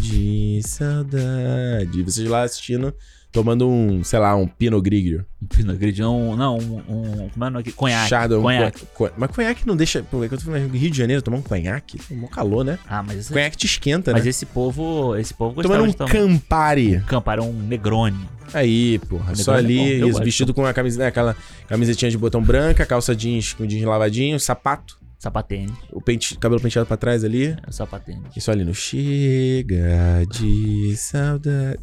de 0.00 0.60
saudade. 0.64 2.02
Vocês 2.02 2.28
lá 2.28 2.42
assistindo, 2.42 2.92
tomando 3.32 3.68
um, 3.68 4.02
sei 4.02 4.18
lá, 4.18 4.34
um 4.36 4.46
Pinot 4.46 4.80
Grigio. 4.82 5.24
Um 5.42 5.46
Pinot 5.46 5.76
Grigio, 5.78 6.04
não, 6.04 6.36
não, 6.36 6.58
um, 6.58 6.76
um, 6.88 7.28
como 7.28 7.44
é 7.44 7.48
o 7.48 7.50
nome 7.50 7.58
aqui? 7.60 7.72
Conhaque. 7.72 8.08
Chardonnay, 8.08 8.40
um 8.56 8.58
Conhaque. 8.60 8.80
co- 8.80 8.86
co- 9.08 9.10
Mas 9.16 9.30
conhaque 9.30 9.66
não 9.66 9.76
deixa. 9.76 10.02
Pô, 10.02 10.22
é 10.22 10.26
eu 10.26 10.30
tô 10.30 10.38
falando 10.40 10.72
Rio 10.72 10.90
de 10.90 10.96
Janeiro 10.98 11.22
tomar 11.22 11.36
um 11.38 11.42
conhaque. 11.42 11.98
Tomou 12.08 12.28
calor, 12.28 12.64
né? 12.64 12.78
Ah, 12.88 13.02
mas, 13.02 13.18
esse- 13.18 13.32
Conhaque 13.32 13.56
te 13.56 13.66
esquenta, 13.66 14.12
mas 14.12 14.24
né? 14.24 14.30
esse 14.30 14.46
povo, 14.46 15.14
esse 15.16 15.32
povo 15.34 15.54
gostava 15.54 15.74
Tomando 15.74 15.88
um 15.88 15.90
de 15.92 15.96
tomar. 15.96 16.10
Campari. 16.10 17.00
Campari, 17.06 17.40
um 17.40 17.52
Negroni. 17.52 18.18
Aí, 18.54 18.98
porra. 19.00 19.34
Só 19.36 19.54
é 19.54 19.58
ali, 19.58 19.98
isso, 19.98 20.06
gosto. 20.12 20.24
vestido 20.24 20.54
com 20.54 20.64
a 20.64 20.72
camisa, 20.72 20.98
né, 20.98 21.06
aquela 21.08 21.36
camisetinha 21.68 22.10
de 22.10 22.16
botão 22.16 22.42
branca, 22.42 22.86
calça 22.86 23.14
jeans 23.14 23.52
com 23.52 23.66
jeans 23.66 23.84
lavadinho, 23.84 24.40
sapato. 24.40 24.96
Sapatênis. 25.18 25.72
O 25.92 26.00
pente, 26.00 26.38
cabelo 26.38 26.60
penteado 26.60 26.86
pra 26.86 26.96
trás 26.96 27.24
ali. 27.24 27.46
É, 27.48 27.72
sapatênis. 27.72 28.22
Isso 28.36 28.52
ali 28.52 28.64
no 28.64 28.72
Chega 28.72 30.24
de 30.30 30.94
saudade. 30.96 31.78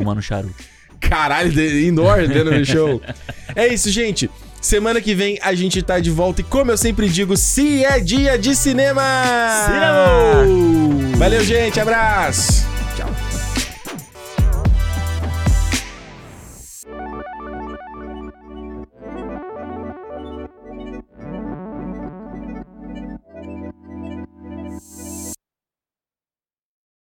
Fumando 0.00 0.22
charuto. 0.22 0.54
Caralho, 1.00 1.52
indoor, 1.86 2.26
vendo 2.28 2.50
no 2.50 2.64
show. 2.64 3.00
É 3.54 3.66
isso, 3.68 3.90
gente. 3.90 4.30
Semana 4.60 5.00
que 5.00 5.14
vem 5.14 5.38
a 5.42 5.54
gente 5.54 5.82
tá 5.82 5.98
de 5.98 6.10
volta 6.10 6.42
e 6.42 6.44
como 6.44 6.70
eu 6.70 6.76
sempre 6.76 7.08
digo, 7.08 7.36
se 7.36 7.84
é 7.84 7.98
dia 7.98 8.38
de 8.38 8.54
cinema! 8.54 9.02
Cinema! 9.66 11.16
Valeu, 11.16 11.42
gente. 11.42 11.80
Abraço! 11.80 12.66